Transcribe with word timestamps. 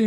Du, 0.00 0.06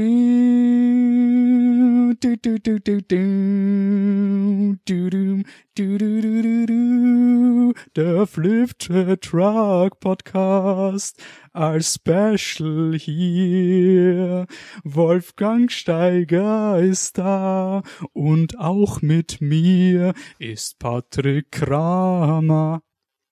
du, 2.20 2.36
du, 2.36 2.58
du, 2.58 2.80
du, 2.80 3.00
du, 3.04 4.76
du, 4.88 5.10
du, 5.10 5.44
du, 5.76 5.98
du, 5.98 5.98
du, 6.00 6.42
du, 6.42 6.66
du. 6.66 7.74
Der 7.96 8.26
Flip 8.26 8.76
Truck 8.80 10.00
Podcast 10.00 11.22
als 11.52 11.94
Special 11.94 12.96
hier. 12.98 14.48
Wolfgang 14.84 15.70
Steiger 15.70 16.80
ist 16.80 17.20
da 17.20 17.84
und 18.14 18.58
auch 18.58 19.04
mit 19.04 19.42
mir 19.42 20.16
ist 20.40 20.80
Patrick 20.80 21.52
Kramer. 21.52 22.82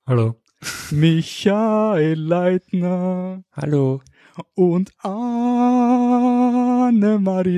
Hallo. 0.05 0.35
Michael 0.91 2.19
Leitner. 2.19 3.43
Hallo. 3.51 4.03
Und 4.55 4.91
Anne-Marie 4.99 5.59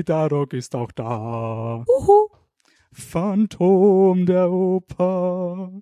Darok 0.04 0.52
ist 0.52 0.74
auch 0.74 0.92
da. 0.92 1.84
Uhu. 1.86 2.28
Phantom 2.92 4.26
der 4.26 4.50
Oper. 4.50 5.72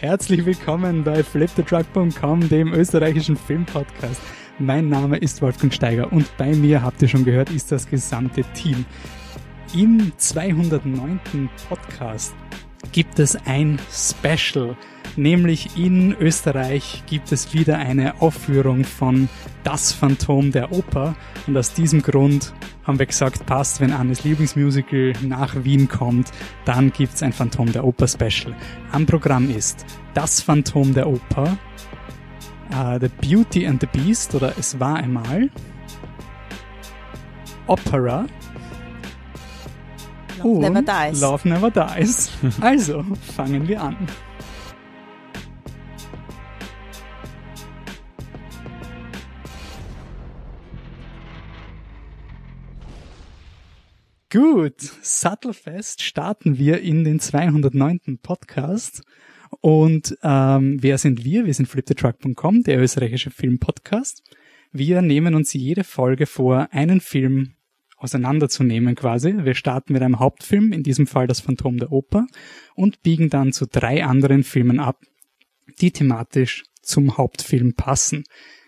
Herzlich 0.00 0.44
willkommen 0.44 1.04
bei 1.04 1.22
flipthetruck.com, 1.22 2.48
dem 2.48 2.72
österreichischen 2.72 3.36
Filmpodcast. 3.36 4.20
Mein 4.58 4.88
Name 4.88 5.16
ist 5.18 5.42
Wolfgang 5.42 5.72
Steiger 5.72 6.12
und 6.12 6.36
bei 6.36 6.54
mir, 6.54 6.82
habt 6.82 7.02
ihr 7.02 7.08
schon 7.08 7.24
gehört, 7.24 7.50
ist 7.50 7.72
das 7.72 7.88
gesamte 7.88 8.42
Team. 8.54 8.84
Im 9.74 10.12
209. 10.16 11.50
Podcast 11.68 12.34
gibt 12.92 13.18
es 13.18 13.36
ein 13.46 13.78
Special. 13.90 14.76
Nämlich 15.16 15.76
in 15.76 16.12
Österreich 16.12 17.04
gibt 17.06 17.30
es 17.30 17.54
wieder 17.54 17.78
eine 17.78 18.20
Aufführung 18.20 18.84
von 18.84 19.28
Das 19.62 19.92
Phantom 19.92 20.50
der 20.50 20.72
Oper. 20.72 21.14
Und 21.46 21.56
aus 21.56 21.72
diesem 21.72 22.02
Grund 22.02 22.52
haben 22.84 22.98
wir 22.98 23.06
gesagt, 23.06 23.46
passt, 23.46 23.80
wenn 23.80 23.92
Annes 23.92 24.24
Lieblingsmusical 24.24 25.12
nach 25.22 25.54
Wien 25.62 25.88
kommt, 25.88 26.32
dann 26.64 26.92
gibt's 26.92 27.22
ein 27.22 27.32
Phantom 27.32 27.70
der 27.70 27.84
Oper 27.84 28.08
Special. 28.08 28.54
Am 28.90 29.06
Programm 29.06 29.48
ist 29.50 29.86
Das 30.14 30.40
Phantom 30.40 30.92
der 30.92 31.06
Oper, 31.06 31.56
uh, 32.72 32.98
The 33.00 33.08
Beauty 33.20 33.66
and 33.66 33.80
the 33.80 33.86
Beast 33.86 34.34
oder 34.34 34.52
Es 34.58 34.78
war 34.80 34.96
einmal, 34.96 35.48
Opera, 37.66 38.26
Love 40.42 40.60
Never 40.60 40.82
Dies. 40.82 41.20
Love 41.20 41.48
Never 41.48 41.70
Dies. 41.70 42.32
Also, 42.60 43.04
fangen 43.34 43.66
wir 43.66 43.80
an. 43.80 43.96
Gut, 54.34 54.80
Sattelfest 54.80 56.02
starten 56.02 56.58
wir 56.58 56.80
in 56.80 57.04
den 57.04 57.20
209. 57.20 58.18
Podcast. 58.20 59.04
Und 59.60 60.18
ähm, 60.24 60.82
wer 60.82 60.98
sind 60.98 61.24
wir? 61.24 61.46
Wir 61.46 61.54
sind 61.54 61.66
fliptetruck.com, 61.66 62.64
der 62.64 62.80
österreichische 62.80 63.30
Filmpodcast. 63.30 64.24
Wir 64.72 65.02
nehmen 65.02 65.36
uns 65.36 65.52
jede 65.52 65.84
Folge 65.84 66.26
vor, 66.26 66.66
einen 66.72 67.00
Film 67.00 67.54
auseinanderzunehmen 67.96 68.96
quasi. 68.96 69.36
Wir 69.44 69.54
starten 69.54 69.92
mit 69.92 70.02
einem 70.02 70.18
Hauptfilm, 70.18 70.72
in 70.72 70.82
diesem 70.82 71.06
Fall 71.06 71.28
das 71.28 71.38
Phantom 71.38 71.76
der 71.76 71.92
Oper, 71.92 72.26
und 72.74 73.04
biegen 73.04 73.30
dann 73.30 73.52
zu 73.52 73.66
drei 73.66 74.04
anderen 74.04 74.42
Filmen 74.42 74.80
ab, 74.80 75.00
die 75.80 75.92
thematisch 75.92 76.64
zum 76.82 77.16
Hauptfilm 77.16 77.74
passen. 77.74 78.24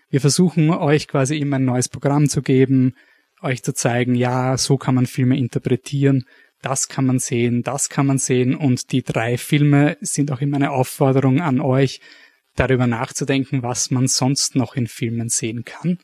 Wir 0.09 0.21
versuchen 0.21 0.69
euch 0.69 1.09
quasi 1.09 1.37
immer 1.37 1.57
ein 1.57 1.65
neues 1.65 1.89
Programm 1.89 2.29
zu 2.29 2.41
geben, 2.41 2.93
euch 3.41 3.63
zu 3.63 3.73
zeigen, 3.73 4.15
ja, 4.15 4.57
so 4.57 4.77
kann 4.77 4.95
man 4.95 5.05
Filme 5.05 5.37
interpretieren, 5.37 6.25
das 6.61 6.87
kann 6.87 7.05
man 7.05 7.19
sehen, 7.19 7.63
das 7.63 7.89
kann 7.89 8.07
man 8.07 8.17
sehen 8.17 8.55
und 8.55 8.91
die 8.91 9.03
drei 9.03 9.37
Filme 9.37 9.97
sind 10.01 10.31
auch 10.31 10.41
immer 10.41 10.57
eine 10.57 10.71
Aufforderung 10.71 11.41
an 11.41 11.61
euch, 11.61 12.01
darüber 12.55 12.87
nachzudenken, 12.87 13.63
was 13.63 13.91
man 13.91 14.07
sonst 14.07 14.55
noch 14.55 14.75
in 14.75 14.87
Filmen 14.87 15.29
sehen 15.29 15.63
kann. 15.63 15.99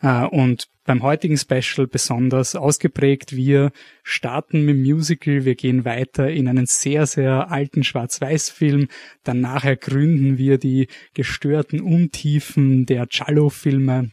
Äh, 0.00 0.24
und 0.24 0.68
beim 0.84 1.02
heutigen 1.02 1.36
Special 1.36 1.86
besonders 1.86 2.56
ausgeprägt. 2.56 3.36
Wir 3.36 3.70
starten 4.02 4.64
mit 4.64 4.78
Musical, 4.78 5.44
wir 5.44 5.54
gehen 5.54 5.84
weiter 5.84 6.28
in 6.28 6.48
einen 6.48 6.66
sehr, 6.66 7.06
sehr 7.06 7.50
alten 7.50 7.84
Schwarz-Weiß-Film, 7.84 8.88
dann 9.22 9.40
nachher 9.40 9.76
gründen 9.76 10.38
wir 10.38 10.58
die 10.58 10.88
gestörten 11.14 11.80
Untiefen 11.80 12.84
der 12.84 13.06
Giallo-Filme 13.06 14.10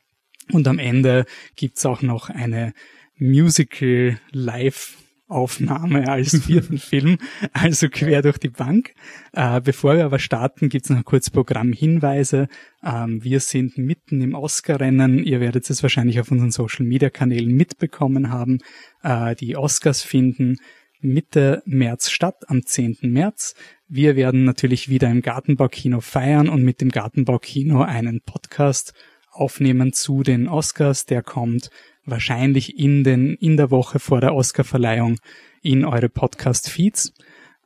und 0.52 0.68
am 0.68 0.80
Ende 0.80 1.26
gibt's 1.56 1.86
auch 1.86 2.02
noch 2.02 2.30
eine 2.30 2.74
Musical 3.18 4.20
Live 4.32 4.98
Aufnahme 5.30 6.10
als 6.10 6.36
vierten 6.46 6.80
Film, 6.80 7.18
also 7.54 7.88
quer 7.90 8.22
durch 8.22 8.40
die 8.40 8.50
Bank. 8.50 8.94
Äh, 9.32 9.62
bevor 9.62 9.96
wir 9.96 10.06
aber 10.06 10.20
starten, 10.20 10.70
gibt's 10.70 10.90
noch 10.90 11.06
kurz 11.06 11.30
Programmhinweise. 11.30 12.48
Ähm, 12.84 13.24
wir 13.24 13.40
sind 13.40 13.78
mitten 13.78 14.22
im 14.22 14.34
Oscar-Rennen. 14.34 15.24
Ihr 15.24 15.40
werdet 15.40 15.70
es 15.70 15.84
wahrscheinlich 15.84 16.20
auf 16.20 16.32
unseren 16.32 16.52
Social-Media-Kanälen 16.52 17.56
mitbekommen 17.56 18.32
haben. 18.32 18.58
Äh, 19.04 19.36
die 19.36 19.56
Oscars 19.56 20.02
finden 20.02 20.58
Mitte 21.02 21.62
März 21.66 22.10
statt, 22.10 22.50
am 22.50 22.66
10. 22.66 22.98
März. 23.04 23.54
Wir 23.88 24.16
werden 24.16 24.44
natürlich 24.44 24.90
wieder 24.90 25.10
im 25.10 25.22
Gartenbaukino 25.22 26.02
feiern 26.02 26.50
und 26.50 26.64
mit 26.64 26.82
dem 26.82 26.90
Gartenbaukino 26.90 27.84
einen 27.84 28.22
Podcast 28.22 28.94
aufnehmen 29.32 29.94
zu 29.94 30.24
den 30.24 30.48
Oscars. 30.48 31.06
Der 31.06 31.24
kommt 31.24 31.70
wahrscheinlich 32.06 32.78
in 32.78 33.04
den 33.04 33.36
in 33.36 33.58
der 33.58 33.72
Woche 33.72 34.00
vor 34.00 34.22
der 34.22 34.34
Oscarverleihung 34.34 35.18
in 35.62 35.86
eure 35.86 36.10
Podcast-Feeds. 36.10 37.14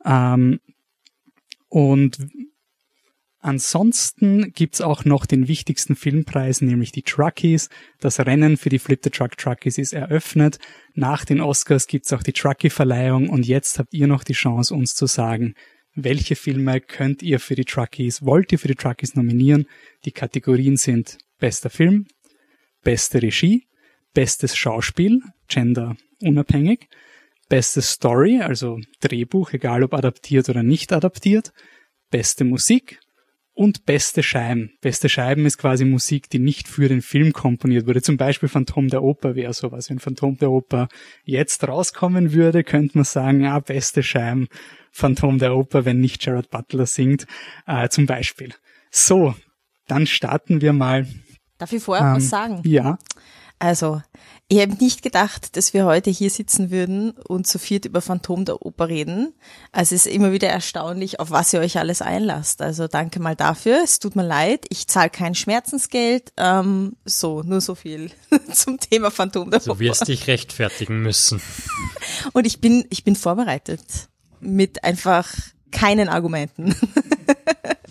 Ähm, 0.04 0.60
und 1.68 2.18
ansonsten 3.40 4.52
gibt's 4.52 4.80
auch 4.80 5.04
noch 5.04 5.26
den 5.26 5.48
wichtigsten 5.48 5.96
Filmpreis, 5.96 6.60
nämlich 6.60 6.92
die 6.92 7.02
Truckies. 7.02 7.68
Das 8.00 8.20
Rennen 8.20 8.56
für 8.56 8.68
die 8.68 8.78
Flip 8.78 9.00
the 9.02 9.10
Truck 9.10 9.36
Truckies 9.36 9.78
ist 9.78 9.92
eröffnet. 9.92 10.58
Nach 10.94 11.24
den 11.24 11.40
Oscars 11.40 11.86
gibt's 11.86 12.12
auch 12.12 12.22
die 12.22 12.32
Truckie-Verleihung 12.32 13.28
und 13.28 13.46
jetzt 13.46 13.78
habt 13.78 13.92
ihr 13.92 14.06
noch 14.06 14.24
die 14.24 14.34
Chance, 14.34 14.74
uns 14.74 14.94
zu 14.94 15.06
sagen, 15.06 15.54
welche 15.96 16.34
Filme 16.34 16.80
könnt 16.80 17.22
ihr 17.22 17.38
für 17.38 17.54
die 17.54 17.64
Truckies, 17.64 18.22
wollt 18.22 18.50
ihr 18.50 18.58
für 18.58 18.68
die 18.68 18.74
Truckies 18.74 19.14
nominieren? 19.14 19.66
Die 20.04 20.10
Kategorien 20.10 20.76
sind 20.76 21.18
bester 21.38 21.70
Film, 21.70 22.06
beste 22.82 23.22
Regie, 23.22 23.66
bestes 24.12 24.56
Schauspiel, 24.56 25.20
gender 25.48 25.96
unabhängig, 26.22 26.88
beste 27.48 27.82
Story, 27.82 28.40
also 28.40 28.78
Drehbuch, 29.00 29.52
egal 29.52 29.82
ob 29.82 29.94
adaptiert 29.94 30.48
oder 30.48 30.62
nicht 30.62 30.92
adaptiert, 30.92 31.52
beste 32.10 32.44
Musik 32.44 33.00
und 33.54 33.86
beste 33.86 34.22
Scheiben. 34.22 34.72
Beste 34.80 35.08
Scheiben 35.08 35.46
ist 35.46 35.58
quasi 35.58 35.84
Musik, 35.84 36.28
die 36.28 36.40
nicht 36.40 36.68
für 36.68 36.88
den 36.88 37.02
Film 37.02 37.32
komponiert 37.32 37.86
wurde. 37.86 38.02
Zum 38.02 38.16
Beispiel 38.16 38.48
Phantom 38.48 38.88
der 38.88 39.02
Oper 39.02 39.36
wäre 39.36 39.52
sowas. 39.52 39.90
Wenn 39.90 40.00
Phantom 40.00 40.36
der 40.36 40.50
Oper 40.50 40.88
jetzt 41.24 41.66
rauskommen 41.66 42.32
würde, 42.32 42.64
könnte 42.64 42.98
man 42.98 43.04
sagen, 43.04 43.42
ja, 43.42 43.58
beste 43.60 44.02
Scheiben, 44.02 44.48
Phantom 44.90 45.38
der 45.38 45.54
Oper, 45.54 45.84
wenn 45.84 46.00
nicht 46.00 46.22
Gerard 46.22 46.50
Butler 46.50 46.86
singt, 46.86 47.26
äh, 47.66 47.88
zum 47.88 48.06
Beispiel. 48.06 48.52
So, 48.90 49.34
dann 49.86 50.06
starten 50.06 50.60
wir 50.60 50.72
mal. 50.72 51.06
Darf 51.58 51.72
ich 51.72 51.82
vorher 51.82 52.06
ähm, 52.06 52.16
was 52.16 52.28
sagen? 52.28 52.62
Ja. 52.64 52.98
Also, 53.58 54.02
ich 54.48 54.60
habe 54.60 54.74
nicht 54.74 55.02
gedacht, 55.02 55.56
dass 55.56 55.72
wir 55.72 55.86
heute 55.86 56.10
hier 56.10 56.28
sitzen 56.28 56.70
würden 56.70 57.12
und 57.12 57.46
zu 57.46 57.58
viert 57.58 57.86
über 57.86 58.02
Phantom 58.02 58.44
der 58.44 58.60
Oper 58.60 58.88
reden. 58.88 59.32
Also 59.72 59.94
es 59.94 60.04
ist 60.04 60.12
immer 60.12 60.32
wieder 60.32 60.48
erstaunlich, 60.48 61.18
auf 61.18 61.30
was 61.30 61.52
ihr 61.54 61.60
euch 61.60 61.78
alles 61.78 62.02
einlasst. 62.02 62.60
Also 62.60 62.86
danke 62.86 63.20
mal 63.20 63.36
dafür. 63.36 63.80
Es 63.82 64.00
tut 64.00 64.16
mir 64.16 64.26
leid, 64.26 64.66
ich 64.68 64.86
zahle 64.86 65.08
kein 65.08 65.34
Schmerzensgeld. 65.34 66.32
Ähm, 66.36 66.96
so, 67.06 67.42
nur 67.42 67.62
so 67.62 67.74
viel 67.74 68.10
zum 68.52 68.78
Thema 68.78 69.10
Phantom 69.10 69.50
der 69.50 69.60
so 69.60 69.70
Oper. 69.70 69.78
Du 69.78 69.84
wirst 69.86 70.08
dich 70.08 70.26
rechtfertigen 70.26 71.00
müssen. 71.00 71.40
Und 72.34 72.46
ich 72.46 72.60
bin, 72.60 72.84
ich 72.90 73.02
bin 73.02 73.16
vorbereitet 73.16 74.08
mit 74.40 74.84
einfach 74.84 75.32
keinen 75.70 76.10
Argumenten. 76.10 76.76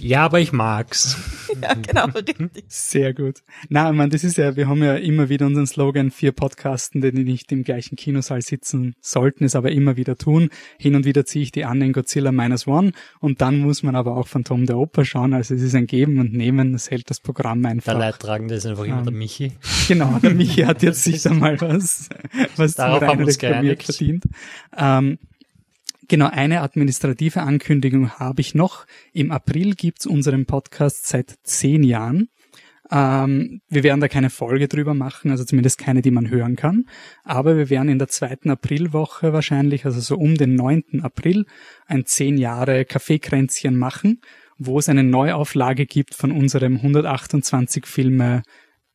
Ja, 0.04 0.26
aber 0.26 0.42
ich 0.42 0.52
mag's. 0.52 1.18
ja, 1.62 1.76
genau, 1.76 2.08
richtig. 2.08 2.66
Sehr 2.68 3.14
gut. 3.14 3.42
Na, 3.70 3.90
man, 3.94 4.10
das 4.10 4.26
ist 4.26 4.38
ja, 4.38 4.58
wir 4.58 4.68
haben 4.68 4.84
ja 4.84 4.96
immer 4.96 5.30
wieder 5.30 5.46
unseren 5.46 5.66
Slogan, 5.66 6.12
vier 6.12 6.34
Podcasten, 6.34 7.00
die 7.00 7.12
nicht 7.14 7.50
im 7.54 7.64
gleichen 7.64 7.96
Kinosaal 7.96 8.42
sitzen 8.42 8.96
sollten, 9.00 9.46
es 9.46 9.56
aber 9.56 9.72
immer 9.72 9.96
wieder 9.96 10.18
tun. 10.18 10.50
Hin 10.78 10.96
und 10.96 11.06
wieder 11.06 11.26
ziehe 11.26 11.44
ich 11.44 11.54
die 11.54 11.64
an 11.64 11.82
in 11.82 11.94
Godzilla 11.94 12.34
Minus 12.34 12.68
One 12.68 12.92
und 13.22 13.40
dann 13.40 13.60
muss 13.60 13.82
man 13.82 13.96
aber 13.96 14.18
auch 14.18 14.28
Phantom 14.28 14.66
der 14.66 14.78
Oper 14.78 15.06
schauen. 15.06 15.34
Also 15.34 15.56
es 15.56 15.62
ist 15.62 15.74
ein 15.74 15.88
Geben 15.88 16.20
und 16.20 16.34
Nehmen, 16.34 16.74
das 16.74 16.92
hält 16.92 17.10
das 17.10 17.22
Programm 17.22 17.66
einfach. 17.66 17.94
Der 17.94 18.00
Leidtragende 18.00 18.56
ist 18.56 18.66
einfach 18.66 18.84
immer 18.84 19.00
ähm, 19.00 19.06
der 19.06 19.14
Michi. 19.14 19.54
Genau, 19.88 20.20
der 20.22 20.34
Michi 20.34 20.64
hat 20.64 20.84
jetzt 20.84 21.04
sich 21.06 21.26
einmal 21.28 21.60
was, 21.62 22.10
was 22.58 22.76
Darauf 22.76 23.02
haben 23.02 23.20
wir 23.20 23.26
uns 23.28 23.38
verdient. 23.38 24.24
Ähm, 24.78 25.18
Genau, 26.08 26.30
eine 26.30 26.62
administrative 26.62 27.42
Ankündigung 27.42 28.12
habe 28.12 28.42
ich 28.42 28.56
noch. 28.56 28.86
Im 29.14 29.32
April 29.32 29.74
gibt's 29.76 30.06
unseren 30.06 30.46
Podcast 30.46 31.08
seit 31.08 31.36
zehn 31.44 31.84
Jahren. 31.84 32.30
Ähm, 32.92 33.62
wir 33.70 33.84
werden 33.84 34.02
da 34.02 34.10
keine 34.10 34.30
Folge 34.30 34.68
drüber 34.68 34.94
machen, 34.94 35.32
also 35.32 35.46
zumindest 35.46 35.78
keine, 35.78 36.02
die 36.02 36.12
man 36.12 36.30
hören 36.30 36.56
kann. 36.56 36.86
Aber 37.24 37.56
wir 37.58 37.70
werden 37.70 37.90
in 37.90 38.00
der 38.00 38.10
zweiten 38.10 38.50
Aprilwoche 38.50 39.32
wahrscheinlich, 39.32 39.86
also 39.86 40.02
so 40.02 40.18
um 40.18 40.36
den 40.36 40.56
9. 40.56 41.02
April, 41.02 41.46
ein 41.86 42.06
10 42.06 42.38
Jahre 42.38 42.84
Kaffeekränzchen 42.84 43.78
machen, 43.78 44.20
wo 44.58 44.80
es 44.80 44.90
eine 44.90 45.04
Neuauflage 45.04 45.86
gibt 45.86 46.16
von 46.16 46.32
unserem 46.32 46.78
128 46.78 47.86
Filme 47.88 48.44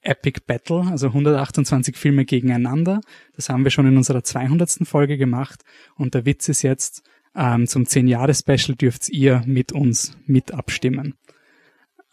Epic 0.03 0.41
Battle, 0.47 0.87
also 0.91 1.09
128 1.09 1.97
Filme 1.97 2.25
gegeneinander. 2.25 3.00
Das 3.35 3.49
haben 3.49 3.65
wir 3.65 3.71
schon 3.71 3.87
in 3.87 3.97
unserer 3.97 4.23
200. 4.23 4.87
Folge 4.87 5.19
gemacht. 5.19 5.62
Und 5.97 6.15
der 6.15 6.25
Witz 6.25 6.49
ist 6.49 6.62
jetzt, 6.62 7.03
ähm, 7.35 7.67
zum 7.67 7.85
10-Jahres-Special 7.85 8.77
dürft 8.77 9.09
ihr 9.09 9.43
mit 9.47 9.73
uns 9.73 10.17
mit 10.27 10.53
abstimmen. 10.53 11.15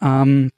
Ähm, 0.00 0.50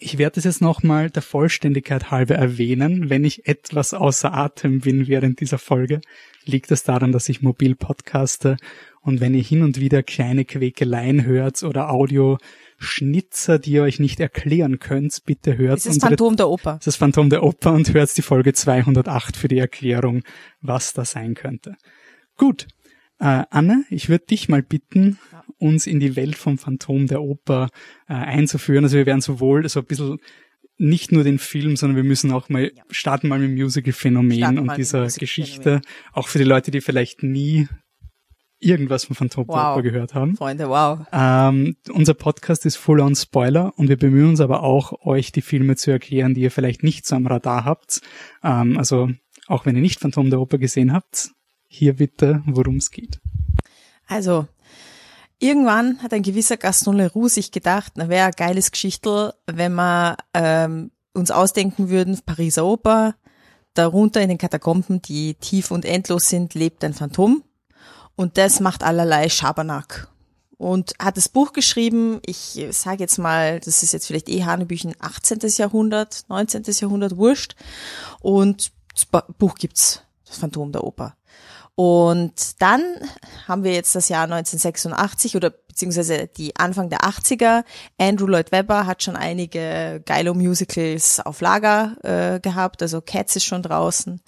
ich 0.00 0.18
werde 0.18 0.38
es 0.38 0.44
jetzt 0.44 0.60
nochmal 0.60 1.08
der 1.08 1.22
Vollständigkeit 1.22 2.10
halber 2.10 2.34
erwähnen. 2.34 3.10
Wenn 3.10 3.24
ich 3.24 3.46
etwas 3.46 3.94
außer 3.94 4.34
Atem 4.34 4.80
bin 4.80 5.06
während 5.06 5.40
dieser 5.40 5.58
Folge, 5.58 6.00
liegt 6.44 6.70
es 6.72 6.82
daran, 6.82 7.12
dass 7.12 7.28
ich 7.28 7.42
mobil 7.42 7.76
podcaste 7.76 8.56
und 9.00 9.20
wenn 9.20 9.34
ihr 9.34 9.42
hin 9.42 9.62
und 9.62 9.78
wieder 9.78 10.02
kleine 10.02 10.44
Quäkeleien 10.44 11.24
hört 11.24 11.62
oder 11.62 11.90
Audioschnitzer, 12.84 13.58
die 13.58 13.72
ihr 13.72 13.82
euch 13.82 13.98
nicht 13.98 14.20
erklären 14.20 14.78
könnt, 14.78 15.22
bitte 15.24 15.56
hört. 15.56 15.78
Das 15.78 15.86
ist 15.86 16.02
das 16.02 16.08
Phantom 16.08 16.36
der 16.36 16.48
Oper. 16.48 16.76
Das 16.76 16.86
ist 16.86 16.96
Phantom 16.96 17.30
der 17.30 17.42
Oper 17.42 17.72
und 17.72 17.92
hört 17.94 18.16
die 18.16 18.22
Folge 18.22 18.52
208 18.52 19.36
für 19.36 19.48
die 19.48 19.58
Erklärung, 19.58 20.22
was 20.60 20.92
da 20.92 21.04
sein 21.04 21.34
könnte. 21.34 21.76
Gut. 22.36 22.66
Äh, 23.18 23.44
Anne, 23.50 23.84
ich 23.90 24.08
würde 24.08 24.26
dich 24.26 24.48
mal 24.48 24.62
bitten, 24.62 25.18
uns 25.58 25.86
in 25.86 26.00
die 26.00 26.16
Welt 26.16 26.36
vom 26.36 26.58
Phantom 26.58 27.06
der 27.06 27.22
Oper 27.22 27.70
äh, 28.08 28.14
einzuführen. 28.14 28.84
Also 28.84 28.96
wir 28.96 29.06
werden 29.06 29.20
sowohl 29.20 29.68
so 29.68 29.80
ein 29.80 29.86
bisschen 29.86 30.18
nicht 30.76 31.12
nur 31.12 31.22
den 31.22 31.38
Film, 31.38 31.76
sondern 31.76 31.96
wir 31.96 32.04
müssen 32.04 32.32
auch 32.32 32.48
mal 32.48 32.72
ja. 32.74 32.82
starten 32.90 33.28
mal 33.28 33.38
mit 33.38 33.50
dem 33.50 33.54
Musical-Phänomen 33.54 34.58
und 34.58 34.76
dieser 34.76 35.02
Musical 35.02 35.20
Geschichte. 35.20 35.80
Auch 36.12 36.26
für 36.28 36.38
die 36.38 36.44
Leute, 36.44 36.72
die 36.72 36.80
vielleicht 36.80 37.22
nie 37.22 37.68
irgendwas 38.64 39.04
von 39.04 39.16
Phantom 39.16 39.46
wow. 39.46 39.54
der 39.54 39.72
Oper 39.72 39.82
gehört 39.82 40.14
haben. 40.14 40.36
Freunde, 40.36 40.68
wow. 40.68 41.00
Ähm, 41.12 41.76
unser 41.92 42.14
Podcast 42.14 42.66
ist 42.66 42.76
full 42.76 43.00
on 43.00 43.14
Spoiler 43.14 43.72
und 43.76 43.88
wir 43.88 43.98
bemühen 43.98 44.30
uns 44.30 44.40
aber 44.40 44.62
auch, 44.62 45.04
euch 45.04 45.32
die 45.32 45.42
Filme 45.42 45.76
zu 45.76 45.90
erklären, 45.90 46.34
die 46.34 46.42
ihr 46.42 46.50
vielleicht 46.50 46.82
nicht 46.82 47.06
so 47.06 47.16
am 47.16 47.26
Radar 47.26 47.64
habt. 47.64 48.00
Ähm, 48.42 48.78
also 48.78 49.10
auch 49.46 49.66
wenn 49.66 49.76
ihr 49.76 49.82
nicht 49.82 50.00
Phantom 50.00 50.30
der 50.30 50.40
Oper 50.40 50.58
gesehen 50.58 50.92
habt, 50.92 51.30
hier 51.66 51.96
bitte, 51.96 52.42
worum 52.46 52.76
es 52.76 52.90
geht. 52.90 53.20
Also, 54.06 54.46
irgendwann 55.38 56.02
hat 56.02 56.12
ein 56.12 56.22
gewisser 56.22 56.56
Gaston 56.56 56.96
Leroux 56.96 57.28
sich 57.28 57.50
gedacht, 57.50 57.92
na 57.96 58.08
wäre 58.08 58.26
ein 58.26 58.32
geiles 58.36 58.70
Geschichtel, 58.70 59.32
wenn 59.46 59.74
wir 59.74 60.16
ähm, 60.32 60.90
uns 61.12 61.30
ausdenken 61.30 61.90
würden, 61.90 62.18
Pariser 62.24 62.64
Oper, 62.64 63.14
darunter 63.74 64.20
in 64.20 64.28
den 64.28 64.38
Katakomben, 64.38 65.02
die 65.02 65.34
tief 65.34 65.70
und 65.70 65.84
endlos 65.84 66.28
sind, 66.28 66.54
lebt 66.54 66.84
ein 66.84 66.94
Phantom. 66.94 67.42
Und 68.16 68.38
das 68.38 68.60
macht 68.60 68.82
allerlei 68.82 69.28
Schabernack. 69.28 70.08
Und 70.56 70.94
hat 71.00 71.16
das 71.16 71.28
Buch 71.28 71.52
geschrieben, 71.52 72.20
ich 72.24 72.64
sage 72.70 73.00
jetzt 73.00 73.18
mal, 73.18 73.60
das 73.60 73.82
ist 73.82 73.92
jetzt 73.92 74.06
vielleicht 74.06 74.28
eh 74.28 74.44
Hanebüchen 74.44 74.94
18. 75.00 75.40
Jahrhundert, 75.56 76.24
19. 76.28 76.62
Jahrhundert, 76.66 77.16
wurscht. 77.16 77.56
Und 78.20 78.72
das 78.94 79.06
Buch 79.38 79.56
gibt's, 79.56 80.02
das 80.26 80.38
Phantom 80.38 80.70
der 80.70 80.84
Oper. 80.84 81.16
Und 81.76 82.62
dann 82.62 82.82
haben 83.48 83.64
wir 83.64 83.72
jetzt 83.72 83.96
das 83.96 84.08
Jahr 84.08 84.24
1986 84.24 85.34
oder 85.34 85.50
beziehungsweise 85.50 86.28
die 86.28 86.54
Anfang 86.54 86.88
der 86.88 87.00
80er. 87.00 87.64
Andrew 87.98 88.28
Lloyd 88.28 88.52
Webber 88.52 88.86
hat 88.86 89.02
schon 89.02 89.16
einige 89.16 90.00
geilo 90.06 90.34
Musicals 90.34 91.18
auf 91.18 91.40
Lager 91.40 91.96
äh, 92.04 92.38
gehabt, 92.38 92.80
also 92.80 93.00
Cats 93.00 93.34
ist 93.34 93.44
schon 93.44 93.62
draußen. 93.62 94.22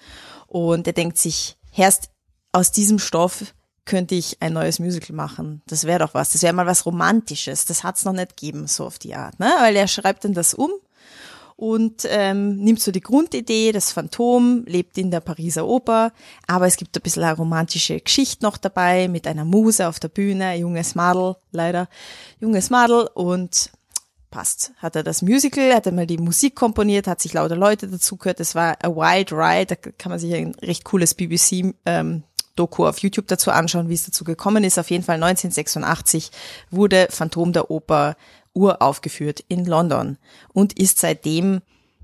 Und 0.49 0.88
er 0.88 0.93
denkt 0.93 1.19
sich, 1.19 1.56
erst 1.77 2.11
aus 2.50 2.73
diesem 2.73 2.99
Stoff 2.99 3.55
könnte 3.87 4.15
ich 4.15 4.43
ein 4.43 4.53
neues 4.53 4.79
Musical 4.79 5.17
machen. 5.17 5.62
Das 5.67 5.85
wäre 5.85 6.00
doch 6.00 6.12
was. 6.12 6.33
Das 6.33 6.43
wäre 6.43 6.53
mal 6.53 6.67
was 6.67 6.85
Romantisches. 6.85 7.65
Das 7.65 7.85
hat's 7.85 8.05
noch 8.05 8.12
nicht 8.12 8.37
gegeben, 8.37 8.67
so 8.67 8.85
auf 8.85 8.99
die 8.99 9.15
Art. 9.15 9.41
Ne? 9.41 9.50
Weil 9.61 9.77
er 9.77 9.88
schreibt 9.88 10.25
dann 10.25 10.35
das 10.35 10.53
um 10.53 10.71
und 11.56 12.06
ähm, 12.11 12.56
nimmt 12.56 12.81
so 12.81 12.93
die 12.93 13.00
Grundidee, 13.00 13.73
das 13.73 13.91
Phantom 13.91 14.65
lebt 14.67 14.99
in 14.99 15.11
der 15.11 15.21
Pariser 15.21 15.67
Oper, 15.67 16.12
aber 16.47 16.67
es 16.67 16.77
gibt 16.77 16.97
ein 16.97 17.03
bisschen 17.03 17.23
eine 17.23 17.37
romantische 17.37 17.99
Geschichte 17.99 18.44
noch 18.44 18.59
dabei 18.59 19.09
mit 19.09 19.27
einer 19.27 19.47
Muse 19.47 19.88
auf 19.88 19.99
der 19.99 20.09
Bühne, 20.09 20.55
junges 20.56 20.94
Madel, 20.94 21.37
leider, 21.53 21.88
junges 22.41 22.69
Madel 22.69 23.09
und 23.15 23.71
passt. 24.31 24.73
Hat 24.77 24.97
er 24.97 25.03
das 25.03 25.23
Musical, 25.23 25.75
hat 25.75 25.87
er 25.87 25.93
mal 25.93 26.06
die 26.06 26.19
Musik 26.19 26.56
komponiert, 26.56 27.06
hat 27.06 27.23
sich 27.23 27.33
lauter 27.33 27.56
Leute 27.56 27.88
dazu 27.88 28.17
gehört, 28.17 28.41
es 28.41 28.55
war 28.55 28.77
a 28.83 28.88
wild 28.88 29.33
ride, 29.33 29.67
da 29.67 29.77
kann 29.77 30.11
man 30.11 30.19
sich 30.19 30.35
ein 30.35 30.55
recht 30.56 30.85
cooles 30.85 31.15
BBC 31.15 31.75
ähm, 31.87 32.23
Doku 32.56 32.87
auf 32.87 32.99
YouTube 32.99 33.29
dazu 33.29 33.50
anschauen, 33.50 33.88
wie 33.88 33.94
es 33.94 34.05
dazu 34.05 34.25
gekommen 34.25 34.64
ist. 34.64 34.79
Auf 34.79 34.91
jeden 34.91 35.05
Fall 35.05 35.23
1986 35.23 36.31
wurde 36.70 37.08
Phantom 37.11 37.53
der 37.53 37.70
Oper 37.70 38.17
uraufgeführt 38.55 39.44
in 39.49 39.64
London 39.64 40.19
und 40.53 40.79
ist 40.79 40.99
seitdem 40.99 41.61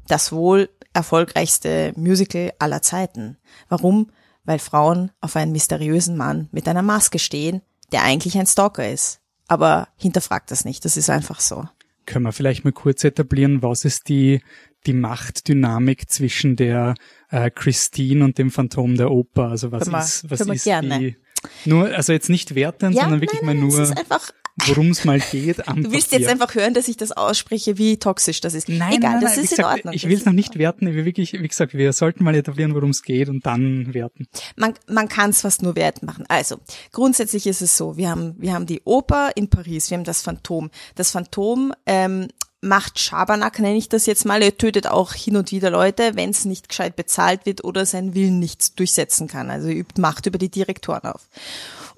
das 0.07 0.33
wohl 0.33 0.69
erfolgreichste 0.93 1.93
Musical 1.97 2.53
aller 2.59 2.83
Zeiten. 2.83 3.39
Warum? 3.69 4.11
Weil 4.45 4.59
Frauen 4.59 5.11
auf 5.21 5.37
einen 5.37 5.53
mysteriösen 5.53 6.17
Mann 6.17 6.49
mit 6.53 6.69
einer 6.69 6.83
Maske 6.83 7.19
stehen, 7.19 7.63
der 7.93 8.03
eigentlich 8.03 8.37
ein 8.39 8.47
Stalker 8.47 8.89
ist. 8.89 9.21
Aber 9.49 9.89
hinterfragt 9.97 10.51
das 10.51 10.65
nicht, 10.65 10.85
das 10.85 10.97
ist 10.97 11.11
einfach 11.11 11.41
so. 11.41 11.65
Können 12.07 12.25
wir 12.25 12.33
vielleicht 12.33 12.65
mal 12.65 12.73
kurz 12.73 13.05
etablieren, 13.05 13.63
was 13.63 13.85
ist 13.85 14.09
die, 14.09 14.41
die 14.87 14.93
Machtdynamik 14.93 16.11
zwischen 16.11 16.57
der 16.57 16.95
äh, 17.31 17.51
Christine 17.51 18.25
und 18.25 18.39
dem 18.39 18.51
Phantom 18.51 18.97
der 18.97 19.11
Oper? 19.11 19.49
Also 19.49 19.73
was 19.73 19.87
ist, 19.87 20.31
was 20.31 20.41
ist 20.41 20.67
die, 20.67 21.17
nur, 21.65 21.95
also 21.95 22.13
jetzt 22.13 22.29
nicht 22.29 22.55
werten, 22.55 22.93
ja, 22.93 23.03
sondern 23.03 23.21
wirklich 23.21 23.43
nein, 23.43 23.57
nein, 23.57 23.67
mal 23.69 23.69
nur. 23.69 23.81
Es 23.81 23.91
ist 23.91 23.99
einfach 23.99 24.33
worum 24.67 24.91
es 24.91 25.05
mal 25.05 25.21
geht. 25.21 25.67
Am 25.69 25.83
Du 25.83 25.93
willst 25.93 26.11
Papier. 26.11 26.21
jetzt 26.27 26.31
einfach 26.31 26.55
hören, 26.55 26.75
dass 26.75 26.89
ich 26.89 26.97
das 26.97 27.13
ausspreche, 27.13 27.79
wie 27.79 27.97
toxisch 27.99 28.41
das 28.41 28.55
ist. 28.55 28.69
Nein, 28.69 28.95
Egal, 28.99 29.13
nein, 29.13 29.21
das 29.21 29.37
nein, 29.37 29.45
ist 29.45 29.51
in 29.53 29.57
gesagt, 29.57 29.77
Ordnung. 29.79 29.95
Ich 29.95 30.09
will 30.09 30.17
es 30.17 30.25
noch 30.25 30.33
nicht 30.33 30.59
werten. 30.59 30.95
Wir 30.95 31.05
wirklich, 31.05 31.33
wie 31.33 31.49
gesagt, 31.49 31.75
wir 31.75 31.93
sollten 31.93 32.25
mal 32.25 32.35
etablieren, 32.35 32.75
worum 32.75 32.91
es 32.91 33.03
geht 33.03 33.29
und 33.29 33.47
dann 33.47 33.95
werten. 33.95 34.27
man, 34.57 34.75
man 34.89 35.09
kann 35.09 35.31
es 35.31 35.41
fast 35.41 35.63
nur 35.63 35.77
wert 35.77 36.03
machen. 36.03 36.25
Also, 36.29 36.57
grundsätzlich 36.93 37.47
ist 37.47 37.63
es 37.63 37.77
so, 37.77 37.97
wir 37.97 38.11
haben, 38.11 38.35
wir 38.39 38.53
haben 38.53 38.67
die 38.67 38.83
Oper 38.85 39.31
in 39.35 39.49
Paris, 39.49 39.91
wir 39.91 39.97
haben 39.97 40.05
das 40.05 40.23
Phantom. 40.23 40.71
Das 40.95 41.11
Phantom 41.11 41.73
ähm, 41.87 42.29
macht 42.61 43.01
Schabernack, 43.01 43.59
nenne 43.59 43.77
ich 43.77 43.89
das 43.89 44.07
jetzt 44.07 44.25
mal. 44.25 44.41
Er 44.43 44.57
tötet 44.57 44.87
auch 44.87 45.15
hin 45.15 45.37
und 45.37 45.51
wieder 45.51 45.71
Leute, 45.71 46.13
wenn 46.15 46.31
es 46.31 46.45
nicht 46.45 46.69
gescheit 46.69 46.95
bezahlt 46.95 47.45
wird 47.45 47.65
oder 47.65 47.87
seinen 47.87 48.15
Willen 48.15 48.39
nicht 48.39 48.79
durchsetzen 48.79 49.27
kann. 49.27 49.51
Also 49.51 49.69
er 49.69 49.75
übt 49.75 50.01
Macht 50.01 50.27
über 50.27 50.39
die 50.39 50.49
Direktoren 50.51 51.11
auf 51.11 51.29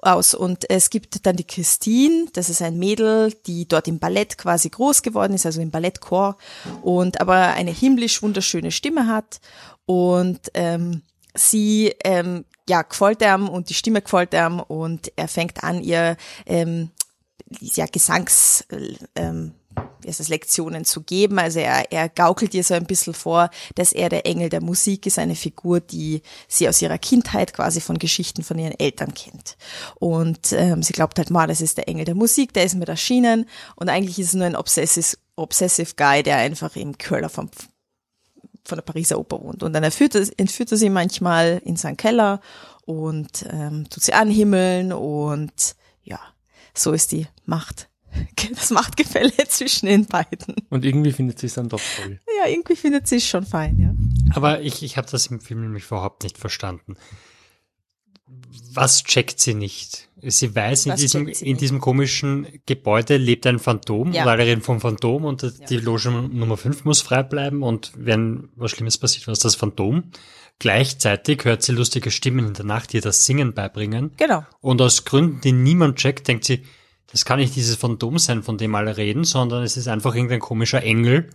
aus. 0.04 0.34
Und 0.34 0.70
es 0.70 0.90
gibt 0.90 1.26
dann 1.26 1.36
die 1.36 1.46
Christine, 1.46 2.26
das 2.32 2.48
ist 2.48 2.62
ein 2.62 2.78
Mädel, 2.78 3.32
die 3.46 3.66
dort 3.66 3.88
im 3.88 3.98
Ballett 3.98 4.38
quasi 4.38 4.68
groß 4.70 5.02
geworden 5.02 5.34
ist, 5.34 5.46
also 5.46 5.60
im 5.60 5.70
Ballettchor 5.70 6.36
und 6.82 7.20
aber 7.20 7.54
eine 7.54 7.70
himmlisch 7.70 8.22
wunderschöne 8.22 8.70
Stimme 8.70 9.06
hat 9.06 9.40
und 9.86 10.40
ähm, 10.54 11.02
sie 11.34 11.94
ähm, 12.04 12.44
ja 12.68 12.82
gefällt 12.82 13.22
ihm 13.22 13.48
und 13.48 13.68
die 13.68 13.74
Stimme 13.74 14.02
gefällt 14.02 14.34
ihm 14.34 14.60
und 14.60 15.12
er 15.16 15.28
fängt 15.28 15.62
an 15.64 15.82
ihr 15.82 16.16
ähm, 16.46 16.90
ja 17.60 17.86
Gesangs 17.86 18.66
ähm, 19.14 19.52
wie 20.04 20.08
heißt 20.08 20.20
das, 20.20 20.28
Lektionen 20.28 20.84
zu 20.84 21.02
geben. 21.02 21.38
Also 21.38 21.58
er, 21.60 21.90
er 21.90 22.08
gaukelt 22.08 22.54
ihr 22.54 22.62
so 22.62 22.74
ein 22.74 22.86
bisschen 22.86 23.14
vor, 23.14 23.50
dass 23.74 23.92
er 23.92 24.08
der 24.08 24.26
Engel 24.26 24.50
der 24.50 24.60
Musik 24.60 25.06
ist, 25.06 25.18
eine 25.18 25.34
Figur, 25.34 25.80
die 25.80 26.22
sie 26.46 26.68
aus 26.68 26.80
ihrer 26.82 26.98
Kindheit 26.98 27.52
quasi 27.52 27.80
von 27.80 27.98
Geschichten 27.98 28.42
von 28.42 28.58
ihren 28.58 28.78
Eltern 28.78 29.14
kennt. 29.14 29.56
Und 29.96 30.52
ähm, 30.52 30.82
sie 30.82 30.92
glaubt 30.92 31.18
halt 31.18 31.30
mal, 31.30 31.46
das 31.46 31.60
ist 31.60 31.78
der 31.78 31.88
Engel 31.88 32.04
der 32.04 32.14
Musik, 32.14 32.52
der 32.52 32.64
ist 32.64 32.74
mit 32.74 32.88
erschienen 32.88 33.46
und 33.76 33.88
eigentlich 33.88 34.18
ist 34.18 34.28
es 34.28 34.34
nur 34.34 34.46
ein 34.46 34.56
obsessive, 34.56 35.16
obsessive 35.36 35.94
Guy, 35.96 36.22
der 36.22 36.36
einfach 36.36 36.76
im 36.76 36.96
Köller 36.98 37.28
vom 37.28 37.50
von 38.66 38.76
der 38.76 38.82
Pariser 38.82 39.18
Oper 39.18 39.42
wohnt. 39.42 39.62
Und 39.62 39.74
dann 39.74 39.84
entführt 39.84 40.14
er, 40.14 40.26
entführt 40.38 40.72
er 40.72 40.78
sie 40.78 40.88
manchmal 40.88 41.60
in 41.66 41.76
seinen 41.76 41.98
Keller 41.98 42.40
und 42.86 43.44
ähm, 43.50 43.86
tut 43.90 44.02
sie 44.02 44.14
anhimmeln 44.14 44.90
und 44.90 45.76
ja, 46.02 46.18
so 46.72 46.92
ist 46.92 47.12
die 47.12 47.26
Macht 47.44 47.90
das 48.54 48.70
Machtgefälle 48.70 49.32
zwischen 49.48 49.86
den 49.86 50.06
beiden. 50.06 50.54
Und 50.70 50.84
irgendwie 50.84 51.12
findet 51.12 51.38
sie 51.38 51.46
es 51.46 51.54
dann 51.54 51.68
doch 51.68 51.80
toll. 51.96 52.20
Ja, 52.38 52.48
irgendwie 52.50 52.76
findet 52.76 53.06
sie 53.06 53.16
es 53.16 53.26
schon 53.26 53.44
fein, 53.46 53.78
ja. 53.78 53.94
Aber 54.34 54.60
ich, 54.60 54.82
ich 54.82 54.96
habe 54.96 55.08
das 55.10 55.26
im 55.28 55.40
Film 55.40 55.60
nämlich 55.62 55.84
überhaupt 55.86 56.22
nicht 56.22 56.38
verstanden. 56.38 56.96
Was 58.72 59.04
checkt 59.04 59.38
sie 59.40 59.54
nicht? 59.54 60.08
Sie 60.22 60.54
weiß, 60.54 60.86
in 60.86 60.92
Was 60.92 61.00
diesem, 61.00 61.28
in 61.28 61.56
diesem 61.58 61.80
komischen 61.80 62.46
Gebäude 62.66 63.18
lebt 63.18 63.46
ein 63.46 63.58
Phantom, 63.58 64.12
Ja. 64.12 64.24
alle 64.24 64.44
reden 64.44 64.62
vom 64.62 64.80
Phantom 64.80 65.24
und 65.24 65.68
die 65.68 65.76
Loge 65.76 66.10
Nummer 66.10 66.56
5 66.56 66.84
muss 66.84 67.02
frei 67.02 67.22
bleiben 67.22 67.62
und 67.62 67.92
wenn 67.94 68.48
was 68.56 68.70
Schlimmes 68.70 68.96
passiert, 68.98 69.26
was 69.28 69.40
das 69.40 69.54
Phantom. 69.54 70.04
Gleichzeitig 70.60 71.44
hört 71.44 71.62
sie 71.62 71.72
lustige 71.72 72.10
Stimmen 72.10 72.46
in 72.46 72.54
der 72.54 72.64
Nacht, 72.64 72.92
die 72.92 72.96
ihr 72.98 73.02
das 73.02 73.26
Singen 73.26 73.52
beibringen. 73.54 74.12
Genau. 74.16 74.44
Und 74.60 74.80
aus 74.80 75.04
Gründen, 75.04 75.40
die 75.42 75.52
niemand 75.52 75.96
checkt, 75.96 76.26
denkt 76.28 76.44
sie, 76.44 76.62
das 77.14 77.24
kann 77.24 77.38
nicht 77.38 77.54
dieses 77.54 77.76
Phantom 77.76 78.18
sein, 78.18 78.42
von 78.42 78.58
dem 78.58 78.74
alle 78.74 78.96
reden, 78.96 79.22
sondern 79.22 79.62
es 79.62 79.76
ist 79.76 79.86
einfach 79.86 80.16
irgendein 80.16 80.40
komischer 80.40 80.82
Engel. 80.82 81.30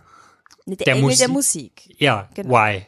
Der, 0.66 0.76
Der 0.76 0.88
Engel 0.94 1.04
Musik- 1.04 1.18
der 1.20 1.28
Musik. 1.28 1.94
Ja, 1.98 2.28
Genau. 2.34 2.50
why? 2.54 2.82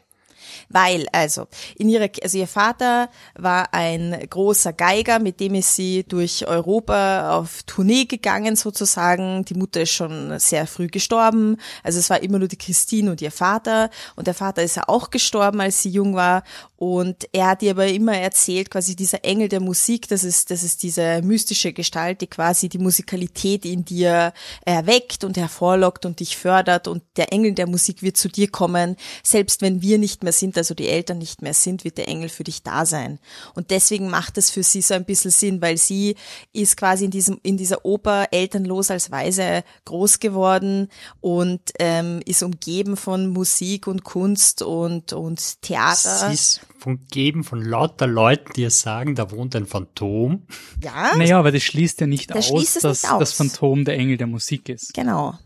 Weil, 0.73 1.07
also, 1.13 1.47
in 1.77 1.89
ihrer, 1.89 2.09
also 2.23 2.39
ihr 2.39 2.47
Vater 2.47 3.09
war 3.35 3.73
ein 3.73 4.27
großer 4.29 4.73
Geiger, 4.73 5.19
mit 5.19 5.41
dem 5.41 5.55
ist 5.55 5.77
sie 5.77 6.05
durch 6.05 6.47
Europa 6.47 7.37
auf 7.39 7.63
Tournee 7.65 8.05
gegangen 8.05 8.57
sozusagen. 8.57 9.45
Die 9.45 9.55
Mutter 9.55 9.83
ist 9.83 9.91
schon 9.91 10.39
sehr 10.39 10.67
früh 10.67 10.89
gestorben. 10.89 11.57
Also 11.83 11.99
es 11.99 12.11
war 12.11 12.23
immer 12.23 12.39
nur 12.39 12.49
die 12.49 12.57
Christine 12.57 13.11
und 13.11 13.21
ihr 13.21 13.31
Vater. 13.31 13.91
Und 14.17 14.27
der 14.27 14.35
Vater 14.35 14.63
ist 14.63 14.77
ja 14.77 14.85
auch 14.89 15.11
gestorben, 15.11 15.61
als 15.61 15.83
sie 15.83 15.91
jung 15.91 16.15
war. 16.15 16.43
Und 16.77 17.29
er 17.33 17.47
hat 17.47 17.63
ihr 17.63 17.71
aber 17.71 17.87
immer 17.87 18.17
erzählt, 18.17 18.69
quasi 18.69 18.97
dieser 18.97 19.25
Engel 19.25 19.49
der 19.49 19.61
Musik, 19.61 20.09
das 20.09 20.25
ist, 20.25 20.51
das 20.51 20.65
ist 20.65 20.83
diese 20.83 21.23
mystische 21.23 21.73
Gestalt, 21.73 22.21
die 22.21 22.27
quasi 22.27 22.69
die 22.69 22.79
Musikalität 22.79 23.65
in 23.65 23.85
dir 23.85 24.33
erweckt 24.65 25.23
und 25.23 25.37
hervorlockt 25.37 26.07
und 26.07 26.19
dich 26.19 26.37
fördert. 26.37 26.89
Und 26.89 27.05
der 27.17 27.33
Engel 27.33 27.53
der 27.53 27.69
Musik 27.69 28.03
wird 28.03 28.17
zu 28.17 28.29
dir 28.29 28.51
kommen, 28.51 28.97
selbst 29.23 29.63
wenn 29.63 29.81
wir 29.81 29.99
nicht 29.99 30.25
mehr 30.25 30.33
sind, 30.33 30.57
also 30.63 30.75
die 30.75 30.89
Eltern 30.89 31.19
nicht 31.19 31.43
mehr 31.43 31.55
sind, 31.55 31.83
wird 31.85 31.99
der 31.99 32.07
Engel 32.09 32.29
für 32.29 32.45
dich 32.45 32.63
da 32.63 32.87
sein. 32.87 33.19
Und 33.55 33.71
deswegen 33.73 34.09
macht 34.09 34.39
es 34.39 34.51
für 34.51 34.63
sie 34.63 34.81
so 34.81 34.95
ein 34.95 35.05
bisschen 35.05 35.33
Sinn, 35.33 35.61
weil 35.61 35.77
sie 35.77 36.15
ist 36.53 36.77
quasi 36.77 37.05
in 37.07 37.11
diesem, 37.11 37.41
in 37.43 37.57
dieser 37.57 37.85
Oper 37.85 38.29
elternlos 38.31 38.91
als 38.93 39.11
Weise 39.11 39.65
groß 39.85 40.21
geworden 40.21 40.89
und 41.21 41.61
ähm, 41.81 42.21
ist 42.25 42.43
umgeben 42.43 42.97
von 42.97 43.27
Musik 43.29 43.87
und 43.89 44.05
Kunst 44.05 44.63
und, 44.63 45.13
und 45.13 45.61
Theater. 45.63 46.29
Sie 46.29 46.35
ist 46.35 46.61
umgeben 46.85 47.45
von 47.45 47.61
lauter 47.63 48.07
Leuten, 48.07 48.53
die 48.55 48.63
ihr 48.63 48.71
sagen, 48.71 49.15
da 49.15 49.31
wohnt 49.31 49.55
ein 49.57 49.67
Phantom. 49.67 50.47
ja, 50.83 51.13
Naja, 51.17 51.39
aber 51.39 51.53
das 51.53 51.63
schließt 51.63 52.01
ja 52.01 52.07
nicht 52.07 52.31
Das 52.31 52.39
aus, 52.39 52.47
schließt 52.47 52.77
es 52.77 52.83
dass 52.83 53.03
nicht 53.03 53.13
aus. 53.13 53.19
das 53.21 53.33
Phantom 53.35 53.85
der 53.85 53.97
Engel 53.99 54.17
der 54.17 54.27
Musik 54.27 54.69
ist. 54.69 54.95
genau. 54.95 55.39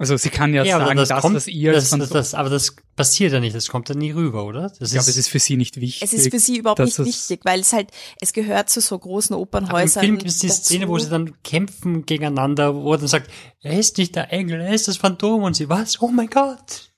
Also 0.00 0.16
sie 0.16 0.30
kann 0.30 0.54
ja, 0.54 0.62
aber 0.76 1.04
sagen, 1.06 1.34
das, 1.34 1.34
was 1.34 1.46
ihr 1.48 1.72
das, 1.72 1.90
das, 1.90 2.08
das, 2.10 2.34
aber 2.34 2.50
das 2.50 2.76
passiert 2.94 3.32
ja 3.32 3.40
nicht, 3.40 3.56
das 3.56 3.68
kommt 3.68 3.88
ja 3.88 3.96
nie 3.96 4.12
rüber, 4.12 4.44
oder? 4.44 4.70
Das 4.78 4.80
ich 4.80 4.92
glaube, 4.92 5.10
es 5.10 5.16
ist 5.16 5.26
für 5.26 5.40
sie 5.40 5.56
nicht 5.56 5.80
wichtig. 5.80 6.02
Es 6.02 6.12
ist 6.12 6.30
für 6.30 6.38
sie 6.38 6.58
überhaupt 6.58 6.78
nicht 6.78 7.00
wichtig, 7.00 7.40
weil 7.42 7.60
es 7.60 7.72
halt, 7.72 7.90
es 8.20 8.32
gehört 8.32 8.70
zu 8.70 8.80
so 8.80 8.96
großen 8.96 9.34
Aber 9.34 9.40
Im 9.40 9.48
Opernhäusern. 9.48 10.04
Film 10.04 10.18
gibt 10.18 10.30
es 10.30 10.38
die 10.38 10.46
dazu. 10.46 10.62
Szene, 10.62 10.86
wo 10.86 10.96
sie 11.00 11.10
dann 11.10 11.42
kämpfen 11.42 12.06
gegeneinander, 12.06 12.76
wo 12.76 12.92
er 12.92 12.98
dann 12.98 13.08
sagt, 13.08 13.28
er 13.60 13.76
ist 13.76 13.98
nicht 13.98 14.14
der 14.14 14.32
Engel, 14.32 14.60
er 14.60 14.72
ist 14.72 14.86
das 14.86 14.98
Phantom 14.98 15.42
und 15.42 15.54
sie, 15.54 15.68
was? 15.68 16.00
Oh 16.00 16.08
mein 16.08 16.30
Gott! 16.30 16.92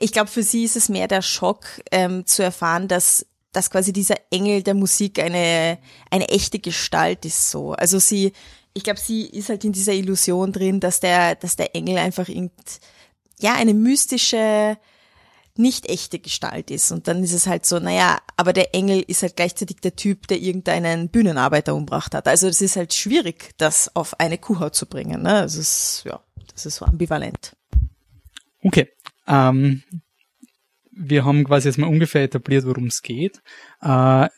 Ich 0.00 0.12
glaube, 0.12 0.30
für 0.30 0.42
sie 0.42 0.64
ist 0.64 0.76
es 0.76 0.88
mehr 0.88 1.08
der 1.08 1.20
Schock, 1.20 1.66
ähm, 1.90 2.24
zu 2.24 2.42
erfahren, 2.42 2.88
dass, 2.88 3.26
dass 3.52 3.70
quasi 3.70 3.92
dieser 3.92 4.16
Engel 4.30 4.62
der 4.62 4.74
Musik 4.74 5.18
eine, 5.18 5.78
eine 6.10 6.28
echte 6.30 6.58
Gestalt 6.58 7.26
ist 7.26 7.50
so. 7.50 7.72
Also 7.72 7.98
sie, 7.98 8.32
ich 8.74 8.84
glaube, 8.84 9.00
sie 9.00 9.26
ist 9.26 9.48
halt 9.48 9.64
in 9.64 9.72
dieser 9.72 9.92
Illusion 9.92 10.52
drin, 10.52 10.80
dass 10.80 11.00
der, 11.00 11.36
dass 11.36 11.56
der 11.56 11.74
Engel 11.74 11.98
einfach 11.98 12.28
irgend, 12.28 12.52
ja, 13.38 13.54
eine 13.54 13.72
mystische, 13.72 14.76
nicht 15.56 15.88
echte 15.88 16.18
Gestalt 16.18 16.72
ist. 16.72 16.90
Und 16.90 17.06
dann 17.06 17.22
ist 17.22 17.32
es 17.32 17.46
halt 17.46 17.64
so, 17.64 17.78
naja, 17.78 18.18
aber 18.36 18.52
der 18.52 18.74
Engel 18.74 19.04
ist 19.06 19.22
halt 19.22 19.36
gleichzeitig 19.36 19.76
der 19.76 19.94
Typ, 19.94 20.26
der 20.26 20.38
irgendeinen 20.38 21.08
Bühnenarbeiter 21.08 21.74
umbracht 21.74 22.14
hat. 22.14 22.26
Also 22.26 22.48
es 22.48 22.60
ist 22.60 22.74
halt 22.74 22.92
schwierig, 22.92 23.54
das 23.58 23.94
auf 23.94 24.18
eine 24.18 24.38
Kuhhaut 24.38 24.74
zu 24.74 24.86
bringen. 24.86 25.22
Ne? 25.22 25.44
Es 25.44 25.54
ist, 25.54 26.02
ja, 26.04 26.20
das 26.52 26.66
ist 26.66 26.76
so 26.76 26.84
ambivalent. 26.84 27.56
Okay. 28.62 28.88
Ähm, 29.28 29.84
wir 30.90 31.24
haben 31.24 31.44
quasi 31.44 31.68
jetzt 31.68 31.78
mal 31.78 31.86
ungefähr 31.86 32.24
etabliert, 32.24 32.66
worum 32.66 32.86
es 32.86 33.02
geht. 33.02 33.40
Äh, 33.80 34.28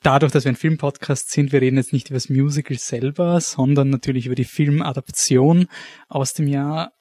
dadurch, 0.00 0.32
dass 0.32 0.44
wir 0.44 0.52
ein 0.52 0.56
Filmpodcast 0.56 1.30
sind, 1.30 1.52
wir 1.52 1.60
reden 1.60 1.76
jetzt 1.76 1.92
nicht 1.92 2.08
über 2.08 2.16
das 2.16 2.28
Musical 2.28 2.78
selber, 2.78 3.40
sondern 3.40 3.90
natürlich 3.90 4.26
über 4.26 4.34
die 4.34 4.44
Filmadaption 4.44 5.66
aus 6.08 6.34
dem 6.34 6.46
Jahr 6.46 6.92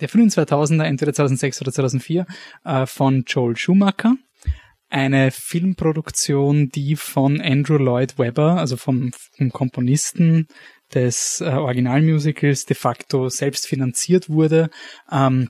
der 0.00 0.08
frühen 0.08 0.30
2000er, 0.30 0.84
entweder 0.84 1.12
2006 1.12 1.62
oder 1.62 1.72
2004, 1.72 2.26
äh, 2.64 2.86
von 2.86 3.24
Joel 3.26 3.56
Schumacher. 3.56 4.14
Eine 4.90 5.30
Filmproduktion, 5.30 6.68
die 6.70 6.96
von 6.96 7.40
Andrew 7.40 7.76
Lloyd 7.76 8.18
Webber, 8.18 8.58
also 8.58 8.76
vom, 8.76 9.12
vom 9.36 9.50
Komponisten 9.50 10.46
des 10.94 11.40
äh, 11.40 11.50
Originalmusicals, 11.50 12.64
de 12.64 12.76
facto 12.76 13.28
selbst 13.28 13.66
finanziert 13.66 14.30
wurde. 14.30 14.70
Ähm, 15.10 15.48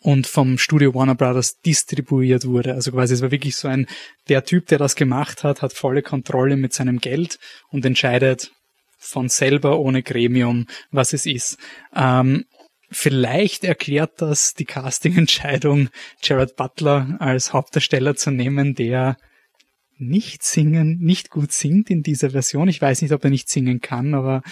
und 0.00 0.26
vom 0.26 0.58
Studio 0.58 0.94
Warner 0.94 1.14
Brothers 1.14 1.60
distribuiert 1.60 2.46
wurde. 2.46 2.74
Also 2.74 2.92
quasi 2.92 3.14
es 3.14 3.22
war 3.22 3.30
wirklich 3.30 3.56
so 3.56 3.68
ein, 3.68 3.86
der 4.28 4.44
Typ, 4.44 4.66
der 4.66 4.78
das 4.78 4.94
gemacht 4.94 5.44
hat, 5.44 5.62
hat 5.62 5.72
volle 5.72 6.02
Kontrolle 6.02 6.56
mit 6.56 6.72
seinem 6.72 6.98
Geld 6.98 7.38
und 7.70 7.84
entscheidet 7.84 8.52
von 8.98 9.28
selber 9.28 9.78
ohne 9.78 10.02
Gremium, 10.02 10.66
was 10.90 11.12
es 11.12 11.26
ist. 11.26 11.58
Ähm, 11.94 12.44
vielleicht 12.90 13.64
erklärt 13.64 14.20
das 14.20 14.54
die 14.54 14.64
Castingentscheidung, 14.64 15.88
Jared 16.22 16.56
Butler 16.56 17.16
als 17.20 17.52
Hauptdarsteller 17.52 18.16
zu 18.16 18.30
nehmen, 18.30 18.74
der 18.74 19.16
nicht 20.00 20.44
singen, 20.44 20.98
nicht 21.00 21.28
gut 21.30 21.52
singt 21.52 21.90
in 21.90 22.02
dieser 22.02 22.30
Version. 22.30 22.68
Ich 22.68 22.80
weiß 22.80 23.02
nicht, 23.02 23.12
ob 23.12 23.24
er 23.24 23.30
nicht 23.30 23.48
singen 23.48 23.80
kann, 23.80 24.14
aber 24.14 24.42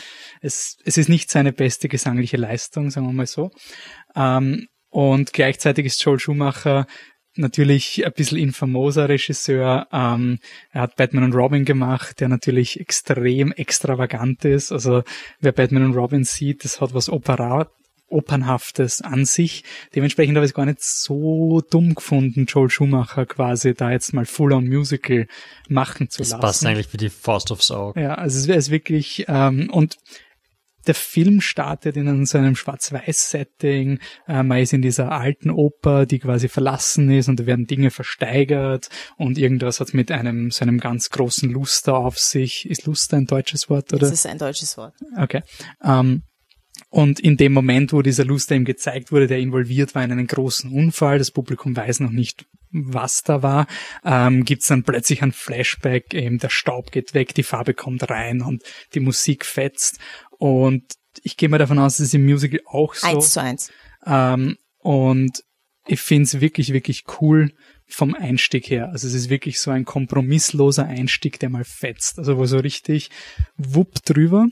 es, 0.40 0.76
es 0.84 0.98
ist 0.98 1.08
nicht 1.08 1.30
seine 1.30 1.52
beste 1.52 1.88
gesangliche 1.88 2.36
Leistung, 2.36 2.90
sagen 2.90 3.06
wir 3.06 3.12
mal 3.12 3.26
so. 3.26 3.50
Ähm, 4.16 4.66
und 4.96 5.34
gleichzeitig 5.34 5.84
ist 5.84 6.02
Joel 6.02 6.18
Schumacher 6.18 6.86
natürlich 7.34 8.06
ein 8.06 8.12
bisschen 8.12 8.38
infamoser 8.38 9.10
Regisseur. 9.10 9.86
Ähm, 9.92 10.38
er 10.72 10.80
hat 10.80 10.96
Batman 10.96 11.24
und 11.24 11.34
Robin 11.34 11.66
gemacht, 11.66 12.18
der 12.20 12.30
natürlich 12.30 12.80
extrem 12.80 13.52
extravagant 13.52 14.46
ist. 14.46 14.72
Also 14.72 15.02
wer 15.38 15.52
Batman 15.52 15.84
und 15.84 15.94
Robin 15.94 16.24
sieht, 16.24 16.64
das 16.64 16.80
hat 16.80 16.94
was 16.94 17.10
Opera 17.10 17.68
Opernhaftes 18.08 19.02
an 19.02 19.26
sich. 19.26 19.64
Dementsprechend 19.94 20.36
habe 20.36 20.46
ich 20.46 20.52
es 20.52 20.54
gar 20.54 20.64
nicht 20.64 20.80
so 20.80 21.60
dumm 21.60 21.94
gefunden, 21.94 22.46
Joel 22.46 22.70
Schumacher 22.70 23.26
quasi 23.26 23.74
da 23.74 23.90
jetzt 23.90 24.14
mal 24.14 24.24
Full-on 24.24 24.66
Musical 24.66 25.26
machen 25.68 26.08
zu 26.08 26.20
Das 26.22 26.30
lassen. 26.30 26.40
passt 26.40 26.64
eigentlich 26.64 26.92
wie 26.94 26.98
die 26.98 27.10
Faust 27.10 27.52
aufs 27.52 27.70
Auge. 27.70 28.00
Ja, 28.00 28.14
also 28.14 28.38
es 28.38 28.46
ist 28.46 28.70
wirklich, 28.70 29.26
ähm, 29.28 29.68
und 29.70 29.98
der 30.86 30.94
Film 30.94 31.40
startet 31.40 31.96
in 31.96 32.26
so 32.26 32.38
einem 32.38 32.56
Schwarz-Weiß-Setting. 32.56 33.98
Äh, 34.28 34.42
man 34.42 34.58
ist 34.58 34.72
in 34.72 34.82
dieser 34.82 35.12
alten 35.12 35.50
Oper, 35.50 36.06
die 36.06 36.18
quasi 36.18 36.48
verlassen 36.48 37.10
ist 37.10 37.28
und 37.28 37.40
da 37.40 37.46
werden 37.46 37.66
Dinge 37.66 37.90
versteigert 37.90 38.88
und 39.16 39.38
irgendwas 39.38 39.80
hat 39.80 39.94
mit 39.94 40.10
einem, 40.10 40.50
so 40.50 40.62
einem 40.62 40.78
ganz 40.78 41.10
großen 41.10 41.50
Luster 41.50 41.96
auf 41.96 42.18
sich. 42.18 42.68
Ist 42.68 42.86
Luster 42.86 43.16
ein 43.16 43.26
deutsches 43.26 43.68
Wort, 43.68 43.92
oder? 43.92 44.00
Das 44.00 44.12
ist 44.12 44.26
ein 44.26 44.38
deutsches 44.38 44.76
Wort. 44.76 44.94
Okay. 45.16 45.42
Ähm, 45.82 46.22
und 46.90 47.20
in 47.20 47.36
dem 47.36 47.52
Moment, 47.52 47.92
wo 47.92 48.02
dieser 48.02 48.24
Luster 48.24 48.54
ihm 48.54 48.64
gezeigt 48.64 49.10
wurde, 49.10 49.26
der 49.26 49.38
involviert 49.38 49.94
war 49.94 50.04
in 50.04 50.12
einen 50.12 50.26
großen 50.26 50.70
Unfall, 50.70 51.18
das 51.18 51.30
Publikum 51.30 51.76
weiß 51.76 52.00
noch 52.00 52.10
nicht, 52.10 52.46
was 52.70 53.22
da 53.22 53.42
war, 53.42 53.66
ähm, 54.04 54.44
gibt's 54.44 54.68
dann 54.68 54.82
plötzlich 54.82 55.22
ein 55.22 55.32
Flashback, 55.32 56.14
eben 56.14 56.38
der 56.38 56.50
Staub 56.50 56.92
geht 56.92 57.14
weg, 57.14 57.34
die 57.34 57.42
Farbe 57.42 57.74
kommt 57.74 58.10
rein 58.10 58.42
und 58.42 58.62
die 58.94 59.00
Musik 59.00 59.44
fetzt. 59.44 59.98
Und 60.38 60.84
ich 61.22 61.36
gehe 61.36 61.48
mal 61.48 61.58
davon 61.58 61.78
aus, 61.78 61.96
dass 61.96 62.06
es 62.08 62.14
im 62.14 62.24
Musical 62.24 62.60
auch 62.66 62.94
so. 62.94 63.06
Eins 63.06 63.32
zu 63.32 63.40
eins. 63.40 63.72
Ähm, 64.04 64.56
und 64.78 65.42
ich 65.86 66.00
find's 66.00 66.40
wirklich, 66.40 66.72
wirklich 66.72 67.04
cool 67.20 67.52
vom 67.86 68.14
Einstieg 68.14 68.68
her. 68.68 68.90
Also 68.90 69.06
es 69.06 69.14
ist 69.14 69.30
wirklich 69.30 69.60
so 69.60 69.70
ein 69.70 69.84
kompromissloser 69.84 70.86
Einstieg, 70.86 71.38
der 71.38 71.48
mal 71.48 71.64
fetzt. 71.64 72.18
Also 72.18 72.36
wo 72.36 72.44
so 72.46 72.58
richtig 72.58 73.10
wupp 73.56 74.02
drüber. 74.04 74.48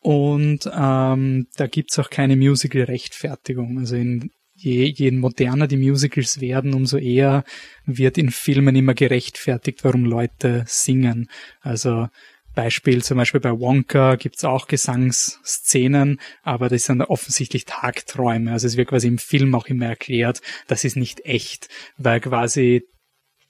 Und 0.00 0.70
ähm, 0.72 1.48
da 1.56 1.66
gibt's 1.66 1.98
auch 1.98 2.10
keine 2.10 2.36
Musical-Rechtfertigung. 2.36 3.78
Also 3.78 3.96
in 3.96 4.30
je, 4.54 4.84
je 4.86 5.10
moderner 5.10 5.66
die 5.66 5.76
Musicals 5.76 6.40
werden, 6.40 6.74
umso 6.74 6.96
eher 6.96 7.44
wird 7.84 8.18
in 8.18 8.30
Filmen 8.30 8.76
immer 8.76 8.94
gerechtfertigt, 8.94 9.84
warum 9.84 10.04
Leute 10.04 10.64
singen. 10.66 11.28
Also 11.60 12.08
Beispiel 12.56 13.04
zum 13.04 13.18
Beispiel 13.18 13.40
bei 13.40 13.52
Wonka 13.52 14.16
gibt's 14.16 14.42
auch 14.42 14.66
Gesangsszenen, 14.66 16.20
aber 16.42 16.68
das 16.68 16.86
sind 16.86 17.02
offensichtlich 17.02 17.66
Tagträume. 17.66 18.50
Also 18.50 18.66
es 18.66 18.76
wird 18.76 18.88
quasi 18.88 19.06
im 19.06 19.18
Film 19.18 19.54
auch 19.54 19.66
immer 19.66 19.86
erklärt, 19.86 20.40
das 20.66 20.82
ist 20.82 20.96
nicht 20.96 21.24
echt, 21.24 21.68
weil 21.96 22.18
quasi 22.18 22.88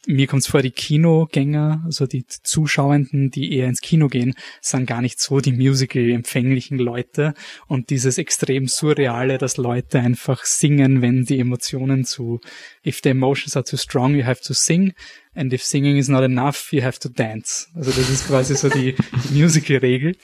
mir 0.07 0.27
kommt's 0.27 0.47
vor, 0.47 0.63
die 0.63 0.71
Kinogänger, 0.71 1.83
also 1.85 2.07
die 2.07 2.27
Zuschauenden, 2.27 3.31
die 3.31 3.53
eher 3.55 3.67
ins 3.67 3.81
Kino 3.81 4.09
gehen, 4.09 4.35
sind 4.61 4.87
gar 4.87 5.03
nicht 5.03 5.21
so 5.21 5.41
die 5.41 5.53
Musical-empfänglichen 5.53 6.79
Leute 6.79 7.35
und 7.67 7.91
dieses 7.91 8.19
extrem 8.19 8.69
surreale, 8.69 9.39
dass 9.39 9.57
Leute 9.57 10.01
einfach 10.01 10.45
singen, 10.45 11.03
wenn 11.03 11.25
die 11.25 11.39
Emotionen 11.39 12.05
zu, 12.05 12.41
if 12.85 13.01
the 13.03 13.11
emotions 13.11 13.57
are 13.57 13.65
too 13.65 13.77
strong, 13.77 14.15
you 14.15 14.25
have 14.25 14.41
to 14.43 14.55
sing 14.55 14.93
and 15.35 15.53
if 15.53 15.63
singing 15.63 15.97
is 15.97 16.09
not 16.09 16.23
enough, 16.23 16.73
you 16.73 16.83
have 16.83 16.99
to 16.99 17.09
dance. 17.09 17.67
Also 17.75 17.91
das 17.91 18.09
ist 18.09 18.27
quasi 18.27 18.55
so 18.55 18.69
die, 18.69 18.95
die 19.29 19.41
Musical-Regel 19.41 20.17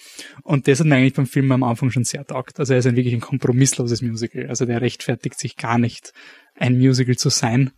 und 0.42 0.68
das 0.68 0.80
hat 0.80 0.86
mir 0.86 0.96
eigentlich 0.96 1.14
beim 1.14 1.26
Film 1.26 1.52
am 1.52 1.62
Anfang 1.62 1.90
schon 1.90 2.04
sehr 2.04 2.24
taugt. 2.26 2.58
Also 2.58 2.72
er 2.72 2.78
ist 2.78 2.86
ein 2.86 2.96
wirklich 2.96 3.14
ein 3.14 3.20
kompromissloses 3.20 4.00
Musical. 4.02 4.46
Also 4.48 4.64
der 4.64 4.80
rechtfertigt 4.80 5.38
sich 5.38 5.56
gar 5.56 5.78
nicht, 5.78 6.12
ein 6.54 6.76
Musical 6.76 7.16
zu 7.16 7.30
sein 7.30 7.72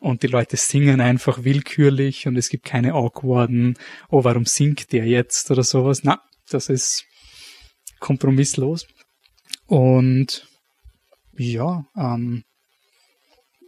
und 0.00 0.22
die 0.22 0.26
Leute 0.26 0.56
singen 0.56 1.00
einfach 1.00 1.44
willkürlich 1.44 2.26
und 2.26 2.36
es 2.36 2.48
gibt 2.48 2.64
keine 2.64 2.94
awkwarden, 2.94 3.78
oh, 4.08 4.24
warum 4.24 4.46
singt 4.46 4.92
der 4.92 5.06
jetzt 5.06 5.50
oder 5.50 5.62
sowas. 5.62 6.00
Na, 6.02 6.20
das 6.48 6.68
ist 6.68 7.04
kompromisslos. 8.00 8.86
Und 9.66 10.48
ja, 11.36 11.84
ähm, 11.96 12.42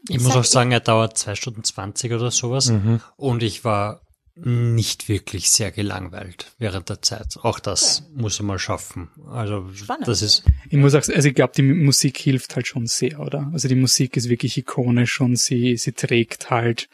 Ich 0.09 0.21
muss 0.21 0.35
auch 0.35 0.45
sagen, 0.45 0.73
er 0.73 0.81
dauert 0.81 1.17
zwei 1.17 1.35
Stunden 1.35 1.63
zwanzig 1.65 2.13
oder 2.13 2.31
sowas. 2.31 2.71
Mhm. 2.71 3.01
Und 3.17 3.43
ich 3.43 3.65
war 3.65 4.01
nicht 4.35 5.09
wirklich 5.09 5.51
sehr 5.51 5.71
gelangweilt 5.71 6.53
während 6.59 6.89
der 6.89 7.03
Zeit. 7.03 7.37
Auch 7.43 7.59
das 7.59 8.09
muss 8.15 8.41
er 8.41 8.45
mal 8.45 8.59
schaffen. 8.59 9.11
Also 9.31 9.69
Spannend, 9.75 10.09
das 10.09 10.23
ist 10.23 10.45
Ich 10.71 10.79
muss 10.79 10.95
auch, 10.95 11.07
also 11.07 11.29
ich 11.29 11.35
glaube, 11.35 11.53
die 11.55 11.63
Musik 11.63 12.17
hilft 12.17 12.57
halt 12.57 12.67
schon 12.67 12.87
sehr, 12.87 13.21
oder? 13.21 13.51
Also 13.53 13.69
die 13.69 13.75
Musik 13.75 14.17
ist 14.17 14.29
wirklich 14.29 14.57
ikonisch 14.57 15.21
und 15.21 15.39
sie, 15.39 15.77
sie 15.77 15.93
trägt 15.93 16.51
halt 16.51 16.89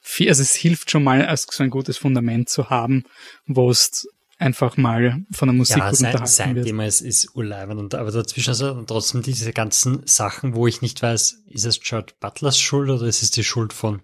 viel, 0.00 0.28
also 0.28 0.42
es 0.42 0.54
hilft 0.54 0.90
schon 0.90 1.04
mal, 1.04 1.24
als 1.24 1.46
so 1.50 1.62
ein 1.62 1.70
gutes 1.70 1.96
Fundament 1.96 2.50
zu 2.50 2.68
haben, 2.68 3.04
wo 3.46 3.70
es 3.70 4.06
einfach 4.38 4.76
mal 4.76 5.24
von 5.30 5.48
der 5.48 5.54
Musik 5.54 5.78
ja, 5.78 5.88
gut 5.88 5.98
sein, 5.98 6.06
unterhalten 6.08 6.32
sein 6.32 6.54
wird. 6.56 6.66
Thema 6.66 6.86
ist, 6.86 7.00
ist 7.00 7.34
urleibend. 7.34 7.80
Und 7.80 7.94
aber 7.94 8.10
dazwischen 8.10 8.50
also 8.50 8.82
trotzdem 8.82 9.22
diese 9.22 9.52
ganzen 9.52 10.02
Sachen, 10.06 10.54
wo 10.54 10.66
ich 10.66 10.82
nicht 10.82 11.00
weiß, 11.00 11.44
ist 11.48 11.64
es 11.64 11.80
George 11.80 12.12
Butlers 12.20 12.58
Schuld 12.58 12.90
oder 12.90 13.06
ist 13.06 13.22
es 13.22 13.30
die 13.30 13.44
Schuld 13.44 13.72
von, 13.72 14.02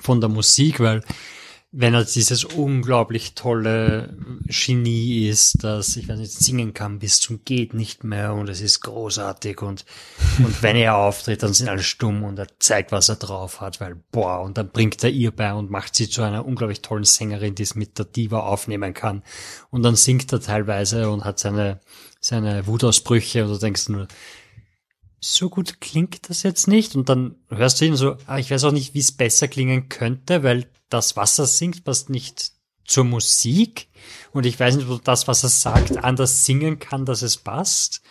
von 0.00 0.20
der 0.20 0.28
Musik, 0.28 0.80
weil 0.80 1.02
wenn 1.76 1.92
er 1.92 2.04
dieses 2.04 2.44
unglaublich 2.44 3.34
tolle 3.34 4.16
Genie 4.46 5.28
ist, 5.28 5.64
das, 5.64 5.96
ich 5.96 6.08
weiß 6.08 6.20
nicht, 6.20 6.30
singen 6.30 6.72
kann 6.72 7.00
bis 7.00 7.18
zum 7.18 7.44
geht 7.44 7.74
nicht 7.74 8.04
mehr 8.04 8.32
und 8.32 8.48
es 8.48 8.60
ist 8.60 8.80
großartig 8.82 9.60
und, 9.60 9.84
und 10.38 10.62
wenn 10.62 10.76
er 10.76 10.96
auftritt, 10.96 11.42
dann 11.42 11.52
sind 11.52 11.68
alle 11.68 11.82
stumm 11.82 12.22
und 12.22 12.38
er 12.38 12.46
zeigt, 12.60 12.92
was 12.92 13.08
er 13.08 13.16
drauf 13.16 13.60
hat, 13.60 13.80
weil, 13.80 13.96
boah, 14.12 14.40
und 14.42 14.56
dann 14.56 14.70
bringt 14.70 15.02
er 15.02 15.10
ihr 15.10 15.32
bei 15.32 15.52
und 15.52 15.68
macht 15.68 15.96
sie 15.96 16.08
zu 16.08 16.22
einer 16.22 16.46
unglaublich 16.46 16.80
tollen 16.80 17.02
Sängerin, 17.02 17.56
die 17.56 17.64
es 17.64 17.74
mit 17.74 17.98
der 17.98 18.04
Diva 18.04 18.40
aufnehmen 18.40 18.94
kann. 18.94 19.24
Und 19.70 19.82
dann 19.82 19.96
singt 19.96 20.32
er 20.32 20.40
teilweise 20.40 21.10
und 21.10 21.24
hat 21.24 21.40
seine, 21.40 21.80
seine 22.20 22.68
Wutausbrüche 22.68 23.44
und 23.44 23.50
du 23.50 23.58
denkst 23.58 23.88
nur, 23.88 24.06
so 25.32 25.48
gut 25.48 25.80
klingt 25.80 26.28
das 26.28 26.42
jetzt 26.42 26.68
nicht. 26.68 26.94
Und 26.96 27.08
dann 27.08 27.36
hörst 27.48 27.80
du 27.80 27.84
ihn 27.86 27.96
so, 27.96 28.16
ah, 28.26 28.38
ich 28.38 28.50
weiß 28.50 28.64
auch 28.64 28.72
nicht, 28.72 28.94
wie 28.94 28.98
es 29.00 29.12
besser 29.12 29.48
klingen 29.48 29.88
könnte, 29.88 30.42
weil 30.42 30.66
das, 30.90 31.16
was 31.16 31.38
er 31.38 31.46
singt, 31.46 31.84
passt 31.84 32.10
nicht 32.10 32.52
zur 32.86 33.04
Musik. 33.04 33.88
Und 34.32 34.44
ich 34.44 34.60
weiß 34.60 34.76
nicht, 34.76 34.88
ob 34.88 35.02
das, 35.04 35.26
was 35.26 35.42
er 35.42 35.48
sagt, 35.48 36.04
anders 36.04 36.44
singen 36.44 36.78
kann, 36.78 37.06
dass 37.06 37.22
es 37.22 37.38
passt. 37.38 38.02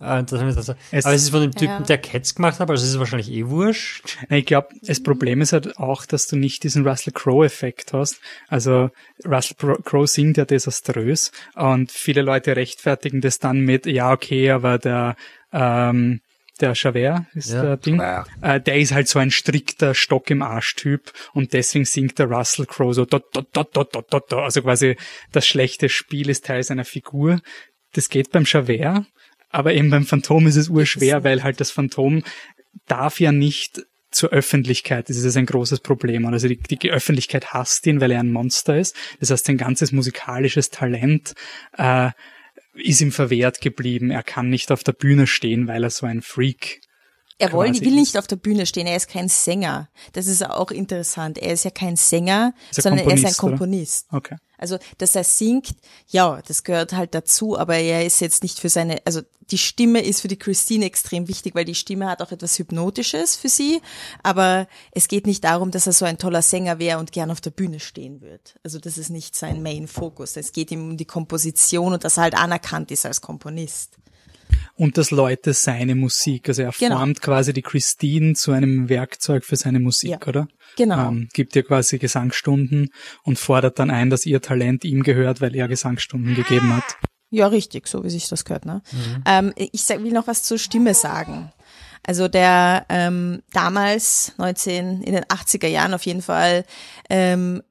Äh, 0.00 0.24
das- 0.24 0.74
Es- 0.90 1.04
aber 1.04 1.14
es 1.14 1.22
ist 1.22 1.30
von 1.30 1.42
dem 1.42 1.52
Typen, 1.52 1.66
Ja. 1.66 1.80
der 1.80 1.98
Cats 1.98 2.34
gemacht 2.34 2.58
hat, 2.58 2.70
also 2.70 2.82
es 2.82 2.90
ist 2.90 2.98
wahrscheinlich 2.98 3.30
eh 3.30 3.46
wurscht. 3.48 4.16
Ich 4.30 4.46
glaube, 4.46 4.68
das 4.80 5.02
Problem 5.02 5.42
ist 5.42 5.52
halt 5.52 5.76
auch, 5.78 6.06
dass 6.06 6.26
du 6.26 6.36
nicht 6.36 6.64
diesen 6.64 6.88
Russell 6.88 7.12
Crowe-Effekt 7.12 7.92
hast. 7.92 8.18
Also 8.48 8.90
Russell 9.24 9.56
Crowe 9.84 10.06
singt 10.08 10.38
ja 10.38 10.44
desaströs 10.46 11.30
und 11.54 11.92
viele 11.92 12.22
Leute 12.22 12.56
rechtfertigen 12.56 13.20
das 13.20 13.38
dann 13.38 13.60
mit, 13.60 13.84
ja 13.86 14.10
okay, 14.12 14.50
aber 14.50 14.78
der 14.78 15.14
ähm, 15.52 16.20
der 16.62 16.72
Javert 16.74 17.26
ist 17.34 17.50
Ja. 17.52 17.62
der 17.62 17.76
Ding. 17.76 17.98
Ja. 18.00 18.24
Äh, 18.40 18.60
der 18.60 18.78
ist 18.78 18.92
halt 18.92 19.08
so 19.08 19.18
ein 19.18 19.30
strikter 19.30 19.94
Stock 19.94 20.30
im 20.30 20.40
Arsch-Typ 20.42 21.12
und 21.34 21.52
deswegen 21.52 21.84
singt 21.84 22.18
der 22.18 22.26
Russell 22.30 22.66
Crowe 22.66 22.94
so 22.94 23.04
dot, 23.04 23.24
dot, 23.34 23.48
dot, 23.54 23.76
dot, 23.76 23.94
dot, 23.94 24.12
dot, 24.12 24.32
dot. 24.32 24.40
Also 24.40 24.62
quasi 24.62 24.96
das 25.32 25.46
schlechte 25.46 25.88
Spiel 25.88 26.30
ist 26.30 26.46
Teil 26.46 26.62
seiner 26.62 26.84
Figur. 26.84 27.40
Das 27.92 28.08
geht 28.08 28.30
beim 28.30 28.44
Javert, 28.46 29.04
aber 29.50 29.74
eben 29.74 29.90
beim 29.90 30.06
Phantom 30.06 30.46
ist 30.46 30.56
es 30.56 30.68
urschwer, 30.70 31.24
weil 31.24 31.42
halt 31.42 31.60
das 31.60 31.70
Phantom 31.70 32.22
darf 32.86 33.20
ja 33.20 33.32
nicht 33.32 33.82
zur 34.10 34.30
Öffentlichkeit. 34.30 35.08
Das 35.08 35.16
ist 35.16 35.36
ein 35.36 35.46
großes 35.46 35.80
Problem. 35.80 36.26
Also 36.26 36.46
die, 36.48 36.58
die 36.58 36.90
Öffentlichkeit 36.90 37.52
hasst 37.52 37.86
ihn, 37.86 38.00
weil 38.00 38.10
er 38.12 38.20
ein 38.20 38.30
Monster 38.32 38.76
ist. 38.78 38.94
Das 39.20 39.30
heißt, 39.30 39.46
sein 39.46 39.56
ganzes 39.56 39.90
musikalisches 39.92 40.70
Talent 40.70 41.34
äh, 41.76 42.10
ist 42.74 43.00
ihm 43.00 43.12
verwehrt 43.12 43.60
geblieben. 43.60 44.10
Er 44.10 44.22
kann 44.22 44.48
nicht 44.48 44.72
auf 44.72 44.84
der 44.84 44.92
Bühne 44.92 45.26
stehen, 45.26 45.68
weil 45.68 45.84
er 45.84 45.90
so 45.90 46.06
ein 46.06 46.22
Freak 46.22 46.80
Er 47.38 47.52
will, 47.52 47.66
quasi 47.66 47.80
will 47.80 47.94
nicht 47.94 48.16
auf 48.18 48.26
der 48.26 48.36
Bühne 48.36 48.66
stehen, 48.66 48.86
er 48.86 48.96
ist 48.96 49.08
kein 49.08 49.28
Sänger. 49.28 49.88
Das 50.12 50.26
ist 50.26 50.44
auch 50.44 50.70
interessant. 50.70 51.38
Er 51.38 51.52
ist 51.52 51.64
ja 51.64 51.70
kein 51.70 51.96
Sänger, 51.96 52.54
er 52.76 52.82
sondern 52.82 53.06
er 53.06 53.14
ist 53.14 53.24
ein 53.24 53.34
Komponist, 53.34 54.06
oder? 54.10 54.18
Okay. 54.18 54.36
Also, 54.58 54.78
dass 54.98 55.16
er 55.16 55.24
singt, 55.24 55.74
ja, 56.06 56.40
das 56.46 56.62
gehört 56.62 56.92
halt 56.92 57.16
dazu, 57.16 57.58
aber 57.58 57.78
er 57.78 58.06
ist 58.06 58.20
jetzt 58.20 58.44
nicht 58.44 58.60
für 58.60 58.68
seine, 58.68 59.02
also 59.04 59.20
die 59.50 59.58
Stimme 59.58 60.00
ist 60.00 60.20
für 60.20 60.28
die 60.28 60.38
Christine 60.38 60.84
extrem 60.84 61.26
wichtig, 61.26 61.56
weil 61.56 61.64
die 61.64 61.74
Stimme 61.74 62.08
hat 62.08 62.22
auch 62.22 62.30
etwas 62.30 62.56
Hypnotisches 62.60 63.34
für 63.34 63.48
sie, 63.48 63.82
aber 64.22 64.68
es 64.92 65.08
geht 65.08 65.26
nicht 65.26 65.42
darum, 65.42 65.72
dass 65.72 65.88
er 65.88 65.92
so 65.92 66.04
ein 66.04 66.16
toller 66.16 66.42
Sänger 66.42 66.78
wäre 66.78 67.00
und 67.00 67.10
gern 67.10 67.32
auf 67.32 67.40
der 67.40 67.50
Bühne 67.50 67.80
stehen 67.80 68.20
wird. 68.20 68.54
Also 68.62 68.78
das 68.78 68.98
ist 68.98 69.10
nicht 69.10 69.34
sein 69.34 69.64
Main 69.64 69.88
Focus. 69.88 70.36
Es 70.36 70.52
geht 70.52 70.70
ihm 70.70 70.90
um 70.90 70.96
die 70.96 71.06
Komposition 71.06 71.92
und 71.92 72.04
dass 72.04 72.16
er 72.16 72.22
halt 72.22 72.34
anerkannt 72.34 72.92
ist 72.92 73.04
als 73.04 73.20
Komponist. 73.20 73.98
Und 74.74 74.96
dass 74.98 75.10
Leute 75.10 75.52
seine 75.52 75.94
Musik, 75.94 76.48
also 76.48 76.62
er 76.62 76.72
Genau. 76.78 76.96
formt 76.98 77.20
quasi 77.20 77.52
die 77.52 77.62
Christine 77.62 78.34
zu 78.34 78.52
einem 78.52 78.88
Werkzeug 78.88 79.44
für 79.44 79.56
seine 79.56 79.80
Musik, 79.80 80.10
Ja. 80.10 80.26
oder? 80.26 80.48
Genau. 80.76 81.08
Ähm, 81.08 81.28
gibt 81.34 81.54
ihr 81.56 81.62
quasi 81.62 81.98
Gesangsstunden 81.98 82.88
und 83.22 83.38
fordert 83.38 83.78
dann 83.78 83.90
ein, 83.90 84.08
dass 84.10 84.24
ihr 84.26 84.40
Talent 84.40 84.84
ihm 84.84 85.02
gehört, 85.02 85.40
weil 85.40 85.54
er 85.54 85.68
Gesangsstunden 85.68 86.34
gegeben 86.34 86.74
hat. 86.74 86.96
Ja, 87.30 87.46
richtig, 87.46 87.86
so 87.88 88.02
wie 88.04 88.10
sich 88.10 88.28
das 88.28 88.44
gehört. 88.44 88.66
Ne? 88.66 88.82
Ähm, 89.26 89.52
ich 89.56 89.82
sag, 89.84 90.02
will 90.02 90.12
noch 90.12 90.26
was 90.26 90.42
zur 90.42 90.58
Stimme 90.58 90.94
sagen. 90.94 91.50
Also 92.04 92.28
der 92.28 92.84
ähm, 92.88 93.42
damals, 93.52 94.32
19, 94.36 95.02
in 95.02 95.12
den 95.14 95.24
80er 95.24 95.68
Jahren 95.68 95.94
auf 95.94 96.04
jeden 96.04 96.20
Fall, 96.22 96.64
ähm, 97.08 97.62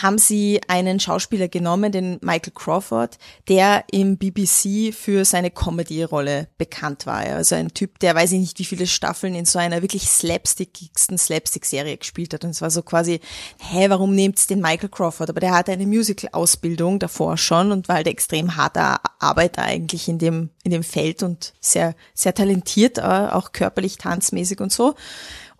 haben 0.00 0.18
sie 0.18 0.60
einen 0.68 1.00
Schauspieler 1.00 1.48
genommen, 1.48 1.92
den 1.92 2.18
Michael 2.22 2.52
Crawford, 2.54 3.18
der 3.48 3.84
im 3.90 4.16
BBC 4.16 4.94
für 4.94 5.24
seine 5.24 5.50
Comedy-Rolle 5.50 6.48
bekannt 6.58 7.06
war. 7.06 7.18
Also 7.18 7.54
ein 7.54 7.74
Typ, 7.74 7.98
der 7.98 8.14
weiß 8.14 8.32
ich 8.32 8.40
nicht, 8.40 8.58
wie 8.58 8.64
viele 8.64 8.86
Staffeln 8.86 9.34
in 9.34 9.44
so 9.44 9.58
einer 9.58 9.82
wirklich 9.82 10.08
slapstickigsten 10.08 11.18
Slapstick-Serie 11.18 11.96
gespielt 11.96 12.34
hat. 12.34 12.44
Und 12.44 12.50
es 12.50 12.62
war 12.62 12.70
so 12.70 12.82
quasi, 12.82 13.20
hä, 13.58 13.88
warum 13.88 14.14
nehmt's 14.14 14.46
den 14.46 14.60
Michael 14.60 14.88
Crawford? 14.88 15.30
Aber 15.30 15.40
der 15.40 15.52
hatte 15.52 15.72
eine 15.72 15.86
Musical-Ausbildung 15.86 16.98
davor 16.98 17.36
schon 17.36 17.72
und 17.72 17.88
war 17.88 17.96
halt 17.96 18.06
extrem 18.06 18.56
harter 18.56 19.00
Arbeiter 19.18 19.62
eigentlich 19.62 20.08
in 20.08 20.18
dem, 20.18 20.50
in 20.64 20.70
dem 20.70 20.82
Feld 20.82 21.22
und 21.22 21.52
sehr, 21.60 21.94
sehr 22.14 22.34
talentiert, 22.34 22.98
äh, 22.98 23.02
auch 23.02 23.52
körperlich, 23.52 23.98
tanzmäßig 23.98 24.60
und 24.60 24.72
so. 24.72 24.94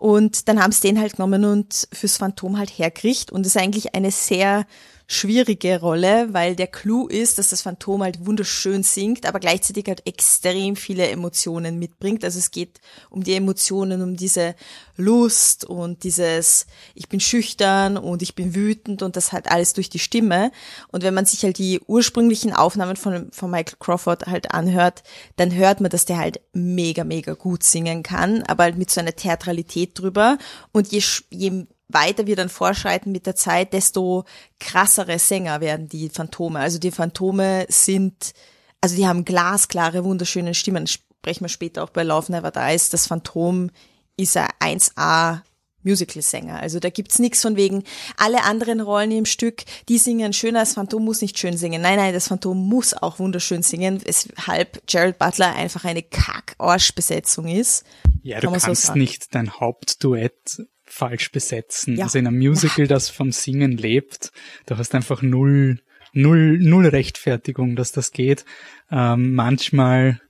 Und 0.02 0.48
dann 0.48 0.60
haben 0.60 0.72
sie 0.72 0.88
den 0.88 0.98
halt 0.98 1.12
genommen 1.12 1.44
und 1.44 1.86
fürs 1.92 2.16
Phantom 2.16 2.58
halt 2.58 2.70
hergerichtet. 2.70 3.30
Und 3.30 3.46
das 3.46 3.54
ist 3.54 3.62
eigentlich 3.62 3.94
eine 3.94 4.10
sehr 4.10 4.66
schwierige 5.12 5.78
Rolle, 5.80 6.32
weil 6.32 6.56
der 6.56 6.66
Clou 6.66 7.06
ist, 7.06 7.38
dass 7.38 7.48
das 7.48 7.62
Phantom 7.62 8.02
halt 8.02 8.24
wunderschön 8.24 8.82
singt, 8.82 9.26
aber 9.26 9.40
gleichzeitig 9.40 9.86
halt 9.86 10.06
extrem 10.06 10.74
viele 10.74 11.08
Emotionen 11.08 11.78
mitbringt. 11.78 12.24
Also 12.24 12.38
es 12.38 12.50
geht 12.50 12.80
um 13.10 13.22
die 13.22 13.34
Emotionen, 13.34 14.02
um 14.02 14.16
diese 14.16 14.54
Lust 14.96 15.64
und 15.64 16.04
dieses, 16.04 16.66
ich 16.94 17.08
bin 17.08 17.20
schüchtern 17.20 17.96
und 17.96 18.22
ich 18.22 18.34
bin 18.34 18.54
wütend 18.54 19.02
und 19.02 19.16
das 19.16 19.32
halt 19.32 19.50
alles 19.50 19.74
durch 19.74 19.90
die 19.90 19.98
Stimme. 19.98 20.50
Und 20.88 21.02
wenn 21.02 21.14
man 21.14 21.26
sich 21.26 21.42
halt 21.42 21.58
die 21.58 21.80
ursprünglichen 21.86 22.52
Aufnahmen 22.52 22.96
von, 22.96 23.30
von 23.32 23.50
Michael 23.50 23.76
Crawford 23.80 24.26
halt 24.26 24.52
anhört, 24.52 25.02
dann 25.36 25.54
hört 25.54 25.80
man, 25.80 25.90
dass 25.90 26.06
der 26.06 26.18
halt 26.18 26.40
mega, 26.52 27.04
mega 27.04 27.34
gut 27.34 27.64
singen 27.64 28.02
kann, 28.02 28.42
aber 28.44 28.64
halt 28.64 28.78
mit 28.78 28.90
so 28.90 29.00
einer 29.00 29.14
Theatralität 29.14 29.98
drüber. 29.98 30.38
Und 30.72 30.90
je, 30.90 31.02
je 31.30 31.66
weiter 31.94 32.26
wir 32.26 32.36
dann 32.36 32.48
vorschreiten 32.48 33.12
mit 33.12 33.26
der 33.26 33.36
Zeit, 33.36 33.72
desto 33.72 34.24
krassere 34.60 35.18
Sänger 35.18 35.60
werden 35.60 35.88
die 35.88 36.08
Phantome. 36.08 36.60
Also 36.60 36.78
die 36.78 36.90
Phantome 36.90 37.66
sind, 37.68 38.32
also 38.80 38.96
die 38.96 39.06
haben 39.06 39.24
glasklare, 39.24 40.04
wunderschöne 40.04 40.54
Stimmen. 40.54 40.86
Sprechen 40.86 41.44
wir 41.44 41.48
später 41.48 41.84
auch 41.84 41.90
bei 41.90 42.02
Love 42.02 42.32
Never 42.32 42.50
Dies. 42.50 42.90
Das 42.90 43.06
Phantom 43.06 43.70
ist 44.16 44.36
ein 44.36 44.48
1A 44.60 45.42
Musical-Sänger. 45.84 46.60
Also 46.60 46.78
da 46.78 46.90
gibt's 46.90 47.18
nix 47.18 47.42
von 47.42 47.56
wegen, 47.56 47.84
alle 48.16 48.44
anderen 48.44 48.80
Rollen 48.80 49.10
im 49.10 49.24
Stück, 49.24 49.64
die 49.88 49.98
singen 49.98 50.32
schöner, 50.32 50.60
das 50.60 50.74
Phantom 50.74 51.04
muss 51.04 51.20
nicht 51.20 51.38
schön 51.38 51.56
singen. 51.56 51.82
Nein, 51.82 51.96
nein, 51.96 52.14
das 52.14 52.28
Phantom 52.28 52.56
muss 52.56 52.94
auch 52.94 53.18
wunderschön 53.18 53.62
singen, 53.62 54.00
weshalb 54.04 54.86
Gerald 54.86 55.18
Butler 55.18 55.54
einfach 55.54 55.84
eine 55.84 56.02
Kack-Arsch-Besetzung 56.02 57.48
ist. 57.48 57.84
Ja, 58.22 58.40
du 58.40 58.50
Kann 58.50 58.60
so 58.60 58.66
kannst 58.66 58.82
sagen. 58.82 59.00
nicht 59.00 59.34
dein 59.34 59.50
Hauptduett 59.50 60.62
falsch 60.92 61.32
besetzen. 61.32 61.96
Ja. 61.96 62.04
Also 62.04 62.18
in 62.18 62.26
einem 62.26 62.38
Musical, 62.38 62.86
das 62.86 63.08
vom 63.08 63.32
Singen 63.32 63.78
lebt, 63.78 64.30
du 64.66 64.76
hast 64.76 64.94
einfach 64.94 65.22
null, 65.22 65.80
null, 66.12 66.58
null 66.58 66.86
Rechtfertigung, 66.86 67.76
dass 67.76 67.92
das 67.92 68.12
geht. 68.12 68.44
Ähm, 68.90 69.34
manchmal, 69.34 70.20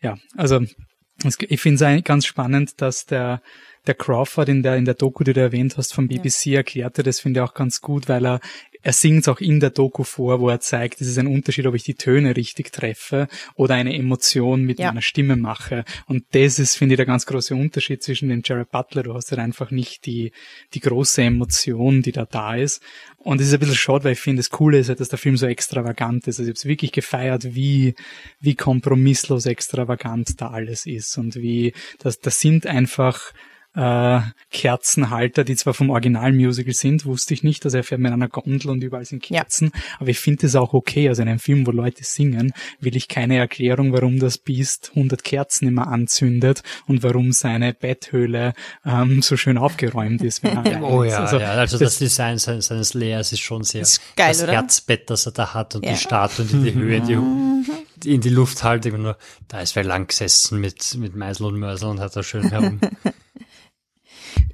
ja, 0.00 0.16
also 0.36 0.60
ich 1.48 1.60
finde 1.60 1.96
es 1.96 2.04
ganz 2.04 2.26
spannend, 2.26 2.80
dass 2.80 3.06
der 3.06 3.42
der 3.86 3.94
Crawford 3.94 4.48
in 4.48 4.62
der 4.62 4.76
in 4.76 4.84
der 4.84 4.94
Doku, 4.94 5.24
die 5.24 5.32
du 5.32 5.40
erwähnt 5.40 5.76
hast, 5.76 5.92
vom 5.92 6.08
BBC 6.08 6.46
erklärte, 6.54 7.02
das 7.02 7.20
finde 7.20 7.40
ich 7.40 7.44
auch 7.44 7.54
ganz 7.54 7.80
gut, 7.80 8.08
weil 8.08 8.24
er 8.24 8.40
er 8.84 8.92
singt 8.92 9.26
auch 9.30 9.40
in 9.40 9.60
der 9.60 9.70
Doku 9.70 10.04
vor, 10.04 10.40
wo 10.40 10.50
er 10.50 10.60
zeigt, 10.60 11.00
es 11.00 11.08
ist 11.08 11.18
ein 11.18 11.26
Unterschied, 11.26 11.66
ob 11.66 11.74
ich 11.74 11.84
die 11.84 11.94
Töne 11.94 12.36
richtig 12.36 12.70
treffe 12.70 13.28
oder 13.56 13.74
eine 13.74 13.94
Emotion 13.94 14.62
mit 14.62 14.78
Ja. 14.78 14.88
meiner 14.88 15.00
Stimme 15.00 15.36
mache. 15.36 15.84
Und 16.06 16.24
das 16.32 16.58
ist, 16.58 16.76
finde 16.76 16.92
ich, 16.94 16.96
der 16.98 17.06
ganz 17.06 17.24
große 17.24 17.54
Unterschied 17.54 18.02
zwischen 18.02 18.28
den 18.28 18.42
Jared 18.44 18.70
Butler. 18.70 19.02
Du 19.02 19.14
hast 19.14 19.30
halt 19.30 19.40
einfach 19.40 19.70
nicht 19.70 20.04
die, 20.04 20.32
die 20.74 20.80
große 20.80 21.22
Emotion, 21.22 22.02
die 22.02 22.12
da 22.12 22.26
da 22.26 22.56
ist. 22.56 22.82
Und 23.16 23.40
es 23.40 23.48
ist 23.48 23.54
ein 23.54 23.60
bisschen 23.60 23.74
schade, 23.76 24.04
weil 24.04 24.12
ich 24.12 24.20
finde, 24.20 24.40
das 24.40 24.50
Coole 24.50 24.78
ist 24.78 24.90
halt, 24.90 25.00
dass 25.00 25.08
der 25.08 25.18
Film 25.18 25.38
so 25.38 25.46
extravagant 25.46 26.28
ist. 26.28 26.38
Also 26.38 26.42
ich 26.42 26.48
habe 26.48 26.58
es 26.58 26.66
wirklich 26.66 26.92
gefeiert, 26.92 27.54
wie, 27.54 27.94
wie 28.40 28.54
kompromisslos 28.54 29.46
extravagant 29.46 30.40
da 30.42 30.50
alles 30.50 30.84
ist 30.84 31.16
und 31.16 31.36
wie, 31.36 31.72
das, 32.00 32.20
das 32.20 32.38
sind 32.38 32.66
einfach 32.66 33.32
äh, 33.74 34.20
Kerzenhalter, 34.50 35.44
die 35.44 35.56
zwar 35.56 35.74
vom 35.74 35.90
Originalmusical 35.90 36.74
sind, 36.74 37.06
wusste 37.06 37.34
ich 37.34 37.42
nicht, 37.42 37.64
dass 37.64 37.74
er 37.74 37.82
fährt 37.82 38.00
mit 38.00 38.12
einer 38.12 38.28
Gondel 38.28 38.70
und 38.70 38.82
überall 38.84 39.04
sind 39.04 39.22
Kerzen, 39.22 39.72
ja. 39.74 39.80
aber 39.98 40.10
ich 40.10 40.18
finde 40.18 40.42
das 40.42 40.54
auch 40.54 40.74
okay. 40.74 41.08
Also 41.08 41.22
in 41.22 41.28
einem 41.28 41.38
Film, 41.40 41.66
wo 41.66 41.72
Leute 41.72 42.04
singen, 42.04 42.52
will 42.80 42.96
ich 42.96 43.08
keine 43.08 43.36
Erklärung, 43.36 43.92
warum 43.92 44.18
das 44.18 44.38
Biest 44.38 44.92
100 44.94 45.24
Kerzen 45.24 45.68
immer 45.68 45.88
anzündet 45.88 46.62
und 46.86 47.02
warum 47.02 47.32
seine 47.32 47.74
Betthöhle 47.74 48.54
ähm, 48.84 49.22
so 49.22 49.36
schön 49.36 49.58
aufgeräumt 49.58 50.22
ist. 50.22 50.42
oh 50.82 51.02
ja, 51.02 51.20
also, 51.20 51.38
ja, 51.38 51.52
also 51.52 51.78
das, 51.78 51.94
das 51.94 51.98
Design 51.98 52.38
seines, 52.38 52.66
seines 52.66 52.94
Lehrers 52.94 53.32
ist 53.32 53.40
schon 53.40 53.64
sehr 53.64 53.82
ist 53.82 54.00
geil, 54.16 54.28
das 54.28 54.42
oder? 54.42 54.52
Herzbett, 54.52 55.10
das 55.10 55.26
er 55.26 55.32
da 55.32 55.52
hat 55.52 55.74
und 55.74 55.84
ja. 55.84 55.92
die 55.92 55.98
Statue 55.98 56.44
und 56.44 56.52
in 56.52 56.64
die 56.64 56.74
Höhe, 56.74 57.00
die, 57.00 58.14
in 58.14 58.20
die 58.20 58.28
Luft 58.28 58.62
halt 58.62 58.86
immer 58.86 58.98
nur, 58.98 59.18
da 59.48 59.60
ist 59.60 59.74
wer 59.74 59.84
lang 59.84 60.06
gesessen 60.06 60.60
mit, 60.60 60.94
mit 60.96 61.16
Meisel 61.16 61.46
und 61.46 61.58
Mörsel 61.58 61.88
und 61.88 62.00
hat 62.00 62.14
da 62.14 62.22
schön 62.22 62.50
herum 62.50 62.80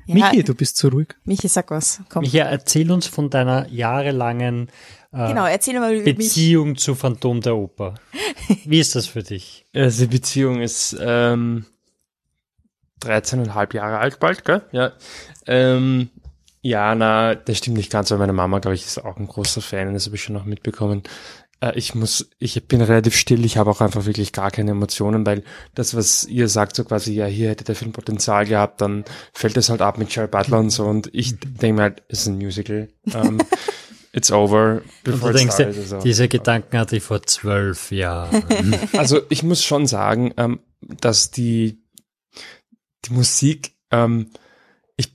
Michi, 0.07 0.43
du 0.43 0.55
bist 0.55 0.77
zu 0.77 0.89
ruhig. 0.89 1.09
Michi, 1.25 1.49
sag 1.49 1.71
was. 1.71 2.01
Komm. 2.09 2.23
Michi, 2.23 2.39
erzähl 2.39 2.91
uns 2.91 3.07
von 3.07 3.31
deiner 3.31 3.69
jahrelangen 3.69 4.69
äh, 5.13 5.29
genau, 5.29 5.47
erzähl 5.47 5.79
mal 5.81 5.95
über 5.95 6.13
Beziehung 6.13 6.71
mich. 6.71 6.79
zu 6.79 6.95
Phantom 6.95 7.41
der 7.41 7.57
Oper. 7.57 7.95
Wie 8.65 8.79
ist 8.79 8.95
das 8.95 9.07
für 9.07 9.23
dich? 9.23 9.67
Also 9.75 10.05
die 10.05 10.11
Beziehung 10.19 10.61
ist 10.61 10.97
ähm, 11.01 11.67
13,5 13.03 13.75
Jahre 13.75 13.99
alt 13.99 14.21
bald, 14.21 14.45
gell? 14.45 14.63
Ja. 14.73 14.93
Ähm, 15.47 16.11
ja, 16.63 16.95
na, 16.95 17.35
das 17.35 17.59
stimmt 17.59 17.79
nicht 17.79 17.91
ganz, 17.91 18.11
weil 18.11 18.19
meine 18.19 18.33
Mama, 18.33 18.59
glaube 18.59 18.75
ich, 18.75 18.85
ist 18.85 19.03
auch 19.03 19.17
ein 19.17 19.27
großer 19.27 19.63
Fan, 19.63 19.95
das 19.95 20.07
habe 20.07 20.17
ich 20.17 20.23
schon 20.23 20.35
noch 20.35 20.45
mitbekommen. 20.45 21.03
Äh, 21.61 21.79
ich 21.79 21.95
muss, 21.95 22.31
ich 22.39 22.67
bin 22.67 22.81
relativ 22.81 23.15
still, 23.17 23.45
ich 23.45 23.57
habe 23.57 23.71
auch 23.71 23.81
einfach 23.81 24.07
wirklich 24.07 24.33
gar 24.33 24.51
keine 24.51 24.73
Emotionen, 24.73 25.25
weil 25.27 25.45
das, 25.75 25.95
was 25.95 26.25
ihr 26.25 26.49
sagt, 26.49 26.77
so 26.77 26.85
quasi, 26.85 27.15
ja, 27.15 27.27
hier 27.27 27.51
hätte 27.51 27.65
der 27.65 27.77
Film 27.77 27.93
Potenzial 27.93 28.47
gehabt, 28.47 28.81
dann 28.81 29.05
fällt 29.33 29.57
es 29.57 29.69
halt 29.69 29.83
ab 29.83 29.99
mit 29.99 30.15
Jared 30.15 30.31
Butler 30.31 30.59
und 30.59 30.71
so 30.71 30.87
und 30.87 31.11
ich 31.13 31.39
denke 31.39 31.75
mir 31.75 31.83
halt, 31.83 32.03
es 32.09 32.21
ist 32.21 32.27
ein 32.29 32.39
Musical. 32.39 32.89
Um, 33.13 33.39
it's 34.13 34.33
over. 34.33 34.83
Before 35.05 35.29
und 35.29 35.35
du 35.35 35.39
denkst, 35.39 35.55
started, 35.55 35.89
so. 35.89 35.99
diese 36.01 36.29
Gedanken 36.29 36.79
hatte 36.79 36.97
ich 36.97 37.03
vor 37.03 37.23
zwölf 37.23 37.91
Jahren. 37.93 38.45
Also 38.97 39.21
ich 39.29 39.43
muss 39.43 39.65
schon 39.65 39.87
sagen, 39.87 40.33
ähm, 40.37 40.61
dass 40.81 41.31
die, 41.31 41.83
die 43.05 43.13
Musik, 43.13 43.73
ähm, 43.91 44.31
ich, 44.97 45.15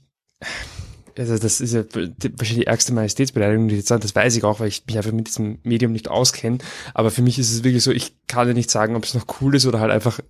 also 1.18 1.38
das 1.38 1.60
ist 1.60 1.72
ja 1.72 1.84
wahrscheinlich 1.94 2.54
die 2.54 2.66
ärgste 2.66 2.92
Majestätsbeleidigung, 2.92 3.68
die 3.68 3.76
jetzt 3.76 3.88
sagen, 3.88 4.02
das 4.02 4.14
weiß 4.14 4.36
ich 4.36 4.44
auch, 4.44 4.60
weil 4.60 4.68
ich 4.68 4.84
mich 4.86 4.96
einfach 4.96 5.12
mit 5.12 5.28
diesem 5.28 5.58
Medium 5.62 5.92
nicht 5.92 6.08
auskenne. 6.08 6.58
Aber 6.94 7.10
für 7.10 7.22
mich 7.22 7.38
ist 7.38 7.52
es 7.52 7.64
wirklich 7.64 7.82
so, 7.82 7.90
ich 7.90 8.16
kann 8.26 8.48
ja 8.48 8.54
nicht 8.54 8.70
sagen, 8.70 8.96
ob 8.96 9.04
es 9.04 9.14
noch 9.14 9.26
cool 9.40 9.54
ist 9.54 9.66
oder 9.66 9.80
halt 9.80 9.90
einfach 9.90 10.20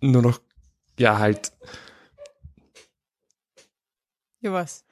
nur 0.00 0.22
noch, 0.22 0.40
ja, 0.98 1.18
halt. 1.18 1.52
Ja, 4.40 4.52
was? 4.52 4.84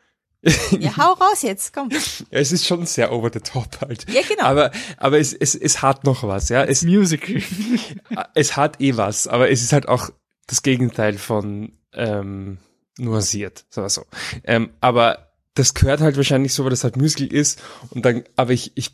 ja, 0.79 0.97
hau 0.97 1.13
raus 1.13 1.43
jetzt, 1.43 1.75
komm. 1.75 1.91
Ja, 1.91 1.99
es 2.31 2.51
ist 2.51 2.67
schon 2.67 2.87
sehr 2.87 3.13
over 3.13 3.31
the 3.33 3.41
top 3.41 3.81
halt. 3.83 4.11
Ja, 4.11 4.23
genau. 4.27 4.45
Aber, 4.45 4.71
aber 4.97 5.19
es, 5.19 5.35
es, 5.35 5.55
es 5.55 5.83
hat 5.83 6.05
noch 6.05 6.23
was, 6.23 6.49
ja. 6.49 6.65
Es, 6.65 6.83
Musical. 6.83 7.43
es 8.35 8.57
hat 8.57 8.81
eh 8.81 8.97
was, 8.97 9.27
aber 9.27 9.51
es 9.51 9.63
ist 9.63 9.73
halt 9.73 9.87
auch 9.87 10.11
das 10.47 10.63
Gegenteil 10.63 11.19
von, 11.19 11.73
ähm, 11.93 12.59
nuanciert, 12.99 13.65
so. 13.71 13.87
so. 13.89 14.05
Ähm, 14.45 14.71
aber 14.81 15.31
das 15.55 15.75
gehört 15.75 16.01
halt 16.01 16.17
wahrscheinlich 16.17 16.55
so, 16.55 16.65
weil 16.65 16.71
das 16.71 16.85
halt 16.85 16.97
Musical 16.97 17.27
ist. 17.27 17.61
Und 17.91 18.05
dann, 18.05 18.25
aber 18.37 18.53
ich, 18.53 18.73
ich, 18.77 18.93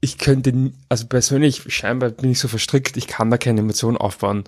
ich 0.00 0.18
könnte, 0.18 0.72
also 0.88 1.06
persönlich, 1.06 1.62
scheinbar 1.68 2.10
bin 2.10 2.30
ich 2.30 2.38
so 2.38 2.48
verstrickt, 2.48 2.96
ich 2.96 3.06
kann 3.06 3.30
da 3.30 3.36
keine 3.36 3.60
Emotionen 3.60 3.96
aufbauen. 3.96 4.44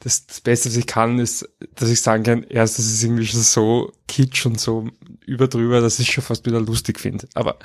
Das, 0.00 0.26
das 0.26 0.40
Beste, 0.40 0.70
was 0.70 0.76
ich 0.76 0.86
kann, 0.86 1.18
ist, 1.18 1.48
dass 1.74 1.90
ich 1.90 2.00
sagen 2.00 2.22
kann, 2.22 2.42
erst, 2.44 2.78
das 2.78 2.86
ist 2.86 3.02
irgendwie 3.02 3.26
schon 3.26 3.42
so 3.42 3.92
kitsch 4.08 4.46
und 4.46 4.58
so 4.58 4.88
überdrüber, 5.26 5.80
dass 5.80 5.98
ich 5.98 6.12
schon 6.12 6.24
fast 6.24 6.46
wieder 6.46 6.60
lustig 6.60 7.00
finde. 7.00 7.28
Aber 7.34 7.58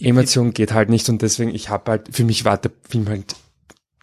Emotion 0.00 0.52
geht 0.52 0.72
halt 0.72 0.88
nicht 0.88 1.08
und 1.08 1.22
deswegen, 1.22 1.54
ich 1.54 1.68
habe 1.68 1.92
halt, 1.92 2.08
für 2.14 2.24
mich 2.24 2.44
war 2.44 2.58
der 2.58 2.72
Film 2.88 3.08
halt 3.08 3.36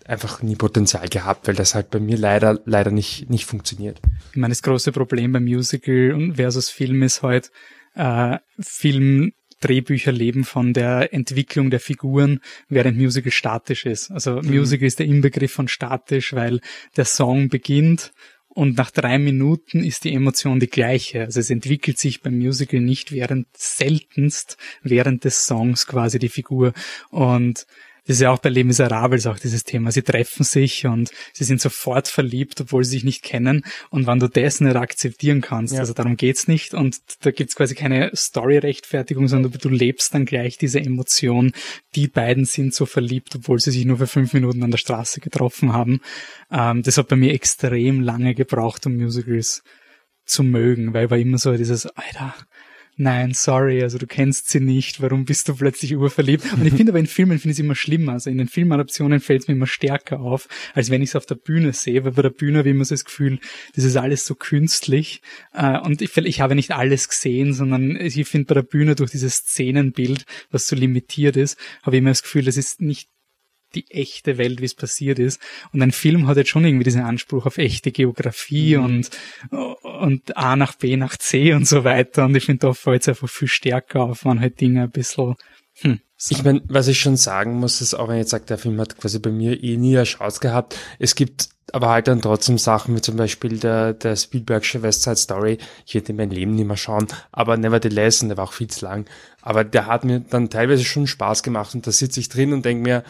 einfach 0.07 0.41
nie 0.41 0.55
Potenzial 0.55 1.07
gehabt, 1.07 1.47
weil 1.47 1.55
das 1.55 1.75
halt 1.75 1.89
bei 1.89 1.99
mir 1.99 2.17
leider, 2.17 2.59
leider 2.65 2.91
nicht, 2.91 3.29
nicht 3.29 3.45
funktioniert. 3.45 4.01
Ich 4.31 4.37
meine, 4.37 4.51
das 4.51 4.63
große 4.63 4.91
Problem 4.91 5.31
beim 5.31 5.45
Musical 5.45 6.33
versus 6.35 6.69
Film 6.69 7.03
ist 7.03 7.21
halt, 7.23 7.51
äh, 7.95 8.37
Film 8.59 9.33
Drehbücher 9.61 10.11
leben 10.11 10.43
von 10.43 10.73
der 10.73 11.13
Entwicklung 11.13 11.69
der 11.69 11.79
Figuren, 11.79 12.39
während 12.67 12.97
Musical 12.97 13.31
statisch 13.31 13.85
ist. 13.85 14.11
Also 14.11 14.41
mhm. 14.41 14.49
Musical 14.49 14.87
ist 14.87 14.99
der 14.99 15.05
Inbegriff 15.05 15.51
von 15.51 15.67
statisch, 15.67 16.33
weil 16.33 16.61
der 16.97 17.05
Song 17.05 17.49
beginnt 17.49 18.11
und 18.53 18.77
nach 18.77 18.91
drei 18.91 19.17
Minuten 19.17 19.83
ist 19.83 20.03
die 20.03 20.13
Emotion 20.13 20.59
die 20.59 20.67
gleiche. 20.67 21.21
Also 21.21 21.39
es 21.39 21.49
entwickelt 21.49 21.97
sich 21.97 22.21
beim 22.21 22.37
Musical 22.37 22.81
nicht 22.81 23.13
während, 23.13 23.47
seltenst 23.55 24.57
während 24.83 25.23
des 25.23 25.45
Songs 25.45 25.87
quasi 25.87 26.19
die 26.19 26.27
Figur. 26.27 26.73
Und 27.09 27.65
das 28.07 28.15
ist 28.15 28.21
ja 28.21 28.31
auch 28.31 28.39
bei 28.39 28.49
Les 28.49 28.63
Miserables 28.63 29.27
auch 29.27 29.37
dieses 29.37 29.63
Thema. 29.63 29.91
Sie 29.91 30.01
treffen 30.01 30.43
sich 30.43 30.87
und 30.87 31.11
sie 31.33 31.43
sind 31.43 31.61
sofort 31.61 32.07
verliebt, 32.07 32.59
obwohl 32.59 32.83
sie 32.83 32.91
sich 32.91 33.03
nicht 33.03 33.21
kennen. 33.21 33.63
Und 33.91 34.07
wenn 34.07 34.19
du 34.19 34.27
das 34.27 34.59
nicht 34.59 34.75
akzeptieren 34.75 35.41
kannst, 35.41 35.75
ja. 35.75 35.81
also 35.81 35.93
darum 35.93 36.17
geht's 36.17 36.47
nicht. 36.47 36.73
Und 36.73 36.97
da 37.21 37.29
gibt's 37.29 37.55
quasi 37.55 37.75
keine 37.75 38.11
Story-Rechtfertigung, 38.15 39.27
sondern 39.27 39.51
du 39.51 39.69
lebst 39.69 40.15
dann 40.15 40.25
gleich 40.25 40.57
diese 40.57 40.79
Emotion. 40.79 41.51
Die 41.95 42.07
beiden 42.07 42.45
sind 42.45 42.73
so 42.73 42.87
verliebt, 42.87 43.35
obwohl 43.35 43.59
sie 43.59 43.71
sich 43.71 43.85
nur 43.85 43.97
für 43.97 44.07
fünf 44.07 44.33
Minuten 44.33 44.63
an 44.63 44.71
der 44.71 44.79
Straße 44.79 45.19
getroffen 45.19 45.71
haben. 45.71 46.01
Ähm, 46.51 46.81
das 46.81 46.97
hat 46.97 47.07
bei 47.07 47.15
mir 47.15 47.33
extrem 47.33 48.01
lange 48.01 48.33
gebraucht, 48.33 48.87
um 48.87 48.95
Musicals 48.97 49.61
zu 50.25 50.43
mögen, 50.43 50.93
weil 50.93 51.11
war 51.11 51.17
immer 51.17 51.37
so 51.37 51.55
dieses, 51.55 51.85
Alter, 51.85 52.33
nein, 52.97 53.33
sorry, 53.33 53.81
also 53.81 53.97
du 53.97 54.07
kennst 54.07 54.49
sie 54.49 54.59
nicht, 54.59 55.01
warum 55.01 55.25
bist 55.25 55.47
du 55.47 55.55
plötzlich 55.55 55.91
überverliebt? 55.91 56.45
Und 56.53 56.65
ich 56.65 56.73
finde 56.75 56.91
aber 56.91 56.99
in 56.99 57.07
Filmen 57.07 57.39
finde 57.39 57.51
ich 57.51 57.59
es 57.59 57.63
immer 57.63 57.75
schlimmer. 57.75 58.13
Also 58.13 58.29
in 58.29 58.37
den 58.37 58.47
Filmadaptionen 58.47 59.19
fällt 59.19 59.43
es 59.43 59.47
mir 59.47 59.53
immer 59.53 59.67
stärker 59.67 60.19
auf, 60.19 60.47
als 60.73 60.89
wenn 60.89 61.01
ich 61.01 61.09
es 61.09 61.15
auf 61.15 61.25
der 61.25 61.35
Bühne 61.35 61.73
sehe, 61.73 62.03
weil 62.03 62.11
bei 62.11 62.21
der 62.21 62.29
Bühne 62.29 62.59
habe 62.59 62.69
ich 62.69 62.75
immer 62.75 62.85
so 62.85 62.93
das 62.93 63.05
Gefühl, 63.05 63.39
das 63.75 63.83
ist 63.83 63.95
alles 63.97 64.25
so 64.25 64.35
künstlich. 64.35 65.21
Äh, 65.53 65.79
und 65.79 66.01
ich, 66.01 66.15
ich 66.17 66.41
habe 66.41 66.55
nicht 66.55 66.71
alles 66.71 67.09
gesehen, 67.09 67.53
sondern 67.53 67.95
ich 67.95 68.27
finde 68.27 68.45
bei 68.45 68.55
der 68.55 68.63
Bühne 68.63 68.95
durch 68.95 69.11
dieses 69.11 69.35
Szenenbild, 69.35 70.25
was 70.49 70.67
so 70.67 70.75
limitiert 70.75 71.37
ist, 71.37 71.57
habe 71.83 71.95
ich 71.95 71.99
immer 71.99 72.11
das 72.11 72.23
Gefühl, 72.23 72.43
das 72.43 72.57
ist 72.57 72.81
nicht 72.81 73.09
die 73.75 73.89
echte 73.89 74.37
Welt, 74.37 74.61
wie 74.61 74.65
es 74.65 74.75
passiert 74.75 75.19
ist. 75.19 75.41
Und 75.73 75.81
ein 75.81 75.91
Film 75.91 76.27
hat 76.27 76.37
jetzt 76.37 76.49
schon 76.49 76.65
irgendwie 76.65 76.83
diesen 76.83 77.01
Anspruch 77.01 77.45
auf 77.45 77.57
echte 77.57 77.91
Geografie 77.91 78.77
mhm. 78.77 78.83
und, 78.85 79.09
und 79.83 80.37
A 80.37 80.55
nach 80.55 80.75
B 80.75 80.97
nach 80.97 81.17
C 81.17 81.53
und 81.53 81.67
so 81.67 81.83
weiter. 81.83 82.25
Und 82.25 82.35
ich 82.35 82.45
finde, 82.45 82.67
da 82.67 82.73
fällt 82.73 83.03
es 83.03 83.09
einfach 83.09 83.29
viel 83.29 83.47
stärker 83.47 84.01
auf, 84.01 84.25
wenn 84.25 84.39
halt 84.39 84.59
Dinge 84.61 84.83
ein 84.83 84.91
bisschen, 84.91 85.35
hm, 85.81 85.99
so. 86.17 86.35
Ich 86.35 86.43
meine, 86.43 86.61
was 86.67 86.87
ich 86.87 86.99
schon 86.99 87.17
sagen 87.17 87.55
muss, 87.55 87.81
ist, 87.81 87.95
auch 87.95 88.07
wenn 88.07 88.17
ich 88.17 88.21
jetzt 88.21 88.29
sage, 88.29 88.45
der 88.45 88.59
Film 88.59 88.79
hat 88.79 88.95
quasi 88.95 89.17
bei 89.17 89.31
mir 89.31 89.63
eh 89.63 89.75
nie 89.75 89.97
eine 89.97 90.03
Chance 90.03 90.39
gehabt. 90.39 90.77
Es 90.99 91.15
gibt 91.15 91.49
aber 91.73 91.89
halt 91.89 92.07
dann 92.07 92.21
trotzdem 92.21 92.59
Sachen 92.59 92.95
wie 92.95 93.01
zum 93.01 93.15
Beispiel 93.15 93.57
der, 93.57 93.93
der 93.93 94.15
Spielbergsche 94.15 94.83
West 94.83 95.01
Side 95.01 95.15
Story. 95.15 95.57
Ich 95.85 95.95
hätte 95.95 96.13
mein 96.13 96.29
Leben 96.29 96.53
nicht 96.53 96.67
mehr 96.67 96.77
schauen, 96.77 97.07
aber 97.31 97.57
nevertheless, 97.57 98.21
und 98.21 98.29
der 98.29 98.37
war 98.37 98.43
auch 98.43 98.53
viel 98.53 98.67
zu 98.67 98.85
lang. 98.85 99.09
Aber 99.41 99.63
der 99.63 99.87
hat 99.87 100.03
mir 100.03 100.19
dann 100.19 100.51
teilweise 100.51 100.83
schon 100.83 101.07
Spaß 101.07 101.41
gemacht 101.41 101.73
und 101.73 101.87
da 101.87 101.91
sitze 101.91 102.19
ich 102.19 102.29
drin 102.29 102.53
und 102.53 102.65
denke 102.65 102.83
mir, 102.83 103.03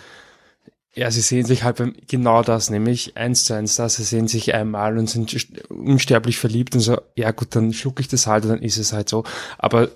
ja, 0.93 1.10
sie 1.10 1.21
sehen 1.21 1.45
sich 1.45 1.63
halt 1.63 1.77
beim, 1.77 1.95
genau 2.08 2.43
das, 2.43 2.69
nämlich 2.69 3.15
eins 3.15 3.45
zu 3.45 3.54
eins 3.54 3.75
das. 3.75 3.95
Sie 3.95 4.04
sehen 4.04 4.27
sich 4.27 4.54
einmal 4.54 4.97
und 4.97 5.10
sind 5.10 5.34
unsterblich 5.69 6.38
verliebt 6.38 6.75
und 6.75 6.82
so, 6.82 6.99
ja 7.15 7.32
gut, 7.32 7.56
dann 7.56 7.71
schlucke 7.73 8.01
ich 8.01 8.10
das 8.10 8.27
halt 8.27 8.43
und 8.43 8.49
dann 8.49 8.62
ist 8.62 8.77
es 8.77 8.91
halt 8.91 9.08
so. 9.08 9.23
Aber 9.58 9.89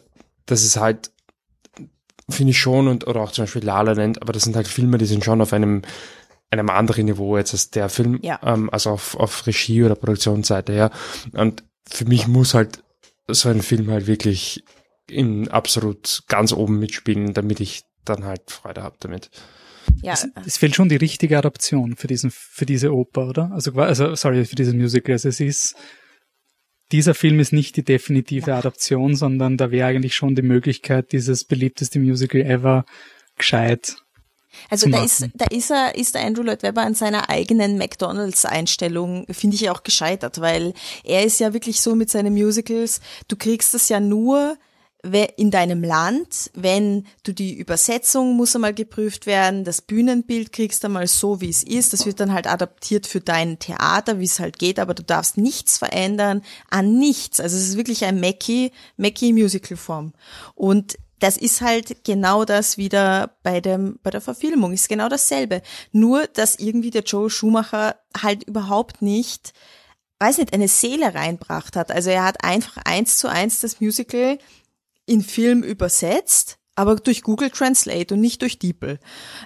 das 0.46 0.64
ist 0.64 0.78
halt, 0.78 1.12
finde 2.30 2.52
ich 2.52 2.60
schon, 2.60 2.88
und 2.88 3.08
oder 3.08 3.22
auch 3.22 3.32
zum 3.32 3.44
Beispiel 3.44 3.66
La 3.66 3.82
La 3.82 3.92
Land, 3.92 4.22
aber 4.22 4.32
das 4.32 4.44
sind 4.44 4.56
halt 4.56 4.68
Filme, 4.68 4.98
die 4.98 5.06
sind 5.06 5.26
schon 5.26 5.42
auf 5.42 5.52
einem, 5.52 5.82
einem 6.50 6.70
anderen 6.70 7.06
Niveau 7.06 7.38
jetzt 7.38 7.54
als 7.54 7.72
der 7.72 7.90
Film, 7.90 8.20
ja. 8.22 8.40
ähm, 8.44 8.70
also 8.70 8.92
auf, 8.92 9.16
auf 9.16 9.46
Regie- 9.48 9.84
oder 9.84 9.96
Produktionsseite 9.96 10.72
her. 10.72 10.92
Und 11.34 11.64
für 11.90 12.06
mich 12.06 12.28
muss 12.28 12.54
halt 12.54 12.84
so 13.28 13.50
ein 13.50 13.62
Film 13.62 13.90
halt 13.90 14.08
wirklich 14.08 14.64
in 15.10 15.50
absolut 15.50 16.24
ganz 16.30 16.54
oben 16.54 16.80
mitspielen, 16.80 17.34
damit 17.34 17.60
ich 17.60 17.84
dann 18.06 18.24
halt 18.24 18.50
Freude 18.50 18.82
habe 18.82 18.96
damit. 19.00 19.30
Ja. 20.02 20.14
Es, 20.14 20.28
es, 20.46 20.58
fehlt 20.58 20.76
schon 20.76 20.90
die 20.90 20.96
richtige 20.96 21.38
Adaption 21.38 21.96
für 21.96 22.08
diesen, 22.08 22.32
für 22.32 22.66
diese 22.66 22.94
Oper, 22.94 23.28
oder? 23.28 23.52
Also, 23.54 23.72
also 23.74 24.16
sorry, 24.16 24.46
für 24.46 24.56
dieses 24.56 24.74
Musical. 24.74 25.14
Also 25.14 25.30
es 25.30 25.40
ist, 25.40 25.76
dieser 26.92 27.14
Film 27.14 27.40
ist 27.40 27.54
nicht 27.54 27.76
die 27.78 27.84
definitive 27.84 28.52
ja. 28.52 28.60
Adaption, 28.60 29.16
sondern 29.16 29.58
da 29.58 29.72
wäre 29.72 29.88
eigentlich 29.88 30.16
schon 30.16 30.36
die 30.36 30.42
Möglichkeit, 30.42 31.12
dieses 31.12 31.44
beliebteste 31.44 32.00
Musical 32.00 32.42
ever 32.42 32.86
gescheit 33.38 33.96
also 34.70 34.90
da 34.90 35.04
ist, 35.04 35.28
da 35.34 35.46
ist 35.46 35.72
er, 35.72 35.96
ist 35.96 36.16
der 36.16 36.26
Andrew 36.26 36.44
Lloyd 36.44 36.64
Webber 36.64 36.82
an 36.82 36.96
seiner 36.96 37.30
eigenen 37.30 37.78
McDonalds-Einstellung, 37.78 39.26
finde 39.30 39.56
ich 39.56 39.70
auch 39.70 39.84
gescheitert, 39.84 40.42
weil 40.42 40.74
er 41.04 41.24
ist 41.24 41.40
ja 41.40 41.54
wirklich 41.54 41.82
so 41.82 41.96
mit 41.96 42.10
seinen 42.10 42.34
Musicals, 42.34 43.02
du 43.28 43.36
kriegst 43.36 43.74
das 43.74 43.90
ja 43.90 44.00
nur 44.00 44.58
in 45.38 45.52
deinem 45.52 45.84
Land, 45.84 46.52
wenn 46.54 47.06
du 47.24 47.34
die 47.34 47.54
Übersetzung 47.54 48.36
muss 48.36 48.56
einmal 48.56 48.74
geprüft 48.74 49.26
werden, 49.26 49.64
das 49.64 49.82
Bühnenbild 49.82 50.52
kriegst 50.52 50.84
du 50.84 50.88
einmal 50.88 51.08
so, 51.08 51.42
wie 51.42 51.50
es 51.50 51.64
ist, 51.64 51.94
das 51.94 52.06
wird 52.06 52.20
dann 52.20 52.34
halt 52.34 52.48
adaptiert 52.48 53.06
für 53.06 53.22
dein 53.22 53.60
Theater, 53.60 54.20
wie 54.20 54.26
es 54.26 54.40
halt 54.40 54.58
geht, 54.58 54.80
aber 54.80 54.94
du 54.94 55.04
darfst 55.04 55.38
nichts 55.38 55.78
verändern 55.78 56.42
an 56.70 56.98
nichts. 56.98 57.40
Also 57.40 57.56
es 57.58 57.70
ist 57.70 57.78
wirklich 57.78 58.06
ein 58.06 58.20
Mackie, 58.20 58.72
Mackie 58.98 59.34
Musical 59.34 59.78
Form. 59.78 60.14
Und 60.56 60.98
das 61.20 61.38
ist 61.38 61.62
halt 61.62 62.04
genau 62.04 62.46
das 62.46 62.78
wieder 62.78 63.38
bei 63.44 63.62
dem, 63.62 64.00
bei 64.04 64.10
der 64.10 64.22
Verfilmung, 64.22 64.74
ist 64.74 64.90
genau 64.90 65.10
dasselbe. 65.10 65.62
Nur, 65.92 66.28
dass 66.28 66.58
irgendwie 66.58 66.90
der 66.90 67.04
Joe 67.04 67.30
Schumacher 67.30 67.96
halt 68.22 68.44
überhaupt 68.44 69.02
nicht, 69.02 69.54
weiß 70.20 70.40
nicht, 70.40 70.54
eine 70.54 70.68
Seele 70.68 71.16
reinbracht 71.16 71.76
hat. 71.76 71.92
Also 71.92 72.10
er 72.10 72.24
hat 72.24 72.44
einfach 72.44 72.78
eins 72.84 73.18
zu 73.18 73.30
eins 73.30 73.60
das 73.60 73.80
Musical 73.80 74.38
in 75.06 75.22
Film 75.22 75.64
übersetzt, 75.64 76.58
aber 76.76 76.98
durch 76.98 77.22
Google 77.24 77.50
Translate 77.50 78.14
und 78.14 78.22
nicht 78.22 78.42
durch 78.42 78.60
DeepL. 78.60 79.00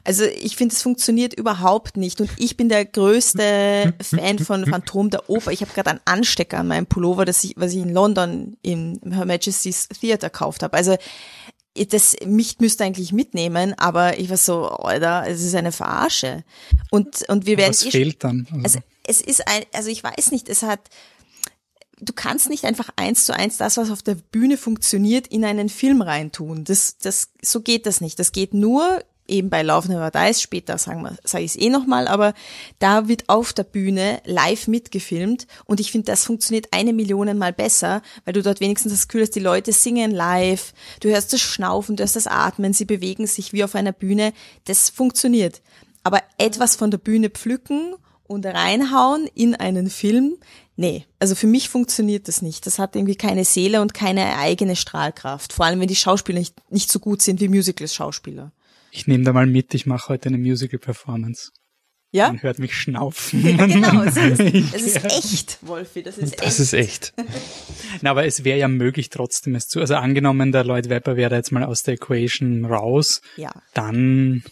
Also 0.03 0.23
ich 0.23 0.55
finde, 0.55 0.73
es 0.73 0.81
funktioniert 0.81 1.33
überhaupt 1.33 1.95
nicht. 1.95 2.21
Und 2.21 2.29
ich 2.37 2.57
bin 2.57 2.69
der 2.69 2.85
größte 2.85 3.93
Fan 4.01 4.39
von 4.39 4.65
Phantom 4.65 5.11
der 5.11 5.29
Oper. 5.29 5.51
Ich 5.51 5.61
habe 5.61 5.71
gerade 5.71 5.91
einen 5.91 5.99
Anstecker 6.05 6.57
an 6.57 6.67
meinem 6.67 6.87
Pullover, 6.87 7.25
das 7.25 7.43
ich, 7.43 7.53
was 7.55 7.73
ich 7.73 7.79
in 7.79 7.93
London 7.93 8.57
im 8.63 8.99
Her 9.11 9.25
Majesty's 9.25 9.87
Theatre 9.89 10.31
gekauft 10.31 10.63
habe. 10.63 10.75
Also 10.75 10.97
das 11.89 12.15
mich 12.25 12.59
müsste 12.59 12.83
eigentlich 12.83 13.13
mitnehmen, 13.13 13.73
aber 13.77 14.17
ich 14.17 14.29
war 14.29 14.37
so, 14.37 14.67
Alter, 14.67 15.25
es 15.27 15.43
ist 15.43 15.55
eine 15.55 15.71
Verarsche. 15.71 16.43
Und 16.89 17.29
und 17.29 17.45
wir 17.45 17.57
werden. 17.57 17.71
Was 17.71 17.85
eh 17.85 17.91
fehlt 17.91 18.23
dann? 18.23 18.47
Also, 18.51 18.63
also 18.63 18.79
es 19.05 19.21
ist 19.21 19.47
ein, 19.47 19.63
also 19.73 19.89
ich 19.89 20.03
weiß 20.03 20.31
nicht, 20.31 20.49
es 20.49 20.63
hat 20.63 20.81
du 22.01 22.13
kannst 22.13 22.49
nicht 22.49 22.65
einfach 22.65 22.89
eins 22.95 23.25
zu 23.25 23.35
eins 23.35 23.57
das, 23.57 23.77
was 23.77 23.91
auf 23.91 24.01
der 24.01 24.15
Bühne 24.15 24.57
funktioniert, 24.57 25.27
in 25.27 25.45
einen 25.45 25.69
Film 25.69 26.01
reintun. 26.01 26.63
Das, 26.63 26.97
das, 26.97 27.29
so 27.41 27.61
geht 27.61 27.85
das 27.85 28.01
nicht. 28.01 28.19
Das 28.19 28.31
geht 28.31 28.53
nur 28.53 29.01
eben 29.29 29.49
bei 29.49 29.63
Never 29.63 30.11
Dies, 30.11 30.41
später 30.41 30.77
sagen 30.77 31.03
wir, 31.03 31.15
sage 31.23 31.43
ich 31.43 31.51
es 31.51 31.61
eh 31.61 31.69
nochmal, 31.69 32.07
aber 32.07 32.33
da 32.79 33.07
wird 33.07 33.29
auf 33.29 33.53
der 33.53 33.63
Bühne 33.63 34.21
live 34.25 34.67
mitgefilmt 34.67 35.47
und 35.65 35.79
ich 35.79 35.91
finde, 35.91 36.05
das 36.11 36.25
funktioniert 36.25 36.69
eine 36.71 36.93
Million 36.93 37.37
Mal 37.37 37.53
besser, 37.53 38.01
weil 38.25 38.33
du 38.33 38.41
dort 38.41 38.59
wenigstens 38.59 38.91
das 38.91 39.07
Gefühl 39.07 39.21
hast, 39.21 39.35
die 39.35 39.39
Leute 39.39 39.71
singen 39.71 40.09
live, 40.09 40.73
du 40.99 41.09
hörst 41.09 41.31
das 41.31 41.41
Schnaufen, 41.41 41.95
du 41.95 42.01
hörst 42.01 42.15
das 42.15 42.25
Atmen, 42.25 42.73
sie 42.73 42.85
bewegen 42.85 43.27
sich 43.27 43.53
wie 43.53 43.63
auf 43.63 43.75
einer 43.75 43.91
Bühne, 43.91 44.33
das 44.65 44.89
funktioniert. 44.89 45.61
Aber 46.03 46.23
etwas 46.37 46.75
von 46.75 46.89
der 46.89 46.97
Bühne 46.97 47.29
pflücken 47.29 47.93
und 48.25 48.45
reinhauen 48.45 49.27
in 49.33 49.55
einen 49.55 49.89
Film, 49.89 50.37
nee, 50.79 51.05
also 51.19 51.35
für 51.35 51.47
mich 51.47 51.69
funktioniert 51.69 52.27
das 52.27 52.41
nicht. 52.41 52.65
Das 52.65 52.79
hat 52.79 52.95
irgendwie 52.95 53.15
keine 53.15 53.43
Seele 53.45 53.81
und 53.81 53.93
keine 53.93 54.37
eigene 54.37 54.75
Strahlkraft. 54.75 55.53
Vor 55.53 55.65
allem, 55.65 55.79
wenn 55.79 55.87
die 55.87 55.95
Schauspieler 55.95 56.39
nicht, 56.39 56.55
nicht 56.71 56.91
so 56.91 56.99
gut 56.99 57.21
sind 57.21 57.41
wie 57.41 57.49
Musicals-Schauspieler. 57.49 58.51
Ich 58.91 59.05
nehme 59.05 59.23
da 59.23 59.33
mal 59.33 59.45
mit, 59.45 59.73
ich 59.73 59.85
mache 59.85 60.09
heute 60.09 60.29
eine 60.29 60.37
Musical-Performance. 60.39 61.51
Ja? 62.11 62.29
Man 62.29 62.41
hört 62.41 62.57
mich 62.57 62.73
schnaufen. 62.73 63.45
Ja, 63.45 63.65
genau. 63.67 64.01
Es 64.03 64.17
ist, 64.17 64.39
es 64.39 64.81
ist 64.81 65.05
echt, 65.05 65.59
Wolfi. 65.61 66.01
Das 66.01 66.17
ist 66.17 66.39
Das 66.39 66.47
echt. 66.47 66.59
ist 66.59 66.73
echt. 66.73 67.13
Na, 68.01 68.11
aber 68.11 68.25
es 68.25 68.43
wäre 68.43 68.57
ja 68.57 68.67
möglich, 68.67 69.09
trotzdem 69.09 69.53
es 69.55 69.67
zu. 69.67 69.79
Also 69.79 69.95
angenommen, 69.95 70.51
der 70.51 70.63
Lloyd 70.63 70.89
Webber 70.89 71.17
wäre 71.17 71.35
jetzt 71.35 71.51
mal 71.51 71.63
aus 71.63 71.83
der 71.83 71.95
Equation 71.95 72.65
raus, 72.65 73.21
Ja. 73.37 73.51
dann 73.75 74.43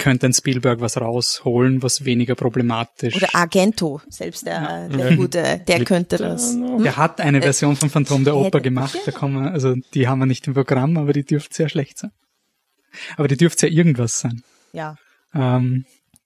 könnte 0.00 0.26
ein 0.26 0.32
Spielberg 0.32 0.80
was 0.80 1.00
rausholen, 1.00 1.82
was 1.82 2.04
weniger 2.04 2.34
problematisch. 2.34 3.14
Oder 3.14 3.28
Argento, 3.34 4.00
selbst 4.08 4.46
der, 4.46 4.88
der 4.88 5.16
gute, 5.16 5.60
der 5.68 5.84
könnte 5.84 6.16
das. 6.16 6.56
Der 6.82 6.96
hat 6.96 7.20
eine 7.20 7.42
Version 7.42 7.76
von 7.76 7.90
Phantom 7.90 8.24
der 8.24 8.34
Oper 8.34 8.60
gemacht, 8.60 8.98
da 9.04 9.12
kann 9.12 9.32
man, 9.32 9.48
also 9.48 9.74
die 9.94 10.08
haben 10.08 10.18
wir 10.18 10.26
nicht 10.26 10.46
im 10.46 10.54
Programm, 10.54 10.96
aber 10.96 11.12
die 11.12 11.24
dürfte 11.24 11.54
sehr 11.54 11.68
schlecht 11.68 11.98
sein. 11.98 12.10
Aber 13.16 13.28
die 13.28 13.36
dürfte 13.36 13.68
ja 13.68 13.72
irgendwas 13.72 14.20
sein. 14.20 14.42
Ja. 14.72 14.96
Ähm, 15.34 15.84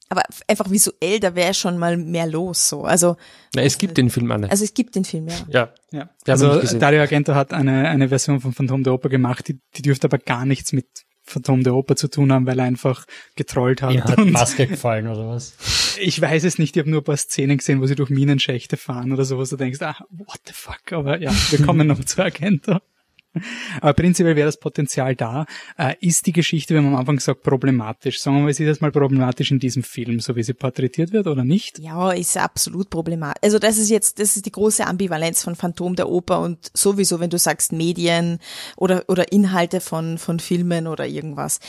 Aber 0.09 0.23
einfach 0.47 0.71
visuell, 0.71 1.19
da 1.19 1.35
wäre 1.35 1.53
schon 1.53 1.77
mal 1.77 1.97
mehr 1.97 2.27
los, 2.27 2.69
so. 2.69 2.85
Also, 2.85 3.17
Na, 3.55 3.63
es 3.63 3.77
gibt 3.77 3.99
den 3.99 4.09
Film, 4.09 4.31
Anne. 4.31 4.51
also 4.51 4.65
es 4.65 4.73
gibt 4.73 4.95
den 4.95 5.05
Film, 5.05 5.29
ja. 5.29 5.35
ja. 5.49 5.75
ja. 5.91 6.11
Wir 6.25 6.33
Also. 6.33 6.79
Dario 6.79 7.01
Argento 7.01 7.35
hat 7.35 7.53
eine, 7.53 7.89
eine 7.89 8.09
Version 8.09 8.41
von 8.41 8.53
Phantom 8.53 8.85
der 8.85 8.95
Oper 8.95 9.09
gemacht, 9.09 9.49
die, 9.49 9.59
die 9.77 9.83
dürfte 9.83 10.07
aber 10.07 10.19
gar 10.19 10.47
nichts 10.47 10.73
mit 10.73 10.87
Phantom 11.25 11.63
der 11.63 11.75
Oper 11.75 11.97
zu 11.97 12.09
tun 12.09 12.33
haben, 12.33 12.47
weil 12.47 12.59
er 12.59 12.67
einfach 12.67 13.07
getrollt 13.35 13.83
hat. 13.83 13.93
Ihm 13.93 14.05
hat 14.05 14.19
Und 14.19 14.31
Maske 14.31 14.67
gefallen 14.69 15.09
oder 15.09 15.27
was? 15.29 15.55
ich 15.99 16.21
weiß 16.21 16.45
es 16.45 16.59
nicht, 16.59 16.77
ich 16.77 16.81
habe 16.81 16.91
nur 16.91 17.01
ein 17.01 17.05
paar 17.05 17.17
Szenen 17.17 17.59
gesehen, 17.59 17.81
wo 17.81 17.87
sie 17.87 17.95
durch 17.95 18.11
Minenschächte 18.11 18.77
fahren 18.77 19.13
oder 19.13 19.25
so, 19.25 19.39
wo 19.39 19.45
du 19.45 19.57
denkst, 19.57 19.81
ah, 19.83 19.97
what 20.11 20.41
the 20.47 20.53
fuck, 20.53 20.93
aber 20.93 21.21
ja, 21.21 21.33
wir 21.51 21.65
kommen 21.65 21.87
noch 21.87 22.05
zu 22.05 22.23
Argento. 22.23 22.79
Aber 23.81 23.93
prinzipiell 23.93 24.37
wäre 24.37 24.47
das 24.47 24.59
Potenzial 24.59 25.15
da. 25.17 25.47
Äh, 25.77 25.95
ist 26.01 26.27
die 26.27 26.33
Geschichte, 26.33 26.75
wir 26.75 26.83
haben 26.83 26.89
am 26.89 26.97
Anfang 26.97 27.17
gesagt, 27.17 27.43
problematisch? 27.43 28.21
Sagen 28.21 28.37
wir 28.37 28.43
mal, 28.45 28.51
ist 28.51 28.61
das 28.61 28.81
mal 28.81 28.93
problematisch 28.93 29.51
in 29.51 29.59
diesem 29.59 29.83
Film, 29.83 30.21
so 30.21 30.37
wie 30.37 30.43
sie 30.43 30.55
porträtiert 30.55 31.13
wird 31.13 31.27
oder 31.27 31.45
nicht? 31.45 31.79
Ja, 31.79 32.13
ist 32.13 32.37
absolut 32.37 32.91
problematisch. 32.91 33.43
Also 33.43 33.59
das 33.59 33.79
ist 33.79 33.91
jetzt, 33.91 34.19
das 34.19 34.37
ist 34.37 34.47
die 34.47 34.53
große 34.53 34.87
Ambivalenz 34.87 35.43
von 35.43 35.55
Phantom 35.55 35.97
der 35.97 36.09
Oper 36.09 36.41
und 36.41 36.71
sowieso, 36.75 37.21
wenn 37.21 37.31
du 37.31 37.39
sagst 37.39 37.73
Medien 37.73 38.39
oder, 38.77 39.05
oder 39.09 39.33
Inhalte 39.33 39.81
von, 39.81 40.19
von 40.19 40.41
Filmen 40.41 40.87
oder 40.87 41.07
irgendwas. 41.07 41.61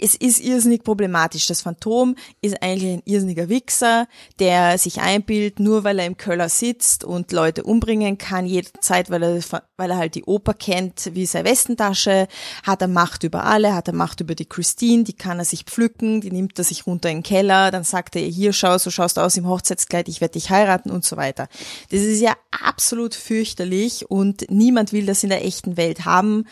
Es 0.00 0.14
ist 0.14 0.40
irrsinnig 0.40 0.84
problematisch. 0.84 1.46
Das 1.46 1.62
Phantom 1.62 2.14
ist 2.40 2.62
eigentlich 2.62 2.92
ein 2.92 3.02
irrsinniger 3.04 3.48
Wichser, 3.48 4.06
der 4.38 4.78
sich 4.78 5.00
einbildet, 5.00 5.60
nur 5.60 5.84
weil 5.84 5.98
er 5.98 6.06
im 6.06 6.16
Köller 6.16 6.48
sitzt 6.48 7.04
und 7.04 7.32
Leute 7.32 7.64
umbringen 7.64 8.18
kann, 8.18 8.46
jederzeit, 8.46 9.10
weil 9.10 9.22
er, 9.22 9.40
weil 9.76 9.90
er 9.90 9.96
halt 9.96 10.14
die 10.14 10.24
Oper 10.24 10.54
kennt 10.54 11.10
wie 11.14 11.26
seine 11.26 11.48
Westentasche, 11.48 12.28
hat 12.62 12.82
er 12.82 12.88
Macht 12.88 13.24
über 13.24 13.44
alle, 13.44 13.74
hat 13.74 13.88
er 13.88 13.94
Macht 13.94 14.20
über 14.20 14.34
die 14.34 14.46
Christine, 14.46 15.04
die 15.04 15.14
kann 15.14 15.38
er 15.38 15.44
sich 15.44 15.64
pflücken, 15.64 16.20
die 16.20 16.30
nimmt 16.30 16.58
er 16.58 16.64
sich 16.64 16.86
runter 16.86 17.10
in 17.10 17.18
den 17.18 17.22
Keller, 17.22 17.70
dann 17.70 17.84
sagt 17.84 18.16
er, 18.16 18.22
hier 18.22 18.52
schau, 18.52 18.78
so 18.78 18.90
schaust 18.90 19.16
du 19.16 19.22
aus 19.22 19.36
im 19.36 19.48
Hochzeitskleid, 19.48 20.08
ich 20.08 20.20
werde 20.20 20.32
dich 20.32 20.50
heiraten 20.50 20.90
und 20.90 21.04
so 21.04 21.16
weiter. 21.16 21.48
Das 21.90 22.00
ist 22.00 22.20
ja 22.20 22.36
absolut 22.50 23.14
fürchterlich 23.14 24.10
und 24.10 24.50
niemand 24.50 24.92
will 24.92 25.06
das 25.06 25.22
in 25.22 25.30
der 25.30 25.44
echten 25.44 25.76
Welt 25.76 26.04
haben, 26.04 26.46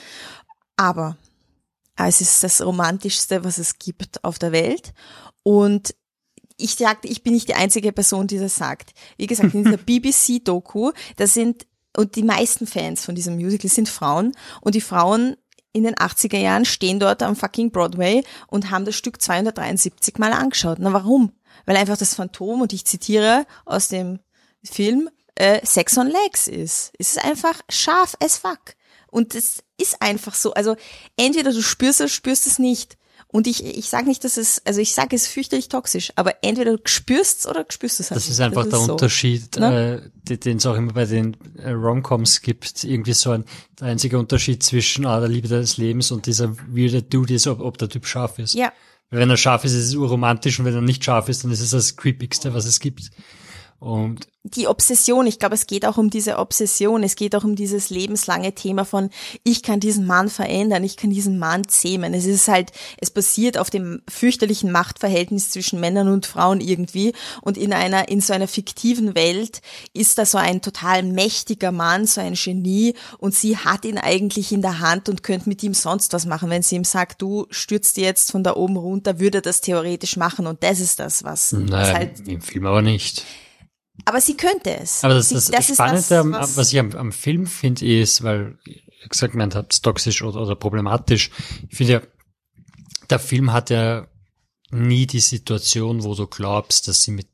aber 0.76 1.16
es 1.96 2.20
ist 2.20 2.42
das 2.42 2.60
romantischste, 2.62 3.44
was 3.44 3.58
es 3.58 3.78
gibt 3.78 4.22
auf 4.24 4.38
der 4.38 4.52
Welt 4.52 4.92
und 5.42 5.94
ich 6.58 6.74
sagte, 6.74 7.08
ich 7.08 7.22
bin 7.22 7.34
nicht 7.34 7.48
die 7.48 7.54
einzige 7.54 7.92
Person, 7.92 8.26
die 8.26 8.38
das 8.38 8.54
sagt. 8.54 8.92
Wie 9.16 9.26
gesagt, 9.26 9.54
in 9.54 9.64
dieser 9.64 9.76
BBC-Doku, 9.76 10.92
da 11.16 11.26
sind, 11.26 11.66
und 11.96 12.16
die 12.16 12.22
meisten 12.22 12.66
Fans 12.66 13.04
von 13.04 13.14
diesem 13.14 13.36
Musical 13.36 13.70
sind 13.70 13.88
Frauen, 13.88 14.32
und 14.60 14.74
die 14.74 14.80
Frauen 14.80 15.36
in 15.72 15.84
den 15.84 15.94
80er 15.94 16.38
Jahren 16.38 16.64
stehen 16.64 16.98
dort 16.98 17.22
am 17.22 17.36
fucking 17.36 17.70
Broadway 17.70 18.24
und 18.46 18.70
haben 18.70 18.86
das 18.86 18.94
Stück 18.94 19.20
273 19.20 20.16
Mal 20.16 20.32
angeschaut. 20.32 20.78
Na 20.80 20.92
warum? 20.92 21.32
Weil 21.66 21.76
einfach 21.76 21.98
das 21.98 22.14
Phantom, 22.14 22.62
und 22.62 22.72
ich 22.72 22.86
zitiere 22.86 23.46
aus 23.66 23.88
dem 23.88 24.20
Film, 24.64 25.10
äh, 25.34 25.64
Sex 25.66 25.98
on 25.98 26.06
Legs 26.06 26.46
ist. 26.46 26.92
Es 26.98 27.10
ist 27.16 27.24
einfach 27.24 27.60
scharf 27.68 28.16
as 28.22 28.38
fuck. 28.38 28.74
Und 29.16 29.34
das 29.34 29.62
ist 29.80 30.02
einfach 30.02 30.34
so. 30.34 30.52
Also 30.52 30.76
entweder 31.16 31.50
du 31.50 31.62
spürst 31.62 32.02
es, 32.02 32.12
spürst 32.12 32.46
es 32.46 32.58
nicht. 32.58 32.98
Und 33.28 33.46
ich, 33.46 33.64
ich 33.64 33.88
sage 33.88 34.06
nicht, 34.06 34.22
dass 34.24 34.36
es, 34.36 34.60
also 34.66 34.78
ich 34.80 34.92
sage 34.94 35.16
es 35.16 35.22
ist 35.22 35.28
fürchterlich 35.28 35.68
toxisch, 35.68 36.12
aber 36.16 36.34
entweder 36.42 36.76
du 36.76 36.82
spürst 36.84 37.40
es 37.40 37.46
oder 37.46 37.64
spürst 37.70 37.98
es 37.98 38.10
halt 38.10 38.16
Das 38.18 38.24
nicht. 38.26 38.32
ist 38.34 38.40
einfach 38.40 38.68
der 38.68 38.78
so. 38.78 38.92
Unterschied, 38.92 39.56
Ne? 39.58 40.10
äh, 40.28 40.36
den 40.36 40.58
es 40.58 40.66
auch 40.66 40.76
immer 40.76 40.92
bei 40.92 41.06
den 41.06 41.34
äh, 41.56 41.70
Romcoms 41.70 42.42
gibt. 42.42 42.84
Irgendwie 42.84 43.14
so 43.14 43.30
ein 43.30 43.44
der 43.80 43.88
einzige 43.88 44.18
Unterschied 44.18 44.62
zwischen 44.62 45.06
ah, 45.06 45.18
der 45.18 45.30
Liebe 45.30 45.48
deines 45.48 45.78
Lebens 45.78 46.10
und 46.12 46.26
dieser 46.26 46.54
weirde 46.68 47.02
Dude 47.02 47.34
ist, 47.34 47.46
ob, 47.46 47.60
ob 47.60 47.78
der 47.78 47.88
Typ 47.88 48.06
scharf 48.06 48.38
ist. 48.38 48.52
Ja, 48.54 48.70
Weil 49.10 49.20
Wenn 49.20 49.30
er 49.30 49.38
scharf 49.38 49.64
ist, 49.64 49.72
ist 49.72 49.86
es 49.88 49.94
urromantisch 49.94 50.58
und 50.58 50.66
wenn 50.66 50.74
er 50.74 50.82
nicht 50.82 51.02
scharf 51.04 51.28
ist, 51.30 51.42
dann 51.42 51.50
ist 51.50 51.60
es 51.62 51.70
das 51.70 51.96
creepigste, 51.96 52.52
was 52.54 52.66
es 52.66 52.80
gibt. 52.80 53.10
Und 53.78 54.28
die 54.54 54.68
Obsession, 54.68 55.26
ich 55.26 55.38
glaube, 55.38 55.54
es 55.54 55.66
geht 55.66 55.84
auch 55.84 55.98
um 55.98 56.10
diese 56.10 56.38
Obsession, 56.38 57.02
es 57.02 57.16
geht 57.16 57.34
auch 57.34 57.44
um 57.44 57.56
dieses 57.56 57.90
lebenslange 57.90 58.54
Thema 58.54 58.84
von, 58.84 59.10
ich 59.42 59.62
kann 59.62 59.80
diesen 59.80 60.06
Mann 60.06 60.28
verändern, 60.28 60.84
ich 60.84 60.96
kann 60.96 61.10
diesen 61.10 61.38
Mann 61.38 61.66
zähmen. 61.68 62.14
Es 62.14 62.26
ist 62.26 62.48
halt, 62.48 62.72
es 62.98 63.10
basiert 63.10 63.58
auf 63.58 63.70
dem 63.70 64.02
fürchterlichen 64.08 64.70
Machtverhältnis 64.70 65.50
zwischen 65.50 65.80
Männern 65.80 66.08
und 66.08 66.26
Frauen 66.26 66.60
irgendwie 66.60 67.12
und 67.42 67.58
in 67.58 67.72
einer, 67.72 68.08
in 68.08 68.20
so 68.20 68.32
einer 68.32 68.48
fiktiven 68.48 69.14
Welt 69.14 69.60
ist 69.92 70.18
da 70.18 70.24
so 70.24 70.38
ein 70.38 70.62
total 70.62 71.02
mächtiger 71.02 71.72
Mann, 71.72 72.06
so 72.06 72.20
ein 72.20 72.34
Genie 72.34 72.94
und 73.18 73.34
sie 73.34 73.56
hat 73.56 73.84
ihn 73.84 73.98
eigentlich 73.98 74.52
in 74.52 74.62
der 74.62 74.80
Hand 74.80 75.08
und 75.08 75.22
könnte 75.22 75.48
mit 75.48 75.62
ihm 75.62 75.74
sonst 75.74 76.12
was 76.12 76.26
machen. 76.26 76.50
Wenn 76.50 76.62
sie 76.62 76.76
ihm 76.76 76.84
sagt, 76.84 77.20
du 77.20 77.46
stürzt 77.50 77.96
jetzt 77.96 78.30
von 78.30 78.44
da 78.44 78.54
oben 78.54 78.76
runter, 78.76 79.18
würde 79.18 79.38
er 79.38 79.42
das 79.42 79.60
theoretisch 79.60 80.16
machen 80.16 80.46
und 80.46 80.62
das 80.62 80.80
ist 80.80 81.00
das, 81.00 81.24
was, 81.24 81.52
naja, 81.52 81.94
halt, 81.94 82.28
im 82.28 82.40
Film 82.40 82.66
aber 82.66 82.82
nicht. 82.82 83.24
Aber 84.04 84.20
sie 84.20 84.36
könnte 84.36 84.76
es. 84.78 85.02
Aber 85.04 85.14
das, 85.14 85.28
sie, 85.30 85.34
das, 85.34 85.68
ist 85.70 85.74
Spannende, 85.76 86.18
am- 86.18 86.32
was- 86.32 86.56
was, 86.56 86.72
ich 86.72 86.78
am, 86.78 86.92
am 86.92 87.12
Film 87.12 87.46
finde, 87.46 87.86
ist, 87.86 88.22
weil 88.22 88.58
ihr 88.66 89.08
gesagt 89.08 89.32
gemeint 89.32 89.54
habt, 89.54 89.82
toxisch 89.82 90.22
oder, 90.22 90.40
oder 90.40 90.54
problematisch. 90.56 91.30
Ich 91.68 91.76
finde 91.76 91.92
ja, 91.94 92.02
der 93.10 93.18
Film 93.18 93.52
hat 93.52 93.70
ja 93.70 94.06
nie 94.70 95.06
die 95.06 95.20
Situation, 95.20 96.02
wo 96.04 96.14
du 96.14 96.26
glaubst, 96.26 96.88
dass 96.88 97.02
sie 97.02 97.12
mit 97.12 97.28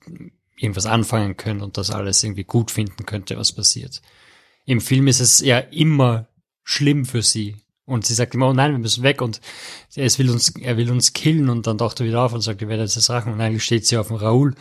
irgendwas 0.57 0.87
anfangen 0.87 1.37
können 1.37 1.61
und 1.63 1.77
das 1.79 1.91
alles 1.91 2.23
irgendwie 2.23 2.45
gut 2.45 2.71
finden 2.71 3.05
könnte, 3.07 3.37
was 3.37 3.53
passiert. 3.53 4.03
Im 4.67 4.81
Film 4.81 5.09
ist 5.09 5.21
es 5.21 5.41
ja 5.41 5.59
immer 5.59 6.29
schlimm 6.63 7.05
für 7.05 7.23
sie 7.23 7.57
Und 7.85 8.07
sie 8.07 8.15
sagt 8.15 8.35
immer, 8.35 8.49
oh 8.49 8.53
nein, 8.53 8.71
wir 8.73 8.79
müssen 8.79 9.03
weg 9.03 9.21
und 9.23 9.41
er 9.97 10.17
will 10.19 10.31
uns, 10.31 10.51
er 10.51 10.77
will 10.77 10.91
uns 10.91 11.13
killen 11.15 11.49
und 11.49 11.67
dann 11.67 11.79
taucht 11.79 11.99
er 12.01 12.07
wieder 12.07 12.23
auf 12.23 12.33
und 12.33 12.41
sagt, 12.43 12.63
ich 12.63 12.69
werde 12.69 12.85
jetzt 12.85 12.97
das 12.97 13.11
Rachen 13.11 13.33
und 13.33 13.41
eigentlich 13.41 13.65
steht 13.65 13.87
sie 13.87 13.97
auf 13.97 14.07
dem 14.09 14.17
Raoul 14.17 14.55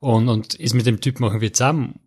und, 0.00 0.28
und 0.28 0.54
ist 0.54 0.74
mit 0.74 0.86
dem 0.86 1.00
Typen 1.00 1.22
machen 1.22 1.40
wir 1.40 1.52
zusammen. 1.52 2.00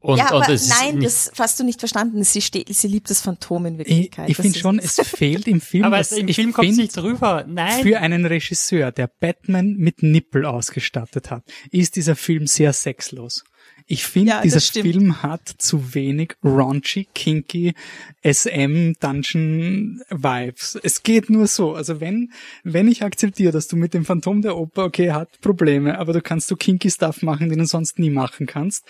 Und, 0.00 0.18
ja, 0.18 0.26
aber 0.32 0.38
und 0.38 0.48
es 0.48 0.68
nein, 0.68 1.00
das 1.00 1.30
hast 1.38 1.60
du 1.60 1.64
nicht 1.64 1.78
verstanden. 1.78 2.24
Sie, 2.24 2.40
steht, 2.42 2.74
sie 2.74 2.88
liebt 2.88 3.08
das 3.08 3.20
Phantom 3.20 3.66
in 3.66 3.78
Wirklichkeit. 3.78 4.28
Ich, 4.28 4.36
ich 4.36 4.42
finde 4.42 4.58
schon, 4.58 4.78
es 4.80 4.96
fehlt 4.96 5.46
im 5.46 5.60
Film. 5.60 5.84
aber 5.84 6.00
was- 6.00 6.10
im 6.10 6.26
ich 6.26 6.34
Film 6.34 6.52
kommt 6.52 6.70
es 6.70 6.76
nicht 6.76 6.96
drüber. 6.96 7.44
Nein. 7.46 7.82
Für 7.84 8.00
einen 8.00 8.26
Regisseur, 8.26 8.90
der 8.90 9.06
Batman 9.06 9.76
mit 9.76 10.02
Nippel 10.02 10.44
ausgestattet 10.44 11.30
hat, 11.30 11.44
ist 11.70 11.94
dieser 11.94 12.16
Film 12.16 12.48
sehr 12.48 12.72
sexlos. 12.72 13.44
Ich 13.86 14.04
finde, 14.04 14.30
Ja, 14.30 14.40
dieser. 14.42 14.60
Film 14.60 15.22
hat 15.22 15.46
zu 15.58 15.94
wenig 15.94 16.34
raunchy, 16.44 17.08
kinky, 17.14 17.74
SM, 18.22 18.92
Dungeon 19.00 20.02
Vibes. 20.10 20.78
Es 20.82 21.02
geht 21.02 21.30
nur 21.30 21.46
so. 21.46 21.74
Also 21.74 22.00
wenn, 22.00 22.32
wenn 22.64 22.88
ich 22.88 23.02
akzeptiere, 23.02 23.52
dass 23.52 23.68
du 23.68 23.76
mit 23.76 23.94
dem 23.94 24.04
Phantom 24.04 24.42
der 24.42 24.56
Oper, 24.56 24.84
okay, 24.84 25.10
hat 25.12 25.40
Probleme, 25.40 25.98
aber 25.98 26.12
du 26.12 26.20
kannst 26.22 26.48
so 26.48 26.56
kinky 26.56 26.90
Stuff 26.90 27.22
machen, 27.22 27.48
den 27.48 27.58
du 27.58 27.66
sonst 27.66 27.98
nie 27.98 28.10
machen 28.10 28.46
kannst, 28.46 28.84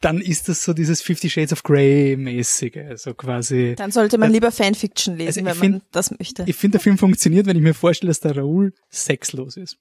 dann 0.00 0.20
ist 0.20 0.48
das 0.50 0.62
so 0.62 0.74
dieses 0.74 1.00
Fifty 1.00 1.30
Shades 1.30 1.52
of 1.52 1.62
Grey 1.62 2.16
mäßige, 2.16 2.96
so 2.96 3.14
quasi. 3.14 3.74
Dann 3.76 3.90
sollte 3.90 4.18
man 4.18 4.30
lieber 4.30 4.50
Fanfiction 4.52 5.16
lesen, 5.16 5.46
Also 5.46 5.46
wenn 5.46 5.54
find- 5.60 5.72
man 5.78 5.82
das 5.92 6.10
möchte. 6.18 6.44
Ich 6.46 6.56
finde, 6.56 6.72
der 6.72 6.80
Film 6.82 6.98
funktioniert, 6.98 7.46
wenn 7.46 7.56
ich 7.56 7.62
mir 7.62 7.72
vorstelle, 7.74 8.10
dass 8.10 8.20
der 8.20 8.36
Raoul 8.36 8.74
sexlos 8.90 9.56
ist. 9.56 9.78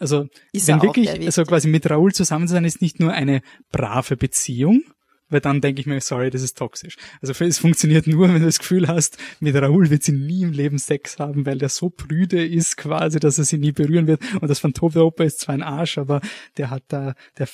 Also, 0.00 0.28
Ist 0.52 0.66
wenn 0.66 0.82
wirklich, 0.82 1.10
also 1.10 1.44
quasi 1.44 1.68
mit 1.68 1.88
Raoul 1.88 2.12
zusammen 2.12 2.48
zu 2.48 2.54
sein, 2.54 2.64
ist 2.64 2.80
nicht 2.80 2.98
nur 3.00 3.12
eine 3.12 3.42
brave 3.70 4.16
Beziehung, 4.16 4.82
weil 5.28 5.40
dann 5.40 5.60
denke 5.60 5.80
ich 5.80 5.86
mir, 5.86 6.00
sorry, 6.00 6.30
das 6.30 6.42
ist 6.42 6.58
toxisch. 6.58 6.96
Also 7.22 7.32
es 7.44 7.58
funktioniert 7.58 8.06
nur, 8.06 8.28
wenn 8.28 8.40
du 8.40 8.46
das 8.46 8.58
Gefühl 8.58 8.88
hast, 8.88 9.18
mit 9.40 9.54
Raoul 9.54 9.90
wird 9.90 10.02
sie 10.02 10.12
nie 10.12 10.42
im 10.42 10.52
Leben 10.52 10.78
Sex 10.78 11.18
haben, 11.18 11.46
weil 11.46 11.58
der 11.58 11.68
so 11.68 11.90
prüde 11.90 12.44
ist 12.44 12.78
quasi, 12.78 13.20
dass 13.20 13.38
er 13.38 13.44
sie 13.44 13.58
nie 13.58 13.72
berühren 13.72 14.06
wird. 14.06 14.22
Und 14.40 14.48
das 14.48 14.58
Phantom 14.58 14.90
der 14.90 15.04
Oper 15.04 15.24
ist 15.24 15.40
zwar 15.40 15.54
ein 15.54 15.62
Arsch, 15.62 15.98
aber 15.98 16.20
der 16.56 16.70
hat 16.70 16.84
da, 16.88 17.14
der 17.38 17.46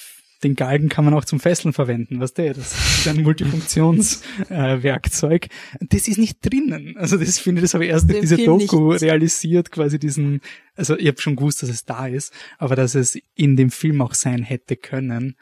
den 0.46 0.56
Galgen 0.56 0.88
kann 0.88 1.04
man 1.04 1.14
auch 1.14 1.24
zum 1.24 1.38
Fesseln 1.40 1.72
verwenden, 1.72 2.20
was 2.20 2.34
der? 2.34 2.54
Das 2.54 2.72
ist 2.72 3.08
ein 3.08 3.22
Multifunktionswerkzeug. 3.22 5.46
Äh, 5.56 5.78
das 5.80 6.08
ist 6.08 6.18
nicht 6.18 6.44
drinnen. 6.44 6.96
Also 6.96 7.16
das 7.16 7.38
finde 7.38 7.60
ich, 7.60 7.64
das 7.64 7.74
habe 7.74 7.84
ich 7.84 7.90
erst 7.90 8.08
durch 8.08 8.16
Im 8.16 8.22
diese 8.22 8.36
Film 8.36 8.58
Doku 8.58 8.92
nicht. 8.92 9.02
realisiert, 9.02 9.70
quasi 9.70 9.98
diesen, 9.98 10.40
also 10.74 10.96
ich 10.96 11.06
habe 11.08 11.20
schon 11.20 11.36
gewusst, 11.36 11.62
dass 11.62 11.70
es 11.70 11.84
da 11.84 12.06
ist, 12.06 12.32
aber 12.58 12.76
dass 12.76 12.94
es 12.94 13.18
in 13.34 13.56
dem 13.56 13.70
Film 13.70 14.00
auch 14.02 14.14
sein 14.14 14.42
hätte 14.42 14.76
können, 14.76 15.36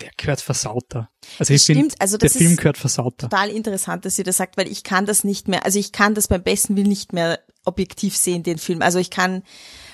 der 0.00 0.10
gehört 0.16 0.40
versauter. 0.40 1.10
Also 1.38 1.54
ich 1.54 1.64
finde, 1.64 1.94
also 1.98 2.18
der 2.18 2.30
Film 2.30 2.56
gehört 2.56 2.78
versauter. 2.78 3.28
total 3.28 3.50
interessant, 3.50 4.04
dass 4.04 4.18
ihr 4.18 4.24
das 4.24 4.36
sagt, 4.36 4.56
weil 4.56 4.70
ich 4.70 4.82
kann 4.82 5.06
das 5.06 5.24
nicht 5.24 5.48
mehr, 5.48 5.64
also 5.64 5.78
ich 5.78 5.92
kann 5.92 6.14
das 6.14 6.28
beim 6.28 6.42
besten 6.42 6.76
Willen 6.76 6.88
nicht 6.88 7.12
mehr 7.12 7.40
objektiv 7.64 8.16
sehen, 8.16 8.42
den 8.42 8.58
Film. 8.58 8.82
Also 8.82 8.98
ich 8.98 9.10
kann, 9.10 9.42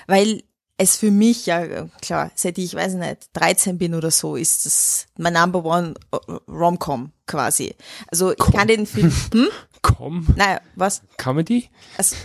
weil 0.07 0.43
es 0.81 0.97
für 0.97 1.11
mich, 1.11 1.45
ja 1.45 1.87
klar, 2.01 2.31
seit 2.35 2.57
ich, 2.57 2.73
weiß 2.73 2.95
nicht, 2.95 3.29
13 3.33 3.77
bin 3.77 3.93
oder 3.93 4.11
so, 4.11 4.35
ist 4.35 4.65
das 4.65 5.05
mein 5.17 5.33
Number 5.33 5.63
One 5.63 5.93
äh, 6.11 6.17
Rom-Com 6.47 7.11
quasi. 7.27 7.75
Also 8.07 8.31
ich 8.31 8.37
kann 8.37 8.67
den 8.67 8.85
Film, 8.85 9.11
hm? 9.33 9.47
Komm, 9.81 10.27
Naja, 10.35 10.61
was? 10.75 11.01
Comedy? 11.17 11.69
Also, 11.97 12.15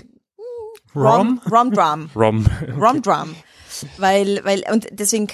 Rom? 0.95 1.41
Rom 1.51 1.71
Drum. 1.73 2.11
Rom. 2.17 2.47
Rom 2.79 3.03
Drum. 3.03 3.35
Weil, 3.99 4.43
weil, 4.45 4.65
und 4.73 4.87
deswegen, 4.91 5.27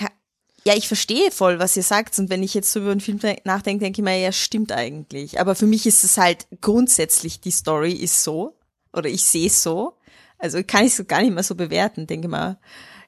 ja, 0.64 0.74
ich 0.74 0.88
verstehe 0.88 1.30
voll, 1.30 1.58
was 1.58 1.76
ihr 1.76 1.82
sagt. 1.82 2.18
Und 2.18 2.30
wenn 2.30 2.42
ich 2.42 2.54
jetzt 2.54 2.72
so 2.72 2.80
über 2.80 2.90
einen 2.90 3.00
Film 3.00 3.20
nachdenke, 3.44 3.84
denke 3.84 4.00
ich 4.00 4.04
mir, 4.04 4.18
ja, 4.18 4.32
stimmt 4.32 4.72
eigentlich. 4.72 5.40
Aber 5.40 5.54
für 5.54 5.66
mich 5.66 5.86
ist 5.86 6.04
es 6.04 6.18
halt 6.18 6.46
grundsätzlich, 6.60 7.40
die 7.40 7.50
Story 7.50 7.92
ist 7.92 8.22
so, 8.22 8.56
oder 8.92 9.08
ich 9.08 9.24
sehe 9.24 9.46
es 9.46 9.62
so. 9.62 9.94
Also 10.38 10.62
kann 10.66 10.84
ich 10.84 10.98
es 10.98 11.06
gar 11.06 11.22
nicht 11.22 11.34
mehr 11.34 11.44
so 11.44 11.54
bewerten. 11.54 12.06
Denke 12.08 12.28
mal, 12.28 12.58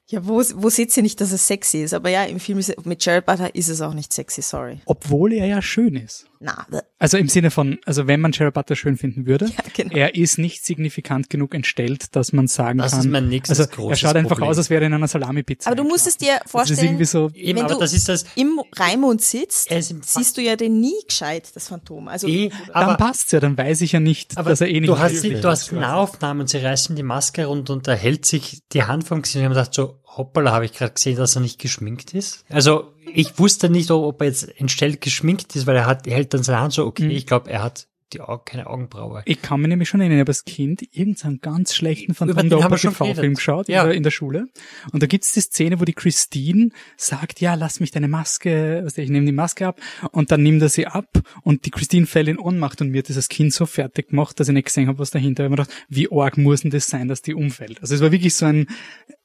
ja, 0.06 0.26
wo, 0.26 0.42
wo 0.56 0.68
seht 0.68 0.94
ihr 0.96 1.02
nicht, 1.02 1.20
dass 1.20 1.32
es 1.32 1.46
sexy 1.46 1.82
ist? 1.82 1.94
Aber 1.94 2.10
ja, 2.10 2.24
im 2.24 2.38
Film 2.38 2.58
ist, 2.58 2.84
mit 2.84 3.04
Jared 3.04 3.24
Butler 3.24 3.54
ist 3.54 3.68
es 3.68 3.80
auch 3.80 3.94
nicht 3.94 4.12
sexy, 4.12 4.42
sorry. 4.42 4.80
Obwohl 4.84 5.32
er 5.32 5.46
ja 5.46 5.62
schön 5.62 5.96
ist. 5.96 6.26
Na. 6.44 6.66
Also 6.98 7.16
im 7.16 7.28
Sinne 7.28 7.50
von, 7.50 7.78
also 7.87 8.07
wenn 8.07 8.20
man 8.20 8.33
Jared 8.33 8.52
Butler 8.52 8.76
schön 8.76 8.96
finden 8.98 9.26
würde, 9.26 9.46
Ja, 9.57 9.64
genau. 9.74 9.94
er 9.96 10.14
ist 10.14 10.38
nicht 10.38 10.64
signifikant 10.64 11.30
genug 11.30 11.54
entstellt, 11.54 12.14
dass 12.14 12.33
man 12.35 12.48
sagen 12.48 12.78
Das 12.78 12.92
kann. 12.92 13.00
ist 13.00 13.07
mein 13.07 13.28
nächstes 13.30 13.59
also 13.61 13.70
er 13.70 13.74
großes 13.76 13.98
schaut 14.00 14.16
einfach 14.16 14.30
Problem. 14.33 14.50
aus, 14.50 14.59
als 14.59 14.68
wäre 14.68 14.83
er 14.83 14.88
in 14.88 14.92
einer 14.94 15.09
Salami-Pizza. 15.09 15.68
aber 15.70 15.76
du 15.76 15.85
musst 15.85 16.07
es 16.07 16.18
dir 16.18 16.35
Das 16.35 16.44
ist 16.44 16.50
vorstellen, 16.50 16.85
irgendwie 16.85 17.04
so, 17.07 17.30
Eben, 17.35 17.61
wenn 17.61 17.66
du 17.68 17.78
das 17.78 17.94
ist 17.94 18.09
das, 18.11 18.24
im 18.37 18.61
Raimund 18.76 19.22
sitzt, 19.22 19.70
Er 19.70 19.80
siehst 19.83 20.37
du 20.37 20.42
ja 20.42 20.57
den 20.57 20.80
nie 20.80 20.92
gescheit, 21.09 21.50
das 21.54 21.68
Phantom. 21.68 22.09
Also, 22.09 22.28
eh, 22.28 22.50
dann 22.74 22.96
passt's 22.98 23.33
ja, 23.33 23.40
dann 23.40 23.57
weiß 23.57 23.80
ich 23.80 23.92
ja 23.92 24.00
nicht, 24.00 24.37
aber 24.37 24.50
dass 24.50 24.61
er 24.61 24.68
eh 24.68 24.80
nicht 24.80 24.88
du 24.90 24.98
hast, 24.98 25.24
du 25.24 25.48
hast 25.48 25.72
Nahaufnahmen, 25.72 26.46
sie 26.46 26.59
reißen 26.59 26.94
die 26.94 27.02
Maske 27.02 27.46
runter 27.46 27.72
und 27.72 27.88
er 27.88 27.96
hält 27.96 28.26
sich 28.26 28.61
die 28.72 28.83
Hand 28.83 29.04
vom 29.04 29.22
Gesicht 29.22 29.37
und 29.37 29.40
ich 29.42 29.44
habe 29.46 29.54
gedacht 29.54 29.74
so, 29.74 30.00
hoppala, 30.16 30.52
habe 30.52 30.64
ich 30.66 30.72
gerade 30.72 30.92
gesehen, 30.92 31.16
dass 31.16 31.35
er 31.37 31.40
nicht 31.40 31.59
geschminkt 31.59 32.14
ist. 32.14 32.44
Also 32.50 32.92
ich 33.14 33.38
wusste 33.38 33.70
nicht, 33.70 33.90
ob, 33.90 34.20
er 34.20 34.27
jetzt 34.27 34.61
entstellt 34.61 35.00
geschminkt 35.00 35.55
ist, 35.57 35.66
weil 35.66 35.77
er 35.77 35.87
hat, 35.87 36.07
er 36.07 36.14
hält 36.14 36.35
dann 36.35 36.42
seine 36.42 36.61
Hand 36.61 36.72
so, 36.72 36.85
okay, 36.85 37.09
ich 37.09 37.27
glaube, 37.27 37.50
er 37.50 37.62
hat 37.62 37.87
die 38.12 38.20
Augen, 38.20 38.44
keine 38.44 38.66
Augenbraue. 38.66 39.22
Ich 39.24 39.42
kann 39.42 39.61
mich 39.61 39.68
nämlich 39.68 39.88
schon 39.88 40.00
erinnern, 40.00 40.18
ich 40.18 40.20
habe 40.20 40.31
als 40.31 40.44
Kind 40.44 40.83
irgendeinen 40.92 41.40
ganz 41.40 41.74
schlechten 41.74 42.14
Phantom 42.14 42.48
der 42.48 42.59
Oper 42.59 42.77
TV-Film 42.77 43.35
geschaut 43.35 43.68
Ja. 43.68 43.90
in, 43.90 44.03
der, 44.03 44.11
Schule. 44.11 44.46
Und 44.92 45.03
da 45.03 45.07
gibt's 45.07 45.33
die 45.33 45.40
Szene, 45.40 45.81
wo 45.81 45.85
die 45.85 45.94
Christine 45.94 46.70
sagt, 46.96 47.40
ja, 47.40 47.55
lass 47.55 47.81
mich 47.81 47.90
deine 47.90 48.09
Maske, 48.09 48.83
also 48.85 49.00
ich 49.00 49.11
nehme 49.11 49.27
die 49.27 49.33
Maske 49.33 49.66
ab 49.66 49.81
und 50.12 50.31
dann 50.31 50.42
nimmt 50.42 50.62
er 50.62 50.68
sie 50.68 50.87
ab 50.87 51.09
und 51.42 51.66
die 51.66 51.70
Christine 51.70 52.07
fällt 52.07 52.29
in 52.29 52.38
Ohnmacht 52.38 52.81
und 52.81 52.90
mir 52.90 52.98
hat 52.98 53.09
dieses 53.09 53.29
Kind 53.29 53.53
so 53.53 53.66
fertig 53.66 54.11
gemacht, 54.11 54.38
dass 54.38 54.48
ich 54.48 54.55
nicht 54.55 54.66
gesehen 54.66 54.88
habe, 54.88 54.98
was 54.98 55.11
dahinter 55.11 55.44
war. 55.44 55.50
Ich 55.50 55.57
gedacht, 55.57 55.70
wie 55.88 56.09
arg 56.12 56.37
muss 56.37 56.61
denn 56.62 56.70
das 56.70 56.87
sein, 56.87 57.09
dass 57.09 57.22
die 57.22 57.35
umfällt? 57.35 57.81
Also 57.81 57.94
es 57.94 58.00
war 58.00 58.12
wirklich 58.12 58.35
so 58.35 58.46
ein, 58.46 58.66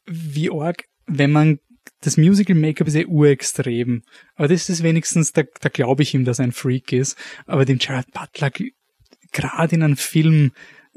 wie 0.07 0.49
arg, 0.51 0.85
wenn 1.05 1.31
man 1.31 1.59
das 2.01 2.17
Musical 2.17 2.55
Make-up 2.55 2.87
ist 2.87 2.95
ja 2.95 3.05
urextrem. 3.05 4.03
Aber 4.35 4.47
das 4.47 4.69
ist 4.69 4.83
wenigstens, 4.83 5.33
da, 5.33 5.43
da 5.61 5.69
glaube 5.69 6.03
ich 6.03 6.13
ihm, 6.13 6.25
dass 6.25 6.39
er 6.39 6.45
ein 6.45 6.51
Freak 6.51 6.91
ist. 6.91 7.17
Aber 7.45 7.65
dem 7.65 7.77
Jared 7.79 8.11
Butler, 8.11 8.51
gerade 9.31 9.75
in 9.75 9.83
einem 9.83 9.97
Film, 9.97 10.51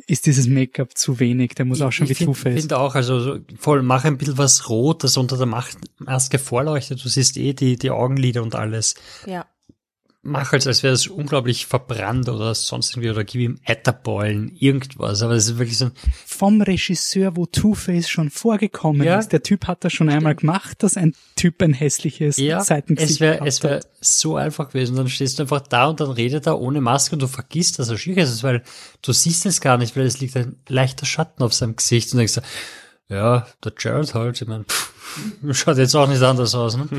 ist 0.06 0.26
dieses 0.26 0.46
Make-up 0.46 0.96
zu 0.96 1.20
wenig. 1.20 1.50
Der 1.54 1.64
muss 1.66 1.80
auch 1.82 1.92
schon 1.92 2.08
wie 2.08 2.12
ich 2.12 2.18
finde 2.62 2.78
auch, 2.78 2.94
also 2.94 3.20
so 3.20 3.38
voll, 3.58 3.82
mach 3.82 4.04
ein 4.04 4.16
bisschen 4.16 4.38
was 4.38 4.68
rot, 4.68 5.04
das 5.04 5.16
unter 5.16 5.36
der 5.36 5.46
Macht- 5.46 5.76
Maske 5.98 6.38
vorleuchtet. 6.38 7.04
Du 7.04 7.08
siehst 7.08 7.36
eh 7.36 7.52
die, 7.52 7.76
die 7.76 7.90
Augenlider 7.90 8.42
und 8.42 8.54
alles. 8.54 8.94
ja. 9.26 9.46
Mach 10.24 10.52
als, 10.52 10.68
als 10.68 10.84
wäre 10.84 10.94
es 10.94 11.08
unglaublich 11.08 11.66
verbrannt 11.66 12.28
oder 12.28 12.54
sonst 12.54 12.92
irgendwie 12.92 13.10
oder 13.10 13.24
gib 13.24 13.40
ihm 13.40 13.58
Ätterballen, 13.64 14.54
irgendwas. 14.56 15.20
Aber 15.20 15.34
das 15.34 15.48
ist 15.48 15.58
wirklich 15.58 15.76
so 15.78 15.86
ein, 15.86 15.92
Vom 16.26 16.60
Regisseur, 16.62 17.36
wo 17.36 17.44
Two-Face 17.46 18.08
schon 18.08 18.30
vorgekommen 18.30 19.02
Ja. 19.02 19.18
ist. 19.18 19.32
Der 19.32 19.42
Typ 19.42 19.66
hat 19.66 19.82
das 19.84 19.92
schon 19.92 20.08
einmal 20.08 20.36
gemacht, 20.36 20.84
dass 20.84 20.96
ein 20.96 21.14
Typ 21.34 21.60
ein 21.60 21.72
hässliches 21.72 22.36
ja, 22.36 22.60
Seitengesicht 22.62 23.14
es 23.14 23.20
wäre 23.20 23.32
gehabt 23.34 23.48
es 23.48 23.62
wär 23.64 23.76
hat. 23.78 23.88
so 24.00 24.36
einfach 24.36 24.68
gewesen. 24.68 24.94
Dann 24.94 25.08
stehst 25.08 25.40
du 25.40 25.42
einfach 25.42 25.60
da 25.62 25.86
und 25.86 25.98
dann 25.98 26.10
redet 26.12 26.46
er 26.46 26.60
ohne 26.60 26.80
Maske 26.80 27.16
und 27.16 27.22
du 27.22 27.26
vergisst, 27.26 27.80
dass 27.80 27.88
er 27.88 27.98
schick 27.98 28.16
ist, 28.16 28.44
weil 28.44 28.62
du 29.02 29.12
siehst 29.12 29.44
es 29.44 29.60
gar 29.60 29.76
nicht, 29.76 29.96
weil 29.96 30.04
es 30.06 30.20
liegt 30.20 30.36
ein 30.36 30.54
leichter 30.68 31.04
Schatten 31.04 31.42
auf 31.42 31.52
seinem 31.52 31.74
Gesicht 31.74 32.12
und 32.12 32.18
denkst 32.18 32.34
du, 32.36 32.42
ja, 33.08 33.44
der 33.64 33.72
Jared 33.76 34.14
halt, 34.14 34.40
ich 34.40 34.46
meine, 34.46 34.66
schaut 35.50 35.78
jetzt 35.78 35.96
auch 35.96 36.08
nicht 36.08 36.22
anders 36.22 36.54
aus, 36.54 36.76
ne? 36.76 36.86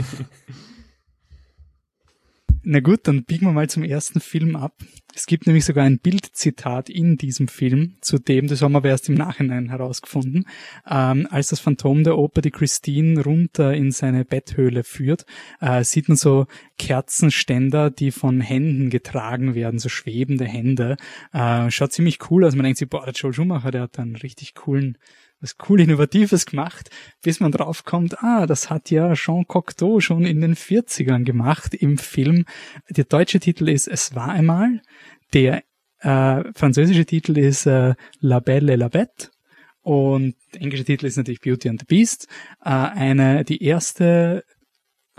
Na 2.65 2.80
gut, 2.80 3.10
dann 3.10 3.26
biegen 3.26 3.45
wir 3.45 3.52
mal 3.52 3.69
zum 3.69 3.84
ersten 3.84 4.21
Film 4.21 4.56
ab. 4.56 4.78
Es 5.13 5.26
gibt 5.26 5.47
nämlich 5.47 5.65
sogar 5.65 5.84
ein 5.84 5.99
Bildzitat 5.99 6.89
in 6.89 7.17
diesem 7.17 7.49
Film, 7.49 7.97
zu 7.99 8.19
dem, 8.19 8.47
das 8.47 8.62
haben 8.62 8.71
wir 8.71 8.78
aber 8.78 8.88
erst 8.88 9.10
im 9.10 9.15
Nachhinein 9.15 9.69
herausgefunden, 9.69 10.45
ähm, 10.89 11.28
als 11.30 11.49
das 11.49 11.60
Phantom 11.60 12.06
der 12.06 12.17
Oper 12.17 12.41
die 12.41 12.52
Christine 12.52 13.21
runter 13.21 13.73
in 13.73 13.91
seine 13.91 14.23
Betthöhle 14.23 14.86
führt, 14.86 15.26
äh, 15.60 15.84
sieht 15.84 16.08
man 16.08 16.15
so 16.15 16.47
Kerzenständer, 16.78 17.91
die 17.91 18.12
von 18.12 18.39
Händen 18.39 18.89
getragen 18.89 19.56
werden, 19.56 19.78
so 19.78 19.89
schwebende 19.89 20.45
Hände. 20.45 20.95
Äh, 21.34 21.69
schaut 21.69 21.91
ziemlich 21.91 22.32
cool 22.32 22.45
aus. 22.45 22.56
Man 22.56 22.63
denkt 22.63 22.80
sich, 22.80 22.89
boah, 22.89 23.04
der 23.04 23.13
Joel 23.13 23.34
Schumacher, 23.34 23.71
der 23.71 23.82
hat 23.82 23.99
einen 23.99 24.15
richtig 24.15 24.56
coolen 24.56 24.97
was 25.43 25.58
cool 25.67 25.82
Innovatives 25.82 26.45
gemacht, 26.45 26.89
bis 27.21 27.39
man 27.39 27.51
draufkommt, 27.51 28.23
ah, 28.23 28.47
das 28.47 28.69
hat 28.69 28.89
ja 28.89 29.13
Jean 29.13 29.45
Cocteau 29.45 29.99
schon 29.99 30.25
in 30.25 30.41
den 30.41 30.56
40ern 30.56 31.23
gemacht 31.25 31.75
im 31.75 31.97
Film. 31.97 32.45
Der 32.89 33.03
deutsche 33.03 33.39
Titel 33.39 33.67
ist 33.70 33.88
Es 33.88 34.15
war 34.15 34.30
einmal, 34.30 34.82
der 35.34 35.63
äh, 35.99 36.43
französische 36.55 37.05
Titel 37.05 37.38
ist 37.38 37.65
äh, 37.65 37.93
La 38.20 38.39
Belle 38.39 38.74
et 38.74 38.80
la 38.80 38.88
Bête 38.88 39.32
und 39.82 40.36
der 40.53 40.61
englische 40.61 40.86
Titel 40.86 41.05
ist 41.05 41.17
natürlich 41.17 41.41
Beauty 41.41 41.70
and 41.70 41.82
the 41.82 41.86
Beast. 41.86 42.28
Äh, 42.63 42.70
eine, 42.70 43.43
die 43.43 43.61
erste 43.61 44.45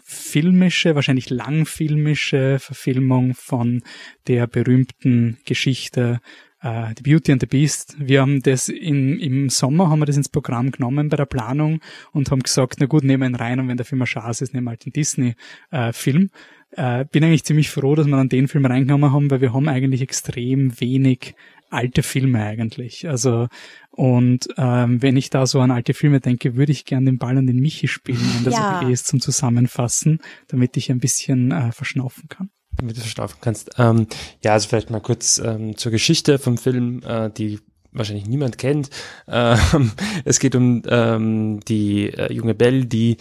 filmische, 0.02 0.94
wahrscheinlich 0.94 1.30
langfilmische 1.30 2.58
Verfilmung 2.58 3.34
von 3.34 3.82
der 4.26 4.46
berühmten 4.46 5.38
Geschichte 5.44 6.20
äh, 6.64 6.94
The 6.96 7.02
Beauty 7.02 7.30
and 7.32 7.40
the 7.40 7.46
Beast. 7.46 7.94
Wir 7.98 8.22
haben 8.22 8.42
das 8.42 8.68
in, 8.68 9.20
im 9.20 9.50
Sommer 9.50 9.90
haben 9.90 10.00
wir 10.00 10.06
das 10.06 10.16
ins 10.16 10.28
Programm 10.30 10.70
genommen 10.70 11.08
bei 11.10 11.16
der 11.16 11.26
Planung 11.26 11.80
und 12.12 12.30
haben 12.30 12.42
gesagt, 12.42 12.76
na 12.80 12.86
gut, 12.86 13.04
nehmen 13.04 13.22
wir 13.22 13.28
ihn 13.28 13.34
rein 13.36 13.60
und 13.60 13.68
wenn 13.68 13.76
der 13.76 13.86
Film 13.86 14.00
eine 14.02 14.06
Chance 14.06 14.42
ist, 14.44 14.54
nehmen 14.54 14.64
wir 14.64 14.70
halt 14.70 14.84
den 14.86 14.92
Disney-Film. 14.92 16.30
Äh, 16.72 17.04
bin 17.12 17.22
eigentlich 17.22 17.44
ziemlich 17.44 17.70
froh, 17.70 17.94
dass 17.94 18.06
wir 18.06 18.16
dann 18.16 18.28
den 18.28 18.48
Film 18.48 18.66
reingenommen 18.66 19.12
haben, 19.12 19.30
weil 19.30 19.40
wir 19.40 19.52
haben 19.52 19.68
eigentlich 19.68 20.00
extrem 20.00 20.80
wenig 20.80 21.34
alte 21.70 22.02
Filme 22.02 22.42
eigentlich. 22.42 23.08
Also 23.08 23.48
und 23.90 24.48
ähm, 24.56 25.02
wenn 25.02 25.16
ich 25.16 25.30
da 25.30 25.46
so 25.46 25.60
an 25.60 25.70
alte 25.70 25.94
Filme 25.94 26.20
denke, 26.20 26.56
würde 26.56 26.72
ich 26.72 26.84
gern 26.84 27.04
den 27.04 27.18
Ball 27.18 27.36
an 27.36 27.46
den 27.46 27.60
Michi 27.60 27.88
spielen, 27.88 28.18
wenn 28.34 28.44
das 28.44 28.54
Ja. 28.54 28.80
okay 28.80 28.92
ist 28.92 29.06
zum 29.06 29.20
Zusammenfassen, 29.20 30.18
damit 30.48 30.76
ich 30.76 30.90
ein 30.90 30.98
bisschen 30.98 31.50
äh, 31.52 31.72
verschnaufen 31.72 32.28
kann. 32.28 32.50
Damit 32.76 32.96
du 32.96 33.00
verschlafen 33.00 33.38
kannst. 33.40 33.70
Ähm, 33.78 34.06
ja, 34.42 34.52
also 34.52 34.68
vielleicht 34.68 34.90
mal 34.90 35.00
kurz 35.00 35.38
ähm, 35.38 35.76
zur 35.76 35.92
Geschichte 35.92 36.38
vom 36.38 36.58
Film, 36.58 37.02
äh, 37.04 37.30
die 37.30 37.60
wahrscheinlich 37.92 38.26
niemand 38.26 38.58
kennt. 38.58 38.90
Ähm, 39.28 39.92
es 40.24 40.40
geht 40.40 40.54
um 40.54 40.82
ähm, 40.86 41.60
die 41.60 42.08
äh, 42.10 42.32
junge 42.32 42.54
Belle, 42.54 42.86
die 42.86 43.16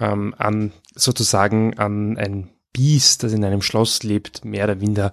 ähm, 0.00 0.34
an 0.38 0.72
sozusagen 0.94 1.78
an 1.78 2.16
ein 2.16 2.48
Biest, 2.72 3.22
das 3.22 3.32
in 3.32 3.44
einem 3.44 3.62
Schloss 3.62 4.02
lebt, 4.02 4.44
mehr 4.44 4.64
oder 4.64 4.76
minder 4.76 5.12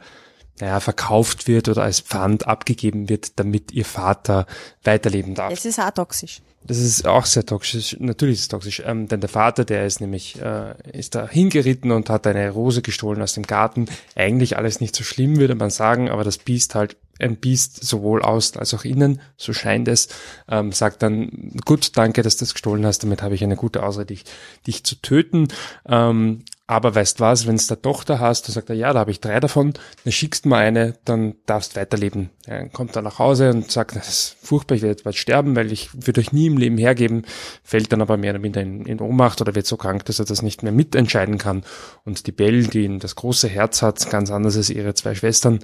naja, 0.59 0.79
verkauft 0.79 1.47
wird 1.47 1.69
oder 1.69 1.83
als 1.83 1.99
Pfand 1.99 2.47
abgegeben 2.47 3.09
wird, 3.09 3.39
damit 3.39 3.71
ihr 3.71 3.85
Vater 3.85 4.45
weiterleben 4.83 5.35
darf. 5.35 5.51
Es 5.51 5.65
ist 5.65 5.79
auch 5.79 5.91
toxisch. 5.91 6.41
Das 6.63 6.79
ist 6.79 7.07
auch 7.07 7.25
sehr 7.25 7.45
toxisch. 7.45 7.95
Natürlich 7.99 8.35
ist 8.35 8.41
es 8.41 8.47
toxisch. 8.49 8.81
Ähm, 8.85 9.07
denn 9.07 9.21
der 9.21 9.29
Vater, 9.29 9.63
der 9.63 9.85
ist 9.85 10.01
nämlich, 10.01 10.41
äh, 10.41 10.73
ist 10.91 11.15
da 11.15 11.27
hingeritten 11.27 11.91
und 11.91 12.09
hat 12.09 12.27
eine 12.27 12.49
Rose 12.49 12.81
gestohlen 12.81 13.21
aus 13.21 13.33
dem 13.33 13.43
Garten. 13.43 13.85
Eigentlich 14.15 14.57
alles 14.57 14.81
nicht 14.81 14.95
so 14.95 15.03
schlimm, 15.05 15.37
würde 15.37 15.55
man 15.55 15.69
sagen, 15.69 16.09
aber 16.09 16.25
das 16.25 16.37
Biest 16.37 16.75
halt 16.75 16.97
ein 17.19 17.37
Biest 17.37 17.83
sowohl 17.83 18.21
außen 18.21 18.59
als 18.59 18.73
auch 18.73 18.85
innen, 18.85 19.21
so 19.37 19.53
scheint 19.53 19.87
es, 19.87 20.07
ähm, 20.49 20.71
sagt 20.71 21.01
dann, 21.01 21.51
gut, 21.65 21.97
danke, 21.97 22.21
dass 22.21 22.37
du 22.37 22.45
das 22.45 22.53
gestohlen 22.53 22.85
hast, 22.85 23.03
damit 23.03 23.21
habe 23.21 23.33
ich 23.33 23.43
eine 23.43 23.55
gute 23.55 23.81
Ausrede, 23.83 24.07
dich, 24.07 24.25
dich 24.67 24.83
zu 24.83 24.95
töten. 25.01 25.47
Ähm, 25.87 26.43
aber 26.69 26.93
weißt 26.93 27.21
was, 27.21 27.47
wenn 27.47 27.55
es 27.55 27.67
der 27.67 27.81
Tochter 27.81 28.19
hast, 28.19 28.47
dann 28.47 28.53
sagt 28.53 28.69
er, 28.69 28.75
ja, 28.75 28.91
da 28.91 28.99
habe 28.99 29.11
ich 29.11 29.21
drei 29.21 29.39
davon, 29.39 29.73
dann 30.03 30.11
schickst 30.11 30.43
du 30.43 30.49
mal 30.49 30.65
eine, 30.65 30.95
dann 31.05 31.35
darfst 31.45 31.77
weiterleben. 31.77 32.29
Ja, 32.45 32.59
dann 32.59 32.73
kommt 32.73 32.93
er 32.97 33.01
nach 33.01 33.19
Hause 33.19 33.51
und 33.51 33.71
sagt, 33.71 33.95
das 33.95 34.09
ist 34.09 34.37
furchtbar, 34.41 34.75
ich 34.75 34.81
werde 34.81 35.01
bald 35.01 35.15
sterben, 35.15 35.55
weil 35.55 35.71
ich 35.71 35.89
würde 35.93 36.19
euch 36.19 36.33
nie 36.33 36.47
im 36.47 36.57
Leben 36.57 36.77
hergeben, 36.77 37.23
fällt 37.63 37.93
dann 37.93 38.01
aber 38.01 38.17
mehr 38.17 38.31
oder 38.31 38.41
minder 38.41 38.61
in, 38.61 38.85
in 38.85 38.99
Ohnmacht 38.99 39.39
oder 39.39 39.55
wird 39.55 39.65
so 39.65 39.77
krank, 39.77 40.03
dass 40.05 40.19
er 40.19 40.25
das 40.25 40.41
nicht 40.41 40.61
mehr 40.61 40.73
mitentscheiden 40.73 41.37
kann. 41.37 41.63
Und 42.03 42.27
die 42.27 42.33
Belle, 42.33 42.63
die 42.63 42.99
das 42.99 43.15
große 43.15 43.47
Herz 43.47 43.81
hat, 43.81 44.09
ganz 44.09 44.29
anders 44.29 44.57
als 44.57 44.69
ihre 44.69 44.93
zwei 44.93 45.15
Schwestern, 45.15 45.59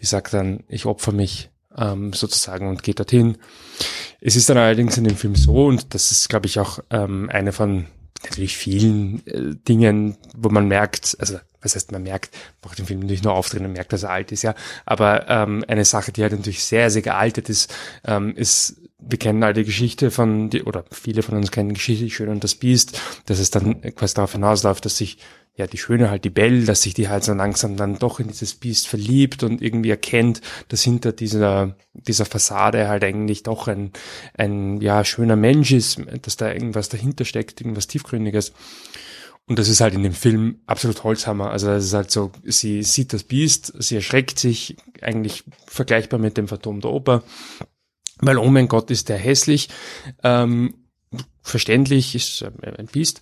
die 0.00 0.06
sagt 0.06 0.34
dann, 0.34 0.64
ich 0.66 0.84
opfer 0.84 1.12
mich 1.12 1.50
ähm, 1.76 2.12
sozusagen 2.12 2.68
und 2.68 2.82
geht 2.82 2.98
dorthin. 2.98 3.38
Es 4.20 4.34
ist 4.34 4.50
dann 4.50 4.58
allerdings 4.58 4.98
in 4.98 5.04
dem 5.04 5.16
Film 5.16 5.36
so, 5.36 5.66
und 5.66 5.94
das 5.94 6.10
ist, 6.10 6.28
glaube 6.28 6.46
ich, 6.46 6.58
auch 6.58 6.80
ähm, 6.90 7.30
eine 7.30 7.52
von 7.52 7.86
natürlich 8.22 8.56
vielen 8.56 9.26
äh, 9.26 9.54
Dingen, 9.66 10.16
wo 10.36 10.48
man 10.48 10.68
merkt, 10.68 11.16
also 11.18 11.38
was 11.62 11.74
heißt 11.74 11.92
man 11.92 12.02
merkt, 12.02 12.34
macht 12.64 12.78
den 12.78 12.86
Film 12.86 13.00
natürlich 13.00 13.22
nur 13.22 13.34
aufdrehen 13.34 13.66
und 13.66 13.72
merkt, 13.72 13.92
dass 13.92 14.02
er 14.02 14.10
alt 14.10 14.32
ist, 14.32 14.42
ja. 14.42 14.54
Aber 14.86 15.28
ähm, 15.28 15.64
eine 15.68 15.84
Sache, 15.84 16.12
die 16.12 16.22
halt 16.22 16.32
natürlich 16.32 16.64
sehr, 16.64 16.90
sehr 16.90 17.02
gealtert 17.02 17.48
ist, 17.48 17.74
ähm, 18.04 18.34
ist, 18.34 18.76
wir 18.98 19.18
kennen 19.18 19.42
alle 19.42 19.54
die 19.54 19.64
Geschichte 19.64 20.10
von, 20.10 20.50
die, 20.50 20.62
oder 20.62 20.84
viele 20.90 21.22
von 21.22 21.36
uns 21.36 21.50
kennen 21.50 21.70
die 21.70 21.74
Geschichte, 21.74 22.04
die 22.04 22.10
Schöne 22.10 22.32
und 22.32 22.44
das 22.44 22.54
Biest, 22.54 23.00
dass 23.26 23.38
es 23.38 23.50
dann 23.50 23.80
quasi 23.94 24.14
darauf 24.14 24.32
hinausläuft, 24.32 24.84
dass 24.84 24.96
sich 24.96 25.18
ja, 25.56 25.66
die 25.66 25.78
Schöne 25.78 26.10
halt 26.10 26.24
die 26.24 26.30
Belle, 26.30 26.64
dass 26.64 26.82
sich 26.82 26.94
die 26.94 27.08
halt 27.08 27.24
so 27.24 27.34
langsam 27.34 27.76
dann 27.76 27.98
doch 27.98 28.20
in 28.20 28.28
dieses 28.28 28.54
Biest 28.54 28.88
verliebt 28.88 29.42
und 29.42 29.60
irgendwie 29.60 29.90
erkennt, 29.90 30.40
dass 30.68 30.82
hinter 30.82 31.12
dieser, 31.12 31.76
dieser 31.92 32.24
Fassade 32.24 32.88
halt 32.88 33.04
eigentlich 33.04 33.42
doch 33.42 33.68
ein, 33.68 33.92
ein, 34.34 34.80
ja, 34.80 35.04
schöner 35.04 35.36
Mensch 35.36 35.72
ist, 35.72 36.00
dass 36.22 36.36
da 36.36 36.52
irgendwas 36.52 36.88
dahinter 36.88 37.24
steckt, 37.24 37.60
irgendwas 37.60 37.88
Tiefgründiges. 37.88 38.52
Und 39.46 39.58
das 39.58 39.68
ist 39.68 39.80
halt 39.80 39.94
in 39.94 40.04
dem 40.04 40.12
Film 40.12 40.60
absolut 40.66 41.02
Holzhammer. 41.02 41.50
Also 41.50 41.66
das 41.66 41.84
ist 41.84 41.94
halt 41.94 42.10
so, 42.10 42.30
sie 42.44 42.82
sieht 42.84 43.12
das 43.12 43.24
Biest, 43.24 43.74
sie 43.82 43.96
erschreckt 43.96 44.38
sich, 44.38 44.76
eigentlich 45.02 45.44
vergleichbar 45.66 46.20
mit 46.20 46.36
dem 46.36 46.46
Phantom 46.46 46.80
der 46.80 46.90
Oper, 46.90 47.24
weil, 48.20 48.38
oh 48.38 48.48
mein 48.48 48.68
Gott, 48.68 48.90
ist 48.90 49.08
der 49.08 49.18
hässlich. 49.18 49.68
Ähm, 50.22 50.74
verständlich, 51.42 52.14
ist 52.14 52.44
ein 52.62 52.86
Biest 52.86 53.20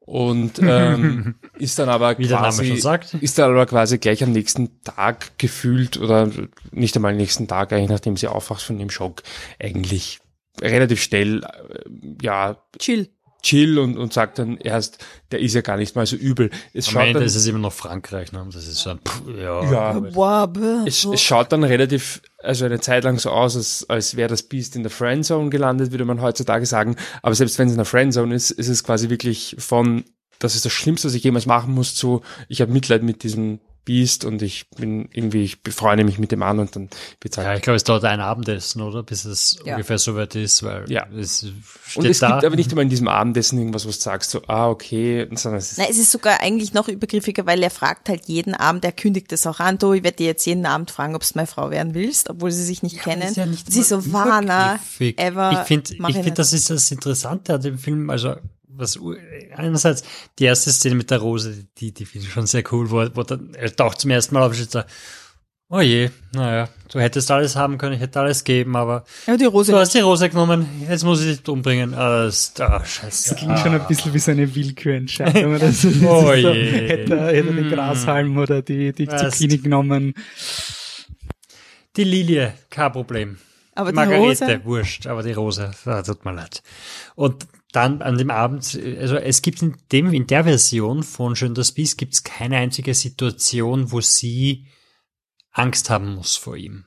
und 0.00 0.58
ähm, 0.60 1.36
ist 1.58 1.78
dann 1.78 1.88
aber 1.88 2.18
Wie 2.18 2.26
der 2.26 2.40
Name 2.40 2.48
quasi, 2.48 2.66
schon 2.66 2.80
sagt. 2.80 3.14
ist 3.14 3.38
dann 3.38 3.50
aber 3.50 3.66
quasi 3.66 3.98
gleich 3.98 4.22
am 4.22 4.32
nächsten 4.32 4.82
Tag 4.82 5.38
gefühlt 5.38 5.96
oder 5.96 6.30
nicht 6.72 6.96
einmal 6.96 7.12
am 7.12 7.16
nächsten 7.16 7.48
Tag, 7.48 7.72
eigentlich 7.72 7.90
nachdem 7.90 8.16
sie 8.16 8.28
aufwacht 8.28 8.62
von 8.62 8.78
dem 8.78 8.90
Schock, 8.90 9.22
eigentlich 9.58 10.20
relativ 10.60 11.02
schnell, 11.02 11.42
äh, 11.44 12.18
ja, 12.22 12.62
Chill. 12.78 13.08
Chill 13.42 13.78
und, 13.78 13.96
und 13.96 14.12
sagt 14.12 14.38
dann 14.38 14.56
erst, 14.56 15.04
der 15.30 15.40
ist 15.40 15.54
ja 15.54 15.60
gar 15.60 15.76
nicht 15.76 15.96
mal 15.96 16.06
so 16.06 16.16
übel. 16.16 16.50
Es 16.72 16.88
Am 16.88 16.94
schaut 16.94 17.02
Ende 17.02 17.20
dann, 17.20 17.26
ist 17.26 17.36
es 17.36 17.46
immer 17.46 17.58
noch 17.58 17.72
Frankreich, 17.72 18.32
ne? 18.32 18.46
Das 18.52 18.66
ist 18.66 18.76
so 18.76 18.90
ein, 18.90 18.98
pff, 18.98 19.22
ja. 19.38 19.70
Ja. 19.70 20.00
Boah, 20.00 20.46
bäh, 20.46 20.86
es, 20.86 21.04
es 21.04 21.20
schaut 21.20 21.52
dann 21.52 21.64
relativ, 21.64 22.22
also 22.38 22.64
eine 22.64 22.80
Zeit 22.80 23.04
lang 23.04 23.18
so 23.18 23.30
aus, 23.30 23.56
als, 23.56 23.86
als 23.88 24.16
wäre 24.16 24.28
das 24.28 24.42
Beast 24.42 24.76
in 24.76 24.82
der 24.82 24.90
Friendzone 24.90 25.50
gelandet, 25.50 25.92
würde 25.92 26.04
man 26.04 26.20
heutzutage 26.20 26.66
sagen. 26.66 26.96
Aber 27.22 27.34
selbst 27.34 27.58
wenn 27.58 27.66
es 27.66 27.72
in 27.72 27.78
der 27.78 27.86
Friendzone 27.86 28.34
ist, 28.34 28.50
ist 28.50 28.68
es 28.68 28.84
quasi 28.84 29.08
wirklich 29.10 29.56
von, 29.58 30.04
das 30.38 30.54
ist 30.54 30.64
das 30.64 30.72
Schlimmste, 30.72 31.08
was 31.08 31.14
ich 31.14 31.24
jemals 31.24 31.46
machen 31.46 31.74
muss, 31.74 31.94
zu, 31.94 32.22
ich 32.48 32.60
habe 32.60 32.72
Mitleid 32.72 33.02
mit 33.02 33.22
diesem 33.22 33.60
Beast 33.84 34.24
und 34.24 34.42
ich 34.42 34.68
bin 34.70 35.08
irgendwie, 35.12 35.42
ich 35.42 35.62
befreunde 35.62 36.04
mich 36.04 36.18
mit 36.18 36.32
dem 36.32 36.42
an 36.42 36.58
und 36.58 36.76
dann 36.76 36.90
wird's 37.20 37.36
halt 37.38 37.46
Ja, 37.46 37.54
ich 37.54 37.62
glaube, 37.62 37.76
es 37.76 37.84
dauert 37.84 38.04
ein 38.04 38.20
Abendessen, 38.20 38.82
oder? 38.82 39.02
Bis 39.02 39.24
es 39.24 39.58
Ja. 39.64 39.74
ungefähr 39.74 39.98
so 39.98 40.14
weit 40.16 40.34
ist, 40.34 40.62
weil 40.62 40.84
Ja. 40.90 41.06
es 41.18 41.42
Und 41.42 41.54
steht 41.88 42.10
es 42.12 42.18
da. 42.20 42.32
gibt 42.32 42.44
aber 42.44 42.56
nicht 42.56 42.70
immer 42.72 42.82
in 42.82 42.88
diesem 42.90 43.08
Abendessen 43.08 43.58
irgendwas, 43.58 43.84
wo 43.84 43.88
du 43.90 43.96
sagst, 43.96 44.30
so, 44.30 44.42
ah, 44.46 44.68
okay, 44.68 45.26
sondern 45.34 45.58
es 45.58 45.72
ist, 45.72 45.78
Nein, 45.78 45.88
es 45.90 45.98
ist 45.98 46.10
sogar 46.12 46.40
eigentlich 46.40 46.72
noch 46.74 46.88
übergriffiger, 46.88 47.46
weil 47.46 47.62
er 47.62 47.70
fragt 47.70 48.08
halt 48.08 48.26
jeden 48.26 48.54
Abend, 48.54 48.84
er 48.84 48.92
kündigt 48.92 49.32
es 49.32 49.46
auch 49.46 49.60
an, 49.60 49.78
du, 49.78 49.92
ich 49.94 50.02
werde 50.02 50.18
dir 50.18 50.26
jetzt 50.26 50.44
jeden 50.46 50.66
Abend 50.66 50.90
fragen, 50.90 51.14
ob 51.14 51.22
du 51.22 51.28
meine 51.34 51.46
Frau 51.46 51.70
werden 51.70 51.94
willst, 51.94 52.30
obwohl 52.30 52.50
sie 52.50 52.64
sich 52.64 52.82
nicht 52.82 53.00
kennen. 53.00 53.22
ist 53.22 53.36
ja 53.36 53.46
nicht 53.46 53.70
sie 53.72 53.82
so, 53.82 54.12
Warner, 54.12 54.78
ever. 55.16 55.52
Ich 55.52 55.58
finde, 55.66 55.94
ich 55.94 56.14
finde, 56.14 56.32
das 56.32 56.52
ist 56.52 56.70
das 56.70 56.90
Interessante 56.90 57.54
an 57.54 57.62
dem 57.62 57.78
Film. 57.78 58.10
Also, 58.10 58.36
was, 58.76 58.98
einerseits, 59.56 60.02
die 60.38 60.44
erste 60.44 60.70
Szene 60.70 60.94
mit 60.94 61.10
der 61.10 61.18
Rose, 61.18 61.66
die, 61.78 61.92
die 61.92 62.04
finde 62.06 62.26
ich 62.26 62.32
schon 62.32 62.46
sehr 62.46 62.62
cool, 62.72 62.90
wo, 62.90 63.04
wo 63.14 63.22
dann, 63.22 63.54
er 63.54 63.74
taucht 63.74 64.00
zum 64.00 64.10
ersten 64.10 64.34
Mal 64.34 64.42
auf, 64.42 64.58
und 64.58 64.74
da, 64.74 64.86
oh 65.68 65.80
je, 65.80 66.10
naja, 66.32 66.68
du 66.90 66.98
hättest 67.00 67.30
alles 67.30 67.56
haben 67.56 67.78
können, 67.78 67.94
ich 67.94 68.00
hätte 68.00 68.18
alles 68.20 68.42
geben, 68.44 68.74
aber 68.76 69.04
Ja, 69.26 69.36
die 69.36 69.44
Rose 69.44 69.72
du 69.72 69.78
hast 69.78 69.94
die 69.94 70.00
Rose 70.00 70.28
genommen, 70.28 70.66
jetzt 70.88 71.04
muss 71.04 71.22
ich 71.24 71.38
dich 71.38 71.48
umbringen. 71.48 71.94
Ah, 71.94 72.24
das, 72.24 72.52
ah, 72.60 72.84
scheiße. 72.84 73.30
Das 73.30 73.38
klingt 73.38 73.58
schon 73.60 73.74
ein 73.74 73.86
bisschen 73.86 74.12
wie 74.14 74.18
so 74.18 74.30
eine 74.32 74.52
Willkürentscheidung. 74.54 75.54
oder 75.56 75.70
so. 75.72 75.88
Oh 76.06 76.22
so, 76.26 76.32
je. 76.34 76.88
hätte, 76.88 77.16
er- 77.16 77.26
hätte 77.28 77.48
er 77.48 77.54
den 77.54 77.68
Mm. 77.68 77.72
Grashalm 77.72 78.36
oder 78.38 78.62
die, 78.62 78.92
die 78.92 79.06
Weißt. 79.06 79.32
Zucchini 79.32 79.58
genommen. 79.58 80.14
Die 81.96 82.04
Lilie, 82.04 82.54
kein 82.70 82.92
Problem. 82.92 83.38
aber 83.74 83.90
die 83.90 83.96
Margarete, 83.96 84.44
Rose. 84.44 84.60
wurscht, 84.64 85.06
aber 85.06 85.22
die 85.22 85.32
Rose, 85.32 85.70
ah, 85.86 86.02
tut 86.02 86.24
mir 86.24 86.32
leid. 86.32 86.62
Und 87.16 87.46
dann 87.72 88.02
an 88.02 88.18
dem 88.18 88.30
Abend, 88.30 88.78
also 88.98 89.16
es 89.16 89.42
gibt 89.42 89.62
in 89.62 89.76
dem, 89.92 90.12
in 90.12 90.26
der 90.26 90.44
Version 90.44 91.02
von 91.02 91.36
Schön 91.36 91.54
das 91.54 91.72
Biest 91.72 91.98
gibt 91.98 92.14
es 92.14 92.24
keine 92.24 92.56
einzige 92.56 92.94
Situation, 92.94 93.92
wo 93.92 94.00
sie 94.00 94.66
Angst 95.52 95.90
haben 95.90 96.14
muss 96.14 96.36
vor 96.36 96.56
ihm. 96.56 96.86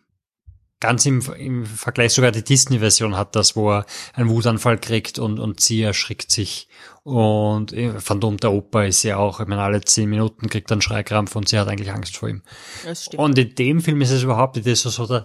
Ganz 0.80 1.06
im, 1.06 1.22
im 1.38 1.66
Vergleich 1.66 2.12
sogar 2.12 2.34
die 2.34 2.44
Disney-Version 2.44 3.16
hat 3.16 3.38
das, 3.38 3.56
wo 3.56 3.72
er 3.72 3.86
einen 4.14 4.28
Wutanfall 4.30 4.78
kriegt 4.78 5.18
und, 5.18 5.40
und 5.40 5.62
sie 5.62 5.82
erschrickt 5.82 6.30
sich. 6.30 6.68
Und 7.04 7.72
äh, 7.72 8.02
Phantom 8.02 8.36
der 8.36 8.52
Oper 8.52 8.86
ist 8.86 9.04
ja 9.04 9.16
auch, 9.16 9.40
ich 9.40 9.48
meine, 9.48 9.62
alle 9.62 9.80
zehn 9.80 10.10
Minuten 10.10 10.50
kriegt 10.50 10.70
er 10.70 10.76
einen 10.76 10.82
Schreikrampf 10.82 11.38
und 11.38 11.48
sie 11.48 11.58
hat 11.58 11.70
eigentlich 11.70 11.94
Angst 11.94 12.18
vor 12.18 12.28
ihm. 12.28 12.42
Das 12.84 13.06
stimmt. 13.06 13.22
Und 13.22 13.38
in 13.38 13.56
dem 13.56 13.82
Film 13.82 14.02
ist 14.02 14.12
es 14.12 14.24
überhaupt 14.24 14.58
nicht 14.58 14.68
das, 14.68 14.82
so 14.82 15.08
der, 15.08 15.24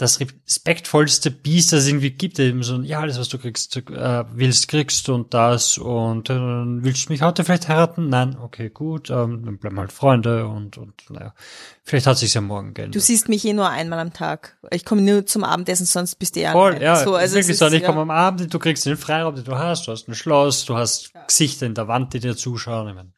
das 0.00 0.18
respektvollste 0.20 1.30
Biest, 1.30 1.72
das 1.72 1.80
es 1.80 1.88
irgendwie 1.88 2.10
gibt. 2.10 2.38
Eben 2.38 2.62
so, 2.62 2.80
ja, 2.80 3.00
alles, 3.00 3.18
was 3.18 3.28
du 3.28 3.38
kriegst, 3.38 3.76
äh, 3.76 4.24
willst, 4.32 4.68
kriegst 4.68 5.08
und 5.08 5.34
das. 5.34 5.76
Und 5.76 6.30
äh, 6.30 6.34
willst 6.34 7.06
du 7.06 7.12
mich 7.12 7.22
heute 7.22 7.44
vielleicht 7.44 7.68
heiraten? 7.68 8.08
Nein, 8.08 8.36
okay, 8.40 8.70
gut, 8.70 9.10
ähm, 9.10 9.44
dann 9.44 9.58
bleiben 9.58 9.78
halt 9.78 9.92
Freunde 9.92 10.46
und, 10.46 10.78
und 10.78 10.94
naja, 11.10 11.34
vielleicht 11.82 12.06
hat 12.06 12.18
sich's 12.18 12.34
ja 12.34 12.40
morgen 12.40 12.72
geändert. 12.72 12.94
Du 12.94 13.00
siehst 13.00 13.28
mich 13.28 13.44
eh 13.44 13.52
nur 13.52 13.68
einmal 13.68 13.98
am 13.98 14.12
Tag. 14.12 14.56
Ich 14.70 14.84
komme 14.84 15.02
nur 15.02 15.26
zum 15.26 15.44
Abendessen, 15.44 15.84
sonst 15.84 16.16
bist 16.16 16.36
du 16.36 16.40
ja 16.40 16.52
Voll, 16.52 16.80
ja, 16.80 16.96
so. 16.96 17.14
Also 17.14 17.36
es 17.36 17.46
wirklich 17.46 17.52
ist, 17.52 17.58
so. 17.58 17.66
Ich 17.66 17.82
ja. 17.82 17.86
komme 17.86 18.00
am 18.00 18.10
Abend, 18.10 18.52
du 18.52 18.58
kriegst 18.58 18.86
den 18.86 18.96
Freiraum, 18.96 19.34
den 19.34 19.44
du 19.44 19.56
hast, 19.58 19.86
du 19.86 19.92
hast 19.92 20.08
ein 20.08 20.14
Schloss, 20.14 20.64
du 20.64 20.76
hast 20.76 21.12
Gesichter 21.26 21.66
in 21.66 21.74
der 21.74 21.88
Wand, 21.88 22.14
die 22.14 22.20
dir 22.20 22.36
zuschauen. 22.36 22.88
Ich 22.88 22.94
mein, 22.94 23.12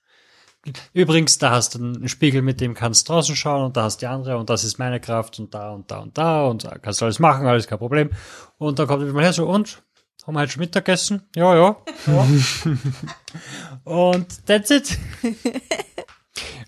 übrigens, 0.93 1.39
da 1.39 1.51
hast 1.51 1.75
du 1.75 1.79
einen 1.79 2.09
Spiegel, 2.09 2.43
mit 2.43 2.61
dem 2.61 2.75
kannst 2.75 3.09
du 3.09 3.13
draußen 3.13 3.37
schauen 3.37 3.65
und 3.65 3.77
da 3.77 3.85
hast 3.85 3.99
die 3.99 4.07
andere 4.07 4.39
und 4.39 4.51
das 4.51 4.65
ist 4.65 4.79
meine 4.79 5.01
Kraft 5.01 5.39
und 5.39 5.53
da 5.55 5.71
und 5.71 5.91
da 5.91 5.99
und 5.99 6.17
da 6.17 6.47
und 6.47 6.65
da 6.65 6.79
kannst 6.79 7.01
du 7.01 7.05
alles 7.05 7.19
machen, 7.19 7.47
alles 7.47 7.67
kein 7.67 7.79
Problem. 7.79 8.11
Und 8.59 8.79
dann 8.79 8.87
kommt 8.87 9.05
jemand 9.05 9.25
her 9.25 9.33
so, 9.33 9.47
und? 9.47 9.83
Haben 10.25 10.35
wir 10.35 10.41
heute 10.41 10.53
schon 10.53 10.61
Mittagessen? 10.61 11.23
Ja, 11.35 11.57
ja. 11.57 11.77
ja. 12.07 12.27
und 13.85 14.47
that's 14.47 14.71
it. 14.71 14.97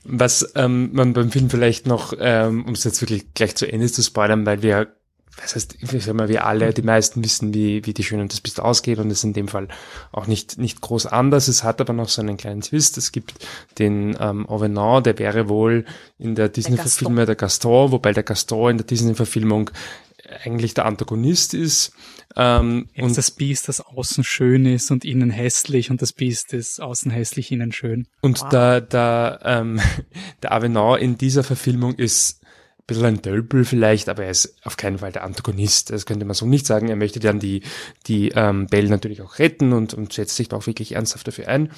Was 0.02 0.52
ähm, 0.56 0.90
man 0.92 1.12
beim 1.12 1.30
Film 1.30 1.48
vielleicht 1.48 1.86
noch, 1.86 2.14
ähm, 2.18 2.64
um 2.66 2.72
es 2.72 2.82
jetzt 2.82 3.00
wirklich 3.00 3.32
gleich 3.32 3.54
zu 3.54 3.70
Ende 3.70 3.86
zu 3.86 4.02
spoilern, 4.02 4.44
weil 4.44 4.62
wir 4.62 4.96
was 5.40 5.54
heißt, 5.54 5.76
ich 5.80 6.04
sag 6.04 6.14
mal, 6.14 6.28
wir 6.28 6.46
alle, 6.46 6.72
die 6.72 6.82
meisten 6.82 7.24
wissen, 7.24 7.52
wie, 7.54 7.84
wie 7.86 7.94
die 7.94 8.04
Schöne 8.04 8.22
und 8.22 8.32
das 8.32 8.40
Biest 8.40 8.60
ausgeht 8.60 8.98
und 8.98 9.08
das 9.08 9.18
ist 9.18 9.24
in 9.24 9.32
dem 9.32 9.48
Fall 9.48 9.68
auch 10.12 10.26
nicht, 10.26 10.58
nicht 10.58 10.80
groß 10.80 11.06
anders. 11.06 11.48
Es 11.48 11.64
hat 11.64 11.80
aber 11.80 11.92
noch 11.92 12.08
so 12.08 12.22
einen 12.22 12.36
kleinen 12.36 12.60
Twist. 12.60 12.98
Es 12.98 13.12
gibt 13.12 13.34
den 13.78 14.16
ähm, 14.20 14.48
Avenant, 14.48 15.06
der 15.06 15.18
wäre 15.18 15.48
wohl 15.48 15.84
in 16.18 16.34
der 16.34 16.48
Disney-Verfilmung 16.48 17.26
der 17.26 17.34
Gaston, 17.34 17.90
wobei 17.92 18.12
der 18.12 18.22
Gaston 18.22 18.72
in 18.72 18.76
der 18.78 18.86
Disney-Verfilmung 18.86 19.70
eigentlich 20.44 20.74
der 20.74 20.86
Antagonist 20.86 21.54
ist. 21.54 21.92
Ähm, 22.36 22.88
und 22.96 23.16
das 23.16 23.30
Biest, 23.30 23.68
das 23.68 23.80
außen 23.80 24.24
schön 24.24 24.66
ist 24.66 24.90
und 24.90 25.04
innen 25.04 25.30
hässlich 25.30 25.90
und 25.90 26.02
das 26.02 26.12
Biest 26.12 26.52
ist 26.52 26.80
außen 26.80 27.10
hässlich, 27.10 27.52
innen 27.52 27.72
schön. 27.72 28.06
Und 28.20 28.40
wow. 28.40 28.48
der, 28.48 28.80
der, 28.80 29.40
ähm, 29.44 29.80
der 30.42 30.52
Avenant 30.52 31.00
in 31.00 31.18
dieser 31.18 31.44
Verfilmung 31.44 31.94
ist 31.94 32.40
bisschen 32.86 33.06
ein 33.06 33.22
Dölpel 33.22 33.64
vielleicht, 33.64 34.08
aber 34.08 34.24
er 34.24 34.30
ist 34.30 34.56
auf 34.64 34.76
keinen 34.76 34.98
Fall 34.98 35.12
der 35.12 35.24
Antagonist. 35.24 35.90
Das 35.90 36.06
könnte 36.06 36.24
man 36.24 36.34
so 36.34 36.46
nicht 36.46 36.66
sagen. 36.66 36.88
Er 36.88 36.96
möchte 36.96 37.20
dann 37.20 37.40
die, 37.40 37.62
die 38.06 38.30
ähm, 38.30 38.66
Belle 38.66 38.88
natürlich 38.88 39.22
auch 39.22 39.38
retten 39.38 39.72
und, 39.72 39.94
und 39.94 40.12
setzt 40.12 40.36
sich 40.36 40.52
auch 40.52 40.66
wirklich 40.66 40.92
ernsthaft 40.92 41.26
dafür 41.26 41.48
ein. 41.48 41.70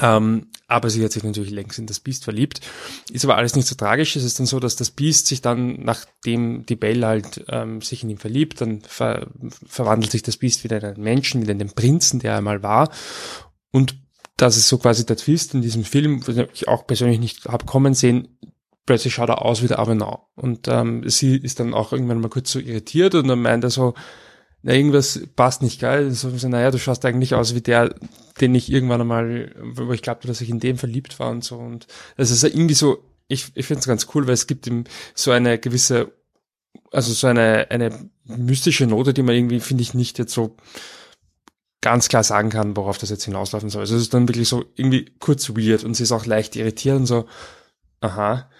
Ähm, 0.00 0.48
aber 0.66 0.90
sie 0.90 1.04
hat 1.04 1.12
sich 1.12 1.22
natürlich 1.22 1.50
längst 1.50 1.78
in 1.78 1.86
das 1.86 2.00
Biest 2.00 2.24
verliebt. 2.24 2.60
Ist 3.10 3.24
aber 3.24 3.36
alles 3.36 3.54
nicht 3.54 3.68
so 3.68 3.74
tragisch. 3.74 4.16
Es 4.16 4.24
ist 4.24 4.38
dann 4.38 4.46
so, 4.46 4.60
dass 4.60 4.76
das 4.76 4.90
Biest 4.90 5.26
sich 5.26 5.40
dann, 5.40 5.80
nachdem 5.84 6.66
die 6.66 6.76
Belle 6.76 7.06
halt 7.06 7.44
ähm, 7.48 7.80
sich 7.80 8.02
in 8.02 8.10
ihn 8.10 8.18
verliebt, 8.18 8.60
dann 8.60 8.80
ver 8.82 9.28
verwandelt 9.66 10.10
sich 10.10 10.22
das 10.22 10.36
Biest 10.36 10.64
wieder 10.64 10.78
in 10.78 10.84
einen 10.84 11.02
Menschen, 11.02 11.42
wieder 11.42 11.52
in 11.52 11.58
den 11.58 11.72
Prinzen, 11.72 12.20
der 12.20 12.32
er 12.32 12.38
einmal 12.38 12.62
war. 12.62 12.90
Und 13.70 13.96
das 14.36 14.56
ist 14.56 14.68
so 14.68 14.78
quasi 14.78 15.06
der 15.06 15.16
Twist 15.16 15.54
in 15.54 15.62
diesem 15.62 15.84
Film, 15.84 16.22
den 16.24 16.48
ich 16.52 16.66
auch 16.66 16.86
persönlich 16.86 17.20
nicht 17.20 17.44
habe 17.46 17.66
kommen 17.66 17.94
sehen. 17.94 18.36
Plötzlich 18.86 19.14
schaut 19.14 19.30
er 19.30 19.42
aus 19.42 19.62
wie 19.62 19.68
der 19.68 19.78
Avenant. 19.78 20.18
Und 20.34 20.68
ähm, 20.68 21.08
sie 21.08 21.36
ist 21.36 21.60
dann 21.60 21.74
auch 21.74 21.92
irgendwann 21.92 22.20
mal 22.20 22.28
kurz 22.28 22.52
so 22.52 22.58
irritiert 22.58 23.14
und 23.14 23.28
dann 23.28 23.40
meint 23.40 23.64
er 23.64 23.70
so, 23.70 23.94
na, 24.62 24.72
irgendwas 24.72 25.20
passt 25.36 25.62
nicht 25.62 25.80
geil. 25.80 26.10
So, 26.10 26.28
naja, 26.48 26.70
du 26.70 26.78
schaust 26.78 27.04
eigentlich 27.04 27.34
aus 27.34 27.54
wie 27.54 27.60
der, 27.60 27.94
den 28.40 28.54
ich 28.54 28.72
irgendwann 28.72 29.02
einmal, 29.02 29.54
wo 29.62 29.92
ich 29.92 30.02
glaubte, 30.02 30.26
dass 30.26 30.40
ich 30.40 30.48
in 30.48 30.60
dem 30.60 30.78
verliebt 30.78 31.18
war 31.18 31.30
und 31.30 31.44
so. 31.44 31.56
Und 31.56 31.86
das 32.16 32.30
ist 32.30 32.42
irgendwie 32.44 32.74
so, 32.74 33.04
ich, 33.28 33.52
ich 33.54 33.66
finde 33.66 33.80
es 33.80 33.86
ganz 33.86 34.08
cool, 34.14 34.26
weil 34.26 34.34
es 34.34 34.46
gibt 34.46 34.66
ihm 34.66 34.84
so 35.14 35.30
eine 35.30 35.58
gewisse, 35.58 36.12
also 36.90 37.12
so 37.12 37.26
eine, 37.26 37.70
eine 37.70 38.10
mystische 38.24 38.86
Note, 38.86 39.12
die 39.12 39.22
man 39.22 39.34
irgendwie, 39.34 39.60
finde 39.60 39.82
ich, 39.82 39.92
nicht 39.94 40.18
jetzt 40.18 40.32
so 40.32 40.56
ganz 41.82 42.08
klar 42.08 42.24
sagen 42.24 42.48
kann, 42.48 42.76
worauf 42.76 42.96
das 42.96 43.10
jetzt 43.10 43.24
hinauslaufen 43.24 43.68
soll. 43.68 43.82
Also 43.82 43.96
es 43.96 44.02
ist 44.02 44.14
dann 44.14 44.26
wirklich 44.26 44.48
so 44.48 44.64
irgendwie 44.74 45.04
kurz 45.18 45.50
weird 45.50 45.84
und 45.84 45.94
sie 45.94 46.04
ist 46.04 46.12
auch 46.12 46.24
leicht 46.24 46.56
irritierend, 46.56 47.06
so, 47.06 47.26
aha. 48.04 48.50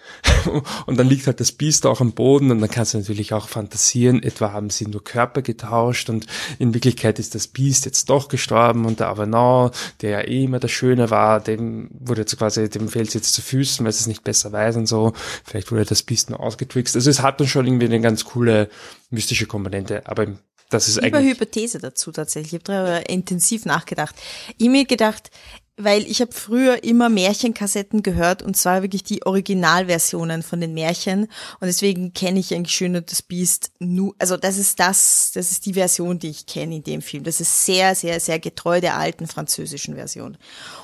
Und 0.85 0.97
dann 0.97 1.07
liegt 1.07 1.25
halt 1.27 1.39
das 1.39 1.51
Biest 1.51 1.85
auch 1.85 1.99
am 1.99 2.11
Boden 2.11 2.51
und 2.51 2.59
dann 2.59 2.69
kannst 2.69 2.93
du 2.93 2.99
natürlich 2.99 3.33
auch 3.33 3.47
fantasieren, 3.47 4.21
etwa 4.21 4.51
haben 4.51 4.69
sie 4.69 4.85
nur 4.85 5.03
Körper 5.03 5.41
getauscht 5.41 6.09
und 6.11 6.27
in 6.59 6.75
Wirklichkeit 6.75 7.17
ist 7.17 7.33
das 7.33 7.47
Biest 7.47 7.85
jetzt 7.85 8.09
doch 8.11 8.27
gestorben 8.27 8.85
und 8.85 8.99
der 8.99 9.07
Avenant, 9.07 9.73
der 10.01 10.09
ja 10.11 10.21
eh 10.21 10.43
immer 10.43 10.59
der 10.59 10.67
Schöne 10.67 11.09
war, 11.09 11.39
dem 11.39 11.89
wurde 11.91 12.21
jetzt 12.21 12.37
quasi, 12.37 12.69
dem 12.69 12.87
fällt 12.87 13.15
jetzt 13.15 13.33
zu 13.33 13.41
Füßen, 13.41 13.83
weil 13.83 13.89
es 13.89 14.05
nicht 14.05 14.23
besser 14.23 14.51
weiß 14.51 14.75
und 14.75 14.85
so. 14.85 15.13
Vielleicht 15.43 15.71
wurde 15.71 15.85
das 15.85 16.03
Biest 16.03 16.29
nur 16.29 16.39
ausgetrickst. 16.39 16.95
Also 16.95 17.09
es 17.09 17.21
hat 17.23 17.39
dann 17.39 17.47
schon 17.47 17.65
irgendwie 17.65 17.87
eine 17.87 18.01
ganz 18.01 18.25
coole 18.25 18.69
mystische 19.09 19.47
Komponente, 19.47 20.03
aber 20.05 20.27
das 20.69 20.87
ist 20.87 20.97
Über 20.97 21.17
eigentlich. 21.17 21.33
Hypothese 21.33 21.79
dazu 21.79 22.11
tatsächlich. 22.11 22.53
Ich 22.53 22.59
habe 22.59 22.63
darüber 22.63 23.09
intensiv 23.09 23.65
nachgedacht. 23.65 24.15
Ich 24.57 24.69
mir 24.69 24.85
gedacht, 24.85 25.29
weil 25.77 26.03
ich 26.03 26.21
habe 26.21 26.31
früher 26.31 26.83
immer 26.83 27.09
Märchenkassetten 27.09 28.01
gehört 28.01 28.41
und 28.41 28.55
zwar 28.55 28.81
wirklich 28.81 29.03
die 29.03 29.25
Originalversionen 29.25 30.41
von 30.41 30.61
den 30.61 30.73
Märchen 30.73 31.23
und 31.59 31.67
deswegen 31.67 32.13
kenne 32.13 32.39
ich 32.39 32.53
eigentlich 32.53 32.75
Schön 32.75 32.95
und 32.95 33.11
das 33.11 33.21
Biest 33.21 33.71
nur, 33.79 34.15
also 34.17 34.37
das 34.37 34.57
ist 34.57 34.79
das, 34.79 35.31
das 35.33 35.51
ist 35.51 35.65
die 35.65 35.73
Version, 35.73 36.19
die 36.19 36.29
ich 36.29 36.45
kenne 36.45 36.77
in 36.77 36.83
dem 36.83 37.01
Film. 37.01 37.23
Das 37.23 37.41
ist 37.41 37.65
sehr, 37.65 37.95
sehr, 37.95 38.19
sehr 38.19 38.39
getreu 38.39 38.79
der 38.79 38.97
alten 38.97 39.27
französischen 39.27 39.95
Version. 39.95 40.37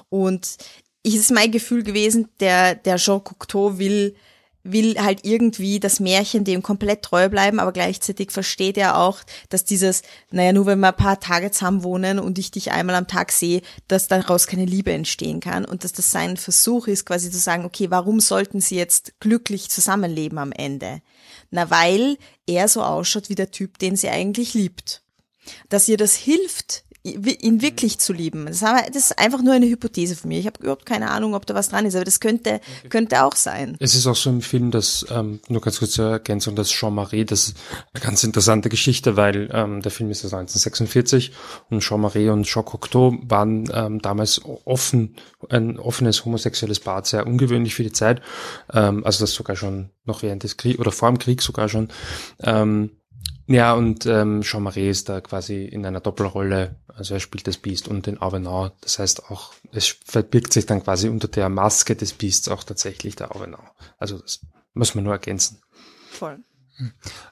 Und 0.09 0.57
es 1.03 1.15
ist 1.15 1.31
mein 1.31 1.51
Gefühl 1.51 1.83
gewesen, 1.83 2.29
der, 2.39 2.75
der 2.75 2.97
Jean 2.97 3.23
Cocteau 3.23 3.79
will 3.79 4.15
will 4.64 4.95
halt 5.01 5.22
irgendwie 5.24 5.80
das 5.80 5.99
Märchen 5.99 6.43
dem 6.43 6.62
komplett 6.62 7.01
treu 7.01 7.30
bleiben, 7.30 7.59
aber 7.59 7.72
gleichzeitig 7.72 8.32
versteht 8.32 8.78
er 8.78 8.97
auch, 8.97 9.20
dass 9.49 9.66
dieses, 9.66 10.03
naja, 10.30 10.53
nur 10.53 10.66
wenn 10.66 10.80
wir 10.80 10.89
ein 10.89 10.95
paar 10.95 11.20
Tage 11.20 11.51
zusammen 11.51 11.84
wohnen 11.84 12.20
und 12.20 12.38
ich 12.38 12.51
dich 12.51 12.72
einmal 12.72 12.95
am 12.95 13.07
Tag 13.07 13.32
sehe, 13.32 13.62
dass 13.88 14.07
daraus 14.07 14.47
keine 14.47 14.66
Liebe 14.66 14.91
entstehen 14.91 15.39
kann 15.39 15.66
und 15.66 15.84
dass 15.84 15.93
das 15.93 16.12
sein 16.12 16.38
Versuch 16.38 16.88
ist, 16.88 17.05
quasi 17.05 17.32
zu 17.32 17.39
sagen, 17.39 17.66
okay, 17.66 17.89
warum 17.89 18.20
sollten 18.20 18.62
sie 18.62 18.76
jetzt 18.76 19.20
glücklich 19.20 19.70
zusammenleben 19.70 20.38
am 20.38 20.51
Ende? 20.51 21.01
Na, 21.49 21.70
weil 21.70 22.18
er 22.47 22.68
so 22.68 22.84
ausschaut 22.84 23.30
wie 23.30 23.36
der 23.36 23.51
Typ, 23.51 23.80
den 23.80 23.95
sie 23.95 24.09
eigentlich 24.09 24.53
liebt. 24.53 25.01
Dass 25.70 25.88
ihr 25.88 25.97
das 25.97 26.16
hilft, 26.16 26.84
ihn 27.04 27.62
wirklich 27.62 27.97
zu 27.97 28.14
lieben. 28.14 28.45
Das, 28.45 28.62
ist 28.93 29.18
einfach 29.18 29.41
nur 29.41 29.54
eine 29.54 29.66
Hypothese 29.66 30.16
von 30.16 30.30
mir. 30.30 30.39
Ich 30.39 30.45
habe 30.45 30.60
überhaupt 30.62 30.86
keine 30.86 31.10
Ahnung, 31.10 31.34
ob 31.34 31.45
da 31.47 31.56
was 31.56 31.70
dran 31.70 31.86
ist, 31.86 31.95
aber 31.95 32.06
das 32.06 32.20
könnte, 32.20 32.62
könnte 32.89 33.24
auch 33.24 33.36
sein. 33.36 33.76
Es 33.80 33.95
ist 33.95 34.06
auch 34.06 34.16
so 34.16 34.30
im 34.30 34.41
Film, 34.41 34.70
dass, 34.70 35.06
ähm, 35.10 35.39
nur 35.47 35.62
ganz 35.62 35.80
kurz 35.80 35.91
zur 35.91 36.12
Ergänzung, 36.12 36.56
dass 36.56 36.70
Jean-Marie, 36.70 37.26
das 37.26 37.49
ist 37.49 37.58
eine 37.93 38.04
ganz 38.04 38.24
interessante 38.24 38.70
Geschichte, 38.70 39.18
weil 39.18 39.49
ähm, 39.52 39.82
der 39.82 39.91
Film 39.91 40.12
ist 40.12 40.24
aus 40.26 40.34
1946 40.34 41.32
und 41.70 41.82
Jean-Marie 41.82 42.30
und 42.30 42.43
Jean 42.43 42.66
Cocteau 42.66 43.18
waren 43.24 43.70
ähm, 43.74 44.02
damals 44.02 44.41
offen, 44.66 45.16
ein 45.49 45.80
offenes 45.80 46.24
homosexuelles 46.26 46.80
Paar, 46.80 47.04
sehr 47.04 47.26
ungewöhnlich 47.26 47.74
für 47.74 47.84
die 47.84 47.91
Zeit, 47.91 48.22
ähm, 48.74 49.04
also 49.06 49.24
das 49.24 49.34
sogar 49.34 49.56
schon 49.56 49.89
noch 50.06 50.22
während 50.22 50.43
des 50.43 50.58
Kriegs 50.58 50.80
oder 50.80 50.91
vor 50.91 51.10
dem 51.10 51.18
Krieg 51.18 51.41
sogar 51.41 51.68
schon. 51.68 51.89
Ähm, 52.39 52.91
ja, 53.47 53.74
und 53.74 54.06
ähm, 54.06 54.41
Jean-Marie 54.41 54.89
ist 54.89 55.10
da 55.10 55.20
quasi 55.20 55.66
in 55.66 55.86
einer 55.86 55.99
Doppelrolle, 55.99 56.76
also 56.95 57.13
er 57.13 57.19
spielt 57.19 57.47
das 57.47 57.57
Biest 57.57 57.87
und 57.87 58.05
den 58.05 58.21
Avenant. 58.21 58.73
Das 58.81 58.99
heißt 58.99 59.29
auch, 59.29 59.53
es 59.71 59.87
verbirgt 60.05 60.53
sich 60.53 60.65
dann 60.65 60.83
quasi 60.83 61.09
unter 61.09 61.27
der 61.27 61.49
Maske 61.49 61.95
des 61.95 62.13
Biests 62.13 62.49
auch 62.49 62.63
tatsächlich 62.63 63.15
der 63.15 63.35
Avenant. 63.35 63.69
Also 63.97 64.19
das 64.19 64.41
muss 64.73 64.95
man 64.95 65.03
nur 65.03 65.13
ergänzen. 65.13 65.61
Voll. 66.09 66.39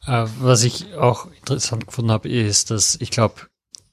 Äh, 0.06 0.26
was 0.40 0.64
ich 0.64 0.94
auch 0.96 1.28
interessant 1.32 1.88
gefunden 1.88 2.12
habe, 2.12 2.30
ist, 2.30 2.72
dass 2.72 2.96
ich 3.00 3.12
glaube, 3.12 3.42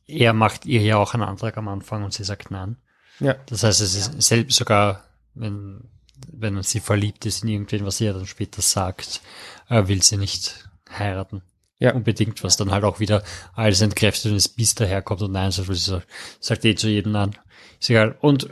er 0.06 0.32
macht 0.32 0.66
ihr 0.66 0.82
ja 0.82 0.96
auch 0.96 1.14
einen 1.14 1.22
Antrag 1.22 1.56
am 1.56 1.68
Anfang 1.68 2.04
und 2.04 2.12
sie 2.12 2.24
sagt 2.24 2.50
nein. 2.50 2.76
Ja. 3.20 3.34
Das 3.46 3.62
heißt, 3.62 3.80
es 3.80 3.94
ist 3.94 4.14
ja. 4.14 4.20
selbst 4.20 4.56
sogar, 4.56 5.04
wenn, 5.34 5.88
wenn 6.30 6.62
sie 6.62 6.80
verliebt 6.80 7.26
ist 7.26 7.42
in 7.42 7.48
irgendwen, 7.48 7.86
was 7.86 7.98
sie 7.98 8.04
ja 8.04 8.12
dann 8.12 8.26
später 8.26 8.62
sagt, 8.62 9.20
äh, 9.68 9.88
will 9.88 10.02
sie 10.02 10.16
nicht 10.16 10.68
heiraten. 10.90 11.42
Ja. 11.79 11.95
Unbedingt, 11.95 12.43
was 12.43 12.57
dann 12.57 12.70
halt 12.70 12.85
auch 12.85 13.01
wieder 13.01 13.22
alles 13.55 13.83
entkräftet 13.83 14.31
und 14.31 14.37
das 14.37 14.49
Biest 14.49 14.81
daherkommt 14.81 15.20
und 15.22 15.33
nein, 15.33 15.51
so, 15.51 16.01
sagt 16.41 16.64
eh 16.64 16.74
zu 16.74 16.89
jedem 16.89 17.14
an. 17.16 17.37
Ist 17.79 17.91
egal. 17.91 18.16
Und 18.20 18.49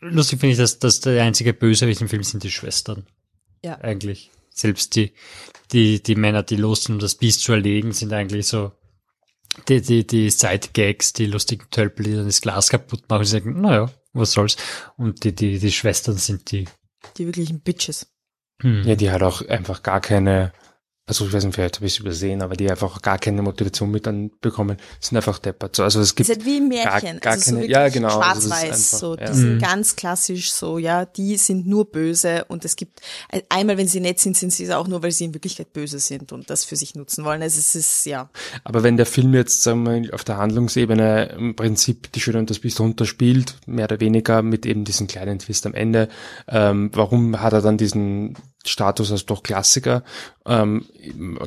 lustig 0.00 0.40
finde 0.40 0.52
ich, 0.52 0.58
dass, 0.58 0.78
dass 0.78 1.00
der 1.00 1.22
einzige 1.22 1.54
Bösewicht 1.54 2.02
im 2.02 2.08
Film 2.08 2.22
sind 2.22 2.42
die 2.42 2.50
Schwestern. 2.50 3.06
Ja. 3.64 3.78
Eigentlich. 3.80 4.30
Selbst 4.50 4.94
die, 4.94 5.12
die, 5.72 6.02
die 6.02 6.14
Männer, 6.16 6.42
die 6.42 6.56
los 6.56 6.84
sind, 6.84 6.96
um 6.96 7.00
das 7.00 7.14
Biest 7.14 7.40
zu 7.40 7.52
erlegen, 7.52 7.92
sind 7.92 8.12
eigentlich 8.12 8.46
so 8.46 8.72
die, 9.68 9.80
die, 9.80 10.06
die 10.06 10.30
Side-Gags, 10.30 11.14
die 11.14 11.26
lustigen 11.26 11.66
Tölpel, 11.70 12.04
die 12.04 12.14
dann 12.14 12.26
das 12.26 12.40
Glas 12.40 12.68
kaputt 12.68 13.08
machen, 13.08 13.22
die 13.22 13.28
sagen, 13.28 13.60
naja, 13.60 13.90
was 14.12 14.32
soll's. 14.32 14.56
Und 14.96 15.24
die, 15.24 15.34
die, 15.34 15.58
die 15.58 15.72
Schwestern 15.72 16.16
sind 16.16 16.50
die. 16.50 16.66
Die 17.16 17.26
wirklichen 17.26 17.60
Bitches. 17.60 18.06
Hm. 18.60 18.84
Ja, 18.84 18.94
die 18.94 19.10
halt 19.10 19.22
auch 19.22 19.46
einfach 19.46 19.82
gar 19.82 20.00
keine 20.00 20.52
also 21.08 21.24
ich 21.24 21.32
weiß 21.32 21.44
nicht, 21.44 21.54
vielleicht 21.54 21.76
habe 21.76 21.86
ich 21.86 21.94
es 21.94 21.98
übersehen, 22.00 22.42
aber 22.42 22.56
die 22.56 22.68
einfach 22.68 23.00
gar 23.00 23.18
keine 23.18 23.40
Motivation 23.40 23.92
mit 23.92 24.08
dann 24.08 24.32
bekommen, 24.40 24.76
sind 25.00 25.16
einfach 25.16 25.38
deppert. 25.38 25.76
So, 25.76 25.84
also 25.84 26.00
es 26.00 26.16
gibt 26.16 26.28
es 26.28 26.36
ist 26.36 26.42
halt 26.42 26.46
wie 26.46 26.56
ein 26.56 26.66
Märchen, 26.66 27.20
gar, 27.20 27.20
gar 27.20 27.32
also 27.34 27.52
keine, 27.52 27.62
so 27.62 27.70
ja 27.70 27.88
genau, 27.88 28.18
also 28.18 28.48
schwarz-weiß, 28.48 28.94
also 28.94 28.96
so, 28.96 29.16
ja. 29.16 29.26
die 29.26 29.36
sind 29.36 29.54
mhm. 29.54 29.58
ganz 29.60 29.94
klassisch 29.94 30.50
so, 30.50 30.78
ja, 30.78 31.04
die 31.04 31.36
sind 31.36 31.68
nur 31.68 31.84
böse 31.84 32.44
und 32.48 32.64
es 32.64 32.74
gibt 32.74 33.02
einmal, 33.48 33.78
wenn 33.78 33.86
sie 33.86 34.00
nett 34.00 34.18
sind, 34.18 34.36
sind 34.36 34.52
sie 34.52 34.64
es 34.64 34.70
auch 34.70 34.88
nur, 34.88 35.00
weil 35.04 35.12
sie 35.12 35.26
in 35.26 35.34
Wirklichkeit 35.34 35.72
böse 35.72 36.00
sind 36.00 36.32
und 36.32 36.50
das 36.50 36.64
für 36.64 36.74
sich 36.74 36.96
nutzen 36.96 37.24
wollen. 37.24 37.40
Also 37.40 37.60
es 37.60 37.76
ist 37.76 38.04
ja. 38.06 38.28
Aber 38.64 38.82
wenn 38.82 38.96
der 38.96 39.06
Film 39.06 39.32
jetzt 39.32 39.62
sagen 39.62 39.86
wir 39.86 40.12
auf 40.12 40.24
der 40.24 40.38
Handlungsebene 40.38 41.36
im 41.38 41.54
Prinzip 41.54 42.10
die 42.12 42.20
Schöne 42.20 42.40
und 42.40 42.50
das 42.50 42.58
Biest 42.58 42.80
runterspielt, 42.80 43.58
mehr 43.66 43.84
oder 43.84 44.00
weniger 44.00 44.42
mit 44.42 44.66
eben 44.66 44.84
diesem 44.84 45.06
kleinen 45.06 45.38
Twist 45.38 45.66
am 45.66 45.74
Ende, 45.74 46.08
ähm, 46.48 46.90
warum 46.92 47.40
hat 47.40 47.52
er 47.52 47.62
dann 47.62 47.78
diesen 47.78 48.36
Status 48.68 49.12
als 49.12 49.26
doch 49.26 49.42
Klassiker. 49.42 50.04
Ähm, 50.44 50.84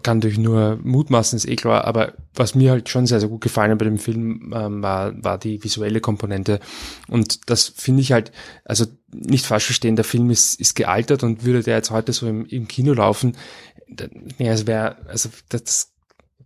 kann 0.04 0.18
natürlich 0.18 0.38
nur 0.38 0.80
mutmaßen, 0.84 1.38
ist 1.38 1.48
eh 1.48 1.56
klar, 1.56 1.86
aber 1.86 2.14
was 2.34 2.56
mir 2.56 2.72
halt 2.72 2.90
schon 2.90 3.06
sehr, 3.06 3.20
sehr 3.20 3.30
gut 3.30 3.42
gefallen 3.42 3.72
hat 3.72 3.80
bei 3.80 3.86
dem 3.86 3.98
Film, 3.98 4.54
ähm, 4.56 4.82
war, 4.82 5.24
war 5.24 5.38
die 5.38 5.64
visuelle 5.64 6.02
Komponente. 6.02 6.60
Und 7.08 7.50
das 7.50 7.68
finde 7.68 8.02
ich 8.02 8.12
halt, 8.12 8.32
also 8.66 8.86
nicht 9.12 9.46
falsch 9.46 9.66
verstehen, 9.66 9.96
der 9.96 10.06
Film 10.06 10.30
ist, 10.30 10.60
ist 10.60 10.76
gealtert 10.76 11.24
und 11.24 11.46
würde 11.46 11.64
der 11.64 11.78
jetzt 11.78 11.92
heute 11.92 12.14
so 12.14 12.28
im, 12.28 12.46
im 12.46 12.68
Kino 12.68 12.94
laufen, 12.94 13.36
ja, 14.38 14.52
es 14.52 14.68
wäre, 14.68 14.98
also 15.08 15.30
das 15.50 15.94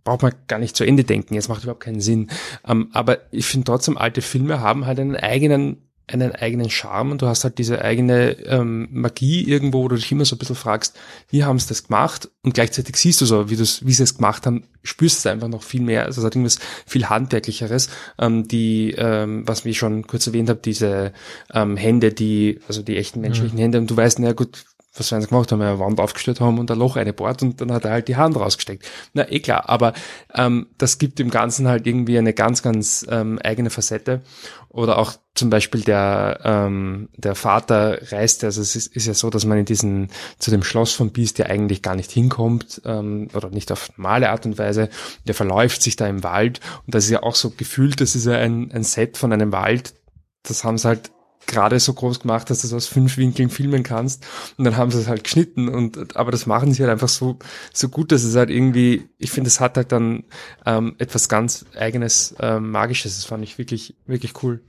braucht 0.02 0.22
man 0.22 0.34
gar 0.46 0.58
nicht 0.58 0.76
zu 0.76 0.84
Ende 0.84 1.04
denken, 1.04 1.34
jetzt 1.34 1.48
macht 1.48 1.62
überhaupt 1.62 1.82
keinen 1.82 2.00
Sinn. 2.00 2.30
Ähm, 2.66 2.90
aber 2.92 3.18
ich 3.32 3.46
finde 3.46 3.64
trotzdem, 3.64 3.98
alte 3.98 4.22
Filme 4.22 4.60
haben 4.60 4.86
halt 4.86 5.00
einen 5.00 5.16
eigenen 5.16 5.78
einen 6.06 6.32
eigenen 6.32 6.68
Charme 6.68 7.12
und 7.12 7.22
du 7.22 7.26
hast 7.26 7.44
halt 7.44 7.58
diese 7.58 7.80
eigene 7.80 8.32
ähm, 8.46 8.88
Magie 8.90 9.42
irgendwo, 9.42 9.84
wo 9.84 9.88
du 9.88 9.96
dich 9.96 10.12
immer 10.12 10.24
so 10.26 10.36
ein 10.36 10.38
bisschen 10.38 10.56
fragst, 10.56 10.98
wie 11.30 11.44
haben 11.44 11.58
sie 11.58 11.68
das 11.68 11.84
gemacht? 11.84 12.30
Und 12.42 12.54
gleichzeitig 12.54 12.96
siehst 12.96 13.22
du 13.22 13.26
so, 13.26 13.48
wie, 13.48 13.58
wie 13.58 13.92
sie 13.92 14.02
es 14.02 14.16
gemacht 14.16 14.44
haben, 14.44 14.64
spürst 14.82 15.24
du 15.24 15.30
einfach 15.30 15.48
noch 15.48 15.62
viel 15.62 15.80
mehr. 15.80 16.04
Also 16.04 16.20
es 16.20 16.26
hat 16.26 16.34
irgendwas 16.34 16.58
viel 16.86 17.08
Handwerklicheres. 17.08 17.88
Ähm, 18.18 18.46
die, 18.46 18.94
ähm, 18.98 19.48
was 19.48 19.64
ich 19.64 19.78
schon 19.78 20.06
kurz 20.06 20.26
erwähnt 20.26 20.50
habe, 20.50 20.60
diese 20.62 21.12
ähm, 21.52 21.76
Hände, 21.78 22.12
die, 22.12 22.60
also 22.68 22.82
die 22.82 22.98
echten 22.98 23.22
menschlichen 23.22 23.56
mhm. 23.56 23.62
Hände, 23.62 23.78
und 23.78 23.90
du 23.90 23.96
weißt, 23.96 24.18
na 24.18 24.32
gut, 24.32 24.64
was 24.96 25.08
sie 25.08 25.20
gemacht 25.26 25.50
haben, 25.50 25.60
eine 25.60 25.78
Wand 25.78 26.00
aufgestellt 26.00 26.40
haben 26.40 26.58
und 26.58 26.70
ein 26.70 26.78
Loch 26.78 26.96
eingebohrt 26.96 27.42
und 27.42 27.60
dann 27.60 27.72
hat 27.72 27.84
er 27.84 27.90
halt 27.92 28.08
die 28.08 28.16
Hand 28.16 28.36
rausgesteckt. 28.36 28.86
Na, 29.12 29.30
eh 29.30 29.40
klar, 29.40 29.68
aber 29.68 29.92
ähm, 30.34 30.68
das 30.78 30.98
gibt 30.98 31.18
dem 31.18 31.30
Ganzen 31.30 31.66
halt 31.66 31.86
irgendwie 31.86 32.16
eine 32.16 32.32
ganz, 32.32 32.62
ganz 32.62 33.04
ähm, 33.10 33.38
eigene 33.42 33.70
Facette. 33.70 34.22
Oder 34.68 34.98
auch 34.98 35.12
zum 35.34 35.50
Beispiel 35.50 35.82
der, 35.82 36.40
ähm, 36.42 37.08
der 37.16 37.36
Vater 37.36 37.98
reist, 38.10 38.42
also 38.42 38.60
es 38.60 38.74
ist, 38.74 38.94
ist 38.94 39.06
ja 39.06 39.14
so, 39.14 39.30
dass 39.30 39.44
man 39.44 39.58
in 39.58 39.64
diesen, 39.64 40.10
zu 40.38 40.50
dem 40.50 40.64
Schloss 40.64 40.92
von 40.92 41.12
Beast 41.12 41.38
ja 41.38 41.46
eigentlich 41.46 41.80
gar 41.82 41.94
nicht 41.94 42.10
hinkommt, 42.10 42.82
ähm, 42.84 43.28
oder 43.34 43.50
nicht 43.50 43.70
auf 43.70 43.96
normale 43.96 44.30
Art 44.30 44.46
und 44.46 44.58
Weise. 44.58 44.88
Der 45.26 45.34
verläuft 45.34 45.82
sich 45.82 45.94
da 45.94 46.06
im 46.08 46.24
Wald 46.24 46.60
und 46.86 46.94
das 46.94 47.04
ist 47.04 47.10
ja 47.10 47.22
auch 47.22 47.36
so 47.36 47.50
gefühlt, 47.50 48.00
das 48.00 48.16
ist 48.16 48.26
ja 48.26 48.34
ein, 48.34 48.72
ein 48.72 48.82
Set 48.82 49.16
von 49.16 49.32
einem 49.32 49.52
Wald, 49.52 49.94
das 50.42 50.64
haben 50.64 50.78
sie 50.78 50.88
halt 50.88 51.10
gerade 51.46 51.78
so 51.80 51.92
groß 51.92 52.20
gemacht, 52.20 52.50
dass 52.50 52.60
du 52.60 52.68
das 52.68 52.74
aus 52.74 52.86
fünf 52.86 53.16
Winkeln 53.16 53.50
filmen 53.50 53.82
kannst. 53.82 54.24
Und 54.56 54.64
dann 54.64 54.76
haben 54.76 54.90
sie 54.90 54.98
es 54.98 55.08
halt 55.08 55.24
geschnitten 55.24 55.68
und 55.68 56.16
aber 56.16 56.30
das 56.30 56.46
machen 56.46 56.72
sie 56.72 56.82
halt 56.82 56.92
einfach 56.92 57.08
so 57.08 57.38
so 57.72 57.88
gut, 57.88 58.12
dass 58.12 58.24
es 58.24 58.36
halt 58.36 58.50
irgendwie, 58.50 59.08
ich 59.18 59.30
finde, 59.30 59.48
es 59.48 59.60
hat 59.60 59.76
halt 59.76 59.92
dann 59.92 60.24
ähm, 60.66 60.96
etwas 60.98 61.28
ganz 61.28 61.64
eigenes, 61.76 62.34
ähm, 62.40 62.70
magisches. 62.70 63.16
Das 63.16 63.24
fand 63.24 63.44
ich 63.44 63.58
wirklich 63.58 63.96
wirklich 64.06 64.42
cool. 64.42 64.64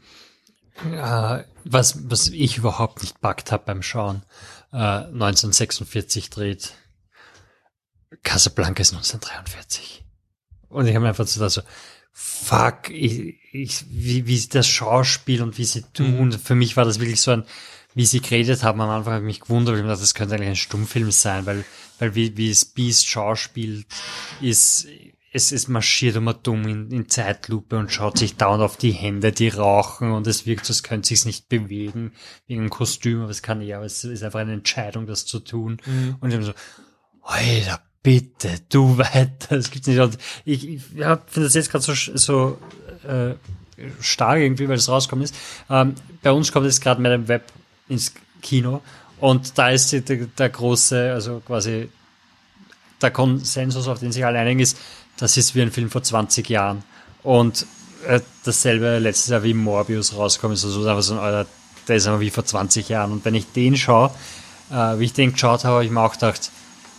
Ja, 0.91 1.43
was 1.63 2.09
was 2.09 2.27
ich 2.27 2.57
überhaupt 2.57 3.01
nicht 3.01 3.21
packt 3.21 3.51
habe 3.51 3.63
beim 3.65 3.81
Schauen. 3.81 4.23
Äh, 4.73 4.77
1946 4.77 6.29
dreht 6.29 6.73
Casablanca 8.23 8.81
ist 8.81 8.93
1943. 8.93 10.03
Und 10.69 10.87
ich 10.87 10.95
habe 10.95 11.03
mir 11.03 11.09
einfach 11.09 11.27
so, 11.27 11.41
also, 11.41 11.61
fuck, 12.17 12.89
ich, 12.89 13.35
ich, 13.51 13.85
wie, 13.89 14.25
wie 14.25 14.47
das 14.47 14.67
Schauspiel 14.67 15.41
und 15.41 15.57
wie 15.57 15.65
sie 15.65 15.83
tun. 15.93 16.29
Mhm. 16.29 16.31
Für 16.31 16.55
mich 16.55 16.77
war 16.77 16.85
das 16.85 16.99
wirklich 16.99 17.19
so 17.19 17.31
ein, 17.31 17.43
wie 17.93 18.05
sie 18.05 18.21
geredet 18.21 18.63
haben 18.63 18.79
am 18.79 18.89
Anfang, 18.89 19.13
habe 19.15 19.25
ich 19.25 19.27
mich 19.27 19.41
gewundert, 19.41 19.75
ich 19.75 19.83
dachte, 19.83 19.99
das 19.99 20.13
könnte 20.13 20.35
eigentlich 20.35 20.49
ein 20.49 20.55
Stummfilm 20.55 21.11
sein, 21.11 21.45
weil, 21.45 21.65
weil 21.99 22.15
wie, 22.15 22.37
wie 22.37 22.49
es 22.49 22.63
Beast 22.63 23.05
Schauspiel 23.07 23.83
ist, 24.39 24.87
es, 25.33 25.51
es 25.51 25.67
marschiert 25.67 26.15
immer 26.15 26.33
dumm 26.33 26.65
in, 26.65 26.89
in 26.89 27.09
Zeitlupe 27.09 27.77
und 27.77 27.91
schaut 27.91 28.17
sich 28.17 28.37
dauernd 28.37 28.63
auf 28.63 28.77
die 28.77 28.93
Hände, 28.93 29.33
die 29.33 29.49
rauchen 29.49 30.11
und 30.11 30.25
es 30.25 30.45
wirkt, 30.45 30.69
als 30.69 30.83
könnte 30.83 31.09
sich 31.09 31.25
nicht 31.25 31.49
bewegen 31.49 32.13
wegen 32.47 32.61
einem 32.61 32.69
Kostüm, 32.69 33.23
aber 33.23 33.31
es 33.31 33.41
kann 33.41 33.61
ja, 33.61 33.75
aber 33.75 33.85
es 33.85 34.05
ist 34.05 34.23
einfach 34.23 34.39
eine 34.39 34.53
Entscheidung, 34.53 35.05
das 35.05 35.25
zu 35.25 35.39
tun. 35.41 35.81
Mhm. 35.85 36.15
Und 36.21 36.29
ich 36.29 36.35
habe 36.35 36.45
so, 36.45 36.53
Alter, 37.23 37.84
bitte, 38.05 38.59
du 38.69 38.97
weiter, 38.99 39.57
das 39.57 39.71
gibt's 39.71 39.87
nicht. 39.87 39.99
Und 39.99 40.17
ich, 40.45 40.69
ich 40.69 40.81
ja, 40.95 41.19
finde 41.25 41.47
das 41.47 41.55
jetzt 41.55 41.71
gerade 41.71 41.83
so, 41.83 41.93
so 41.93 42.57
äh, 43.03 43.33
stark 43.99 44.39
irgendwie, 44.39 44.69
weil 44.69 44.77
es 44.77 44.87
rauskommt 44.87 45.23
ist. 45.23 45.35
Ähm, 45.69 45.95
bei 46.21 46.31
uns 46.31 46.51
kommt 46.51 46.67
jetzt 46.67 46.81
gerade 46.81 47.01
Madame 47.01 47.27
Web 47.27 47.51
ins 47.89 48.13
Kino 48.41 48.81
und 49.19 49.57
da 49.57 49.71
ist 49.71 49.91
die, 49.91 50.01
der, 50.01 50.27
der 50.27 50.49
große, 50.49 51.11
also 51.11 51.41
quasi 51.45 51.89
der 53.01 53.11
Konsensus, 53.11 53.87
auf 53.87 53.99
den 53.99 54.11
sich 54.11 54.23
alle 54.23 54.39
einigen, 54.39 54.59
ist, 54.59 54.77
das 55.17 55.35
ist 55.35 55.55
wie 55.55 55.63
ein 55.63 55.71
Film 55.71 55.89
vor 55.89 56.03
20 56.03 56.47
Jahren. 56.47 56.83
Und 57.23 57.65
äh, 58.07 58.21
dasselbe 58.43 58.99
letztes 58.99 59.31
Jahr 59.31 59.43
wie 59.43 59.55
Morbius 59.55 60.15
rauskommt, 60.15 60.53
ist 60.53 60.63
also 60.63 60.87
einfach 60.87 61.01
so 61.01 61.15
ein, 61.15 61.19
Alter, 61.19 61.49
der 61.87 61.95
ist 61.95 62.05
einfach 62.05 62.19
wie 62.19 62.29
vor 62.29 62.45
20 62.45 62.87
Jahren. 62.87 63.11
Und 63.11 63.25
wenn 63.25 63.33
ich 63.33 63.51
den 63.51 63.75
schaue, 63.75 64.11
äh, 64.69 64.99
wie 64.99 65.05
ich 65.05 65.13
den 65.13 65.33
geschaut 65.33 65.63
habe, 65.63 65.75
habe 65.75 65.85
ich 65.85 65.91
mir 65.91 66.01
auch 66.01 66.13
gedacht, 66.13 66.51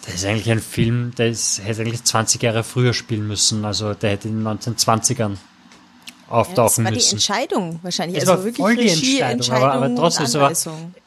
das 0.06 0.14
ist 0.16 0.24
eigentlich 0.24 0.50
ein 0.50 0.60
Film, 0.60 1.12
der 1.16 1.28
ist, 1.28 1.60
hätte 1.64 1.82
eigentlich 1.82 2.04
20 2.04 2.42
Jahre 2.42 2.62
früher 2.62 2.94
spielen 2.94 3.26
müssen. 3.26 3.64
Also 3.64 3.92
der 3.94 4.10
hätte 4.10 4.28
in 4.28 4.44
den 4.44 4.58
1920ern 4.58 5.36
auftauchen 6.28 6.84
ja, 6.84 6.90
müssen. 6.90 7.16
Das 7.16 7.28
war 7.28 7.36
die 7.36 7.44
Entscheidung 7.44 7.80
wahrscheinlich. 7.82 8.22
Es 8.22 8.28
also 8.28 8.38
war 8.38 8.44
wirklich 8.44 8.64
voll 8.64 8.76
die 8.76 8.88
Entscheidung, 8.88 9.30
Entscheidung 9.30 9.64
aber, 9.64 9.84
aber 9.84 9.94
trotzdem, 9.96 10.26
es, 10.26 10.34
war, 10.36 10.52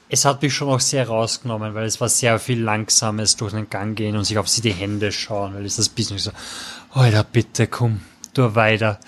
es 0.09 0.25
hat 0.25 0.41
mich 0.41 0.53
schon 0.53 0.67
auch 0.69 0.81
sehr 0.81 1.07
rausgenommen, 1.07 1.73
weil 1.75 1.85
es 1.85 2.01
war 2.01 2.09
sehr 2.09 2.39
viel 2.39 2.61
langsames 2.61 3.37
durch 3.37 3.53
den 3.53 3.69
Gang 3.69 3.95
gehen 3.95 4.17
und 4.17 4.25
sich 4.25 4.37
auf 4.37 4.49
sie 4.49 4.61
die 4.61 4.73
Hände 4.73 5.13
schauen, 5.13 5.53
weil 5.55 5.65
es 5.65 5.77
das 5.77 5.87
Business 5.87 6.25
so, 6.25 6.31
Alter, 6.91 7.23
bitte 7.23 7.67
komm, 7.67 8.01
du 8.33 8.53
weiter. 8.55 8.99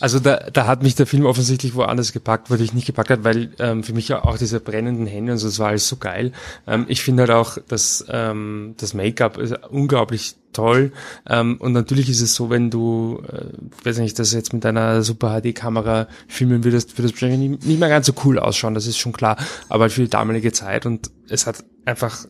Also 0.00 0.20
da, 0.20 0.36
da 0.52 0.66
hat 0.66 0.82
mich 0.82 0.94
der 0.94 1.06
Film 1.06 1.26
offensichtlich 1.26 1.74
woanders 1.74 2.12
gepackt, 2.12 2.50
wo 2.50 2.54
ich 2.54 2.74
nicht 2.74 2.86
gepackt 2.86 3.10
hat, 3.10 3.24
weil 3.24 3.50
ähm, 3.58 3.82
für 3.82 3.92
mich 3.92 4.12
auch 4.12 4.38
diese 4.38 4.60
brennenden 4.60 5.06
Hände 5.06 5.32
und 5.32 5.38
so, 5.38 5.46
das 5.46 5.58
war 5.58 5.68
alles 5.68 5.88
so 5.88 5.96
geil. 5.96 6.32
Ähm, 6.66 6.86
ich 6.88 7.02
finde 7.02 7.22
halt 7.22 7.30
auch, 7.30 7.58
dass 7.68 8.04
ähm, 8.08 8.74
das 8.78 8.94
Make-up 8.94 9.38
ist 9.38 9.54
unglaublich 9.70 10.36
toll. 10.52 10.92
Ähm, 11.28 11.56
und 11.58 11.72
natürlich 11.72 12.08
ist 12.08 12.20
es 12.20 12.34
so, 12.34 12.48
wenn 12.48 12.70
du, 12.70 13.22
äh, 13.30 13.46
weiß 13.84 13.98
nicht, 13.98 14.18
das 14.18 14.32
jetzt 14.32 14.52
mit 14.52 14.64
einer 14.64 15.02
Super 15.02 15.40
HD-Kamera 15.40 16.08
filmen 16.28 16.64
würdest, 16.64 16.96
würde 16.96 17.08
es 17.08 17.12
wahrscheinlich 17.12 17.50
nicht, 17.50 17.66
nicht 17.66 17.80
mehr 17.80 17.88
ganz 17.88 18.06
so 18.06 18.12
cool 18.24 18.38
ausschauen, 18.38 18.74
das 18.74 18.86
ist 18.86 18.98
schon 18.98 19.12
klar. 19.12 19.36
Aber 19.68 19.90
für 19.90 20.02
die 20.02 20.10
damalige 20.10 20.52
Zeit 20.52 20.86
und 20.86 21.10
es 21.28 21.46
hat 21.46 21.64
einfach 21.84 22.26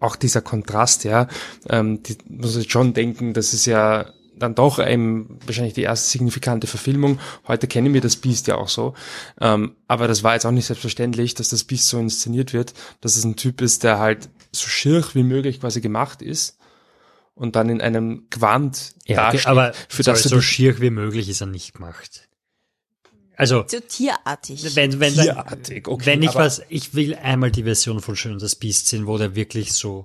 auch 0.00 0.16
dieser 0.16 0.40
Kontrast, 0.40 1.04
ja, 1.04 1.28
ähm, 1.68 2.02
die 2.02 2.16
muss 2.28 2.56
ich 2.56 2.70
schon 2.70 2.94
denken, 2.94 3.34
das 3.34 3.52
ist 3.52 3.66
ja 3.66 4.06
dann 4.40 4.54
doch 4.54 4.78
ähm, 4.78 5.38
wahrscheinlich 5.46 5.74
die 5.74 5.82
erste 5.82 6.10
signifikante 6.10 6.66
Verfilmung. 6.66 7.20
Heute 7.46 7.68
kennen 7.68 7.94
wir 7.94 8.00
das 8.00 8.16
Beast 8.16 8.46
ja 8.48 8.56
auch 8.56 8.68
so. 8.68 8.94
Ähm, 9.40 9.76
aber 9.86 10.08
das 10.08 10.22
war 10.22 10.34
jetzt 10.34 10.46
auch 10.46 10.50
nicht 10.50 10.66
selbstverständlich, 10.66 11.34
dass 11.34 11.50
das 11.50 11.64
Beast 11.64 11.86
so 11.86 11.98
inszeniert 11.98 12.52
wird, 12.52 12.74
dass 13.00 13.16
es 13.16 13.24
ein 13.24 13.36
Typ 13.36 13.60
ist, 13.60 13.84
der 13.84 13.98
halt 13.98 14.28
so 14.52 14.66
schirr 14.66 15.04
wie 15.14 15.22
möglich 15.22 15.60
quasi 15.60 15.80
gemacht 15.80 16.22
ist 16.22 16.58
und 17.34 17.56
dann 17.56 17.68
in 17.68 17.80
einem 17.80 18.28
Quant 18.30 18.94
ja, 19.06 19.28
okay, 19.28 19.40
aber 19.44 19.72
für 19.88 20.02
sorry, 20.02 20.20
das 20.20 20.30
so 20.30 20.40
schier 20.40 20.80
wie 20.80 20.90
möglich 20.90 21.28
ist 21.28 21.40
er 21.40 21.46
nicht 21.46 21.74
gemacht. 21.74 22.28
Also 23.36 23.64
so 23.66 23.80
tierartig. 23.80 24.76
Wenn, 24.76 25.00
wenn, 25.00 25.14
tierartig, 25.14 25.88
okay, 25.88 26.04
wenn 26.04 26.22
ich 26.22 26.34
was, 26.34 26.60
ich 26.68 26.94
will 26.94 27.14
einmal 27.14 27.50
die 27.50 27.62
Version 27.62 28.00
von 28.00 28.14
Schön 28.14 28.32
und 28.32 28.42
das 28.42 28.56
Biest 28.56 28.88
sehen, 28.88 29.06
wo 29.06 29.16
der 29.16 29.34
wirklich 29.34 29.72
so 29.72 30.04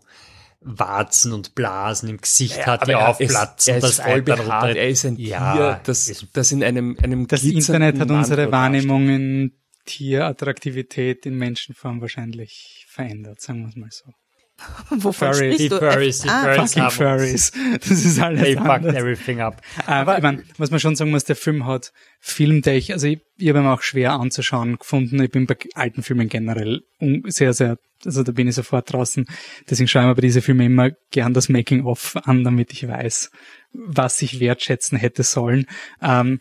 Warzen 0.66 1.32
und 1.32 1.54
Blasen 1.54 2.10
im 2.10 2.18
Gesicht 2.18 2.58
ja, 2.58 2.66
hat, 2.66 2.88
die 2.88 2.96
aufplatzen. 2.96 3.74
Er 3.74 3.78
ist, 3.78 3.84
er 3.84 3.90
ist 3.90 4.02
voll 4.02 4.22
behaart, 4.24 4.76
er 4.76 4.90
ist 4.90 5.06
ein 5.06 5.16
ja, 5.18 5.54
Tier, 5.54 5.82
das, 5.84 6.26
das 6.34 6.52
in 6.52 6.64
einem, 6.64 6.98
einem 7.02 7.28
Das 7.28 7.44
Internet 7.44 8.00
hat 8.00 8.10
unsere 8.10 8.52
Wahrnehmung 8.52 9.08
in 9.08 9.52
Tierattraktivität 9.86 11.26
in 11.28 11.38
Menschenform 11.38 12.02
wahrscheinlich 12.02 12.86
verändert, 12.90 13.42
sagen 13.42 13.62
wir 13.62 13.70
es 13.70 13.76
mal 13.76 13.92
so. 13.92 14.12
Wovon 14.90 15.14
Furry, 15.14 15.58
die 15.58 15.70
Furries, 15.70 16.20
die 16.20 16.30
ah, 16.30 16.44
Furries 16.44 16.74
fucking 16.74 16.90
Furries. 16.90 17.52
Das 17.80 18.06
ist 18.06 18.20
alles 18.20 18.42
They 18.42 18.56
fucked 18.56 18.86
everything 18.86 19.42
up. 19.42 19.62
Aber 19.86 20.18
ich 20.18 20.24
mein, 20.24 20.44
was 20.58 20.72
man 20.72 20.80
schon 20.80 20.96
sagen 20.96 21.12
muss, 21.12 21.26
der 21.26 21.36
Film 21.36 21.66
hat 21.66 21.92
filmtech, 22.20 22.94
also 22.94 23.08
ich, 23.08 23.20
ich 23.38 23.50
habe 23.50 23.60
ihn 23.60 23.66
auch 23.66 23.82
schwer 23.82 24.14
anzuschauen 24.14 24.78
gefunden. 24.78 25.22
Ich 25.22 25.30
bin 25.30 25.46
bei 25.46 25.58
alten 25.74 26.04
Filmen 26.04 26.30
generell 26.30 26.84
sehr, 27.26 27.54
sehr, 27.54 27.78
also 28.06 28.24
da 28.24 28.32
bin 28.32 28.48
ich 28.48 28.56
sofort 28.56 28.92
draußen. 28.92 29.26
Deswegen 29.70 29.88
schaue 29.88 30.04
ich 30.04 30.08
mir 30.08 30.16
bei 30.16 30.22
diesen 30.22 30.42
Filmen 30.42 30.68
immer 30.68 30.92
gern 31.12 31.34
das 31.34 31.50
Making-of 31.50 32.16
an, 32.24 32.44
damit 32.44 32.72
ich 32.72 32.88
weiß, 32.88 33.32
was 33.74 34.22
ich 34.22 34.40
wertschätzen 34.40 34.98
hätte 34.98 35.24
sollen. 35.24 35.66
Ähm, 36.02 36.40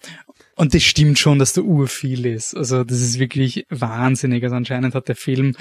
und 0.56 0.72
das 0.72 0.84
stimmt 0.84 1.18
schon, 1.18 1.40
dass 1.40 1.52
der 1.52 1.64
Ur 1.64 1.88
viel 1.88 2.26
ist. 2.26 2.56
Also 2.56 2.84
das 2.84 3.00
ist 3.00 3.18
wirklich 3.18 3.66
wahnsinnig. 3.70 4.44
Also 4.44 4.54
anscheinend 4.54 4.94
hat 4.94 5.08
der 5.08 5.16
Film 5.16 5.56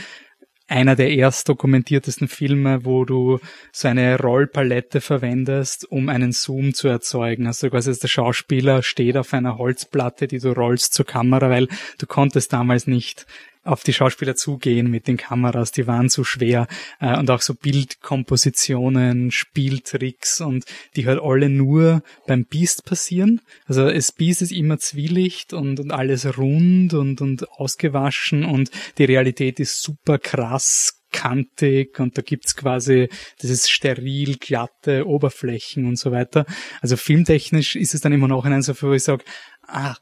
einer 0.68 0.95
der 0.95 1.11
erst 1.11 1.49
dokumentiertesten 1.49 2.28
Filme, 2.28 2.86
wo 2.86 3.05
du 3.05 3.39
so 3.72 3.88
eine 3.88 4.18
Rollpalette 4.18 5.01
verwendest, 5.01 5.86
um 5.91 6.09
einen 6.09 6.32
Zoom 6.32 6.74
zu 6.74 6.88
erzeugen. 6.88 7.47
Also 7.47 7.70
quasi 7.70 7.97
der 7.97 8.07
Schauspieler 8.07 8.82
steht 8.82 9.18
auf 9.18 9.34
einer 9.34 9.57
Holzplatte, 9.57 10.28
die 10.28 10.39
du 10.39 10.51
rollst 10.53 10.93
zur 10.93 11.05
Kamera, 11.05 11.49
weil 11.49 11.68
du 11.97 12.07
konntest 12.07 12.53
damals 12.53 12.88
nicht 12.88 13.26
auf 13.64 13.84
die 13.84 13.93
Schauspieler 13.93 14.36
zugehen 14.36 14.89
mit 14.89 15.07
den 15.07 15.18
Kameras, 15.18 15.72
die 15.72 15.88
waren 15.88 16.09
zu 16.09 16.24
schwer 16.24 16.68
äh, 16.99 17.18
und 17.18 17.30
auch 17.32 17.41
so 17.41 17.53
Bildkompositionen, 17.53 19.32
Spieltricks 19.32 20.41
und 20.41 20.66
die 20.95 21.07
halt 21.07 21.22
alle 21.22 21.49
nur 21.49 22.03
beim 22.28 22.45
Beast 22.45 22.86
passieren. 22.86 23.41
Also 23.66 23.89
das 23.89 24.11
Beast 24.11 24.41
ist 24.41 24.51
immer 24.51 24.80
Zwielicht 24.80 25.53
und, 25.53 25.80
und 25.80 25.91
alles 25.91 26.38
rund 26.38 26.93
und, 26.93 27.22
und 27.22 27.49
ausgewaschen 27.51 28.43
und 28.45 28.70
die 28.97 29.05
Realität 29.05 29.59
ist 29.59 29.82
super 29.82 30.18
krass 30.18 30.99
kantig 31.14 31.99
und 31.99 32.18
da 32.18 32.22
gibt's 32.22 32.57
quasi 32.57 33.07
dieses 33.41 33.70
steril 33.70 34.38
glatte 34.38 35.07
Oberflächen 35.07 35.86
und 35.86 35.97
so 35.97 36.11
weiter. 36.11 36.45
Also 36.82 36.97
filmtechnisch 36.97 37.78
ist 37.78 37.93
es 37.93 38.01
dann 38.01 38.11
immer 38.11 38.28
noch 38.28 38.45
in 38.45 38.51
einem 38.51 38.64
so, 38.64 38.74
wo 38.82 38.91
ich 38.91 39.03
sage, 39.03 39.24
ah, 39.68 39.95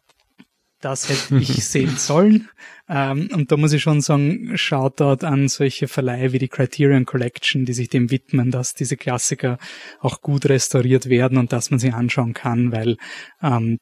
das 0.82 1.10
hätte 1.10 1.38
ich 1.38 1.66
sehen 1.66 1.98
sollen. 1.98 2.50
Ähm, 2.90 3.30
und 3.34 3.52
da 3.52 3.58
muss 3.58 3.74
ich 3.74 3.82
schon 3.82 4.02
sagen, 4.02 4.58
Shoutout 4.58 5.26
an 5.26 5.48
solche 5.48 5.88
Verleihe 5.88 6.34
wie 6.34 6.40
die 6.40 6.50
Criterion 6.50 7.06
Collection, 7.06 7.66
die 7.66 7.74
sich 7.74 7.90
dem 7.90 8.12
widmen, 8.12 8.52
dass 8.52 8.74
diese 8.74 8.98
Klassiker 8.98 9.58
auch 10.00 10.22
gut 10.22 10.48
restauriert 10.48 11.08
werden 11.08 11.38
und 11.38 11.54
dass 11.54 11.72
man 11.72 11.80
sie 11.80 11.92
anschauen 11.92 12.34
kann, 12.34 12.72
weil 12.72 12.98
ähm, 13.42 13.78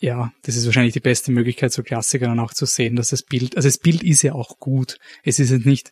ja, 0.00 0.32
das 0.42 0.56
ist 0.56 0.66
wahrscheinlich 0.66 0.94
die 0.94 1.00
beste 1.00 1.32
Möglichkeit, 1.32 1.72
so 1.72 1.82
Klassiker 1.82 2.26
dann 2.26 2.40
auch 2.40 2.52
zu 2.52 2.66
sehen, 2.66 2.96
dass 2.96 3.08
das 3.08 3.22
Bild, 3.22 3.56
also 3.56 3.68
das 3.68 3.78
Bild 3.78 4.02
ist 4.02 4.22
ja 4.22 4.34
auch 4.34 4.58
gut. 4.58 4.98
Es 5.22 5.38
ist 5.38 5.50
jetzt 5.50 5.66
nicht, 5.66 5.90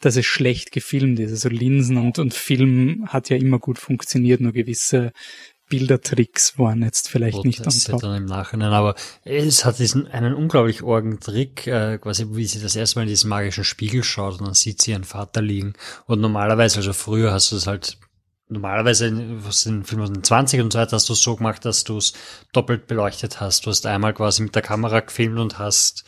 dass 0.00 0.16
es 0.16 0.26
schlecht 0.26 0.72
gefilmt 0.72 1.20
ist. 1.20 1.30
Also 1.30 1.48
Linsen 1.48 1.96
und, 1.96 2.18
und 2.18 2.34
Film 2.34 3.06
hat 3.08 3.28
ja 3.28 3.36
immer 3.36 3.58
gut 3.58 3.78
funktioniert, 3.78 4.40
nur 4.40 4.52
gewisse 4.52 5.12
Bildertricks 5.70 6.58
waren 6.58 6.82
jetzt 6.82 7.08
vielleicht 7.08 7.36
Gut, 7.36 7.46
nicht 7.46 7.66
am 7.66 7.72
Top. 7.72 8.02
dann 8.02 8.16
im 8.16 8.26
Nachhinein, 8.26 8.72
aber 8.72 8.94
es 9.24 9.64
hat 9.64 9.78
diesen 9.78 10.06
einen 10.08 10.34
unglaublich 10.34 10.82
orgen 10.82 11.20
Trick, 11.20 11.66
äh, 11.66 11.96
quasi 11.96 12.26
wie 12.32 12.44
sie 12.44 12.60
das 12.60 12.76
erste 12.76 12.98
Mal 12.98 13.04
in 13.04 13.08
diesen 13.08 13.30
magischen 13.30 13.64
Spiegel 13.64 14.02
schaut 14.02 14.38
und 14.38 14.46
dann 14.46 14.54
sieht 14.54 14.82
sie 14.82 14.90
ihren 14.90 15.04
Vater 15.04 15.40
liegen. 15.40 15.72
Und 16.04 16.20
normalerweise, 16.20 16.78
also 16.78 16.92
früher 16.92 17.32
hast 17.32 17.52
du 17.52 17.56
es 17.56 17.66
halt 17.66 17.96
normalerweise 18.50 19.12
was 19.44 19.64
in 19.64 19.84
Film 19.84 20.02
aus 20.02 20.12
den 20.12 20.24
20 20.24 20.60
und 20.60 20.72
so 20.72 20.78
weiter 20.80 20.96
hast 20.96 21.08
du 21.08 21.12
es 21.12 21.22
so 21.22 21.36
gemacht, 21.36 21.64
dass 21.64 21.84
du 21.84 21.96
es 21.96 22.12
doppelt 22.52 22.86
beleuchtet 22.86 23.40
hast. 23.40 23.64
Du 23.64 23.70
hast 23.70 23.86
einmal 23.86 24.12
quasi 24.12 24.42
mit 24.42 24.54
der 24.54 24.62
Kamera 24.62 25.00
gefilmt 25.00 25.38
und 25.38 25.58
hast 25.58 26.04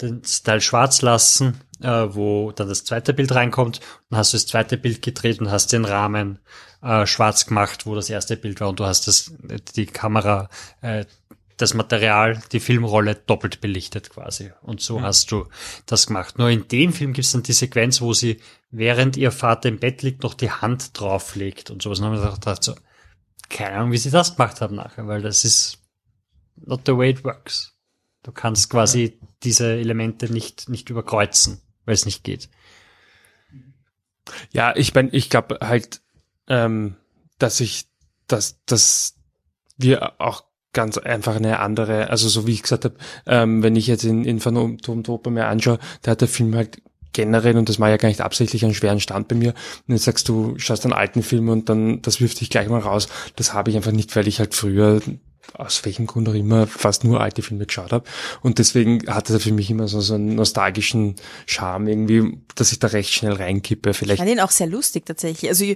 den 0.00 0.22
Teil 0.22 0.60
schwarz 0.60 1.02
lassen, 1.02 1.60
äh, 1.80 2.06
wo 2.10 2.50
dann 2.50 2.68
das 2.68 2.84
zweite 2.84 3.14
Bild 3.14 3.32
reinkommt. 3.32 3.80
Dann 4.10 4.18
hast 4.18 4.32
du 4.32 4.36
das 4.36 4.46
zweite 4.46 4.76
Bild 4.76 5.02
gedreht 5.02 5.40
und 5.40 5.50
hast 5.50 5.72
den 5.72 5.84
Rahmen 5.84 6.40
äh, 6.84 7.06
schwarz 7.06 7.46
gemacht, 7.46 7.86
wo 7.86 7.94
das 7.94 8.10
erste 8.10 8.36
Bild 8.36 8.60
war 8.60 8.68
und 8.68 8.78
du 8.78 8.84
hast 8.84 9.08
das, 9.08 9.32
die 9.74 9.86
Kamera, 9.86 10.48
äh, 10.82 11.06
das 11.56 11.74
Material, 11.74 12.42
die 12.52 12.60
Filmrolle 12.60 13.14
doppelt 13.14 13.60
belichtet 13.60 14.10
quasi. 14.10 14.52
Und 14.62 14.80
so 14.80 14.98
mhm. 14.98 15.02
hast 15.02 15.30
du 15.30 15.46
das 15.86 16.08
gemacht. 16.08 16.38
Nur 16.38 16.50
in 16.50 16.68
dem 16.68 16.92
Film 16.92 17.12
gibt 17.12 17.26
es 17.26 17.32
dann 17.32 17.44
die 17.44 17.52
Sequenz, 17.52 18.00
wo 18.00 18.12
sie, 18.12 18.40
während 18.70 19.16
ihr 19.16 19.30
Vater 19.30 19.68
im 19.68 19.78
Bett 19.78 20.02
liegt, 20.02 20.24
noch 20.24 20.34
die 20.34 20.50
Hand 20.50 20.98
drauflegt 20.98 21.70
und 21.70 21.80
sowas. 21.80 22.00
Und 22.00 22.06
dann 22.06 22.16
haben 22.16 22.28
wir 22.28 22.34
gedacht, 22.34 22.64
so, 22.64 22.74
keine 23.48 23.76
Ahnung, 23.76 23.92
wie 23.92 23.98
sie 23.98 24.10
das 24.10 24.36
gemacht 24.36 24.60
haben 24.60 24.74
nachher, 24.74 25.06
weil 25.06 25.22
das 25.22 25.44
ist 25.44 25.78
not 26.56 26.82
the 26.86 26.96
way 26.96 27.10
it 27.10 27.24
works. 27.24 27.72
Du 28.24 28.32
kannst 28.32 28.68
quasi 28.70 29.20
diese 29.42 29.74
Elemente 29.74 30.32
nicht, 30.32 30.68
nicht 30.68 30.90
überkreuzen, 30.90 31.60
weil 31.84 31.94
es 31.94 32.04
nicht 32.04 32.24
geht. 32.24 32.48
Ja, 34.50 34.74
ich 34.74 34.92
bin, 34.92 35.10
ich 35.12 35.30
glaube 35.30 35.58
halt, 35.60 36.00
ähm, 36.48 36.96
dass 37.38 37.60
ich, 37.60 37.86
dass, 38.26 38.58
dass 38.66 39.14
wir 39.76 40.20
auch 40.20 40.44
ganz 40.72 40.98
einfach 40.98 41.36
eine 41.36 41.60
andere, 41.60 42.10
also 42.10 42.28
so 42.28 42.46
wie 42.46 42.52
ich 42.52 42.62
gesagt 42.62 42.84
habe, 42.84 42.96
ähm, 43.26 43.62
wenn 43.62 43.76
ich 43.76 43.86
jetzt 43.86 44.04
in, 44.04 44.24
in 44.24 44.40
Phantom 44.40 44.78
mir 45.30 45.46
anschaue, 45.46 45.78
da 46.02 46.12
hat 46.12 46.20
der 46.20 46.28
Film 46.28 46.54
halt 46.54 46.82
generell, 47.12 47.56
und 47.56 47.68
das 47.68 47.80
war 47.80 47.88
ja 47.88 47.96
gar 47.96 48.08
nicht 48.08 48.20
absichtlich 48.20 48.64
einen 48.64 48.74
schweren 48.74 49.00
Stand 49.00 49.28
bei 49.28 49.36
mir, 49.36 49.54
und 49.86 49.94
jetzt 49.94 50.04
sagst 50.04 50.28
du, 50.28 50.58
schaust 50.58 50.84
einen 50.84 50.92
alten 50.92 51.22
Film 51.22 51.48
und 51.48 51.68
dann, 51.68 52.02
das 52.02 52.20
wirft 52.20 52.40
dich 52.40 52.50
gleich 52.50 52.68
mal 52.68 52.80
raus, 52.80 53.08
das 53.36 53.54
habe 53.54 53.70
ich 53.70 53.76
einfach 53.76 53.92
nicht, 53.92 54.14
weil 54.16 54.28
ich 54.28 54.40
halt 54.40 54.54
früher 54.54 55.00
aus 55.52 55.84
welchem 55.84 56.06
Grund 56.06 56.28
auch 56.28 56.34
immer 56.34 56.66
fast 56.66 57.04
nur 57.04 57.20
alte 57.20 57.42
Filme 57.42 57.66
geschaut 57.66 57.92
habe. 57.92 58.04
Und 58.42 58.58
deswegen 58.58 59.06
hat 59.06 59.28
er 59.30 59.38
für 59.40 59.52
mich 59.52 59.70
immer 59.70 59.88
so, 59.88 60.00
so 60.00 60.14
einen 60.14 60.34
nostalgischen 60.34 61.16
Charme 61.46 61.88
irgendwie, 61.88 62.38
dass 62.54 62.72
ich 62.72 62.78
da 62.78 62.88
recht 62.88 63.12
schnell 63.12 63.34
reinkippe. 63.34 63.92
Vielleicht. 63.92 64.14
Ich 64.14 64.26
fand 64.26 64.30
ihn 64.30 64.40
auch 64.40 64.50
sehr 64.50 64.66
lustig 64.66 65.04
tatsächlich. 65.06 65.50
Also 65.50 65.66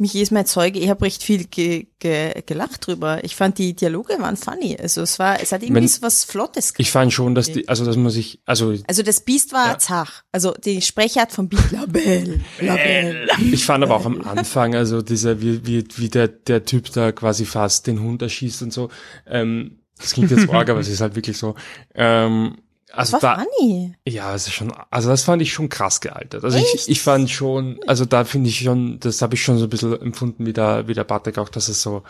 mich 0.00 0.16
ist 0.16 0.32
mein 0.32 0.46
Zeuge, 0.46 0.78
ich 0.78 0.88
habe 0.88 1.04
recht 1.04 1.22
viel 1.22 1.44
ge, 1.44 1.86
ge, 1.98 2.42
gelacht 2.46 2.86
drüber. 2.86 3.22
Ich 3.22 3.36
fand 3.36 3.58
die 3.58 3.74
Dialoge 3.74 4.18
waren 4.18 4.36
funny. 4.36 4.76
Also 4.80 5.02
es 5.02 5.18
war, 5.18 5.40
es 5.40 5.52
hat 5.52 5.62
irgendwie 5.62 5.82
Wenn, 5.82 5.88
so 5.88 6.02
was 6.02 6.24
Flottes. 6.24 6.72
Ich 6.78 6.90
fand 6.90 7.12
schon, 7.12 7.34
dass 7.34 7.52
die, 7.52 7.68
also 7.68 7.84
dass 7.84 7.96
man 7.96 8.10
sich, 8.10 8.40
also 8.46 8.74
also 8.86 9.02
das 9.02 9.20
Biest 9.20 9.52
war 9.52 9.72
ja. 9.72 9.78
zach. 9.78 10.24
Also 10.32 10.52
die 10.52 10.80
Sprechart 10.80 11.32
vom 11.32 11.48
Biest, 11.48 11.70
Labelle, 11.70 12.40
Labelle. 12.60 13.28
Ich 13.52 13.64
fand 13.64 13.84
aber 13.84 13.96
auch 13.96 14.06
am 14.06 14.22
Anfang, 14.22 14.74
also 14.74 15.02
dieser 15.02 15.40
wie 15.42 15.66
wie 15.66 15.84
wie 15.96 16.08
der 16.08 16.28
der 16.28 16.64
Typ 16.64 16.90
da 16.92 17.12
quasi 17.12 17.44
fast 17.44 17.86
den 17.86 18.00
Hund 18.00 18.22
erschießt 18.22 18.62
und 18.62 18.72
so. 18.72 18.88
Ähm, 19.26 19.80
das 19.98 20.14
klingt 20.14 20.30
jetzt 20.30 20.48
arg, 20.48 20.70
aber 20.70 20.80
es 20.80 20.88
ist 20.88 21.02
halt 21.02 21.14
wirklich 21.14 21.36
so. 21.36 21.54
Ähm, 21.94 22.56
also 22.92 23.12
das 23.12 23.22
war 23.22 23.36
da, 23.36 23.44
funny. 23.44 23.94
Ja, 24.06 24.34
es 24.34 24.46
ist 24.46 24.54
schon, 24.54 24.72
also 24.90 25.08
das 25.08 25.22
fand 25.22 25.42
ich 25.42 25.52
schon 25.52 25.68
krass 25.68 26.00
gealtert. 26.00 26.44
Also 26.44 26.58
ich, 26.58 26.88
ich 26.88 27.00
fand 27.00 27.30
schon, 27.30 27.78
also 27.86 28.04
da 28.04 28.24
finde 28.24 28.48
ich 28.48 28.60
schon, 28.60 28.98
das 29.00 29.22
habe 29.22 29.34
ich 29.34 29.42
schon 29.42 29.58
so 29.58 29.64
ein 29.64 29.70
bisschen 29.70 30.00
empfunden, 30.00 30.46
wie 30.46 30.52
der, 30.52 30.88
wie 30.88 30.94
der 30.94 31.04
Bartek 31.04 31.38
auch, 31.38 31.48
dass 31.48 31.68
es 31.68 31.82
so, 31.82 32.02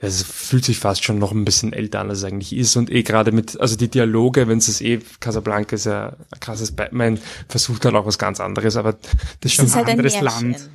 ja, 0.00 0.08
es 0.08 0.22
fühlt 0.22 0.64
sich 0.64 0.78
fast 0.78 1.04
schon 1.04 1.18
noch 1.18 1.32
ein 1.32 1.44
bisschen 1.44 1.72
älter 1.72 2.00
an, 2.00 2.10
als 2.10 2.18
es 2.20 2.24
eigentlich 2.24 2.54
ist. 2.54 2.76
Und 2.76 2.90
eh 2.90 3.02
gerade 3.02 3.32
mit, 3.32 3.60
also 3.60 3.76
die 3.76 3.88
Dialoge, 3.88 4.48
wenn 4.48 4.58
es 4.58 4.68
ist 4.68 4.80
eh, 4.80 5.00
Casablanca 5.20 5.76
ist 5.76 5.86
ja 5.86 6.16
ein 6.30 6.40
krasses 6.40 6.72
Batman, 6.72 7.18
versucht 7.48 7.84
halt 7.84 7.94
auch 7.94 8.06
was 8.06 8.18
ganz 8.18 8.40
anderes, 8.40 8.76
aber 8.76 8.92
das 8.92 9.10
ist 9.42 9.54
schon 9.54 9.66
ist 9.66 9.72
ein 9.72 9.78
halt 9.78 9.88
anderes 9.90 10.14
ein 10.14 10.24
Land. 10.24 10.70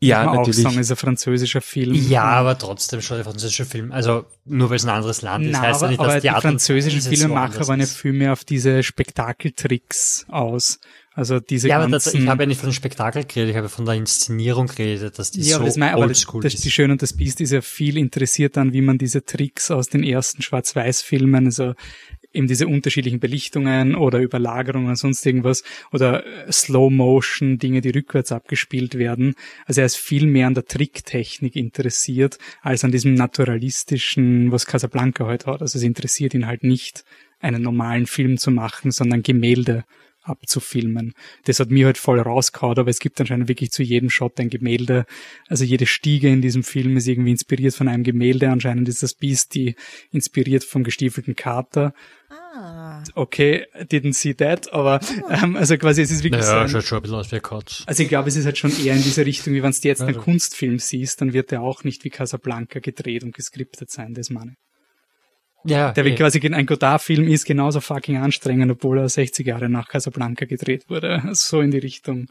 Ja, 0.00 0.24
Kann 0.24 0.36
natürlich. 0.36 0.58
Auch 0.66 0.70
sagen, 0.70 0.80
ist 0.80 0.90
ein 0.90 0.96
französischer 0.96 1.60
Film. 1.60 1.94
Ja, 1.94 2.24
aber 2.24 2.58
trotzdem 2.58 3.00
schon 3.00 3.18
ein 3.18 3.24
französischer 3.24 3.64
Film. 3.64 3.92
Also 3.92 4.26
nur 4.44 4.68
weil 4.68 4.76
es 4.76 4.84
ein 4.84 4.90
anderes 4.90 5.22
Land 5.22 5.46
ist, 5.46 5.52
Na, 5.52 5.62
heißt 5.62 5.82
ja 5.82 5.88
nicht, 5.88 6.00
dass 6.00 6.06
aber 6.06 6.20
die, 6.20 6.28
die 6.28 6.40
französischen 6.40 7.00
Filmemacher 7.00 7.66
waren 7.66 7.80
ja 7.80 7.86
viel 7.86 8.12
mehr 8.12 8.32
auf 8.32 8.44
diese 8.44 8.82
Spektakeltricks 8.82 10.26
aus. 10.28 10.80
Also 11.16 11.40
diese 11.40 11.68
ja, 11.68 11.78
aber 11.78 11.88
das, 11.88 12.12
ich 12.12 12.26
habe 12.26 12.42
ja 12.42 12.46
nicht 12.46 12.60
von 12.60 12.68
dem 12.68 12.74
Spektakel 12.74 13.24
geredet, 13.24 13.50
ich 13.52 13.56
habe 13.56 13.70
von 13.70 13.86
der 13.86 13.94
Inszenierung 13.94 14.66
geredet, 14.66 15.18
dass 15.18 15.30
die 15.30 15.40
ja, 15.40 15.56
so 15.56 15.64
das 15.64 15.78
mein, 15.78 15.94
aber 15.94 16.08
das, 16.08 16.26
das, 16.42 16.56
Die 16.56 16.70
Schöne 16.70 16.92
und 16.92 17.00
das 17.00 17.14
Biest 17.14 17.40
ist 17.40 17.52
ja 17.52 17.62
viel 17.62 17.96
interessiert 17.96 18.58
an, 18.58 18.74
wie 18.74 18.82
man 18.82 18.98
diese 18.98 19.24
Tricks 19.24 19.70
aus 19.70 19.88
den 19.88 20.02
ersten 20.02 20.42
Schwarz-Weiß-Filmen, 20.42 21.46
also 21.46 21.72
eben 22.36 22.46
diese 22.46 22.68
unterschiedlichen 22.68 23.20
Belichtungen 23.20 23.94
oder 23.94 24.20
Überlagerungen 24.20 24.88
und 24.88 24.96
sonst 24.96 25.24
irgendwas 25.26 25.64
oder 25.92 26.24
äh, 26.26 26.52
Slow-Motion, 26.52 27.58
Dinge, 27.58 27.80
die 27.80 27.90
rückwärts 27.90 28.32
abgespielt 28.32 28.96
werden. 28.96 29.34
Also 29.64 29.80
er 29.80 29.86
ist 29.86 29.96
viel 29.96 30.26
mehr 30.26 30.46
an 30.46 30.54
der 30.54 30.66
Tricktechnik 30.66 31.56
interessiert 31.56 32.38
als 32.62 32.84
an 32.84 32.92
diesem 32.92 33.14
naturalistischen, 33.14 34.52
was 34.52 34.66
Casablanca 34.66 35.26
heute 35.26 35.46
hat. 35.46 35.62
Also 35.62 35.78
es 35.78 35.84
interessiert 35.84 36.34
ihn 36.34 36.46
halt 36.46 36.62
nicht, 36.62 37.04
einen 37.40 37.62
normalen 37.62 38.06
Film 38.06 38.38
zu 38.38 38.50
machen, 38.50 38.90
sondern 38.90 39.22
Gemälde 39.22 39.84
abzufilmen. 40.28 41.14
Das 41.44 41.60
hat 41.60 41.70
mir 41.70 41.86
halt 41.86 41.98
voll 41.98 42.20
rausgehauen, 42.20 42.78
aber 42.78 42.90
es 42.90 42.98
gibt 42.98 43.20
anscheinend 43.20 43.48
wirklich 43.48 43.70
zu 43.70 43.82
jedem 43.82 44.10
Shot 44.10 44.38
ein 44.40 44.50
Gemälde. 44.50 45.06
Also 45.48 45.64
jede 45.64 45.86
Stiege 45.86 46.28
in 46.28 46.42
diesem 46.42 46.62
Film 46.62 46.96
ist 46.96 47.06
irgendwie 47.06 47.30
inspiriert 47.30 47.74
von 47.74 47.88
einem 47.88 48.02
Gemälde. 48.02 48.50
Anscheinend 48.50 48.88
ist 48.88 49.02
das 49.02 49.14
Beast 49.14 49.54
die 49.54 49.76
inspiriert 50.10 50.64
vom 50.64 50.84
gestiefelten 50.84 51.36
Kater. 51.36 51.94
Ah. 52.28 53.02
Okay, 53.14 53.66
didn't 53.74 54.14
see 54.14 54.34
that, 54.34 54.72
aber 54.72 55.00
ah. 55.28 55.42
ähm, 55.42 55.56
also 55.56 55.76
quasi 55.76 56.02
es 56.02 56.10
ist 56.10 56.24
wirklich 56.24 56.42
naja, 56.42 56.54
so. 56.54 56.64
Ein, 56.64 56.68
schaut 56.68 56.84
schon 56.84 56.98
ein 56.98 57.02
bisschen 57.02 57.16
aus 57.16 57.32
wie 57.32 57.40
Katz. 57.40 57.84
Also 57.86 58.02
ich 58.02 58.08
glaube, 58.08 58.28
es 58.28 58.36
ist 58.36 58.46
halt 58.46 58.58
schon 58.58 58.72
eher 58.84 58.94
in 58.94 59.02
diese 59.02 59.24
Richtung, 59.24 59.54
wie 59.54 59.62
wenn 59.62 59.72
du 59.72 59.78
jetzt 59.88 60.00
einen 60.00 60.16
Kunstfilm 60.16 60.78
siehst, 60.78 61.20
dann 61.20 61.32
wird 61.32 61.50
der 61.50 61.62
auch 61.62 61.84
nicht 61.84 62.04
wie 62.04 62.10
Casablanca 62.10 62.80
gedreht 62.80 63.24
und 63.24 63.34
geskriptet 63.34 63.90
sein, 63.90 64.14
das 64.14 64.30
meine 64.30 64.52
ich. 64.52 64.65
Ja, 65.66 65.92
der 65.92 66.04
wie 66.04 66.10
eh. 66.10 66.14
quasi 66.14 66.40
ein 66.40 66.66
Godard-Film 66.66 67.28
ist 67.28 67.44
genauso 67.44 67.80
fucking 67.80 68.16
anstrengend, 68.18 68.70
obwohl 68.70 68.98
er 68.98 69.08
60 69.08 69.46
Jahre 69.46 69.68
nach 69.68 69.88
Casablanca 69.88 70.44
gedreht 70.44 70.88
wurde. 70.88 71.22
So 71.36 71.60
in 71.60 71.70
die 71.70 71.78
Richtung. 71.78 72.28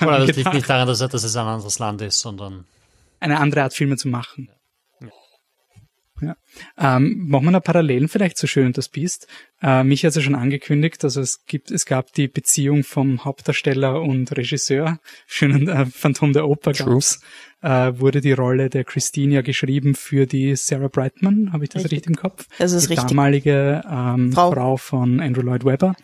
Oder 0.00 0.26
das 0.26 0.36
liegt 0.36 0.54
nicht 0.54 0.68
daran, 0.68 0.86
dass, 0.86 1.00
er, 1.00 1.08
dass 1.08 1.24
es 1.24 1.36
ein 1.36 1.46
anderes 1.46 1.78
Land 1.78 2.00
ist, 2.02 2.20
sondern 2.20 2.64
eine 3.20 3.38
andere 3.38 3.62
Art 3.62 3.74
Filme 3.74 3.96
zu 3.96 4.08
machen. 4.08 4.48
Ja. 6.20 6.36
Ähm, 6.78 7.26
machen 7.28 7.46
wir 7.46 7.52
da 7.52 7.60
Parallelen 7.60 8.08
vielleicht 8.08 8.36
zu 8.36 8.46
Schön 8.46 8.66
und 8.66 8.78
das 8.78 8.88
Biest. 8.88 9.26
Äh, 9.60 9.82
mich 9.82 10.04
hat 10.04 10.10
es 10.10 10.16
ja 10.16 10.22
schon 10.22 10.34
angekündigt, 10.34 11.02
also 11.02 11.20
es 11.20 11.44
gibt, 11.46 11.70
es 11.70 11.86
gab 11.86 12.12
die 12.12 12.28
Beziehung 12.28 12.84
vom 12.84 13.24
Hauptdarsteller 13.24 14.00
und 14.00 14.36
Regisseur. 14.36 15.00
Schön 15.26 15.52
und 15.52 15.68
äh, 15.68 15.86
Phantom 15.86 16.32
der 16.32 16.48
Oper 16.48 16.72
gab's. 16.72 17.20
Äh, 17.62 17.98
wurde 17.98 18.20
die 18.20 18.32
Rolle 18.32 18.70
der 18.70 18.84
Christine 18.84 19.34
ja 19.36 19.42
geschrieben 19.42 19.94
für 19.94 20.26
die 20.26 20.54
Sarah 20.54 20.88
Brightman, 20.88 21.52
habe 21.52 21.64
ich 21.64 21.70
das 21.70 21.84
richtig. 21.84 21.98
richtig 21.98 22.10
im 22.10 22.16
Kopf? 22.16 22.46
Das 22.58 22.72
ist 22.72 22.88
die 22.88 22.92
richtig. 22.92 23.08
damalige 23.08 23.82
ähm, 23.90 24.32
Frau. 24.32 24.52
Frau 24.52 24.76
von 24.76 25.20
Andrew 25.20 25.42
Lloyd 25.42 25.64
Webber. 25.64 25.94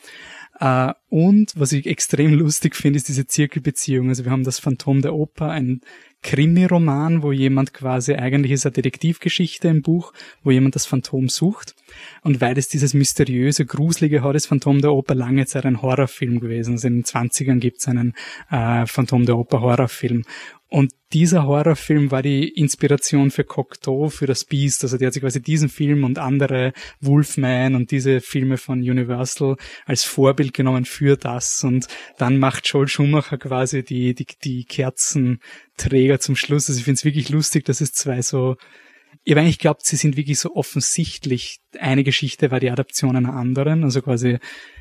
Uh, 0.62 0.92
und 1.08 1.54
was 1.56 1.72
ich 1.72 1.86
extrem 1.86 2.34
lustig 2.38 2.76
finde, 2.76 2.98
ist 2.98 3.08
diese 3.08 3.26
Zirkelbeziehung. 3.26 4.10
Also 4.10 4.24
wir 4.26 4.32
haben 4.32 4.44
das 4.44 4.58
Phantom 4.58 5.00
der 5.00 5.14
Oper, 5.14 5.48
ein 5.48 5.80
Krimi-Roman, 6.22 7.22
wo 7.22 7.32
jemand 7.32 7.72
quasi, 7.72 8.14
eigentlich 8.14 8.52
ist 8.52 8.66
eine 8.66 8.72
Detektivgeschichte 8.72 9.68
im 9.68 9.82
Buch, 9.82 10.12
wo 10.42 10.50
jemand 10.50 10.74
das 10.74 10.86
Phantom 10.86 11.28
sucht. 11.28 11.74
Und 12.22 12.40
weil 12.40 12.58
es 12.58 12.68
dieses 12.68 12.94
mysteriöse, 12.94 13.64
gruselige 13.64 14.22
hat, 14.22 14.36
ist 14.36 14.46
Phantom 14.46 14.80
der 14.80 14.92
Oper 14.92 15.14
lange 15.14 15.46
Zeit 15.46 15.64
ein 15.64 15.82
Horrorfilm 15.82 16.40
gewesen. 16.40 16.72
Also 16.74 16.88
in 16.88 16.98
den 16.98 17.04
20ern 17.04 17.58
gibt 17.58 17.78
es 17.78 17.88
einen 17.88 18.14
äh, 18.50 18.86
Phantom 18.86 19.24
der 19.24 19.38
Oper 19.38 19.60
Horrorfilm. 19.60 20.24
Und 20.70 20.92
dieser 21.12 21.46
Horrorfilm 21.46 22.12
war 22.12 22.22
die 22.22 22.48
Inspiration 22.48 23.32
für 23.32 23.42
Cocteau, 23.42 24.08
für 24.08 24.26
das 24.26 24.44
Beast. 24.44 24.84
Also 24.84 24.98
der 24.98 25.08
hat 25.08 25.14
sich 25.14 25.22
quasi 25.22 25.42
diesen 25.42 25.68
Film 25.68 26.04
und 26.04 26.20
andere 26.20 26.72
Wolfman 27.00 27.74
und 27.74 27.90
diese 27.90 28.20
Filme 28.20 28.56
von 28.56 28.78
Universal 28.78 29.56
als 29.84 30.04
Vorbild 30.04 30.54
genommen 30.54 30.84
für 30.84 31.16
das. 31.16 31.64
Und 31.64 31.88
dann 32.18 32.38
macht 32.38 32.68
Joel 32.68 32.86
Schumacher 32.86 33.36
quasi 33.36 33.82
die, 33.82 34.14
die, 34.14 34.26
die 34.44 34.64
Kerzenträger 34.64 36.20
zum 36.20 36.36
Schluss. 36.36 36.68
Also 36.68 36.78
ich 36.78 36.84
finde 36.84 36.98
es 36.98 37.04
wirklich 37.04 37.30
lustig, 37.30 37.64
dass 37.64 37.80
es 37.80 37.92
zwei 37.92 38.22
so 38.22 38.56
ich 39.24 39.32
habe 39.32 39.42
eigentlich 39.42 39.58
geglaubt, 39.58 39.84
sie 39.84 39.96
sind 39.96 40.16
wirklich 40.16 40.38
so 40.38 40.54
offensichtlich. 40.54 41.60
Eine 41.78 42.04
Geschichte 42.04 42.50
war 42.50 42.60
die 42.60 42.70
Adaption 42.70 43.16
einer 43.16 43.34
anderen, 43.34 43.84
also 43.84 44.02
quasi 44.02 44.38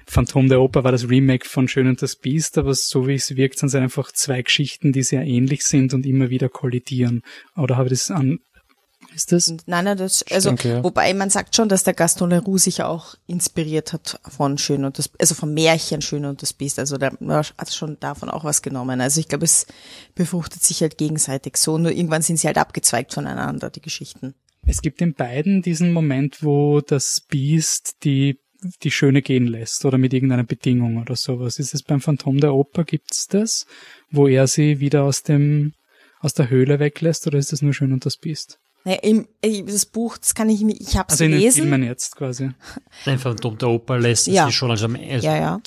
Phantom 0.10 0.50
der 0.50 0.60
Oper 0.60 0.84
war 0.84 0.92
das 0.92 1.08
Remake 1.08 1.48
von 1.48 1.68
Schön 1.68 1.88
und 1.88 2.02
das 2.02 2.16
Biest, 2.16 2.58
aber 2.58 2.74
so 2.74 3.08
wie 3.08 3.14
es 3.14 3.36
wirkt, 3.36 3.60
sind 3.60 3.68
es 3.68 3.76
einfach 3.76 4.12
zwei 4.12 4.42
Geschichten, 4.42 4.92
die 4.92 5.04
sehr 5.04 5.22
ähnlich 5.22 5.64
sind 5.64 5.94
und 5.94 6.04
immer 6.04 6.32
wieder 6.32 6.50
kollidieren. 6.50 7.22
Oder 7.56 7.78
habe 7.78 7.90
ich 7.90 7.92
das 7.92 8.10
an 8.10 8.40
Ist 9.14 9.32
das? 9.32 9.54
Nein, 9.68 9.86
nein, 9.86 9.98
das, 9.98 10.26
also, 10.32 10.50
denke, 10.50 10.70
ja. 10.70 10.84
wobei 10.84 11.14
man 11.14 11.30
sagt 11.30 11.56
schon, 11.56 11.70
dass 11.70 11.84
der 11.84 11.94
Gaston 11.94 12.32
Leroux 12.32 12.58
sich 12.58 12.82
auch 12.82 13.14
inspiriert 13.28 13.94
hat 13.94 14.20
von 14.28 14.58
Schön 14.58 14.84
und 14.84 14.98
das, 14.98 15.12
also 15.20 15.36
vom 15.36 15.54
Märchen 15.54 16.02
Schön 16.02 16.26
und 16.26 16.42
das 16.42 16.54
Biest. 16.54 16.80
Also 16.80 16.98
da 16.98 17.12
hat 17.12 17.72
schon 17.72 18.00
davon 18.00 18.32
auch 18.32 18.44
was 18.44 18.64
genommen. 18.64 19.02
Also 19.02 19.20
ich 19.20 19.28
glaube, 19.28 19.46
es 19.46 19.68
befruchtet 20.16 20.64
sich 20.64 20.82
halt 20.82 20.98
gegenseitig 20.98 21.56
so. 21.58 21.78
Nur 21.78 21.92
irgendwann 21.92 22.24
sind 22.24 22.38
sie 22.38 22.48
halt 22.48 22.58
abgezweigt 22.58 23.14
voneinander, 23.14 23.70
die 23.70 23.82
Geschichten. 23.82 24.34
Es 24.66 24.82
gibt 24.82 25.02
in 25.02 25.14
beiden 25.14 25.62
diesen 25.62 25.94
Moment, 25.94 26.44
wo 26.44 26.82
das 26.82 27.22
Biest 27.22 28.04
die 28.04 28.40
die 28.84 28.92
Schöne 28.92 29.22
gehen 29.22 29.48
lässt 29.48 29.86
oder 29.86 29.98
mit 29.98 30.14
irgendeiner 30.14 30.44
Bedingung 30.44 30.98
oder 30.98 31.16
sowas. 31.16 31.60
Ist 31.60 31.74
es 31.74 31.84
beim 31.84 32.02
Phantom 32.02 32.40
der 32.40 32.54
Oper, 32.54 32.84
gibt's 32.84 33.28
das, 33.28 33.66
wo 34.12 34.28
er 34.28 34.48
sie 34.48 34.80
wieder 34.80 35.04
aus 35.04 35.24
dem 35.24 35.74
aus 36.22 36.34
der 36.34 36.50
Höhle 36.50 36.80
weglässt 36.80 37.26
oder 37.28 37.38
ist 37.38 37.54
das 37.54 37.62
nur 37.62 37.74
Schön 37.74 37.94
und 37.94 38.06
das 38.06 38.18
Biest? 38.18 38.60
Naja, 38.86 39.00
im, 39.04 39.28
das 39.68 39.86
Buch, 39.86 40.18
das 40.18 40.34
kann 40.36 40.50
ich 40.50 40.62
mir, 40.62 40.74
ich 40.80 40.96
habe 40.98 41.08
es 41.08 41.14
Also 41.14 41.26
in 41.26 41.32
den 41.32 41.40
gelesen. 41.42 41.62
Filmen 41.64 41.84
jetzt 41.84 42.16
quasi. 42.16 42.52
Ein 43.06 43.20
Phantom 43.20 43.58
der 43.58 43.70
Oper 43.70 44.00
lässt 44.00 44.28
Ja. 44.28 44.46
sich 44.48 44.56
schon 44.56 44.72
also 44.72 44.86
am, 44.86 44.96
also 44.96 45.28
Ja, 45.28 45.36
ja. 45.38 45.62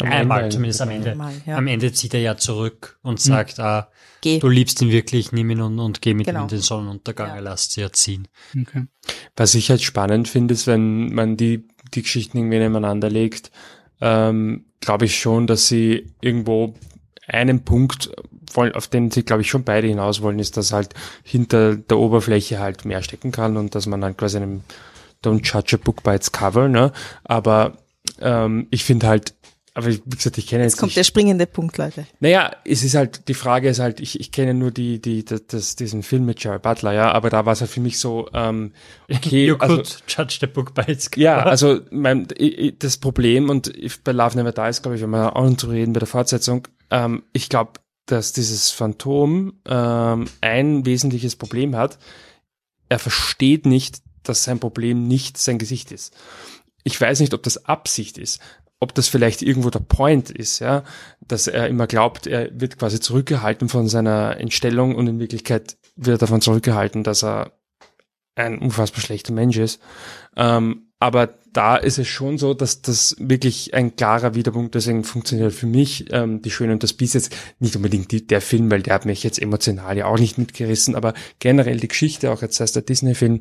einmal 0.00 0.50
zumindest 0.50 0.80
am 0.80 0.90
Ende. 0.90 1.12
Einmal, 1.12 1.32
ja. 1.46 1.56
Am 1.56 1.66
Ende 1.66 1.92
zieht 1.92 2.14
er 2.14 2.20
ja 2.20 2.36
zurück 2.36 2.98
und 3.02 3.20
sagt, 3.20 3.58
ah, 3.60 3.90
Geh. 4.22 4.38
du 4.38 4.48
liebst 4.48 4.80
ihn 4.82 4.90
wirklich, 4.90 5.32
nimm 5.32 5.50
ihn 5.50 5.60
und, 5.60 5.78
und 5.78 6.00
geh 6.02 6.14
mit 6.14 6.26
Genau. 6.26 6.40
ihm 6.40 6.42
in 6.44 6.48
den 6.48 6.60
Sonnenuntergang, 6.60 7.28
Ja. 7.28 7.34
er 7.36 7.42
lässt 7.42 7.72
sie 7.72 7.82
ja 7.82 7.92
ziehen. 7.92 8.26
Okay. 8.58 8.86
Was 9.36 9.54
ich 9.54 9.68
halt 9.70 9.82
spannend 9.82 10.26
finde, 10.28 10.54
ist, 10.54 10.66
wenn 10.66 11.12
man 11.12 11.36
die, 11.36 11.68
die 11.94 12.02
Geschichten 12.02 12.38
irgendwie 12.38 12.58
nebeneinander 12.58 13.10
legt, 13.10 13.50
ähm, 14.00 14.64
glaube 14.80 15.04
ich 15.04 15.18
schon, 15.20 15.46
dass 15.46 15.68
sie 15.68 16.12
irgendwo 16.20 16.74
einen 17.26 17.64
Punkt 17.64 18.10
auf 18.56 18.88
den 18.88 19.10
sie, 19.10 19.22
glaube 19.22 19.42
ich, 19.42 19.48
schon 19.48 19.64
beide 19.64 19.86
hinaus 19.86 20.22
wollen, 20.22 20.38
ist, 20.38 20.56
dass 20.56 20.72
halt 20.72 20.94
hinter 21.22 21.76
der 21.76 21.98
Oberfläche 21.98 22.58
halt 22.58 22.84
mehr 22.84 23.02
stecken 23.02 23.30
kann 23.30 23.56
und 23.56 23.74
dass 23.74 23.86
man 23.86 24.00
dann 24.00 24.16
quasi 24.16 24.38
einem 24.38 24.62
Don't 25.24 25.44
judge 25.44 25.76
a 25.76 25.78
book 25.82 26.02
by 26.02 26.14
its 26.14 26.32
cover, 26.32 26.68
ne? 26.68 26.92
Aber 27.24 27.74
ähm, 28.20 28.66
ich 28.70 28.84
finde 28.84 29.06
halt, 29.06 29.34
aber 29.74 29.86
wie 29.86 30.00
gesagt, 30.06 30.38
ich 30.38 30.46
kenne 30.46 30.64
Jetzt 30.64 30.72
jetzt 30.72 30.80
kommt 30.80 30.90
nicht, 30.90 30.96
der 30.96 31.04
springende 31.04 31.46
Punkt, 31.46 31.78
Leute. 31.78 32.06
naja, 32.18 32.50
es 32.64 32.82
ist 32.82 32.94
halt, 32.94 33.28
die 33.28 33.34
Frage 33.34 33.68
ist 33.68 33.78
halt, 33.78 34.00
ich, 34.00 34.18
ich 34.18 34.32
kenne 34.32 34.54
nur 34.54 34.70
die, 34.70 35.00
die, 35.00 35.24
das, 35.24 35.46
das, 35.46 35.76
diesen 35.76 36.02
Film 36.02 36.26
mit 36.26 36.42
Jared 36.42 36.62
Butler, 36.62 36.92
ja, 36.92 37.12
aber 37.12 37.30
da 37.30 37.46
war 37.46 37.52
es 37.52 37.60
halt 37.60 37.70
für 37.70 37.80
mich 37.80 37.98
so, 37.98 38.28
ähm, 38.32 38.72
okay, 39.12 39.46
you 39.46 39.56
also, 39.56 39.76
could 39.76 40.02
judge 40.08 40.38
the 40.40 40.46
book 40.46 40.74
by 40.74 40.82
its 40.88 41.10
cover. 41.10 41.22
ja, 41.22 41.42
also 41.42 41.80
mein, 41.90 42.26
das 42.78 42.96
Problem 42.96 43.48
und 43.48 43.72
bei 44.04 44.12
Love 44.12 44.36
Never 44.36 44.52
Dies, 44.52 44.82
glaube 44.82 44.96
ich, 44.96 45.02
wenn 45.02 45.10
wir 45.10 45.36
auch 45.36 45.48
noch 45.48 45.56
zu 45.56 45.68
reden 45.68 45.92
bei 45.92 46.00
der 46.00 46.08
Fortsetzung, 46.08 46.66
ähm, 46.90 47.22
ich 47.32 47.48
glaube, 47.48 47.74
dass 48.06 48.32
dieses 48.32 48.70
Phantom 48.70 49.52
ähm, 49.66 50.26
ein 50.40 50.84
wesentliches 50.84 51.36
Problem 51.36 51.76
hat. 51.76 51.98
Er 52.88 52.98
versteht 52.98 53.66
nicht, 53.66 54.00
dass 54.22 54.44
sein 54.44 54.58
Problem 54.58 55.06
nicht 55.06 55.38
sein 55.38 55.58
Gesicht 55.58 55.92
ist. 55.92 56.14
Ich 56.82 57.00
weiß 57.00 57.20
nicht, 57.20 57.34
ob 57.34 57.42
das 57.42 57.66
Absicht 57.66 58.18
ist, 58.18 58.40
ob 58.80 58.94
das 58.94 59.08
vielleicht 59.08 59.42
irgendwo 59.42 59.70
der 59.70 59.80
Point 59.80 60.30
ist, 60.30 60.58
ja, 60.58 60.82
dass 61.20 61.46
er 61.46 61.68
immer 61.68 61.86
glaubt, 61.86 62.26
er 62.26 62.48
wird 62.58 62.78
quasi 62.78 62.98
zurückgehalten 62.98 63.68
von 63.68 63.88
seiner 63.88 64.38
Entstellung 64.38 64.94
und 64.94 65.06
in 65.06 65.20
Wirklichkeit 65.20 65.76
wird 65.96 66.16
er 66.16 66.18
davon 66.18 66.40
zurückgehalten, 66.40 67.04
dass 67.04 67.22
er 67.22 67.52
ein 68.36 68.58
unfassbar 68.58 69.02
schlechter 69.02 69.34
Mensch 69.34 69.58
ist. 69.58 69.80
Ähm, 70.34 70.86
aber 70.98 71.34
da 71.52 71.76
ist 71.76 71.98
es 71.98 72.08
schon 72.08 72.38
so, 72.38 72.54
dass 72.54 72.80
das 72.80 73.16
wirklich 73.18 73.74
ein 73.74 73.96
klarer 73.96 74.34
Widerpunkt, 74.34 74.74
deswegen 74.74 75.04
funktioniert 75.04 75.52
für 75.52 75.66
mich 75.66 76.06
ähm, 76.10 76.40
Die 76.42 76.50
Schöne 76.50 76.72
und 76.72 76.82
das 76.82 76.92
Biest 76.92 77.14
jetzt 77.14 77.36
nicht 77.58 77.76
unbedingt 77.76 78.12
die, 78.12 78.26
der 78.26 78.40
Film, 78.40 78.70
weil 78.70 78.82
der 78.82 78.94
hat 78.94 79.04
mich 79.04 79.22
jetzt 79.22 79.40
emotional 79.40 79.96
ja 79.96 80.06
auch 80.06 80.18
nicht 80.18 80.38
mitgerissen, 80.38 80.94
aber 80.94 81.12
generell 81.38 81.78
die 81.78 81.88
Geschichte, 81.88 82.30
auch 82.30 82.40
jetzt 82.42 82.60
heißt 82.60 82.76
der 82.76 82.82
Disney-Film, 82.82 83.40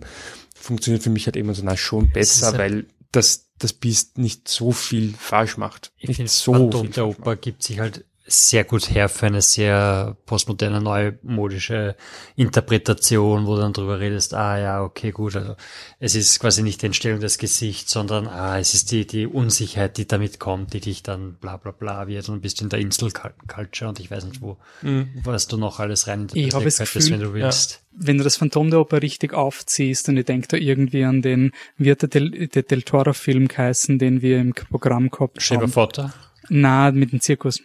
funktioniert 0.55 1.03
für 1.03 1.09
mich 1.09 1.27
halt 1.27 1.37
emotional 1.37 1.77
schon 1.77 2.09
besser, 2.09 2.57
weil 2.57 2.87
das, 3.12 3.49
das 3.57 3.74
Biest 3.74 4.18
nicht 4.18 4.47
so 4.47 4.72
viel 4.72 5.14
falsch 5.14 5.57
macht. 5.57 5.91
Ich 5.97 6.07
nicht 6.07 6.18
finde, 6.18 6.30
so 6.32 6.84
der 6.84 7.07
Oper 7.07 7.36
gibt 7.36 7.64
sich 7.64 7.80
halt 7.80 8.05
sehr 8.30 8.63
gut 8.63 8.89
her 8.93 9.09
für 9.09 9.25
eine 9.25 9.41
sehr 9.41 10.15
postmoderne, 10.25 10.82
neumodische 10.82 11.95
Interpretation, 12.36 13.45
wo 13.45 13.55
du 13.55 13.61
dann 13.61 13.73
drüber 13.73 13.99
redest, 13.99 14.34
ah 14.34 14.57
ja, 14.57 14.84
okay, 14.84 15.11
gut, 15.11 15.36
also 15.36 15.55
es 15.99 16.15
ist 16.15 16.39
quasi 16.39 16.61
nicht 16.63 16.82
die 16.82 16.88
Entstellung 16.88 17.19
des 17.19 17.38
Gesichts, 17.38 17.91
sondern 17.91 18.27
ah, 18.27 18.59
es 18.59 18.73
ist 18.73 18.91
die, 18.91 19.05
die 19.05 19.27
Unsicherheit, 19.27 19.97
die 19.97 20.07
damit 20.07 20.39
kommt, 20.39 20.73
die 20.73 20.80
dich 20.80 21.03
dann 21.03 21.36
bla 21.36 21.57
bla 21.57 21.71
bla 21.71 22.07
wird 22.07 22.30
und 22.30 22.41
bist 22.41 22.61
in 22.61 22.69
der 22.69 22.80
Insel-Culture 22.80 23.89
und 23.89 23.99
ich 23.99 24.11
weiß 24.11 24.25
nicht 24.25 24.41
wo, 24.41 24.57
was 25.23 25.47
du 25.47 25.57
noch 25.57 25.80
alles 25.80 26.07
rein 26.07 26.27
Ich 26.34 26.53
habe 26.53 26.65
das 26.65 26.77
könntest, 26.77 27.11
wenn 27.11 27.19
Gefühl, 27.19 27.34
du 27.34 27.34
willst. 27.34 27.84
Wenn 27.91 28.17
du 28.17 28.23
das 28.23 28.38
Phantom 28.38 28.69
der 28.69 28.80
Oper 28.80 29.01
richtig 29.01 29.34
aufziehst 29.34 30.09
und 30.09 30.17
ich 30.17 30.25
denke 30.25 30.47
da 30.47 30.57
irgendwie 30.57 31.03
an 31.03 31.21
den, 31.21 31.51
wie 31.77 31.91
hat 31.91 32.01
der 32.01 32.09
Del, 32.09 32.47
der 32.47 32.63
Del 32.63 32.84
Toro 32.84 33.13
Film 33.13 33.47
geheißen, 33.47 33.99
den 33.99 34.21
wir 34.21 34.39
im 34.39 34.53
Programm 34.53 35.09
gehabt 35.09 35.39
haben? 35.49 35.63
of 35.63 35.75
Water. 35.75 36.13
Na, 36.49 36.91
mit 36.91 37.11
dem 37.11 37.21
Zirkus. 37.21 37.61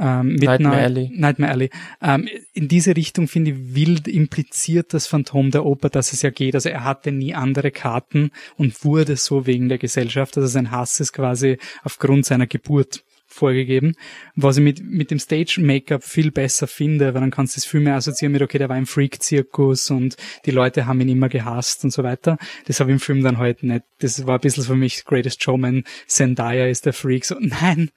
Ähm, 0.00 0.28
mit 0.28 0.44
Nightmare 0.44 0.82
Alley. 0.82 1.10
Nightmare 1.14 1.52
Alley. 1.52 1.70
Ähm, 2.00 2.28
in 2.52 2.68
diese 2.68 2.96
Richtung 2.96 3.28
finde 3.28 3.50
ich 3.50 3.74
wild 3.74 4.08
impliziert 4.08 4.94
das 4.94 5.06
Phantom 5.06 5.50
der 5.50 5.66
Oper, 5.66 5.90
dass 5.90 6.12
es 6.12 6.22
ja 6.22 6.30
geht. 6.30 6.54
Also 6.54 6.68
er 6.68 6.84
hatte 6.84 7.12
nie 7.12 7.34
andere 7.34 7.70
Karten 7.70 8.30
und 8.56 8.84
wurde 8.84 9.16
so 9.16 9.46
wegen 9.46 9.68
der 9.68 9.78
Gesellschaft. 9.78 10.36
Also 10.36 10.48
sein 10.48 10.70
Hass 10.70 11.00
ist 11.00 11.12
quasi 11.12 11.58
aufgrund 11.82 12.26
seiner 12.26 12.46
Geburt 12.46 13.02
vorgegeben. 13.28 13.94
Was 14.34 14.56
ich 14.56 14.64
mit, 14.64 14.82
mit 14.82 15.10
dem 15.10 15.18
Stage-Make-up 15.18 16.02
viel 16.02 16.30
besser 16.30 16.66
finde, 16.66 17.14
weil 17.14 17.20
dann 17.20 17.30
kannst 17.30 17.56
du 17.56 17.60
es 17.60 17.66
viel 17.66 17.80
mehr 17.80 17.94
assoziieren 17.94 18.32
mit, 18.32 18.42
okay, 18.42 18.58
der 18.58 18.68
war 18.68 18.78
im 18.78 18.86
Freak-Zirkus 18.86 19.90
und 19.90 20.16
die 20.46 20.50
Leute 20.50 20.86
haben 20.86 21.00
ihn 21.00 21.10
immer 21.10 21.28
gehasst 21.28 21.84
und 21.84 21.92
so 21.92 22.02
weiter. 22.02 22.38
Das 22.66 22.80
habe 22.80 22.90
ich 22.90 22.94
im 22.94 23.00
Film 23.00 23.22
dann 23.22 23.38
halt 23.38 23.62
nicht. 23.62 23.84
Das 23.98 24.26
war 24.26 24.38
ein 24.38 24.40
bisschen 24.40 24.64
für 24.64 24.74
mich 24.74 25.04
Greatest 25.04 25.42
Showman. 25.42 25.84
Zendaya 26.06 26.66
ist 26.66 26.86
der 26.86 26.94
Freak. 26.94 27.24
So, 27.24 27.36
nein, 27.38 27.90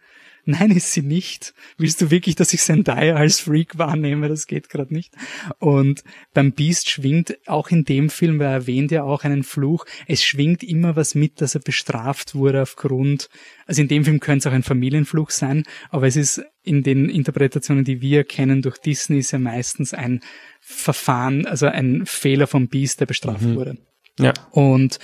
Nein, 0.45 0.71
ist 0.71 0.91
sie 0.93 1.01
nicht. 1.01 1.53
Willst 1.77 2.01
du 2.01 2.09
wirklich, 2.11 2.35
dass 2.35 2.53
ich 2.53 2.61
Zendaya 2.61 3.15
als 3.15 3.39
Freak 3.41 3.77
wahrnehme? 3.77 4.27
Das 4.27 4.47
geht 4.47 4.69
gerade 4.69 4.93
nicht. 4.93 5.13
Und 5.59 6.03
beim 6.33 6.51
Beast 6.53 6.89
schwingt 6.89 7.37
auch 7.47 7.69
in 7.69 7.83
dem 7.83 8.09
Film, 8.09 8.39
weil 8.39 8.47
er 8.47 8.53
erwähnt 8.53 8.91
ja 8.91 9.03
auch 9.03 9.23
einen 9.23 9.43
Fluch, 9.43 9.85
es 10.07 10.23
schwingt 10.23 10.63
immer 10.63 10.95
was 10.95 11.15
mit, 11.15 11.41
dass 11.41 11.55
er 11.55 11.61
bestraft 11.61 12.35
wurde 12.35 12.61
aufgrund, 12.61 13.29
also 13.65 13.81
in 13.81 13.87
dem 13.87 14.03
Film 14.03 14.19
könnte 14.19 14.47
es 14.47 14.51
auch 14.51 14.55
ein 14.55 14.63
Familienfluch 14.63 15.29
sein, 15.29 15.63
aber 15.89 16.07
es 16.07 16.15
ist 16.15 16.41
in 16.63 16.83
den 16.83 17.09
Interpretationen, 17.09 17.83
die 17.83 18.01
wir 18.01 18.23
kennen 18.23 18.61
durch 18.61 18.77
Disney, 18.77 19.19
ist 19.19 19.31
ja 19.31 19.39
meistens 19.39 19.93
ein 19.93 20.21
Verfahren, 20.59 21.45
also 21.45 21.67
ein 21.67 22.05
Fehler 22.05 22.47
vom 22.47 22.67
Beast, 22.67 22.99
der 22.99 23.05
bestraft 23.05 23.43
wurde. 23.43 23.77
Ja. 24.19 24.33
Und 24.51 24.99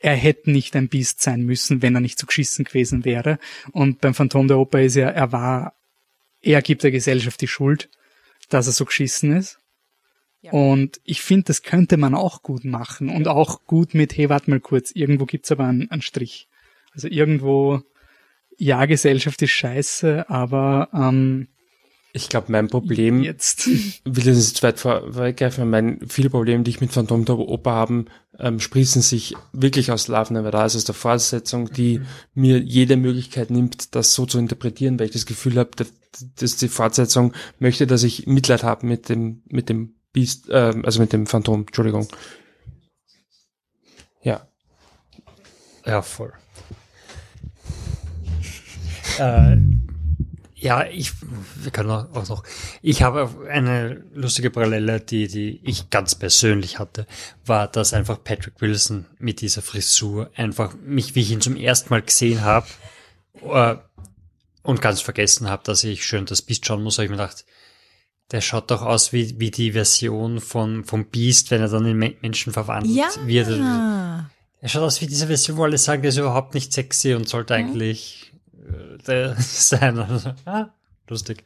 er 0.00 0.16
hätte 0.16 0.50
nicht 0.50 0.74
ein 0.76 0.88
Biest 0.88 1.20
sein 1.20 1.42
müssen, 1.42 1.82
wenn 1.82 1.94
er 1.94 2.00
nicht 2.00 2.18
so 2.18 2.26
geschissen 2.26 2.64
gewesen 2.64 3.04
wäre. 3.04 3.38
Und 3.72 4.00
beim 4.00 4.14
Phantom 4.14 4.48
der 4.48 4.58
Oper 4.58 4.82
ist 4.82 4.96
ja, 4.96 5.08
er 5.08 5.30
war, 5.30 5.74
er 6.40 6.62
gibt 6.62 6.82
der 6.82 6.90
Gesellschaft 6.90 7.40
die 7.40 7.48
Schuld, 7.48 7.90
dass 8.48 8.66
er 8.66 8.72
so 8.72 8.86
geschissen 8.86 9.36
ist. 9.36 9.58
Ja. 10.40 10.52
Und 10.52 11.00
ich 11.04 11.20
finde, 11.20 11.44
das 11.44 11.62
könnte 11.62 11.98
man 11.98 12.14
auch 12.14 12.42
gut 12.42 12.64
machen 12.64 13.10
und 13.10 13.28
auch 13.28 13.66
gut 13.66 13.92
mit, 13.92 14.16
hey, 14.16 14.30
warte 14.30 14.48
mal 14.48 14.60
kurz, 14.60 14.90
irgendwo 14.92 15.26
gibt's 15.26 15.52
aber 15.52 15.64
einen, 15.64 15.90
einen 15.90 16.00
Strich. 16.00 16.48
Also 16.92 17.08
irgendwo, 17.08 17.82
ja, 18.56 18.86
Gesellschaft 18.86 19.42
ist 19.42 19.50
scheiße, 19.50 20.30
aber 20.30 20.88
ähm, 20.94 21.48
Ich 22.12 22.28
glaube, 22.28 22.50
mein 22.50 22.68
Problem 22.68 23.22
jetzt. 23.22 23.66
will 24.04 24.24
das 24.24 24.36
nicht 24.36 24.56
zu 24.56 24.62
weit 24.62 24.80
vorweggreifen. 24.80 25.70
Mein, 25.70 26.00
viele 26.08 26.30
Probleme, 26.30 26.64
die 26.64 26.70
ich 26.70 26.80
mit 26.80 26.92
Phantom 26.92 27.24
der 27.24 27.38
Oper 27.38 27.70
haben, 27.70 28.06
ähm, 28.38 28.58
sprießen 28.58 29.02
sich 29.02 29.34
wirklich 29.52 29.92
aus 29.92 30.08
Love 30.08 30.32
Never 30.32 30.50
Dies, 30.50 30.76
aus 30.76 30.84
der 30.84 30.94
Fortsetzung, 30.94 31.70
die 31.72 32.00
mir 32.34 32.58
jede 32.58 32.96
Möglichkeit 32.96 33.50
nimmt, 33.50 33.94
das 33.94 34.14
so 34.14 34.26
zu 34.26 34.38
interpretieren, 34.38 34.98
weil 34.98 35.06
ich 35.06 35.12
das 35.12 35.26
Gefühl 35.26 35.56
habe, 35.56 35.70
dass, 35.76 35.92
dass 36.36 36.56
die 36.56 36.68
Fortsetzung 36.68 37.32
möchte, 37.58 37.86
dass 37.86 38.02
ich 38.02 38.26
Mitleid 38.26 38.64
habe 38.64 38.86
mit 38.86 39.08
dem, 39.08 39.42
mit 39.46 39.68
dem 39.68 39.94
Beast, 40.12 40.48
äh, 40.48 40.74
also 40.82 41.00
mit 41.00 41.12
dem 41.12 41.26
Phantom, 41.26 41.60
Entschuldigung. 41.60 42.08
Ja. 44.22 44.48
Ja, 45.86 46.02
voll. 46.02 46.32
äh, 49.18 49.56
ja, 50.60 50.84
ich, 50.84 51.12
wir 51.56 51.70
können 51.70 51.90
auch 51.90 52.28
noch, 52.28 52.44
ich 52.82 53.02
habe 53.02 53.30
eine 53.50 54.04
lustige 54.12 54.50
Parallele, 54.50 55.00
die, 55.00 55.26
die 55.26 55.60
ich 55.64 55.88
ganz 55.90 56.14
persönlich 56.14 56.78
hatte, 56.78 57.06
war, 57.46 57.66
dass 57.66 57.94
einfach 57.94 58.22
Patrick 58.22 58.60
Wilson 58.60 59.06
mit 59.18 59.40
dieser 59.40 59.62
Frisur 59.62 60.30
einfach 60.36 60.74
mich, 60.84 61.14
wie 61.14 61.20
ich 61.20 61.30
ihn 61.30 61.40
zum 61.40 61.56
ersten 61.56 61.88
Mal 61.88 62.02
gesehen 62.02 62.42
habe, 62.42 62.66
äh, 63.42 63.76
und 64.62 64.82
ganz 64.82 65.00
vergessen 65.00 65.48
habe, 65.48 65.62
dass 65.64 65.82
ich 65.84 66.04
schön 66.04 66.26
das 66.26 66.42
Biest 66.42 66.66
schauen 66.66 66.82
muss, 66.82 66.98
habe 66.98 67.06
ich 67.06 67.10
mir 67.10 67.16
gedacht, 67.16 67.46
der 68.30 68.42
schaut 68.42 68.70
doch 68.70 68.82
aus 68.82 69.14
wie, 69.14 69.40
wie 69.40 69.50
die 69.50 69.72
Version 69.72 70.40
von, 70.40 70.84
vom 70.84 71.06
Beast, 71.06 71.50
wenn 71.50 71.62
er 71.62 71.68
dann 71.68 71.86
in 71.86 71.96
Men- 71.96 72.16
Menschen 72.20 72.52
verwandelt 72.52 72.94
wird. 73.26 73.48
Er 74.60 74.68
schaut 74.68 74.82
aus 74.82 75.00
wie 75.00 75.06
diese 75.06 75.28
Version, 75.28 75.56
wo 75.56 75.64
alle 75.64 75.78
sagen, 75.78 76.02
der 76.02 76.10
ist 76.10 76.18
überhaupt 76.18 76.52
nicht 76.52 76.72
sexy 76.74 77.14
und 77.14 77.26
sollte 77.28 77.54
eigentlich 77.54 78.29
der 79.06 79.36
sein. 79.38 79.98
Also, 79.98 80.32
ah, 80.46 80.66
lustig. 81.08 81.44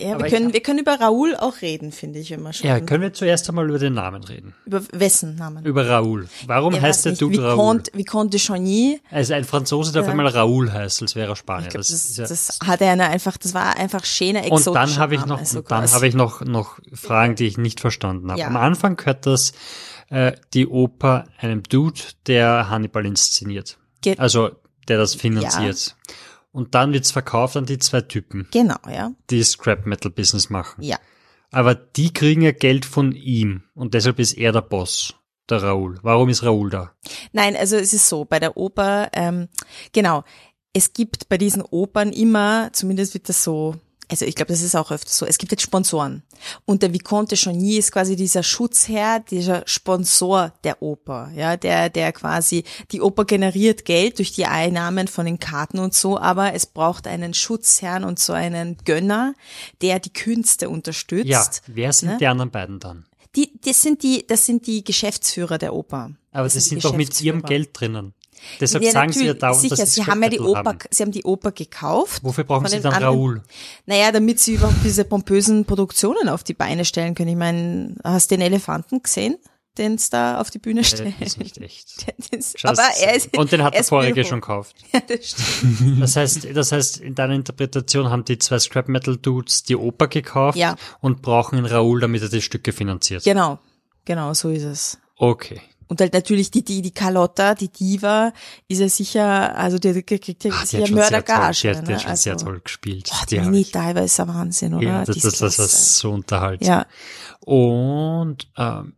Ja, 0.00 0.14
Aber 0.14 0.24
wir 0.24 0.30
können, 0.30 0.46
hab- 0.46 0.52
wir 0.54 0.62
können 0.62 0.78
über 0.78 0.98
Raoul 1.00 1.34
auch 1.36 1.60
reden, 1.60 1.90
finde 1.90 2.20
ich, 2.20 2.30
wir 2.30 2.52
schon. 2.52 2.68
Ja, 2.68 2.78
können 2.80 3.02
wir 3.02 3.12
zuerst 3.12 3.48
einmal 3.48 3.68
über 3.68 3.80
den 3.80 3.94
Namen 3.94 4.22
reden? 4.22 4.54
über 4.64 4.80
wessen 4.92 5.34
Namen? 5.34 5.64
Über 5.64 5.86
Raoul. 5.88 6.28
Warum 6.46 6.74
Ja, 6.74 6.82
heißt 6.82 7.04
der 7.04 7.12
Dude 7.14 7.42
Raoul? 7.42 7.56
Vicomte, 7.58 7.90
Vicomte 7.94 8.30
de 8.30 8.40
Chagny. 8.40 9.00
Also 9.10 9.34
ein 9.34 9.44
Franzose, 9.44 9.92
der 9.92 10.02
auf 10.02 10.06
Ja. 10.06 10.12
einmal 10.12 10.28
Raoul 10.28 10.72
heißt, 10.72 11.02
als 11.02 11.16
wäre 11.16 11.32
er 11.32 11.36
Spanier. 11.36 11.68
Glaub, 11.68 11.80
das, 11.80 11.88
das, 11.88 12.08
ist 12.10 12.16
ja, 12.16 12.26
das 12.26 12.58
hat 12.64 12.80
er 12.80 12.92
eine 12.92 13.08
einfach, 13.08 13.36
das 13.36 13.54
war 13.54 13.76
einfach 13.76 14.04
schöner 14.04 14.40
und 14.44 14.52
exotischer 14.52 14.72
dann 14.72 14.96
habe 14.98 15.14
ich 15.16 15.26
noch, 15.26 15.38
und 15.40 15.48
sogar. 15.48 15.80
dann 15.82 15.90
habe 15.90 16.06
ich 16.06 16.14
noch, 16.14 16.42
noch 16.42 16.78
Fragen, 16.94 17.34
die 17.34 17.46
ich 17.46 17.58
nicht 17.58 17.80
verstanden 17.80 18.30
habe. 18.30 18.44
Am 18.46 18.56
Anfang 18.56 18.96
gehört 18.96 19.26
das, 19.26 19.52
äh, 20.10 20.32
die 20.54 20.68
Oper 20.68 21.24
einem 21.38 21.64
Dude, 21.64 22.00
der 22.28 22.70
Hannibal 22.70 23.04
inszeniert. 23.04 23.78
Ge- 24.00 24.16
Also, 24.16 24.50
der 24.88 24.98
das 24.98 25.14
finanziert. 25.14 25.96
Und 26.52 26.74
dann 26.74 26.92
wird's 26.92 27.10
verkauft 27.10 27.56
an 27.56 27.64
die 27.66 27.78
zwei 27.78 28.02
Typen, 28.02 28.46
Genau, 28.52 28.76
ja. 28.86 29.12
die 29.30 29.42
Scrap 29.42 29.86
Metal 29.86 30.10
Business 30.10 30.50
machen. 30.50 30.82
Ja. 30.82 30.98
Aber 31.50 31.74
die 31.74 32.12
kriegen 32.12 32.42
ja 32.42 32.52
Geld 32.52 32.84
von 32.84 33.12
ihm 33.12 33.62
und 33.74 33.94
deshalb 33.94 34.18
ist 34.18 34.34
er 34.34 34.52
der 34.52 34.62
Boss, 34.62 35.14
der 35.48 35.62
Raoul. 35.62 35.98
Warum 36.02 36.28
ist 36.28 36.42
Raoul 36.42 36.70
da? 36.70 36.92
Nein, 37.32 37.56
also 37.56 37.76
es 37.76 37.92
ist 37.92 38.08
so, 38.08 38.24
bei 38.24 38.38
der 38.38 38.56
Oper, 38.56 39.08
ähm, 39.12 39.48
genau, 39.92 40.24
es 40.72 40.92
gibt 40.92 41.28
bei 41.28 41.38
diesen 41.38 41.62
Opern 41.62 42.12
immer, 42.12 42.70
zumindest 42.72 43.14
wird 43.14 43.28
das 43.28 43.44
so, 43.44 43.76
also 44.12 44.26
ich 44.26 44.34
glaube, 44.34 44.52
das 44.52 44.60
ist 44.60 44.76
auch 44.76 44.90
öfter 44.90 45.10
so, 45.10 45.24
es 45.24 45.38
gibt 45.38 45.52
jetzt 45.52 45.62
Sponsoren. 45.62 46.22
Und 46.66 46.82
der 46.82 46.92
Vicomte 46.92 47.34
Chagny 47.34 47.78
ist 47.78 47.92
quasi 47.92 48.14
dieser 48.14 48.42
Schutzherr, 48.42 49.20
dieser 49.20 49.62
Sponsor 49.64 50.52
der 50.64 50.82
Oper, 50.82 51.30
ja, 51.34 51.56
der, 51.56 51.88
der 51.88 52.12
quasi, 52.12 52.64
die 52.90 53.00
Oper 53.00 53.24
generiert 53.24 53.86
Geld 53.86 54.18
durch 54.18 54.32
die 54.32 54.44
Einnahmen 54.44 55.08
von 55.08 55.24
den 55.24 55.38
Karten 55.38 55.78
und 55.78 55.94
so, 55.94 56.18
aber 56.18 56.52
es 56.52 56.66
braucht 56.66 57.06
einen 57.06 57.32
Schutzherrn 57.32 58.04
und 58.04 58.18
so 58.18 58.34
einen 58.34 58.76
Gönner, 58.84 59.32
der 59.80 59.98
die 59.98 60.12
Künste 60.12 60.68
unterstützt. 60.68 61.26
Ja, 61.26 61.46
wer 61.68 61.92
sind 61.94 62.10
ne? 62.10 62.18
die 62.18 62.26
anderen 62.26 62.50
beiden 62.50 62.80
dann? 62.80 63.06
Die, 63.34 63.50
das 63.64 63.80
sind 63.80 64.02
die, 64.02 64.26
das 64.26 64.44
sind 64.44 64.66
die 64.66 64.84
Geschäftsführer 64.84 65.56
der 65.56 65.72
Oper. 65.72 66.10
Aber 66.32 66.44
Das 66.44 66.52
sie 66.52 66.60
sind 66.60 66.82
sind 66.82 66.84
doch 66.84 66.98
mit 66.98 67.18
ihrem. 67.22 67.42
Geld 67.42 67.70
drinnen. 67.72 68.12
Deshalb 68.60 68.84
Ja, 68.84 68.90
sagen 68.92 69.12
sie 69.12 69.26
ja 69.26 69.34
dauernd, 69.34 69.60
sicher, 69.60 69.76
dass 69.76 69.94
sie 69.94 70.04
haben 70.06 70.22
ja 70.22 70.28
die 70.28 70.40
Oper, 70.40 70.64
haben. 70.64 70.78
sie 70.90 71.02
haben 71.02 71.12
die 71.12 71.24
Oper 71.24 71.52
gekauft. 71.52 72.22
Wofür 72.24 72.44
brauchen 72.44 72.66
sie 72.66 72.80
dann 72.80 72.92
anderen- 72.94 73.14
Raoul? 73.14 73.42
Naja, 73.86 74.12
damit 74.12 74.40
sie 74.40 74.54
überhaupt 74.54 74.82
diese 74.84 75.04
pompösen 75.04 75.64
Produktionen 75.64 76.28
auf 76.28 76.42
die 76.44 76.54
Beine 76.54 76.84
stellen 76.84 77.14
können. 77.14 77.30
Ich 77.30 77.36
meine, 77.36 77.94
hast 78.04 78.30
du 78.30 78.36
den 78.36 78.42
Elefanten 78.42 79.02
gesehen, 79.02 79.36
den 79.78 79.94
es 79.94 80.10
da 80.10 80.38
auf 80.40 80.50
die 80.50 80.58
Bühne 80.58 80.80
Äh, 80.80 80.84
stellt? 80.84 81.14
ist 81.20 81.38
nicht 81.38 81.56
echt. 81.58 82.06
Das- 82.30 82.52
Just 82.52 82.64
aber 82.66 82.82
er 83.00 83.14
ist, 83.14 83.36
und 83.36 83.52
den 83.52 83.62
hat 83.62 83.68
er 83.68 83.70
der 83.72 83.80
ist 83.80 83.88
vorige 83.88 84.24
schon 84.24 84.40
gekauft. 84.40 84.76
Ja, 84.92 85.00
das 85.00 85.30
stimmt. 85.30 86.02
Das 86.02 86.16
heißt, 86.16 86.46
das 86.54 86.72
heißt, 86.72 86.98
in 86.98 87.14
deiner 87.14 87.34
Interpretation 87.34 88.10
haben 88.10 88.24
die 88.24 88.38
zwei 88.38 88.58
Scrap 88.58 88.88
Metal 88.88 89.16
Dudes 89.16 89.62
die 89.62 89.76
Oper 89.76 90.08
gekauft 90.08 90.58
Ja. 90.58 90.76
und 91.00 91.22
brauchen 91.22 91.56
einen 91.56 91.66
Raoul, 91.66 92.00
damit 92.00 92.20
er 92.22 92.28
die 92.28 92.42
Stücke 92.42 92.72
finanziert. 92.72 93.24
Genau, 93.24 93.58
genau, 94.04 94.34
so 94.34 94.50
ist 94.50 94.64
es. 94.64 94.98
Okay. 95.16 95.60
Und 95.92 96.00
halt 96.00 96.14
natürlich 96.14 96.50
die, 96.50 96.64
die, 96.64 96.80
die 96.80 96.90
Carlotta, 96.90 97.54
die 97.54 97.68
Diva, 97.68 98.32
ist 98.66 98.80
ja 98.80 98.88
sicher, 98.88 99.54
also 99.56 99.78
die, 99.78 99.92
die 99.92 99.98
ja 100.00 100.16
Ach, 100.16 100.20
die 100.22 100.32
sicher 100.40 100.54
hat 100.54 100.66
schon 100.66 100.70
sehr 100.72 100.86
toll, 100.86 100.94
Mördergage. 100.94 101.60
die 101.60 101.68
hat, 101.68 101.86
die 101.86 101.90
ne? 101.90 101.94
hat 101.96 102.02
schon 102.02 102.16
sehr 102.16 102.32
Also, 102.32 102.46
toll 102.46 102.60
gespielt. 102.64 103.10
Boah, 103.10 103.26
Die 103.28 103.34
die 103.36 103.40
Mini 103.42 103.60
ich- 103.60 103.72
Diva 103.72 104.00
ist 104.00 104.18
ein 104.18 104.28
Wahnsinn, 104.28 104.72
oder? 104.74 104.84
Ja, 104.86 105.04
das, 105.04 105.16
Die 105.16 105.20
das, 105.22 105.32
ist 105.34 105.42
das 105.42 105.58
war 105.58 105.66
so 105.68 106.10
unterhaltsam. 106.12 106.66
Ja, 106.66 106.86
Und 107.40 108.48
ähm, 108.56 108.94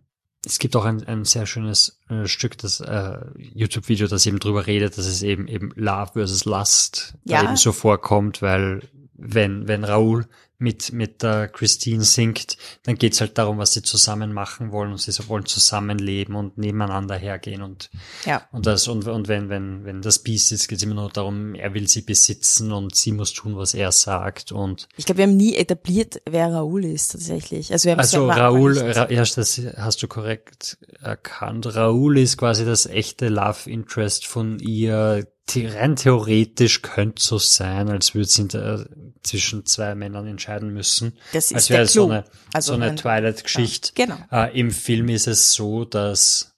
es 0.46 0.58
gibt 0.58 0.76
auch 0.76 0.84
ein, 0.84 1.02
ein 1.08 1.24
sehr 1.24 1.46
schönes 1.46 1.98
äh, 2.08 2.26
Stück, 2.26 2.58
das 2.58 2.80
äh, 2.80 3.18
YouTube-Video, 3.36 4.06
das 4.06 4.26
eben 4.26 4.38
drüber 4.38 4.66
redet, 4.66 4.96
dass 4.98 5.06
es 5.06 5.22
eben 5.22 5.48
eben 5.48 5.72
Love 5.74 6.12
versus 6.12 6.44
Lust 6.44 7.14
Ja. 7.24 7.42
eben 7.42 7.56
so 7.56 7.72
vorkommt, 7.72 8.42
weil 8.42 8.82
wenn 9.14 9.66
wenn 9.68 9.84
Raoul 9.84 10.26
mit 10.58 10.92
mit 10.92 11.22
der 11.22 11.48
Christine 11.48 12.04
singt, 12.04 12.56
dann 12.84 12.96
geht's 12.96 13.20
halt 13.20 13.36
darum, 13.38 13.58
was 13.58 13.72
sie 13.72 13.82
zusammen 13.82 14.32
machen 14.32 14.70
wollen 14.70 14.92
und 14.92 14.98
sie 15.00 15.12
wollen 15.28 15.46
zusammenleben 15.46 16.36
und 16.36 16.58
nebeneinander 16.58 17.16
hergehen 17.16 17.62
und 17.62 17.90
ja. 18.24 18.48
und 18.52 18.66
das 18.66 18.86
und 18.86 19.06
und 19.08 19.28
wenn 19.28 19.48
wenn 19.48 19.84
wenn 19.84 20.00
das 20.00 20.20
Biest 20.20 20.52
ist, 20.52 20.68
geht's 20.68 20.82
immer 20.82 20.94
nur 20.94 21.10
darum, 21.10 21.54
er 21.54 21.74
will 21.74 21.88
sie 21.88 22.02
besitzen 22.02 22.72
und 22.72 22.94
sie 22.94 23.12
muss 23.12 23.32
tun, 23.32 23.56
was 23.56 23.74
er 23.74 23.90
sagt 23.92 24.52
und 24.52 24.88
Ich 24.96 25.06
glaube, 25.06 25.18
wir 25.18 25.24
haben 25.24 25.36
nie 25.36 25.56
etabliert, 25.56 26.22
wer 26.28 26.52
Raoul 26.52 26.84
ist 26.84 27.12
tatsächlich. 27.12 27.72
Also 27.72 27.86
wir 27.86 27.92
haben 27.92 28.00
Also 28.00 28.28
Raoul, 28.28 28.78
Ra 28.78 29.10
ja, 29.10 29.24
das 29.24 29.60
hast 29.76 30.02
du 30.02 30.08
korrekt 30.08 30.78
erkannt. 31.00 31.74
Raoul 31.74 32.18
ist 32.18 32.38
quasi 32.38 32.64
das 32.64 32.86
echte 32.86 33.28
Love 33.28 33.68
Interest 33.68 34.26
von 34.26 34.58
ihr. 34.60 35.26
Rein 35.56 35.96
theoretisch 35.96 36.82
könnte 36.82 37.22
so 37.22 37.38
sein, 37.38 37.88
als 37.88 38.14
würde 38.14 38.28
sie 38.28 38.48
da 38.48 38.84
zwischen 39.22 39.66
zwei 39.66 39.94
Männern 39.94 40.26
entscheiden 40.26 40.72
müssen. 40.72 41.16
Das 41.32 41.46
ist 41.46 41.54
als 41.54 41.66
der 41.66 41.76
wäre 41.78 41.86
so 41.86 42.04
Clou. 42.06 42.12
eine, 42.12 42.24
Also 42.52 42.68
so 42.68 42.74
eine 42.74 42.86
ein- 42.90 42.96
Twilight-Geschichte. 42.96 43.92
Ja, 43.98 44.06
genau. 44.06 44.18
Äh, 44.32 44.58
Im 44.58 44.70
Film 44.70 45.08
ist 45.08 45.26
es 45.26 45.52
so, 45.52 45.84
dass 45.84 46.54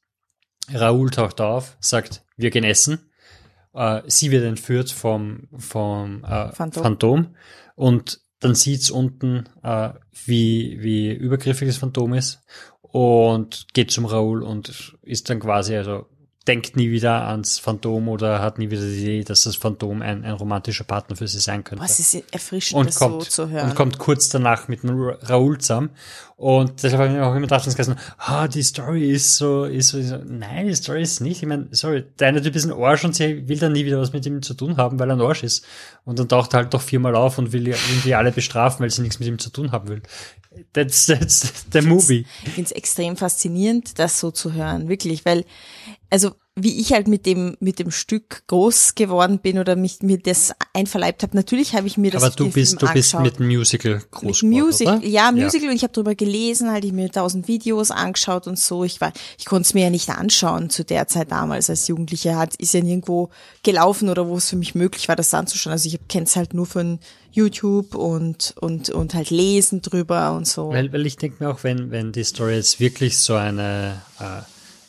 Raoul 0.73 1.11
taucht 1.11 1.41
auf, 1.41 1.77
sagt, 1.81 2.25
wir 2.37 2.51
gehen 2.51 2.65
essen. 2.65 3.11
Äh, 3.75 4.03
sie 4.07 4.31
wird 4.31 4.45
entführt 4.45 4.91
vom, 4.91 5.49
vom 5.59 6.25
äh, 6.25 6.53
Phantom. 6.53 6.83
Phantom. 6.83 7.37
und 7.75 8.21
dann 8.41 8.55
sieht's 8.55 8.91
unten, 8.91 9.49
äh, 9.63 9.91
wie, 10.27 10.79
wie 10.81 11.11
übergriffig 11.13 11.69
das 11.69 11.79
Phantom 11.79 12.13
ist 12.15 12.41
und 12.83 13.67
geht 13.73 13.91
zum 13.91 14.05
Raoul 14.05 14.43
und 14.43 14.97
ist 15.03 15.29
dann 15.31 15.41
quasi, 15.41 15.75
also 15.77 16.07
denkt 16.47 16.77
nie 16.77 16.91
wieder 16.91 17.27
ans 17.27 17.59
Phantom 17.59 18.09
oder 18.09 18.41
hat 18.41 18.59
nie 18.59 18.71
wieder 18.71 18.83
die 18.83 19.01
Idee, 19.01 19.25
dass 19.25 19.43
das 19.43 19.57
Phantom 19.57 20.03
ein, 20.03 20.25
ein 20.25 20.33
romantischer 20.33 20.85
Partner 20.85 21.17
für 21.17 21.27
sie 21.27 21.41
sein 21.41 21.65
könnte 21.65 21.83
Was 21.83 21.99
ist 21.99 22.15
erfrischend, 22.33 22.79
und 22.79 22.89
das 22.89 22.97
kommt, 22.97 23.25
so 23.25 23.31
zu 23.31 23.49
hören. 23.51 23.71
und 23.71 23.75
kommt 23.75 23.99
kurz 23.99 24.29
danach 24.29 24.69
mit 24.69 24.81
Raoul 24.85 25.59
zusammen. 25.59 25.91
Und 26.37 26.83
deshalb 26.83 27.01
habe 27.01 27.09
ich 27.09 27.17
mir 27.17 27.25
auch 27.25 27.31
immer 27.31 27.41
gedacht, 27.47 27.67
dass 27.67 27.91
ah, 28.19 28.47
die 28.47 28.63
Story 28.63 29.11
ist 29.11 29.37
so, 29.37 29.65
ist 29.65 29.89
so, 29.89 29.99
ist 29.99 30.09
so, 30.11 30.19
nein, 30.19 30.67
die 30.67 30.75
Story 30.75 31.01
ist 31.01 31.21
nicht. 31.21 31.43
Ich 31.43 31.49
meine, 31.49 31.69
sorry, 31.71 32.05
der 32.19 32.29
eine 32.29 32.43
Typ 32.43 32.55
ist 32.55 32.67
ein 32.67 32.73
Arsch 32.73 33.05
und 33.05 33.15
sie 33.15 33.49
will 33.49 33.59
dann 33.59 33.73
nie 33.73 33.87
wieder 33.87 33.99
was 33.99 34.13
mit 34.13 34.27
ihm 34.27 34.43
zu 34.43 34.53
tun 34.53 34.77
haben, 34.77 34.99
weil 34.99 35.09
er 35.09 35.17
ein 35.17 35.23
Arsch 35.23 35.43
ist. 35.43 35.65
Und 36.05 36.19
dann 36.19 36.29
taucht 36.29 36.53
er 36.53 36.59
halt 36.59 36.75
doch 36.75 36.83
viermal 36.83 37.17
auf 37.17 37.39
und 37.39 37.53
will 37.53 37.67
irgendwie 37.69 38.15
alle 38.15 38.33
bestrafen, 38.33 38.83
weil 38.83 38.91
sie 38.91 39.01
nichts 39.01 39.19
mit 39.19 39.29
ihm 39.29 39.39
zu 39.39 39.49
tun 39.49 39.73
haben 39.73 39.89
will. 39.89 40.03
That's, 40.75 41.07
that's 41.07 41.67
the 41.73 41.81
movie. 41.81 42.27
Ich 42.45 42.51
finde 42.53 42.69
es 42.69 42.73
extrem 42.73 43.17
faszinierend, 43.17 43.99
das 43.99 44.21
so 44.21 44.31
zu 44.31 44.53
hören, 44.53 44.91
wirklich, 44.91 45.25
weil, 45.25 45.45
also 46.17 46.35
wie 46.59 46.81
ich 46.81 46.95
halt 46.95 47.09
mit 47.09 47.27
dem 47.27 47.59
mit 47.61 47.79
dem 47.79 47.91
Stück 47.91 48.45
groß 48.47 48.95
geworden 48.95 49.41
bin 49.41 49.59
oder 49.59 49.77
mich 49.77 50.01
mir 50.01 50.17
das 50.17 50.55
einverleibt 50.73 51.23
habe, 51.23 51.37
natürlich 51.37 51.75
habe 51.75 51.87
ich 51.87 51.99
mir 51.99 52.11
das 52.11 52.23
Aber 52.23 52.35
du 52.35 52.51
bist, 52.51 52.71
Film 52.71 52.79
du 52.79 52.95
bist 52.95 53.15
angeschaut. 53.15 53.39
mit 53.39 53.47
Musical 53.47 54.03
groß 54.13 54.43
Mit 54.43 54.63
Musical, 54.63 54.95
geworden, 54.95 55.07
oder? 55.07 55.13
ja, 55.15 55.31
Musical 55.31 55.69
und 55.69 55.77
ich 55.77 55.83
habe 55.83 55.93
darüber 55.93 56.15
gelesen, 56.15 56.71
halt 56.71 56.87
ich 56.87 56.93
mir 56.93 57.13
tausend 57.13 57.49
Videos 57.49 57.91
angeschaut 57.91 58.47
und 58.47 58.59
so. 58.59 58.85
Ich 58.85 59.03
war, 59.03 59.13
ich 59.39 59.45
konnte 59.45 59.67
es 59.67 59.75
mir 59.75 59.85
ja 59.85 59.91
nicht 59.91 60.09
anschauen 60.09 60.71
zu 60.71 60.87
der 60.87 61.07
Zeit 61.07 61.31
damals 61.31 61.69
als 61.69 61.87
Jugendliche. 61.89 62.37
Hat 62.37 62.57
ist 62.57 62.73
ja 62.73 62.81
nirgendwo 62.81 63.29
gelaufen 63.63 64.09
oder 64.09 64.27
wo 64.27 64.39
es 64.39 64.49
für 64.49 64.57
mich 64.57 64.75
möglich 64.75 65.09
war, 65.09 65.17
das 65.17 65.35
anzuschauen. 65.35 65.73
Also 65.73 65.87
ich 65.91 66.09
kenne 66.09 66.25
es 66.25 66.37
halt 66.37 66.55
nur 66.55 66.65
von 66.65 66.99
YouTube 67.31 67.95
und 67.95 68.55
und 68.59 68.89
und 68.89 69.13
halt 69.13 69.29
lesen 69.29 69.83
drüber 69.83 70.35
und 70.35 70.49
so. 70.49 70.71
Weil, 70.71 70.91
weil 70.95 71.05
ich 71.05 71.19
denke 71.19 71.45
mir 71.45 71.51
auch, 71.51 71.65
wenn, 71.65 71.91
wenn 71.91 72.13
die 72.13 72.25
Story 72.25 72.55
jetzt 72.55 72.81
wirklich 72.81 73.19
so 73.19 73.35
eine 73.35 74.01
äh, 74.19 74.41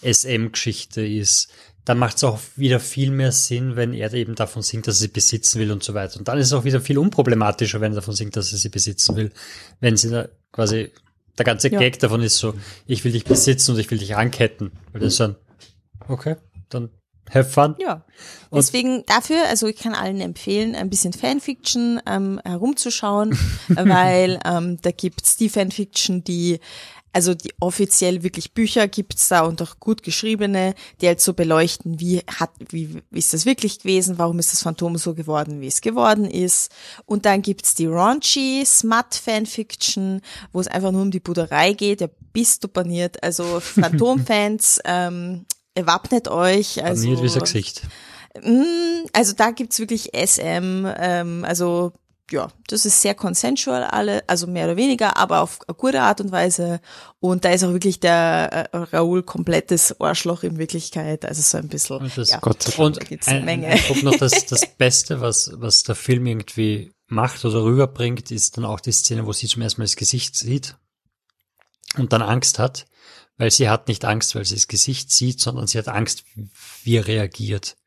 SM-Geschichte 0.01 1.05
ist, 1.05 1.49
dann 1.85 1.97
macht 1.99 2.17
es 2.17 2.23
auch 2.25 2.39
wieder 2.57 2.79
viel 2.81 3.11
mehr 3.11 3.31
Sinn, 3.31 3.75
wenn 3.77 3.93
er 3.93 4.13
eben 4.13 4.35
davon 4.35 4.61
singt, 4.61 4.87
dass 4.87 4.97
er 4.97 5.01
sie 5.03 5.07
besitzen 5.07 5.59
will 5.59 5.71
und 5.71 5.83
so 5.83 5.93
weiter. 5.93 6.19
Und 6.19 6.27
dann 6.27 6.37
ist 6.37 6.47
es 6.47 6.53
auch 6.53 6.65
wieder 6.65 6.81
viel 6.81 6.97
unproblematischer, 6.97 7.79
wenn 7.79 7.93
er 7.93 7.97
davon 7.97 8.13
singt, 8.13 8.35
dass 8.35 8.51
er 8.51 8.57
sie 8.57 8.69
besitzen 8.69 9.15
will. 9.15 9.31
Wenn 9.79 9.95
sie 9.95 10.09
da 10.09 10.27
quasi, 10.51 10.91
der 11.37 11.45
ganze 11.45 11.69
Ja. 11.71 11.79
Gag 11.79 11.99
davon 11.99 12.21
ist 12.21 12.37
so, 12.37 12.53
ich 12.87 13.05
will 13.05 13.13
dich 13.13 13.23
besitzen 13.23 13.71
und 13.73 13.79
ich 13.79 13.89
will 13.89 13.99
dich 13.99 14.15
anketten. 14.17 14.71
Weil 14.91 15.01
das 15.01 15.15
dann, 15.15 15.37
okay, 16.09 16.35
dann 16.67 16.89
have 17.33 17.49
fun. 17.49 17.75
Ja, 17.79 18.05
Und- 18.49 18.57
deswegen 18.57 19.05
dafür, 19.05 19.47
also 19.47 19.67
ich 19.67 19.77
kann 19.77 19.93
allen 19.93 20.19
empfehlen, 20.19 20.75
ein 20.75 20.89
bisschen 20.89 21.13
Fanfiction 21.13 22.01
ähm, 22.05 22.41
herumzuschauen, 22.43 23.31
weil 23.69 24.39
ähm, 24.45 24.77
da 24.81 24.91
gibt's 24.91 25.37
die 25.37 25.47
Fanfiction, 25.49 26.23
die 26.25 26.59
also 27.17 27.33
die 27.33 27.51
offiziell 27.59 28.21
wirklich 28.21 28.53
Bücher 28.53 28.87
gibt's 28.87 29.27
da 29.27 29.41
und 29.41 29.59
auch 29.63 29.79
gut 29.79 30.03
geschriebene, 30.03 30.75
die 31.01 31.07
halt 31.07 31.19
so 31.19 31.33
beleuchten, 31.33 31.99
wie 31.99 32.19
hat, 32.27 32.51
wie, 32.69 33.01
wie 33.09 33.17
ist 33.17 33.33
das 33.33 33.47
wirklich 33.47 33.79
gewesen, 33.79 34.19
warum 34.19 34.37
ist 34.37 34.53
das 34.53 34.61
Phantom 34.61 34.97
so 34.97 35.15
geworden, 35.15 35.59
wie 35.59 35.65
es 35.65 35.81
geworden 35.81 36.25
ist. 36.25 36.71
Und 37.07 37.25
dann 37.25 37.41
gibt's 37.41 37.73
die 37.73 37.87
raunchy 37.87 38.63
Smut 38.67 39.15
Fanfiction, 39.15 40.21
wo 40.53 40.59
es 40.59 40.67
einfach 40.67 40.91
nur 40.91 41.01
um 41.01 41.09
die 41.09 41.19
Buderei 41.19 41.73
geht, 41.73 42.01
der 42.01 42.11
bist 42.33 42.63
du 42.63 42.67
baniert, 42.67 43.23
also 43.23 43.59
Phantomfans, 43.61 44.79
ähm, 44.85 45.47
wappnet 45.75 46.27
euch. 46.27 46.83
Also, 46.83 47.09
Also, 47.09 47.23
wie 47.23 47.29
sein 47.29 47.41
Gesicht. 47.41 47.81
Mm, 48.43 49.07
Also 49.11 49.33
da 49.33 49.49
gibt's 49.49 49.79
wirklich 49.79 50.11
SM, 50.13 50.85
ähm, 50.99 51.43
also 51.47 51.93
ja, 52.31 52.49
das 52.67 52.85
ist 52.85 53.01
sehr 53.01 53.15
consensual 53.15 53.83
alle, 53.83 54.27
also 54.27 54.47
mehr 54.47 54.65
oder 54.65 54.75
weniger, 54.75 55.15
aber 55.17 55.41
auf 55.41 55.59
eine 55.67 55.75
gute 55.75 56.01
Art 56.01 56.19
und 56.19 56.31
Weise. 56.31 56.81
Und 57.19 57.45
da 57.45 57.51
ist 57.51 57.63
auch 57.63 57.71
wirklich 57.71 57.99
der 57.99 58.69
äh, 58.71 58.77
Raoul 58.77 59.23
komplettes 59.23 59.99
Arschloch 60.01 60.43
in 60.43 60.57
Wirklichkeit, 60.57 61.25
also 61.25 61.41
so 61.41 61.57
ein 61.57 61.69
bisschen. 61.69 61.97
Und 61.97 62.17
das, 62.17 62.29
ja. 62.31 62.39
Gott 62.39 62.63
sei 62.63 62.71
Dank. 62.71 62.79
Und 62.79 63.27
eine 63.27 63.39
ein, 63.39 63.45
Menge. 63.45 63.67
ein, 63.67 63.79
ein, 63.79 64.03
noch 64.03 64.17
das, 64.17 64.45
das 64.49 64.65
Beste, 64.65 65.21
was, 65.21 65.51
was 65.55 65.83
der 65.83 65.95
Film 65.95 66.25
irgendwie 66.25 66.91
macht 67.07 67.45
oder 67.45 67.63
rüberbringt, 67.63 68.31
ist 68.31 68.57
dann 68.57 68.65
auch 68.65 68.81
die 68.81 68.91
Szene, 68.91 69.25
wo 69.25 69.31
sie 69.31 69.47
zum 69.47 69.61
ersten 69.61 69.81
Mal 69.81 69.85
das 69.85 69.95
Gesicht 69.95 70.35
sieht 70.35 70.75
und 71.97 72.11
dann 72.11 72.21
Angst 72.21 72.59
hat, 72.59 72.85
weil 73.37 73.51
sie 73.51 73.69
hat 73.69 73.87
nicht 73.87 74.03
Angst, 74.03 74.35
weil 74.35 74.43
sie 74.43 74.55
das 74.55 74.67
Gesicht 74.67 75.11
sieht, 75.11 75.39
sondern 75.39 75.67
sie 75.67 75.77
hat 75.77 75.87
Angst, 75.87 76.25
wie 76.83 76.97
er 76.97 77.07
reagiert. 77.07 77.77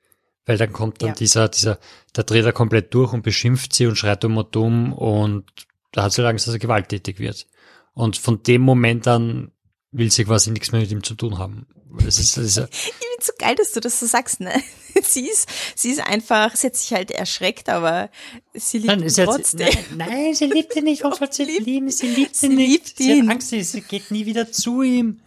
Weil 0.51 0.59
dann 0.59 0.73
kommt 0.73 1.01
dann 1.01 1.11
Ja. 1.11 1.15
dieser, 1.15 1.49
dieser, 1.49 1.79
da 2.13 2.25
dreht 2.25 2.45
er 2.45 2.53
komplett 2.53 2.93
durch 2.93 3.13
und 3.13 3.23
beschimpft 3.23 3.73
sie 3.73 3.87
und 3.87 3.95
schreit 3.95 4.25
um 4.25 4.37
und 4.37 4.57
um 4.57 4.93
und 4.93 5.45
da 5.93 6.03
hat 6.03 6.13
sie 6.13 6.27
Angst, 6.27 6.49
dass 6.49 6.55
er 6.55 6.59
gewalttätig 6.59 7.21
wird. 7.21 7.47
Und 7.95 8.17
von 8.17 8.43
dem 8.43 8.61
Moment 8.63 9.07
an 9.07 9.53
will 9.93 10.11
sie 10.11 10.25
quasi 10.25 10.51
nichts 10.51 10.73
mehr 10.73 10.81
mit 10.81 10.91
ihm 10.91 11.05
zu 11.05 11.15
tun 11.15 11.39
haben. 11.39 11.69
Das 12.05 12.19
ist, 12.19 12.37
das 12.37 12.45
ist, 12.47 12.59
Ich 12.73 12.93
find's 13.13 13.27
so 13.29 13.33
geil, 13.39 13.55
dass 13.55 13.71
du 13.71 13.79
das 13.79 14.01
so 14.01 14.07
sagst, 14.07 14.41
ne? 14.41 14.53
Sie 15.03 15.29
ist, 15.29 15.49
sie 15.77 15.91
ist 15.91 16.01
einfach, 16.05 16.57
sie 16.57 16.67
hat 16.67 16.75
sich 16.77 16.93
halt 16.93 17.13
erschreckt, 17.13 17.69
aber 17.69 18.11
sie 18.55 18.79
liebt 18.79 18.89
Nein, 18.89 19.03
ihn 19.05 19.09
sie 19.09 19.23
hat, 19.23 19.29
trotzdem. 19.29 19.69
nein, 19.97 20.09
nein, 20.11 20.35
sie 20.35 20.47
liebt 20.47 20.75
ihn 20.75 20.83
nicht. 20.85 21.05
Warum 21.05 21.17
soll 21.17 21.33
sie 21.33 21.45
Liebt- 21.45 21.65
lieben? 21.67 21.91
Sie 21.93 22.09
liebt 22.09 22.35
sie 22.35 22.47
ihn 22.47 22.57
nicht. 22.57 22.69
liebt 22.71 22.99
sie 22.99 23.13
ihn. 23.19 23.29
hat 23.29 23.35
Angst, 23.37 23.51
sie- 23.51 23.63
sie 23.63 23.83
geht 23.83 24.11
nie 24.11 24.27
wieder 24.27 24.51
zu 24.51 24.83
ihm. 24.83 25.21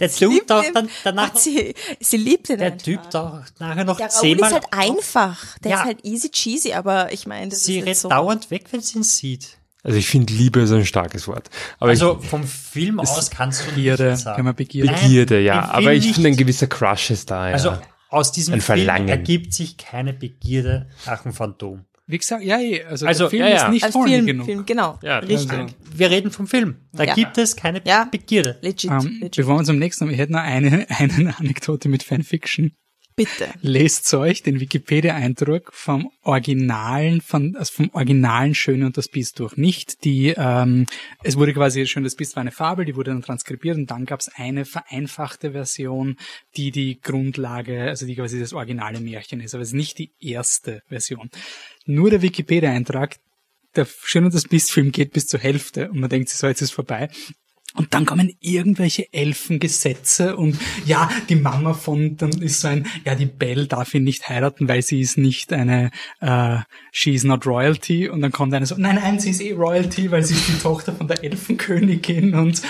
Der 0.00 0.08
Sie 0.08 0.26
Typ 0.26 0.46
taucht 0.46 0.70
dann 0.74 0.88
danach, 1.02 1.34
sie, 1.36 1.74
sie 2.00 2.16
liebt 2.16 2.48
ihn 2.48 2.58
der 2.58 2.72
einfach. 2.72 2.82
Typ 2.84 3.10
taucht 3.10 3.60
nachher 3.60 3.84
noch 3.84 3.96
Der 3.96 4.06
Raoul 4.06 4.14
ist 4.14 4.20
zehnmal 4.20 4.52
halt 4.52 4.64
auf. 4.64 4.72
einfach. 4.72 5.58
Der 5.58 5.70
Ja. 5.72 5.76
ist 5.78 5.84
halt 5.84 6.04
easy 6.04 6.30
cheesy, 6.30 6.72
aber 6.72 7.12
ich 7.12 7.26
meine, 7.26 7.48
das 7.48 7.64
Sie 7.64 7.74
ist 7.74 7.78
rennt 7.78 7.88
jetzt 7.88 8.00
so. 8.02 8.08
dauernd 8.08 8.50
weg, 8.50 8.66
wenn 8.70 8.80
sie 8.80 8.98
ihn 8.98 9.02
sieht. 9.02 9.58
Also 9.82 9.98
ich 9.98 10.08
finde, 10.08 10.32
Liebe 10.32 10.60
ist 10.60 10.70
ein 10.72 10.86
starkes 10.86 11.28
Wort. 11.28 11.50
Aber 11.78 11.90
Also 11.90 12.18
vom 12.18 12.44
Film 12.44 13.00
aus 13.00 13.30
kannst 13.30 13.60
du 13.60 13.64
nicht 13.66 13.74
Begierde, 13.74 14.16
sagen. 14.16 14.36
kann 14.36 14.44
man 14.46 14.52
ich, 14.52 14.56
Begierde. 14.56 14.92
Begierde, 14.94 15.40
ja. 15.40 15.56
Nein, 15.60 15.70
Aber 15.70 15.92
ich 15.92 16.12
finde, 16.14 16.30
ein 16.30 16.36
gewisser 16.36 16.68
Crush 16.68 17.10
ist 17.10 17.30
da, 17.30 17.48
ja. 17.48 17.54
Also 17.54 17.76
aus 18.08 18.32
diesem 18.32 18.54
Ein 18.54 18.60
Film 18.62 18.78
Verlangen. 18.78 19.08
ergibt 19.08 19.52
sich 19.52 19.76
keine 19.76 20.12
Begierde 20.14 20.88
nach 21.04 21.22
dem 21.24 21.32
Phantom. 21.34 21.84
Wie 22.06 22.18
gesagt, 22.18 22.44
ja, 22.44 22.58
eh, 22.60 22.84
also, 22.84 23.06
Also, 23.06 23.24
der 23.24 23.30
Film 23.30 23.42
ja, 23.42 23.48
ja. 23.48 23.56
ist 23.64 23.70
nicht 23.70 23.84
Als 23.84 23.94
horny 23.94 24.10
Film, 24.12 24.26
genug. 24.26 24.46
Film, 24.46 24.66
genau. 24.66 24.98
ja, 25.02 25.18
Richtig. 25.20 25.50
Also- 25.50 25.74
Wir 25.96 26.10
reden 26.10 26.30
vom 26.30 26.46
Film. 26.46 26.76
Da 26.92 27.04
Ja. 27.04 27.14
gibt 27.14 27.38
es 27.38 27.56
keine 27.56 27.80
Ja. 27.84 28.04
Begierde. 28.10 28.58
Legit, 28.60 28.90
Ähm, 28.90 29.18
legit. 29.20 29.36
bevor 29.36 29.58
wir 29.58 29.64
zum 29.64 29.78
nächsten 29.78 30.00
kommen, 30.04 30.12
ich 30.12 30.18
hätte 30.18 30.32
noch 30.32 30.40
eine, 30.40 30.86
eine 30.98 31.34
Anekdote 31.38 31.88
mit 31.88 32.02
Fanfiction. 32.02 32.72
Bitte. 33.16 33.48
Lest 33.62 34.12
euch 34.12 34.42
den 34.42 34.58
Wikipedia-Eindruck 34.58 35.72
vom 35.72 36.10
Originalen, 36.22 37.20
von, 37.20 37.54
also 37.54 37.72
vom 37.72 37.90
Originalen 37.92 38.56
Schöne 38.56 38.86
und 38.86 38.96
das 38.96 39.06
Biest 39.06 39.38
durch. 39.38 39.56
Nicht 39.56 40.02
die, 40.02 40.34
ähm, 40.36 40.86
es 41.22 41.36
wurde 41.36 41.54
quasi 41.54 41.86
Schön 41.86 42.02
das 42.02 42.16
Biest 42.16 42.34
war 42.34 42.40
eine 42.40 42.50
Fabel, 42.50 42.84
die 42.84 42.96
wurde 42.96 43.12
dann 43.12 43.22
transkribiert 43.22 43.76
und 43.76 43.88
dann 43.88 44.04
gab 44.04 44.18
es 44.18 44.28
eine 44.34 44.64
vereinfachte 44.64 45.52
Version, 45.52 46.16
die 46.56 46.72
die 46.72 47.00
Grundlage, 47.00 47.82
also 47.82 48.04
die 48.04 48.16
quasi 48.16 48.40
das 48.40 48.52
originale 48.52 48.98
Märchen 48.98 49.40
ist, 49.40 49.54
aber 49.54 49.62
es 49.62 49.68
ist 49.68 49.74
nicht 49.74 49.98
die 49.98 50.10
erste 50.18 50.82
Version. 50.88 51.30
Nur 51.86 52.10
der 52.10 52.20
Wikipedia-Eintrag, 52.20 53.18
der 53.76 53.86
Schön 54.02 54.24
und 54.24 54.34
das 54.34 54.48
Biest-Film 54.48 54.90
geht 54.90 55.12
bis 55.12 55.28
zur 55.28 55.38
Hälfte 55.38 55.88
und 55.90 56.00
man 56.00 56.10
denkt 56.10 56.30
sich 56.30 56.38
so, 56.38 56.48
jetzt 56.48 56.62
ist 56.62 56.72
vorbei. 56.72 57.08
Und 57.76 57.92
dann 57.92 58.06
kommen 58.06 58.32
irgendwelche 58.40 59.12
Elfengesetze 59.12 60.36
und 60.36 60.56
ja, 60.86 61.10
die 61.28 61.34
Mama 61.34 61.74
von, 61.74 62.16
dann 62.16 62.30
ist 62.30 62.60
so 62.60 62.68
ein, 62.68 62.86
ja, 63.04 63.16
die 63.16 63.26
Belle 63.26 63.66
darf 63.66 63.94
ihn 63.94 64.04
nicht 64.04 64.28
heiraten, 64.28 64.68
weil 64.68 64.80
sie 64.82 65.00
ist 65.00 65.18
nicht 65.18 65.52
eine, 65.52 65.90
äh, 66.20 66.58
she 66.92 67.14
is 67.14 67.24
not 67.24 67.46
royalty. 67.46 68.08
Und 68.08 68.20
dann 68.20 68.30
kommt 68.30 68.54
eine 68.54 68.66
so, 68.66 68.76
nein, 68.78 68.94
nein, 69.02 69.18
sie 69.18 69.30
ist 69.30 69.40
eh 69.40 69.52
royalty, 69.52 70.10
weil 70.12 70.22
sie 70.22 70.34
ist 70.34 70.46
die 70.46 70.58
Tochter 70.58 70.92
von 70.92 71.08
der 71.08 71.24
Elfenkönigin 71.24 72.34
und 72.34 72.62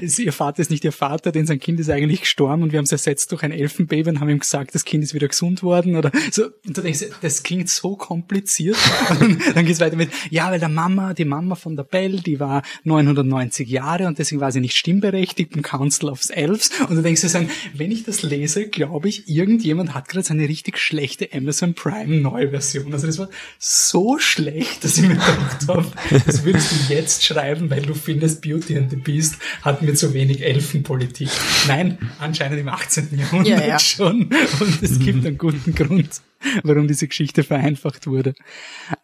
äh, 0.00 0.06
sie, 0.06 0.24
ihr 0.24 0.32
Vater 0.32 0.62
ist 0.62 0.70
nicht 0.70 0.82
ihr 0.84 0.92
Vater, 0.92 1.30
denn 1.30 1.46
sein 1.46 1.60
Kind 1.60 1.78
ist 1.78 1.90
eigentlich 1.90 2.20
gestorben 2.20 2.62
und 2.62 2.72
wir 2.72 2.78
haben 2.78 2.84
es 2.84 2.92
ersetzt 2.92 3.30
durch 3.32 3.42
ein 3.42 3.52
Elfenbaby 3.52 4.08
und 4.08 4.20
haben 4.20 4.30
ihm 4.30 4.38
gesagt, 4.38 4.74
das 4.74 4.86
Kind 4.86 5.04
ist 5.04 5.12
wieder 5.12 5.28
gesund 5.28 5.62
worden 5.62 5.94
oder 5.94 6.10
so. 6.30 6.46
Und 6.66 6.74
du 6.76 6.80
denkst, 6.80 7.04
das 7.20 7.42
klingt 7.42 7.68
so 7.68 7.96
kompliziert. 7.96 8.78
Dann 9.54 9.66
geht's 9.66 9.80
weiter 9.80 9.96
mit, 9.96 10.10
ja, 10.30 10.50
weil 10.50 10.58
der 10.58 10.70
Mama, 10.70 11.12
die 11.12 11.26
Mama 11.26 11.54
von 11.54 11.76
der 11.76 11.84
Belle, 11.84 12.22
die 12.22 12.40
war 12.40 12.62
990 12.84 13.68
Jahre 13.68 14.06
und 14.06 14.18
deswegen 14.18 14.37
sie 14.52 14.60
nicht 14.60 14.76
stimmberechtigt 14.76 15.54
im 15.56 15.62
Council 15.62 16.08
of 16.08 16.20
Elves. 16.30 16.70
Und 16.88 16.96
du 16.96 17.02
denkst 17.02 17.20
dir 17.20 17.28
so, 17.28 17.40
wenn 17.74 17.90
ich 17.90 18.04
das 18.04 18.22
lese, 18.22 18.68
glaube 18.68 19.08
ich, 19.08 19.28
irgendjemand 19.28 19.94
hat 19.94 20.08
gerade 20.08 20.24
so 20.24 20.34
eine 20.34 20.48
richtig 20.48 20.78
schlechte 20.78 21.28
Amazon 21.32 21.74
Prime 21.74 22.20
Neuversion. 22.20 22.92
Also 22.92 23.06
das 23.06 23.18
war 23.18 23.28
so 23.58 24.18
schlecht, 24.18 24.84
dass 24.84 24.98
ich 24.98 25.04
mir 25.04 25.14
gedacht 25.14 25.68
habe, 25.68 25.86
das 26.26 26.44
würdest 26.44 26.72
du 26.72 26.94
jetzt 26.94 27.24
schreiben, 27.24 27.70
weil 27.70 27.82
du 27.82 27.94
findest 27.94 28.42
Beauty 28.42 28.76
and 28.76 28.90
the 28.90 28.96
Beast 28.96 29.36
hat 29.62 29.82
mir 29.82 29.94
zu 29.94 30.14
wenig 30.14 30.42
Elfenpolitik. 30.42 31.28
Nein, 31.66 31.98
anscheinend 32.18 32.60
im 32.60 32.68
18. 32.68 33.08
Jahrhundert 33.18 33.60
Ja, 33.60 33.66
ja. 33.66 33.78
schon. 33.78 34.30
Und 34.60 34.82
es 34.82 34.98
gibt 34.98 35.26
einen 35.26 35.38
guten 35.38 35.74
Grund, 35.74 36.20
warum 36.62 36.88
diese 36.88 37.08
Geschichte 37.08 37.42
vereinfacht 37.42 38.06
wurde. 38.06 38.34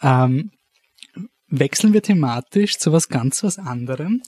Ähm, 0.02 0.50
wechseln 1.48 1.92
wir 1.92 2.02
thematisch 2.02 2.78
zu 2.78 2.92
was 2.92 3.08
ganz 3.08 3.42
was 3.42 3.58
anderem. 3.58 4.22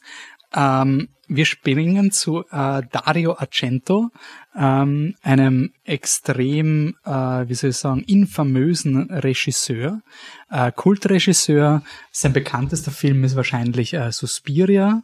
Ähm, 0.56 1.08
wir 1.28 1.44
springen 1.44 2.12
zu 2.12 2.44
äh, 2.50 2.82
Dario 2.92 3.36
Argento, 3.36 4.10
ähm, 4.56 5.14
einem 5.22 5.72
extrem, 5.84 6.94
äh, 7.04 7.10
wie 7.10 7.54
soll 7.54 7.70
ich 7.70 7.76
sagen, 7.76 8.02
infamösen 8.02 9.10
Regisseur, 9.10 10.02
äh, 10.50 10.70
Kultregisseur. 10.70 11.82
Sein 12.12 12.32
bekanntester 12.32 12.92
Film 12.92 13.24
ist 13.24 13.34
wahrscheinlich 13.34 13.94
äh, 13.94 14.12
Suspiria, 14.12 15.02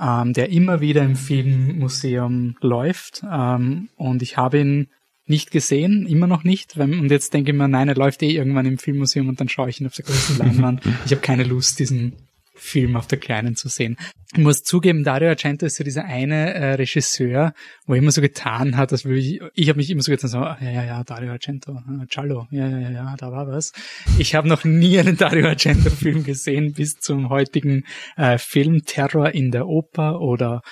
ähm, 0.00 0.34
der 0.34 0.50
immer 0.50 0.80
wieder 0.80 1.02
im 1.02 1.16
Filmmuseum 1.16 2.56
läuft. 2.60 3.22
Ähm, 3.30 3.88
und 3.96 4.20
ich 4.22 4.36
habe 4.36 4.60
ihn 4.60 4.88
nicht 5.26 5.50
gesehen, 5.50 6.06
immer 6.06 6.26
noch 6.26 6.44
nicht. 6.44 6.76
Und 6.76 7.10
jetzt 7.10 7.32
denke 7.32 7.52
ich 7.52 7.56
mir, 7.56 7.68
nein, 7.68 7.88
er 7.88 7.94
läuft 7.94 8.22
eh 8.22 8.30
irgendwann 8.30 8.66
im 8.66 8.76
Filmmuseum 8.76 9.28
und 9.28 9.40
dann 9.40 9.48
schaue 9.48 9.70
ich 9.70 9.80
ihn 9.80 9.86
auf 9.86 9.94
der 9.94 10.04
großen 10.04 10.36
Leinwand. 10.36 10.82
Ich 11.06 11.12
habe 11.12 11.22
keine 11.22 11.44
Lust, 11.44 11.78
diesen 11.78 12.12
Film 12.54 12.96
auf 12.96 13.06
der 13.06 13.18
kleinen 13.18 13.56
zu 13.56 13.68
sehen. 13.68 13.96
Ich 14.34 14.38
muss 14.38 14.62
zugeben, 14.62 15.04
Dario 15.04 15.28
Argento 15.28 15.66
ist 15.66 15.76
so 15.76 15.84
dieser 15.84 16.04
eine 16.04 16.54
äh, 16.54 16.74
Regisseur, 16.74 17.52
wo 17.86 17.92
er 17.92 17.98
immer 17.98 18.12
so 18.12 18.20
getan 18.20 18.76
hat, 18.76 18.92
dass 18.92 19.04
ich, 19.04 19.40
ich 19.54 19.68
habe 19.68 19.76
mich 19.76 19.90
immer 19.90 20.02
so 20.02 20.10
getan, 20.10 20.30
so, 20.30 20.38
ah, 20.38 20.56
ja, 20.60 20.70
ja, 20.70 20.84
ja, 20.84 21.04
Dario 21.04 21.32
Argento, 21.32 21.72
äh, 21.72 22.06
ja, 22.50 22.68
ja, 22.68 22.78
ja, 22.78 22.90
ja, 22.90 23.14
da 23.18 23.30
war 23.30 23.46
was. 23.46 23.72
Ich 24.18 24.34
habe 24.34 24.48
noch 24.48 24.64
nie 24.64 24.98
einen 24.98 25.16
Dario 25.18 25.48
Argento-Film 25.48 26.24
gesehen 26.24 26.72
bis 26.72 26.98
zum 26.98 27.28
heutigen 27.28 27.84
äh, 28.16 28.38
Film 28.38 28.84
Terror 28.84 29.34
in 29.34 29.50
der 29.50 29.66
Oper 29.66 30.20
oder 30.20 30.62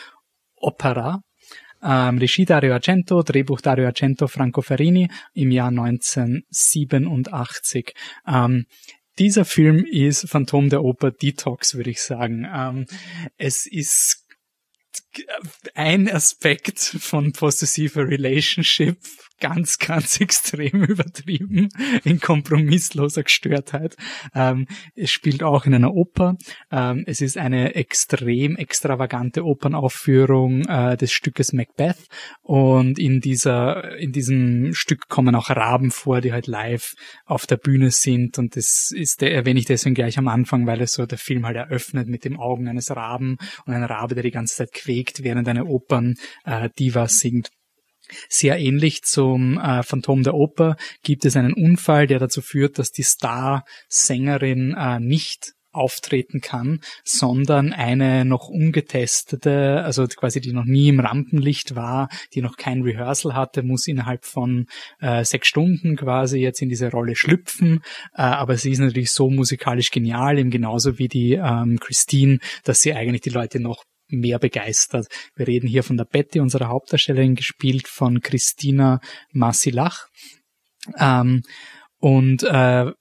Opera. 0.57 1.21
Ähm, 1.83 2.19
Regie 2.19 2.45
Dario 2.45 2.75
Argento, 2.75 3.23
Drehbuch 3.23 3.63
Dario 3.63 3.87
Argento, 3.87 4.29
Franco 4.29 4.63
Ferrini 4.63 5.11
im 5.33 5.51
Jahr 5.51 5.69
1987. 5.69 7.95
Ähm, 8.27 8.67
dieser 9.19 9.45
Film 9.45 9.85
ist 9.85 10.29
Phantom 10.29 10.69
der 10.69 10.83
Oper 10.83 11.11
Detox, 11.11 11.75
würde 11.75 11.91
ich 11.91 12.03
sagen. 12.03 12.47
Ähm, 12.53 12.87
es 13.37 13.67
ist 13.67 14.27
ein 15.75 16.09
Aspekt 16.09 16.79
von 16.79 17.33
possessiver 17.33 18.07
Relationship 18.07 18.99
ganz, 19.41 19.79
ganz 19.79 20.21
extrem 20.21 20.85
übertrieben 20.85 21.69
in 22.05 22.21
kompromissloser 22.21 23.25
Gestörtheit. 23.25 23.97
Ähm, 24.35 24.67
es 24.95 25.11
spielt 25.11 25.43
auch 25.43 25.67
in 25.67 25.75
einer 25.75 25.93
Oper. 25.93 26.37
Ähm, 26.71 27.05
es 27.07 27.21
ist 27.21 27.37
eine 27.37 27.75
extrem 27.75 28.57
extravagante 28.57 29.45
Opernaufführung 29.45 30.65
äh, 30.67 30.97
des 30.97 31.13
Stückes 31.13 31.53
Macbeth 31.53 32.07
und 32.43 32.99
in 32.99 33.21
dieser 33.21 33.99
in 33.99 34.13
diesem 34.13 34.73
Stück 34.75 35.09
kommen 35.09 35.35
auch 35.35 35.51
Raben 35.51 35.91
vor, 35.91 36.21
die 36.21 36.33
halt 36.33 36.47
live 36.47 36.93
auf 37.25 37.47
der 37.47 37.57
Bühne 37.57 37.91
sind 37.91 38.39
und 38.39 38.57
das 38.57 38.93
ist 38.95 39.21
der 39.21 39.35
erwähne 39.35 39.61
ich 39.61 39.67
deswegen 39.67 39.95
gleich 39.95 40.19
am 40.19 40.29
Anfang, 40.29 40.67
weil 40.67 40.81
es 40.81 40.93
so 40.93 41.07
der 41.07 41.19
Film 41.19 41.47
halt 41.47 41.57
eröffnet 41.57 42.09
mit 42.09 42.25
dem 42.25 42.39
Augen 42.39 42.69
eines 42.69 42.95
Raben 42.95 43.37
und 43.65 43.75
ein 43.75 43.85
Rabe, 43.85 44.15
der 44.15 44.23
die 44.23 44.31
ganze 44.31 44.57
Zeit 44.57 44.73
quäkt, 44.73 45.25
während 45.25 45.49
eine 45.49 45.65
Opern 45.65 46.15
äh, 46.45 46.69
Diva 46.79 47.09
singt. 47.09 47.51
Sehr 48.29 48.59
ähnlich 48.59 49.03
zum 49.03 49.59
äh, 49.59 49.83
Phantom 49.83 50.23
der 50.23 50.35
Oper 50.35 50.77
gibt 51.03 51.25
es 51.25 51.37
einen 51.37 51.53
Unfall, 51.53 52.07
der 52.07 52.19
dazu 52.19 52.43
führt, 52.43 52.79
dass 52.79 52.93
die 52.93 53.03
Star-Sängerin 53.03 54.75
äh, 54.79 55.01
nicht 55.01 55.55
auftreten 55.73 56.41
kann, 56.41 56.81
sondern 57.05 57.73
eine 57.73 58.25
noch 58.25 58.49
ungetestete, 58.49 59.83
also 59.85 60.07
quasi 60.07 60.41
die 60.41 60.53
noch 60.53 60.65
nie 60.65 60.89
im 60.89 61.01
Rampenlicht 61.01 61.77
war, 61.77 62.09
die 62.35 62.43
noch 62.43 62.57
kein 62.57 62.83
Rehearsal 62.83 63.35
hatte, 63.35 63.63
muss 63.63 63.87
innerhalb 63.87 64.25
von 64.25 64.67
äh, 65.01 65.25
sechs 65.25 65.49
Stunden 65.49 65.97
quasi 65.97 66.39
jetzt 66.39 66.61
in 66.61 66.69
diese 66.69 66.91
Rolle 66.91 67.15
schlüpfen. 67.15 67.83
Äh, 68.15 68.23
aber 68.23 68.57
sie 68.57 68.73
ist 68.73 68.81
natürlich 68.81 69.13
so 69.13 69.31
musikalisch 69.31 69.91
genial, 69.91 70.39
eben 70.39 70.51
genauso 70.51 70.99
wie 70.99 71.09
die 71.09 71.35
ähm, 71.35 71.79
Christine, 71.79 72.39
dass 72.65 72.83
sie 72.83 72.95
eigentlich 72.95 73.23
die 73.23 73.31
Leute 73.31 73.61
noch 73.61 73.85
mehr 74.11 74.39
begeistert. 74.39 75.07
Wir 75.35 75.47
reden 75.47 75.67
hier 75.69 75.83
von 75.83 75.97
der 75.97 76.05
Betty, 76.05 76.41
unserer 76.41 76.69
Hauptdarstellerin, 76.69 77.35
gespielt 77.35 77.89
von 77.89 78.21
Christina 78.21 79.01
Massilach. 79.33 80.07
Ähm, 80.99 81.43
und 81.99 82.43
äh, 82.43 82.93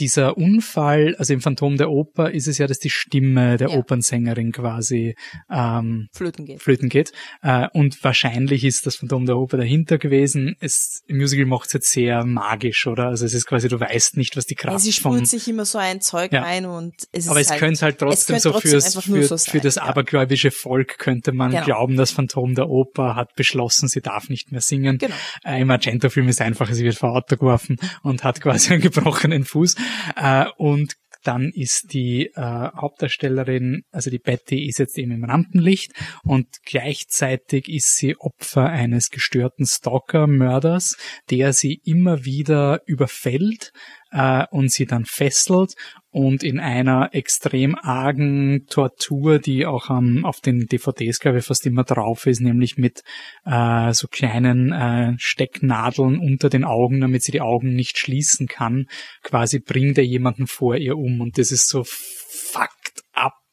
dieser 0.00 0.36
Unfall, 0.36 1.14
also 1.18 1.32
im 1.32 1.40
Phantom 1.40 1.76
der 1.76 1.90
Oper 1.90 2.30
ist 2.30 2.48
es 2.48 2.58
ja, 2.58 2.66
dass 2.66 2.78
die 2.78 2.90
Stimme 2.90 3.56
der 3.56 3.68
Ja. 3.70 3.76
Opernsängerin 3.78 4.52
quasi 4.52 5.14
ähm, 5.50 6.08
Flöten 6.12 6.46
geht. 6.46 6.62
flöten 6.62 6.88
geht. 6.88 7.12
Äh, 7.42 7.68
und 7.72 8.02
wahrscheinlich 8.02 8.64
ist 8.64 8.86
das 8.86 8.96
Phantom 8.96 9.26
der 9.26 9.36
Oper 9.36 9.58
dahinter 9.58 9.98
gewesen. 9.98 10.56
Es, 10.60 11.02
Im 11.06 11.18
Musical 11.18 11.46
macht 11.46 11.66
es 11.68 11.72
jetzt 11.74 11.92
sehr 11.92 12.24
magisch, 12.24 12.86
oder? 12.86 13.06
Also 13.08 13.26
es 13.26 13.34
ist 13.34 13.46
quasi, 13.46 13.68
du 13.68 13.78
weißt 13.78 14.16
nicht, 14.16 14.36
was 14.36 14.46
die 14.46 14.54
Ja, 14.54 14.70
Kraft 14.70 14.80
sie 14.84 14.92
vom... 14.92 15.14
sprüht 15.14 15.28
sich 15.28 15.46
immer 15.48 15.64
so 15.64 15.78
ein 15.78 16.00
Zeug 16.00 16.32
Ja. 16.32 16.42
rein 16.42 16.66
und 16.66 16.94
es 17.12 17.28
Aber 17.28 17.40
ist 17.40 17.46
es 17.46 17.50
halt, 17.52 17.60
könnte 17.60 17.80
halt 17.82 17.98
trotzdem 17.98 18.34
könnte 18.34 18.42
so 18.42 18.50
trotzdem 18.52 18.70
fürs, 18.72 18.84
einfach 18.96 19.06
nur 19.08 19.18
für, 19.18 19.24
so 19.26 19.36
für 19.36 19.50
sein, 19.50 19.60
das 19.62 19.74
ja. 19.76 19.82
abergläubische 19.82 20.50
Volk 20.50 20.98
könnte 20.98 21.32
man 21.32 21.50
Genau. 21.50 21.64
glauben, 21.64 21.96
das 21.96 22.10
Phantom 22.12 22.54
der 22.54 22.68
Oper 22.68 23.14
hat 23.16 23.34
beschlossen, 23.34 23.88
sie 23.88 24.00
darf 24.00 24.28
nicht 24.28 24.52
mehr 24.52 24.60
singen. 24.60 24.98
Genau. 24.98 25.14
Äh, 25.44 25.60
Im 25.60 25.70
Argento-Film 25.70 26.28
ist 26.28 26.40
einfach, 26.40 26.72
sie 26.72 26.84
wird 26.84 26.96
vor 26.96 27.10
Auto 27.16 27.36
geworfen 27.36 27.76
und 28.02 28.24
hat 28.24 28.40
quasi 28.40 28.72
einen 28.72 28.82
gebrochenen 28.82 29.44
Fuß. 29.44 29.74
Äh, 30.16 30.46
und 30.56 30.94
dann 31.22 31.50
ist 31.54 31.92
die 31.92 32.30
äh, 32.34 32.40
Hauptdarstellerin, 32.40 33.82
also 33.90 34.10
die 34.10 34.18
Betty, 34.18 34.66
ist 34.66 34.78
jetzt 34.78 34.96
eben 34.98 35.12
im 35.12 35.24
Rampenlicht 35.24 35.92
und 36.22 36.46
gleichzeitig 36.64 37.68
ist 37.68 37.96
sie 37.96 38.16
Opfer 38.18 38.68
eines 38.68 39.10
gestörten 39.10 39.66
Stalker-Mörders, 39.66 40.96
der 41.30 41.52
sie 41.52 41.80
immer 41.84 42.24
wieder 42.24 42.80
überfällt 42.86 43.72
äh, 44.10 44.46
und 44.50 44.70
sie 44.70 44.86
dann 44.86 45.04
fesselt 45.04 45.74
und 46.10 46.42
in 46.42 46.58
einer 46.58 47.10
extrem 47.12 47.76
argen 47.76 48.66
Tortur, 48.68 49.38
die 49.38 49.64
auch 49.66 49.90
ähm, 49.90 50.24
auf 50.24 50.40
den 50.40 50.66
DVDs, 50.66 51.20
glaube 51.20 51.38
ich, 51.38 51.44
fast 51.44 51.66
immer 51.66 51.84
drauf 51.84 52.26
ist, 52.26 52.40
nämlich 52.40 52.76
mit 52.76 53.02
äh, 53.44 53.92
so 53.92 54.08
kleinen 54.08 54.72
äh, 54.72 55.14
Stecknadeln 55.18 56.18
unter 56.18 56.48
den 56.48 56.64
Augen, 56.64 57.00
damit 57.00 57.22
sie 57.22 57.32
die 57.32 57.40
Augen 57.40 57.74
nicht 57.74 57.98
schließen 57.98 58.48
kann, 58.48 58.86
quasi 59.22 59.60
bringt 59.60 59.98
er 59.98 60.04
jemanden 60.04 60.46
vor 60.46 60.76
ihr 60.76 60.96
um 60.96 61.20
und 61.20 61.38
das 61.38 61.52
ist 61.52 61.68
so 61.68 61.84
fucked 61.84 62.70
up 62.72 62.79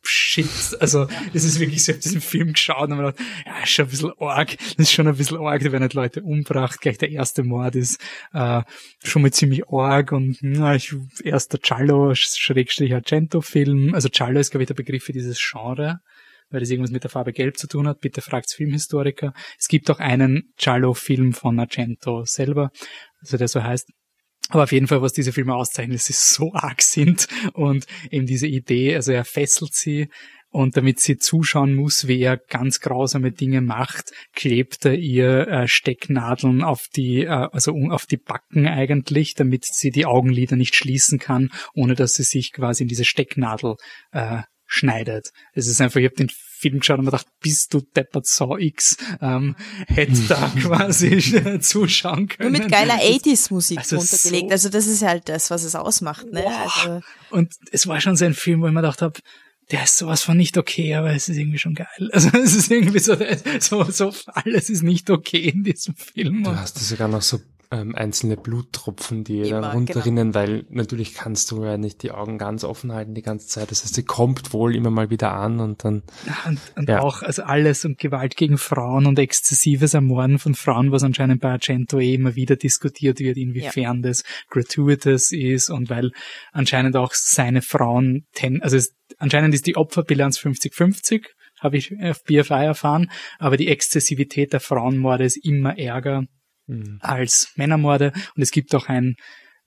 Shit, 0.07 0.77
also 0.79 1.05
das 1.33 1.43
ist 1.43 1.59
wirklich 1.59 1.83
so, 1.83 1.91
ich 1.91 1.97
hab 1.97 2.01
diesen 2.01 2.21
Film 2.21 2.53
geschaut 2.53 2.89
und 2.89 2.97
mir 2.97 3.11
gedacht, 3.11 3.19
ja, 3.45 3.63
ist 3.63 3.71
schon 3.71 3.85
ein 3.85 3.91
bisschen 3.91 4.11
arg, 4.19 4.57
das 4.57 4.75
ist 4.77 4.91
schon 4.91 5.07
ein 5.07 5.15
bisschen 5.15 5.37
arg, 5.37 5.61
da 5.61 5.71
werden 5.71 5.81
halt 5.83 5.93
Leute 5.93 6.21
umgebracht, 6.23 6.81
gleich 6.81 6.97
der 6.97 7.11
erste 7.11 7.43
Mord 7.43 7.75
ist 7.75 8.01
äh, 8.33 8.61
schon 9.03 9.21
mal 9.21 9.31
ziemlich 9.31 9.67
arg 9.69 10.11
und 10.11 10.37
na, 10.41 10.75
ich, 10.75 10.93
erster 11.23 11.57
Giallo, 11.57 12.13
Schrägstrich 12.15 12.93
Argento-Film, 12.93 13.93
also 13.93 14.09
Giallo 14.09 14.39
ist, 14.39 14.51
glaube 14.51 14.63
ich, 14.63 14.67
der 14.67 14.75
Begriff 14.75 15.03
für 15.03 15.13
dieses 15.13 15.39
Genre, 15.39 15.99
weil 16.49 16.59
das 16.59 16.69
irgendwas 16.69 16.91
mit 16.91 17.03
der 17.03 17.11
Farbe 17.11 17.33
Gelb 17.33 17.57
zu 17.57 17.67
tun 17.67 17.87
hat, 17.87 17.99
bitte 17.99 18.21
fragt's 18.21 18.53
Filmhistoriker. 18.53 19.33
Es 19.59 19.67
gibt 19.67 19.89
auch 19.91 19.99
einen 19.99 20.53
Giallo-Film 20.57 21.33
von 21.33 21.59
Argento 21.59 22.23
selber, 22.25 22.71
also 23.19 23.37
der 23.37 23.47
so 23.47 23.63
heißt. 23.63 23.89
Aber 24.49 24.63
auf 24.63 24.71
jeden 24.71 24.87
Fall, 24.87 25.01
was 25.01 25.13
diese 25.13 25.33
Filme 25.33 25.55
auszeichnen, 25.55 25.95
ist, 25.95 26.09
dass 26.09 26.17
sie 26.17 26.35
so 26.35 26.53
arg 26.53 26.81
sind 26.81 27.27
und 27.53 27.85
eben 28.11 28.25
diese 28.25 28.47
Idee, 28.47 28.95
also 28.95 29.11
er 29.11 29.25
fesselt 29.25 29.73
sie 29.73 30.07
und 30.49 30.77
damit 30.77 30.99
sie 30.99 31.17
zuschauen 31.17 31.75
muss, 31.75 32.07
wie 32.07 32.21
er 32.21 32.37
ganz 32.37 32.79
grausame 32.79 33.31
Dinge 33.31 33.61
macht, 33.61 34.11
klebt 34.33 34.85
er 34.85 34.95
ihr 34.95 35.47
äh, 35.47 35.67
Stecknadeln 35.67 36.63
auf 36.63 36.87
die, 36.95 37.23
äh, 37.25 37.27
also 37.51 37.73
auf 37.89 38.05
die 38.05 38.17
Backen 38.17 38.65
eigentlich, 38.65 39.33
damit 39.33 39.65
sie 39.65 39.91
die 39.91 40.05
Augenlider 40.05 40.55
nicht 40.55 40.75
schließen 40.75 41.19
kann, 41.19 41.49
ohne 41.73 41.95
dass 41.95 42.13
sie 42.13 42.23
sich 42.23 42.53
quasi 42.53 42.83
in 42.83 42.89
diese 42.89 43.05
Stecknadel 43.05 43.75
äh, 44.11 44.41
schneidet. 44.65 45.31
Es 45.53 45.67
ist 45.67 45.81
einfach, 45.81 45.99
ich 45.99 46.05
habe 46.05 46.15
den 46.15 46.31
Film 46.57 46.79
geschaut 46.79 46.99
und 46.99 47.05
mir 47.05 47.11
gedacht, 47.11 47.27
bist 47.41 47.73
du 47.73 47.81
deppert 47.81 48.25
Saw 48.25 48.57
X, 48.59 48.97
ähm, 49.21 49.55
hätte 49.87 50.19
da 50.27 50.49
quasi 50.61 51.59
zuschauen 51.61 52.19
Nur 52.19 52.27
können. 52.27 52.51
mit 52.51 52.71
geiler 52.71 52.95
80s-Musik 52.95 53.77
Also 53.79 53.97
runtergelegt. 53.97 54.47
so- 54.49 54.51
Also 54.53 54.69
das 54.69 54.87
ist 54.87 55.01
halt 55.03 55.29
das, 55.29 55.49
was 55.51 55.63
es 55.63 55.75
ausmacht. 55.75 56.25
Ne? 56.31 56.41
Boah. 56.41 56.61
Also, 56.83 57.01
Und 57.29 57.53
es 57.71 57.87
war 57.87 58.01
schon 58.01 58.15
so 58.15 58.25
ein 58.25 58.33
Film, 58.33 58.61
wo 58.61 58.67
ich 58.67 58.73
mir 58.73 58.81
gedacht 58.81 59.01
habe, 59.01 59.19
der 59.71 59.83
ist 59.83 59.97
sowas 59.97 60.21
von 60.23 60.37
nicht 60.37 60.57
okay, 60.57 60.95
aber 60.95 61.11
es 61.13 61.27
ist 61.27 61.37
irgendwie 61.37 61.57
schon 61.59 61.73
geil. 61.75 61.87
Also 62.13 62.29
es 62.37 62.55
ist 62.55 62.71
irgendwie 62.71 62.99
so, 62.99 63.15
so, 63.59 63.83
so 63.91 64.13
alles 64.27 64.69
ist 64.69 64.81
nicht 64.83 65.09
okay 65.09 65.49
in 65.49 65.63
diesem 65.63 65.95
Film. 65.95 66.43
Du 66.43 66.55
hast 66.55 66.77
sogar 66.79 67.07
noch 67.09 67.21
so 67.21 67.39
ähm, 67.71 67.95
einzelne 67.95 68.37
Bluttropfen, 68.37 69.23
die 69.23 69.39
Immer, 69.41 69.49
dann 69.49 69.61
genau. 69.61 69.73
runterrinnen, 69.73 70.33
weil 70.33 70.65
natürlich 70.69 71.13
kannst 71.13 71.51
du 71.51 71.63
ja 71.63 71.77
nicht 71.77 72.03
die 72.03 72.11
Augen 72.11 72.37
ganz 72.37 72.63
offen 72.63 72.93
halten 72.93 73.13
die 73.13 73.21
ganze 73.21 73.47
Zeit. 73.47 73.71
Das 73.71 73.83
heißt, 73.83 73.95
sie 73.95 74.03
kommt 74.03 74.53
wohl 74.53 74.75
immer 74.75 74.89
mal 74.89 75.09
wieder 75.09 75.33
an 75.33 75.59
und 75.59 75.83
dann 75.83 76.03
und, 76.45 76.59
und 76.75 76.89
Ja. 76.89 77.01
auch 77.01 77.21
also 77.21 77.43
alles 77.43 77.83
und 77.85 77.97
Gewalt 77.97 78.37
gegen 78.37 78.57
Frauen 78.57 79.05
und 79.05 79.19
exzessives 79.19 79.93
Ermorden 79.93 80.39
von 80.39 80.55
Frauen, 80.55 80.91
was 80.91 81.03
anscheinend 81.03 81.41
bei 81.41 81.51
Argento 81.51 81.99
eh 81.99 82.13
immer 82.13 82.35
wieder 82.35 82.55
diskutiert 82.55 83.19
wird, 83.19 83.37
inwiefern 83.37 84.01
das 84.01 84.23
gratuitous 84.49 85.31
ist 85.31 85.69
und 85.69 85.89
weil 85.89 86.11
anscheinend 86.51 86.95
auch 86.95 87.13
seine 87.13 87.61
Frauen, 87.61 88.25
ten, 88.33 88.61
also 88.61 88.77
es, 88.77 88.93
anscheinend 89.17 89.53
ist 89.53 89.67
die 89.67 89.75
Opferbilanz 89.75 90.39
50-50, 90.39 91.25
habe 91.59 91.77
ich 91.77 91.91
auf 92.01 92.23
BFI 92.23 92.65
erfahren, 92.65 93.09
aber 93.39 93.57
die 93.57 93.67
Exzessivität 93.67 94.53
der 94.53 94.59
Frauenmorde 94.59 95.25
ist 95.25 95.43
immer 95.43 95.77
ärger 95.77 96.23
Mhm. 96.67 96.99
als 97.01 97.53
Männermorde 97.55 98.11
und 98.35 98.41
es 98.41 98.51
gibt 98.51 98.75
auch 98.75 98.87
ein 98.87 99.15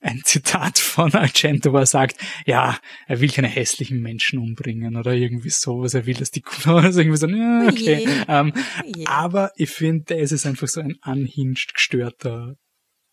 ein 0.02 0.20
Zitat 0.24 0.78
von 0.78 1.12
Argento, 1.12 1.72
wo 1.72 1.78
er 1.78 1.86
sagt, 1.86 2.16
ja, 2.46 2.78
er 3.06 3.20
will 3.20 3.30
keine 3.30 3.48
hässlichen 3.48 4.00
Menschen 4.00 4.38
umbringen 4.38 4.96
oder 4.96 5.12
irgendwie 5.12 5.50
sowas, 5.50 5.94
er 5.94 6.06
will, 6.06 6.14
dass 6.14 6.30
die 6.30 6.40
gut 6.42 6.66
also 6.66 7.00
irgendwie 7.00 7.18
so, 7.18 7.28
ja, 7.28 7.68
okay. 7.68 8.06
Oje. 8.06 8.24
Ähm, 8.28 8.52
Oje. 8.84 9.06
aber 9.08 9.52
ich 9.56 9.70
finde, 9.70 10.16
es 10.16 10.32
ist 10.32 10.46
einfach 10.46 10.68
so 10.68 10.80
ein 10.80 10.96
unhinged, 11.04 11.74
gestörter 11.74 12.56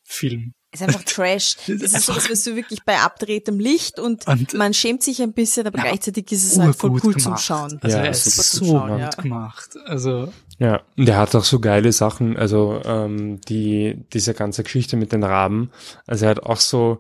Film. 0.04 0.54
Ist 0.82 0.88
einfach 0.88 1.04
Trash. 1.06 1.58
Das 1.68 1.94
ist 1.94 2.06
so, 2.06 2.14
als 2.14 2.30
wärst 2.30 2.48
du 2.48 2.56
wirklich 2.56 2.84
bei 2.84 2.98
abgedrehtem 3.00 3.60
Licht 3.60 4.00
und, 4.00 4.28
Und- 4.28 4.54
man 4.54 4.74
schämt 4.74 5.04
sich 5.04 5.22
ein 5.22 5.34
bisschen, 5.34 5.68
aber 5.68 5.78
Ja, 5.78 5.84
gleichzeitig 5.86 6.32
ist 6.32 6.52
es 6.52 6.60
halt 6.60 6.76
voll 6.76 6.92
cool 6.92 7.00
gemacht. 7.14 7.22
zum 7.22 7.38
Schauen. 7.38 7.80
Also 7.82 7.98
Ja, 7.98 8.04
er 8.04 8.12
ist 8.12 8.24
super 8.26 8.44
so 8.44 8.58
zum 8.58 8.68
gut 8.68 8.78
Schauen, 8.90 9.00
ja. 9.00 9.10
gemacht. 9.10 9.70
Also 9.86 10.34
Ja, 10.60 10.82
und 10.98 11.08
er 11.08 11.18
hat 11.18 11.36
auch 11.36 11.44
so 11.44 11.60
geile 11.60 11.92
Sachen, 11.92 12.36
also 12.38 12.82
ähm, 12.86 13.40
die 13.42 14.04
diese 14.14 14.34
ganze 14.34 14.64
Geschichte 14.64 14.98
mit 14.98 15.12
den 15.12 15.24
Raben. 15.24 15.70
Also 16.08 16.26
er 16.26 16.32
hat 16.32 16.40
auch 16.44 16.58
so 16.60 17.00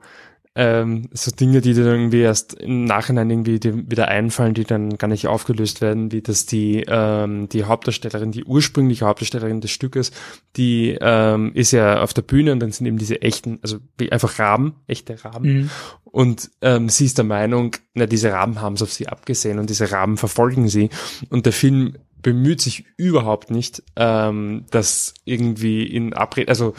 ähm, 0.60 1.08
so 1.14 1.30
Dinge, 1.30 1.62
die 1.62 1.76
dann 1.76 1.86
irgendwie 1.86 2.22
erst 2.22 2.56
im 2.56 2.86
Nachhinein 2.86 3.30
irgendwie 3.30 3.60
wieder 3.64 4.08
einfallen, 4.08 4.56
die 4.56 4.64
dann 4.64 4.98
gar 4.98 5.08
nicht 5.08 5.28
aufgelöst 5.28 5.82
werden, 5.82 6.12
wie 6.12 6.22
dass 6.22 6.48
die 6.48 6.84
ähm, 6.88 7.48
die 7.50 7.66
Hauptdarstellerin, 7.66 8.32
die 8.32 8.44
ursprüngliche 8.44 9.06
Hauptdarstellerin 9.06 9.62
des 9.62 9.70
Stückes, 9.70 10.12
die 10.56 10.98
ähm, 11.00 11.52
ist 11.54 11.72
ja 11.74 12.02
auf 12.02 12.14
der 12.16 12.24
Bühne 12.24 12.52
und 12.54 12.60
dann 12.60 12.72
sind 12.72 12.88
eben 12.88 12.98
diese 12.98 13.22
echten, 13.22 13.60
also 13.62 13.78
wie 14.00 14.12
einfach 14.12 14.40
Raben, 14.40 14.76
echte 14.88 15.24
Raben. 15.24 15.64
mh, 15.64 15.70
Und 16.06 16.50
ähm, 16.62 16.90
sie 16.90 17.06
ist 17.06 17.20
der 17.20 17.26
Meinung, 17.26 17.76
na, 17.94 18.08
diese 18.08 18.32
Raben 18.32 18.60
haben 18.60 18.74
es 18.74 18.82
auf 18.82 18.92
sie 18.92 19.08
abgesehen 19.08 19.60
und 19.60 19.70
diese 19.70 19.92
Raben 19.92 20.18
verfolgen 20.18 20.68
sie. 20.70 20.90
Und 21.30 21.46
der 21.46 21.54
Film 21.54 21.98
bemüht 22.28 22.60
sich 22.60 22.84
überhaupt 22.98 23.52
nicht, 23.52 23.84
ähm, 23.96 24.66
das 24.70 25.14
irgendwie 25.24 25.84
in 25.84 26.12
Abrede, 26.12 26.50
also 26.50 26.74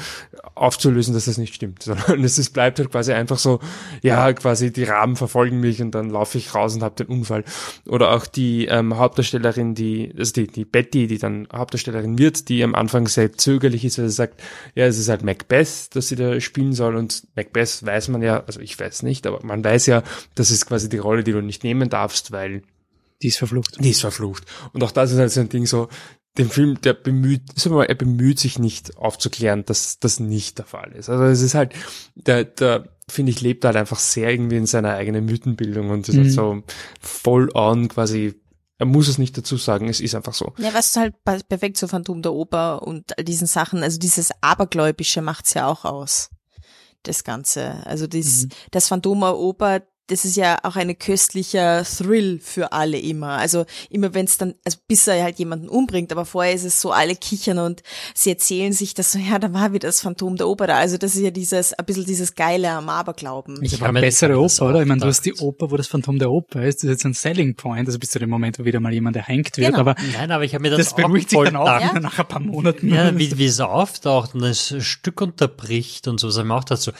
aufzulösen, 0.54 1.14
dass 1.14 1.24
das 1.24 1.38
nicht 1.38 1.54
stimmt, 1.54 1.82
sondern 1.84 2.22
es 2.22 2.38
ist, 2.38 2.50
bleibt 2.50 2.78
halt 2.78 2.90
quasi 2.90 3.14
einfach 3.14 3.38
so, 3.38 3.58
ja, 4.02 4.30
quasi 4.34 4.70
die 4.70 4.84
Raben 4.84 5.16
verfolgen 5.16 5.58
mich 5.58 5.80
und 5.80 5.92
dann 5.92 6.10
laufe 6.10 6.36
ich 6.36 6.54
raus 6.54 6.74
und 6.74 6.82
habe 6.82 6.96
den 6.96 7.06
Unfall. 7.06 7.44
Oder 7.86 8.10
auch 8.10 8.26
die 8.26 8.66
ähm, 8.66 8.98
Hauptdarstellerin, 8.98 9.74
die, 9.74 10.12
also 10.18 10.34
die, 10.34 10.48
die 10.48 10.66
Betty, 10.66 11.06
die 11.06 11.16
dann 11.16 11.48
Hauptdarstellerin 11.50 12.18
wird, 12.18 12.50
die 12.50 12.62
am 12.62 12.74
Anfang 12.74 13.08
sehr 13.08 13.32
zögerlich 13.32 13.86
ist, 13.86 13.98
weil 13.98 14.10
sie 14.10 14.14
sagt, 14.14 14.42
ja, 14.74 14.84
es 14.84 14.98
ist 14.98 15.08
halt 15.08 15.22
Macbeth, 15.22 15.96
dass 15.96 16.08
sie 16.08 16.16
da 16.16 16.38
spielen 16.42 16.74
soll 16.74 16.94
und 16.94 17.26
Macbeth 17.36 17.86
weiß 17.86 18.08
man 18.08 18.20
ja, 18.20 18.44
also 18.46 18.60
ich 18.60 18.78
weiß 18.78 19.02
nicht, 19.02 19.26
aber 19.26 19.42
man 19.42 19.64
weiß 19.64 19.86
ja, 19.86 20.02
das 20.34 20.50
ist 20.50 20.66
quasi 20.66 20.90
die 20.90 20.98
Rolle, 20.98 21.24
die 21.24 21.32
du 21.32 21.40
nicht 21.40 21.64
nehmen 21.64 21.88
darfst, 21.88 22.32
weil 22.32 22.64
die 23.22 23.28
ist 23.28 23.38
verflucht. 23.38 23.76
die 23.82 23.90
ist 23.90 24.00
verflucht. 24.00 24.44
Und 24.72 24.82
auch 24.84 24.92
das 24.92 25.12
ist 25.12 25.18
halt 25.18 25.30
so 25.32 25.40
ein 25.40 25.48
Ding 25.48 25.66
so, 25.66 25.88
den 26.36 26.50
Film, 26.50 26.80
der 26.82 26.94
bemüht, 26.94 27.58
sagen 27.58 27.74
wir 27.74 27.78
mal, 27.78 27.84
er 27.86 27.96
bemüht 27.96 28.38
sich 28.38 28.58
nicht 28.60 28.96
aufzuklären, 28.96 29.64
dass 29.64 29.98
das 29.98 30.20
nicht 30.20 30.58
der 30.58 30.66
Fall 30.66 30.92
ist. 30.92 31.08
Also 31.08 31.24
es 31.24 31.40
ist 31.42 31.54
halt, 31.54 31.72
der, 32.14 32.44
der, 32.44 32.88
finde 33.08 33.32
ich, 33.32 33.40
lebt 33.40 33.64
halt 33.64 33.74
einfach 33.76 33.98
sehr 33.98 34.30
irgendwie 34.30 34.56
in 34.56 34.66
seiner 34.66 34.92
eigenen 34.94 35.24
Mythenbildung 35.24 35.90
und 35.90 36.08
ist 36.08 36.14
Mhm. 36.14 36.20
halt 36.22 36.32
so 36.32 36.62
voll 37.00 37.50
on 37.54 37.88
quasi, 37.88 38.40
er 38.78 38.86
muss 38.86 39.08
es 39.08 39.18
nicht 39.18 39.36
dazu 39.36 39.56
sagen, 39.56 39.88
es 39.88 39.98
ist 40.00 40.14
einfach 40.14 40.34
so. 40.34 40.52
Ja, 40.58 40.72
was 40.74 40.94
halt 40.96 41.14
perfekt 41.48 41.76
zu 41.76 41.88
Phantom 41.88 42.22
der 42.22 42.32
Oper 42.32 42.82
und 42.82 43.18
all 43.18 43.24
diesen 43.24 43.48
Sachen, 43.48 43.82
also 43.82 43.98
dieses 43.98 44.30
Abergläubische 44.40 45.22
macht's 45.22 45.54
ja 45.54 45.66
auch 45.66 45.84
aus. 45.84 46.30
Das 47.02 47.24
Ganze. 47.24 47.84
Also 47.86 48.06
das, 48.06 48.44
Mhm. 48.44 48.48
das 48.70 48.86
Phantom 48.86 49.18
der 49.20 49.36
Oper, 49.36 49.82
das 50.08 50.24
ist 50.24 50.36
ja 50.36 50.58
auch 50.62 50.76
eine 50.76 50.94
köstlicher 50.94 51.84
Thrill 51.84 52.40
für 52.42 52.72
alle 52.72 52.98
immer. 52.98 53.38
Also 53.38 53.64
immer 53.90 54.14
wenn 54.14 54.24
es 54.24 54.38
dann, 54.38 54.54
also 54.64 54.78
bis 54.88 55.06
er 55.06 55.22
halt 55.22 55.38
jemanden 55.38 55.68
umbringt, 55.68 56.10
aber 56.12 56.24
vorher 56.24 56.52
ist 56.52 56.64
es 56.64 56.80
so, 56.80 56.92
alle 56.92 57.14
kichern 57.14 57.58
und 57.58 57.82
sie 58.14 58.30
erzählen 58.30 58.72
sich, 58.72 58.94
dass 58.94 59.12
so, 59.12 59.18
ja, 59.18 59.38
da 59.38 59.52
war 59.52 59.72
wieder 59.72 59.88
das 59.88 60.00
Phantom 60.00 60.36
der 60.36 60.48
Oper 60.48 60.66
da. 60.66 60.76
Also 60.76 60.96
das 60.96 61.14
ist 61.14 61.22
ja 61.22 61.30
dieses, 61.30 61.74
ein 61.74 61.84
bisschen 61.84 62.06
dieses 62.06 62.34
Geile 62.34 62.70
am 62.70 62.88
Aberglauben. 62.88 63.62
Ich 63.62 63.74
habe 63.74 63.84
hab 63.84 63.88
eine 63.90 64.00
bessere 64.00 64.40
das 64.40 64.60
Oper, 64.60 64.70
oder? 64.70 64.80
Ich 64.80 64.88
meine, 64.88 65.00
du 65.00 65.06
hast 65.06 65.24
die. 65.24 65.34
Oper, 65.34 65.70
wo 65.70 65.76
das 65.76 65.86
Phantom 65.86 66.18
der 66.18 66.30
Oper 66.30 66.64
ist. 66.64 66.78
Das 66.78 66.84
ist 66.84 66.90
jetzt 66.90 67.04
ein 67.04 67.14
Selling 67.14 67.54
Point, 67.54 67.86
also 67.86 67.98
bis 67.98 68.10
zu 68.10 68.18
dem 68.18 68.30
Moment, 68.30 68.58
wo 68.58 68.64
wieder 68.64 68.80
mal 68.80 68.92
jemand 68.92 69.16
erhängt 69.16 69.56
wird. 69.56 69.68
Genau. 69.68 69.80
Aber 69.80 69.94
Nein, 70.12 70.30
aber 70.30 70.44
ich 70.44 70.54
habe 70.54 70.62
mir 70.62 70.70
das, 70.70 70.78
das 70.78 70.96
beruhigt 70.96 71.34
auch 71.36 71.44
sich 71.44 71.52
dann 71.52 71.56
auch 71.56 71.80
wieder 71.80 72.00
nach 72.00 72.18
ein 72.18 72.26
paar 72.26 72.40
Monaten. 72.40 72.88
Ja, 72.92 73.16
wie, 73.16 73.36
wie 73.38 73.46
es 73.46 73.60
auftaucht 73.60 74.34
und 74.34 74.40
das 74.40 74.74
Stück 74.80 75.20
unterbricht 75.20 76.08
und 76.08 76.18
so, 76.18 76.28
das 76.28 76.36
habe 76.36 76.46
ich 76.46 76.48
mir 76.48 76.56
auch 76.56 76.64
dazu. 76.64 76.92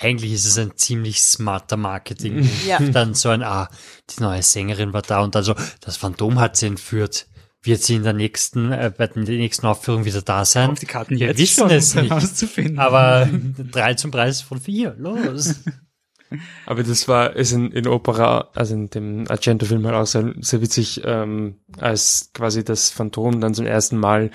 Eigentlich 0.00 0.32
ist 0.32 0.44
es 0.44 0.58
ein 0.58 0.76
ziemlich 0.76 1.20
smarter 1.22 1.76
Marketing. 1.76 2.48
Ja. 2.66 2.78
Dann 2.92 3.14
so 3.14 3.28
ein, 3.28 3.42
ah, 3.42 3.68
die 4.10 4.22
neue 4.22 4.42
Sängerin 4.42 4.92
war 4.92 5.02
da 5.02 5.20
und 5.20 5.34
dann 5.34 5.44
so, 5.44 5.54
das 5.80 5.96
Phantom 5.96 6.40
hat 6.40 6.56
sie 6.56 6.66
entführt. 6.66 7.26
Wird 7.62 7.82
sie 7.82 7.94
in 7.94 8.02
der 8.02 8.12
nächsten, 8.12 8.72
äh, 8.72 8.92
bei 8.96 9.06
der 9.06 9.22
nächsten 9.22 9.66
Aufführung 9.66 10.04
wieder 10.04 10.20
da 10.20 10.44
sein? 10.44 10.70
Auf 10.70 10.78
die 10.78 10.86
Karten 10.86 11.18
Wir 11.18 11.28
jetzt 11.28 11.38
wissen 11.38 11.60
schon, 11.60 11.70
es 11.70 11.94
nicht. 11.94 12.78
Aber 12.78 13.28
drei 13.72 13.94
zum 13.94 14.10
Preis 14.10 14.42
von 14.42 14.60
vier, 14.60 14.94
los. 14.98 15.54
Aber 16.66 16.82
das 16.82 17.08
war 17.08 17.36
ist 17.36 17.52
in, 17.52 17.70
in 17.72 17.86
Opera, 17.86 18.50
also 18.54 18.74
in 18.74 18.90
dem 18.90 19.24
Argento-Film 19.28 19.86
halt 19.86 19.94
auch 19.94 20.06
sehr, 20.06 20.34
sehr 20.40 20.60
witzig, 20.60 21.02
ähm, 21.04 21.60
als 21.78 22.30
quasi 22.34 22.64
das 22.64 22.90
Phantom 22.90 23.40
dann 23.40 23.54
zum 23.54 23.66
ersten 23.66 23.96
Mal, 23.98 24.30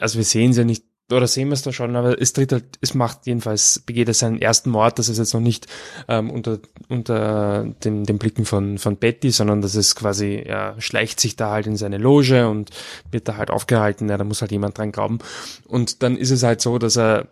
also 0.00 0.18
wir 0.18 0.24
sehen 0.24 0.50
es 0.50 0.56
ja 0.56 0.64
nicht, 0.64 0.84
oder 1.10 1.26
sehen 1.26 1.48
wir 1.48 1.54
es 1.54 1.62
da 1.62 1.72
schon, 1.72 1.96
aber 1.96 2.20
es 2.20 2.32
tritt 2.32 2.52
halt, 2.52 2.64
es 2.80 2.94
macht 2.94 3.26
jedenfalls, 3.26 3.80
begeht 3.80 4.08
er 4.08 4.14
seinen 4.14 4.40
ersten 4.40 4.70
Mord, 4.70 4.98
das 4.98 5.08
ist 5.08 5.18
jetzt 5.18 5.34
noch 5.34 5.40
nicht 5.40 5.66
ähm, 6.08 6.30
unter, 6.30 6.58
unter 6.88 7.64
den, 7.84 8.04
den 8.04 8.18
Blicken 8.18 8.44
von, 8.44 8.78
von 8.78 8.96
Betty, 8.96 9.30
sondern 9.30 9.60
das 9.60 9.74
ist 9.74 9.94
quasi, 9.94 10.42
er 10.44 10.80
schleicht 10.80 11.20
sich 11.20 11.36
da 11.36 11.50
halt 11.50 11.66
in 11.66 11.76
seine 11.76 11.98
Loge 11.98 12.48
und 12.48 12.70
wird 13.10 13.28
da 13.28 13.36
halt 13.36 13.50
aufgehalten, 13.50 14.08
ja, 14.08 14.16
da 14.16 14.24
muss 14.24 14.40
halt 14.40 14.52
jemand 14.52 14.78
dran 14.78 14.92
glauben. 14.92 15.18
Und 15.66 16.02
dann 16.02 16.16
ist 16.16 16.30
es 16.30 16.42
halt 16.42 16.60
so, 16.60 16.78
dass 16.78 16.96
er 16.96 17.28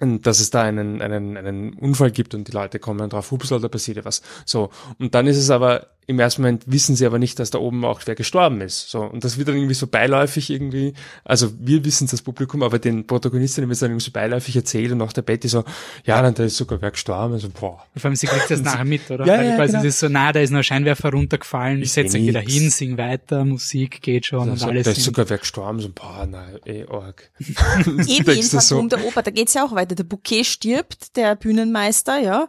und 0.00 0.26
dass 0.26 0.40
es 0.40 0.50
da 0.50 0.62
einen, 0.62 1.02
einen, 1.02 1.36
einen 1.36 1.74
Unfall 1.74 2.10
gibt 2.10 2.34
und 2.34 2.48
die 2.48 2.52
Leute 2.52 2.78
kommen 2.78 3.10
drauf, 3.10 3.30
hupsla, 3.30 3.58
da 3.58 3.68
passiert 3.68 3.98
ja 3.98 4.04
was. 4.04 4.22
So. 4.46 4.70
Und 4.98 5.14
dann 5.14 5.26
ist 5.26 5.36
es 5.36 5.50
aber, 5.50 5.88
im 6.10 6.18
ersten 6.18 6.42
Moment 6.42 6.64
wissen 6.66 6.96
sie 6.96 7.06
aber 7.06 7.18
nicht, 7.18 7.38
dass 7.38 7.50
da 7.50 7.58
oben 7.58 7.84
auch 7.84 8.00
wer 8.04 8.16
gestorben 8.16 8.60
ist. 8.60 8.90
So. 8.90 9.00
Und 9.00 9.22
das 9.24 9.38
wird 9.38 9.48
dann 9.48 9.54
irgendwie 9.54 9.74
so 9.74 9.86
beiläufig 9.86 10.50
irgendwie, 10.50 10.92
also 11.24 11.52
wir 11.58 11.84
wissen 11.84 12.06
es 12.06 12.10
das 12.10 12.22
Publikum, 12.22 12.64
aber 12.64 12.80
den 12.80 13.06
Protagonisten 13.06 13.62
wird 13.62 13.72
es 13.72 13.78
dann 13.78 13.90
irgendwie 13.90 14.04
so 14.04 14.10
beiläufig 14.10 14.56
erzählt 14.56 14.90
und 14.90 15.00
auch 15.02 15.12
der 15.12 15.22
Betty 15.22 15.48
so, 15.48 15.64
ja, 16.04 16.20
dann 16.20 16.34
da 16.34 16.44
ist 16.44 16.56
sogar 16.56 16.82
wer 16.82 16.90
gestorben. 16.90 17.34
Also, 17.34 17.48
boah. 17.48 17.86
Vor 17.96 18.04
allem, 18.04 18.16
sie 18.16 18.26
kriegt 18.26 18.50
das 18.50 18.60
nachher 18.62 18.84
mit, 18.84 19.08
oder? 19.10 19.24
Ja, 19.24 19.38
Weil 19.38 19.46
ja, 19.46 19.56
quasi 19.56 19.72
genau. 19.72 19.84
das 19.84 19.94
ist 19.94 20.00
so, 20.00 20.08
na, 20.08 20.32
da 20.32 20.40
ist 20.40 20.50
noch 20.50 20.58
ein 20.58 20.64
Scheinwerfer 20.64 21.12
runtergefallen, 21.12 21.82
ich 21.82 21.92
setze 21.92 22.18
mich 22.18 22.28
wieder 22.28 22.40
hin, 22.40 22.70
sing 22.70 22.98
weiter, 22.98 23.44
Musik 23.44 24.02
geht 24.02 24.26
schon 24.26 24.40
und 24.40 24.50
Also, 24.50 24.66
alles. 24.66 24.84
da 24.84 24.90
ist 24.90 25.04
sogar 25.04 25.30
wer 25.30 25.38
gestorben. 25.38 25.78
So, 25.78 25.90
boah, 25.94 26.26
nein, 26.28 26.58
eh, 26.66 26.84
arg. 26.90 27.30
Eben 27.86 28.24
Denkst 28.24 28.50
du 28.50 28.60
Phantom 28.60 28.88
der 28.88 29.04
Oper, 29.06 29.22
da 29.22 29.30
geht's 29.30 29.54
ja 29.54 29.64
auch 29.64 29.74
weiter. 29.74 29.94
Der 29.94 30.04
Bouquet 30.04 30.44
stirbt, 30.44 31.16
der 31.16 31.36
Bühnenmeister, 31.36 32.18
ja, 32.18 32.48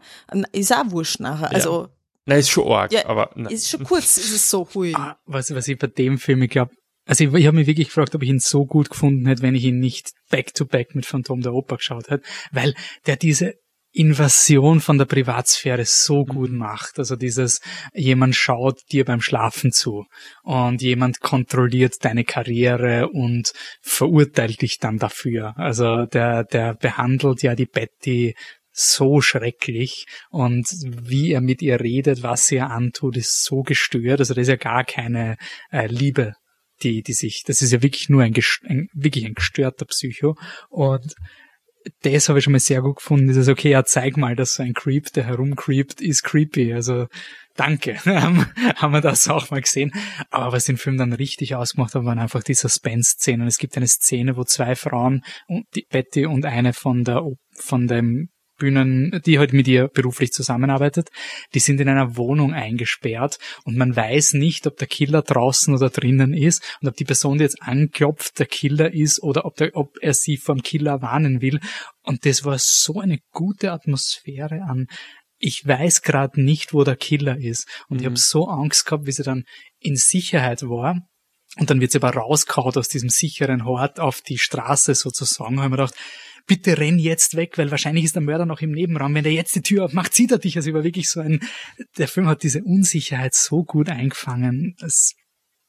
ist 0.51 0.73
auch 0.73 0.89
wurscht 0.89 1.19
nachher. 1.19 1.51
Also 1.51 1.89
Nein, 2.25 2.39
ist 2.39 2.49
schon 2.49 2.67
arg, 2.71 2.91
Ja, 2.91 3.05
aber 3.07 3.31
nein. 3.35 3.51
ist 3.53 3.69
schon 3.69 3.83
kurz, 3.83 4.17
ist 4.17 4.31
es 4.31 4.49
so, 4.49 4.67
hui. 4.73 4.93
Ah, 4.95 5.17
was, 5.25 5.53
was 5.53 5.67
ich 5.67 5.77
bei 5.77 5.87
dem 5.87 6.17
Film, 6.17 6.41
ich 6.43 6.51
glaube, 6.51 6.71
also 7.07 7.23
ich, 7.23 7.33
ich 7.33 7.47
habe 7.47 7.57
mich 7.57 7.67
wirklich 7.67 7.87
gefragt, 7.87 8.13
ob 8.13 8.21
ich 8.23 8.29
ihn 8.29 8.39
so 8.39 8.65
gut 8.65 8.89
gefunden 8.89 9.25
hätte, 9.27 9.41
wenn 9.41 9.55
ich 9.55 9.63
ihn 9.65 9.79
nicht 9.79 10.11
back-to-back 10.29 10.93
mit 10.93 11.05
Phantom 11.05 11.41
der 11.41 11.53
Oper 11.53 11.77
geschaut 11.77 12.09
hätte, 12.09 12.23
weil 12.51 12.75
der 13.07 13.15
diese 13.15 13.55
Invasion 13.93 14.79
von 14.79 14.97
der 14.97 15.05
Privatsphäre 15.05 15.83
so 15.85 16.23
gut 16.23 16.51
macht. 16.51 16.97
Also 16.97 17.17
dieses, 17.17 17.59
jemand 17.93 18.35
schaut 18.35 18.79
dir 18.91 19.03
beim 19.03 19.19
Schlafen 19.19 19.73
zu 19.73 20.05
und 20.43 20.81
jemand 20.81 21.19
kontrolliert 21.19 21.95
deine 22.05 22.23
Karriere 22.23 23.09
und 23.09 23.51
verurteilt 23.81 24.61
dich 24.61 24.77
dann 24.77 24.97
dafür. 24.97 25.53
Also 25.57 26.05
der, 26.05 26.45
der 26.45 26.75
behandelt 26.75 27.43
ja 27.43 27.53
die 27.55 27.65
Betty 27.65 28.35
so 28.71 29.21
schrecklich 29.21 30.05
und 30.29 30.67
wie 30.85 31.31
er 31.31 31.41
mit 31.41 31.61
ihr 31.61 31.79
redet, 31.79 32.23
was 32.23 32.47
sie 32.47 32.55
ihr 32.55 32.69
antut, 32.69 33.17
ist 33.17 33.43
so 33.43 33.61
gestört. 33.63 34.19
Also 34.19 34.33
das 34.33 34.43
ist 34.43 34.47
ja 34.47 34.55
gar 34.55 34.83
keine 34.83 35.37
äh, 35.71 35.87
Liebe, 35.87 36.33
die, 36.83 37.03
die 37.03 37.13
sich, 37.13 37.43
das 37.45 37.61
ist 37.61 37.71
ja 37.71 37.81
wirklich 37.81 38.09
nur 38.09 38.23
ein, 38.23 38.33
ein 38.65 38.87
wirklich 38.93 39.25
ein 39.25 39.33
gestörter 39.33 39.85
Psycho 39.85 40.37
und 40.69 41.13
das 42.01 42.29
habe 42.29 42.39
ich 42.39 42.45
schon 42.45 42.51
mal 42.51 42.59
sehr 42.59 42.81
gut 42.81 42.97
gefunden. 42.97 43.27
Dieses, 43.27 43.47
okay, 43.47 43.71
ja, 43.71 43.83
zeig 43.83 44.17
mal, 44.17 44.35
dass 44.35 44.55
so 44.55 44.63
ein 44.63 44.73
Creep, 44.73 45.11
der 45.13 45.25
herumcreept, 45.25 46.01
ist 46.01 46.23
creepy. 46.23 46.73
Also, 46.73 47.07
danke. 47.55 47.95
haben 48.05 48.93
wir 48.93 49.01
das 49.01 49.27
auch 49.27 49.49
mal 49.51 49.61
gesehen. 49.61 49.91
Aber 50.29 50.53
was 50.53 50.65
den 50.65 50.77
Film 50.77 50.97
dann 50.97 51.13
richtig 51.13 51.55
ausgemacht 51.55 51.95
hat, 51.95 52.05
waren 52.05 52.19
einfach 52.19 52.43
die 52.43 52.53
Suspense-Szenen. 52.53 53.47
Es 53.47 53.57
gibt 53.57 53.77
eine 53.77 53.87
Szene, 53.87 54.37
wo 54.37 54.43
zwei 54.43 54.75
Frauen, 54.75 55.23
die 55.75 55.87
Betty 55.89 56.25
und 56.25 56.45
eine 56.45 56.73
von 56.73 57.03
der, 57.03 57.23
von 57.53 57.87
dem 57.87 58.29
Bühnen, 58.61 59.21
die 59.25 59.39
halt 59.39 59.53
mit 59.53 59.67
ihr 59.67 59.87
beruflich 59.87 60.31
zusammenarbeitet, 60.31 61.09
die 61.55 61.59
sind 61.59 61.81
in 61.81 61.89
einer 61.89 62.15
Wohnung 62.15 62.53
eingesperrt 62.53 63.39
und 63.63 63.75
man 63.75 63.95
weiß 63.95 64.33
nicht, 64.33 64.67
ob 64.67 64.77
der 64.77 64.87
Killer 64.87 65.23
draußen 65.23 65.73
oder 65.73 65.89
drinnen 65.89 66.33
ist 66.35 66.63
und 66.79 66.87
ob 66.87 66.95
die 66.95 67.05
Person, 67.05 67.39
die 67.39 67.43
jetzt 67.43 67.63
anklopft, 67.63 68.37
der 68.37 68.45
Killer 68.45 68.93
ist 68.93 69.23
oder 69.23 69.45
ob, 69.45 69.55
der, 69.55 69.75
ob 69.75 69.97
er 69.99 70.13
sie 70.13 70.37
vom 70.37 70.61
Killer 70.61 71.01
warnen 71.01 71.41
will. 71.41 71.59
Und 72.03 72.25
das 72.27 72.45
war 72.45 72.59
so 72.59 72.99
eine 72.99 73.19
gute 73.31 73.71
Atmosphäre 73.71 74.61
an 74.61 74.87
ich 75.43 75.65
weiß 75.65 76.03
gerade 76.03 76.39
nicht, 76.39 76.71
wo 76.71 76.83
der 76.83 76.95
Killer 76.95 77.35
ist. 77.35 77.67
Und 77.89 77.99
ich 77.99 78.05
habe 78.05 78.15
so 78.15 78.47
Angst 78.47 78.85
gehabt, 78.85 79.07
wie 79.07 79.11
sie 79.11 79.23
dann 79.23 79.45
in 79.79 79.95
Sicherheit 79.95 80.61
war. 80.61 81.01
Und 81.57 81.71
dann 81.71 81.81
wird 81.81 81.91
sie 81.91 81.97
aber 81.97 82.13
rauskaut 82.13 82.77
aus 82.77 82.89
diesem 82.89 83.09
sicheren 83.09 83.65
Hort 83.65 83.99
auf 83.99 84.21
die 84.21 84.37
Straße 84.37 84.93
sozusagen. 84.93 85.55
Da 85.55 85.63
habe 85.63 85.73
ich 85.73 85.77
mir 85.77 85.83
gedacht, 85.83 85.95
bitte 86.47 86.77
renn 86.77 86.99
jetzt 86.99 87.35
weg, 87.35 87.57
weil 87.57 87.71
wahrscheinlich 87.71 88.05
ist 88.05 88.15
der 88.15 88.21
Mörder 88.21 88.45
noch 88.45 88.61
im 88.61 88.71
Nebenraum. 88.71 89.13
Wenn 89.15 89.23
der 89.23 89.33
jetzt 89.33 89.55
die 89.55 89.61
Tür 89.61 89.85
aufmacht, 89.85 90.13
sieht 90.13 90.31
er 90.31 90.39
dich. 90.39 90.55
Also 90.57 90.73
war 90.73 90.83
wirklich 90.83 91.09
so 91.09 91.19
ein, 91.19 91.39
der 91.97 92.07
Film 92.07 92.27
hat 92.27 92.43
diese 92.43 92.63
Unsicherheit 92.63 93.33
so 93.33 93.63
gut 93.63 93.89
eingefangen. 93.89 94.75
Das 94.79 94.93
ist 94.93 95.15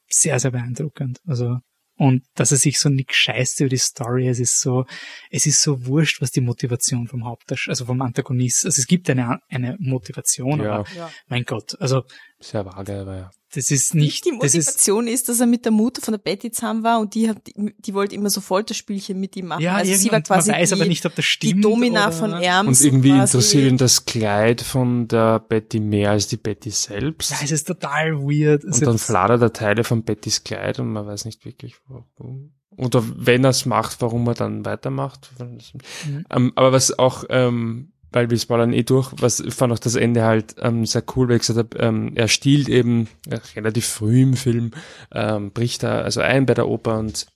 sehr, 0.09 0.39
sehr 0.39 0.51
beeindruckend. 0.51 1.19
Also, 1.25 1.57
und 1.95 2.23
dass 2.35 2.51
er 2.51 2.57
sich 2.57 2.79
so 2.79 2.89
nicht 2.89 3.13
scheißt 3.13 3.59
über 3.59 3.69
die 3.69 3.77
Story, 3.77 4.27
es 4.27 4.39
ist 4.39 4.59
so, 4.59 4.85
es 5.29 5.45
ist 5.45 5.61
so 5.61 5.85
wurscht, 5.85 6.21
was 6.21 6.31
die 6.31 6.41
Motivation 6.41 7.07
vom 7.07 7.23
Hauptdarsteller, 7.25 7.71
also 7.73 7.85
vom 7.85 8.01
Antagonist, 8.01 8.65
also 8.65 8.79
es 8.79 8.87
gibt 8.87 9.09
eine, 9.11 9.39
eine 9.49 9.75
Motivation, 9.79 10.59
Ja. 10.61 10.79
aber 10.79 10.89
Ja. 10.95 11.11
mein 11.27 11.43
Gott, 11.43 11.79
also 11.79 12.03
Sehr 12.39 12.65
vage, 12.65 12.99
aber 12.99 13.15
ja. 13.15 13.31
Das 13.55 13.69
ist 13.71 13.93
nicht, 13.93 14.25
Die 14.25 14.31
das 14.39 14.55
ist, 14.55 14.67
Motivation 14.67 15.07
ist, 15.07 15.29
dass 15.29 15.39
er 15.39 15.45
mit 15.45 15.65
der 15.65 15.71
Mutter 15.71 16.01
von 16.01 16.13
der 16.13 16.19
Betty 16.19 16.51
zusammen 16.51 16.83
war 16.83 16.99
und 16.99 17.13
die 17.13 17.29
hat, 17.29 17.45
die, 17.47 17.73
die 17.77 17.93
wollte 17.93 18.15
immer 18.15 18.29
so 18.29 18.41
Folterspielchen 18.41 19.19
mit 19.19 19.35
ihm 19.35 19.47
machen. 19.47 19.61
ja, 19.61 19.75
also 19.75 19.93
sie 19.93 20.11
war 20.11 20.21
quasi 20.21 20.51
man 20.51 20.59
weiß 20.59 20.69
die, 20.69 20.75
aber 20.75 20.85
nicht, 20.85 21.05
ob 21.05 21.15
das 21.15 21.25
stimmt. 21.25 21.57
die 21.57 21.61
Domina 21.61 22.07
oder, 22.07 22.11
von 22.11 22.33
Erms. 22.33 22.81
Und 22.81 22.85
irgendwie 22.85 23.09
quasi. 23.09 23.37
interessiert 23.37 23.71
ihn 23.71 23.77
das 23.77 24.05
Kleid 24.05 24.61
von 24.61 25.07
der 25.07 25.39
Betty 25.39 25.79
mehr 25.79 26.11
als 26.11 26.27
die 26.27 26.37
Betty 26.37 26.71
selbst. 26.71 27.31
Ja, 27.31 27.37
es 27.43 27.51
ist 27.51 27.67
total 27.67 28.17
weird. 28.19 28.63
Es 28.63 28.79
und 28.79 28.87
dann 28.87 28.97
fladert 28.97 29.41
er 29.41 29.53
Teile 29.53 29.83
von 29.83 30.03
Bettys 30.03 30.43
Kleid 30.43 30.79
und 30.79 30.91
man 30.91 31.05
weiß 31.05 31.25
nicht 31.25 31.45
wirklich, 31.45 31.75
warum. 31.87 32.53
Oder 32.75 33.03
wenn 33.15 33.43
er 33.43 33.51
es 33.51 33.65
macht, 33.65 34.01
warum 34.01 34.27
er 34.27 34.33
dann 34.33 34.65
weitermacht. 34.65 35.29
Mhm. 35.39 36.25
Ähm, 36.29 36.51
aber 36.55 36.71
was 36.71 36.97
auch, 36.97 37.23
ähm, 37.29 37.92
weil 38.13 38.29
wir 38.29 38.37
spoilern 38.37 38.73
eh 38.73 38.83
durch, 38.83 39.11
was 39.17 39.43
fand 39.49 39.73
auch 39.73 39.79
das 39.79 39.95
Ende 39.95 40.23
halt 40.23 40.55
ähm, 40.61 40.85
sehr 40.85 41.03
cool, 41.15 41.27
weil 41.27 41.35
ich 41.37 41.41
gesagt 41.41 41.59
habe, 41.59 41.77
ähm, 41.77 42.13
er 42.15 42.27
stiehlt 42.27 42.69
eben 42.69 43.09
äh, 43.27 43.39
relativ 43.55 43.87
früh 43.87 44.21
im 44.21 44.35
Film, 44.35 44.71
ähm, 45.11 45.51
bricht 45.51 45.83
er 45.83 46.03
also 46.03 46.21
ein 46.21 46.45
bei 46.45 46.53
der 46.53 46.67
Oper 46.67 46.99
und 46.99 47.27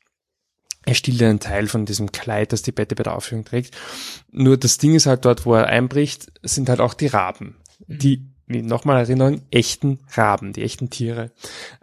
er 0.87 0.93
stiehlt 0.93 1.21
einen 1.21 1.41
Teil 1.41 1.67
von 1.67 1.85
diesem 1.85 2.13
Kleid, 2.13 2.53
das 2.53 2.61
die 2.61 2.71
Betty 2.71 2.95
bei 2.95 3.03
der 3.03 3.15
Aufführung 3.15 3.43
trägt. 3.43 3.75
Nur 4.31 4.55
das 4.55 4.77
Ding 4.77 4.95
ist 4.95 5.05
halt 5.05 5.25
dort, 5.25 5.45
wo 5.45 5.53
er 5.53 5.67
einbricht, 5.67 6.31
sind 6.43 6.69
halt 6.69 6.79
auch 6.79 6.93
die 6.93 7.07
Raben. 7.07 7.57
Die, 7.87 8.23
wie 8.45 8.61
nochmal 8.61 8.99
Erinnerung, 8.99 9.41
echten 9.51 9.99
Raben, 10.13 10.53
die 10.53 10.63
echten 10.63 10.89
Tiere. 10.89 11.31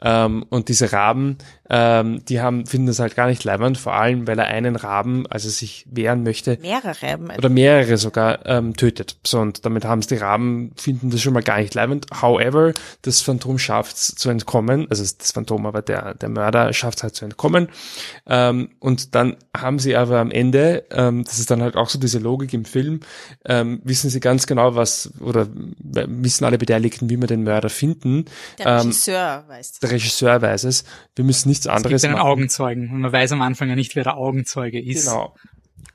Ähm, 0.00 0.46
und 0.48 0.70
diese 0.70 0.92
Raben, 0.92 1.36
ähm, 1.70 2.24
die 2.26 2.40
haben, 2.40 2.66
finden 2.66 2.88
das 2.88 2.98
halt 2.98 3.16
gar 3.16 3.26
nicht 3.26 3.44
leibend, 3.44 3.78
vor 3.78 3.94
allem, 3.94 4.26
weil 4.26 4.38
er 4.38 4.46
einen 4.46 4.76
Raben, 4.76 5.26
also 5.28 5.48
sich 5.48 5.86
wehren 5.90 6.22
möchte, 6.22 6.58
mehrere 6.60 7.02
Reiben. 7.02 7.30
oder 7.30 7.48
mehrere 7.48 7.96
sogar 7.96 8.44
ähm, 8.46 8.76
tötet. 8.76 9.16
So, 9.24 9.40
und 9.40 9.64
damit 9.64 9.84
haben 9.84 10.00
es 10.00 10.06
die 10.06 10.16
Raben, 10.16 10.72
finden 10.76 11.10
das 11.10 11.22
schon 11.22 11.32
mal 11.32 11.42
gar 11.42 11.58
nicht 11.58 11.74
leibend. 11.74 12.06
However, 12.20 12.74
das 13.02 13.22
Phantom 13.22 13.58
schafft 13.58 13.96
es 13.96 14.14
zu 14.14 14.28
entkommen, 14.30 14.86
also 14.90 15.02
das 15.02 15.32
Phantom, 15.32 15.66
aber 15.66 15.82
der, 15.82 16.14
der 16.14 16.28
Mörder 16.28 16.72
schafft 16.72 16.98
es 16.98 17.02
halt 17.02 17.14
zu 17.14 17.24
entkommen. 17.24 17.68
Ähm, 18.26 18.70
und 18.78 19.14
dann 19.14 19.36
haben 19.56 19.78
sie 19.78 19.96
aber 19.96 20.18
am 20.18 20.30
Ende, 20.30 20.84
ähm, 20.90 21.24
das 21.24 21.38
ist 21.38 21.50
dann 21.50 21.62
halt 21.62 21.76
auch 21.76 21.88
so 21.88 21.98
diese 21.98 22.18
Logik 22.18 22.52
im 22.52 22.64
Film, 22.64 23.00
ähm, 23.46 23.80
wissen 23.84 24.10
sie 24.10 24.20
ganz 24.20 24.46
genau, 24.46 24.74
was, 24.74 25.10
oder 25.20 25.46
wissen 25.54 26.44
alle 26.44 26.58
Beteiligten, 26.58 27.08
wie 27.08 27.16
wir 27.16 27.26
den 27.26 27.44
Mörder 27.44 27.70
finden. 27.70 28.26
Der 28.58 28.66
ähm, 28.66 28.78
Regisseur 28.80 29.44
weiß 29.48 29.72
das. 29.72 29.80
Der 29.80 29.90
Regisseur 29.90 30.42
weiß 30.42 30.64
es. 30.64 30.84
Wir 31.16 31.24
müssen 31.24 31.53
nichts 31.54 31.66
es 31.66 31.72
anderes 31.72 32.02
gibt 32.02 32.04
einen 32.04 32.18
machen. 32.18 32.32
Augenzeugen 32.32 32.90
und 32.90 33.00
man 33.00 33.12
weiß 33.12 33.32
am 33.32 33.42
Anfang 33.42 33.68
ja 33.68 33.76
nicht, 33.76 33.96
wer 33.96 34.04
der 34.04 34.16
Augenzeuge 34.16 34.80
ist. 34.80 35.06
Genau. 35.06 35.34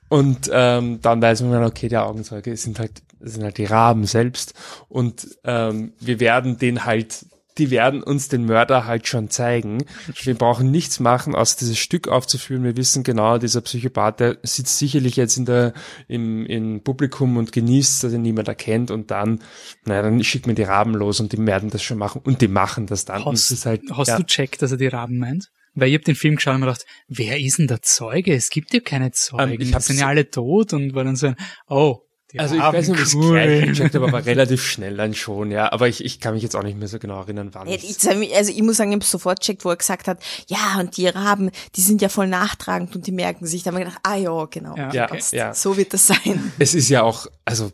Und 0.10 0.50
ähm, 0.52 1.00
dann 1.02 1.22
weiß 1.22 1.44
man, 1.44 1.64
okay, 1.64 1.88
der 1.88 2.06
Augenzeuge 2.06 2.58
sind 2.58 2.80
halt, 2.80 3.04
sind 3.20 3.44
halt 3.44 3.58
die 3.58 3.66
Raben 3.66 4.06
selbst. 4.06 4.54
Und 4.88 5.28
ähm, 5.44 5.94
wir 6.00 6.20
werden 6.20 6.58
den 6.58 6.86
halt, 6.86 7.26
die 7.60 7.72
werden 7.72 8.02
uns 8.02 8.30
den 8.30 8.46
Mörder 8.46 8.86
halt 8.86 9.08
schon 9.08 9.30
zeigen. 9.30 9.84
Wir 10.22 10.36
brauchen 10.36 10.72
nichts 10.72 11.00
machen, 11.00 11.36
außer 11.36 11.58
dieses 11.60 11.78
Stück 11.78 12.08
aufzuführen. 12.08 12.64
Wir 12.64 12.78
wissen 12.78 13.04
genau, 13.04 13.38
dieser 13.38 13.62
Psychopath, 13.62 14.20
der 14.20 14.38
sitzt 14.44 14.80
sicherlich 14.80 15.18
jetzt 15.18 15.38
in 15.38 15.46
der, 15.46 15.74
im, 16.08 16.46
im 16.46 16.82
Publikum 16.82 17.38
und 17.38 17.52
genießt, 17.52 18.04
dass 18.04 18.14
ihn 18.14 18.22
niemand 18.22 18.48
erkennt. 18.48 18.92
Und 18.92 19.12
dann, 19.12 19.40
naja, 19.86 20.02
dann 20.02 20.24
schickt 20.24 20.48
man 20.48 20.56
die 20.56 20.64
Raben 20.64 20.94
los 20.94 21.20
und 21.20 21.34
die 21.34 21.46
werden 21.46 21.70
das 21.70 21.84
schon 21.84 21.98
machen. 21.98 22.22
Und 22.24 22.42
die 22.42 22.48
machen 22.48 22.88
das 22.88 23.06
dann. 23.06 23.26
Hast, 23.26 23.52
ist 23.52 23.66
halt, 23.66 23.82
hast 23.92 24.08
ja, 24.08 24.18
du 24.18 24.24
checkt, 24.24 24.62
dass 24.62 24.72
er 24.72 24.78
die 24.78 24.88
Raben 24.88 25.18
meint? 25.18 25.50
Weil 25.76 25.90
ich 25.90 25.96
hab 25.96 26.04
den 26.04 26.16
Film 26.16 26.36
geschaut 26.36 26.56
und 26.56 26.62
mir 26.62 26.68
gedacht, 26.68 26.86
wer 27.08 27.40
ist 27.40 27.60
denn 27.60 27.68
der 27.68 27.82
Zeuge? 27.82 28.34
Es 28.34 28.50
gibt 28.50 28.74
ja 28.74 28.80
keine 28.80 29.12
Zeugen. 29.12 29.54
Ähm, 29.54 29.62
ich 29.62 29.72
die 29.72 29.82
sind 29.82 30.00
ja 30.00 30.08
alle 30.08 30.30
tot 30.30 30.74
und 30.74 30.94
war 30.94 31.04
dann 31.04 31.16
so 31.16 31.28
ein, 31.28 31.36
oh, 31.68 32.00
Die 32.32 32.40
Also 32.40 32.56
ich 32.56 32.62
Raben, 32.62 32.78
weiß 32.78 32.88
nicht, 32.90 32.98
ob 33.00 33.06
ich 33.08 33.14
es 33.14 33.20
gleich 33.20 33.66
gecheckt 33.66 33.96
habe, 33.96 34.08
aber 34.08 34.26
relativ 34.26 34.64
schnell 34.64 34.96
dann 34.98 35.16
schon, 35.16 35.50
ja. 35.50 35.72
Aber 35.72 35.88
ich, 35.88 36.04
ich 36.06 36.20
kann 36.20 36.36
mich 36.36 36.44
jetzt 36.44 36.56
auch 36.56 36.62
nicht 36.64 36.78
mehr 36.78 36.88
so 36.88 37.00
genau 37.00 37.20
erinnern, 37.22 37.50
wann. 37.54 37.68
Ich- 37.68 37.98
Also 38.08 38.52
ich 38.52 38.62
muss 38.62 38.78
sagen, 38.78 38.92
ich 38.92 38.96
habe 38.98 39.06
sofort 39.06 39.40
checkt, 39.40 39.66
wo 39.66 39.70
er 39.72 39.78
gesagt 39.78 40.08
hat, 40.08 40.22
ja, 40.48 40.78
und 40.80 40.96
die 40.98 41.08
Raben, 41.08 41.50
die 41.76 41.82
sind 41.82 42.02
ja 42.04 42.10
voll 42.10 42.28
nachtragend 42.28 42.96
und 42.96 43.08
die 43.08 43.12
merken 43.12 43.46
sich. 43.48 43.64
Da 43.64 43.72
haben 43.72 43.78
wir 43.78 43.86
gedacht, 43.86 44.00
ah 44.04 44.16
ja, 44.16 44.46
genau. 44.46 44.76
Ja, 44.78 44.94
Ja, 44.94 45.08
ja. 45.32 45.54
So 45.56 45.76
wird 45.76 45.94
das 45.94 46.06
sein. 46.08 46.52
Es 46.60 46.76
ist 46.76 46.90
ja 46.90 47.02
auch, 47.02 47.26
also, 47.46 47.72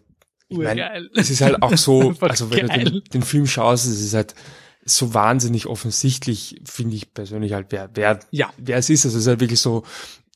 ich 0.48 0.58
Urgeil. 0.58 1.10
es 1.16 1.30
ist 1.32 1.42
halt 1.42 1.62
auch 1.62 1.76
so, 1.76 2.14
also 2.22 2.50
wenn 2.52 2.68
du 2.68 2.74
geil. 2.74 2.84
den, 2.86 3.04
den 3.14 3.22
Film 3.24 3.48
schaust, 3.48 3.86
es 3.88 4.00
ist 4.00 4.14
halt 4.14 4.36
so 4.86 5.14
wahnsinnig 5.16 5.66
offensichtlich, 5.66 6.62
finde 6.64 6.96
ich 6.96 7.14
persönlich 7.14 7.54
halt, 7.54 7.68
wer, 7.72 7.90
wer, 7.96 8.20
Ja. 8.32 8.54
wer 8.58 8.78
es 8.78 8.90
ist. 8.90 9.04
Also 9.06 9.18
es 9.18 9.24
ist 9.24 9.28
halt 9.28 9.40
wirklich 9.40 9.60
so, 9.60 9.84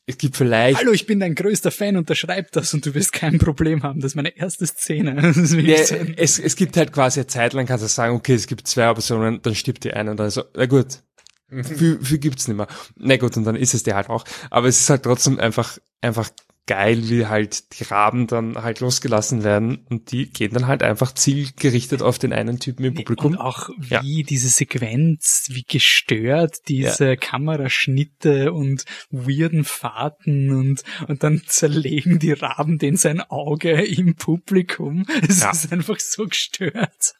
es 0.09 0.17
gibt 0.17 0.35
vielleicht 0.35 0.79
Hallo, 0.79 0.91
ich 0.91 1.05
bin 1.05 1.19
dein 1.19 1.35
größter 1.35 1.69
Fan, 1.69 1.95
unterschreib 1.95 2.51
das 2.51 2.73
und 2.73 2.83
du 2.83 2.95
wirst 2.95 3.13
kein 3.13 3.37
Problem 3.37 3.83
haben. 3.83 3.99
Das 3.99 4.13
ist 4.13 4.15
meine 4.15 4.35
erste 4.35 4.65
Szene. 4.65 5.09
Ja, 5.59 5.75
es, 6.17 6.39
es 6.39 6.55
gibt 6.55 6.77
halt 6.77 6.91
quasi 6.91 7.19
eine 7.19 7.27
Zeit 7.27 7.53
lang, 7.53 7.65
kannst 7.65 7.83
du 7.83 7.87
sagen, 7.87 8.15
okay, 8.15 8.33
es 8.33 8.47
gibt 8.47 8.67
zwei 8.67 8.89
Optionen, 8.89 9.41
dann 9.41 9.53
stirbt 9.53 9.83
die 9.83 9.93
eine 9.93 10.11
und 10.11 10.17
dann 10.17 10.29
so, 10.29 10.43
na 10.55 10.65
gut, 10.65 11.03
viel, 11.49 11.99
viel 12.01 12.17
gibt's 12.17 12.47
nicht 12.47 12.57
mehr. 12.57 12.67
Na 12.95 13.17
gut, 13.17 13.37
und 13.37 13.43
dann 13.43 13.55
ist 13.55 13.73
es 13.73 13.83
der 13.83 13.95
halt 13.95 14.09
auch. 14.09 14.25
Aber 14.49 14.67
es 14.67 14.79
ist 14.79 14.89
halt 14.89 15.03
trotzdem 15.03 15.39
einfach, 15.39 15.77
einfach 16.01 16.29
geil, 16.69 17.09
wie 17.09 17.25
halt 17.25 17.79
die 17.79 17.83
Raben 17.83 18.27
dann 18.27 18.61
halt 18.61 18.79
losgelassen 18.79 19.43
werden 19.43 19.85
und 19.89 20.11
die 20.11 20.29
gehen 20.29 20.53
dann 20.53 20.67
halt 20.67 20.83
einfach 20.83 21.11
zielgerichtet 21.13 22.03
auf 22.03 22.19
den 22.19 22.31
einen 22.31 22.59
Typen 22.59 22.85
im 22.85 22.93
Publikum. 22.93 23.31
Und 23.31 23.37
auch 23.39 23.69
Ja. 23.89 24.03
wie 24.03 24.21
diese 24.21 24.49
Sequenz, 24.49 25.47
wie 25.49 25.63
gestört 25.67 26.67
diese 26.67 27.17
Kameraschnitte 27.17 28.53
und 28.53 28.85
weirden 29.09 29.63
Fahrten 29.63 30.51
und, 30.51 30.83
und 31.07 31.23
dann 31.23 31.41
zerlegen 31.47 32.19
die 32.19 32.33
Raben 32.33 32.77
den 32.77 32.97
sein 32.97 33.19
Auge 33.21 33.71
im 33.83 34.15
Publikum. 34.15 35.05
Es 35.27 35.41
Ja. 35.41 35.51
ist 35.51 35.71
einfach 35.73 35.99
so 35.99 36.27
gestört. 36.27 37.15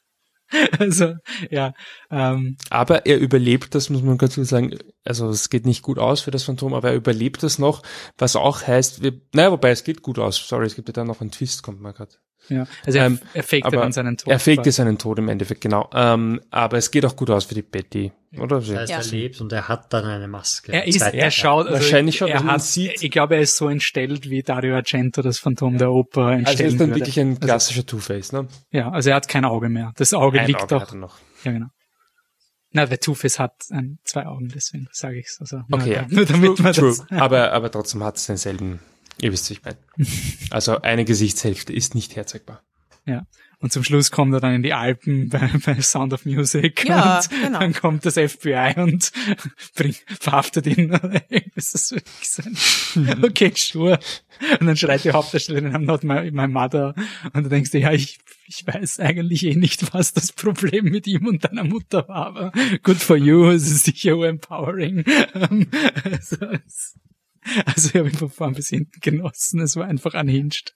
Also, 0.78 1.14
ja, 1.50 1.72
ähm, 2.10 2.56
Aber 2.70 3.06
er 3.06 3.18
überlebt 3.18 3.74
das, 3.74 3.90
muss 3.90 4.02
man 4.02 4.18
ganz 4.18 4.34
kurz 4.34 4.48
sagen. 4.48 4.76
Also 5.04 5.28
es 5.28 5.50
geht 5.50 5.66
nicht 5.66 5.82
gut 5.82 5.98
aus 5.98 6.20
für 6.20 6.30
das 6.30 6.44
Phantom, 6.44 6.74
aber 6.74 6.90
er 6.90 6.96
überlebt 6.96 7.42
das 7.42 7.58
noch, 7.58 7.82
was 8.18 8.36
auch 8.36 8.66
heißt, 8.66 9.02
wir, 9.02 9.20
naja, 9.32 9.52
wobei 9.52 9.70
es 9.70 9.84
geht 9.84 10.02
gut 10.02 10.18
aus. 10.18 10.36
Sorry, 10.36 10.66
es 10.66 10.74
gibt 10.74 10.88
ja 10.88 10.92
da 10.92 11.04
noch 11.04 11.20
einen 11.20 11.30
Twist, 11.30 11.62
kommt 11.62 11.80
mal 11.80 11.92
gerade. 11.92 12.16
Ja. 12.48 12.66
Also 12.86 12.98
er, 12.98 13.06
Ähm, 13.06 13.18
er 13.34 13.44
aber 13.66 13.76
dann 13.76 13.92
seinen 13.92 14.16
Tod. 14.16 14.32
Er 14.32 14.38
fakte 14.38 14.72
seinen 14.72 14.98
Tod 14.98 15.18
im 15.18 15.28
Endeffekt, 15.28 15.60
genau. 15.60 15.88
Ähm, 15.94 16.40
aber 16.50 16.78
es 16.78 16.90
geht 16.90 17.04
auch 17.04 17.14
gut 17.14 17.30
aus 17.30 17.44
für 17.44 17.54
die 17.54 17.62
Betty, 17.62 18.12
oder? 18.38 18.60
Das 18.60 18.68
heißt, 18.70 18.90
Ja. 18.90 18.98
er 18.98 19.04
lebt 19.04 19.40
und 19.40 19.52
er 19.52 19.68
hat 19.68 19.92
dann 19.92 20.04
eine 20.04 20.26
Maske. 20.26 20.72
Er 20.72 20.86
ist, 20.86 21.00
er 21.00 21.30
schaut, 21.30 21.66
also 21.66 21.74
Wahrscheinlich 21.78 22.16
schon, 22.16 22.28
er 22.28 22.36
also 22.40 22.48
hat, 22.48 22.62
sieht- 22.62 23.02
ich 23.02 23.10
glaube, 23.10 23.36
er 23.36 23.42
ist 23.42 23.56
so 23.56 23.68
entstellt, 23.68 24.28
wie 24.30 24.42
Dario 24.42 24.74
Argento 24.76 25.22
das 25.22 25.38
Phantom 25.38 25.78
der 25.78 25.92
Oper 25.92 26.26
Also 26.26 26.40
er 26.44 26.50
ist 26.68 26.80
dann 26.80 26.88
würde. 26.88 26.94
wirklich 27.00 27.20
ein 27.20 27.38
klassischer 27.38 27.86
Two-Face, 27.86 28.32
ne? 28.32 28.48
Ja, 28.70 28.90
also 28.90 29.10
er 29.10 29.16
hat 29.16 29.28
kein 29.28 29.44
Auge 29.44 29.68
mehr. 29.68 29.92
Das 29.96 30.12
Auge 30.14 30.40
Ein 30.40 30.46
liegt 30.48 30.60
Auge 30.62 30.68
doch 30.74 30.80
hat 30.82 30.92
er 30.92 30.96
noch. 30.96 31.18
Ja, 31.44 31.52
genau. 31.52 31.66
Na, 32.72 32.86
der 32.86 33.00
Two-Face 33.00 33.38
hat 33.40 33.54
ein, 33.70 33.98
zwei 34.04 34.26
Augen, 34.26 34.48
deswegen 34.54 34.86
sage 34.92 35.18
ich's. 35.18 35.38
Also, 35.40 35.56
nur, 35.68 35.80
Okay, 35.80 35.92
ja. 35.94 36.06
nur 36.08 36.24
damit 36.24 36.54
true, 36.56 36.62
man 36.62 36.72
true. 36.72 36.88
das. 36.88 37.04
Aber, 37.20 37.52
aber 37.52 37.70
trotzdem 37.70 38.04
hat 38.04 38.16
es 38.16 38.26
denselben, 38.26 38.78
ihr 39.22 39.32
wisst, 39.32 39.48
wie 39.50 39.54
ich 39.54 39.62
meine. 39.62 39.78
Also 40.50 40.80
eine 40.82 41.04
Gesichtshälfte 41.04 41.72
ist 41.72 41.94
nicht 41.94 42.16
herzeigbar. 42.16 42.62
Ja. 43.06 43.24
Und 43.62 43.72
zum 43.72 43.84
Schluss 43.84 44.10
kommt 44.10 44.32
er 44.32 44.40
dann 44.40 44.54
in 44.54 44.62
die 44.62 44.72
Alpen 44.72 45.28
bei, 45.30 45.50
bei 45.64 45.80
Sound 45.82 46.12
of 46.14 46.24
Music 46.24 46.86
Ja, 46.88 47.18
und 47.18 47.28
genau. 47.30 47.58
dann 47.58 47.74
kommt 47.74 48.06
das 48.06 48.14
FBI 48.14 48.74
und 48.76 49.12
bringt, 49.74 50.02
verhaftet 50.18 50.66
ihn. 50.66 50.90
ist 51.54 51.74
das 51.74 51.90
wirklich 51.92 52.28
sein? 52.28 52.56
Okay, 53.22 53.52
sure. 53.56 53.98
Und 54.60 54.66
dann 54.66 54.76
schreit 54.76 55.04
die 55.04 55.10
Hauptdarstellerin, 55.12 55.74
I'm 55.74 55.84
not 55.84 56.04
my, 56.04 56.30
my 56.30 56.46
mother. 56.48 56.94
Und 57.34 57.44
du 57.44 57.48
denkst 57.50 57.70
dir, 57.70 57.80
ja, 57.80 57.92
ich, 57.92 58.18
ich 58.46 58.66
weiß 58.66 59.00
eigentlich 59.00 59.44
eh 59.44 59.54
nicht, 59.54 59.92
was 59.92 60.14
das 60.14 60.32
Problem 60.32 60.86
mit 60.86 61.06
ihm 61.06 61.26
und 61.26 61.44
deiner 61.44 61.64
Mutter 61.64 62.08
war, 62.08 62.26
aber 62.26 62.52
good 62.82 62.96
for 62.96 63.16
you, 63.16 63.50
es 63.50 63.70
ist 63.70 63.84
sicher 63.84 64.12
empowering. 64.22 65.04
Also, 66.04 66.36
es- 66.66 66.94
also 67.66 67.88
ich 67.88 67.94
habe 67.96 68.08
ihn 68.08 68.16
von 68.16 68.30
vorn 68.30 68.54
bis 68.54 68.68
hinten 68.68 69.00
genossen, 69.00 69.60
es 69.60 69.76
war 69.76 69.86
einfach 69.86 70.14
unhinged. 70.14 70.74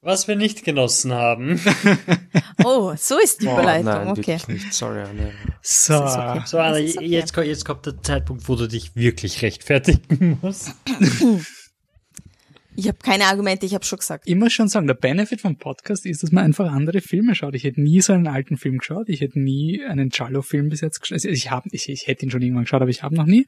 Was 0.00 0.26
wir 0.26 0.34
nicht 0.34 0.64
genossen 0.64 1.12
haben. 1.12 1.60
Oh, 2.64 2.94
so 2.96 3.18
ist 3.18 3.40
die 3.40 3.46
Überleitung. 3.46 3.84
nein, 3.86 4.08
okay. 4.08 4.38
nicht. 4.46 4.72
Sorry, 4.72 5.00
Anne. 5.00 5.32
So. 5.62 5.94
Okay. 5.94 6.42
So, 6.44 6.58
Anna, 6.58 6.76
okay. 6.76 7.06
jetzt, 7.06 7.36
jetzt 7.36 7.64
kommt 7.64 7.86
der 7.86 8.00
Zeitpunkt, 8.02 8.48
wo 8.48 8.54
du 8.54 8.68
dich 8.68 8.94
wirklich 8.94 9.42
rechtfertigen 9.42 10.38
musst. 10.40 10.72
Ich 12.74 12.88
habe 12.88 12.98
keine 12.98 13.24
Argumente, 13.24 13.66
ich 13.66 13.74
habe 13.74 13.84
schon 13.84 13.98
gesagt. 13.98 14.26
immer 14.26 14.48
schon 14.48 14.68
sagen, 14.68 14.86
der 14.86 14.94
Benefit 14.94 15.40
vom 15.42 15.56
Podcast 15.58 16.06
ist, 16.06 16.22
dass 16.22 16.32
man 16.32 16.44
einfach 16.44 16.70
andere 16.72 17.00
Filme 17.00 17.34
schaut. 17.34 17.54
Ich 17.54 17.64
hätte 17.64 17.80
nie 17.82 18.00
so 18.00 18.12
einen 18.14 18.26
alten 18.26 18.56
Film 18.56 18.78
geschaut. 18.78 19.08
Ich 19.08 19.20
hätte 19.20 19.38
nie 19.40 19.82
einen 19.84 20.08
Giallo-Film 20.08 20.68
bis 20.70 20.80
jetzt 20.80 21.00
geschaut. 21.00 21.16
Also 21.16 21.28
ich, 21.28 21.50
hab, 21.50 21.64
ich, 21.72 21.88
ich 21.88 22.06
hätte 22.06 22.24
ihn 22.24 22.30
schon 22.30 22.40
irgendwann 22.42 22.64
geschaut, 22.64 22.80
aber 22.80 22.90
ich 22.90 23.02
habe 23.02 23.14
noch 23.14 23.26
nie. 23.26 23.46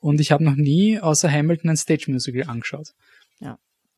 Und 0.00 0.20
ich 0.20 0.32
habe 0.32 0.42
noch 0.42 0.56
nie 0.56 0.98
außer 0.98 1.30
Hamilton 1.30 1.70
ein 1.70 1.76
Stage-Musical 1.76 2.44
angeschaut. 2.48 2.88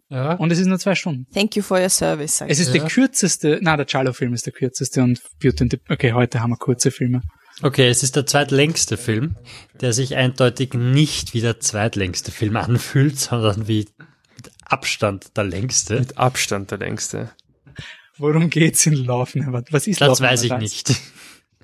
Ja. 0.09 0.35
Und 0.35 0.53
es 0.53 0.61
ist 0.61 0.67
nur 0.69 0.79
zwei 0.79 0.95
Stunden. 0.95 1.27
Thank 1.35 1.57
you 1.57 1.63
for 1.63 1.81
your 1.81 1.89
service. 1.89 2.37
Sag 2.39 2.49
Es 2.49 2.61
ich. 2.61 2.69
ist 2.69 2.75
Ja. 2.75 2.81
der 2.81 2.89
kürzeste, 2.91 3.59
na, 3.61 3.77
der 3.77 3.87
Giallo-Film 3.87 4.35
ist 4.35 4.47
der 4.47 4.53
kürzeste 4.53 5.03
und 5.03 5.21
Beauty 5.41 5.65
and 5.65 5.73
the, 5.73 5.81
okay, 5.89 6.13
heute 6.13 6.41
haben 6.41 6.51
wir 6.51 6.57
kurze 6.59 6.93
Filme. 6.93 7.23
Okay, 7.63 7.89
es 7.89 8.05
ist 8.05 8.15
der 8.15 8.25
zweitlängste 8.25 8.99
Film, 8.99 9.35
der 9.81 9.93
sich 9.93 10.15
eindeutig 10.15 10.75
nicht 10.75 11.35
wie 11.35 11.41
der 11.41 11.59
zweitlängste 11.59 12.31
Film 12.31 12.55
anfühlt, 12.57 13.19
sondern 13.19 13.67
wie 13.67 13.89
Abstand 14.69 15.37
der 15.37 15.45
längste. 15.45 16.01
Mit 16.01 16.19
Abstand 16.19 16.71
der 16.71 16.79
längste. 16.79 17.31
Worum 18.19 18.51
geht's 18.51 18.87
in 18.87 18.95
Love 18.95 19.39
Never? 19.39 19.63
Was 19.71 19.87
ist 19.87 20.01
Das 20.01 20.21
Love 20.21 20.31
weiß 20.31 20.45
ich 20.45 20.53
nicht. 20.57 20.95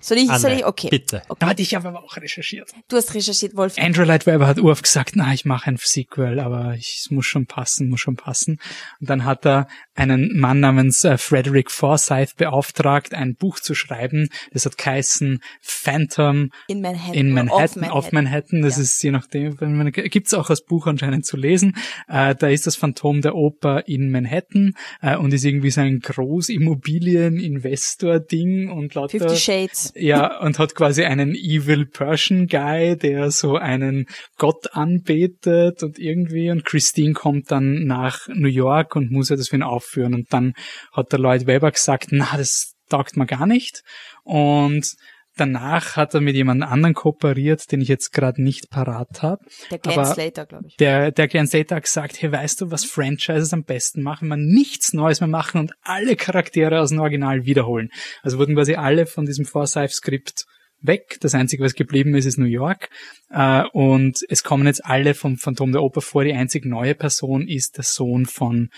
Soll 0.02 0.18
ich, 0.18 0.26
soll 0.26 0.50
Anne, 0.50 0.58
ich, 0.60 0.66
okay. 0.66 0.88
bitte. 0.90 1.22
okay. 1.28 1.36
Da 1.38 1.46
hatte 1.46 1.62
ich 1.62 1.74
aber 1.76 2.02
auch 2.02 2.16
recherchiert. 2.16 2.70
Du 2.88 2.96
hast 2.96 3.14
recherchiert, 3.14 3.56
Wolf. 3.56 3.78
Andrew 3.78 4.02
Lloyd 4.04 4.26
Webber 4.26 4.46
hat 4.46 4.58
urft 4.58 4.82
gesagt, 4.82 5.12
na, 5.14 5.32
ich 5.32 5.44
mache 5.46 5.68
ein 5.70 5.78
Sequel, 5.80 6.40
aber 6.40 6.74
ich, 6.74 6.98
es 7.00 7.10
muss 7.10 7.24
schon 7.24 7.46
passen, 7.46 7.88
muss 7.88 8.00
schon 8.00 8.16
passen. 8.16 8.58
Und 9.00 9.08
dann 9.08 9.24
hat 9.24 9.46
er 9.46 9.68
einen 9.94 10.38
Mann 10.38 10.60
namens 10.60 11.04
äh, 11.04 11.16
Frederick 11.16 11.70
Forsyth 11.70 12.36
beauftragt, 12.36 13.14
ein 13.14 13.34
Buch 13.36 13.60
zu 13.60 13.74
schreiben. 13.74 14.28
Das 14.52 14.66
hat 14.66 14.76
geheißen 14.76 15.40
Phantom 15.60 16.50
In 16.68 16.80
Manhattan. 16.82 17.14
in 17.14 17.32
Manhattan, 17.32 17.84
Auf 17.84 18.06
auf 18.06 18.12
Manhattan. 18.12 18.62
Das 18.62 18.76
Ja. 18.76 18.82
ist 18.82 19.02
je 19.02 19.10
nachdem, 19.12 19.56
gibt's 19.92 20.34
auch 20.34 20.50
als 20.50 20.64
Buch 20.64 20.86
anscheinend 20.86 21.24
zu 21.24 21.36
lesen. 21.36 21.76
Äh, 22.08 22.34
da 22.34 22.48
ist 22.48 22.66
das 22.66 22.74
Phantom 22.76 23.20
der 23.22 23.34
Oper 23.36 23.86
in 23.86 24.10
Manhattan 24.10 24.74
äh, 25.00 25.16
und 25.16 25.32
ist 25.32 25.44
irgendwie 25.44 25.70
so 25.70 25.80
ein 25.80 26.00
Großimmobilien-Investor-Ding 26.00 28.68
und 28.70 28.94
lauter 28.94 29.18
Fifty 29.18 29.36
Shades. 29.36 29.91
Ja, 29.94 30.40
und 30.40 30.58
hat 30.58 30.74
quasi 30.74 31.04
einen 31.04 31.34
Evil 31.34 31.86
Persian 31.86 32.46
Guy, 32.46 32.96
der 32.96 33.30
so 33.30 33.56
einen 33.56 34.06
Gott 34.38 34.72
anbetet 34.72 35.82
und 35.82 35.98
irgendwie. 35.98 36.50
Und 36.50 36.64
Christine 36.64 37.12
kommt 37.12 37.50
dann 37.50 37.84
nach 37.86 38.28
New 38.28 38.48
York 38.48 38.96
und 38.96 39.10
muss 39.10 39.28
ja 39.28 39.36
das 39.36 39.48
für 39.48 39.56
ihn 39.56 39.62
aufführen. 39.62 40.14
Und 40.14 40.32
dann 40.32 40.54
hat 40.92 41.12
der 41.12 41.18
Lloyd 41.18 41.46
Webber 41.46 41.70
gesagt, 41.70 42.08
na, 42.10 42.36
das 42.36 42.74
taugt 42.88 43.16
mir 43.16 43.26
gar 43.26 43.46
nicht. 43.46 43.82
Und 44.22 44.94
danach 45.36 45.96
hat 45.96 46.14
er 46.14 46.20
mit 46.20 46.34
jemand 46.34 46.62
anderen 46.62 46.94
kooperiert, 46.94 47.70
den 47.72 47.80
ich 47.80 47.88
jetzt 47.88 48.12
gerade 48.12 48.42
nicht 48.42 48.70
parat 48.70 49.22
habe. 49.22 49.44
Der 49.70 49.78
Glenn 49.78 49.98
aber- 49.98 50.14
Slater, 50.14 50.46
glaube 50.46 50.64
ich. 50.68 50.76
Der, 50.76 51.10
der 51.10 51.28
Glenn 51.28 51.46
Slater 51.46 51.76
hat 51.76 51.84
gesagt, 51.84 52.20
hey, 52.20 52.32
weißt 52.32 52.60
du, 52.60 52.70
was 52.70 52.84
Franchises 52.84 53.52
am 53.52 53.64
besten 53.64 54.02
machen? 54.02 54.28
Man 54.28 54.44
nichts 54.44 54.92
Neues 54.92 55.20
mehr 55.20 55.28
machen 55.28 55.60
und 55.60 55.72
alle 55.82 56.16
Charaktere 56.16 56.80
aus 56.80 56.90
dem 56.90 57.00
Original 57.00 57.44
wiederholen. 57.44 57.90
Also 58.22 58.38
wurden 58.38 58.54
quasi 58.54 58.74
alle 58.74 59.06
von 59.06 59.24
diesem 59.26 59.44
Forsyth-Skript 59.44 60.44
weg. 60.84 61.18
Das 61.20 61.34
Einzige, 61.34 61.62
was 61.64 61.74
geblieben 61.74 62.14
ist, 62.14 62.26
ist 62.26 62.38
New 62.38 62.44
York. 62.44 62.88
Äh, 63.30 63.62
und 63.72 64.18
es 64.28 64.42
kommen 64.42 64.66
jetzt 64.66 64.84
alle 64.84 65.14
vom 65.14 65.38
Phantom 65.38 65.72
der 65.72 65.82
Oper 65.82 66.00
vor. 66.00 66.24
Die 66.24 66.32
einzig 66.32 66.64
neue 66.66 66.94
Person 66.94 67.46
ist 67.46 67.76
der 67.76 67.84
Sohn 67.84 68.26
von 68.26 68.68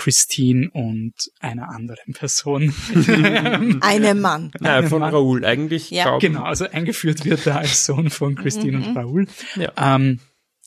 Christine 0.00 0.70
und 0.72 1.12
einer 1.40 1.68
anderen 1.68 2.14
Person. 2.14 2.74
Einem 3.82 4.20
Mann. 4.22 4.50
Nein, 4.58 4.88
von 4.88 5.00
Mann. 5.00 5.12
Raoul 5.12 5.44
eigentlich. 5.44 5.90
Ja. 5.90 6.16
Genau, 6.16 6.42
also 6.42 6.64
eingeführt 6.64 7.26
wird 7.26 7.46
er 7.46 7.58
als 7.58 7.84
Sohn 7.84 8.08
von 8.08 8.34
Christine 8.34 8.78
und 8.78 8.96
Raoul. 8.96 9.26
Ja. 9.56 9.72
Ähm, 9.76 10.20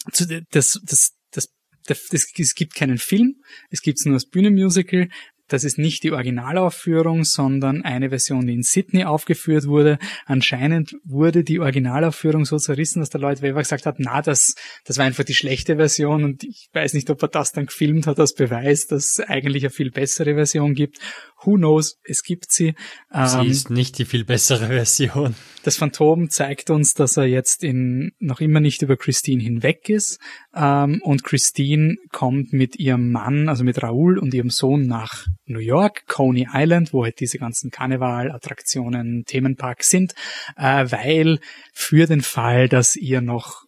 das, 0.06 0.28
das, 0.52 1.14
das, 1.32 1.50
das, 1.88 2.30
es 2.38 2.54
gibt 2.54 2.76
keinen 2.76 3.00
Film, 3.00 3.42
es 3.72 3.82
gibt 3.82 4.06
nur 4.06 4.14
das 4.14 4.28
Bühnenmusical. 4.28 5.10
Das 5.48 5.64
ist 5.64 5.78
nicht 5.78 6.04
die 6.04 6.12
Originalaufführung, 6.12 7.26
sondern 7.26 7.84
eine 7.84 8.10
Version, 8.10 8.48
die 8.48 8.54
in 8.54 8.64
Sydney 8.64 9.04
aufgeführt 9.04 9.68
wurde. 9.68 10.00
Anscheinend 10.26 10.96
wurde 11.04 11.44
die 11.44 11.60
Originalaufführung 11.60 12.46
so 12.46 12.58
zerrissen, 12.58 13.02
dass 13.02 13.10
der 13.10 13.22
Lloyd 13.22 13.42
Webber 13.42 13.60
gesagt 13.60 13.86
hat, 13.86 13.96
na, 14.00 14.22
das, 14.22 14.56
das 14.86 14.98
war 14.98 15.06
einfach 15.06 15.26
die 15.26 15.34
schlechte 15.34 15.76
Version 15.76 16.24
und 16.24 16.44
ich 16.44 16.70
weiß 16.74 16.94
nicht, 16.94 17.10
ob 17.10 17.22
er 17.22 17.28
das 17.28 17.52
dann 17.52 17.66
gefilmt 17.66 18.08
hat 18.08 18.20
als 18.20 18.34
Beweis, 18.34 18.88
dass 18.88 19.18
es 19.18 19.20
eigentlich 19.20 19.64
eine 19.64 19.72
viel 19.72 19.92
bessere 19.92 20.36
Version 20.36 20.74
gibt. 20.74 21.00
Who 21.46 21.56
knows, 21.56 22.00
es 22.04 22.24
gibt 22.24 22.52
sie. 22.52 22.76
Sie 23.12 23.40
Ähm, 23.40 23.48
ist 23.48 23.70
nicht 23.70 23.98
die 23.98 24.06
viel 24.06 24.26
bessere 24.26 24.68
Version. 24.68 25.36
das 25.64 25.78
Phantom 25.78 26.30
zeigt 26.30 26.70
uns, 26.70 26.94
dass 26.94 27.18
er 27.18 27.26
jetzt 27.26 27.64
in, 27.64 28.12
noch 28.20 28.42
immer 28.42 28.60
nicht 28.60 28.82
über 28.82 28.98
Christine 28.98 29.44
hinweg 29.44 29.90
ist. 29.90 30.20
Ähm, 30.56 31.02
und 31.04 31.24
Christine 31.24 31.96
kommt 32.12 32.54
mit 32.54 32.78
ihrem 32.78 33.12
Mann, 33.12 33.50
also 33.50 33.64
mit 33.64 33.82
Raoul 33.82 34.18
und 34.18 34.34
ihrem 34.34 34.50
Sohn 34.50 34.88
nach 34.88 35.28
New 35.46 35.60
York, 35.60 36.08
Coney 36.08 36.48
Island, 36.54 36.94
wo 36.94 37.04
halt 37.04 37.20
diese 37.20 37.38
ganzen 37.38 37.72
Karnevalattraktionen, 37.72 39.26
Themenparks 39.26 39.90
sind, 39.90 40.14
äh, 40.58 40.86
weil 40.90 41.40
für 41.74 42.06
den 42.08 42.22
Fall, 42.22 42.70
dass 42.70 42.96
ihr 42.96 43.22
noch 43.22 43.63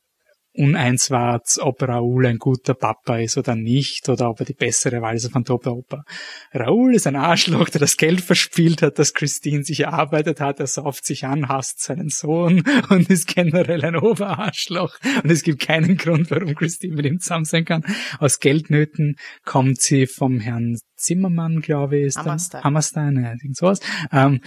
uneins 0.56 1.12
wart, 1.12 1.58
ob 1.60 1.82
Raoul 1.82 2.26
ein 2.26 2.38
guter 2.38 2.74
Papa 2.74 3.18
ist 3.18 3.38
oder 3.38 3.56
nicht, 3.56 4.10
oder 4.10 4.30
ob 4.30 4.40
er 4.40 4.46
die 4.46 4.54
bessere 4.54 5.02
Wahl 5.02 5.16
ist 5.16 5.32
von 5.32 5.46
Top 5.46 5.64
der 5.64 5.74
Oper. 5.74 6.04
Raoul 6.54 6.96
ist 6.96 7.08
ein 7.08 7.16
Arschloch, 7.16 7.70
der 7.70 7.80
das 7.80 7.98
Geld 7.98 8.22
verspielt 8.22 8.82
hat, 8.82 9.00
das 9.00 9.14
Christine 9.14 9.64
sich 9.64 9.82
erarbeitet 9.82 10.40
hat, 10.40 10.60
er 10.60 10.68
sauft 10.68 11.06
sich 11.06 11.26
an, 11.26 11.50
hasst 11.50 11.82
seinen 11.82 12.10
Sohn 12.10 12.64
und 12.90 13.10
ist 13.10 13.28
generell 13.28 13.84
ein 13.84 13.96
Oberarschloch. 13.96 14.98
Und 15.24 15.32
es 15.32 15.44
gibt 15.44 15.62
keinen 15.62 15.98
Grund, 15.98 16.32
warum 16.32 16.56
Christine 16.56 16.96
mit 16.96 17.06
ihm 17.06 17.20
zusammen 17.20 17.46
sein 17.46 17.66
kann. 17.66 17.84
Aus 18.20 18.40
Geldnöten 18.40 19.16
kommt 19.44 19.82
sie 19.82 20.08
vom 20.08 20.40
Herrn 20.40 20.78
Zimmermann, 20.96 21.62
glaube 21.62 21.98
ich, 21.98 22.06
ist 22.08 22.18
Hammerstein. 22.18 22.64
Hammerstein, 22.64 23.16
ja, 23.22 23.32
irgend 23.32 23.58
sowas. 23.58 23.80
Ähm, 24.12 24.42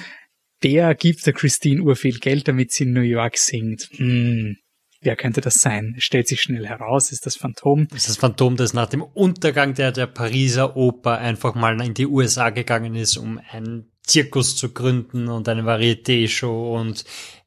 der 0.62 0.94
gibt 0.94 1.24
der 1.24 1.32
Christine 1.32 1.82
urviel 1.82 2.18
Geld, 2.18 2.48
damit 2.48 2.72
sie 2.72 2.84
in 2.84 2.92
New 2.92 3.00
York 3.00 3.36
singt. 3.38 3.88
Hm, 3.92 4.56
wer 5.00 5.16
könnte 5.16 5.40
das 5.40 5.56
sein? 5.56 5.94
Stellt 5.98 6.28
sich 6.28 6.40
schnell 6.40 6.66
heraus, 6.66 7.12
ist 7.12 7.26
das 7.26 7.36
Phantom. 7.36 7.88
Ist 7.94 8.08
das 8.08 8.16
Phantom, 8.16 8.56
das 8.56 8.72
nach 8.72 8.88
dem 8.88 9.02
Untergang 9.02 9.74
der, 9.74 9.92
der 9.92 10.06
Pariser 10.06 10.76
Oper 10.76 11.18
einfach 11.18 11.54
mal 11.54 11.80
in 11.80 11.94
die 11.94 12.06
USA 12.06 12.50
gegangen 12.50 12.94
ist, 12.94 13.16
um 13.16 13.40
einen 13.50 13.90
Zirkus 14.08 14.56
zu 14.56 14.70
gründen 14.70 15.28
und 15.28 15.48
eine 15.48 15.62
Varieté-Show 15.62 16.76
und 16.76 17.04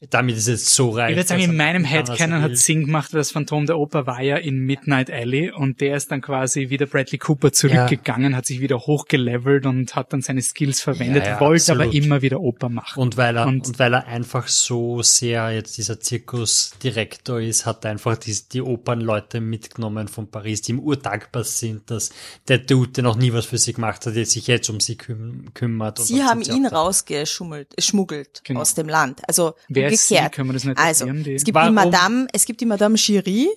damit 0.09 0.35
ist 0.35 0.47
es 0.47 0.73
so 0.73 0.89
reich. 0.89 1.11
Ich 1.11 1.15
würde 1.17 1.27
sagen, 1.27 1.43
in 1.43 1.55
meinem 1.55 1.83
Headcanon 1.83 2.41
hat 2.41 2.57
Sing 2.57 2.85
gemacht, 2.85 3.13
weil 3.13 3.19
das 3.19 3.29
Phantom 3.31 3.67
der 3.67 3.77
Oper 3.77 4.07
war 4.07 4.19
ja 4.21 4.38
in 4.38 4.57
Midnight 4.57 5.11
Alley 5.11 5.51
und 5.51 5.79
der 5.79 5.95
ist 5.95 6.09
dann 6.11 6.21
quasi 6.21 6.69
wieder 6.71 6.88
Bradley 6.88 7.19
Cooper 7.19 7.51
zurückgegangen, 7.51 8.35
hat 8.35 8.47
sich 8.47 8.61
wieder 8.61 8.79
hochgelevelt 8.79 9.67
und 9.67 9.95
hat 9.95 10.11
dann 10.11 10.21
seine 10.21 10.41
Skills 10.41 10.81
verwendet, 10.81 11.23
Ja, 11.25 11.33
ja, 11.33 11.39
wollte 11.39 11.71
aber 11.73 11.83
absolut. 11.83 12.03
immer 12.05 12.21
wieder 12.23 12.39
Oper 12.41 12.69
machen. 12.69 12.99
Und 12.99 13.15
weil 13.17 13.38
er, 13.38 13.45
Und- 13.45 13.67
und, 13.67 13.77
weil 13.77 13.93
er 13.93 14.07
einfach 14.07 14.47
so 14.47 15.03
sehr 15.03 15.51
jetzt 15.51 15.77
dieser 15.77 15.99
Zirkusdirektor 15.99 17.39
ist, 17.39 17.65
hat 17.65 17.85
er 17.85 17.91
einfach 17.91 18.17
die, 18.17 18.35
die 18.51 18.61
Opernleute 18.61 19.39
mitgenommen 19.41 20.07
von 20.07 20.27
Paris, 20.29 20.61
die 20.63 20.71
ihm 20.71 20.79
urdankbar 20.79 21.43
sind, 21.43 21.89
dass 21.91 22.11
der 22.47 22.57
Dude, 22.57 22.91
der 22.91 23.03
noch 23.03 23.17
nie 23.17 23.33
was 23.33 23.45
für 23.45 23.57
sie 23.59 23.73
gemacht 23.73 24.05
hat, 24.05 24.15
jetzt 24.15 24.31
sich 24.31 24.47
jetzt 24.47 24.69
um 24.69 24.79
sie 24.79 24.95
küm 24.95 25.45
kümmert. 25.53 25.99
und 25.99 26.05
Sie 26.05 26.23
haben 26.23 26.41
sie 26.52 26.57
ihn 26.60 26.65
aufpasst. 26.68 26.82
rausgeschummelt, 27.10 27.68
äh, 27.78 27.82
schmuggelt 27.82 28.41
Genau. 28.44 28.61
aus 28.61 28.73
dem 28.76 28.88
Land. 28.90 29.22
Also 29.28 29.53
Wer 29.69 29.91
ist 29.91 30.07
sie? 30.07 30.18
Können 30.32 30.49
wir 30.49 30.53
das 30.53 30.64
nicht 30.65 30.78
also, 30.78 31.06
die- 31.06 31.34
es 31.36 31.44
gibt 31.44 31.56
Warum? 31.56 31.69
die 31.69 31.73
Madame, 31.76 32.28
es 32.34 32.45
gibt 32.45 32.61
die 32.61 32.65
Madame 32.65 32.95
Giry 32.95 33.49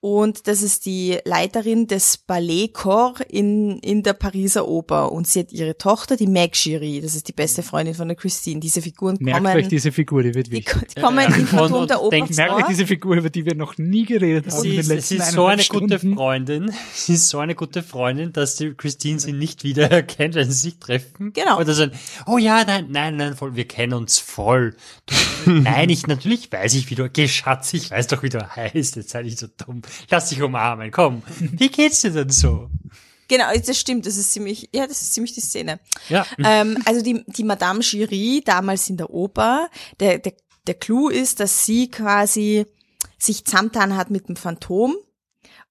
und 0.00 0.46
das 0.46 0.62
ist 0.62 0.86
die 0.86 1.18
Leiterin 1.24 1.86
des 1.86 2.18
Balletcorps 2.18 3.20
in, 3.28 3.78
in 3.80 4.02
der 4.02 4.12
Pariser 4.12 4.66
Oper 4.68 5.12
und 5.12 5.26
sie 5.26 5.40
hat 5.40 5.52
ihre 5.52 5.76
Tochter, 5.76 6.16
die 6.16 6.26
Meg 6.26 6.52
Giry, 6.52 7.00
das 7.00 7.14
ist 7.14 7.28
die 7.28 7.32
beste 7.32 7.62
Freundin 7.62 7.94
von 7.94 8.08
der 8.08 8.16
Christine. 8.16 8.60
Diese 8.60 8.80
Figuren 8.82 9.16
Merkt 9.20 9.44
kommen, 9.44 9.56
euch 9.56 9.68
diese 9.68 9.92
Figur, 9.92 10.22
die 10.22 10.34
wird 10.34 10.48
die, 10.48 10.52
wichtig. 10.52 10.88
die 10.96 11.00
kommen 11.00 11.18
Ja, 11.18 11.28
ja. 11.30 11.36
im 11.36 11.46
Phantom 11.46 11.80
Und- 11.82 11.90
der 11.90 12.00
Oper 12.02 12.10
denkt- 12.10 12.36
Merkt 12.36 12.54
euch 12.54 12.66
diese 12.66 12.86
Figur, 12.86 13.16
über 13.16 13.30
die 13.30 13.44
wir 13.44 13.54
noch 13.54 13.76
nie 13.78 14.04
geredet 14.04 14.46
haben 14.50 14.60
Sie 14.60 14.76
in 14.76 14.86
den 14.86 14.98
ist, 14.98 15.08
sie 15.08 15.16
ist 15.16 15.32
so 15.32 15.46
eine 15.46 15.52
eineinhalb 15.62 15.68
gute 15.68 15.98
Stunden. 15.98 16.14
Freundin. 16.16 16.72
Sie 16.94 17.14
ist 17.14 17.28
so 17.28 17.38
eine 17.38 17.54
gute 17.54 17.82
Freundin, 17.82 18.32
dass 18.32 18.56
die 18.56 18.74
Christine 18.74 19.18
sie 19.18 19.32
nicht 19.32 19.64
wiedererkennt, 19.64 20.34
wenn 20.34 20.50
sie 20.50 20.58
sich 20.58 20.78
treffen. 20.78 21.32
Genau. 21.32 21.58
Oder 21.60 21.74
so, 21.74 21.84
ein, 21.84 21.92
oh 22.26 22.37
ja, 22.38 22.64
nein, 22.64 22.86
nein, 22.90 23.16
nein, 23.16 23.36
voll, 23.36 23.54
wir 23.56 23.66
kennen 23.66 23.94
uns 23.94 24.18
voll. 24.18 24.76
Du, 25.06 25.50
nein, 25.50 25.90
ich, 25.90 26.06
natürlich 26.06 26.50
weiß 26.50 26.74
ich, 26.74 26.90
wie 26.90 26.94
du, 26.94 27.08
geh 27.08 27.28
Schatz, 27.28 27.72
ich 27.74 27.90
weiß 27.90 28.06
doch, 28.08 28.22
wie 28.22 28.28
du 28.28 28.56
heißt, 28.56 28.96
jetzt 28.96 29.10
sei 29.10 29.22
nicht 29.22 29.38
so 29.38 29.46
dumm. 29.46 29.82
Lass 30.10 30.28
dich 30.28 30.42
umarmen, 30.42 30.90
komm. 30.90 31.22
Wie 31.38 31.68
geht's 31.68 32.00
dir 32.00 32.10
denn 32.10 32.30
so? 32.30 32.70
Genau, 33.28 33.44
das 33.54 33.78
stimmt, 33.78 34.06
das 34.06 34.16
ist 34.16 34.32
ziemlich, 34.32 34.70
ja, 34.72 34.86
das 34.86 35.02
ist 35.02 35.12
ziemlich 35.12 35.34
die 35.34 35.42
Szene. 35.42 35.80
Ja. 36.08 36.26
Ähm, 36.42 36.78
also 36.86 37.02
die, 37.02 37.24
die 37.26 37.44
Madame 37.44 37.80
Giry, 37.80 38.42
damals 38.44 38.88
in 38.88 38.96
der 38.96 39.10
Oper, 39.10 39.68
der, 40.00 40.18
der, 40.18 40.32
der 40.66 40.74
Clou 40.74 41.08
ist, 41.08 41.40
dass 41.40 41.66
sie 41.66 41.90
quasi 41.90 42.64
sich 43.18 43.44
zusammengetan 43.44 43.96
hat 43.96 44.10
mit 44.10 44.28
dem 44.28 44.36
Phantom 44.36 44.96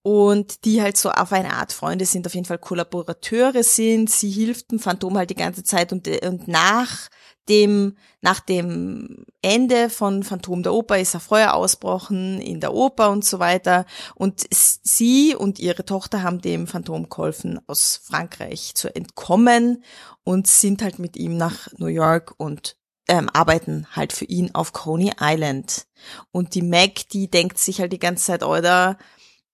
und 0.07 0.63
die 0.63 0.81
halt 0.81 0.95
so 0.95 1.11
auf 1.11 1.34
eine 1.34 1.51
Art 1.55 1.73
Freunde 1.73 2.05
sind, 2.05 2.25
auf 2.25 2.34
jeden 2.34 2.45
Fall 2.45 2.59
Kollaborateure 2.59 3.61
sind. 3.61 4.09
Sie 4.09 4.29
hilft 4.29 4.71
dem 4.71 4.79
Phantom 4.79 5.17
halt 5.17 5.31
die 5.31 5.35
ganze 5.35 5.65
Zeit 5.65 5.91
und, 5.91 6.07
und 6.07 6.47
nach 6.47 7.09
dem, 7.49 7.97
nach 8.21 8.39
dem 8.39 9.25
Ende 9.41 9.89
von 9.89 10.23
Phantom 10.23 10.63
der 10.63 10.73
Oper 10.73 10.97
ist 10.97 11.13
ein 11.13 11.19
Feuer 11.19 11.53
ausbrochen 11.53 12.39
in 12.39 12.61
der 12.61 12.73
Oper 12.73 13.09
und 13.09 13.25
so 13.25 13.39
weiter. 13.39 13.85
Und 14.15 14.45
sie 14.49 15.35
und 15.35 15.59
ihre 15.59 15.84
Tochter 15.84 16.23
haben 16.23 16.39
dem 16.39 16.67
Phantom 16.67 17.09
geholfen, 17.09 17.59
aus 17.67 17.99
Frankreich 18.01 18.75
zu 18.75 18.95
entkommen 18.95 19.84
und 20.23 20.47
sind 20.47 20.84
halt 20.84 20.99
mit 20.99 21.17
ihm 21.17 21.35
nach 21.35 21.67
New 21.79 21.88
York 21.88 22.34
und 22.38 22.77
ähm, 23.09 23.29
arbeiten 23.34 23.88
halt 23.91 24.13
für 24.13 24.25
ihn 24.25 24.55
auf 24.55 24.71
Coney 24.71 25.11
Island. 25.19 25.85
Und 26.31 26.55
die 26.55 26.61
Meg, 26.61 27.09
die 27.09 27.29
denkt 27.29 27.57
sich 27.57 27.81
halt 27.81 27.91
die 27.91 27.99
ganze 27.99 28.23
Zeit, 28.25 28.43
Alter, 28.43 28.97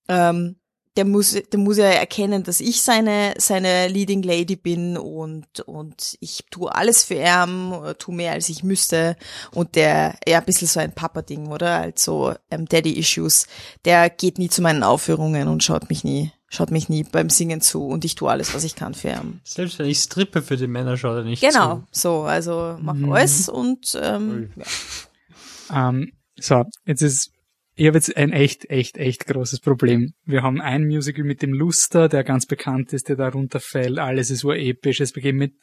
ähm, 0.07 0.55
der 0.95 1.05
muss, 1.05 1.31
der 1.31 1.59
muss 1.59 1.77
ja 1.77 1.85
erkennen, 1.85 2.43
dass 2.43 2.59
ich 2.59 2.83
seine, 2.83 3.33
seine 3.39 3.87
Leading 3.87 4.21
Lady 4.21 4.55
bin 4.55 4.95
und, 4.95 5.61
und 5.61 6.17
ich 6.19 6.43
tue 6.51 6.73
alles 6.73 7.03
für 7.03 7.15
ihn, 7.15 7.73
äh, 7.83 7.95
tu 7.95 8.11
mehr 8.11 8.33
als 8.33 8.47
ich 8.49 8.63
müsste. 8.63 9.15
Und 9.53 9.73
der, 9.73 10.15
ja, 10.27 10.37
ein 10.37 10.45
bisschen 10.45 10.67
so 10.67 10.79
ein 10.79 10.91
Papa-Ding, 10.93 11.47
oder? 11.47 11.77
Also, 11.79 12.35
ähm, 12.51 12.67
Daddy-Issues. 12.67 13.47
Der 13.85 14.11
geht 14.11 14.37
nie 14.37 14.49
zu 14.49 14.61
meinen 14.61 14.83
Aufführungen 14.83 15.47
und 15.47 15.63
schaut 15.63 15.89
mich 15.89 16.03
nie, 16.03 16.31
schaut 16.47 16.69
mich 16.69 16.89
nie 16.89 17.03
beim 17.03 17.31
Singen 17.31 17.61
zu 17.61 17.87
und 17.87 18.05
ich 18.05 18.13
tue 18.13 18.29
alles, 18.29 18.53
was 18.53 18.63
ich 18.63 18.75
kann 18.75 18.93
für 18.93 19.09
ihn. 19.09 19.41
Selbst 19.43 19.79
wenn 19.79 19.87
ich 19.87 19.97
strippe 19.97 20.43
für 20.43 20.57
die 20.57 20.67
Männer, 20.67 20.95
schaut 20.95 21.17
er 21.17 21.23
nicht 21.23 21.41
Genau, 21.41 21.77
zu. 21.91 22.01
so, 22.01 22.21
also 22.21 22.77
mach 22.79 22.93
Mhm. 22.93 23.11
alles 23.11 23.49
und, 23.49 23.97
ähm, 23.99 24.51
ja. 24.57 25.89
Ähm, 25.89 26.11
so, 26.39 26.63
jetzt 26.85 27.01
ist, 27.01 27.31
ich 27.75 27.87
habe 27.87 27.97
jetzt 27.97 28.15
ein 28.15 28.31
echt, 28.31 28.69
echt, 28.69 28.97
echt 28.97 29.25
großes 29.25 29.59
Problem. 29.59 30.13
Wir 30.25 30.43
haben 30.43 30.61
ein 30.61 30.85
Musical 30.85 31.23
mit 31.23 31.41
dem 31.41 31.53
Luster, 31.53 32.07
der 32.09 32.23
ganz 32.23 32.45
bekannt 32.45 32.93
ist, 32.93 33.09
der 33.09 33.15
da 33.15 33.29
runterfällt. 33.29 33.97
Alles 33.97 34.29
ist 34.29 34.43
urepisch. 34.43 34.99
Es 35.01 35.11
beginnt 35.11 35.39
mit 35.39 35.53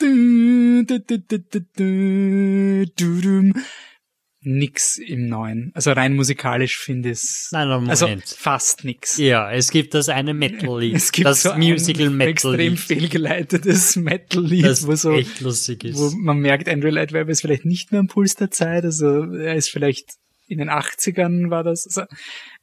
nix 4.42 4.96
im 4.96 5.26
Neuen. 5.28 5.70
Also 5.74 5.92
rein 5.92 6.16
musikalisch 6.16 6.78
finde 6.78 7.10
ich 7.10 7.18
es, 7.18 7.48
Nein, 7.52 7.68
nein, 7.68 7.74
Moment. 7.84 7.90
also 7.90 8.08
fast 8.36 8.84
nix. 8.84 9.18
ja, 9.18 9.52
es 9.52 9.70
gibt 9.70 9.92
das 9.92 10.08
eine 10.08 10.32
Metal-Lied. 10.32 10.94
Es 10.96 11.12
gibt 11.12 11.26
das 11.26 11.42
so 11.42 11.50
ein 11.50 11.60
Musical 11.60 12.20
extrem 12.22 12.76
fehlgeleitetes 12.78 13.96
Metal-Lied, 13.96 14.64
Das 14.64 14.86
wo 14.86 14.94
so 14.94 15.12
echt 15.12 15.40
lustig 15.42 15.84
ist. 15.84 15.98
wo 15.98 16.10
man 16.16 16.38
merkt, 16.38 16.68
Andrew 16.70 16.90
Webber 16.90 17.28
ist 17.30 17.42
vielleicht 17.42 17.66
nicht 17.66 17.92
mehr 17.92 18.00
am 18.00 18.06
Puls 18.06 18.34
der 18.34 18.50
Zeit, 18.50 18.84
also 18.84 19.24
er 19.34 19.56
ist 19.56 19.68
vielleicht 19.68 20.14
in 20.50 20.58
den 20.58 20.68
80ern 20.70 21.50
war 21.50 21.62
das, 21.64 21.86
also 21.86 22.02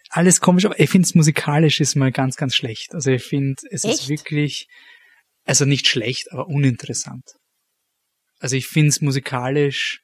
alles 0.10 0.40
komisch, 0.42 0.66
aber 0.66 0.80
ich 0.80 0.90
finde 0.90 1.06
es 1.06 1.16
musikalisch 1.16 1.80
ist 1.80 1.96
mal 1.96 2.12
ganz, 2.12 2.36
ganz 2.36 2.56
schlecht. 2.56 2.94
Also 2.94 3.12
ich 3.12 3.24
finde, 3.24 3.56
es 3.72 3.84
Echt? 3.84 3.94
ist 3.96 4.10
wirklich, 4.10 4.68
also 5.46 5.66
nicht 5.66 5.88
schlecht, 5.88 6.32
aber 6.32 6.48
uninteressant. 6.48 7.24
Also 8.40 8.56
ich 8.56 8.68
finde 8.68 8.90
es 8.90 9.02
musikalisch, 9.02 10.02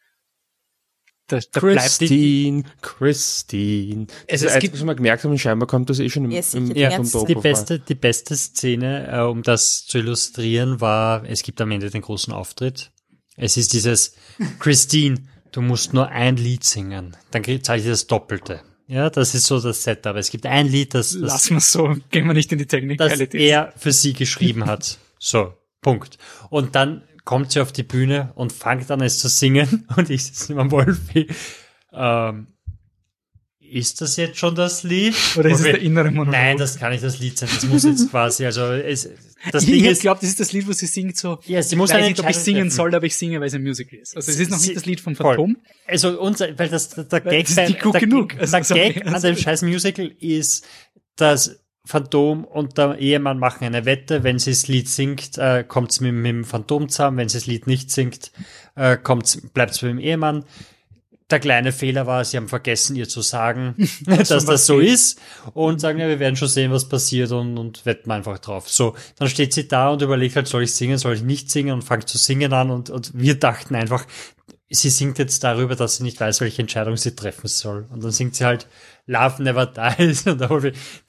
da, 1.28 1.40
da 1.52 1.60
bleibt 1.62 1.80
Christine, 1.80 2.64
Christine. 2.82 4.08
Also 4.30 4.48
Also 4.48 4.48
es 4.48 4.60
gibt- 4.60 4.74
was 4.74 4.84
wir 4.84 4.96
gemerkt 4.96 5.24
haben, 5.24 5.38
scheinbar 5.38 5.68
kommt 5.68 5.90
das 5.90 6.00
eh 6.00 6.10
schon 6.10 6.26
im, 6.26 6.32
Ja, 6.32 6.42
im, 6.54 6.68
im 6.70 6.74
der 6.74 7.00
Die 7.00 7.36
beste, 7.36 7.80
die 7.80 7.96
beste 7.96 8.36
Szene, 8.36 9.08
äh, 9.10 9.22
um 9.22 9.42
das 9.42 9.86
zu 9.86 10.00
illustrieren, 10.00 10.82
war, 10.82 11.24
es 11.26 11.44
gibt 11.44 11.62
am 11.62 11.72
Ende 11.72 11.90
den 11.90 12.02
großen 12.02 12.34
Auftritt. 12.34 12.92
Es 13.38 13.56
ist 13.58 13.72
dieses, 13.74 14.16
Christine, 14.60 15.24
du 15.54 15.62
musst 15.62 15.94
nur 15.94 16.10
ein 16.10 16.36
Lied 16.36 16.64
singen, 16.64 17.16
dann 17.32 17.44
zahle 17.44 17.78
ich 17.78 17.86
dir 17.86 17.92
das 17.92 18.08
Doppelte. 18.08 18.62
Ja, 18.88 19.10
das 19.10 19.34
ist 19.34 19.46
so 19.46 19.62
das 19.62 19.84
Setup. 19.84 20.16
Es 20.18 20.30
gibt 20.30 20.46
ein 20.46 20.68
Lied, 20.68 20.94
das, 20.94 21.14
das, 21.14 21.22
Lassen 21.22 21.56
wir 21.56 21.62
so, 21.62 21.96
gehen 22.12 22.28
wir 22.28 22.34
nicht 22.34 22.52
in 22.52 22.58
die 22.58 22.66
das 22.66 22.80
Technicalities. 22.80 23.42
er 23.42 23.74
für 23.78 23.92
sie 23.92 24.14
geschrieben 24.14 24.66
hat. 24.66 24.98
So, 25.26 25.54
Punkt. 25.80 26.18
Und 26.50 26.76
dann 26.76 27.02
kommt 27.24 27.54
sie 27.54 27.62
auf 27.62 27.72
die 27.72 27.84
Bühne 27.84 28.34
und 28.36 28.52
fängt 28.52 28.92
an 28.92 29.00
es 29.00 29.20
zu 29.20 29.30
singen 29.30 29.88
und 29.96 30.10
ich 30.10 30.26
sitze 30.26 30.54
neben 30.54 30.70
Wolfi. 30.70 31.28
Ähm, 31.94 32.48
ist 33.74 34.02
das 34.02 34.16
jetzt 34.18 34.38
schon 34.38 34.56
das 34.56 34.84
Lied? 34.84 35.16
Oder 35.38 35.50
ist 35.50 35.58
es 35.60 35.64
der 35.64 35.82
innere 35.82 36.12
Monolog? 36.12 36.32
Nein, 36.32 36.58
das 36.58 36.78
kann 36.78 36.92
nicht 36.92 37.04
das 37.04 37.20
Lied 37.20 37.38
sein. 37.38 37.50
Das 37.54 37.66
muss 37.66 37.84
jetzt 37.84 38.10
quasi, 38.12 38.46
also 38.46 38.64
es, 38.74 39.10
das 39.52 39.66
Ding 39.68 39.84
ich 39.84 40.00
glaube, 40.00 40.20
das 40.22 40.30
ist 40.30 40.40
das 40.40 40.52
Lied, 40.54 40.68
wo 40.68 40.72
sie 40.72 40.86
singt 40.86 41.18
so, 41.18 41.40
ja, 41.46 41.62
sie 41.64 41.76
muss 41.76 41.90
ich 41.90 41.96
weiß 41.96 42.02
eine 42.02 42.10
nicht, 42.10 42.20
ob 42.24 42.30
ich 42.30 42.38
singen 42.38 42.62
treffen. 42.64 42.72
soll, 42.72 42.96
aber 42.96 43.06
ich 43.06 43.16
singe, 43.16 43.40
weil 43.40 43.48
es 43.48 43.54
ein 43.54 43.64
Musical 43.64 44.00
ist. 44.00 44.16
Also 44.16 44.32
es 44.32 44.40
ist 44.40 44.52
noch 44.52 44.58
Sie- 44.60 44.68
nicht 44.70 44.78
das 44.78 44.86
Lied 44.86 45.02
voll. 45.02 45.16
Phantom. 45.16 45.58
Also 45.88 46.20
unser, 46.22 46.58
weil 46.58 46.70
das 46.70 46.90
der 46.90 47.06
Weil 47.12 47.22
Gag, 47.22 47.48
das 47.48 47.70
ist 47.70 47.80
gut 47.82 47.94
der, 47.96 48.02
genug. 48.02 48.36
Also, 48.40 48.52
der 48.58 48.64
sorry, 48.64 48.94
Gag 48.94 49.08
an 49.08 49.14
also- 49.14 49.28
dem 49.28 49.38
scheiß 49.38 49.62
Musical 49.64 50.12
ist, 50.20 50.66
dass 51.16 51.60
Phantom 51.86 52.46
und 52.46 52.78
der 52.78 52.98
Ehemann 52.98 53.40
machen 53.40 53.66
eine 53.66 53.84
Wette. 53.84 54.24
Wenn 54.24 54.40
sie 54.40 54.52
das 54.52 54.70
Lied 54.70 54.88
singt, 54.88 55.38
äh, 55.38 55.66
kommt 55.68 55.92
es 55.92 56.00
mit, 56.00 56.14
mit 56.14 56.30
dem 56.30 56.46
Phantom 56.46 56.88
zusammen. 56.88 57.18
Wenn 57.18 57.28
sie 57.28 57.38
das 57.40 57.46
Lied 57.46 57.68
nicht 57.68 57.92
singt, 57.92 58.32
äh, 58.76 58.96
bleibt 59.54 59.72
es 59.74 59.82
mit 59.82 59.92
dem 59.92 60.00
Ehemann. 60.00 60.46
Der 61.34 61.40
kleine 61.40 61.72
Fehler 61.72 62.06
war, 62.06 62.24
sie 62.24 62.38
haben 62.38 62.48
vergessen, 62.48 62.96
ihr 62.96 63.10
zu 63.10 63.24
sagen, 63.24 63.74
dass 64.06 64.46
das 64.46 64.68
so 64.68 64.80
ist 64.80 65.20
und 65.56 65.82
sagen, 65.82 65.98
ja, 65.98 66.08
wir 66.08 66.20
werden 66.20 66.36
schon 66.36 66.48
sehen, 66.48 66.72
was 66.72 66.88
passiert 66.88 67.32
und, 67.32 67.58
und 67.58 67.88
wetten 67.88 68.12
einfach 68.12 68.38
drauf. 68.38 68.70
So, 68.70 68.96
dann 69.18 69.30
steht 69.30 69.52
sie 69.52 69.68
da 69.68 69.90
und 69.90 70.04
überlegt 70.04 70.36
halt, 70.36 70.48
soll 70.48 70.62
ich 70.62 70.76
singen, 70.76 71.00
soll 71.00 71.16
ich 71.16 71.24
nicht 71.24 71.50
singen 71.50 71.74
und 71.74 71.82
fängt 71.82 72.08
zu 72.08 72.20
singen 72.20 72.54
an 72.54 72.70
und, 72.70 72.92
und 72.92 73.14
wir 73.16 73.40
dachten 73.40 73.74
einfach, 73.74 74.06
sie 74.70 74.92
singt 74.92 75.18
jetzt 75.18 75.44
darüber, 75.44 75.76
dass 75.76 75.96
sie 75.96 76.04
nicht 76.04 76.20
weiß, 76.20 76.40
welche 76.42 76.62
Entscheidung 76.62 76.98
sie 76.98 77.16
treffen 77.16 77.48
soll. 77.48 77.88
Und 77.90 78.04
dann 78.04 78.12
singt 78.12 78.36
sie 78.36 78.46
halt 78.46 78.68
Love 79.08 79.42
Never 79.42 79.66
Dies 79.66 80.22
und 80.28 80.40
da 80.40 80.60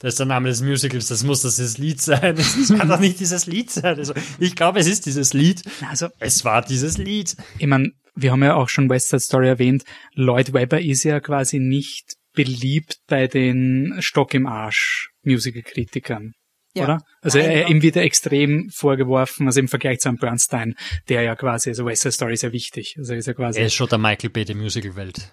ist 0.01 0.17
der 0.17 0.25
Name 0.25 0.49
des 0.49 0.63
Musicals, 0.63 1.07
das 1.07 1.23
muss 1.23 1.43
das 1.43 1.77
Lied 1.77 2.01
sein. 2.01 2.35
Das 2.35 2.75
kann 2.75 2.89
doch 2.89 2.99
nicht 2.99 3.19
dieses 3.19 3.45
Lied 3.45 3.69
sein. 3.69 3.99
Also 3.99 4.15
ich 4.39 4.55
glaube, 4.55 4.79
es 4.79 4.87
ist 4.87 5.05
dieses 5.05 5.33
Lied. 5.33 5.61
Also 5.87 6.07
es 6.17 6.43
war 6.43 6.63
dieses 6.63 6.97
Lied. 6.97 7.35
Ich 7.59 7.67
meine, 7.67 7.91
wir 8.15 8.31
haben 8.31 8.43
ja 8.43 8.55
auch 8.55 8.69
schon 8.69 8.89
West 8.89 9.09
Side 9.09 9.19
Story 9.19 9.47
erwähnt. 9.47 9.83
Lloyd 10.13 10.53
Webber 10.53 10.81
ist 10.81 11.03
ja 11.03 11.19
quasi 11.19 11.59
nicht 11.59 12.15
beliebt 12.33 12.97
bei 13.07 13.27
den 13.27 13.95
Stock 13.99 14.33
im 14.33 14.47
Arsch 14.47 15.09
Musical-Kritikern. 15.23 16.33
Ja. 16.73 16.83
Oder? 16.83 17.01
Also 17.21 17.39
Nein, 17.39 17.51
er, 17.51 17.69
ihm 17.69 17.81
wird 17.81 17.95
extrem 17.95 18.69
vorgeworfen, 18.69 19.47
also 19.47 19.59
im 19.61 19.69
Vergleich 19.69 19.99
zu 19.99 20.09
einem 20.09 20.17
Bernstein, 20.17 20.75
der 21.07 21.21
ja 21.21 21.35
quasi, 21.35 21.69
also 21.69 21.85
West 21.85 22.01
Side 22.01 22.11
Story 22.11 22.33
ist 22.33 22.43
ja 22.43 22.51
wichtig. 22.51 22.95
Also 22.97 23.13
ist 23.13 23.27
ja 23.27 23.33
quasi. 23.33 23.59
Er 23.59 23.67
ist 23.67 23.75
schon 23.75 23.87
der 23.87 23.97
Michael 23.97 24.29
Bay 24.29 24.43
der 24.43 24.55
Musical-Welt. 24.55 25.31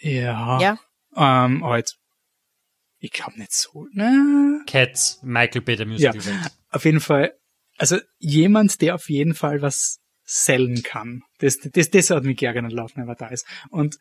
Ja. 0.00 0.60
Ja. 0.60 0.78
Ähm, 1.16 1.64
halt. 1.64 1.94
Ich 2.98 3.12
glaube 3.12 3.38
nicht 3.38 3.52
so, 3.52 3.86
ne? 3.92 4.62
Cats, 4.66 5.20
Michael 5.22 5.62
Bay 5.62 5.76
der 5.76 5.86
Musical-Welt. 5.86 6.26
Ja, 6.26 6.50
auf 6.70 6.84
jeden 6.84 7.00
Fall. 7.00 7.34
Also 7.76 7.98
jemand, 8.18 8.80
der 8.80 8.94
auf 8.94 9.10
jeden 9.10 9.34
Fall 9.34 9.62
was 9.62 9.98
sellen 10.24 10.82
kann. 10.82 11.22
Das, 11.38 11.58
das, 11.58 11.90
das 11.90 12.10
hat 12.10 12.24
mich 12.24 12.36
geärgert 12.36 12.72
laufen, 12.72 13.02
aber 13.02 13.14
da 13.14 13.28
ist. 13.28 13.46
Und 13.70 13.98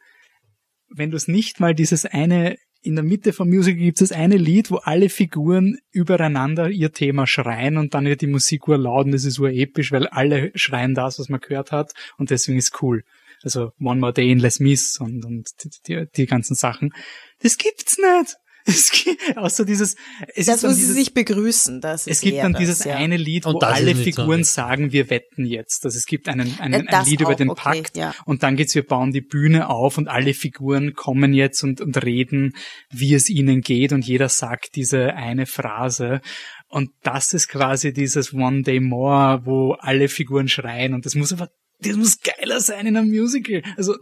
wenn 0.89 1.11
du 1.11 1.17
es 1.17 1.27
nicht 1.27 1.59
mal 1.59 1.73
dieses 1.73 2.05
eine, 2.05 2.57
in 2.81 2.95
der 2.95 3.03
Mitte 3.03 3.33
vom 3.33 3.49
Musical 3.49 3.79
gibt 3.79 4.01
es 4.01 4.09
das 4.09 4.17
eine 4.17 4.37
Lied, 4.37 4.69
wo 4.71 4.77
alle 4.77 5.09
Figuren 5.09 5.79
übereinander 5.91 6.69
ihr 6.69 6.91
Thema 6.91 7.27
schreien 7.27 7.77
und 7.77 7.93
dann 7.93 8.05
wird 8.05 8.21
die 8.21 8.27
Musik 8.27 8.67
urlaut 8.67 9.05
und 9.05 9.11
das 9.11 9.25
ist 9.25 9.39
urepisch, 9.39 9.91
weil 9.91 10.07
alle 10.07 10.51
schreien 10.55 10.93
das, 10.93 11.19
was 11.19 11.29
man 11.29 11.39
gehört 11.39 11.71
hat 11.71 11.93
und 12.17 12.29
deswegen 12.29 12.57
ist 12.57 12.81
cool. 12.81 13.03
Also 13.43 13.71
One 13.79 13.99
More 13.99 14.13
Day 14.13 14.31
in 14.31 14.39
Les 14.39 14.59
Mis 14.59 14.97
und, 14.99 15.25
und 15.25 15.49
die, 15.63 15.69
die, 15.87 16.07
die 16.15 16.25
ganzen 16.25 16.55
Sachen. 16.55 16.93
Das 17.41 17.57
gibt's 17.57 17.97
nicht. 17.97 18.35
Es 18.73 18.91
gibt, 18.91 19.37
außer 19.37 19.65
dieses, 19.65 19.95
es 20.35 20.45
das, 20.45 20.63
wo 20.63 20.67
dieses, 20.67 20.87
sie 20.87 20.93
sich 20.93 21.13
begrüßen, 21.13 21.81
das 21.81 22.07
Es 22.07 22.21
gibt 22.21 22.37
dann 22.37 22.53
dieses 22.53 22.83
ja. 22.85 22.95
eine 22.95 23.17
Lied, 23.17 23.45
wo 23.45 23.57
alle 23.59 23.93
Figuren 23.93 24.45
so 24.45 24.51
sagen, 24.53 24.93
wir 24.93 25.09
wetten 25.09 25.45
jetzt. 25.45 25.83
Also 25.83 25.97
es 25.97 26.05
gibt 26.05 26.29
einen, 26.29 26.59
einen, 26.59 26.87
ein 26.87 27.05
Lied 27.05 27.21
auch, 27.21 27.25
über 27.25 27.35
den 27.35 27.49
okay, 27.49 27.61
Pakt 27.61 27.97
ja. 27.97 28.15
und 28.25 28.43
dann 28.43 28.55
geht's, 28.55 28.73
wir 28.73 28.85
bauen 28.85 29.11
die 29.11 29.21
Bühne 29.21 29.69
auf 29.69 29.97
und 29.97 30.07
alle 30.07 30.33
Figuren 30.33 30.93
kommen 30.93 31.33
jetzt 31.33 31.61
und, 31.63 31.81
und 31.81 32.01
reden, 32.03 32.53
wie 32.89 33.13
es 33.13 33.29
ihnen 33.29 33.61
geht 33.61 33.91
und 33.91 34.05
jeder 34.05 34.29
sagt 34.29 34.75
diese 34.75 35.13
eine 35.13 35.45
Phrase. 35.45 36.21
Und 36.69 36.91
das 37.03 37.33
ist 37.33 37.49
quasi 37.49 37.91
dieses 37.91 38.33
One 38.33 38.61
Day 38.61 38.79
More, 38.79 39.41
wo 39.45 39.73
alle 39.73 40.07
Figuren 40.07 40.47
schreien 40.47 40.93
und 40.93 41.05
das 41.05 41.15
muss 41.15 41.33
aber 41.33 41.49
das 41.79 41.97
muss 41.97 42.19
geiler 42.21 42.61
sein 42.61 42.87
in 42.87 42.95
einem 42.95 43.09
Musical. 43.09 43.61
Also 43.75 43.97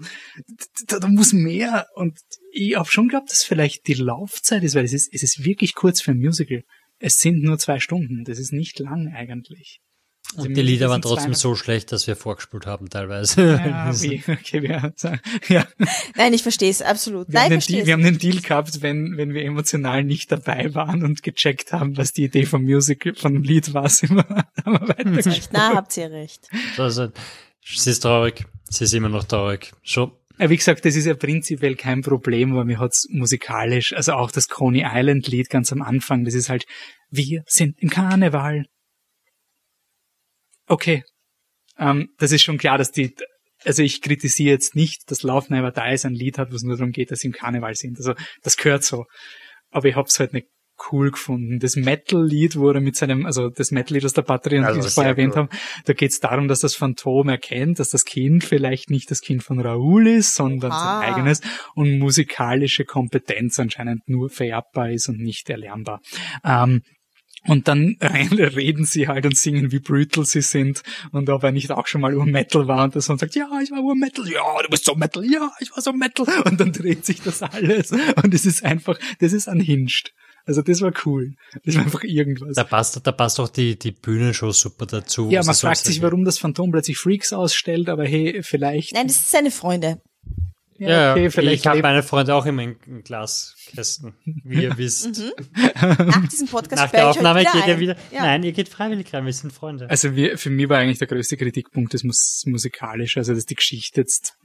da, 0.87 0.99
da 0.99 1.07
muss 1.07 1.33
mehr. 1.33 1.87
Und 1.95 2.19
ich 2.51 2.75
habe 2.75 2.89
schon 2.89 3.07
geglaubt, 3.07 3.31
dass 3.31 3.43
vielleicht 3.43 3.87
die 3.87 3.93
Laufzeit 3.93 4.63
ist, 4.63 4.75
weil 4.75 4.85
es 4.85 4.93
ist, 4.93 5.13
es 5.13 5.23
ist 5.23 5.43
wirklich 5.43 5.75
kurz 5.75 6.01
für 6.01 6.11
ein 6.11 6.19
Musical. 6.19 6.63
Es 6.99 7.19
sind 7.19 7.41
nur 7.41 7.57
zwei 7.57 7.79
Stunden. 7.79 8.23
Das 8.25 8.37
ist 8.37 8.53
nicht 8.53 8.79
lang 8.79 9.13
eigentlich. 9.13 9.81
Also 10.35 10.47
und 10.47 10.55
die 10.55 10.61
Lieder 10.61 10.89
waren 10.89 11.01
trotzdem 11.01 11.33
so 11.33 11.55
schlecht, 11.55 11.91
dass 11.91 12.07
wir 12.07 12.15
vorgespult 12.15 12.65
haben 12.65 12.89
teilweise. 12.89 13.57
Ja, 13.57 13.91
wie, 14.01 14.23
okay, 14.27 14.61
wir, 14.61 14.93
ja. 15.49 15.67
Nein, 16.15 16.33
ich 16.33 16.43
verstehe 16.43 16.69
es 16.69 16.81
absolut. 16.81 17.27
Wir, 17.27 17.33
Nein, 17.33 17.51
haben 17.51 17.59
Deal, 17.59 17.85
wir 17.85 17.93
haben 17.93 18.05
einen 18.05 18.17
Deal 18.17 18.39
gehabt, 18.39 18.81
wenn, 18.81 19.17
wenn 19.17 19.33
wir 19.33 19.43
emotional 19.43 20.05
nicht 20.05 20.31
dabei 20.31 20.73
waren 20.73 21.03
und 21.03 21.21
gecheckt 21.21 21.73
haben, 21.73 21.97
was 21.97 22.13
die 22.13 22.23
Idee 22.25 22.45
vom 22.45 22.63
Musical, 22.63 23.13
vom 23.15 23.43
Lied 23.43 23.73
war, 23.73 23.89
sind 23.89 24.15
wir, 24.15 24.25
haben 24.63 24.79
wir 24.79 24.87
weitergespult. 24.87 25.49
Na, 25.51 25.75
habt 25.75 25.97
ihr 25.97 26.11
recht. 26.11 26.47
Also, 26.77 27.09
Sie 27.63 27.89
ist 27.89 27.99
traurig. 27.99 28.45
Sie 28.69 28.85
ist 28.85 28.93
immer 28.93 29.09
noch 29.09 29.25
traurig. 29.25 29.73
Schon. 29.83 30.11
Wie 30.49 30.57
gesagt, 30.57 30.85
das 30.85 30.95
ist 30.95 31.05
ja 31.05 31.13
prinzipiell 31.13 31.75
kein 31.75 32.01
Problem, 32.01 32.53
aber 32.53 32.65
mir 32.65 32.79
hat's 32.79 33.07
musikalisch, 33.11 33.93
also 33.93 34.13
auch 34.13 34.31
das 34.31 34.47
Coney 34.47 34.83
Island 34.83 35.27
Lied 35.27 35.49
ganz 35.49 35.71
am 35.71 35.83
Anfang, 35.83 36.23
das 36.23 36.33
ist 36.33 36.49
halt, 36.49 36.65
wir 37.11 37.43
sind 37.45 37.77
im 37.79 37.91
Karneval. 37.91 38.65
Okay. 40.65 41.03
Ähm, 41.77 42.09
das 42.17 42.31
ist 42.31 42.41
schon 42.41 42.57
klar, 42.57 42.79
dass 42.79 42.91
die, 42.91 43.15
also 43.65 43.83
ich 43.83 44.01
kritisiere 44.01 44.53
jetzt 44.53 44.75
nicht, 44.75 45.11
dass 45.11 45.21
Love 45.21 45.53
Never 45.53 45.71
Dies 45.71 46.05
ein 46.05 46.15
Lied 46.15 46.39
hat, 46.39 46.51
wo 46.51 46.55
es 46.55 46.63
nur 46.63 46.75
darum 46.75 46.91
geht, 46.91 47.11
dass 47.11 47.19
sie 47.19 47.27
im 47.27 47.33
Karneval 47.33 47.75
sind. 47.75 47.97
Also 47.97 48.15
das 48.41 48.57
gehört 48.57 48.83
so. 48.83 49.05
Aber 49.69 49.87
ich 49.87 49.95
hab's 49.95 50.19
halt 50.19 50.33
nicht 50.33 50.47
cool 50.91 51.11
gefunden. 51.11 51.59
Das 51.59 51.75
Metal-Lied, 51.75 52.57
wo 52.57 52.69
er 52.69 52.81
mit 52.81 52.95
seinem, 52.95 53.25
also 53.25 53.49
das 53.49 53.71
Metal-Lied, 53.71 54.03
das 54.03 54.13
der 54.13 54.21
Batterie 54.21 54.59
und 54.59 54.65
also 54.65 54.81
vorher 54.89 55.11
erwähnt 55.11 55.33
cool. 55.35 55.43
haben, 55.43 55.49
da 55.85 55.93
geht 55.93 56.11
es 56.11 56.19
darum, 56.19 56.47
dass 56.47 56.61
das 56.61 56.75
Phantom 56.75 57.29
erkennt, 57.29 57.79
dass 57.79 57.89
das 57.89 58.05
Kind 58.05 58.43
vielleicht 58.43 58.89
nicht 58.89 59.11
das 59.11 59.21
Kind 59.21 59.43
von 59.43 59.59
Raoul 59.59 60.07
ist, 60.07 60.35
sondern 60.35 60.71
ah. 60.71 61.01
sein 61.01 61.13
eigenes 61.13 61.41
und 61.75 61.99
musikalische 61.99 62.85
Kompetenz 62.85 63.59
anscheinend 63.59 64.07
nur 64.07 64.29
vererbbar 64.29 64.91
ist 64.91 65.09
und 65.09 65.19
nicht 65.19 65.49
erlernbar. 65.49 66.01
Ähm, 66.43 66.81
und 67.47 67.67
dann 67.67 67.97
reden 68.01 68.85
sie 68.85 69.07
halt 69.07 69.25
und 69.25 69.35
singen, 69.35 69.71
wie 69.71 69.79
brutal 69.79 70.25
sie 70.25 70.41
sind 70.41 70.83
und 71.11 71.29
ob 71.29 71.43
er 71.43 71.51
nicht 71.51 71.71
auch 71.71 71.87
schon 71.87 72.01
mal 72.01 72.15
Ur-Metal 72.15 72.67
war 72.67 72.83
und 72.83 72.93
der 72.93 73.01
Sohn 73.01 73.17
sagt, 73.17 73.35
ja, 73.35 73.49
ich 73.63 73.71
war 73.71 73.81
Ur-Metal, 73.81 74.27
ja, 74.29 74.61
du 74.61 74.69
bist 74.69 74.85
so 74.85 74.95
Metal, 74.95 75.25
ja, 75.25 75.51
ich 75.59 75.71
war 75.71 75.81
so 75.81 75.91
Metal 75.91 76.27
und 76.45 76.59
dann 76.59 76.71
dreht 76.71 77.05
sich 77.05 77.21
das 77.21 77.41
alles 77.41 77.91
und 77.91 78.33
es 78.33 78.45
ist 78.45 78.63
einfach, 78.63 78.99
das 79.19 79.33
ist 79.33 79.47
unhinged. 79.47 80.13
Also 80.51 80.61
das 80.61 80.81
war 80.81 80.93
cool. 81.05 81.33
Das 81.65 81.75
war 81.75 81.83
einfach 81.83 82.03
irgendwas. 82.03 82.55
Da 82.55 82.63
passt, 82.63 82.99
da 83.01 83.11
passt 83.11 83.39
auch 83.39 83.49
die, 83.49 83.77
die 83.77 83.91
Bühnenshow 83.91 84.51
super 84.51 84.85
dazu. 84.85 85.29
Ja, 85.29 85.43
man 85.43 85.55
fragt 85.55 85.77
sich, 85.77 86.01
warum 86.01 86.25
das 86.25 86.37
Phantom 86.37 86.71
plötzlich 86.71 86.97
Freaks 86.97 87.33
ausstellt, 87.33 87.89
aber 87.89 88.05
hey, 88.05 88.41
vielleicht. 88.43 88.93
Nein, 88.93 89.07
das 89.07 89.17
sind 89.17 89.27
seine 89.27 89.51
Freunde. 89.51 90.01
Ja, 90.77 91.11
okay, 91.11 91.29
vielleicht 91.29 91.61
ich 91.61 91.67
habe 91.67 91.79
meine 91.83 92.01
Freunde 92.01 92.33
auch 92.33 92.45
immer 92.47 92.63
in 92.63 93.03
Glaskästen, 93.03 94.15
wie 94.25 94.63
ihr 94.63 94.75
wisst. 94.77 95.19
Mhm. 95.19 95.31
Nach 96.07 96.27
diesem 96.27 96.47
Podcast 96.47 96.81
Nach 96.81 96.91
der 96.91 97.09
Aufnahme 97.09 97.43
geht 97.43 97.67
ihr 97.67 97.79
wieder. 97.79 97.95
Ja. 98.11 98.23
Nein, 98.23 98.41
ihr 98.41 98.51
geht 98.51 98.67
freiwillig 98.67 99.13
rein, 99.13 99.25
wir 99.25 99.33
sind 99.33 99.53
Freunde. 99.53 99.87
Also 99.91 100.15
wir, 100.15 100.39
für 100.39 100.49
mich 100.49 100.67
war 100.69 100.79
eigentlich 100.79 100.97
der 100.97 101.07
größte 101.07 101.37
Kritikpunkt 101.37 101.93
das 101.93 102.03
Mus 102.03 102.43
musikalisch, 102.47 103.17
also 103.17 103.35
dass 103.35 103.45
die 103.45 103.53
Geschichte 103.55 104.01
jetzt 104.01 104.37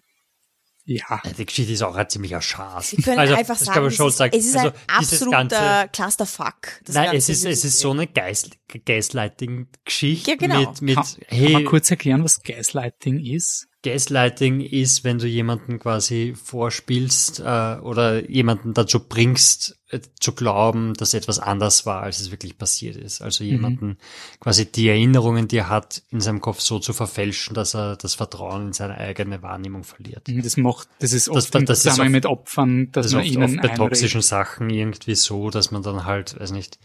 ja. 0.87 1.21
Die 1.37 1.45
Geschichte 1.45 1.73
ist 1.73 1.83
auch 1.83 1.97
ein 1.97 2.09
ziemlicher 2.09 2.41
Schatz. 2.41 2.97
Wir 2.97 3.03
können 3.03 3.19
also, 3.19 3.35
einfach 3.35 3.57
sagen, 3.57 3.87
es 3.87 3.99
ist, 3.99 4.21
es 4.21 4.47
ist, 4.47 4.57
ein 4.57 4.67
also 4.67 4.79
absoluter 4.87 5.89
Clusterfuck. 5.89 6.81
Nein, 6.89 7.17
es 7.17 7.29
ist, 7.29 7.45
es 7.45 7.65
ist 7.65 7.81
so 7.81 7.91
eine 7.91 8.07
Geist, 8.07 8.57
Gaslighting-Geschichte 8.85 10.31
ja, 10.31 10.37
genau. 10.37 10.61
mit, 10.61 10.83
mit, 10.83 10.95
kann, 10.95 11.07
hey. 11.27 11.45
Kann 11.45 11.53
man 11.53 11.65
kurz 11.65 11.91
erklären, 11.91 12.23
was 12.23 12.41
Gaslighting 12.41 13.19
ist? 13.19 13.67
Gaslighting 13.87 14.61
ist, 14.61 15.05
wenn 15.05 15.19
du 15.19 15.29
jemanden 15.29 15.79
quasi 15.79 16.35
vorspielst 16.35 17.39
äh, 17.39 17.77
oder 17.81 18.29
jemanden 18.29 18.75
dazu 18.75 18.99
bringst, 18.99 19.79
äh, 19.91 20.01
zu 20.19 20.33
glauben, 20.33 20.95
dass 20.95 21.15
etwas 21.15 21.39
anders 21.39 21.87
war, 21.87 22.03
als 22.03 22.19
es 22.19 22.33
wirklich 22.33 22.59
passiert 22.59 22.97
ist. 22.97 23.23
Also 23.23 23.45
mhm. 23.45 23.51
jemanden 23.51 23.87
mhm. 23.87 23.97
quasi 24.41 24.67
die 24.67 24.89
Erinnerungen, 24.89 25.47
die 25.47 25.59
er 25.59 25.69
hat, 25.69 26.03
in 26.11 26.21
seinem 26.21 26.41
Kopf 26.41 26.59
so 26.59 26.81
zu 26.81 26.93
verfälschen, 26.93 27.55
dass 27.55 27.77
er 27.77 27.95
das 27.95 28.17
Vertrauen 28.17 28.67
in 28.67 28.73
seine 28.73 28.99
eigene 28.99 29.43
Wahrnehmung 29.43 29.85
verliert. 29.85 30.27
Mhm, 30.27 30.43
das 30.43 30.57
macht, 30.57 30.89
das 30.99 31.13
ist 31.13 31.29
oft 31.29 31.55
das, 31.55 31.65
das 31.65 31.87
ist 31.87 32.01
oft, 32.01 32.11
mit 32.11 32.27
Opfern, 32.27 32.91
dass 32.91 33.07
das 33.07 33.15
man 33.15 33.25
ihnen 33.25 33.45
oft 33.45 33.63
bei 33.63 33.69
toxischen 33.69 34.23
Sachen 34.23 34.69
irgendwie 34.69 35.15
so, 35.15 35.51
dass 35.51 35.71
man 35.71 35.85
dann 35.85 36.05
halt, 36.05 36.41
weiß 36.41 36.51
nicht, 36.51 36.81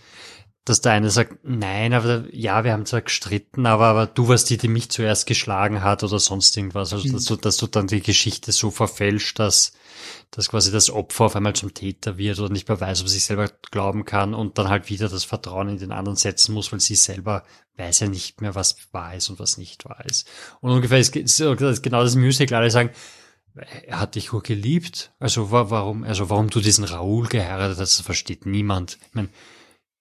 dass 0.65 0.81
der 0.81 0.91
eine 0.91 1.09
sagt, 1.09 1.39
nein, 1.43 1.93
aber 1.93 2.25
ja, 2.31 2.63
wir 2.63 2.73
haben 2.73 2.85
zwar 2.85 3.01
gestritten, 3.01 3.65
aber, 3.65 3.85
aber 3.85 4.05
du 4.05 4.27
warst 4.27 4.49
die, 4.51 4.57
die 4.57 4.67
mich 4.67 4.91
zuerst 4.91 5.25
geschlagen 5.25 5.81
hat 5.83 6.03
oder 6.03 6.19
sonst 6.19 6.55
irgendwas. 6.55 6.93
Also, 6.93 7.11
dass 7.11 7.25
du, 7.25 7.35
dass 7.35 7.57
du 7.57 7.65
dann 7.65 7.87
die 7.87 8.01
Geschichte 8.01 8.51
so 8.51 8.69
verfälscht, 8.69 9.39
dass, 9.39 9.73
dass 10.29 10.49
quasi 10.49 10.71
das 10.71 10.91
Opfer 10.91 11.25
auf 11.25 11.35
einmal 11.35 11.53
zum 11.53 11.73
Täter 11.73 12.17
wird 12.17 12.39
oder 12.39 12.53
nicht 12.53 12.67
mehr 12.67 12.79
weiß, 12.79 13.01
ob 13.01 13.07
sie 13.07 13.15
sich 13.15 13.23
selber 13.23 13.49
glauben 13.71 14.05
kann 14.05 14.35
und 14.35 14.59
dann 14.59 14.69
halt 14.69 14.89
wieder 14.89 15.09
das 15.09 15.23
Vertrauen 15.23 15.69
in 15.69 15.79
den 15.79 15.91
anderen 15.91 16.15
setzen 16.15 16.53
muss, 16.53 16.71
weil 16.71 16.79
sie 16.79 16.95
selber 16.95 17.43
weiß 17.77 18.01
ja 18.01 18.07
nicht 18.07 18.41
mehr, 18.41 18.53
was 18.53 18.75
wahr 18.91 19.15
ist 19.15 19.29
und 19.29 19.39
was 19.39 19.57
nicht 19.57 19.85
wahr 19.85 20.05
ist. 20.05 20.29
Und 20.59 20.69
ungefähr 20.69 20.99
ist, 20.99 21.15
ist 21.15 21.39
genau 21.81 22.03
das 22.03 22.15
Musical. 22.15 22.59
Alle 22.59 22.69
sagen, 22.69 22.91
er 23.55 23.99
hat 23.99 24.13
dich 24.13 24.31
nur 24.31 24.43
geliebt. 24.43 25.11
Also 25.19 25.49
warum, 25.49 26.03
also 26.03 26.29
warum 26.29 26.51
du 26.51 26.59
diesen 26.59 26.83
Raoul 26.83 27.27
geheiratet 27.27 27.79
hast, 27.79 27.99
versteht 28.01 28.45
niemand. 28.45 28.99
Ich 29.07 29.15
meine, 29.15 29.29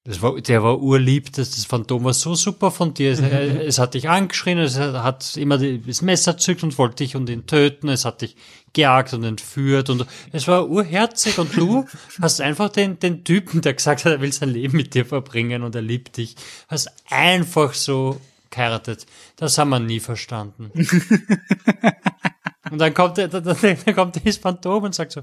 Das 0.05 0.23
war, 0.23 0.41
der 0.41 0.63
war 0.63 0.81
urlieb, 0.81 1.31
das, 1.35 1.51
das 1.51 1.67
Phantom 1.67 2.05
war 2.05 2.15
so 2.15 2.35
super 2.35 2.71
von 2.71 2.95
dir. 2.95 3.13
Es, 3.13 3.21
äh, 3.21 3.65
es 3.65 3.79
hat 3.79 3.93
dich 3.93 4.09
angeschrien, 4.09 4.57
es 4.59 4.79
hat 4.79 5.37
immer 5.37 5.59
das 5.59 6.01
Messer 6.01 6.39
zückt 6.39 6.63
und 6.63 6.79
wollte 6.79 7.05
dich 7.05 7.17
und 7.17 7.29
ihn 7.29 7.47
töten, 7.47 7.91
es 7.91 8.07
hat 8.07 8.23
dich 8.23 8.35
gejagt 8.73 9.13
und 9.13 9.25
entführt 9.25 9.91
und 9.91 10.07
es 10.33 10.49
war 10.49 10.71
urherzig 10.71 11.39
und 11.39 11.55
du 11.55 11.85
hast 12.21 12.41
einfach 12.41 12.71
den, 12.71 12.99
den 12.99 13.25
Typen, 13.25 13.61
der 13.61 13.75
gesagt 13.75 14.07
hat, 14.07 14.13
er 14.13 14.23
will 14.23 14.33
sein 14.33 14.49
Leben 14.49 14.79
mit 14.79 14.95
dir 14.95 15.05
verbringen 15.05 15.63
und 15.63 15.75
er 15.75 15.83
liebt 15.83 16.17
dich, 16.17 16.35
hast 16.69 16.91
einfach 17.11 17.75
so 17.75 18.19
geheiratet. 18.49 19.05
Das 19.37 19.59
haben 19.59 19.69
wir 19.69 19.81
nie 19.81 20.01
verstanden. 20.01 20.71
und 22.71 22.79
dann 22.79 22.95
kommt, 22.95 23.19
dann, 23.19 23.31
dann 23.31 23.95
kommt 23.95 24.25
das 24.25 24.39
Phantom 24.39 24.85
und 24.85 24.95
sagt 24.95 25.13
so, 25.13 25.21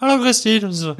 hallo 0.00 0.22
Christine, 0.22 0.66
und 0.66 0.72
so, 0.72 0.96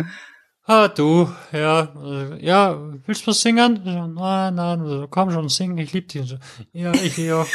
Ah, 0.70 0.86
du, 0.86 1.32
ja, 1.50 1.88
äh, 2.04 2.44
ja, 2.44 2.78
willst 3.06 3.22
du 3.22 3.28
was 3.28 3.40
singen? 3.40 3.80
Nein, 4.14 4.54
nein, 4.54 5.06
komm 5.08 5.30
schon, 5.30 5.48
sing, 5.48 5.78
ich 5.78 5.94
lieb 5.94 6.08
dich. 6.08 6.36
Ja, 6.74 6.92
ich 6.92 7.32
auch. 7.32 7.46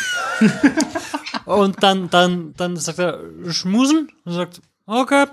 und 1.45 1.83
dann, 1.83 2.09
dann, 2.09 2.55
dann 2.57 2.75
sagt 2.75 2.97
er, 2.97 3.19
schmusen, 3.51 4.09
und 4.25 4.33
sagt, 4.33 4.61
okay. 4.87 5.27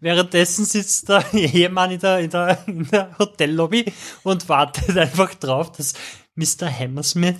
Währenddessen 0.00 0.64
sitzt 0.64 1.08
der 1.08 1.24
Ehemann 1.32 1.92
in 1.92 2.00
der, 2.00 2.18
in 2.18 2.30
der, 2.30 2.58
in 2.66 2.88
der 2.88 3.16
Hotellobby 3.16 3.92
und 4.24 4.48
wartet 4.48 4.96
einfach 4.98 5.34
drauf, 5.34 5.70
dass 5.70 5.94
Mr. 6.34 6.68
Hammersmith 6.68 7.38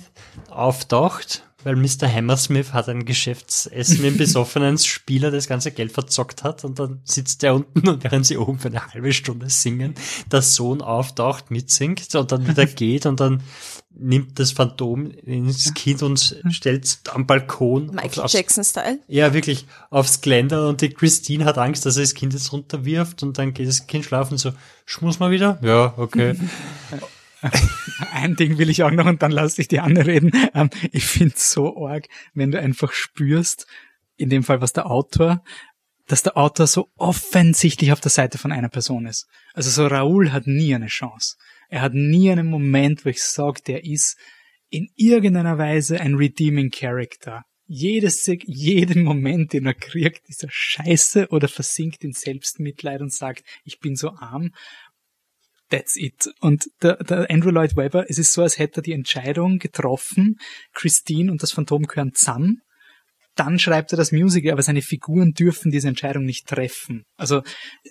auftaucht 0.51 1.43
weil 1.65 1.75
Mr. 1.75 2.07
Hammersmith 2.07 2.73
hat 2.73 2.87
ein 2.89 3.05
Geschäftsessen 3.05 3.97
mit 3.97 4.05
einem 4.05 4.17
besoffenen 4.19 4.77
Spieler 4.77 5.31
das 5.31 5.47
ganze 5.47 5.71
Geld 5.71 5.91
verzockt 5.91 6.43
hat 6.43 6.63
und 6.63 6.79
dann 6.79 7.01
sitzt 7.03 7.41
der 7.41 7.55
unten 7.55 7.89
und 7.89 8.03
während 8.03 8.25
sie 8.25 8.37
oben 8.37 8.59
für 8.59 8.67
eine 8.67 8.85
halbe 8.87 9.11
Stunde 9.11 9.49
singen, 9.49 9.95
der 10.31 10.43
Sohn 10.43 10.81
auftaucht, 10.81 11.49
mitsingt 11.49 12.13
und 12.13 12.31
dann 12.31 12.47
wieder 12.47 12.67
geht 12.67 13.07
und 13.07 13.19
dann 13.19 13.41
nimmt 13.97 14.37
das 14.39 14.51
Phantom 14.51 15.09
ins 15.09 15.73
Kind 15.73 16.03
und 16.03 16.37
stellt 16.49 16.99
am 17.11 17.25
Balkon. 17.25 17.87
Michael 17.95 18.27
Jackson-Style? 18.27 18.99
Ja, 19.07 19.33
wirklich, 19.33 19.65
aufs 19.89 20.21
Geländer 20.21 20.69
und 20.69 20.81
die 20.81 20.89
Christine 20.89 21.45
hat 21.45 21.57
Angst, 21.57 21.85
dass 21.85 21.97
er 21.97 22.03
das 22.03 22.13
Kind 22.13 22.33
jetzt 22.33 22.51
runterwirft 22.53 23.23
und 23.23 23.37
dann 23.37 23.53
geht 23.53 23.67
das 23.67 23.87
Kind 23.87 24.05
schlafen 24.05 24.37
so, 24.37 24.51
schmuss 24.85 25.19
mal 25.19 25.31
wieder? 25.31 25.57
Ja, 25.63 25.93
okay. 25.97 26.35
Ein 28.11 28.35
Ding 28.35 28.57
will 28.57 28.69
ich 28.69 28.83
auch 28.83 28.91
noch 28.91 29.05
und 29.05 29.21
dann 29.21 29.31
lasse 29.31 29.61
ich 29.61 29.67
die 29.67 29.79
andere 29.79 30.07
reden. 30.07 30.31
Ähm, 30.53 30.69
ich 30.91 31.05
finde 31.05 31.35
es 31.35 31.51
so 31.51 31.85
arg, 31.85 32.07
wenn 32.33 32.51
du 32.51 32.59
einfach 32.59 32.91
spürst, 32.93 33.67
in 34.17 34.29
dem 34.29 34.43
Fall 34.43 34.61
was 34.61 34.73
der 34.73 34.89
Autor, 34.89 35.43
dass 36.07 36.23
der 36.23 36.37
Autor 36.37 36.67
so 36.67 36.89
offensichtlich 36.97 37.91
auf 37.91 37.99
der 37.99 38.11
Seite 38.11 38.37
von 38.37 38.51
einer 38.51 38.69
Person 38.69 39.05
ist. 39.05 39.27
Also 39.53 39.69
so 39.69 39.87
Raoul 39.87 40.31
hat 40.31 40.47
nie 40.47 40.73
eine 40.75 40.87
Chance. 40.87 41.35
Er 41.69 41.81
hat 41.81 41.93
nie 41.93 42.31
einen 42.31 42.47
Moment, 42.47 43.05
wo 43.05 43.09
ich 43.09 43.23
sage, 43.23 43.61
der 43.65 43.83
ist 43.83 44.17
in 44.69 44.89
irgendeiner 44.95 45.57
Weise 45.57 45.99
ein 45.99 46.15
redeeming 46.15 46.69
Character. 46.69 47.43
Jedes, 47.67 48.29
jeden 48.45 49.03
Moment, 49.03 49.53
den 49.53 49.65
er 49.65 49.73
kriegt, 49.73 50.29
ist 50.29 50.43
er 50.43 50.49
scheiße 50.51 51.29
oder 51.29 51.47
versinkt 51.47 52.03
in 52.03 52.13
Selbstmitleid 52.13 53.01
und 53.01 53.11
sagt, 53.11 53.43
ich 53.63 53.79
bin 53.79 53.95
so 53.95 54.11
arm 54.11 54.51
That's 55.69 55.95
it. 55.97 56.29
Und 56.41 56.65
der, 56.81 56.97
der 56.97 57.29
Andrew 57.29 57.49
Lloyd 57.49 57.75
Webber, 57.75 58.05
es 58.07 58.19
ist 58.19 58.33
so, 58.33 58.43
als 58.43 58.59
hätte 58.59 58.81
er 58.81 58.83
die 58.83 58.93
Entscheidung 58.93 59.57
getroffen, 59.57 60.37
Christine 60.73 61.31
und 61.31 61.41
das 61.41 61.51
Phantom 61.51 61.83
gehören 61.83 62.13
zusammen. 62.13 62.61
Dann 63.35 63.59
schreibt 63.59 63.91
er 63.91 63.97
das 63.97 64.13
Musical, 64.13 64.53
aber 64.53 64.61
seine 64.61 64.81
Figuren 64.81 65.33
dürfen 65.33 65.69
diese 65.69 65.89
Entscheidung 65.89 66.23
nicht 66.23 66.47
treffen. 66.47 67.03
Also 67.17 67.41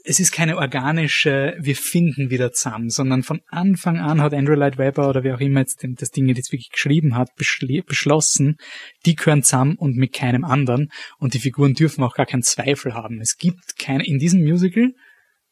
es 0.05 0.19
ist 0.19 0.33
keine 0.33 0.57
organische, 0.57 1.55
wir 1.61 1.77
finden 1.77 2.31
wieder 2.31 2.53
zusammen, 2.53 2.89
sondern 2.89 3.23
von 3.23 3.43
Anfang 3.49 3.99
an 3.99 4.23
hat 4.23 4.33
Andrew 4.33 4.55
Lloyd 4.55 4.79
Webber 4.79 5.07
oder 5.07 5.23
wer 5.23 5.35
auch 5.35 5.41
immer 5.41 5.61
jetzt 5.61 5.85
das 5.87 6.11
Ding 6.11 6.29
jetzt 6.29 6.51
wirklich 6.51 6.71
geschrieben 6.71 7.15
hat, 7.15 7.29
beschlossen, 7.37 8.57
die 9.05 9.17
gehören 9.17 9.43
zusammen 9.43 9.77
und 9.77 9.97
mit 9.97 10.15
keinem 10.15 10.45
anderen. 10.45 10.89
Und 11.19 11.35
die 11.35 11.41
Figuren 11.41 11.75
dürfen 11.75 12.03
auch 12.05 12.15
gar 12.15 12.27
keinen 12.27 12.43
Zweifel 12.43 12.95
haben. 12.95 13.21
Es 13.21 13.37
gibt 13.37 13.77
keine, 13.79 14.07
in 14.07 14.19
diesem 14.19 14.43
Musical 14.43 14.93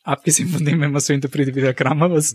abgesehen 0.02 0.48
von 0.48 0.64
dem, 0.64 0.80
wenn 0.80 0.92
man 0.92 1.00
so 1.00 1.12
interpretiert 1.12 1.56
wie 1.56 1.60
der 1.60 1.74
Grammar, 1.74 2.10
was, 2.10 2.34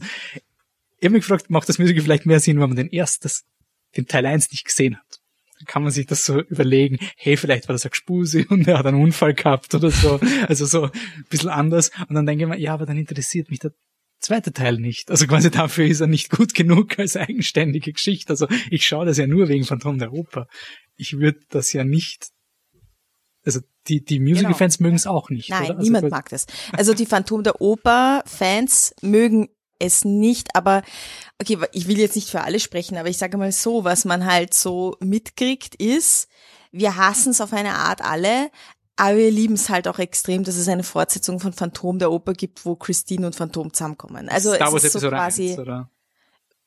ich 1.00 1.06
habe 1.06 1.14
mich 1.14 1.24
gefragt, 1.24 1.50
macht 1.50 1.70
das 1.70 1.80
Musical 1.80 2.04
vielleicht 2.04 2.26
mehr 2.26 2.40
Sinn, 2.40 2.60
wenn 2.60 2.70
man 2.70 2.78
den 2.78 2.92
ersten, 2.92 3.30
den 3.96 4.08
Teil 4.08 4.26
1 4.26 4.52
nicht 4.52 4.66
gesehen 4.66 4.98
hat? 4.98 5.20
Dann 5.60 5.66
kann 5.66 5.84
man 5.84 5.92
sich 5.92 6.06
das 6.06 6.26
so 6.26 6.42
überlegen, 6.42 7.00
hey, 7.16 7.36
vielleicht 7.36 7.68
war 7.68 7.74
das 7.74 7.86
ein 7.86 7.92
Gespuse 7.92 8.46
und 8.50 8.68
er 8.68 8.80
hat 8.80 8.86
einen 8.86 9.02
Unfall 9.02 9.34
gehabt 9.34 9.74
oder 9.74 9.90
so, 9.90 10.20
also 10.48 10.66
so 10.66 10.84
ein 10.84 10.92
bisschen 11.30 11.50
anders. 11.50 11.92
Und 12.08 12.16
dann 12.16 12.26
denke 12.26 12.44
ich 12.44 12.50
mir, 12.50 12.60
ja, 12.60 12.74
aber 12.74 12.86
dann 12.86 12.98
interessiert 12.98 13.50
mich 13.50 13.60
der 13.60 13.72
zweite 14.20 14.52
Teil 14.52 14.78
nicht. 14.78 15.10
Also 15.10 15.28
quasi 15.28 15.52
dafür 15.52 15.86
ist 15.86 16.02
er 16.02 16.08
nicht 16.08 16.30
gut 16.30 16.54
genug 16.54 17.00
als 17.00 17.16
eigenständige 17.16 17.94
Geschichte. 17.94 18.30
Also 18.30 18.48
ich 18.70 18.86
schaue 18.86 19.06
das 19.06 19.18
ja 19.18 19.28
nur 19.28 19.48
wegen 19.48 19.64
Phantom 19.64 19.98
der 19.98 20.14
Oper. 20.14 20.48
Ich 20.96 21.18
würde 21.18 21.40
das 21.50 21.74
ja 21.74 21.84
nicht 21.84 22.30
also 23.48 23.62
die, 23.88 24.04
die 24.04 24.20
Musical-Fans 24.20 24.78
genau. 24.78 24.88
mögen 24.88 24.98
es 24.98 25.08
auch 25.08 25.30
nicht. 25.30 25.50
Nein, 25.50 25.72
also 25.72 25.82
niemand 25.82 26.12
mag 26.12 26.30
das. 26.30 26.46
Also 26.74 26.94
die 26.94 27.06
Phantom 27.06 27.44
der 27.44 27.62
Oper-Fans 27.62 28.94
mögen 29.02 29.50
es 29.80 30.04
nicht, 30.04 30.56
aber 30.56 30.84
okay, 31.42 31.58
ich 31.72 31.88
will 31.88 31.98
jetzt 31.98 32.16
nicht 32.16 32.30
für 32.30 32.42
alle 32.42 32.60
sprechen, 32.60 32.98
aber 32.98 33.10
ich 33.10 33.18
sage 33.18 33.38
mal 33.38 33.52
so, 33.52 33.84
was 33.84 34.06
man 34.06 34.26
halt 34.26 34.54
so 34.54 34.98
mitkriegt, 35.00 35.76
ist, 35.76 36.28
wir 36.72 36.98
hassen 36.98 37.30
es 37.30 37.42
auf 37.42 37.54
eine 37.54 37.76
Art 37.76 38.04
alle, 38.04 38.52
aber 38.98 39.18
wir 39.18 39.32
lieben 39.32 39.54
es 39.54 39.70
halt 39.70 39.88
auch 39.88 40.00
extrem, 40.00 40.44
dass 40.44 40.58
es 40.58 40.68
eine 40.68 40.84
Fortsetzung 40.84 41.40
von 41.40 41.54
Phantom 41.54 42.00
der 42.00 42.12
Oper 42.12 42.34
gibt, 42.34 42.66
wo 42.66 42.76
Christine 42.76 43.28
und 43.28 43.36
Phantom 43.36 43.72
zusammenkommen. 43.72 44.28
Also 44.28 44.54
Star 44.56 44.74
es 44.74 44.84
ist 44.84 44.94
so 44.94 45.08
quasi 45.08 45.52
1, 45.52 45.60
oder? 45.60 45.90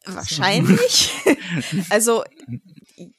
wahrscheinlich. 0.06 1.12
also 1.90 2.24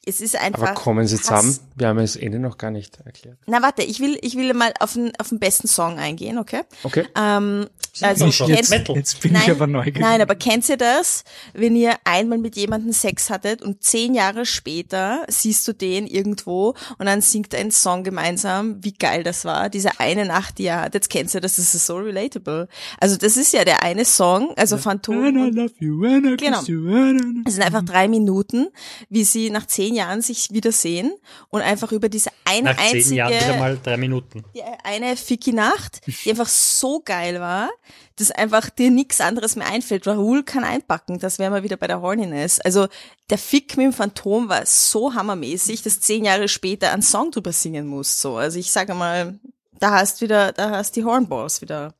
es 0.05 0.21
ist 0.21 0.35
einfach. 0.35 0.61
Aber 0.61 0.73
kommen 0.73 1.07
Sie 1.07 1.17
zusammen? 1.17 1.57
Wir 1.75 1.87
haben 1.87 1.97
das 1.97 2.15
Ende 2.15 2.39
noch 2.39 2.57
gar 2.57 2.71
nicht 2.71 2.99
erklärt. 3.05 3.37
Na 3.47 3.61
warte, 3.61 3.83
ich 3.83 3.99
will, 3.99 4.17
ich 4.21 4.35
will 4.35 4.53
mal 4.53 4.73
auf 4.79 4.93
den, 4.93 5.11
auf 5.19 5.29
den 5.29 5.39
besten 5.39 5.67
Song 5.67 5.97
eingehen, 5.97 6.37
okay? 6.37 6.61
Okay. 6.83 7.05
Ähm, 7.17 7.67
also 8.01 8.25
jetzt, 8.47 8.71
kennt, 8.71 8.89
jetzt 8.89 9.19
bin 9.19 9.33
nein, 9.33 9.41
ich 9.43 9.51
aber 9.51 9.67
neugierig. 9.67 9.99
Nein, 9.99 10.21
aber 10.21 10.35
kennt 10.35 10.67
ihr 10.69 10.77
das, 10.77 11.23
wenn 11.53 11.75
ihr 11.75 11.95
einmal 12.05 12.37
mit 12.37 12.55
jemandem 12.55 12.93
Sex 12.93 13.29
hattet 13.29 13.61
und 13.61 13.83
zehn 13.83 14.13
Jahre 14.13 14.45
später 14.45 15.25
siehst 15.27 15.67
du 15.67 15.73
den 15.73 16.07
irgendwo 16.07 16.75
und 16.97 17.05
dann 17.05 17.21
singt 17.21 17.53
er 17.53 17.59
einen 17.59 17.71
Song 17.71 18.03
gemeinsam, 18.03 18.81
wie 18.81 18.93
geil 18.93 19.23
das 19.23 19.43
war, 19.43 19.69
diese 19.69 19.99
eine 19.99 20.25
Nacht, 20.25 20.57
die 20.57 20.65
er 20.65 20.81
hat. 20.81 20.93
Jetzt 20.93 21.09
kennst 21.09 21.35
du 21.35 21.41
das, 21.41 21.57
das 21.57 21.75
ist 21.75 21.85
so 21.85 21.97
relatable. 21.97 22.69
Also 22.99 23.17
das 23.17 23.35
ist 23.35 23.51
ja 23.51 23.65
der 23.65 23.83
eine 23.83 24.05
Song, 24.05 24.53
also 24.55 24.77
Phantom. 24.77 25.25
And 25.25 25.37
I 25.37 25.49
love 25.49 25.73
you, 25.79 26.05
and 26.05 26.25
I 26.25 26.37
genau. 26.37 26.61
You, 26.63 27.43
es 27.45 27.55
sind 27.55 27.63
einfach 27.63 27.83
drei 27.83 28.07
Minuten, 28.07 28.67
wie 29.09 29.25
sie 29.25 29.49
nach 29.49 29.65
zehn 29.71 29.95
Jahren 29.95 30.21
sich 30.21 30.51
wiedersehen 30.51 31.13
und 31.49 31.61
einfach 31.61 31.91
über 31.91 32.09
diese 32.09 32.29
eine 32.45 32.71
nach 32.71 32.77
einzige. 32.77 33.03
Zehn 33.03 33.15
Jahren 33.15 33.33
wieder 33.33 33.57
mal 33.57 33.79
drei 33.81 33.97
Minuten. 33.97 34.43
Die 34.53 34.61
eine 34.83 35.15
Ficky-Nacht, 35.15 36.01
die 36.25 36.29
einfach 36.29 36.47
so 36.47 37.01
geil 37.03 37.39
war, 37.39 37.69
dass 38.17 38.31
einfach 38.31 38.69
dir 38.69 38.91
nichts 38.91 39.21
anderes 39.21 39.55
mehr 39.55 39.67
einfällt. 39.67 40.05
Rahul 40.05 40.43
kann 40.43 40.63
einpacken, 40.63 41.19
das 41.19 41.39
wäre 41.39 41.49
mal 41.49 41.63
wieder 41.63 41.77
bei 41.77 41.87
der 41.87 42.01
Horniness. 42.01 42.59
Also 42.59 42.87
der 43.29 43.37
Fick 43.37 43.77
mit 43.77 43.85
dem 43.85 43.93
Phantom 43.93 44.49
war 44.49 44.65
so 44.65 45.13
hammermäßig, 45.13 45.81
dass 45.81 46.01
zehn 46.01 46.25
Jahre 46.25 46.47
später 46.47 46.91
ein 46.91 47.01
Song 47.01 47.31
drüber 47.31 47.53
singen 47.53 47.87
musst. 47.87 48.19
So. 48.19 48.37
Also 48.37 48.59
ich 48.59 48.71
sage 48.71 48.93
mal, 48.93 49.39
da 49.79 49.91
hast 49.91 50.21
wieder, 50.21 50.51
da 50.51 50.69
hast 50.71 50.95
die 50.95 51.03
Hornballs 51.03 51.61
wieder 51.61 51.93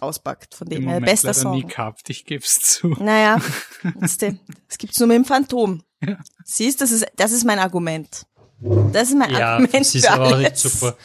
auspackt, 0.00 0.54
von 0.54 0.68
dem 0.68 0.88
her 0.88 1.00
bester 1.00 1.34
Song. 1.34 1.52
nie 1.52 1.66
gehabt, 1.66 2.08
ich 2.10 2.24
geb's 2.24 2.60
zu. 2.60 2.88
Naja, 3.00 3.40
das 4.00 4.18
gibt's 4.78 4.98
nur 4.98 5.08
mit 5.08 5.16
dem 5.16 5.24
Phantom. 5.24 5.82
Ja. 6.04 6.18
Siehst, 6.44 6.80
das 6.80 6.92
ist, 6.92 7.06
das 7.16 7.32
ist 7.32 7.44
mein 7.44 7.58
Argument. 7.58 8.26
Das 8.92 9.08
ist 9.08 9.16
mein 9.16 9.30
ja, 9.30 9.56
Argument. 9.56 9.86
Sie 9.86 9.98
ist 9.98 10.10
aber 10.10 10.24
alles. 10.24 10.34
auch 10.34 10.38
nicht 10.38 10.56
super. 10.56 10.96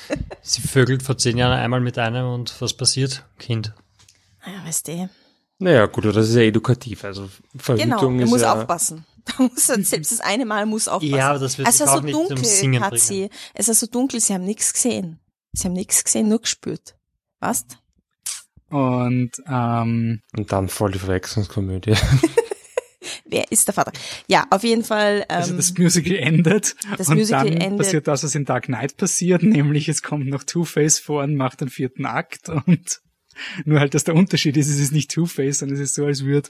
Sie 0.41 0.61
vögelt 0.61 1.03
vor 1.03 1.17
zehn 1.17 1.37
Jahren 1.37 1.57
einmal 1.57 1.79
mit 1.79 1.97
einem 1.97 2.27
und 2.27 2.53
was 2.59 2.73
passiert? 2.73 3.25
Kind. 3.39 3.73
Ja, 4.45 4.65
weißt 4.65 4.87
du. 4.87 5.09
Naja, 5.59 5.85
gut, 5.85 6.05
das 6.05 6.29
ist 6.29 6.35
ja 6.35 6.41
edukativ. 6.41 7.03
Also 7.03 7.29
Verhütung 7.57 8.17
genau, 8.17 8.25
er 8.25 8.27
muss 8.27 8.41
ja 8.41 8.53
aufpassen. 8.53 9.05
Da 9.25 9.41
muss 9.41 9.69
er, 9.69 9.83
selbst 9.83 10.11
das 10.11 10.19
eine 10.19 10.45
Mal 10.45 10.67
muss 10.67 10.87
aufpassen. 10.87 11.15
Ja, 11.15 11.31
aber 11.31 11.39
das 11.39 11.57
wird 11.57 11.67
es 11.67 11.81
auch 11.81 11.95
so 11.95 12.01
nicht 12.01 12.13
dunkel, 12.13 12.37
zum 12.37 12.45
Singen 12.45 12.83
hat 12.83 12.99
sie. 12.99 13.31
Es 13.55 13.67
ist 13.67 13.79
so 13.79 13.87
dunkel, 13.87 14.19
sie 14.19 14.35
haben 14.35 14.45
nichts 14.45 14.71
gesehen. 14.71 15.19
Sie 15.51 15.65
haben 15.65 15.73
nichts 15.73 16.03
gesehen, 16.03 16.29
nur 16.29 16.41
gespürt. 16.41 16.95
Was? 17.39 17.65
Und, 18.69 19.31
ähm, 19.47 20.21
Und 20.37 20.51
dann 20.51 20.69
voll 20.69 20.91
die 20.91 20.99
Verwechslungskomödie. 20.99 21.95
Wer 23.25 23.51
ist 23.51 23.67
der 23.67 23.73
Vater? 23.73 23.91
Ja, 24.27 24.45
auf 24.51 24.63
jeden 24.63 24.83
Fall. 24.83 25.25
Ähm, 25.29 25.37
also 25.37 25.55
das 25.55 25.77
Musical 25.77 26.15
endet 26.15 26.75
das 26.97 27.09
und 27.09 27.17
Musical 27.17 27.49
dann 27.49 27.57
endet. 27.57 27.77
passiert 27.77 28.07
das, 28.07 28.23
was 28.23 28.35
in 28.35 28.45
Dark 28.45 28.65
Knight 28.65 28.97
passiert, 28.97 29.43
nämlich 29.43 29.89
es 29.89 30.03
kommt 30.03 30.27
noch 30.27 30.43
Two-Face 30.43 30.99
vor 30.99 31.23
und 31.23 31.35
macht 31.35 31.61
den 31.61 31.69
vierten 31.69 32.05
Akt 32.05 32.49
und 32.49 33.01
nur 33.65 33.79
halt, 33.79 33.93
dass 33.93 34.03
der 34.03 34.15
Unterschied 34.15 34.57
ist, 34.57 34.69
es 34.69 34.79
ist 34.79 34.91
nicht 34.91 35.11
Two-Face, 35.11 35.59
sondern 35.59 35.75
es 35.75 35.81
ist 35.81 35.95
so, 35.95 36.05
als 36.05 36.23
würde 36.23 36.49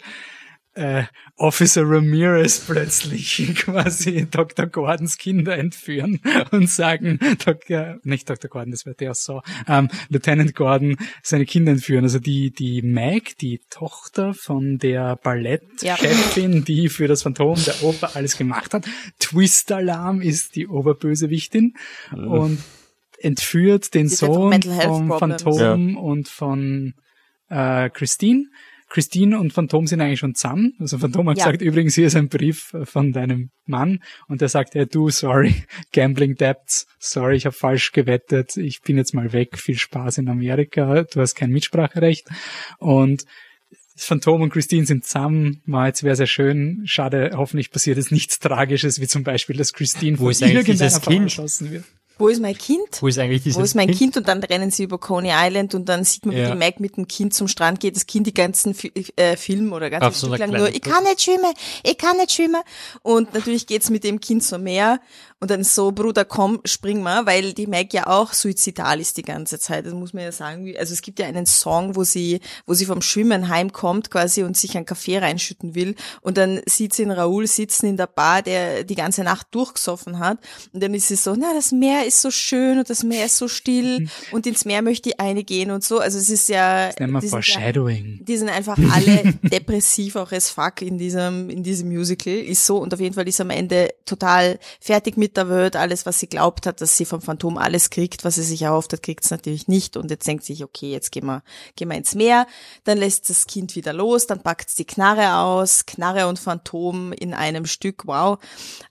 äh, 0.76 1.04
Officer 1.38 1.84
Ramirez 1.86 2.60
plötzlich 2.60 3.56
quasi 3.56 4.28
Dr. 4.30 4.68
Gordons 4.68 5.18
Kinder 5.18 5.58
entführen 5.58 6.20
und 6.52 6.70
sagen, 6.70 7.20
Dr., 7.44 7.98
nicht 8.04 8.30
Dr. 8.30 8.50
Gordon, 8.50 8.72
das 8.72 8.86
wäre 8.86 8.96
der 8.96 9.14
so, 9.14 9.42
ähm, 9.68 9.90
Lieutenant 10.10 10.54
Gordon 10.54 10.98
seine 11.24 11.46
Kinder 11.46 11.72
entführen. 11.72 12.04
Also 12.04 12.20
die, 12.20 12.52
die 12.52 12.82
Meg, 12.82 13.38
die 13.40 13.62
Tochter 13.70 14.34
von 14.34 14.78
der 14.78 15.16
Ballettchefin, 15.16 16.64
die 16.66 16.90
für 16.90 17.08
das 17.08 17.24
Phantom 17.24 17.58
der 17.64 17.84
Oper 17.84 18.16
alles 18.16 18.38
gemacht 18.38 18.74
hat. 18.74 18.86
Twist-Alarm 19.20 20.22
ist 20.22 20.56
die 20.56 20.68
Oberbösewichtin 20.68 21.74
und 22.12 22.60
entführt 23.20 23.94
den 23.94 24.08
Die 24.08 24.16
Sohn 24.16 24.62
vom. 24.62 25.18
Phantom 25.18 25.98
und 25.98 26.28
von 26.28 26.94
äh, 27.50 27.90
Christine. 27.90 28.46
Christine 28.88 29.40
und 29.40 29.52
Phantom 29.52 29.88
sind 29.88 30.00
eigentlich 30.02 30.20
schon 30.20 30.36
zusammen. 30.36 30.74
Also 30.80 30.98
Phantom 30.98 31.30
hat 31.30 31.38
Ja. 31.38 31.46
gesagt, 31.46 31.62
übrigens, 31.62 31.96
hier 31.96 32.08
ist 32.08 32.16
ein 32.16 32.30
Brief 32.30 32.74
äh, 32.74 32.86
von 32.86 33.12
deinem 33.12 33.50
Mann. 33.66 34.00
Und 34.28 34.42
der 34.42 34.50
sagt, 34.50 34.76
hey, 34.76 34.86
du, 34.86 35.10
sorry, 35.10 35.54
Gambling 35.94 36.36
Debts, 36.36 36.86
sorry, 37.00 37.36
ich 37.36 37.46
habe 37.46 37.56
falsch 37.56 37.92
gewettet, 37.92 38.58
ich 38.58 38.82
bin 38.82 38.98
jetzt 38.98 39.14
mal 39.14 39.34
weg, 39.34 39.58
viel 39.58 39.78
Spaß 39.78 40.20
in 40.20 40.30
Amerika, 40.30 41.04
du 41.04 41.20
hast 41.20 41.36
kein 41.36 41.50
Mitspracherecht. 41.52 42.28
Und 42.78 43.26
Phantom 43.98 44.42
und 44.42 44.50
Christine 44.50 44.86
sind 44.86 45.06
zusammen, 45.06 45.62
mal 45.66 45.88
jetzt 45.88 46.04
wäre 46.04 46.16
sehr 46.18 46.28
schön, 46.28 46.82
schade, 46.86 47.32
hoffentlich 47.36 47.72
passiert 47.72 47.98
jetzt 47.98 48.12
nichts 48.12 48.40
Tragisches, 48.40 49.00
wie 49.00 49.08
zum 49.08 49.24
Beispiel, 49.24 49.56
dass 49.56 49.72
Christine 49.74 50.20
Wo 50.20 50.24
von 50.24 50.32
ist 50.32 50.44
eigentlich 50.44 50.56
irgendeiner 50.68 50.90
dieses 50.90 51.04
Frau 51.04 51.12
Kind? 51.12 51.24
erschossen 51.24 51.72
wird. 51.72 51.86
Wo 52.18 52.30
ist 52.30 52.42
mein 52.42 52.58
Kind? 52.58 53.02
Wo 53.02 53.08
ist 53.08 53.18
eigentlich 53.20 53.44
dieses 53.44 53.60
Wo 53.60 53.64
ist 53.64 53.76
mein 53.76 53.92
kind? 53.92 54.16
Und 54.16 54.28
dann 54.28 54.42
rennen 54.42 54.72
sie 54.72 54.84
über 54.84 54.98
Coney 54.98 55.32
Island 55.34 55.76
und 55.76 55.90
dann 55.90 56.04
sieht 56.06 56.26
man, 56.26 56.36
wie 56.36 56.40
Ja. 56.40 56.52
die 56.52 56.58
Meg 56.58 56.80
mit 56.80 56.96
dem 56.96 57.08
Kind 57.08 57.34
zum 57.34 57.48
Strand 57.50 57.80
geht. 57.82 57.96
Das 57.96 58.06
Kind 58.06 58.26
die 58.28 58.34
ganzen 58.34 58.74
Fi 58.74 58.92
äh, 59.18 59.36
Film 59.36 59.74
oder 59.74 59.90
ganz 59.90 60.06
Auf 60.06 60.16
so 60.16 60.34
lang 60.34 60.50
nur, 60.52 60.70
ich 60.70 60.82
kann 60.82 61.04
nicht 61.04 61.22
schwimmen, 61.22 61.54
ich 61.84 61.98
kann 61.98 62.16
nicht 62.18 62.32
schwimmen. 62.32 62.62
Und 63.02 63.34
natürlich 63.34 63.68
geht's 63.68 63.90
mit 63.90 64.04
dem 64.06 64.22
Kind 64.22 64.44
so 64.44 64.58
mehr. 64.58 65.00
Und 65.46 65.52
dann 65.52 65.64
so, 65.64 65.92
Bruder, 65.92 66.26
komm, 66.26 66.60
spring 66.66 67.04
mal, 67.04 67.28
weil 67.28 67.54
die 67.54 67.68
Meg 67.68 67.94
ja 67.94 68.08
auch 68.08 68.34
suizidal 68.34 69.00
ist 69.00 69.16
die 69.18 69.22
ganze 69.22 69.60
Zeit. 69.60 69.86
Das 69.86 69.94
muss 69.94 70.12
man 70.12 70.24
ja 70.24 70.32
sagen. 70.32 70.74
Also 70.80 70.92
es 70.92 71.04
gibt 71.04 71.20
ja 71.20 71.28
einen 71.28 71.46
Song, 71.46 71.96
wo 71.96 72.04
sie, 72.04 72.40
wo 72.66 72.74
sie 72.74 72.88
vom 72.88 73.04
Schwimmen 73.04 73.48
heimkommt 73.48 74.10
quasi 74.10 74.42
und 74.42 74.58
sich 74.58 74.76
einen 74.76 74.88
Kaffee 74.88 75.20
reinschütten 75.20 75.76
will. 75.76 75.94
Und 76.22 76.40
dann 76.40 76.62
sieht 76.66 76.96
sie 76.96 77.04
in 77.04 77.12
Raoul 77.12 77.46
sitzen 77.46 77.86
in 77.86 77.96
der 77.96 78.08
Bar, 78.08 78.42
der 78.42 78.86
die 78.86 78.96
ganze 78.96 79.24
Nacht 79.24 79.46
durchgesoffen 79.52 80.18
hat. 80.18 80.40
Und 80.74 80.82
dann 80.82 80.96
ist 80.96 81.10
sie 81.10 81.16
so, 81.16 81.36
na, 81.38 81.54
das 81.54 81.72
Meer 81.72 82.08
ist 82.08 82.22
so 82.22 82.32
schön 82.32 82.80
und 82.80 82.90
das 82.90 83.04
Meer 83.04 83.28
ist 83.28 83.38
so 83.38 83.48
still 83.48 84.08
und 84.32 84.48
ins 84.48 84.66
Meer 84.66 84.82
möchte 84.82 85.10
ich 85.10 85.20
eine 85.20 85.44
gehen 85.44 85.70
und 85.70 85.84
so. 85.84 86.00
Also 86.00 86.18
es 86.18 86.32
ist 86.32 86.50
ja, 86.50 86.88
Das 86.88 86.98
nennen 86.98 87.14
wir 87.14 87.20
die 87.20 87.28
sind 87.28 87.38
ja 87.38 87.54
Foreshadowing. 87.54 88.26
die 88.26 88.38
sind 88.38 88.50
einfach 88.50 88.80
alle 88.92 89.34
depressiv 89.44 90.16
auch 90.16 90.32
as 90.32 90.50
fuck 90.50 90.82
in 90.82 90.98
diesem, 90.98 91.52
in 91.52 91.62
diesem 91.62 91.90
Musical. 91.90 92.34
Ist 92.34 92.66
so 92.66 92.80
und 92.80 92.92
auf 92.96 93.00
jeden 93.00 93.14
Fall 93.14 93.28
ist 93.28 93.40
am 93.40 93.52
Ende 93.52 93.90
total 94.06 94.58
fertig 94.80 95.18
mit 95.18 95.35
der 95.38 95.50
Welt. 95.50 95.76
Alles, 95.76 96.06
was 96.06 96.20
sie 96.20 96.28
glaubt 96.28 96.66
hat, 96.66 96.82
dass 96.82 96.98
sie 96.98 97.06
vom 97.06 97.22
Phantom 97.22 97.58
alles 97.58 97.90
kriegt, 97.90 98.24
was 98.24 98.36
sie 98.36 98.44
sich 98.44 98.62
erhofft 98.64 98.94
hat, 98.94 99.04
kriegt 99.04 99.24
es 99.26 99.32
natürlich 99.32 99.68
nicht. 99.68 99.98
Und 99.98 100.12
jetzt 100.12 100.28
denkt 100.28 100.44
sie 100.44 100.54
sich, 100.54 100.64
okay, 100.64 100.92
jetzt 100.92 101.12
gehen 101.12 101.26
wir, 101.26 101.44
gehen 101.76 101.90
wir 101.90 101.98
ins 101.98 102.16
Meer. 102.16 102.48
Dann 102.84 102.98
lässt 102.98 103.30
das 103.30 103.48
Kind 103.48 103.76
wieder 103.76 103.94
los, 103.94 104.28
dann 104.28 104.42
packt 104.42 104.70
sie 104.70 104.84
die 104.84 104.94
Knarre 104.94 105.38
aus, 105.38 105.86
Knarre 105.86 106.28
und 106.28 106.40
Phantom 106.40 107.14
in 107.14 107.34
einem 107.34 107.66
Stück, 107.66 108.06
wow. 108.06 108.40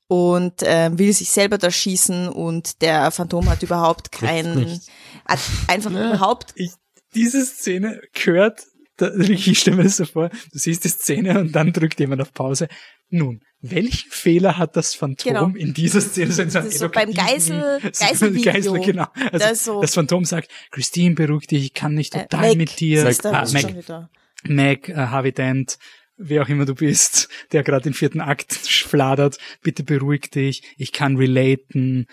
Und 0.06 0.54
ähm, 0.62 0.98
will 0.98 1.12
sich 1.12 1.30
selber 1.30 1.58
da 1.58 1.70
schießen 1.70 2.28
und 2.28 2.82
der 2.82 3.10
Phantom 3.10 3.48
hat 3.48 3.62
überhaupt 3.62 4.12
keinen, 4.12 4.80
hat 5.26 5.40
einfach 5.66 5.90
überhaupt 5.90 6.52
ich, 6.54 6.72
diese 7.14 7.44
Szene 7.44 8.00
gehört, 8.12 8.62
da, 8.96 9.12
ich 9.18 9.58
stelle 9.58 9.78
mir 9.78 9.84
das 9.84 9.96
so 9.96 10.04
vor, 10.04 10.28
du 10.28 10.58
siehst 10.58 10.84
die 10.84 10.88
Szene 10.88 11.38
und 11.40 11.52
dann 11.52 11.72
drückt 11.72 12.00
jemand 12.00 12.22
auf 12.22 12.32
Pause. 12.32 12.68
Nun, 13.08 13.40
welchen 13.70 14.10
Fehler 14.10 14.58
hat 14.58 14.76
das 14.76 14.94
Phantom 14.94 15.32
Genau. 15.32 15.46
in 15.56 15.72
dieser 15.74 16.00
Szene? 16.00 16.28
Das 16.34 16.66
ist 16.66 16.78
so 16.78 16.88
beim 16.90 17.12
Geisel- 17.12 17.80
Geiselvideo. 17.82 18.52
Geisel, 18.52 18.80
genau. 18.80 19.06
Also 19.32 19.38
Das 19.38 19.64
so- 19.64 19.80
das 19.80 19.94
Phantom 19.94 20.24
sagt, 20.24 20.50
Christine, 20.70 21.14
beruhig 21.14 21.46
dich, 21.46 21.64
ich 21.64 21.74
kann 21.74 21.94
nicht 21.94 22.14
Äh, 22.14 22.22
total 22.26 22.48
Meg, 22.50 22.58
mit 22.58 22.80
dir. 22.80 23.04
du, 23.04 23.28
Ah, 23.30 23.42
ist 23.42 23.52
Meg, 23.54 23.62
schon 23.62 23.76
wieder. 23.76 24.10
Meg, 24.44 24.88
äh, 24.90 24.94
Harvey 24.94 25.32
Dent, 25.32 25.78
wer 26.16 26.42
auch 26.42 26.48
immer 26.48 26.66
du 26.66 26.74
bist, 26.74 27.28
der 27.52 27.62
gerade 27.62 27.84
den 27.84 27.94
vierten 27.94 28.20
Akt 28.20 28.52
fladert, 28.54 29.38
bitte 29.62 29.82
beruhig 29.82 30.30
dich, 30.30 30.62
ich 30.76 30.92
kann 30.92 31.16
relaten. 31.16 32.06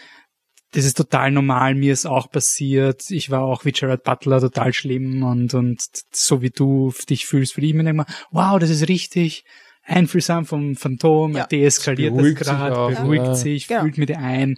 Das 0.74 0.86
ist 0.86 0.96
total 0.96 1.32
normal, 1.32 1.76
mir 1.76 1.92
ist 1.92 2.06
auch 2.06 2.32
passiert. 2.32 3.12
Ich 3.12 3.30
war 3.30 3.42
auch 3.42 3.66
wie 3.66 3.74
Gerard 3.74 4.04
Butler 4.06 4.40
total 4.40 4.72
schlimm 4.74 5.22
und, 5.22 5.54
und 5.54 5.82
so 6.14 6.42
wie 6.42 6.50
du 6.50 6.94
dich 7.10 7.26
fühlst 7.26 7.56
für 7.56 7.60
ihn. 7.62 7.78
Ich 7.80 7.84
denke 7.86 7.94
mal, 7.94 8.06
wow, 8.32 8.58
das 8.58 8.70
ist 8.70 8.88
richtig. 8.88 9.44
Einfühlsam 9.92 10.46
vom 10.46 10.76
Phantom, 10.76 11.34
Ja. 11.34 11.42
er 11.42 11.48
deeskaliert 11.48 12.12
das 12.14 12.18
Beruhigt 12.18 12.38
sich 12.40 12.48
gerade, 12.48 12.96
beruhigt 12.96 13.26
ja. 13.26 13.36
sich, 13.36 13.68
Genau. 13.68 13.82
fühlt 13.82 13.98
mit 13.98 14.10
ihr 14.10 14.20
ein. 14.20 14.56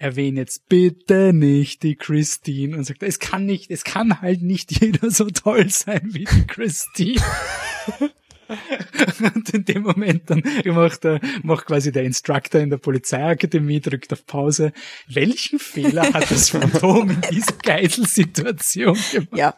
Erwähne 0.00 0.40
jetzt 0.40 0.68
bitte 0.68 1.32
nicht 1.32 1.82
die 1.82 1.96
Christine 1.96 2.76
und 2.76 2.84
sagt, 2.84 3.02
es 3.02 3.18
kann 3.18 3.46
nicht, 3.46 3.68
es 3.70 3.82
kann 3.82 4.20
halt 4.20 4.42
nicht 4.42 4.70
jeder 4.80 5.10
so 5.10 5.28
toll 5.28 5.68
sein 5.70 6.02
wie 6.12 6.24
die 6.24 6.46
Christine. 6.46 7.20
Und 9.34 9.50
in 9.50 9.64
dem 9.66 9.82
Moment 9.82 10.30
dann 10.30 10.42
macht, 10.64 11.04
der, 11.04 11.20
macht 11.42 11.66
quasi 11.66 11.92
der 11.92 12.04
Instructor 12.04 12.60
in 12.62 12.70
der 12.70 12.78
Polizeiakademie, 12.78 13.80
drückt 13.80 14.10
auf 14.12 14.24
Pause. 14.24 14.72
Welchen 15.06 15.58
Fehler 15.58 16.14
hat 16.14 16.30
das 16.30 16.48
Phantom 16.48 17.10
in 17.10 17.20
dieser 17.30 17.52
Geiselsituation 17.62 18.96
gemacht? 19.12 19.28
Ja, 19.36 19.54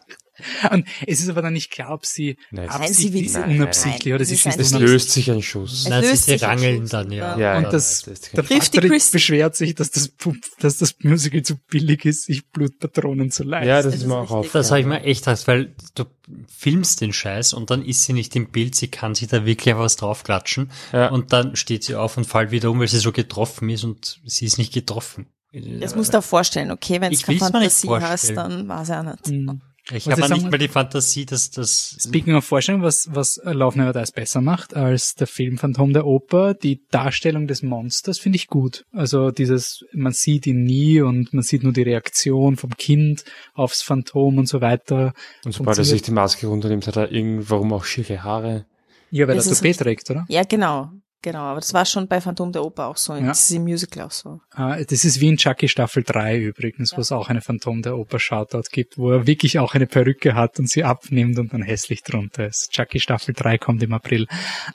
Und 0.71 0.87
es 1.05 1.19
ist 1.19 1.29
aber 1.29 1.41
dann 1.41 1.53
nicht 1.53 1.71
klar, 1.71 1.91
ob 1.93 2.05
sie 2.05 2.37
Nein, 2.51 2.69
absichtlich, 2.69 2.97
sie 2.97 3.13
will- 3.13 3.25
ist 3.25 3.35
unabsichtlich 3.35 4.05
Nein, 4.05 4.13
oder 4.13 4.21
es 4.23 4.29
sie 4.29 4.49
ein- 4.49 4.59
Es 4.59 4.71
löst 4.71 5.11
sich 5.11 5.29
ein 5.29 5.41
Schuss. 5.41 5.73
Es 5.83 5.89
Nein, 5.89 6.01
löst 6.03 6.23
sie 6.25 6.31
sich 6.31 6.43
rangeln 6.43 6.81
Schuss, 6.81 6.89
dann, 6.91 7.11
ja. 7.11 7.37
ja. 7.37 7.57
Und 7.57 7.63
ja, 7.63 7.69
das, 7.69 8.01
das 8.03 8.07
ist 8.13 8.37
der 8.37 8.43
Patrick 8.43 9.11
beschwert 9.11 9.55
sich, 9.55 9.75
dass 9.75 9.91
das, 9.91 10.11
dass 10.59 10.77
das 10.77 10.95
Musical 10.99 11.43
zu 11.43 11.57
billig 11.57 12.05
ist, 12.05 12.23
sich 12.25 12.47
Blutpatronen 12.49 13.29
zu 13.29 13.43
leisten. 13.43 13.67
Ja, 13.67 13.81
das 13.81 13.91
Das 13.91 13.95
ist 14.01 14.07
mir 14.07 14.15
auch 14.15 14.31
aufgefallen. 14.31 14.61
Das 14.63 14.71
habe 14.71 14.79
ich 14.79 14.85
mir 14.87 15.03
echt 15.03 15.25
gedacht, 15.25 15.47
weil 15.47 15.75
du 15.95 16.05
filmst 16.47 17.01
den 17.01 17.11
Scheiß 17.13 17.53
und 17.53 17.69
dann 17.69 17.83
ist 17.83 18.03
sie 18.03 18.13
nicht 18.13 18.35
im 18.35 18.51
Bild, 18.51 18.75
sie 18.75 18.87
kann 18.87 19.15
sich 19.15 19.27
da 19.27 19.45
wirklich 19.45 19.75
was 19.75 19.97
draufklatschen 19.97 20.71
Ja. 20.93 21.09
und 21.09 21.33
dann 21.33 21.55
steht 21.57 21.83
sie 21.83 21.95
auf 21.95 22.15
und 22.17 22.25
fällt 22.25 22.51
wieder 22.51 22.71
um, 22.71 22.79
weil 22.79 22.87
sie 22.87 22.99
so 22.99 23.11
getroffen 23.11 23.69
ist 23.69 23.83
und 23.83 24.21
sie 24.25 24.45
ist 24.45 24.57
nicht 24.57 24.73
getroffen. 24.73 25.27
das 25.53 25.95
musst 25.95 26.13
du 26.13 26.17
dir 26.19 26.21
vorstellen, 26.21 26.71
okay, 26.71 27.01
wenn 27.01 27.11
du 27.11 27.19
keine 27.19 27.37
Fantasie 27.39 27.89
hast, 27.89 28.29
dann 28.37 28.67
war 28.69 28.83
es 28.83 28.87
ja 28.87 29.03
nicht. 29.03 29.27
Mhm. 29.27 29.61
Ich 29.89 30.09
habe 30.09 30.21
ich 30.21 30.29
nicht 30.29 30.51
mal 30.51 30.57
die 30.57 30.67
Fantasie, 30.67 31.25
dass 31.25 31.49
das 31.49 31.97
Speaking 31.99 32.35
of 32.35 32.45
Vorstellung, 32.45 32.83
was, 32.83 33.09
was 33.11 33.41
Love 33.43 33.77
Never 33.77 33.93
Dies 33.93 34.11
besser 34.11 34.39
macht 34.39 34.75
als 34.75 35.15
der 35.15 35.27
Film 35.27 35.57
Phantom 35.57 35.91
der 35.91 36.05
Oper, 36.05 36.53
die 36.53 36.81
Darstellung 36.91 37.47
des 37.47 37.63
Monsters 37.63 38.19
finde 38.19 38.35
ich 38.35 38.47
gut. 38.47 38.85
Also 38.91 39.31
dieses, 39.31 39.83
man 39.91 40.13
sieht 40.13 40.45
ihn 40.45 40.63
nie 40.63 41.01
und 41.01 41.33
man 41.33 41.43
sieht 41.43 41.63
nur 41.63 41.73
die 41.73 41.81
Reaktion 41.81 42.57
vom 42.57 42.77
Kind 42.77 43.25
aufs 43.53 43.81
Phantom 43.81 44.37
und 44.37 44.47
so 44.47 44.61
weiter. 44.61 45.13
Und 45.45 45.53
sobald 45.53 45.77
er 45.77 45.83
sich 45.83 46.03
die 46.03 46.11
Maske 46.11 46.47
runternimmt, 46.47 46.85
hat 46.87 46.97
er 46.97 47.11
irgendwann 47.11 47.73
auch 47.73 47.83
schiere 47.83 48.23
Haare. 48.23 48.65
Ja, 49.09 49.27
weil 49.27 49.35
er 49.35 49.37
Das 49.37 49.47
ist 49.47 49.59
Toupet 49.59 49.77
trägt, 49.77 50.09
oder? 50.11 50.25
Ja, 50.29 50.43
genau. 50.43 50.91
Genau, 51.23 51.41
aber 51.41 51.59
das 51.59 51.73
war 51.73 51.85
schon 51.85 52.07
bei 52.07 52.19
Phantom 52.19 52.51
der 52.51 52.63
Oper 52.63 52.87
auch 52.87 52.97
so. 52.97 53.13
Ja. 53.13 53.27
Das 53.27 53.41
ist 53.41 53.51
im 53.51 53.63
Musical 53.63 54.07
auch 54.07 54.11
so. 54.11 54.41
Äh, 54.55 54.83
Das 54.85 55.05
ist 55.05 55.21
wie 55.21 55.27
in 55.27 55.37
Chucky 55.37 55.67
Staffel 55.67 56.03
3 56.03 56.39
übrigens, 56.39 56.97
wo 56.97 57.01
es 57.01 57.11
auch 57.11 57.29
eine 57.29 57.41
Phantom 57.41 57.83
der 57.83 57.95
Oper 57.95 58.19
Shoutout 58.19 58.69
gibt, 58.71 58.97
wo 58.97 59.11
er 59.11 59.27
wirklich 59.27 59.59
auch 59.59 59.75
eine 59.75 59.85
Perücke 59.85 60.33
hat 60.33 60.57
und 60.57 60.67
sie 60.67 60.83
abnimmt 60.83 61.37
und 61.37 61.53
dann 61.53 61.61
hässlich 61.61 62.01
drunter 62.01 62.47
ist. 62.47 62.71
Chucky 62.71 62.99
Staffel 62.99 63.35
3 63.35 63.59
kommt 63.59 63.83
im 63.83 63.93
April. 63.93 64.25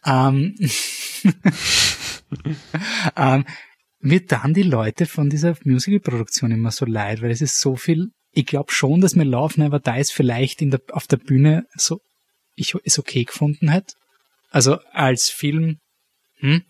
Ähm, 0.05 0.55
ähm, 3.17 3.45
mir 3.99 4.25
dann 4.25 4.55
die 4.55 4.63
Leute 4.63 5.07
von 5.07 5.29
dieser 5.29 5.57
Musicalproduktion 5.65 6.53
immer 6.53 6.71
so 6.71 6.87
leid, 6.87 7.23
weil 7.23 7.33
es 7.33 7.41
ist 7.41 7.61
so 7.61 7.75
viel, 7.75 8.11
ich 8.31 8.47
glaube 8.47 8.71
schon, 8.71 9.01
dass 9.01 9.17
mir 9.17 9.25
Love 9.25 9.61
Never 9.61 9.81
Dies 9.81 10.13
vielleicht 10.13 10.63
in 10.63 10.71
der, 10.71 10.81
auf 10.93 11.09
der 11.09 11.17
Bühne 11.17 11.65
so, 11.75 12.01
ich 12.55 12.75
es 12.85 13.01
okay 13.01 13.25
gefunden 13.25 13.69
hätte. 13.69 13.95
Also 14.49 14.79
als 14.93 15.29
Film, 15.29 15.79
hm? 16.39 16.63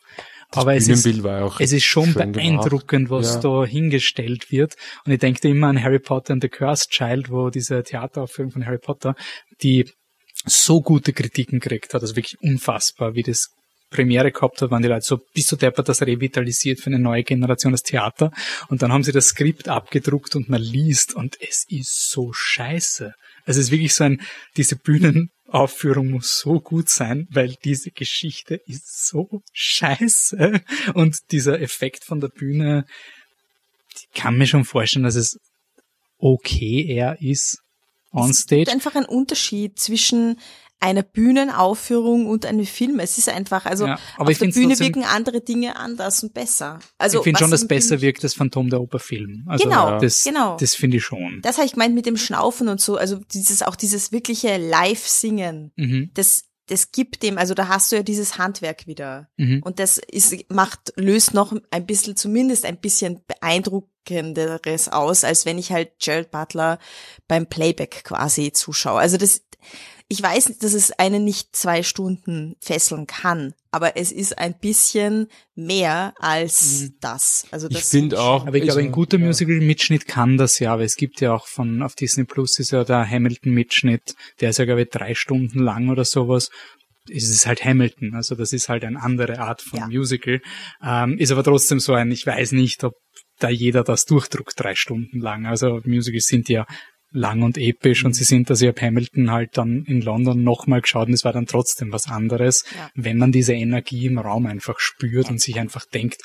aber 0.51 0.75
es 0.75 0.89
ist, 0.89 1.03
Bühnenbild 1.03 1.25
war 1.25 1.45
auch 1.45 1.61
es 1.61 1.73
ist 1.73 1.85
schon 1.85 2.15
beeindruckend, 2.15 3.11
was 3.11 3.35
Ja. 3.35 3.41
da 3.41 3.65
hingestellt 3.65 4.51
wird. 4.51 4.77
Und 5.05 5.13
ich 5.13 5.19
denke 5.19 5.49
immer 5.49 5.69
an 5.69 5.83
Harry 5.83 5.99
Potter 5.99 6.33
and 6.33 6.43
the 6.43 6.49
Cursed 6.49 6.91
Child, 6.91 7.31
wo 7.31 7.51
diese 7.51 7.83
Theateraufführung 7.83 8.53
von 8.53 8.67
Harry 8.67 8.79
Potter, 8.79 9.15
die 9.63 9.91
so 10.45 10.81
gute 10.81 11.13
Kritiken 11.13 11.61
gekriegt 11.61 11.95
hat, 11.95 12.03
also 12.03 12.15
wirklich 12.17 12.41
unfassbar, 12.41 13.15
wie 13.15 13.23
das 13.23 13.49
Premiere 13.91 14.33
gehabt 14.33 14.61
hat, 14.63 14.71
waren 14.71 14.83
die 14.83 14.89
Leute 14.89 15.05
so, 15.07 15.21
bist 15.33 15.51
du 15.53 15.57
deppert, 15.57 15.89
das 15.89 16.03
revitalisiert 16.03 16.81
für 16.81 16.89
eine 16.89 16.99
neue 16.99 17.23
Generation 17.23 17.73
das 17.73 17.83
Theater. 17.83 18.31
Und 18.69 18.83
dann 18.83 18.93
haben 18.93 19.05
sie 19.05 19.13
das 19.13 19.27
Skript 19.29 19.69
abgedruckt 19.69 20.37
und 20.37 20.49
man 20.49 20.61
liest 20.61 21.15
und 21.15 21.37
es 21.41 21.65
ist 21.69 22.11
so 22.11 22.33
scheiße. 22.33 23.15
Also 23.45 23.61
es 23.61 23.67
ist 23.67 23.71
wirklich 23.71 23.95
so 23.95 24.05
ein, 24.05 24.21
diese 24.57 24.77
Bühnenaufführung 25.47 26.11
muss 26.11 26.39
so 26.39 26.61
gut 26.61 26.89
sein, 26.89 27.27
weil 27.31 27.57
diese 27.65 27.91
Geschichte 27.91 28.57
ist 28.67 29.07
so 29.07 29.43
scheiße. 29.53 30.61
Und 30.95 31.33
dieser 31.33 31.61
Effekt 31.61 32.05
von 32.05 32.21
der 32.21 32.29
Bühne, 32.29 32.85
ich 33.95 34.09
kann 34.21 34.37
mir 34.37 34.47
schon 34.47 34.65
vorstellen, 34.65 35.05
dass 35.05 35.15
es 35.17 35.39
okay 36.19 36.87
eher 36.87 37.21
ist 37.21 37.59
on 38.13 38.31
Es 38.31 38.41
stage. 38.43 38.65
gibt 38.65 38.73
einfach 38.73 38.95
einen 38.95 39.07
Unterschied 39.07 39.79
zwischen 39.79 40.39
einer 40.81 41.03
Bühnenaufführung 41.03 42.27
und 42.27 42.45
einem 42.47 42.67
Film. 42.67 43.01
Es 43.01 43.19
ist 43.19 43.29
einfach, 43.29 43.65
also 43.67 43.87
Ja, 43.87 43.99
aber 44.17 44.31
auf 44.31 44.39
der 44.39 44.47
Bühne 44.49 44.69
trotzdem- 44.69 44.87
wirken 44.87 45.05
andere 45.05 45.41
Dinge 45.41 45.77
anders 45.77 46.23
und 46.23 46.35
besser. 46.35 46.79
Also 46.99 47.19
ich 47.19 47.25
finde 47.25 47.39
schon, 47.41 47.51
dass 47.51 47.67
besser 47.67 47.89
Film- 47.91 48.01
wirkt 48.03 48.25
das 48.25 48.35
Phantom 48.35 48.69
der 48.71 48.81
Oper 48.81 48.99
Film. 48.99 49.45
Also 49.47 49.65
Genau, 49.65 49.99
das, 49.99 50.23
genau. 50.25 50.57
Das 50.59 50.75
finde 50.75 50.99
ich 50.99 51.05
schon. 51.05 51.41
Das 51.43 51.57
habe 51.57 51.67
ich 51.67 51.73
gemeint 51.73 51.95
mit 51.95 52.07
dem 52.07 52.17
Schnaufen 52.17 52.69
und 52.69 52.81
so, 52.81 52.97
also 52.97 53.19
dieses 53.33 53.63
auch 53.63 53.77
dieses 53.77 54.13
wirkliche 54.13 54.57
Live-Singen. 54.59 55.73
Mhm. 55.77 56.11
Das 56.15 56.45
das 56.67 56.91
gibt 56.91 57.23
dem, 57.23 57.39
also 57.39 57.55
da 57.55 57.69
hast 57.69 57.93
du 57.93 57.97
ja 57.97 58.03
dieses 58.03 58.39
Handwerk 58.39 58.87
wieder. 58.87 59.29
Mhm. 59.37 59.63
Und 59.63 59.79
das 59.79 59.99
ist, 59.99 60.51
macht, 60.51 60.93
löst 60.97 61.33
noch 61.33 61.55
ein 61.71 61.87
bisschen, 61.87 62.17
zumindest 62.17 62.65
ein 62.65 62.79
bisschen 62.79 63.21
beeindruckenderes 63.27 64.89
aus, 64.89 65.25
als 65.25 65.47
wenn 65.47 65.59
ich 65.59 65.73
halt 65.73 65.93
Gerald 66.01 66.31
Butler 66.31 66.79
beim 67.29 67.47
Playback 67.47 68.03
quasi 68.05 68.53
zuschaue. 68.53 68.99
Also 68.99 69.17
das, 69.17 69.43
ich 70.09 70.23
weiß, 70.23 70.59
dass 70.59 70.73
es 70.73 70.91
einen 70.93 71.25
nicht 71.25 71.55
zwei 71.55 71.83
Stunden 71.83 72.57
fesseln 72.61 73.07
kann, 73.07 73.55
aber 73.77 73.99
es 73.99 74.11
ist 74.11 74.39
ein 74.39 74.55
bisschen 74.59 75.29
mehr 75.55 76.15
als 76.19 76.93
das. 77.03 77.47
Also 77.51 77.69
Ich 77.69 77.77
das 77.77 77.91
finde 77.91 78.19
auch, 78.19 78.47
Aber 78.47 78.57
ich 78.57 78.63
glaube, 78.63 78.79
also, 78.79 78.89
ein 78.89 78.91
guter 78.91 79.19
ja. 79.19 79.27
Musical-Mitschnitt 79.27 80.07
kann 80.09 80.39
das 80.39 80.59
ja, 80.61 80.73
aber 80.73 80.83
es 80.85 80.97
gibt 80.97 81.21
ja 81.21 81.35
auch 81.35 81.47
von, 81.47 81.83
auf 81.83 81.95
Disney 81.95 82.25
Plus 82.25 82.59
ist 82.59 82.71
ja 82.71 82.85
der 82.85 83.07
Hamilton-Mitschnitt, 83.07 84.15
der 84.41 84.49
ist 84.51 84.59
ja, 84.59 84.65
glaube 84.65 84.83
ich, 84.83 84.89
drei 84.89 85.15
Stunden 85.15 85.59
lang 85.59 85.91
oder 85.91 86.07
sowas. 86.07 86.49
Es 87.15 87.29
ist 87.29 87.45
halt 87.45 87.63
Hamilton, 87.67 88.15
also 88.15 88.35
das 88.35 88.55
ist 88.55 88.71
halt 88.71 88.83
eine 88.83 89.03
andere 89.03 89.41
Art 89.41 89.61
von 89.61 89.79
Ja. 89.79 89.87
Musical. 89.89 90.41
Ähm, 90.83 91.19
ist 91.19 91.31
aber 91.31 91.45
trotzdem 91.45 91.79
so 91.79 91.93
ein, 91.93 92.11
ich 92.11 92.27
weiß 92.27 92.53
nicht, 92.53 92.83
ob 92.83 92.95
da 93.39 93.51
jeder 93.51 93.85
das 93.85 94.07
durchdruckt, 94.07 94.55
drei 94.57 94.75
Stunden 94.75 95.21
lang. 95.21 95.45
Also 95.45 95.83
Musicals 95.85 96.25
sind 96.25 96.49
ja 96.49 96.65
lang 97.17 97.43
und 97.43 97.59
episch 97.59 98.03
Mhm. 98.03 98.07
und 98.09 98.13
sie 98.15 98.25
sind, 98.25 98.51
dass 98.51 98.61
ich 98.63 98.69
habe 98.69 98.81
Hamilton 98.81 99.31
halt 99.31 99.57
dann 99.57 99.85
in 99.87 100.01
London 100.03 100.43
nochmal 100.45 100.81
geschaut 100.83 101.09
und 101.09 101.15
es 101.15 101.25
war 101.25 101.33
dann 101.33 101.47
trotzdem 101.47 101.93
was 101.93 102.07
anderes, 102.09 102.65
Ja. 102.77 102.91
wenn 102.95 103.19
man 103.19 103.33
diese 103.33 103.55
Energie 103.55 104.07
im 104.07 104.19
Raum 104.19 104.47
einfach 104.47 104.79
spürt 104.79 105.31
und 105.31 105.41
sich 105.41 105.59
einfach 105.59 105.85
denkt, 105.87 106.21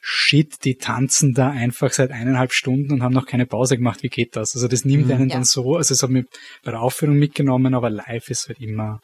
shit, 0.00 0.64
die 0.64 0.74
tanzen 0.76 1.32
da 1.32 1.48
einfach 1.50 1.92
seit 1.92 2.10
eineinhalb 2.10 2.52
Stunden 2.52 2.92
und 2.92 3.02
haben 3.02 3.14
noch 3.14 3.26
keine 3.26 3.46
Pause 3.46 3.76
gemacht, 3.78 4.02
wie 4.02 4.08
geht 4.10 4.36
das? 4.36 4.54
Also 4.54 4.68
das 4.68 4.84
nimmt 4.84 5.10
einen 5.10 5.30
Ja. 5.30 5.36
dann 5.36 5.44
so, 5.44 5.76
also 5.76 5.94
es 5.94 6.02
hat 6.02 6.10
mich 6.10 6.26
bei 6.62 6.72
der 6.72 6.82
Aufführung 6.82 7.16
mitgenommen, 7.16 7.74
aber 7.74 7.88
live 7.88 8.28
ist 8.28 8.48
halt 8.48 8.60
immer 8.60 9.00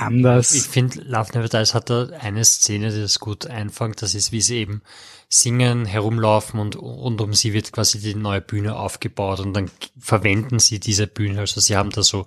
anders. 0.00 0.54
Ich 0.54 0.62
finde, 0.64 1.02
Love 1.02 1.32
Never 1.34 1.48
Dies 1.48 1.74
hat 1.74 1.90
da 1.90 2.08
eine 2.20 2.44
Szene, 2.44 2.90
die 2.92 3.00
das 3.00 3.18
gut 3.18 3.46
einfängt. 3.46 4.00
Das 4.02 4.14
ist, 4.14 4.32
wie 4.32 4.40
sie 4.40 4.56
eben 4.58 4.82
singen, 5.28 5.84
herumlaufen 5.84 6.58
und 6.58 6.76
rund 6.76 7.20
um 7.20 7.34
sie 7.34 7.52
wird 7.52 7.72
quasi 7.72 8.00
die 8.00 8.14
neue 8.14 8.40
Bühne 8.40 8.76
aufgebaut 8.76 9.40
und 9.40 9.52
dann 9.52 9.70
verwenden 9.98 10.58
sie 10.58 10.80
diese 10.80 11.06
Bühne. 11.06 11.40
Also 11.40 11.60
sie 11.60 11.76
haben 11.76 11.90
da 11.90 12.02
so, 12.02 12.26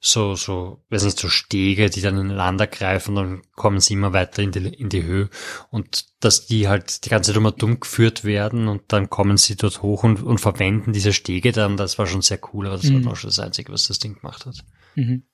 so, 0.00 0.34
so, 0.34 0.82
weiß 0.88 1.04
nicht, 1.04 1.18
so 1.18 1.28
Stege, 1.28 1.90
die 1.90 2.00
dann 2.00 2.16
ineinander 2.16 2.66
greifen 2.66 3.16
und 3.18 3.24
dann 3.24 3.42
kommen 3.54 3.80
sie 3.80 3.94
immer 3.94 4.12
weiter 4.14 4.42
in 4.42 4.52
die, 4.52 4.60
in 4.66 4.88
die 4.88 5.02
Höhe 5.02 5.28
und 5.70 6.06
dass 6.20 6.46
die 6.46 6.68
halt 6.68 7.04
die 7.04 7.10
ganze 7.10 7.32
Zeit 7.32 7.36
immer 7.36 7.52
dumm 7.52 7.80
geführt 7.80 8.24
werden 8.24 8.68
und 8.68 8.82
dann 8.92 9.10
kommen 9.10 9.36
sie 9.36 9.56
dort 9.56 9.82
hoch 9.82 10.04
und, 10.04 10.22
und 10.22 10.38
verwenden 10.38 10.92
diese 10.94 11.12
Stege 11.12 11.52
dann. 11.52 11.76
Das 11.76 11.98
war 11.98 12.06
schon 12.06 12.22
sehr 12.22 12.40
cool, 12.54 12.66
aber 12.66 12.76
das 12.76 12.86
Mhm. 12.86 13.04
war 13.04 13.12
auch 13.12 13.16
schon 13.16 13.28
das 13.28 13.40
Einzige, 13.40 13.72
was 13.72 13.88
das 13.88 13.98
Ding 13.98 14.14
gemacht 14.14 14.46
hat. 14.46 14.64
Mhm. 14.94 15.24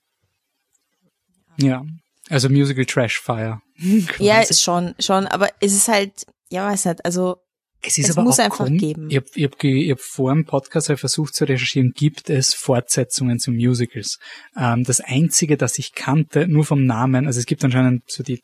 Ja, 1.57 1.83
also 2.29 2.49
Musical 2.49 2.85
Trash 2.85 3.19
Fire. 3.19 3.61
ja, 4.19 4.41
ist 4.41 4.61
schon, 4.61 4.95
schon, 4.99 5.27
aber 5.27 5.49
es 5.59 5.73
ist 5.73 5.87
halt, 5.87 6.25
ja, 6.49 6.69
weiß 6.69 6.85
nicht, 6.85 7.05
also 7.05 7.37
Es 7.81 7.97
ist 7.97 8.09
Es 8.09 8.17
aber 8.17 8.25
muss 8.25 8.39
auch 8.39 8.45
einfach 8.45 8.67
geben. 8.67 9.09
Ich 9.09 9.17
habe 9.17 9.27
ich 9.33 9.43
hab, 9.43 9.63
ich 9.63 9.91
hab 9.91 9.99
vor 9.99 10.33
dem 10.33 10.45
Podcast 10.45 10.89
hab 10.89 10.99
versucht 10.99 11.35
zu 11.35 11.45
recherchieren, 11.45 11.91
gibt 11.95 12.29
es 12.29 12.53
Fortsetzungen 12.53 13.39
zu 13.39 13.51
Musicals. 13.51 14.19
Ähm, 14.57 14.83
das 14.83 15.01
einzige, 15.01 15.57
das 15.57 15.77
ich 15.77 15.93
kannte, 15.93 16.47
nur 16.47 16.65
vom 16.65 16.85
Namen, 16.85 17.27
also 17.27 17.39
es 17.39 17.45
gibt 17.45 17.63
anscheinend 17.63 18.03
so 18.07 18.23
die, 18.23 18.41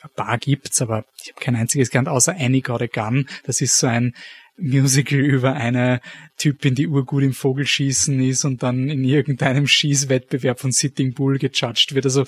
ein 0.00 0.10
paar 0.14 0.38
gibt's, 0.38 0.80
aber 0.80 1.04
ich 1.22 1.32
habe 1.32 1.44
kein 1.44 1.56
einziges 1.56 1.90
gekannt, 1.90 2.08
außer 2.08 2.34
Annie 2.38 2.62
Got 2.62 2.82
a 2.82 2.86
Gun. 2.86 3.28
Das 3.44 3.60
ist 3.60 3.78
so 3.78 3.88
ein 3.88 4.14
Musical 4.58 5.18
über 5.20 5.54
eine 5.54 6.00
Typin, 6.36 6.74
die 6.74 6.88
urgut 6.88 7.22
im 7.22 7.32
Vogelschießen 7.32 8.20
ist 8.22 8.44
und 8.44 8.62
dann 8.62 8.88
in 8.88 9.04
irgendeinem 9.04 9.66
Schießwettbewerb 9.66 10.58
von 10.60 10.72
Sitting 10.72 11.14
Bull 11.14 11.38
gejudged 11.38 11.94
wird. 11.94 12.04
Also, 12.06 12.24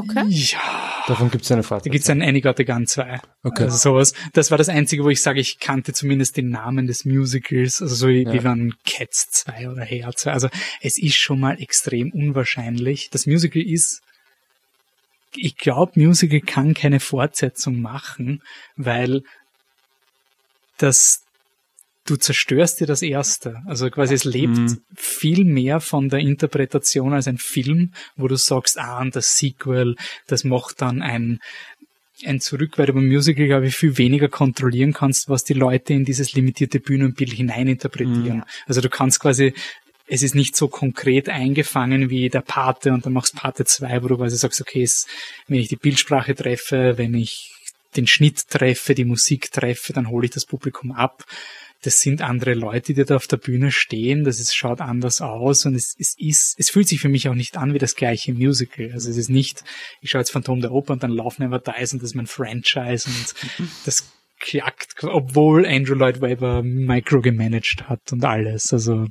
Okay. 0.00 0.22
ja. 0.28 1.02
Davon 1.08 1.28
gibt 1.28 1.42
es 1.44 1.50
eine 1.50 1.62
Da 1.62 1.66
Fortsetzung. 1.68 1.90
gibt's 1.90 2.08
ein 2.08 2.22
Annie 2.22 2.40
Got 2.40 2.60
a 2.60 2.62
Gun 2.62 2.86
2. 2.86 3.20
Okay. 3.42 3.64
Also 3.64 3.76
sowas. 3.78 4.12
Das 4.32 4.52
war 4.52 4.58
das 4.58 4.68
Einzige, 4.68 5.02
wo 5.02 5.08
ich 5.10 5.20
sage, 5.20 5.40
ich 5.40 5.58
kannte 5.58 5.92
zumindest 5.92 6.36
den 6.36 6.50
Namen 6.50 6.86
des 6.86 7.04
Musicals, 7.04 7.82
also 7.82 7.96
so 7.96 8.06
wie, 8.08 8.22
Ja. 8.22 8.32
wie 8.32 8.38
man 8.40 8.74
Cats 8.86 9.28
2 9.30 9.68
oder 9.68 9.84
Hair 9.84 10.12
2. 10.14 10.30
Also 10.32 10.48
es 10.80 10.98
ist 10.98 11.16
schon 11.16 11.40
mal 11.40 11.60
extrem 11.60 12.12
unwahrscheinlich. 12.12 13.10
Das 13.10 13.26
Musical 13.26 13.60
ist, 13.62 14.00
ich 15.34 15.56
glaube, 15.56 15.92
Musical 15.96 16.40
kann 16.42 16.74
keine 16.74 17.00
Fortsetzung 17.00 17.80
machen, 17.80 18.40
weil 18.76 19.22
das 20.78 21.22
du 22.08 22.16
zerstörst 22.16 22.80
dir 22.80 22.86
das 22.86 23.02
erste. 23.02 23.62
Also 23.66 23.90
quasi 23.90 24.14
es 24.14 24.24
lebt 24.24 24.56
Mhm. 24.56 24.80
viel 24.96 25.44
mehr 25.44 25.80
von 25.80 26.08
der 26.08 26.20
Interpretation 26.20 27.12
als 27.12 27.28
ein 27.28 27.38
Film, 27.38 27.92
wo 28.16 28.28
du 28.28 28.36
sagst, 28.36 28.78
ah, 28.78 29.00
und 29.00 29.14
das 29.14 29.36
Sequel, 29.36 29.94
das 30.26 30.44
macht 30.44 30.80
dann 30.80 31.02
ein, 31.02 31.38
ein 32.24 32.40
Zurück, 32.40 32.78
weil 32.78 32.86
du 32.86 32.94
beim 32.94 33.06
Musical, 33.06 33.46
glaube 33.46 33.66
ich, 33.66 33.76
viel 33.76 33.98
weniger 33.98 34.28
kontrollieren 34.28 34.92
kannst, 34.92 35.28
was 35.28 35.44
die 35.44 35.54
Leute 35.54 35.92
in 35.92 36.04
dieses 36.04 36.32
limitierte 36.32 36.80
Bühnenbild 36.80 37.32
hineininterpretieren. 37.32 38.38
Mhm. 38.38 38.44
Also 38.66 38.80
du 38.80 38.88
kannst 38.88 39.20
quasi 39.20 39.52
es 40.10 40.22
ist 40.22 40.34
nicht 40.34 40.56
so 40.56 40.68
konkret 40.68 41.28
eingefangen 41.28 42.08
wie 42.08 42.30
der 42.30 42.40
Pate 42.40 42.92
und 42.92 43.04
dann 43.04 43.12
machst 43.12 43.36
Pate 43.36 43.66
2, 43.66 44.02
wo 44.02 44.08
du 44.08 44.16
quasi 44.16 44.38
sagst, 44.38 44.58
okay, 44.58 44.82
es, 44.82 45.06
wenn 45.48 45.60
ich 45.60 45.68
die 45.68 45.76
Bildsprache 45.76 46.34
treffe, 46.34 46.96
wenn 46.96 47.12
ich 47.12 47.52
den 47.96 48.06
Schnitt 48.06 48.48
treffe, 48.48 48.94
die 48.94 49.04
Musik 49.04 49.50
treffe, 49.50 49.92
dann 49.92 50.08
hole 50.08 50.26
ich 50.26 50.32
das 50.32 50.46
Publikum 50.46 50.92
ab. 50.92 51.24
Das 51.82 52.00
sind 52.00 52.22
andere 52.22 52.54
Leute, 52.54 52.92
die 52.92 53.04
da 53.04 53.16
auf 53.16 53.28
der 53.28 53.36
Bühne 53.36 53.70
stehen, 53.70 54.24
das 54.24 54.40
ist, 54.40 54.54
schaut 54.54 54.80
anders 54.80 55.20
aus 55.20 55.64
und 55.64 55.76
es, 55.76 55.94
es 55.96 56.16
ist, 56.18 56.56
es 56.58 56.70
fühlt 56.70 56.88
sich 56.88 57.00
für 57.00 57.08
mich 57.08 57.28
auch 57.28 57.34
nicht 57.34 57.56
an 57.56 57.72
wie 57.72 57.78
das 57.78 57.94
gleiche 57.94 58.32
Musical. 58.34 58.90
Also 58.92 59.08
es 59.08 59.16
ist 59.16 59.30
nicht, 59.30 59.62
ich 60.00 60.10
schaue 60.10 60.20
jetzt 60.20 60.32
Phantom 60.32 60.60
der 60.60 60.72
Oper 60.72 60.94
und 60.94 61.04
dann 61.04 61.12
laufen 61.12 61.42
Never 61.42 61.60
Dies 61.60 61.92
und 61.92 62.02
das 62.02 62.10
ist 62.10 62.16
mein 62.16 62.26
Franchise 62.26 63.08
und 63.08 63.68
das 63.84 64.10
klackt, 64.40 65.04
obwohl 65.04 65.66
Andrew 65.66 65.94
Lloyd 65.94 66.20
Webber 66.20 66.62
microgemanagt 66.62 67.88
hat 67.88 68.12
und 68.12 68.24
alles. 68.24 68.72
Also 68.72 69.06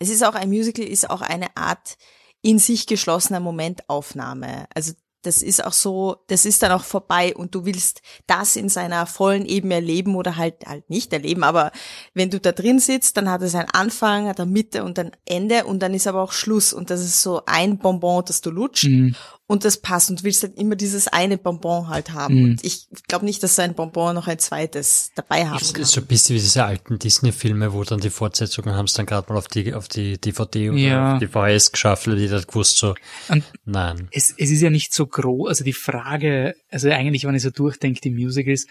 Es 0.00 0.10
ist 0.10 0.24
auch 0.24 0.34
ein 0.34 0.48
Musical, 0.48 0.84
ist 0.84 1.08
auch 1.08 1.22
eine 1.22 1.56
Art 1.56 1.96
in 2.42 2.58
sich 2.58 2.86
geschlossener 2.86 3.40
Momentaufnahme. 3.40 4.66
Also 4.74 4.92
das 5.22 5.42
ist 5.42 5.64
auch 5.64 5.72
so, 5.72 6.16
das 6.26 6.44
ist 6.44 6.62
dann 6.62 6.72
auch 6.72 6.84
vorbei 6.84 7.34
und 7.34 7.54
du 7.54 7.64
willst 7.64 8.02
das 8.26 8.56
in 8.56 8.68
seiner 8.68 9.06
vollen 9.06 9.46
Ebene 9.46 9.74
erleben 9.74 10.14
oder 10.16 10.36
halt 10.36 10.66
halt 10.66 10.88
nicht 10.90 11.12
erleben, 11.12 11.44
aber 11.44 11.72
wenn 12.14 12.30
du 12.30 12.40
da 12.40 12.52
drin 12.52 12.78
sitzt, 12.78 13.16
dann 13.16 13.30
hat 13.30 13.42
es 13.42 13.54
einen 13.54 13.70
Anfang, 13.70 14.28
hat 14.28 14.40
eine 14.40 14.50
Mitte 14.50 14.84
und 14.84 14.98
ein 14.98 15.12
Ende 15.24 15.64
und 15.64 15.80
dann 15.80 15.94
ist 15.94 16.06
aber 16.06 16.22
auch 16.22 16.32
Schluss 16.32 16.72
und 16.72 16.90
das 16.90 17.00
ist 17.00 17.22
so 17.22 17.42
ein 17.46 17.78
Bonbon, 17.78 18.24
das 18.26 18.40
du 18.40 18.50
lutscht 18.50 18.82
Mhm. 18.92 19.14
Und 19.52 19.64
das 19.64 19.76
passt 19.76 20.08
und 20.10 20.20
du 20.20 20.24
willst 20.24 20.42
halt 20.42 20.56
immer 20.58 20.76
dieses 20.76 21.08
eine 21.08 21.36
Bonbon 21.38 21.88
halt 21.88 22.12
haben 22.12 22.34
Mhm. 22.34 22.44
und 22.44 22.64
ich 22.64 22.86
glaube 23.06 23.24
nicht, 23.26 23.42
dass 23.42 23.56
so 23.56 23.62
ein 23.62 23.74
Bonbon 23.74 24.14
noch 24.14 24.26
ein 24.26 24.38
zweites 24.38 25.10
dabei 25.14 25.46
haben 25.46 25.58
Das 25.58 25.74
kann. 25.74 25.82
ist 25.82 25.92
so 25.92 26.00
ein 26.00 26.06
bisschen 26.06 26.36
wie 26.36 26.40
diese 26.40 26.64
alten 26.64 26.98
Disney-Filme, 26.98 27.72
wo 27.74 27.84
dann 27.84 28.00
die 28.00 28.10
Fortsetzungen 28.10 28.74
haben 28.74 28.86
es 28.86 28.94
dann 28.94 29.06
gerade 29.06 29.30
mal 29.30 29.38
auf 29.38 29.48
die, 29.48 29.74
auf 29.74 29.88
die 29.88 30.18
DVD 30.18 30.70
oder 30.70 30.78
Ja. 30.78 31.12
auf 31.14 31.18
die 31.20 31.26
VHS 31.26 31.72
geschafft, 31.72 32.06
weil 32.08 32.16
die 32.16 32.30
hat 32.30 32.48
gewusst 32.48 32.78
so, 32.78 32.94
Und 33.28 33.44
nein. 33.64 34.08
es, 34.12 34.34
es 34.36 34.50
ist 34.50 34.60
ja 34.62 34.70
nicht 34.70 34.94
so 34.94 35.06
groß, 35.06 35.48
also 35.48 35.64
die 35.64 35.72
Frage, 35.74 36.54
also 36.70 36.88
eigentlich, 36.90 37.24
wenn 37.24 37.34
ich 37.34 37.42
so 37.42 37.50
durchdenke, 37.50 38.00
die 38.00 38.10
Musicals, 38.10 38.66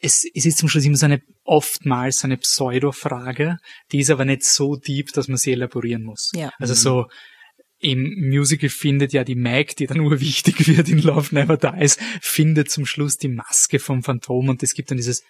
es, 0.00 0.24
es 0.34 0.44
ist 0.44 0.58
zum 0.58 0.68
Schluss 0.68 0.84
immer 0.84 0.96
so 0.96 1.06
eine, 1.06 1.22
oftmals 1.44 2.18
so 2.18 2.26
eine 2.26 2.36
Pseudo-Frage, 2.36 3.58
die 3.92 4.00
ist 4.00 4.10
aber 4.10 4.24
nicht 4.24 4.44
so 4.44 4.76
deep, 4.76 5.12
dass 5.12 5.28
man 5.28 5.36
sie 5.38 5.52
elaborieren 5.52 6.02
muss. 6.02 6.30
Ja. 6.34 6.50
Also 6.58 6.74
so, 6.74 7.06
im 7.78 8.28
Musical 8.28 8.70
findet 8.70 9.12
ja 9.12 9.24
die 9.24 9.34
Mag, 9.34 9.76
die 9.76 9.86
dann 9.86 10.00
urwichtig 10.06 10.66
wird 10.66 10.88
in 10.88 10.98
Love 10.98 11.34
Never 11.34 11.56
Dies, 11.56 11.98
findet 12.20 12.70
zum 12.70 12.86
Schluss 12.86 13.16
die 13.16 13.28
Maske 13.28 13.78
vom 13.78 14.02
Phantom 14.02 14.48
und 14.48 14.62
es 14.62 14.74
gibt 14.74 14.90
dann 14.90 14.98
dieses, 14.98 15.22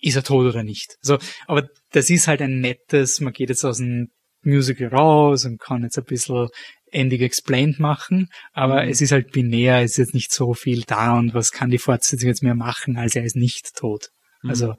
ist 0.00 0.16
er 0.16 0.22
tot 0.22 0.46
oder 0.46 0.62
nicht? 0.62 0.96
So, 1.00 1.18
aber 1.46 1.68
das 1.92 2.10
ist 2.10 2.28
halt 2.28 2.42
ein 2.42 2.60
nettes, 2.60 3.20
man 3.20 3.32
geht 3.32 3.48
jetzt 3.48 3.64
aus 3.64 3.78
dem 3.78 4.08
Musical 4.42 4.88
raus 4.88 5.46
und 5.46 5.58
kann 5.58 5.82
jetzt 5.82 5.98
ein 5.98 6.04
bisschen 6.04 6.48
Ending 6.90 7.22
Explained 7.22 7.80
machen, 7.80 8.28
aber 8.52 8.86
es 8.86 9.00
ist 9.00 9.12
halt 9.12 9.32
binär, 9.32 9.80
es 9.80 9.92
ist 9.92 9.96
jetzt 9.96 10.14
nicht 10.14 10.32
so 10.32 10.54
viel 10.54 10.82
da 10.82 11.18
und 11.18 11.34
was 11.34 11.50
kann 11.50 11.70
die 11.70 11.78
Fortsetzung 11.78 12.28
jetzt 12.28 12.42
mehr 12.42 12.54
machen, 12.54 12.96
als 12.96 13.16
er 13.16 13.24
ist 13.24 13.36
nicht 13.36 13.74
tot. 13.74 14.10
Also 14.46 14.74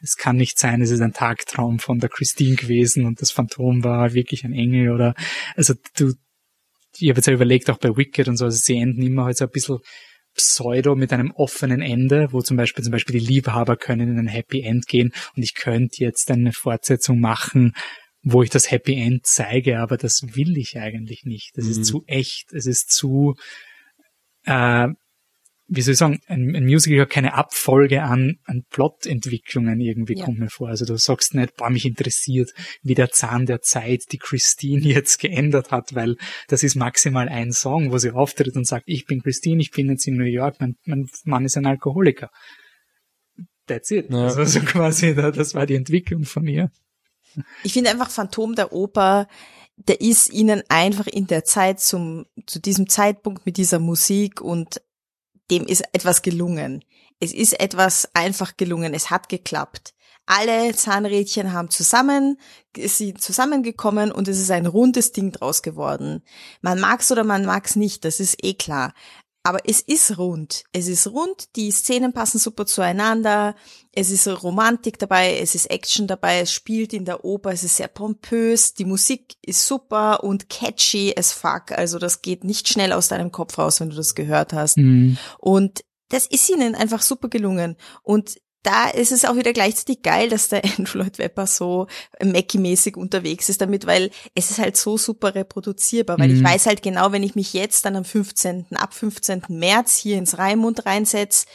es 0.00 0.16
kann 0.16 0.36
nicht 0.36 0.58
sein, 0.58 0.82
es 0.82 0.90
ist 0.90 1.00
ein 1.00 1.12
Tagtraum 1.12 1.78
von 1.78 2.00
der 2.00 2.10
Christine 2.10 2.56
gewesen 2.56 3.06
und 3.06 3.22
das 3.22 3.30
Phantom 3.30 3.84
war 3.84 4.12
wirklich 4.12 4.44
ein 4.44 4.52
Engel 4.52 4.90
oder 4.90 5.14
also 5.56 5.74
du, 5.96 6.12
ich 6.98 7.08
habe 7.08 7.18
jetzt 7.18 7.26
ja 7.26 7.32
überlegt, 7.32 7.70
auch 7.70 7.78
bei 7.78 7.96
Wicked 7.96 8.28
und 8.28 8.36
so, 8.36 8.44
also 8.46 8.56
sie 8.56 8.76
enden 8.78 9.02
immer 9.02 9.24
halt 9.24 9.36
so 9.36 9.44
ein 9.44 9.50
bisschen 9.50 9.78
Pseudo 10.34 10.96
mit 10.96 11.12
einem 11.12 11.30
offenen 11.30 11.80
Ende, 11.80 12.28
wo 12.32 12.42
zum 12.42 12.56
Beispiel 12.56 12.82
zum 12.82 12.90
Beispiel 12.90 13.18
die 13.20 13.26
Liebhaber 13.26 13.76
können 13.76 14.08
in 14.08 14.18
ein 14.18 14.26
Happy 14.26 14.62
End 14.62 14.86
gehen 14.86 15.12
und 15.36 15.42
ich 15.42 15.54
könnte 15.54 16.02
jetzt 16.02 16.30
eine 16.30 16.52
Fortsetzung 16.52 17.20
machen, 17.20 17.72
wo 18.22 18.42
ich 18.42 18.50
das 18.50 18.70
Happy 18.70 18.94
End 19.00 19.26
zeige, 19.26 19.78
aber 19.78 19.96
das 19.96 20.22
will 20.34 20.56
ich 20.56 20.76
eigentlich 20.78 21.24
nicht. 21.24 21.52
Das 21.54 21.66
Mhm. 21.66 21.70
ist 21.70 21.84
zu 21.84 22.02
echt, 22.06 22.52
es 22.52 22.66
ist 22.66 22.90
zu, 22.90 23.34
äh, 24.44 24.88
wie 25.66 25.80
soll 25.80 25.92
ich 25.92 25.98
sagen, 25.98 26.20
ein, 26.26 26.54
ein 26.54 26.64
Musical 26.64 27.00
hat 27.00 27.10
keine 27.10 27.34
Abfolge 27.34 28.02
an, 28.02 28.36
an 28.44 28.64
Plotentwicklungen 28.68 29.80
irgendwie 29.80 30.14
Ja. 30.18 30.24
kommt 30.26 30.38
mir 30.38 30.50
vor. 30.50 30.68
Also 30.68 30.84
du 30.84 30.96
sagst 30.98 31.34
nicht, 31.34 31.56
boah, 31.56 31.70
mich 31.70 31.86
interessiert, 31.86 32.50
wie 32.82 32.94
der 32.94 33.10
Zahn 33.10 33.46
der 33.46 33.60
Zeit 33.62 34.02
die 34.12 34.18
Christine 34.18 34.82
jetzt 34.88 35.18
geändert 35.20 35.70
hat, 35.70 35.94
weil 35.94 36.16
das 36.48 36.62
ist 36.62 36.74
maximal 36.74 37.28
ein 37.28 37.52
Song, 37.52 37.90
wo 37.92 37.98
sie 37.98 38.10
auftritt 38.10 38.56
und 38.56 38.66
sagt, 38.66 38.84
ich 38.86 39.06
bin 39.06 39.22
Christine, 39.22 39.60
ich 39.62 39.70
bin 39.70 39.88
jetzt 39.88 40.06
in 40.06 40.16
New 40.16 40.24
York, 40.24 40.56
mein, 40.60 40.74
mein 40.84 41.08
Mann 41.24 41.44
ist 41.46 41.56
ein 41.56 41.66
Alkoholiker. 41.66 42.30
That's 43.66 43.90
it. 43.90 44.10
Ja. 44.10 44.24
Also 44.24 44.44
so 44.44 44.60
quasi, 44.60 45.14
da- 45.14 45.30
das 45.30 45.54
war 45.54 45.64
die 45.66 45.74
Entwicklung 45.76 46.24
von 46.24 46.46
ihr. 46.46 46.70
Ich 47.62 47.72
finde 47.72 47.90
einfach 47.90 48.10
Phantom 48.10 48.54
der 48.54 48.72
Oper, 48.72 49.26
der 49.76 50.00
ist 50.00 50.32
ihnen 50.32 50.62
einfach 50.68 51.06
in 51.06 51.26
der 51.26 51.44
Zeit 51.44 51.80
zum, 51.80 52.26
zu 52.46 52.60
diesem 52.60 52.88
Zeitpunkt 52.88 53.44
mit 53.46 53.56
dieser 53.56 53.78
Musik 53.80 54.40
und 54.40 54.80
dem 55.50 55.64
ist 55.64 55.82
etwas 55.92 56.22
gelungen. 56.22 56.84
Es 57.20 57.32
ist 57.32 57.58
etwas 57.60 58.08
einfach 58.14 58.56
gelungen. 58.56 58.94
Es 58.94 59.10
hat 59.10 59.28
geklappt. 59.28 59.94
Alle 60.26 60.74
Zahnrädchen 60.74 61.52
haben 61.52 61.68
zusammen, 61.68 62.38
sind 62.74 63.20
zusammengekommen 63.20 64.10
und 64.10 64.26
es 64.26 64.40
ist 64.40 64.50
ein 64.50 64.64
rundes 64.64 65.12
Ding 65.12 65.32
draus 65.32 65.62
geworden. 65.62 66.22
Man 66.62 66.80
mag's 66.80 67.12
oder 67.12 67.24
man 67.24 67.44
mag's 67.44 67.76
nicht, 67.76 68.06
das 68.06 68.20
ist 68.20 68.42
eh 68.42 68.54
klar. 68.54 68.94
Aber 69.46 69.60
es 69.68 69.82
ist 69.82 70.16
rund. 70.16 70.64
Es 70.72 70.88
ist 70.88 71.06
rund, 71.06 71.54
die 71.54 71.70
Szenen 71.70 72.14
passen 72.14 72.38
super 72.38 72.64
zueinander, 72.64 73.54
es 73.92 74.10
ist 74.10 74.26
Romantik 74.42 74.98
dabei, 74.98 75.38
es 75.38 75.54
ist 75.54 75.66
Action 75.66 76.06
dabei, 76.06 76.40
es 76.40 76.50
spielt 76.50 76.94
in 76.94 77.04
der 77.04 77.26
Oper, 77.26 77.50
es 77.50 77.62
ist 77.62 77.76
sehr 77.76 77.88
pompös, 77.88 78.72
die 78.72 78.86
Musik 78.86 79.36
ist 79.42 79.66
super 79.66 80.24
und 80.24 80.48
catchy 80.48 81.14
as 81.16 81.32
fuck. 81.32 81.72
Also 81.72 81.98
das 81.98 82.22
geht 82.22 82.42
nicht 82.42 82.70
schnell 82.70 82.92
aus 82.92 83.08
deinem 83.08 83.32
Kopf 83.32 83.58
raus, 83.58 83.80
wenn 83.80 83.90
du 83.90 83.96
das 83.96 84.14
gehört 84.14 84.54
hast. 84.54 84.78
Mhm. 84.78 85.18
Und 85.38 85.84
das 86.08 86.26
ist 86.26 86.48
ihnen 86.48 86.74
einfach 86.74 87.02
super 87.02 87.28
gelungen. 87.28 87.76
Und 88.02 88.36
da 88.64 88.88
ist 88.88 89.12
es 89.12 89.24
auch 89.24 89.36
wieder 89.36 89.52
gleichzeitig 89.52 90.02
geil, 90.02 90.28
dass 90.28 90.48
der 90.48 90.62
Andrew 90.78 90.98
Lloyd 90.98 91.18
Webber 91.18 91.46
so 91.46 91.86
Mackie-mäßig 92.22 92.96
unterwegs 92.96 93.48
ist 93.48 93.60
damit, 93.60 93.86
weil 93.86 94.10
es 94.34 94.50
ist 94.50 94.58
halt 94.58 94.76
so 94.76 94.98
super 94.98 95.34
reproduzierbar, 95.36 96.18
weil 96.18 96.32
ich 96.32 96.40
Mhm. 96.40 96.44
weiß 96.46 96.66
halt 96.66 96.82
genau, 96.82 97.12
wenn 97.12 97.22
ich 97.22 97.36
mich 97.36 97.52
jetzt 97.52 97.84
dann 97.84 97.94
am 97.96 98.04
15., 98.04 98.66
ab 98.74 98.92
15. 98.94 99.42
März 99.48 99.96
hier 99.96 100.16
ins 100.18 100.38
Raimund 100.38 100.84
reinsetze, 100.86 101.46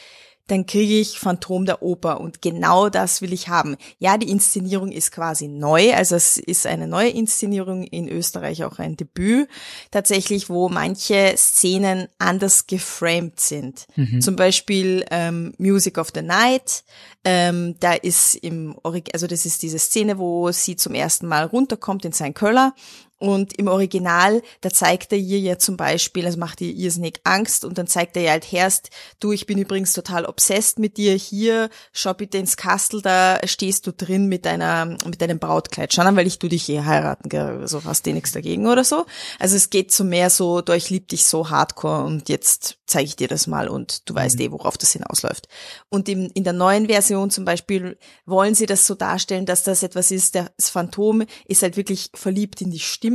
dann 0.49 0.65
kriege 0.65 0.99
ich 0.99 1.19
Phantom 1.19 1.65
der 1.65 1.81
Oper 1.81 2.19
und 2.19 2.41
genau 2.41 2.89
das 2.89 3.21
will 3.21 3.33
ich 3.33 3.47
haben. 3.47 3.77
Ja, 3.99 4.17
die 4.17 4.29
Inszenierung 4.29 4.91
ist 4.91 5.11
quasi 5.11 5.47
neu, 5.47 5.93
also 5.93 6.15
es 6.15 6.37
ist 6.37 6.65
eine 6.65 6.87
neue 6.87 7.09
Inszenierung 7.09 7.83
in 7.83 8.09
Österreich 8.09 8.63
auch 8.63 8.79
ein 8.79 8.97
Debüt 8.97 9.47
tatsächlich, 9.91 10.49
wo 10.49 10.69
manche 10.69 11.33
Szenen 11.37 12.07
anders 12.17 12.67
geframed 12.67 13.39
sind. 13.39 13.87
Mhm. 13.95 14.21
Zum 14.21 14.35
Beispiel 14.35 15.05
ähm, 15.11 15.53
Music 15.57 15.97
of 15.97 16.09
the 16.13 16.21
Night, 16.21 16.83
ähm, 17.23 17.75
da 17.79 17.93
ist 17.93 18.35
im 18.35 18.75
Orig 18.83 19.13
also 19.13 19.27
das 19.27 19.45
ist 19.45 19.61
diese 19.61 19.79
Szene, 19.79 20.17
wo 20.17 20.51
sie 20.51 20.75
zum 20.75 20.93
ersten 20.95 21.27
Mal 21.27 21.45
runterkommt 21.45 22.05
in 22.05 22.13
St. 22.13 22.33
Köller 22.33 22.73
und 23.19 23.53
im 23.59 23.67
Original, 23.67 24.41
da 24.61 24.69
zeigt 24.69 25.11
er 25.11 25.17
ihr 25.17 25.39
ja 25.39 25.57
zum 25.59 25.75
Beispiel, 25.75 26.25
also 26.25 26.39
macht 26.39 26.61
ihr 26.61 26.73
irrsinnig 26.73 27.19
Angst 27.25 27.65
und 27.65 27.77
dann 27.77 27.85
zeigt 27.85 28.15
er 28.15 28.23
ihr 28.23 28.31
halt 28.31 28.51
erst, 28.53 28.89
du, 29.19 29.33
ich 29.33 29.45
bin 29.45 29.57
übrigens 29.57 29.91
total 29.91 30.25
obsessed 30.25 30.79
mit 30.79 30.95
dir, 30.95 31.13
hier, 31.15 31.69
schau 31.91 32.13
bitte 32.13 32.37
ins 32.37 32.55
Kastel, 32.55 33.01
da 33.01 33.39
stehst 33.43 33.85
du 33.85 33.91
drin 33.91 34.27
mit 34.27 34.45
deiner, 34.45 34.85
mit 34.85 35.21
deinem 35.21 35.37
Brautkleid, 35.37 35.93
schau 35.93 36.03
an, 36.03 36.15
weil 36.15 36.27
ich 36.27 36.39
tu 36.39 36.47
dich 36.47 36.69
eh 36.69 36.81
heiraten, 36.81 37.27
gell, 37.27 37.67
so 37.67 37.83
hast 37.83 38.05
du 38.05 38.11
eh 38.11 38.13
nichts 38.13 38.31
dagegen 38.31 38.67
oder 38.67 38.85
so. 38.85 39.05
Also 39.37 39.57
es 39.57 39.69
geht 39.69 39.91
so 39.91 40.05
mehr 40.05 40.29
so, 40.29 40.61
du, 40.61 40.71
ich 40.71 40.89
lieb 40.89 41.09
dich 41.09 41.25
so 41.25 41.49
hardcore 41.49 42.05
und 42.05 42.29
jetzt 42.29 42.77
zeige 42.87 43.05
ich 43.05 43.15
dir 43.17 43.27
das 43.27 43.47
mal 43.47 43.67
und 43.67 44.09
du 44.09 44.15
weißt 44.15 44.39
eh, 44.39 44.51
worauf 44.51 44.77
das 44.77 44.93
hinausläuft. 44.93 45.49
Und 45.89 46.07
in, 46.07 46.29
in 46.29 46.45
der 46.45 46.53
neuen 46.53 46.87
Version 46.87 47.29
zum 47.29 47.43
Beispiel 47.43 47.97
wollen 48.25 48.55
sie 48.55 48.65
das 48.65 48.87
so 48.87 48.95
darstellen, 48.95 49.45
dass 49.45 49.63
das 49.63 49.83
etwas 49.83 50.09
ist, 50.09 50.35
das 50.35 50.69
Phantom 50.69 51.23
ist 51.45 51.63
halt 51.63 51.75
wirklich 51.75 52.11
verliebt 52.15 52.61
in 52.61 52.71
die 52.71 52.79
Stimme 52.79 53.08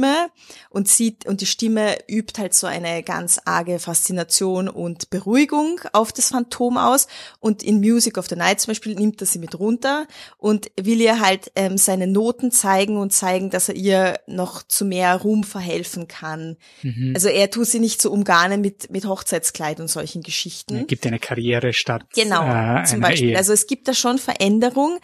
und 0.71 0.89
sieht, 0.89 1.27
und 1.27 1.41
die 1.41 1.47
Stimme 1.47 1.97
übt 2.09 2.41
halt 2.41 2.55
so 2.55 2.67
eine 2.67 3.03
ganz 3.03 3.41
arge 3.45 3.79
Faszination 3.79 4.69
und 4.69 5.11
Beruhigung 5.11 5.81
auf 5.93 6.13
das 6.13 6.29
Phantom 6.29 6.79
aus. 6.79 7.07
Und 7.41 7.63
in 7.63 7.81
Music 7.81 8.19
of 8.19 8.29
the 8.29 8.37
Night 8.37 8.61
zum 8.61 8.73
Beispiel 8.73 8.95
nimmt 8.95 9.21
er 9.21 9.27
sie 9.27 9.39
mit 9.39 9.59
runter 9.59 10.07
und 10.39 10.71
will 10.81 11.01
ihr 11.01 11.21
halt 11.21 11.53
ähm, 11.57 11.77
seine 11.77 12.07
Noten 12.07 12.51
zeigen 12.51 12.97
und 12.97 13.13
zeigen, 13.13 13.51
dass 13.51 13.69
er 13.69 13.77
ihr 13.77 14.21
noch 14.27 14.63
zu 14.63 14.85
mehr 14.85 15.17
Ruhm 15.17 15.45
verhelfen 15.45 16.09
kann. 16.09 16.57
Mhm. 16.83 17.13
Also 17.15 17.29
er 17.29 17.51
tut 17.51 17.67
sie 17.67 17.81
nicht 17.81 18.01
so 18.01 18.11
umgarnen 18.11 18.61
mit, 18.61 18.91
mit 18.91 19.05
Hochzeitskleid 19.07 19.81
und 19.81 19.89
solchen 19.89 20.23
Geschichten. 20.23 20.77
Ja, 20.77 20.83
gibt 20.85 21.07
eine 21.07 21.19
Karriere 21.19 21.73
statt 21.73 22.05
Genau, 22.15 22.47
äh, 22.47 22.85
zum 22.85 23.01
Beispiel. 23.01 23.31
Ehe. 23.31 23.37
Also 23.37 23.53
es 23.53 23.67
gibt 23.67 23.89
da 23.89 23.95
schon 23.95 24.19
Veränderung, 24.19 24.99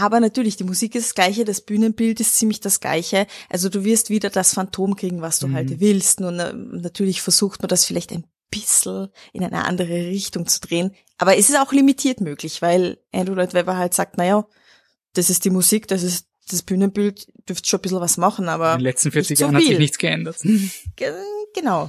aber 0.00 0.20
natürlich, 0.20 0.56
die 0.56 0.64
Musik 0.64 0.94
ist 0.94 1.06
das 1.08 1.14
gleiche, 1.14 1.44
das 1.44 1.60
Bühnenbild 1.60 2.20
ist 2.20 2.36
ziemlich 2.36 2.60
das 2.60 2.80
gleiche. 2.80 3.26
Also 3.48 3.68
du 3.68 3.84
wirst 3.84 4.10
wieder 4.10 4.30
das 4.30 4.54
Phantom 4.54 4.96
kriegen, 4.96 5.20
was 5.22 5.38
du 5.38 5.48
Mhm. 5.48 5.54
halt 5.54 5.80
willst. 5.80 6.20
Und 6.20 6.38
äh, 6.38 6.52
natürlich 6.52 7.22
versucht 7.22 7.62
man 7.62 7.68
das 7.68 7.84
vielleicht 7.84 8.12
ein 8.12 8.24
bisschen 8.50 9.08
in 9.32 9.42
eine 9.44 9.64
andere 9.64 9.88
Richtung 10.06 10.46
zu 10.46 10.60
drehen. 10.60 10.94
Aber 11.18 11.36
es 11.36 11.48
ist 11.48 11.58
auch 11.58 11.72
limitiert 11.72 12.20
möglich, 12.20 12.60
weil 12.62 12.98
Andrew 13.12 13.34
Lloyd 13.34 13.54
Webber 13.54 13.76
halt 13.76 13.94
sagt, 13.94 14.16
naja, 14.18 14.46
das 15.14 15.30
ist 15.30 15.44
die 15.44 15.50
Musik, 15.50 15.86
das 15.88 16.02
ist 16.02 16.26
das 16.50 16.62
Bühnenbild, 16.62 17.26
dürft 17.48 17.66
schon 17.66 17.78
ein 17.78 17.82
bisschen 17.82 18.00
was 18.00 18.16
machen, 18.16 18.48
aber 18.48 18.72
In 18.72 18.78
den 18.80 18.84
letzten 18.84 19.10
40 19.12 19.30
nicht 19.30 19.38
so 19.38 19.44
Jahren 19.46 19.56
hat 19.56 19.62
sich 19.62 19.78
nichts 19.78 19.98
geändert. 19.98 20.36
Ge- 20.96 21.12
Genau. 21.54 21.88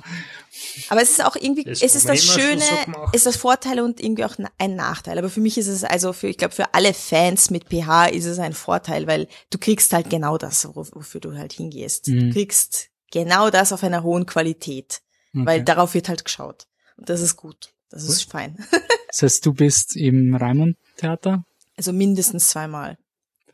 Aber 0.90 1.02
es 1.02 1.12
ist 1.12 1.24
auch 1.26 1.36
irgendwie, 1.36 1.64
Das 1.64 1.82
es 1.82 1.96
ist 1.96 2.08
das 2.10 2.24
Schöne, 2.24 2.64
machen. 2.88 3.10
ist 3.14 3.26
das 3.26 3.36
Vorteil 3.38 3.80
und 3.82 4.00
irgendwie 4.02 4.26
auch 4.26 4.36
ein 4.58 4.76
Nachteil. 4.76 5.18
Aber 5.18 5.30
für 5.30 5.40
mich 5.42 5.58
ist 5.58 5.68
es 5.68 5.84
also 5.84 6.14
für, 6.14 6.28
ich 6.28 6.38
glaube, 6.38 6.54
für 6.56 6.74
alle 6.74 6.94
Fans 6.94 7.50
mit 7.50 7.66
PH 7.70 8.08
ist 8.08 8.26
es 8.26 8.40
ein 8.40 8.54
Vorteil, 8.54 9.08
weil 9.08 9.28
du 9.50 9.58
kriegst 9.58 9.92
halt 9.94 10.10
genau 10.10 10.38
das, 10.38 10.66
wo- 10.74 10.86
wofür 10.94 11.22
du 11.22 11.38
halt 11.38 11.54
hingehst. 11.54 12.08
Mhm. 12.08 12.20
Du 12.20 12.34
kriegst 12.34 12.90
genau 13.12 13.50
das 13.50 13.72
auf 13.74 13.84
einer 13.84 14.04
hohen 14.04 14.26
Qualität, 14.26 15.02
weil 15.34 15.64
darauf 15.64 15.94
wird 15.94 16.08
halt 16.10 16.24
geschaut. 16.26 16.68
Und 16.98 17.10
das 17.10 17.22
ist 17.22 17.36
gut. 17.36 17.74
Das 17.90 18.04
ist 18.04 18.30
fein. 18.30 18.58
Das 19.08 19.22
heißt, 19.22 19.46
du 19.46 19.54
bist 19.54 19.96
im 19.96 20.36
Raimund-Theater. 20.36 21.46
Also 21.78 21.94
mindestens 21.94 22.48
zweimal. 22.50 22.98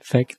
Perfekt. 0.01 0.37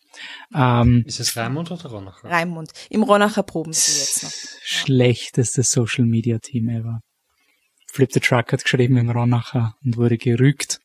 Ähm, 0.55 1.05
Ist 1.06 1.20
es 1.20 1.36
Raimund 1.36 1.70
oder 1.70 1.89
Ronacher? 1.89 2.28
Raimund. 2.28 2.72
Im 2.90 3.02
Ronacher 3.05 3.43
proben 3.44 3.72
sie 3.72 4.01
jetzt 4.01 4.22
noch. 4.24 4.30
schlechteste 4.62 5.62
Social 5.62 6.05
Media 6.05 6.39
Team 6.39 6.68
ever. 6.68 7.01
Flip 7.86 8.12
the 8.12 8.20
Truck 8.20 8.52
hat 8.52 8.64
geschrieben 8.64 8.97
im 8.97 9.10
Ronacher 9.10 9.76
und 9.84 9.97
wurde 9.97 10.18
gerügt. 10.18 10.80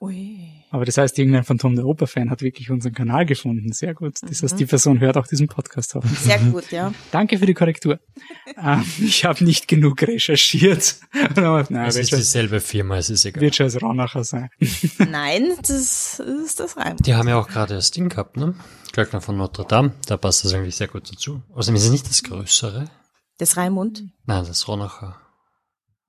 Ui. 0.00 0.38
Aber 0.70 0.84
das 0.84 0.96
heißt, 0.98 1.18
irgendein 1.18 1.44
Phantom 1.44 1.74
der 1.74 1.86
Oper-Fan 1.86 2.30
hat 2.30 2.42
wirklich 2.42 2.70
unseren 2.70 2.92
Kanal 2.92 3.24
gefunden. 3.26 3.72
Sehr 3.72 3.94
gut. 3.94 4.16
Das 4.22 4.40
Mhm. 4.42 4.44
heißt, 4.44 4.60
die 4.60 4.66
Person 4.66 5.00
hört 5.00 5.16
auch 5.16 5.26
diesen 5.26 5.48
Podcast 5.48 5.94
hoffentlich. 5.94 6.18
Sehr 6.20 6.38
gut, 6.38 6.70
ja. 6.70 6.92
Danke 7.10 7.38
für 7.38 7.46
die 7.46 7.54
Korrektur. 7.54 7.98
ähm, 8.62 8.84
ich 9.00 9.24
habe 9.24 9.42
nicht 9.44 9.66
genug 9.66 10.00
recherchiert. 10.02 10.96
Na, 11.36 11.60
Es 11.86 11.96
ist 11.96 12.10
schon, 12.10 12.18
dieselbe 12.18 12.60
Firma, 12.60 12.98
es 12.98 13.10
ist 13.10 13.24
egal. 13.24 13.40
wird 13.40 13.56
schon 13.56 13.64
als 13.64 13.80
Ronacher 13.82 14.22
sein. 14.24 14.50
Nein, 14.98 15.54
das 15.62 16.20
ist 16.20 16.60
das 16.60 16.76
Raimund. 16.76 17.04
Die 17.06 17.14
haben 17.14 17.26
ja 17.28 17.38
auch 17.40 17.48
gerade 17.48 17.74
das 17.74 17.90
Ding 17.90 18.08
gehabt, 18.08 18.36
ne? 18.36 18.54
Glöckner 18.92 19.20
von 19.20 19.36
Notre 19.36 19.64
Dame, 19.66 19.94
da 20.06 20.16
passt 20.16 20.44
das 20.44 20.52
eigentlich 20.54 20.76
sehr 20.76 20.88
gut 20.88 21.10
dazu. 21.10 21.42
Außerdem 21.54 21.76
ist 21.76 21.84
es 21.86 21.90
nicht 21.90 22.08
das 22.08 22.22
größere. 22.22 22.90
Das 23.38 23.56
Raimund? 23.56 24.04
Nein, 24.26 24.44
das 24.46 24.68
Ronacher. 24.68 25.16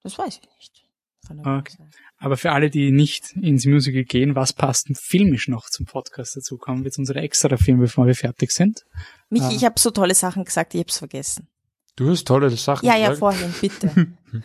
Das 0.03 0.17
weiß 0.17 0.39
ich 0.41 0.49
nicht. 0.57 0.85
Der 1.29 1.57
Okay. 1.57 1.77
Aber 2.17 2.35
für 2.35 2.51
alle, 2.51 2.69
die 2.69 2.91
nicht 2.91 3.31
ins 3.39 3.65
Musical 3.65 4.03
gehen, 4.03 4.35
was 4.35 4.51
passt 4.51 4.89
denn 4.89 4.95
filmisch 4.95 5.47
noch 5.47 5.69
zum 5.69 5.85
Podcast 5.85 6.35
dazu? 6.35 6.57
Kommen 6.57 6.83
wir 6.83 6.91
zu 6.91 6.99
unserer 7.01 7.21
extra 7.23 7.55
Film, 7.55 7.79
bevor 7.79 8.07
wir 8.07 8.15
fertig 8.15 8.51
sind. 8.51 8.83
Michi, 9.29 9.45
Ah. 9.45 9.51
ich 9.55 9.63
habe 9.63 9.79
so 9.79 9.89
tolle 9.91 10.13
Sachen 10.15 10.43
gesagt, 10.43 10.73
ich 10.73 10.81
hab's 10.81 10.97
vergessen. 10.97 11.47
Du 11.95 12.09
hast 12.09 12.25
tolle 12.27 12.49
Sachen 12.49 12.85
Ja, 12.85 12.97
ja, 12.97 13.09
gesagt. 13.11 13.19
vorhin, 13.19 13.53
bitte. 13.61 14.07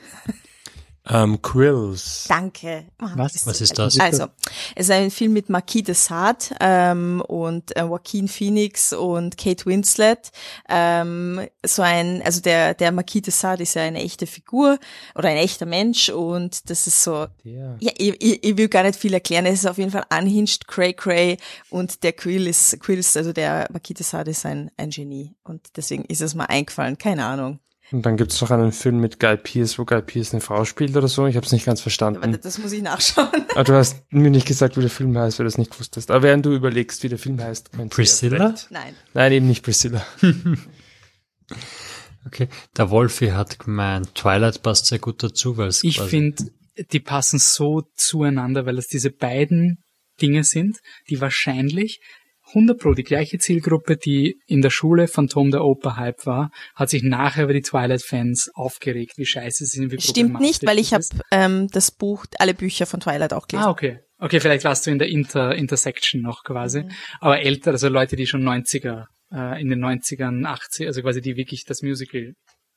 Ähm, 1.07 1.43
Quills. 1.43 2.25
Danke. 2.29 2.87
Ah, 2.99 3.13
Was? 3.17 3.47
Was 3.47 3.61
ist 3.61 3.79
das? 3.79 4.01
Also, 4.01 4.29
es 4.75 4.87
ist 4.87 4.91
ein 4.91 5.11
Film 5.11 5.35
mit 5.35 5.51
Marquis 5.51 5.83
de 5.83 5.95
Sade 5.95 6.47
ähm, 6.61 7.21
und 7.21 7.77
äh, 7.77 7.81
Joaquin 7.81 8.27
Phoenix 8.27 8.95
und 8.95 9.37
Kate 9.37 9.67
Winslet. 9.67 10.31
Ähm, 10.67 11.47
so 11.65 11.83
ein, 11.83 12.23
also 12.25 12.41
der 12.41 12.73
der 12.73 12.91
Marquis 12.91 13.21
de 13.21 13.33
Sade 13.33 13.65
ist 13.65 13.75
ja 13.75 13.83
eine 13.83 14.03
echte 14.03 14.27
Figur 14.27 14.79
oder 15.15 15.29
ein 15.29 15.37
echter 15.37 15.67
Mensch 15.67 16.09
und 16.09 16.71
das 16.71 16.87
ist 16.87 17.03
so 17.05 17.27
Der. 17.45 17.77
Ja, 17.81 17.93
ich, 17.99 18.23
ich, 18.23 18.43
ich 18.43 18.57
will 18.57 18.69
gar 18.69 18.85
nicht 18.85 18.99
viel 18.99 19.13
erklären. 19.13 19.45
Es 19.45 19.61
ist 19.61 19.67
auf 19.67 19.77
jeden 19.77 19.91
Fall 19.91 20.07
unhinged, 20.11 20.67
cray 20.67 20.95
cray 20.95 21.37
und 21.69 22.03
der 22.03 22.15
Quill 22.15 22.47
ist, 22.47 22.81
Quill 22.81 22.99
ist, 22.99 23.15
also 23.19 23.35
der 23.35 23.69
Marquis 23.71 23.97
de 23.97 24.07
Sade 24.07 24.31
ist 24.31 24.47
ein, 24.47 24.71
ein 24.79 24.89
Genie 24.89 25.35
und 25.45 25.77
deswegen 25.77 26.07
ist 26.07 26.23
es 26.23 26.35
mir 26.35 26.49
eingefallen. 26.49 26.97
Keine 26.97 27.27
Ahnung. 27.27 27.61
Und 27.95 28.03
dann 28.03 28.17
gibt's 28.17 28.41
noch 28.41 28.51
einen 28.51 28.73
Film 28.73 28.99
mit 28.99 29.21
Guy 29.21 29.37
Pearce, 29.37 29.79
wo 29.79 29.85
Guy 29.85 30.03
Pearce 30.03 30.33
eine 30.33 30.41
Frau 30.41 30.65
spielt 30.65 30.97
oder 30.97 31.07
so. 31.07 31.29
Ich 31.29 31.37
habe 31.37 31.47
es 31.47 31.53
nicht 31.53 31.65
ganz 31.65 31.81
verstanden. 31.81 32.25
Aber 32.25 32.37
das 32.37 32.59
muss 32.59 32.73
ich 32.73 32.83
nachschauen. 32.83 33.29
Aber 33.55 33.63
du 33.63 33.73
hast 33.75 34.03
mir 34.11 34.31
nicht 34.31 34.49
gesagt, 34.49 34.77
wie 34.77 34.81
der 34.81 34.91
Film 34.91 35.17
heißt, 35.17 35.39
weil 35.39 35.45
du 35.45 35.49
es 35.49 35.59
nicht 35.59 35.79
wusstest. 35.79 36.11
Aber 36.11 36.25
während 36.25 36.45
du 36.45 36.53
überlegst, 36.53 37.05
wie 37.05 37.09
der 37.09 37.21
Film 37.21 37.41
heißt, 37.41 37.71
Priscilla? 37.91 38.53
Nein. 38.71 38.97
Nein, 39.13 39.33
eben 39.33 39.47
nicht 39.47 39.63
Priscilla. 39.63 40.05
Okay. 42.27 42.49
Der 42.79 42.89
Wolfi 42.89 43.29
hat 43.29 43.59
gemeint, 43.59 44.15
Twilight 44.15 44.63
passt 44.63 44.87
sehr 44.87 44.99
gut 44.99 45.23
dazu, 45.23 45.59
weil 45.59 45.69
es 45.69 45.85
Ich 45.85 46.01
finde, 46.01 46.43
die 46.91 47.01
passen 47.01 47.39
so 47.39 47.83
zueinander, 47.95 48.65
weil 48.65 48.79
es 48.79 48.89
diese 48.89 49.11
beiden 49.11 49.85
Dinge 50.23 50.43
sind, 50.43 50.79
die 51.11 51.21
wahrscheinlich 51.21 52.01
100 52.55 52.79
Pro, 52.79 52.93
die 52.93 53.03
gleiche 53.03 53.39
Zielgruppe, 53.39 53.97
die 53.97 54.41
in 54.47 54.63
der 54.63 54.71
Schule 54.71 55.09
Phantom 55.09 55.51
der 55.51 55.65
Oper 55.65 55.97
Hype 55.97 56.27
war, 56.27 56.51
hat 56.75 56.91
sich 56.91 57.03
nachher 57.03 57.45
über 57.45 57.53
die 57.53 57.63
Twilight-Fans 57.63 58.51
aufgeregt, 58.55 59.15
wie 59.17 59.27
scheiße 59.27 59.65
sie 59.67 59.81
sind. 59.81 59.93
Wie 59.93 60.01
Stimmt 60.01 60.41
nicht, 60.41 60.67
weil 60.67 60.79
ich 60.79 60.95
habe 60.95 61.05
ähm, 61.31 61.69
das 61.73 61.91
Buch, 61.91 62.27
alle 62.39 62.55
Bücher 62.55 62.87
von 62.87 63.01
Twilight 63.01 63.33
auch 63.33 63.47
gelesen. 63.47 63.67
Ah, 63.67 63.71
okay. 63.71 63.99
Okay, 64.19 64.41
vielleicht 64.41 64.65
warst 64.65 64.87
du 64.87 64.91
in 64.91 64.99
der 64.99 65.09
Inter 65.09 65.55
Intersection 65.55 66.23
noch 66.23 66.45
quasi. 66.45 66.85
Mhm. 66.85 66.91
Aber 67.21 67.41
älter, 67.41 67.73
also 67.73 67.89
Leute, 67.89 68.17
die 68.17 68.27
schon 68.27 68.43
90er, 68.43 69.07
äh, 69.33 69.61
in 69.61 69.69
den 69.69 69.85
90ern, 69.85 70.47
80, 70.47 70.87
also 70.87 71.03
quasi 71.03 71.21
die 71.21 71.37
wirklich 71.37 71.65
das 71.65 71.83
Musical 71.83 72.33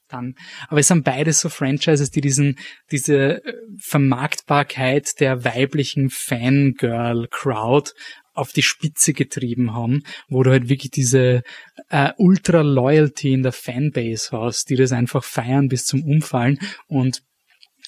dann. 0.09 0.35
Aber 0.67 0.79
es 0.79 0.87
sind 0.87 1.03
beides 1.03 1.39
so 1.39 1.49
Franchises, 1.49 2.11
die 2.11 2.21
diesen, 2.21 2.57
diese 2.91 3.43
äh, 3.43 3.53
Vermarktbarkeit 3.79 5.19
der 5.19 5.43
weiblichen 5.43 6.09
Fangirl-Crowd 6.09 7.91
auf 8.37 8.51
die 8.51 8.61
Spitze 8.61 9.13
getrieben 9.13 9.73
haben, 9.73 10.03
wo 10.29 10.43
du 10.43 10.51
halt 10.51 10.69
wirklich 10.69 10.91
diese 10.91 11.43
äh, 11.89 12.11
Ultra-Loyalty 12.17 13.33
in 13.33 13.43
der 13.43 13.51
Fanbase 13.51 14.29
hast, 14.31 14.69
die 14.69 14.75
das 14.75 14.91
einfach 14.91 15.23
feiern 15.23 15.67
bis 15.67 15.85
zum 15.85 16.03
Umfallen 16.03 16.59
und 16.87 17.23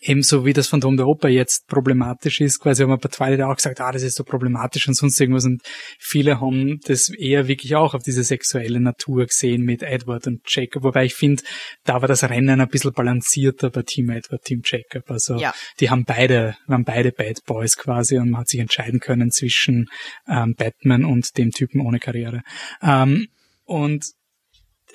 Ebenso 0.02 0.46
wie 0.46 0.54
das 0.54 0.68
Phantom 0.68 0.98
der 0.98 1.08
Oper 1.08 1.30
jetzt 1.30 1.68
problematisch 1.68 2.42
ist, 2.42 2.60
quasi 2.60 2.84
haben 2.84 2.90
wir 2.90 2.98
bei 2.98 3.10
Twilight 3.10 3.42
auch 3.42 3.56
gesagt, 3.56 3.82
ah, 3.82 3.92
das 3.92 4.04
ist 4.04 4.16
so 4.16 4.24
problematisch 4.24 4.88
und 4.88 4.94
sonst 4.94 5.20
irgendwas 5.20 5.46
und 5.46 5.62
viele 6.00 6.40
haben 6.40 6.80
das 6.86 7.10
eher 7.10 7.48
wirklich 7.48 7.76
auch 7.76 7.94
auf 7.94 8.04
diese 8.04 8.24
sexuelle 8.24 8.80
Natur 8.80 9.26
gesehen 9.26 9.64
mit 9.64 9.84
Edward 9.84 10.28
und 10.28 10.42
Jacob, 10.46 10.84
wobei 10.84 11.06
ich 11.06 11.16
finde, 11.16 11.44
da 11.84 12.02
war 12.02 12.08
das 12.08 12.24
Rennen 12.24 12.62
ein 12.62 12.68
bisschen 12.68 12.94
balancierter 12.94 13.70
bei 13.70 13.84
Team 13.84 14.10
Edward, 14.10 14.44
Team 14.44 14.62
Jacob, 14.64 15.10
also 15.12 15.38
Ja. 15.38 15.54
die 15.80 15.90
haben 15.90 16.06
beide, 16.06 16.56
waren 16.68 16.84
beide 16.84 17.12
Bad 17.12 17.44
Boys 17.46 17.78
quasi 17.78 18.18
und 18.18 18.30
man 18.30 18.42
hat 18.42 18.50
sich 18.50 18.60
entscheiden 18.60 19.00
können 19.00 19.32
zwischen 19.32 19.88
ähm, 20.28 20.56
Batman 20.58 21.06
und 21.06 21.38
dem 21.38 21.52
Typen 21.52 21.82
ohne 21.82 22.00
Karriere. 22.00 22.42
Ähm, 22.82 23.28
und 23.66 24.06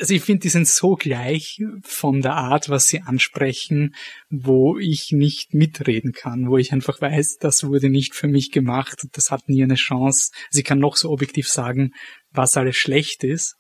also 0.01 0.15
ich 0.15 0.23
finde, 0.23 0.41
die 0.41 0.49
sind 0.49 0.67
so 0.67 0.97
gleich 0.97 1.61
von 1.83 2.21
der 2.21 2.35
Art, 2.35 2.69
was 2.69 2.89
sie 2.89 3.01
ansprechen, 3.01 3.95
wo 4.29 4.79
ich 4.79 5.13
nicht 5.13 5.55
mitreden 5.55 6.13
kann, 6.13 6.49
wo 6.49 6.59
ich 6.59 6.73
einfach 6.73 7.01
weiß, 7.01 7.37
das 7.39 7.65
wurde 7.65 7.91
nicht 7.91 8.15
für 8.15 8.29
mich 8.29 8.51
gemacht, 8.51 9.07
das 9.13 9.31
hat 9.31 9.49
nie 9.49 9.63
eine 9.63 9.77
Chance. 9.77 10.33
Sie 10.51 10.63
kann 10.63 10.79
noch 10.79 10.97
so 10.97 11.11
objektiv 11.11 11.49
sagen, 11.49 11.93
was 12.31 12.57
alles 12.57 12.77
schlecht 12.77 13.25
ist. 13.25 13.55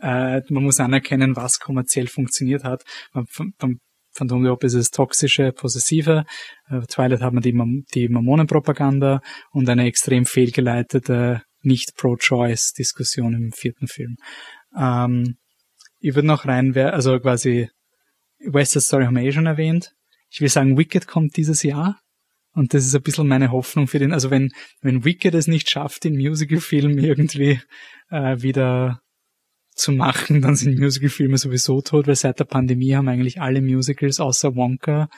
Äh, 0.00 0.42
man 0.48 0.64
muss 0.64 0.80
anerkennen, 0.80 1.36
was 1.36 1.60
kommerziell 1.60 2.06
funktioniert 2.06 2.64
hat. 2.64 2.82
Beim, 3.12 3.26
beim 3.58 3.78
Phantom 4.12 4.42
der 4.42 4.56
ist 4.62 4.74
es 4.74 4.90
toxische, 4.90 5.52
possessive. 5.52 6.24
Äh, 6.68 6.80
Twilight 6.88 7.22
hat 7.22 7.32
man 7.32 7.42
die, 7.42 7.54
die 7.94 8.08
Mormonenpropaganda 8.08 9.20
und 9.52 9.68
eine 9.68 9.86
extrem 9.86 10.26
fehlgeleitete, 10.26 11.42
nicht 11.62 11.96
pro-choice-Diskussion 11.96 13.34
im 13.34 13.52
vierten 13.52 13.86
Film. 13.86 14.16
Ähm, 14.76 15.36
ich 16.00 16.14
würde 16.14 16.28
noch 16.28 16.46
rein, 16.46 16.76
also 16.76 17.18
quasi 17.20 17.70
West 18.38 18.72
Side 18.72 18.82
Story 18.82 19.04
haben 19.04 19.16
wir 19.16 19.22
eh 19.22 19.32
schon 19.32 19.46
erwähnt. 19.46 19.94
Ich 20.30 20.40
will 20.40 20.48
sagen, 20.48 20.76
Wicked 20.76 21.06
kommt 21.06 21.36
dieses 21.36 21.62
Jahr. 21.62 22.00
Und 22.52 22.74
das 22.74 22.84
ist 22.84 22.94
ein 22.94 23.02
bisschen 23.02 23.28
meine 23.28 23.52
Hoffnung 23.52 23.86
für 23.86 23.98
den, 23.98 24.12
also 24.12 24.30
wenn, 24.30 24.50
wenn 24.80 25.04
Wicked 25.04 25.34
es 25.34 25.46
nicht 25.46 25.70
schafft, 25.70 26.04
den 26.04 26.16
Musicalfilm 26.16 26.98
irgendwie 26.98 27.60
äh, 28.10 28.40
wieder 28.42 29.00
zu 29.78 29.92
machen, 29.92 30.42
dann 30.42 30.56
sind 30.56 30.78
Musicalfilme 30.78 31.38
sowieso 31.38 31.80
tot, 31.80 32.06
weil 32.06 32.16
seit 32.16 32.40
der 32.40 32.44
Pandemie 32.44 32.94
haben 32.94 33.08
eigentlich 33.08 33.40
alle 33.40 33.62
Musicals 33.62 34.20
außer 34.20 34.54
Wonka 34.56 35.08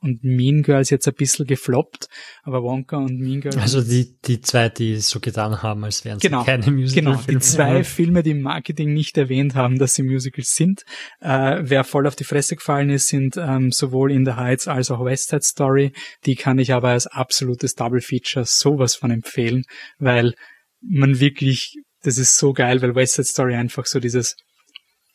und 0.00 0.22
Mean 0.22 0.62
Girls 0.62 0.90
jetzt 0.90 1.08
ein 1.08 1.14
bisschen 1.14 1.46
gefloppt, 1.46 2.08
aber 2.42 2.62
Wonka 2.62 2.98
und 2.98 3.18
Mean 3.18 3.40
Girls 3.40 3.56
Also 3.56 3.82
die, 3.82 4.16
die 4.24 4.40
zwei, 4.40 4.68
die 4.68 4.96
so 4.96 5.20
getan 5.20 5.62
haben, 5.62 5.84
als 5.84 6.04
wären 6.04 6.18
Genau, 6.18 6.40
sie 6.40 6.46
keine 6.46 6.70
Musical 6.70 7.14
Genau, 7.14 7.22
die 7.28 7.38
zwei 7.38 7.82
Filme, 7.84 8.22
die 8.22 8.30
im 8.30 8.42
Marketing 8.42 8.92
nicht 8.92 9.16
erwähnt 9.18 9.54
haben, 9.54 9.78
dass 9.78 9.94
sie 9.94 10.02
Musicals 10.02 10.54
sind. 10.54 10.84
Äh, 11.20 11.58
wer 11.62 11.84
voll 11.84 12.06
auf 12.06 12.16
die 12.16 12.24
Fresse 12.24 12.56
gefallen 12.56 12.90
ist, 12.90 13.08
sind 13.08 13.36
ähm, 13.36 13.72
sowohl 13.72 14.12
In 14.12 14.24
the 14.24 14.32
Heights 14.32 14.68
als 14.68 14.90
auch 14.90 15.04
West 15.04 15.30
Side 15.30 15.42
Story. 15.42 15.92
Die 16.26 16.36
kann 16.36 16.58
ich 16.58 16.72
aber 16.72 16.90
als 16.90 17.06
absolutes 17.06 17.74
Double 17.74 18.00
Feature 18.00 18.44
sowas 18.46 18.94
von 18.94 19.10
empfehlen, 19.10 19.64
weil 19.98 20.34
man 20.80 21.18
wirklich, 21.18 21.74
das 22.02 22.18
ist 22.18 22.36
so 22.36 22.52
geil, 22.52 22.82
weil 22.82 22.94
West 22.94 23.14
Side 23.14 23.26
Story 23.26 23.54
einfach 23.54 23.86
so 23.86 24.00
dieses 24.00 24.36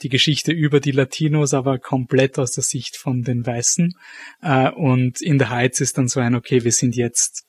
die 0.01 0.10
Geschichte 0.10 0.51
über 0.51 0.80
die 0.80 0.91
Latinos, 0.91 1.53
aber 1.53 1.80
komplett 1.80 2.38
aus 2.38 2.51
der 2.51 2.64
Sicht 2.64 2.97
von 2.97 3.22
den 3.22 3.45
Weißen. 3.45 3.93
Äh, 4.41 4.72
und 4.72 5.22
in 5.22 5.39
the 5.39 5.45
Heights 5.45 5.81
ist 5.81 5.97
dann 5.97 6.07
so 6.07 6.19
ein, 6.19 6.35
okay, 6.35 6.64
wir 6.64 6.72
sind 6.72 6.95
jetzt 6.95 7.45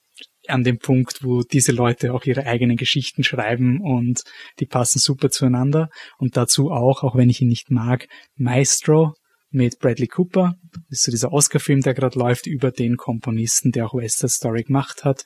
an 0.46 0.62
dem 0.62 0.78
Punkt, 0.78 1.24
wo 1.24 1.42
diese 1.42 1.72
Leute 1.72 2.12
auch 2.12 2.24
ihre 2.24 2.46
eigenen 2.46 2.76
Geschichten 2.76 3.24
schreiben 3.24 3.80
und 3.80 4.22
die 4.60 4.66
passen 4.66 4.98
super 4.98 5.30
zueinander. 5.30 5.88
Und 6.18 6.36
dazu 6.36 6.70
auch, 6.70 7.02
auch 7.02 7.16
wenn 7.16 7.30
ich 7.30 7.40
ihn 7.40 7.48
nicht 7.48 7.70
mag, 7.70 8.06
Maestro 8.36 9.14
mit 9.50 9.78
Bradley 9.78 10.08
Cooper. 10.08 10.56
Das 10.90 10.98
ist 10.98 11.02
so 11.04 11.10
dieser 11.12 11.32
Oscar-Film, 11.32 11.80
der 11.80 11.94
gerade 11.94 12.18
läuft, 12.18 12.46
über 12.46 12.72
den 12.72 12.96
Komponisten, 12.96 13.70
der 13.70 13.86
auch 13.86 13.94
West 13.94 14.18
Side 14.18 14.30
Story 14.30 14.64
gemacht 14.64 15.04
hat. 15.04 15.24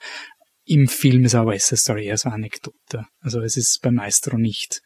Im 0.69 0.87
Film 0.87 1.25
ist 1.25 1.35
aber 1.35 1.53
West 1.53 1.75
Story 1.77 2.07
eher 2.07 2.19
so 2.19 2.29
eine 2.29 2.37
Anekdote. 2.37 3.07
Also 3.21 3.41
es 3.41 3.57
ist 3.57 3.81
bei 3.83 3.91
Maestro 3.91 4.37
nicht 4.37 4.83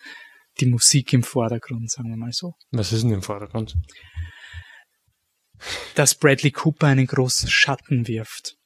die 0.60 0.66
Musik 0.66 1.12
im 1.12 1.22
Vordergrund, 1.22 1.90
sagen 1.90 2.09
wir 2.10 2.16
mal 2.16 2.32
so. 2.32 2.54
Was 2.70 2.92
ist 2.92 3.02
denn 3.02 3.12
im 3.12 3.22
Vordergrund? 3.22 3.74
Dass 5.94 6.14
Bradley 6.14 6.50
Cooper 6.50 6.88
einen 6.88 7.06
großen 7.06 7.48
Schatten 7.48 8.06
wirft 8.09 8.56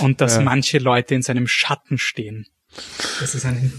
und 0.00 0.20
dass 0.20 0.34
Ja. 0.36 0.42
manche 0.42 0.78
Leute 0.78 1.14
in 1.14 1.22
seinem 1.22 1.46
Schatten 1.46 1.98
stehen. 1.98 2.46
Das 3.20 3.34
ist 3.34 3.44
ein 3.44 3.72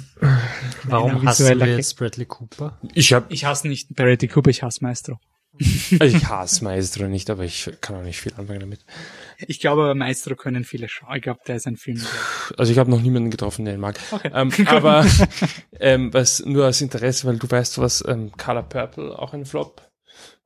Warum 0.84 1.26
hassen 1.26 1.47
wir 1.47 1.55
Gag. 1.65 1.77
jetzt 1.77 1.95
Bradley 1.97 2.26
Cooper? 2.26 2.80
Ich 2.93 3.11
hab, 3.13 3.31
Ich 3.31 3.45
hasse 3.45 3.67
nicht 3.67 3.89
Bradley 3.95 4.27
Cooper, 4.30 4.49
ich 4.49 4.63
hasse 4.63 4.84
Maestro. 4.84 5.19
Also 5.99 6.18
ich 6.18 6.27
hasse 6.27 6.64
Maestro 6.64 7.07
nicht, 7.07 7.30
aber 7.30 7.44
ich 7.44 7.72
kann 7.82 7.95
auch 7.95 8.03
nicht 8.03 8.19
viel 8.19 8.34
anfangen 8.36 8.60
damit. 8.60 8.86
Ich 9.48 9.60
glaube 9.60 9.94
Maestro 9.95 10.36
können 10.36 10.64
viele 10.64 10.90
schauen. 10.90 11.15
Ich 11.15 11.22
glaube, 11.22 11.40
der 11.48 11.56
ist 11.56 11.68
ein 11.68 11.77
Film. 11.77 11.98
Der 11.98 12.60
Also 12.60 12.72
ich 12.72 12.80
habe 12.80 12.90
noch 12.90 13.02
niemanden 13.02 13.32
getroffen, 13.32 13.65
der 13.65 13.76
ihn 13.76 13.80
mag. 13.80 13.99
Okay. 14.11 14.32
Ähm, 14.34 14.52
aber 14.68 15.06
ähm, 15.80 16.14
was 16.14 16.45
nur 16.45 16.65
als 16.65 16.82
Interesse, 16.82 17.27
weil 17.27 17.38
du 17.38 17.49
weißt, 17.49 17.80
was 17.80 18.03
ähm, 18.07 18.32
Color 18.32 18.64
Purple 18.64 19.19
auch 19.19 19.34
ein 19.34 19.45
Flop 19.45 19.82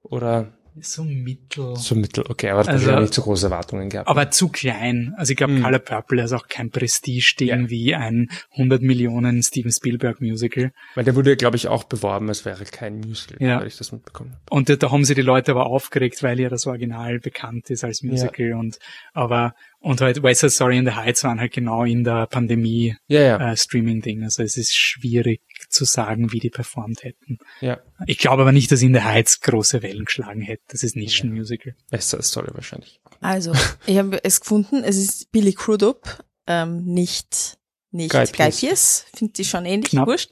oder 0.02 0.54
so 0.82 1.04
mittel. 1.04 1.76
so 1.76 1.96
mittel. 1.96 2.24
Okay, 2.30 2.50
aber 2.50 2.68
Also- 2.68 2.90
ja 2.90 3.00
nicht 3.00 3.14
so 3.14 3.22
große 3.22 3.48
Erwartungen 3.48 3.90
gehabt. 3.90 4.08
Aber 4.08 4.32
zu 4.32 4.50
klein. 4.50 5.14
Also 5.18 5.32
ich 5.32 5.38
glaube, 5.38 5.54
Mhm. 5.54 5.64
Color 5.64 5.80
Purple 5.80 6.24
ist 6.24 6.32
auch 6.34 6.48
kein 6.48 6.70
Prestige-Ding 6.70 7.48
Ja. 7.50 7.70
wie 7.70 7.96
ein 7.96 8.30
100 8.56 8.82
Millionen 8.82 9.42
Steven 9.44 9.72
Spielberg 9.72 10.22
Musical. 10.22 10.72
weil 10.96 11.04
der 11.04 11.16
wurde, 11.16 11.36
glaube 11.38 11.58
ich, 11.58 11.68
auch 11.68 11.84
beworben, 11.84 12.30
als 12.30 12.46
wäre 12.46 12.64
kein 12.66 13.00
Musical, 13.00 13.38
Ja. 13.46 13.60
weil 13.60 13.68
ich 13.68 13.78
das 13.78 13.92
mitbekommen 13.92 14.32
habe. 14.32 14.42
Und 14.50 14.70
da, 14.70 14.76
da 14.76 14.92
haben 14.92 15.04
sie 15.06 15.16
die 15.16 15.22
Leute 15.22 15.52
aber 15.52 15.66
aufgeregt, 15.68 16.24
weil 16.24 16.40
ja 16.40 16.50
das 16.50 16.66
Original 16.68 17.20
bekannt 17.20 17.70
ist 17.70 17.84
als 17.84 18.02
Musical 18.04 18.54
und 18.54 18.78
aber 19.14 19.54
und 19.82 20.02
halt 20.02 20.22
West 20.24 20.42
Side 20.42 20.50
Story 20.52 20.78
in 20.78 20.86
the 20.86 20.92
Heights 20.92 21.24
waren 21.24 21.40
halt 21.40 21.54
genau 21.54 21.84
in 21.86 22.04
der 22.04 22.28
Pandemie 22.28 22.96
Ja, 23.08 23.22
ja, 23.22 23.52
äh, 23.52 23.56
Streaming-Ding. 23.56 24.24
Also 24.24 24.44
es 24.44 24.58
ist 24.58 24.76
schwierig 24.76 25.42
zu 25.70 25.86
sagen, 25.86 26.32
wie 26.32 26.40
die 26.40 26.50
performt 26.50 27.04
hätten. 27.04 27.38
ja. 27.62 27.80
Ich 28.06 28.18
glaube 28.18 28.42
aber 28.42 28.52
nicht, 28.52 28.72
dass 28.72 28.82
in 28.82 28.94
the 28.94 29.02
Heights 29.02 29.42
große 29.42 29.82
Wellen 29.84 30.06
geschlagen 30.06 30.42
hätte. 30.42 30.64
Das 30.70 30.84
ist 30.84 30.96
nicht 30.96 31.24
ein 31.24 31.32
Musical. 31.32 31.76
West 31.90 32.10
Side 32.10 32.24
Story 32.24 32.50
wahrscheinlich. 32.54 33.00
Also, 33.22 33.54
ich 33.86 33.98
habe 33.98 34.24
es 34.24 34.40
gefunden, 34.42 34.84
es 34.84 34.98
ist 34.98 35.32
Billy 35.32 35.54
Crudup, 35.54 36.24
ähm, 36.48 36.86
nicht, 36.86 37.59
nicht 37.92 38.12
Guy 38.12 38.26
Guy. 38.26 38.52
Pearce. 38.52 39.06
Finde 39.16 39.42
ich 39.42 39.50
schon 39.50 39.66
ähnlich, 39.66 39.90
Knapp. 39.92 40.08
wurscht. 40.08 40.32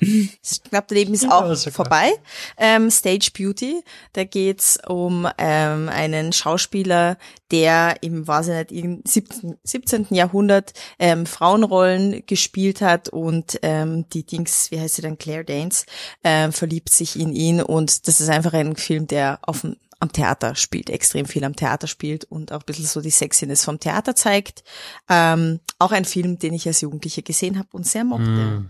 Knapp 0.69 0.88
daneben 0.88 1.13
ist 1.13 1.23
Ja, 1.23 1.31
auch 1.31 1.55
sogar. 1.55 1.73
vorbei. 1.73 2.11
Ähm, 2.57 2.91
Stage 2.91 3.31
Beauty, 3.35 3.81
da 4.13 4.23
geht's 4.23 4.77
um 4.88 5.27
ähm, 5.38 5.89
einen 5.89 6.34
Schauspieler, 6.34 7.17
der 7.51 7.97
im, 8.01 8.27
weiß 8.27 8.49
ich 8.49 8.71
nicht, 8.71 8.84
im 8.84 9.01
17. 9.05 9.57
17. 9.63 10.07
Jahrhundert 10.11 10.73
ähm, 10.99 11.25
Frauenrollen 11.25 12.23
gespielt 12.27 12.81
hat 12.81 13.09
und 13.09 13.57
ähm, 13.63 14.05
die 14.13 14.25
Dings, 14.25 14.69
wie 14.71 14.79
heißt 14.79 14.95
sie 14.95 15.01
dann, 15.01 15.17
Claire 15.17 15.43
Danes, 15.43 15.85
ähm, 16.23 16.51
verliebt 16.51 16.89
sich 16.91 17.19
in 17.19 17.34
ihn 17.34 17.61
und 17.61 18.07
das 18.07 18.21
ist 18.21 18.29
einfach 18.29 18.53
ein 18.53 18.75
Film, 18.75 19.07
der 19.07 19.39
auf 19.41 19.61
dem 19.61 19.77
am 19.99 20.11
Theater 20.11 20.56
spielt, 20.56 20.90
extrem 20.90 21.26
viel 21.26 21.44
am 21.44 21.56
Theater 21.56 21.88
spielt 21.88 22.26
und 22.26 22.52
auch 22.52 22.60
ein 22.60 22.65
bisschen 22.65 22.86
so 22.86 23.02
die 23.02 23.10
Sexiness 23.10 23.65
vom 23.65 23.80
Theater 23.80 24.15
zeigt. 24.15 24.64
Ähm, 25.10 25.60
auch 25.80 25.91
ein 25.91 26.06
Film, 26.06 26.40
den 26.40 26.53
ich 26.53 26.68
als 26.68 26.82
Jugendliche 26.82 27.24
gesehen 27.24 27.57
habe 27.57 27.69
und 27.72 27.86
sehr 27.86 28.03
mochte. 28.03 28.26
Hm. 28.26 28.69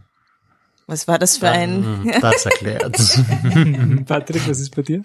Was 0.85 1.07
war 1.07 1.19
das 1.19 1.37
für 1.37 1.49
ein? 1.49 1.83
Hm, 1.83 2.11
Das 2.21 2.45
erklärt. 2.45 2.95
Patrick, 4.05 4.47
was 4.47 4.59
ist 4.59 4.75
bei 4.75 4.81
dir? 4.81 5.03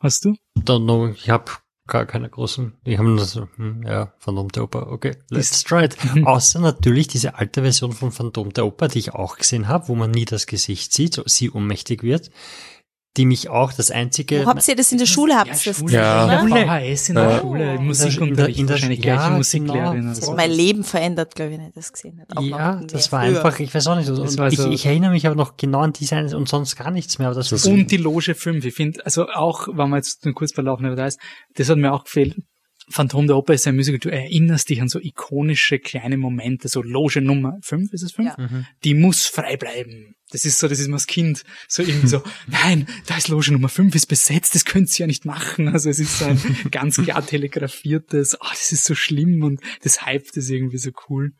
Hast 0.00 0.24
du? 0.24 0.34
Don't 0.58 0.84
know, 0.84 1.08
ich 1.08 1.30
habe 1.30 1.50
gar 1.86 2.06
keine 2.06 2.30
großen, 2.30 2.74
die 2.86 2.98
haben 2.98 3.16
das 3.16 3.32
so, 3.32 3.48
hm, 3.56 3.82
ja, 3.86 4.12
Phantom 4.18 4.48
der 4.50 4.64
Oper, 4.64 4.90
okay, 4.90 5.16
let's 5.28 5.62
try 5.64 5.84
it. 5.84 5.96
Außer 6.24 6.58
natürlich 6.60 7.08
diese 7.08 7.36
alte 7.36 7.62
Version 7.62 7.92
von 7.92 8.10
Phantom 8.10 8.52
der 8.52 8.66
Oper, 8.66 8.88
die 8.88 8.98
ich 8.98 9.14
auch 9.14 9.36
gesehen 9.36 9.68
habe, 9.68 9.88
wo 9.88 9.94
man 9.94 10.10
nie 10.10 10.24
das 10.24 10.46
Gesicht 10.46 10.92
sieht, 10.92 11.22
sie 11.26 11.50
ohnmächtig 11.50 12.02
wird, 12.02 12.30
die 13.16 13.26
mich 13.26 13.48
auch 13.48 13.72
das 13.72 13.90
einzige... 13.92 14.44
Wo 14.44 14.46
habt 14.48 14.66
ihr 14.66 14.74
das 14.74 14.90
in 14.90 14.98
der 14.98 15.06
Schule? 15.06 15.36
Habt 15.36 15.46
ihr 15.48 15.52
das 15.70 15.78
Schule, 15.78 15.92
Ja. 15.92 16.26
ja. 16.32 16.42
gesehen, 16.42 16.56
Ja, 16.56 16.80
VHS 16.80 17.08
in 17.10 17.14
der 17.14 17.24
Ja. 17.30 17.40
Schule, 17.40 17.74
In 17.76 17.86
Musikunterricht, 17.86 18.38
der- 18.38 18.48
in 18.60 18.66
der- 18.66 18.74
wahrscheinlich 18.74 19.04
ja, 19.04 19.14
gleiche 19.16 19.30
Musiklehrerin. 19.32 20.00
genau. 20.00 20.14
so. 20.14 20.30
hat 20.30 20.36
mein 20.36 20.50
Leben 20.50 20.82
verändert, 20.84 21.34
glaube 21.36 21.52
ich, 21.52 21.58
wenn 21.58 21.66
ich 21.68 21.74
das 21.74 21.92
gesehen 21.92 22.20
habe. 22.20 22.36
Auch 22.36 22.42
Ja, 22.42 22.74
noch 22.80 22.86
das 22.88 23.12
war 23.12 23.24
früher. 23.24 23.36
einfach, 23.44 23.60
ich 23.60 23.72
weiß 23.74 23.86
auch 23.86 23.96
nicht, 23.96 24.08
und 24.10 24.38
war 24.38 24.48
ich, 24.48 24.58
so- 24.58 24.68
ich 24.70 24.84
erinnere 24.86 25.12
mich 25.12 25.26
aber 25.26 25.36
noch 25.36 25.56
genau 25.56 25.80
an 25.80 25.92
eine 25.92 26.36
und 26.36 26.48
sonst 26.48 26.74
gar 26.76 26.90
nichts 26.90 27.18
mehr, 27.18 27.28
aber 27.28 27.36
das, 27.36 27.50
Das- 27.50 27.66
Und 27.66 27.90
die 27.92 27.98
Loge 27.98 28.34
5, 28.34 28.64
ich 28.64 28.74
finde, 28.74 29.04
also 29.06 29.28
auch, 29.28 29.68
wenn 29.68 29.90
man 29.90 29.94
jetzt 29.98 30.24
nur 30.24 30.34
kurz 30.34 30.52
verlaufen 30.52 30.84
über 30.86 30.96
da 30.96 31.06
ist, 31.06 31.20
das 31.54 31.68
hat 31.68 31.78
mir 31.78 31.92
auch 31.92 32.04
gefehlt. 32.04 32.34
Phantom 32.90 33.26
der 33.26 33.36
Oper 33.38 33.54
ist 33.54 33.66
ein 33.66 33.76
Musical, 33.76 33.98
du 33.98 34.10
erinnerst 34.10 34.68
dich 34.68 34.82
an 34.82 34.88
so 34.88 34.98
ikonische 35.00 35.78
kleine 35.78 36.18
Momente, 36.18 36.68
so 36.68 36.82
Loge 36.82 37.22
Nummer 37.22 37.56
5, 37.62 37.92
ist 37.94 38.02
es 38.02 38.12
5? 38.12 38.28
Ja. 38.36 38.48
Die 38.84 38.92
muss 38.92 39.24
frei 39.24 39.56
bleiben. 39.56 40.16
Das 40.34 40.44
ist 40.44 40.58
so, 40.58 40.66
das 40.66 40.80
ist 40.80 40.86
immer 40.86 40.96
das 40.96 41.06
Kind, 41.06 41.44
so 41.68 41.82
irgendwie 41.82 42.08
so, 42.08 42.22
nein, 42.48 42.88
da 43.06 43.16
ist 43.16 43.28
Loge 43.28 43.52
Nummer 43.52 43.68
5, 43.68 43.94
ist 43.94 44.06
besetzt, 44.06 44.56
das 44.56 44.64
könnt 44.64 44.90
ihr 44.98 45.04
ja 45.04 45.06
nicht 45.06 45.24
machen. 45.24 45.68
Also 45.68 45.88
es 45.88 46.00
ist 46.00 46.18
so 46.18 46.24
ein 46.24 46.40
ganz 46.72 46.96
klar 46.96 47.24
telegrafiertes, 47.24 48.36
oh, 48.40 48.48
das 48.50 48.72
ist 48.72 48.84
so 48.84 48.96
schlimm 48.96 49.44
und 49.44 49.60
das 49.84 50.04
hypt 50.04 50.36
ist 50.36 50.50
irgendwie 50.50 50.78
so 50.78 50.90
cool. 51.08 51.34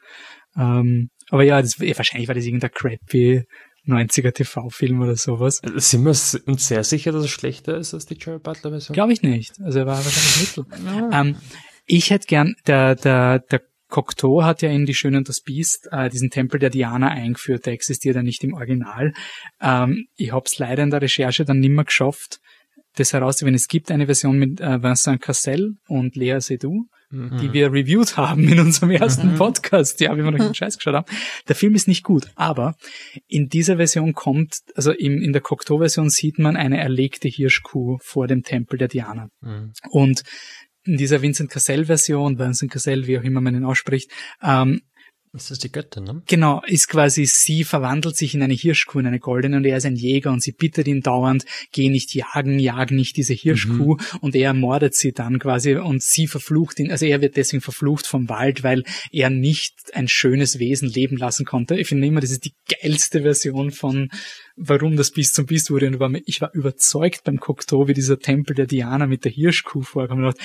Ähm, 0.57 1.09
aber 1.31 1.43
ja, 1.43 1.61
das, 1.61 1.81
wahrscheinlich 1.81 2.29
war 2.29 2.37
das 2.37 2.45
irgendein 2.45 2.71
crappy 2.71 3.43
90er 3.89 4.33
TV-Film 4.33 5.01
oder 5.01 5.17
sowas. 5.17 5.61
Sind 5.77 6.05
wir 6.05 6.11
uns 6.11 6.69
sehr 6.69 6.85
sicher, 6.85 7.11
dass 7.11 7.25
es 7.25 7.31
schlechter 7.31 7.77
ist 7.77 7.95
als 7.95 8.07
die 8.07 8.17
Jared 8.19 8.45
Butler 8.45 8.71
Version? 8.71 8.95
Glaube 8.95 9.13
ich 9.13 9.23
nicht. 9.23 9.61
Also 9.61 9.81
er 9.81 9.87
war 9.87 10.05
wahrscheinlich 10.05 10.57
mittel. 10.57 11.11
Ähm, 11.13 11.37
ich 11.85 12.11
hätte 12.11 12.27
gern, 12.27 12.55
der, 12.67 12.95
der, 12.95 13.41
der 13.41 13.61
Cocteau 13.95 14.43
hat 14.43 14.61
ja 14.61 14.71
in 14.71 14.87
Die 14.87 14.95
Schöne 14.95 15.19
und 15.19 15.29
das 15.29 15.41
Biest 15.41 15.89
äh, 15.93 16.11
diesen 16.11 16.29
Tempel 16.29 16.59
der 16.59 16.71
Diana 16.71 17.11
eingeführt, 17.11 17.65
der 17.65 17.75
existiert 17.75 18.17
ja 18.17 18.25
nicht 18.25 18.43
im 18.43 18.55
Original. 18.55 19.13
Ähm, 19.61 20.09
ich 20.17 20.33
habe 20.33 20.47
es 20.47 20.59
leider 20.59 20.83
in 20.83 20.91
der 20.91 21.01
Recherche 21.01 21.45
dann 21.45 21.61
nimmer 21.61 21.85
geschafft, 21.85 22.41
das 22.97 23.13
herauszufinden. 23.13 23.55
Es 23.55 23.69
gibt 23.69 23.93
eine 23.93 24.07
Version 24.07 24.37
mit 24.37 24.61
äh, 24.61 24.83
Vincent 24.83 25.21
Cassel 25.23 25.77
und 25.87 26.17
Lea 26.17 26.41
Seydoux, 26.41 26.89
die 27.41 27.53
wir 27.53 27.73
reviewed 27.73 28.17
haben 28.17 28.49
in 28.49 28.59
unserem 28.59 28.91
ersten 28.91 29.37
Podcast, 29.37 30.01
ja, 30.01 30.17
wie 30.17 30.25
wir 30.25 30.33
noch 30.33 30.39
den 30.39 30.55
Scheiß 30.55 30.79
geschaut 30.79 30.95
haben. 30.95 31.07
Der 31.47 31.55
Film 31.55 31.77
ist 31.77 31.87
nicht 31.87 32.03
gut, 32.03 32.29
aber 32.35 32.75
in 33.29 33.49
dieser 33.49 33.77
Version 33.77 34.15
kommt, 34.15 34.59
also 34.75 34.91
im, 34.91 35.23
in 35.23 35.33
der 35.33 35.41
Cocteau-Version 35.41 36.11
sieht 36.11 36.41
man 36.41 36.57
eine 36.57 36.79
erlegte 36.79 37.29
Hirschkuh 37.29 37.99
vor 38.03 38.27
dem 38.27 38.43
Tempel 38.43 38.79
der 38.79 38.89
Diana. 38.89 39.29
Mhm. 39.41 39.73
Und 39.91 40.25
in 40.85 40.97
dieser 40.97 41.23
Vincent 41.23 41.51
Cassel-Version, 41.51 42.39
Vincent 42.39 42.71
Cassel, 42.71 43.07
wie 43.07 43.19
auch 43.19 43.25
immer 43.25 43.41
man 43.41 43.55
ihn 43.55 43.65
ausspricht, 43.65 44.11
ähm, 44.43 44.81
ist 45.35 45.51
das 45.51 45.59
die 45.59 45.73
Göttin, 45.73 46.05
ne? 46.05 46.23
Genau, 46.27 46.63
ist 46.65 46.89
quasi, 46.89 47.27
sie 47.27 47.65
verwandelt 47.65 48.17
sich 48.17 48.35
in 48.35 48.43
eine 48.43 48.55
Hirschkuh, 48.55 49.01
in 49.01 49.07
eine 49.09 49.19
goldene, 49.19 49.57
und 49.57 49.65
er 49.65 49.79
ist 49.79 49.87
ein 49.87 49.97
Jäger 49.97 50.31
und 50.31 50.41
sie 50.41 50.53
bittet 50.53 50.87
ihn 50.87 51.01
dauernd, 51.01 51.45
geh 51.73 51.89
nicht 51.89 52.15
jagen, 52.15 52.61
jag 52.61 52.93
nicht 52.93 53.17
diese 53.17 53.35
Hirschkuh, 53.35 53.97
und 54.21 54.37
er 54.37 54.55
mordet 54.55 54.95
sie 54.95 55.13
dann 55.13 55.41
quasi 55.41 55.75
und 55.75 56.05
sie 56.05 56.29
verflucht 56.29 56.79
ihn, 56.79 56.93
also 56.93 57.07
er 57.07 57.21
wird 57.21 57.37
deswegen 57.37 57.63
verflucht 57.63 58.07
vom 58.07 58.29
Wald, 58.29 58.63
weil 58.63 58.85
er 59.11 59.29
nicht 59.29 59.75
ein 59.93 60.07
schönes 60.07 60.61
Wesen 60.61 60.89
leben 60.89 61.17
lassen 61.17 61.45
konnte. 61.45 61.75
Ich 61.75 61.89
finde 61.89 62.07
immer, 62.07 62.21
das 62.21 62.31
ist 62.31 62.45
die 62.45 62.55
geilste 62.69 63.23
Version 63.23 63.73
von 63.73 64.11
warum 64.57 64.97
das 64.97 65.11
Biest 65.11 65.35
zum 65.35 65.47
Biest 65.47 65.71
wurde 65.71 65.87
und 65.89 65.99
war, 65.99 66.11
ich 66.27 66.41
war 66.41 66.53
überzeugt 66.55 67.25
beim 67.25 67.39
Cocteau, 67.41 67.89
wie 67.89 67.95
dieser 67.95 68.19
Tempel 68.19 68.55
der 68.55 68.67
Diana 68.67 69.07
mit 69.07 69.25
der 69.25 69.33
Hirschkuh 69.33 69.83
vorkam 69.83 70.19
und 70.19 70.25
dachte, 70.25 70.43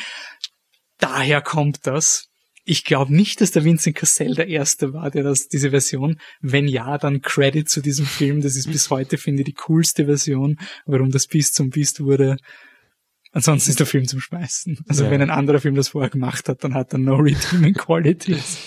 daher 0.98 1.42
kommt 1.42 1.86
das. 1.88 2.26
Ich 2.66 2.84
glaube 2.86 3.16
nicht, 3.16 3.42
dass 3.42 3.52
der 3.52 3.64
Vincent 3.64 3.96
Cassell 3.96 4.36
der 4.36 4.48
Erste 4.48 4.94
war, 4.94 5.10
der 5.10 5.24
das, 5.24 5.48
diese 5.48 5.72
Version, 5.72 6.20
wenn 6.42 6.68
ja, 6.68 6.98
dann 6.98 7.22
Credit 7.22 7.68
zu 7.68 7.82
diesem 7.82 8.06
Film. 8.06 8.42
Das 8.42 8.56
ist 8.56 8.72
bis 8.72 8.90
heute, 8.90 9.18
finde 9.18 9.42
ich, 9.42 9.46
die 9.46 9.54
coolste 9.54 10.06
Version, 10.06 10.60
warum 10.86 11.10
das 11.10 11.26
Biest 11.28 11.56
zum 11.56 11.70
Biest 11.72 12.02
wurde. 12.02 12.38
Ansonsten 13.32 13.72
ist 13.72 13.80
der 13.80 13.88
Film 13.88 14.08
zum 14.08 14.20
Schmeißen. 14.20 14.80
Also 14.88 15.06
Ja. 15.06 15.12
wenn 15.12 15.22
ein 15.22 15.30
anderer 15.30 15.60
Film 15.60 15.76
das 15.76 15.90
vorher 15.90 16.10
gemacht 16.10 16.50
hat, 16.50 16.64
dann 16.64 16.74
hat 16.74 16.94
er 16.94 17.00
no 17.00 17.16
redeeming 17.16 17.74
qualities. 17.74 18.58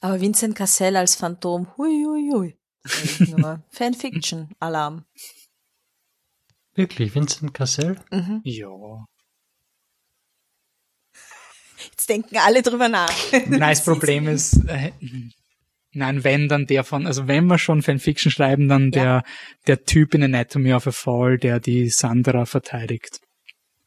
Aber 0.00 0.20
Vincent 0.20 0.56
Cassel 0.56 0.96
als 0.96 1.14
Phantom, 1.14 1.68
hui, 1.76 2.04
hui, 2.06 2.30
hui. 2.32 2.59
Nur 3.18 3.62
Fanfiction-Alarm. 3.70 5.04
Wirklich, 6.74 7.14
Vincent 7.14 7.52
Cassel? 7.52 7.96
Mhm. 8.10 8.40
ja. 8.44 9.06
Jetzt 11.90 12.08
denken 12.08 12.36
alle 12.38 12.62
drüber 12.62 12.88
nach. 12.88 13.12
Nein, 13.32 13.60
das 13.60 13.84
Problem 13.84 14.28
ist, 14.28 14.64
äh, 14.68 14.92
nein, 15.92 16.24
wenn 16.24 16.48
dann 16.48 16.66
der 16.66 16.84
von, 16.84 17.06
also 17.06 17.26
wenn 17.26 17.46
wir 17.46 17.58
schon 17.58 17.82
Fanfiction 17.82 18.30
schreiben, 18.30 18.68
dann 18.68 18.90
der, 18.90 19.24
der 19.66 19.84
Typ 19.84 20.14
in 20.14 20.22
Anatomy 20.22 20.74
of 20.74 20.86
a 20.86 20.92
Fall, 20.92 21.38
der 21.38 21.58
die 21.58 21.88
Sandra 21.88 22.44
verteidigt. 22.44 23.20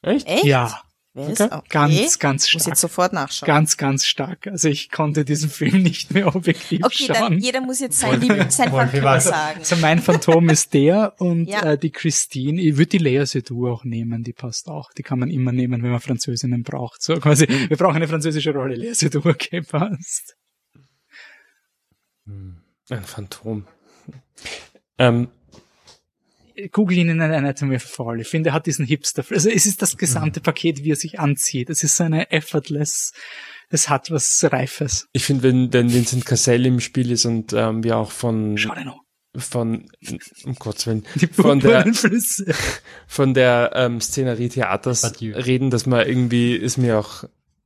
Echt? 0.02 0.28
Echt? 0.28 0.44
Ja, 0.46 0.82
Ist? 1.16 1.42
Okay. 1.42 1.50
Okay. 1.56 1.68
Ganz, 1.70 2.18
ganz 2.20 2.42
Muss 2.42 2.50
stark. 2.64 2.68
jetzt 2.68 2.82
sofort 2.82 3.14
nachschauen. 3.14 3.46
Ganz, 3.48 3.78
ganz 3.78 4.06
stark. 4.06 4.48
Also 4.48 4.68
ich 4.68 4.90
konnte 4.90 5.24
diesen 5.24 5.50
Film 5.52 5.84
nicht 5.84 6.12
mehr 6.12 6.36
objektiv 6.36 6.82
okay, 6.84 7.06
dann 7.08 7.16
schauen. 7.16 7.40
jeder 7.40 7.62
muss 7.62 7.80
jetzt 7.82 8.00
sein, 8.00 8.20
Lieb 8.20 8.52
sein 8.52 8.72
was? 8.72 9.26
sagen. 9.26 9.60
Also 9.60 9.76
mein 9.76 10.00
Phantom 10.02 10.50
ist 10.50 10.74
der 10.74 11.14
und 11.20 11.46
Ja. 11.46 11.74
äh, 11.74 11.78
die 11.78 11.92
Christine. 11.92 12.60
Ich 12.60 12.78
würde 12.78 12.88
die 12.88 12.98
Lea 12.98 13.26
Seydoux 13.26 13.68
auch 13.70 13.84
nehmen, 13.84 14.24
die 14.24 14.34
passt 14.34 14.68
auch. 14.70 14.92
Die 14.94 15.04
kann 15.04 15.20
man 15.20 15.30
immer 15.30 15.52
nehmen, 15.52 15.84
wenn 15.84 15.92
man 15.92 16.00
Französinnen 16.00 16.64
braucht. 16.64 17.04
So 17.04 17.20
quasi, 17.20 17.48
wir 17.48 17.78
brauchen 17.78 17.98
eine 17.98 18.08
französische 18.08 18.52
Rolle. 18.52 18.76
Lea 18.76 18.94
Seydoux, 18.94 19.24
okay, 19.30 19.62
passt. 19.62 20.36
Ein 22.26 23.04
Phantom. 23.04 23.68
Ähm, 24.98 25.28
Google 26.72 26.98
ihn 26.98 27.10
in 27.10 27.22
eine 27.22 27.36
Anatomy 27.38 27.76
of 27.76 27.84
Fall. 27.84 28.20
Ich 28.22 28.28
finde, 28.28 28.50
er 28.52 28.54
hat 28.54 28.66
diesen 28.66 28.86
Hipster. 28.86 29.24
Also 29.30 29.50
es 29.50 29.66
ist 29.66 29.82
das 29.82 29.98
gesamte 29.98 30.40
Mhm. 30.40 30.44
Paket, 30.44 30.84
wie 30.84 30.92
er 30.92 30.96
sich 30.96 31.20
anzieht. 31.20 31.70
Es 31.70 31.84
ist 31.84 31.96
so 31.96 32.04
eine 32.04 32.32
effortless, 32.32 33.14
es 33.70 33.90
hat 33.90 34.12
was 34.12 34.44
Reifes. 34.52 35.08
ich 35.14 35.24
finde, 35.26 35.44
wenn, 35.44 35.74
wenn 35.74 35.94
Vincent 35.94 36.26
Cassel 36.26 36.66
im 36.66 36.80
Spiel 36.80 37.12
ist 37.12 37.26
und 37.26 37.54
ähm, 37.54 37.84
wir 37.84 37.98
auch 37.98 38.12
von, 38.12 38.58
Schau 38.58 38.76
dir 38.76 38.86
noch. 38.86 39.02
von, 39.36 39.86
um 40.46 40.56
Gottes 40.56 40.86
Willen, 40.88 41.06
Die 41.16 41.28
von 41.28 41.60
der, 41.60 41.86
von 43.08 43.34
der 43.34 43.72
ähm, 43.76 44.00
Szenerie 44.02 44.50
Theaters 44.50 45.20
reden, 45.22 45.70
dass 45.72 45.86
man 45.86 46.08
irgendwie, 46.08 46.56
ist 46.56 46.78
mir 46.78 47.00
auch, 47.00 47.24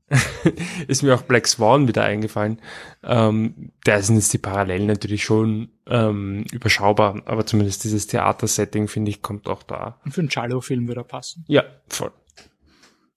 ist 0.88 1.04
mir 1.04 1.16
auch 1.16 1.24
Black 1.24 1.48
Swan 1.48 1.88
wieder 1.88 2.04
eingefallen. 2.04 2.60
Ähm, 3.04 3.72
da 3.84 4.02
sind 4.02 4.16
jetzt 4.16 4.32
die 4.34 4.38
Parallelen 4.38 4.88
natürlich 4.88 5.24
schon 5.24 5.70
ähm, 5.86 6.46
überschaubar, 6.52 7.22
aber 7.26 7.46
zumindest 7.46 7.84
dieses 7.84 8.08
Theatersetting, 8.08 8.88
finde 8.88 9.12
ich, 9.12 9.22
kommt 9.22 9.48
auch 9.50 9.64
da. 9.64 10.00
Und 10.06 10.14
für 10.14 10.22
einen 10.22 10.30
Giallo-Film 10.30 10.88
würde 10.88 11.02
er 11.02 11.06
passen. 11.06 11.44
Ja, 11.48 11.64
voll. 11.90 12.12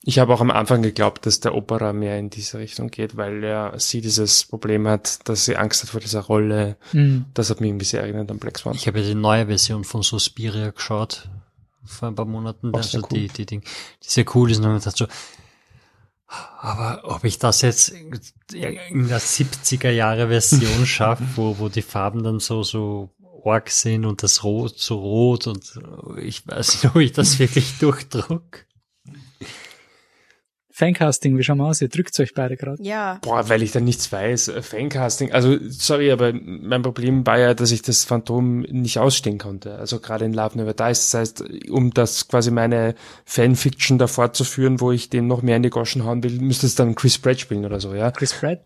Ich 0.03 0.19
habe 0.19 0.33
auch 0.33 0.41
am 0.41 0.51
Anfang 0.51 0.81
geglaubt, 0.83 1.27
dass 1.27 1.41
der 1.41 1.55
Opera 1.55 1.93
mehr 1.93 2.19
in 2.19 2.31
diese 2.31 2.59
Richtung 2.59 2.91
geht, 2.91 3.19
weil 3.19 3.45
er 3.45 3.79
sie 3.79 4.01
dieses 4.01 4.47
Problem 4.47 4.89
hat, 4.89 5.29
dass 5.29 5.45
sie 5.45 5.57
Angst 5.57 5.83
hat 5.83 5.91
vor 5.91 6.01
dieser 6.01 6.21
Rolle. 6.21 6.77
Mhm. 6.93 7.27
Das 7.35 7.51
hat 7.51 7.61
mich 7.61 7.71
ein 7.71 7.77
bisschen 7.77 8.01
erinnert 8.01 8.31
an 8.31 8.39
Black 8.39 8.59
Swan. 8.59 8.75
Ich 8.75 8.87
habe 8.87 9.01
ja 9.01 9.07
die 9.07 9.15
neue 9.15 9.47
Version 9.47 9.85
von 9.85 10.03
Suspiria 10.03 10.71
geschaut 10.71 11.29
vor 11.85 12.09
ein 12.09 12.15
paar 12.15 12.25
Monaten. 12.25 12.73
Auch 12.73 12.79
Also 12.79 12.99
cool. 12.99 13.09
die, 13.11 13.29
die 13.29 13.47
Ding, 13.47 13.63
die 14.03 14.09
sehr 14.09 14.25
cool 14.35 14.51
ist. 14.51 14.59
Und 14.59 14.65
dann 14.65 14.73
habe 14.73 14.89
ich 14.89 14.97
so, 14.97 15.07
aber 16.61 17.01
ob 17.05 17.25
ich 17.25 17.39
das 17.39 17.63
jetzt 17.63 17.89
in 17.89 19.09
der 19.09 19.21
70er 19.21 19.91
Jahre 19.91 20.29
Version 20.29 20.87
schaffe, 20.87 21.25
wo, 21.35 21.59
wo 21.59 21.69
die 21.69 21.83
Farben 21.83 22.23
dann 22.23 22.41
so, 22.41 22.63
so 22.63 23.11
org 23.43 23.71
sind 23.71 24.05
und 24.05 24.23
das 24.23 24.45
Rot 24.45 24.79
so 24.79 24.99
rot 24.99 25.47
und 25.47 25.81
ich 26.21 26.47
weiß 26.47 26.75
nicht, 26.75 26.95
ob 26.95 27.01
ich 27.01 27.13
das 27.13 27.39
wirklich 27.39 27.79
durchdruck. 27.79 28.67
Fancasting, 30.81 31.37
wie 31.37 31.43
schauen 31.43 31.59
wir 31.59 31.67
aus? 31.67 31.83
Ihr 31.83 31.89
drückt 31.89 32.19
euch 32.19 32.33
beide 32.33 32.57
gerade. 32.57 32.83
Ja. 32.83 33.19
Boah, 33.21 33.51
weil 33.51 33.63
ich 33.63 33.73
da 33.73 33.81
nichts 33.81 34.11
weiß. 34.11 34.53
Fancasting, 34.63 35.31
also 35.31 35.59
sorry, 35.69 36.11
aber 36.11 36.33
mein 36.33 36.81
Problem 36.81 37.27
war 37.27 37.39
ja, 37.39 37.53
dass 37.53 37.71
ich 37.71 37.83
das 37.83 38.05
Phantom 38.05 38.63
nicht 38.63 38.99
ausstehen 38.99 39.37
konnte. 39.37 39.77
Also 39.77 40.01
gerade 40.01 40.25
in 40.25 40.33
Love 40.33 40.57
Never 40.57 40.73
Dies. 40.73 41.11
Das 41.11 41.15
heißt, 41.15 41.45
um 41.69 41.93
das 41.93 42.29
quasi 42.29 42.51
meine 42.51 42.95
Fanfiction 43.27 43.99
da 43.99 44.07
fortzuführen, 44.07 44.81
wo 44.81 44.91
ich 44.91 45.11
den 45.11 45.27
noch 45.27 45.43
mehr 45.43 45.57
in 45.57 45.63
die 45.63 45.71
Goschen 45.71 46.05
hauen 46.05 46.23
will, 46.23 46.41
müsste 46.41 46.67
es 46.67 46.77
dann 46.77 46.95
Chris 46.95 47.19
Pratt 47.19 47.39
spielen 47.39 47.67
oder 47.67 47.79
so, 47.79 47.95
ja. 47.95 48.11
Chris 48.11 48.33
Pratt? 48.33 48.61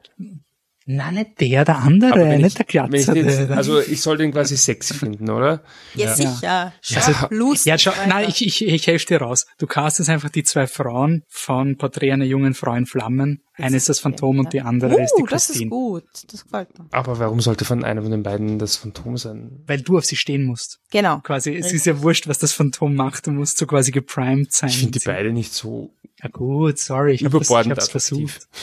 Nein, 0.86 1.14
nicht 1.14 1.40
der, 1.40 1.64
der 1.64 1.78
andere, 1.78 2.36
nicht 2.36 2.58
ich, 2.60 2.66
der 2.66 2.92
wenn 2.92 3.00
ich 3.00 3.06
jetzt, 3.06 3.50
also 3.50 3.80
ich 3.80 4.02
soll 4.02 4.18
den 4.18 4.32
quasi 4.32 4.54
sexy 4.56 4.92
finden, 4.92 5.30
oder? 5.30 5.62
Ja, 5.94 6.08
Ja. 6.08 6.14
sicher. 6.14 6.72
Also, 6.94 7.26
Lust. 7.30 7.64
ja, 7.64 7.78
schau, 7.78 7.92
nein, 8.06 8.26
ich, 8.28 8.44
ich, 8.44 8.66
ich 8.66 8.86
helfe 8.86 9.06
dir 9.06 9.22
raus. 9.22 9.46
Du 9.58 9.66
castest 9.66 10.10
einfach 10.10 10.28
die 10.28 10.42
zwei 10.42 10.66
Frauen 10.66 11.22
von 11.28 11.78
Porträt 11.78 12.12
einer 12.12 12.26
jungen 12.26 12.52
Frau 12.52 12.74
in 12.74 12.84
Flammen. 12.84 13.40
Eine 13.56 13.76
ist 13.76 13.88
das 13.88 14.00
Phantom 14.00 14.40
und 14.40 14.52
die 14.52 14.60
andere 14.60 15.00
ist 15.00 15.14
die 15.16 15.22
Uh, 15.22 15.26
das 15.26 15.42
ist 15.44 15.48
Christine. 15.52 15.70
gut. 15.70 16.04
Das 16.30 16.42
gefällt 16.44 16.78
mir. 16.78 16.86
Aber 16.90 17.18
warum 17.18 17.40
sollte 17.40 17.64
von 17.64 17.82
einem 17.84 18.02
von 18.02 18.10
den 18.10 18.22
beiden 18.22 18.58
das 18.58 18.76
Phantom 18.76 19.16
sein? 19.16 19.62
Weil 19.66 19.80
du 19.80 19.96
auf 19.96 20.04
sie 20.04 20.16
stehen 20.16 20.44
musst. 20.44 20.80
Genau. 20.90 21.20
Quasi, 21.20 21.54
es 21.54 21.72
ist 21.72 21.86
ja 21.86 22.02
wurscht, 22.02 22.26
was 22.28 22.38
das 22.38 22.52
Phantom 22.52 22.94
macht. 22.94 23.26
Du 23.26 23.30
musst 23.30 23.56
so 23.58 23.66
quasi 23.66 23.90
geprimed 23.90 24.52
sein. 24.52 24.68
Ich 24.70 24.78
finde 24.78 24.98
die 24.98 25.04
beide 25.06 25.32
nicht 25.32 25.52
so 25.54 25.94
Ja 26.22 26.28
gut, 26.28 26.78
sorry, 26.78 27.12
ich 27.14 27.24
habe 27.24 27.38
attraktiv. 27.38 27.90
versucht. 27.90 28.48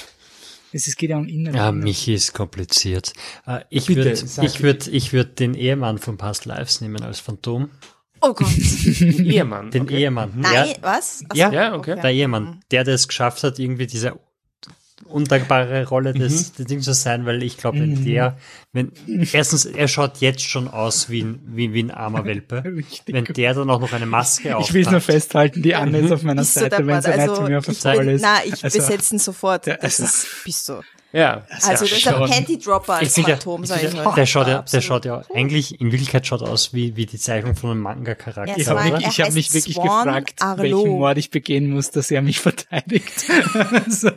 Es 0.73 0.87
ist, 0.87 0.97
geht 0.97 1.09
ja 1.09 1.17
um 1.17 1.27
Innere. 1.27 1.57
Ja, 1.57 1.71
Michi 1.71 2.13
ist 2.13 2.33
kompliziert. 2.33 3.13
Äh, 3.45 3.61
ich 3.69 3.89
würde 3.89 4.11
ich 4.11 4.61
würd, 4.63 4.87
ich 4.87 5.13
würd 5.13 5.39
den 5.39 5.53
Ehemann 5.53 5.97
von 5.97 6.17
Past 6.17 6.45
Lives 6.45 6.81
nehmen 6.81 7.03
als 7.03 7.19
Phantom. 7.19 7.69
Oh 8.21 8.33
Gott. 8.33 8.51
Ehemann. 9.01 9.71
Den 9.71 9.83
okay. 9.83 9.97
Ehemann. 9.97 10.33
Nein, 10.35 10.69
Ja, 10.69 10.75
was? 10.81 11.23
Ja, 11.33 11.51
Ja, 11.51 11.75
okay. 11.75 11.99
der 11.99 12.11
Ehemann, 12.11 12.59
der, 12.69 12.83
der 12.83 12.93
es 12.95 13.07
geschafft 13.07 13.43
hat, 13.43 13.57
irgendwie 13.57 13.87
diese 13.87 14.19
undankbare 15.05 15.87
Rolle 15.87 16.13
des, 16.13 16.53
des 16.53 16.65
Dings 16.65 16.85
zu 16.85 16.93
sein, 16.93 17.25
weil 17.25 17.43
ich 17.43 17.57
glaube, 17.57 17.79
wenn 17.79 18.03
der, 18.05 18.37
wenn, 18.73 18.91
erstens, 19.33 19.65
er 19.65 19.87
schaut 19.87 20.17
jetzt 20.19 20.43
schon 20.43 20.67
aus 20.67 21.09
wie 21.09 21.23
ein, 21.23 21.39
wie, 21.47 21.73
wie 21.73 21.83
ein 21.83 21.91
armer 21.91 22.25
Welpe. 22.25 22.63
Richtig 22.65 23.13
Wenn 23.13 23.25
der 23.25 23.53
dann 23.53 23.69
auch 23.69 23.79
noch 23.79 23.93
eine 23.93 24.05
Maske 24.05 24.55
auf 24.55 24.67
Ich 24.67 24.73
will 24.73 24.81
es 24.83 24.91
nur 24.91 25.01
festhalten, 25.01 25.61
die 25.61 25.75
Anne 25.75 25.99
ist 25.99 26.11
auf 26.11 26.23
meiner 26.23 26.41
Bist 26.41 26.53
Seite, 26.55 26.85
wenn 26.85 27.01
sie 27.01 27.07
Also, 27.09 27.21
nicht 27.31 27.35
zu 27.35 27.41
mir 27.43 27.57
auf 27.59 27.65
der 27.65 27.97
bin, 27.97 28.09
ist. 28.09 28.21
na, 28.21 28.37
ich 28.45 28.63
Also, 28.63 28.77
besetze 28.79 29.15
ihn 29.15 29.19
sofort. 29.19 29.67
Ja, 29.67 29.75
Das 29.75 29.99
also- 29.99 30.03
ist, 30.05 30.27
bist 30.45 30.69
du. 30.69 30.81
Ja. 31.13 31.45
Also, 31.49 31.71
das 31.71 31.81
ist 31.81 32.07
ein 32.07 32.13
schon. 32.15 32.29
Panty-Dropper 32.29 32.93
als 32.93 33.17
Ich 33.17 33.25
Phantom, 33.25 33.65
sag 33.65 33.83
ich 33.83 33.93
mal. 33.93 34.13
der 34.15 34.25
schaut 34.25 34.47
ja, 34.47 34.61
der 34.61 34.79
schaut 34.79 35.03
ja, 35.03 35.21
eigentlich, 35.35 35.81
in 35.81 35.91
Wirklichkeit 35.91 36.25
schaut 36.25 36.41
aus 36.41 36.73
wie, 36.73 36.95
wie 36.95 37.05
die 37.05 37.17
Zeichnung 37.17 37.53
von 37.57 37.71
einem 37.71 37.81
Manga-Charakter. 37.81 38.53
Ja, 38.53 38.57
Ich 38.57 38.65
habe 38.69 38.79
war- 38.91 38.97
ich 39.01 39.33
mich 39.33 39.53
wirklich 39.53 39.75
Swan 39.75 40.05
gefragt, 40.05 40.41
Arlo. 40.41 40.63
welchen 40.63 40.89
Mord 40.91 41.17
ich 41.17 41.29
begehen 41.29 41.69
muss, 41.69 41.91
dass 41.91 42.11
er 42.11 42.21
mich 42.21 42.39
verteidigt. 42.39 43.25
Also, 43.85 44.11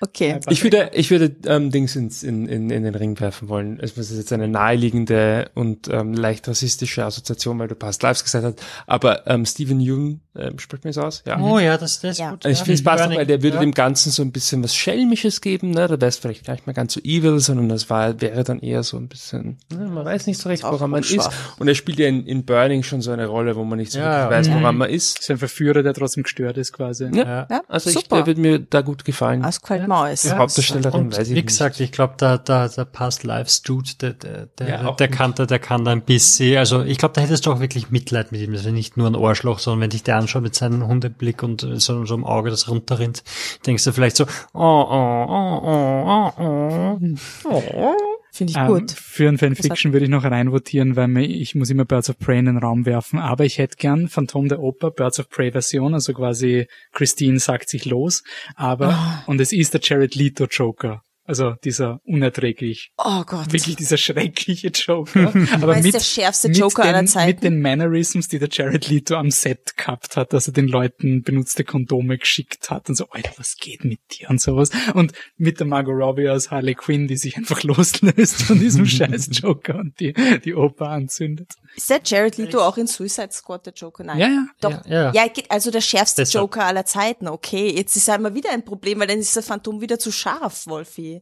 Okay. 0.00 0.40
Ich 0.48 0.62
würde, 0.62 0.90
ich 0.94 1.10
würde 1.10 1.34
ähm, 1.46 1.70
Dings 1.70 1.96
ins, 1.96 2.22
in, 2.22 2.46
in, 2.46 2.70
in 2.70 2.82
den 2.84 2.94
Ring 2.94 3.18
werfen 3.20 3.48
wollen. 3.48 3.78
Es 3.80 3.96
ist 3.96 4.16
jetzt 4.16 4.32
eine 4.32 4.48
naheliegende 4.48 5.50
und 5.54 5.88
ähm, 5.88 6.14
leicht 6.14 6.48
rassistische 6.48 7.04
Assoziation, 7.04 7.58
weil 7.58 7.68
du 7.68 7.74
Past 7.74 8.02
Lives 8.02 8.24
gesagt 8.24 8.44
hast. 8.44 8.60
Aber 8.86 9.26
ähm, 9.26 9.44
Steven 9.46 9.80
Yeun, 9.80 10.20
ähm, 10.36 10.58
spricht 10.58 10.84
mir 10.84 10.90
das 10.90 10.98
aus? 10.98 11.22
Ja. 11.26 11.38
Oh 11.40 11.58
ja, 11.58 11.76
das, 11.78 12.00
das 12.00 12.12
ist 12.12 12.18
Ja. 12.18 12.30
gut. 12.32 12.44
Ich 12.44 12.58
ja. 12.58 12.64
finde 12.64 12.74
es 12.74 12.82
passt 12.82 13.00
auch, 13.02 13.06
Burning, 13.06 13.18
weil 13.18 13.26
der 13.26 13.42
würde 13.42 13.56
ja. 13.56 13.60
dem 13.60 13.72
Ganzen 13.72 14.10
so 14.10 14.22
ein 14.22 14.32
bisschen 14.32 14.62
was 14.64 14.74
Schelmisches 14.74 15.40
geben, 15.40 15.70
ne? 15.70 15.86
Da 15.86 16.00
wäre 16.00 16.06
es 16.06 16.16
vielleicht 16.16 16.44
gar 16.44 16.54
nicht 16.54 16.66
mehr 16.66 16.74
ganz 16.74 16.94
so 16.94 17.00
evil, 17.00 17.38
sondern 17.40 17.68
das 17.68 17.88
war, 17.90 18.20
wäre 18.20 18.44
dann 18.44 18.60
eher 18.60 18.82
so 18.82 18.96
ein 18.96 19.08
bisschen, 19.08 19.58
ne? 19.70 19.86
man 19.86 20.04
weiß 20.04 20.26
nicht 20.26 20.40
so 20.40 20.48
recht, 20.48 20.64
Ist 20.64 20.70
woran 20.70 20.90
man 20.90 21.02
ist. 21.02 21.30
Und 21.58 21.68
er 21.68 21.74
spielt 21.74 21.98
ja 21.98 22.08
in, 22.08 22.26
in 22.26 22.44
Burning 22.44 22.82
schon 22.82 23.00
so 23.00 23.10
eine 23.12 23.26
Rolle, 23.26 23.56
wo 23.56 23.64
man 23.64 23.78
nicht 23.78 23.92
so 23.92 23.98
Ja, 23.98 24.30
wirklich 24.30 24.48
weiß, 24.50 24.60
woran 24.60 24.76
man 24.76 24.90
ist. 24.90 25.22
so 25.22 25.32
ein 25.34 25.38
Verführer, 25.38 25.82
der 25.82 25.94
trotzdem 25.94 26.22
gestört 26.24 26.56
ist 26.56 26.72
quasi. 26.72 27.08
Ja. 27.14 27.46
Ja, 27.50 27.62
Also 27.68 27.90
ich, 27.90 27.96
super. 27.96 28.16
der 28.16 28.26
wird 28.26 28.38
mir 28.38 28.58
da 28.58 28.80
gut 28.80 29.04
gefallen. 29.04 29.33
Gefällt 29.42 29.88
mir 29.88 29.94
alles. 29.96 30.22
Die 30.22 30.30
Hauptdarstellerin 30.32 31.00
Und 31.00 31.12
weiß 31.16 31.26
ich 31.28 31.30
wie 31.30 31.34
nicht. 31.34 31.46
gesagt, 31.48 31.80
ich 31.80 31.92
glaube, 31.92 32.14
der, 32.20 32.38
der, 32.38 32.68
der 32.68 32.84
Past 32.84 33.24
Lives 33.24 33.62
Dude, 33.62 33.90
der, 34.00 34.12
der, 34.14 34.46
der, 34.58 34.68
Ja, 34.68 34.92
der, 34.92 35.08
kann, 35.08 35.34
da- 35.34 35.46
der 35.46 35.58
kann 35.58 35.84
da 35.84 35.92
ein 35.92 36.02
bisschen, 36.02 36.56
also 36.58 36.82
ich 36.82 36.98
glaube, 36.98 37.14
da 37.14 37.20
hättest 37.20 37.46
du 37.46 37.52
auch 37.52 37.60
wirklich 37.60 37.90
Mitleid 37.90 38.32
mit 38.32 38.40
ihm. 38.40 38.52
Das 38.52 38.64
ist 38.64 38.72
nicht 38.72 38.96
nur 38.96 39.06
ein 39.06 39.14
Ohrschloch, 39.16 39.58
sondern 39.58 39.80
wenn 39.82 39.90
dich 39.90 40.02
der 40.02 40.16
anschaut 40.16 40.42
mit 40.42 40.54
seinem 40.54 40.86
Hundeblick 40.86 41.42
und 41.42 41.60
so, 41.80 42.04
so 42.04 42.14
im 42.14 42.24
Auge, 42.24 42.50
das 42.50 42.68
runterrinnt, 42.68 43.22
denkst 43.66 43.84
du 43.84 43.92
vielleicht 43.92 44.16
so, 44.16 44.24
oh, 44.52 44.58
oh, 44.60 45.26
oh, 45.28 46.32
oh, 46.38 46.98
oh, 47.44 47.62
oh. 47.74 47.94
Finde 48.36 48.50
ich 48.50 48.56
Ähm, 48.56 48.66
gut. 48.66 48.90
für 48.90 49.28
ein 49.28 49.38
Fanfiction 49.38 49.92
würde 49.92 50.06
ich 50.06 50.10
noch 50.10 50.24
reinvotieren, 50.24 50.96
weil 50.96 51.06
mir, 51.06 51.22
ich 51.24 51.54
muss 51.54 51.70
immer 51.70 51.84
Birds 51.84 52.10
of 52.10 52.18
Prey 52.18 52.40
in 52.40 52.46
den 52.46 52.58
Raum 52.58 52.84
werfen. 52.84 53.20
Aber 53.20 53.44
ich 53.44 53.58
hätte 53.58 53.76
gern 53.76 54.08
Phantom 54.08 54.48
der 54.48 54.58
Oper, 54.58 54.90
Birds 54.90 55.20
of 55.20 55.28
Prey 55.30 55.52
Version, 55.52 55.94
also 55.94 56.12
quasi 56.12 56.66
Christine 56.92 57.38
sagt 57.38 57.68
sich 57.68 57.84
los. 57.84 58.24
Aber, 58.56 58.88
Ah. 58.88 59.22
und 59.26 59.40
es 59.40 59.52
ist 59.52 59.72
der 59.74 59.80
Jared 59.82 60.16
Leto 60.16 60.46
Joker. 60.50 61.02
Also 61.26 61.54
dieser 61.64 62.00
unerträglich, 62.04 62.92
Oh 62.98 63.22
Gott. 63.24 63.50
wirklich 63.50 63.76
dieser 63.76 63.96
schreckliche 63.96 64.68
Joker. 64.68 65.32
Aber 65.52 65.76
mit, 65.80 65.94
der 65.94 66.00
schärfste 66.00 66.48
mit 66.48 66.58
Joker 66.58 66.82
den, 66.82 66.94
aller 66.94 67.06
Zeiten? 67.06 67.28
Mit 67.28 67.42
den 67.44 67.60
Mannerisms, 67.62 68.28
die 68.28 68.38
der 68.38 68.50
Jared 68.50 68.88
Leto 68.88 69.14
am 69.14 69.30
Set 69.30 69.76
gehabt 69.76 70.16
hat, 70.16 70.34
dass 70.34 70.48
er 70.48 70.52
den 70.52 70.68
Leuten 70.68 71.22
benutzte 71.22 71.64
Kondome 71.64 72.18
geschickt 72.18 72.70
hat 72.70 72.90
und 72.90 72.94
so, 72.94 73.08
Alter, 73.10 73.32
was 73.38 73.56
geht 73.56 73.84
mit 73.84 74.00
dir 74.12 74.28
und 74.28 74.40
sowas. 74.40 74.70
Und 74.92 75.12
mit 75.38 75.60
der 75.60 75.66
Margot 75.66 75.94
Robbie 75.94 76.28
als 76.28 76.50
Harley 76.50 76.74
Quinn, 76.74 77.08
die 77.08 77.16
sich 77.16 77.36
einfach 77.38 77.62
loslöst 77.62 78.42
von 78.42 78.58
diesem 78.60 78.84
scheiß 78.86 79.30
Joker 79.32 79.76
und 79.76 79.98
die, 80.00 80.12
die 80.44 80.54
Oper 80.54 80.90
anzündet. 80.90 81.52
Ist 81.74 81.88
der 81.88 82.00
Jared 82.04 82.36
Leto 82.36 82.60
auch 82.60 82.76
in 82.76 82.86
Suicide 82.86 83.32
Squad 83.32 83.66
der 83.66 83.72
Joker? 83.72 84.04
Nein. 84.04 84.18
Ja, 84.18 84.26
ja. 84.28 84.46
Doch. 84.60 84.86
Ja, 84.86 85.12
ja. 85.12 85.24
Ja, 85.24 85.32
also 85.48 85.70
der 85.70 85.80
schärfste 85.80 86.22
Deshalb. 86.22 86.42
Joker 86.42 86.64
aller 86.66 86.84
Zeiten. 86.84 87.28
Okay, 87.28 87.74
jetzt 87.74 87.96
ist 87.96 88.08
einmal 88.10 88.34
wieder 88.34 88.50
ein 88.50 88.64
Problem, 88.64 89.00
weil 89.00 89.06
dann 89.06 89.18
ist 89.18 89.36
das 89.36 89.46
Phantom 89.46 89.80
wieder 89.80 89.98
zu 89.98 90.12
scharf, 90.12 90.66
Wolfi. 90.66 91.13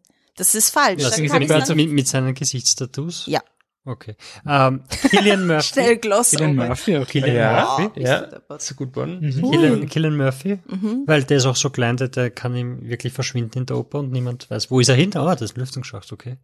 Das 0.42 0.54
ist 0.56 0.70
falsch. 0.70 1.02
Dann 1.02 1.12
ist 1.24 1.30
kann 1.30 1.76
mit 1.76 1.90
mit, 1.92 2.08
seinen 2.08 2.34
Gesichtstattoos? 2.34 3.26
Ja. 3.26 3.40
Okay. 3.84 4.14
Ähm, 4.48 4.82
Killian 5.10 5.46
Murphy. 5.48 5.62
Schnell 5.74 5.96
Gloss. 5.96 6.30
Cillian 6.30 6.58
over. 6.58 6.68
Murphy, 6.68 6.96
okay. 6.98 7.20
Killian 7.20 7.36
Ja, 7.36 7.76
Murphy. 7.80 8.00
ja, 8.00 8.20
deppert. 8.22 8.62
so 8.62 8.74
gut 8.76 8.94
worden. 8.94 9.20
Killian, 9.50 9.88
Killian 9.88 10.16
Murphy, 10.16 10.58
Mhm. 10.68 11.02
weil 11.06 11.24
der 11.24 11.36
ist 11.38 11.46
auch 11.46 11.56
so 11.56 11.70
klein, 11.70 11.96
der, 11.96 12.08
der 12.08 12.30
kann 12.30 12.54
ihm 12.54 12.88
wirklich 12.88 13.12
verschwinden 13.12 13.58
in 13.58 13.66
der 13.66 13.76
Oper 13.76 13.98
und 14.00 14.12
niemand 14.12 14.48
weiß, 14.50 14.70
wo 14.70 14.78
ist 14.80 14.88
er 14.88 14.94
hin? 14.94 15.16
Ah, 15.16 15.32
das 15.34 15.42
ist 15.50 15.56
ein 15.56 15.60
Lüftungsschacht, 15.60 16.12
okay. 16.12 16.36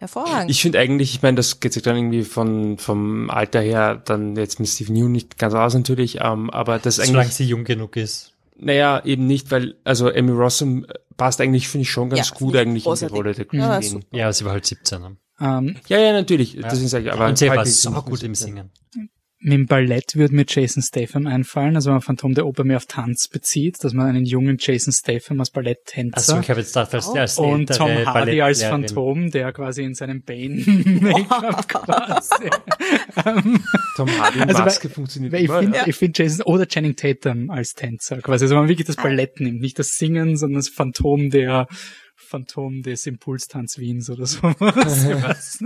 Hervorragend. 0.00 0.50
Ich 0.50 0.62
finde 0.62 0.78
eigentlich, 0.78 1.14
ich 1.14 1.22
meine, 1.22 1.36
das 1.36 1.58
geht 1.60 1.72
sich 1.72 1.82
dann 1.82 1.96
irgendwie 1.96 2.22
von 2.22 2.78
vom 2.78 3.30
Alter 3.30 3.60
her 3.60 4.00
dann 4.04 4.36
jetzt 4.36 4.60
mit 4.60 4.68
Steve 4.68 4.92
New 4.92 5.08
nicht 5.08 5.38
ganz 5.38 5.54
aus 5.54 5.74
natürlich, 5.74 6.18
ähm, 6.20 6.50
aber 6.50 6.78
das 6.78 6.96
Solange 6.96 7.18
eigentlich, 7.20 7.34
sie 7.34 7.44
jung 7.44 7.64
genug 7.64 7.96
ist. 7.96 8.32
naja, 8.56 9.00
eben 9.04 9.26
nicht, 9.26 9.50
weil, 9.50 9.74
also 9.84 10.08
Amy 10.12 10.30
Rossum 10.32 10.86
passt 11.18 11.40
eigentlich, 11.42 11.68
finde 11.68 11.82
ich, 11.82 11.90
schon 11.90 12.08
ganz 12.08 12.30
Ja, 12.30 12.34
gut 12.34 12.54
ich 12.54 12.60
eigentlich 12.60 12.86
in 12.86 12.90
die. 13.08 13.12
Rolle 13.12 13.34
der 13.34 13.46
Ja, 13.52 13.76
Christine. 13.76 14.00
super. 14.02 14.16
Ja, 14.16 14.32
sie 14.32 14.44
war 14.46 14.52
halt 14.52 14.64
17. 14.64 15.02
ne? 15.02 15.16
Ähm, 15.40 15.76
Ja, 15.88 15.98
ja, 15.98 16.12
natürlich, 16.12 16.56
das 16.58 16.80
ist 16.80 16.94
aber 16.94 17.26
und 17.26 17.36
sie 17.36 17.50
halt 17.50 17.58
war 17.58 17.66
so 17.66 17.90
gut 17.92 18.22
im 18.22 18.34
17. 18.34 18.54
Singen. 18.54 18.70
Mit 19.40 19.52
dem 19.52 19.66
Ballett 19.66 20.16
würde 20.16 20.34
mir 20.34 20.44
Jason 20.48 20.82
Statham 20.82 21.26
einfallen, 21.28 21.76
also 21.76 21.90
wenn 21.90 21.94
man 21.94 22.02
Phantom 22.02 22.34
der 22.34 22.44
Oper 22.46 22.64
mehr 22.64 22.76
auf 22.76 22.86
Tanz 22.86 23.28
bezieht, 23.28 23.76
dass 23.84 23.92
man 23.92 24.06
einen 24.08 24.24
jungen 24.24 24.56
Jason 24.58 24.92
Statham 24.92 25.38
als 25.38 25.50
Balletttänzer 25.50 26.16
Also 26.16 26.40
ich 26.40 26.50
habe 26.50 26.58
jetzt 26.60 26.74
gedacht, 26.74 26.92
als, 26.94 27.08
als 27.08 27.38
und 27.38 27.66
Tom 27.68 27.88
Hardy 28.04 28.42
als. 28.42 28.62
Phantom, 28.64 29.30
der 29.30 29.52
quasi 29.52 29.84
in 29.84 29.94
seinem 29.94 30.22
Bane-Make-up 30.22 31.68
quasi. 31.68 32.50
Tom 33.96 34.08
Hardy 34.18 34.40
und 34.40 34.48
Also, 34.48 34.62
Maske 34.64 34.88
weil- 34.88 34.94
funktioniert 34.94 35.32
Weil 35.32 35.40
ich 35.42 35.48
immer. 35.48 35.60
finde, 35.60 35.76
ja. 35.78 35.86
ich 35.86 35.96
finde 35.96 36.22
Jason 36.22 36.42
oder 36.44 36.66
Channing 36.66 36.96
Tatum 36.96 37.50
als 37.50 37.74
Tänzer 37.74 38.18
quasi, 38.20 38.44
also 38.44 38.54
wenn 38.54 38.62
man 38.62 38.68
wirklich 38.68 38.86
das 38.86 38.96
Ballett 38.96 39.40
nimmt, 39.40 39.60
nicht 39.60 39.78
das 39.78 39.96
Singen, 39.96 40.36
sondern 40.36 40.58
das 40.58 40.68
Phantom 40.68 41.30
der 41.30 41.66
Phantom 42.28 42.82
des 42.82 43.06
Impulstanz 43.06 43.78
Wiens 43.78 44.10
oder 44.10 44.26
sowas. 44.26 45.58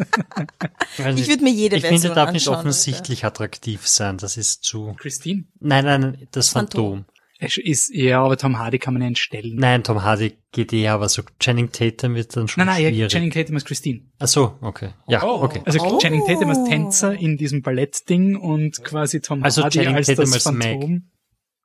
Ich 0.99 1.07
Ich 1.07 1.15
nicht. 1.15 1.29
würde 1.29 1.43
mir 1.45 1.51
jede 1.53 1.77
Ich 1.77 1.83
Version 1.83 2.01
finde, 2.03 2.15
darf 2.15 2.33
nicht 2.33 2.49
offensichtlich 2.49 3.25
attraktiv 3.25 3.87
sein. 3.89 4.19
Das 4.19 4.37
ist 4.37 4.63
zu. 4.63 4.95
Christine. 4.99 5.45
Nein, 5.61 5.85
nein, 5.85 6.29
das 6.33 6.51
Phantom. 6.51 7.05
Phantom. 7.41 7.61
Ist, 7.65 7.93
ja, 7.93 8.23
aber 8.23 8.37
Tom 8.37 8.59
Hardy 8.59 8.79
kann 8.79 8.95
man 8.95 9.01
ja 9.03 9.09
entstellen. 9.09 9.57
Nein, 9.57 9.83
Tom 9.83 10.05
Hardy 10.05 10.37
geht 10.53 10.73
eher, 10.73 10.93
aber 10.93 11.09
so 11.09 11.23
Channing 11.41 11.73
Tatum 11.73 12.15
wird 12.15 12.37
dann 12.37 12.47
schon 12.47 12.65
nein, 12.65 12.75
nein, 12.75 12.85
ja, 12.85 12.91
schwierig. 12.91 13.11
Channing 13.13 13.31
Tatum 13.33 13.57
als 13.57 13.65
Christine. 13.65 14.03
Ach 14.21 14.29
so, 14.29 14.57
okay. 14.61 14.91
Ja, 15.09 15.25
Oh. 15.25 15.43
okay. 15.43 15.61
Also 15.65 15.81
Oh. 15.81 15.99
Channing 15.99 16.25
Tatum 16.25 16.51
als 16.51 16.63
Tänzer 16.69 17.15
in 17.19 17.37
diesem 17.37 17.63
Ballettding 17.63 18.37
und 18.37 18.85
quasi 18.85 19.21
Tom 19.21 19.43
Also 19.43 19.63
Hardy 19.65 19.79
Channing 19.79 19.97
als 19.97 20.07
Tatum 20.07 20.31
das 20.31 20.47
als. 20.47 20.57
Phantom. 20.57 21.11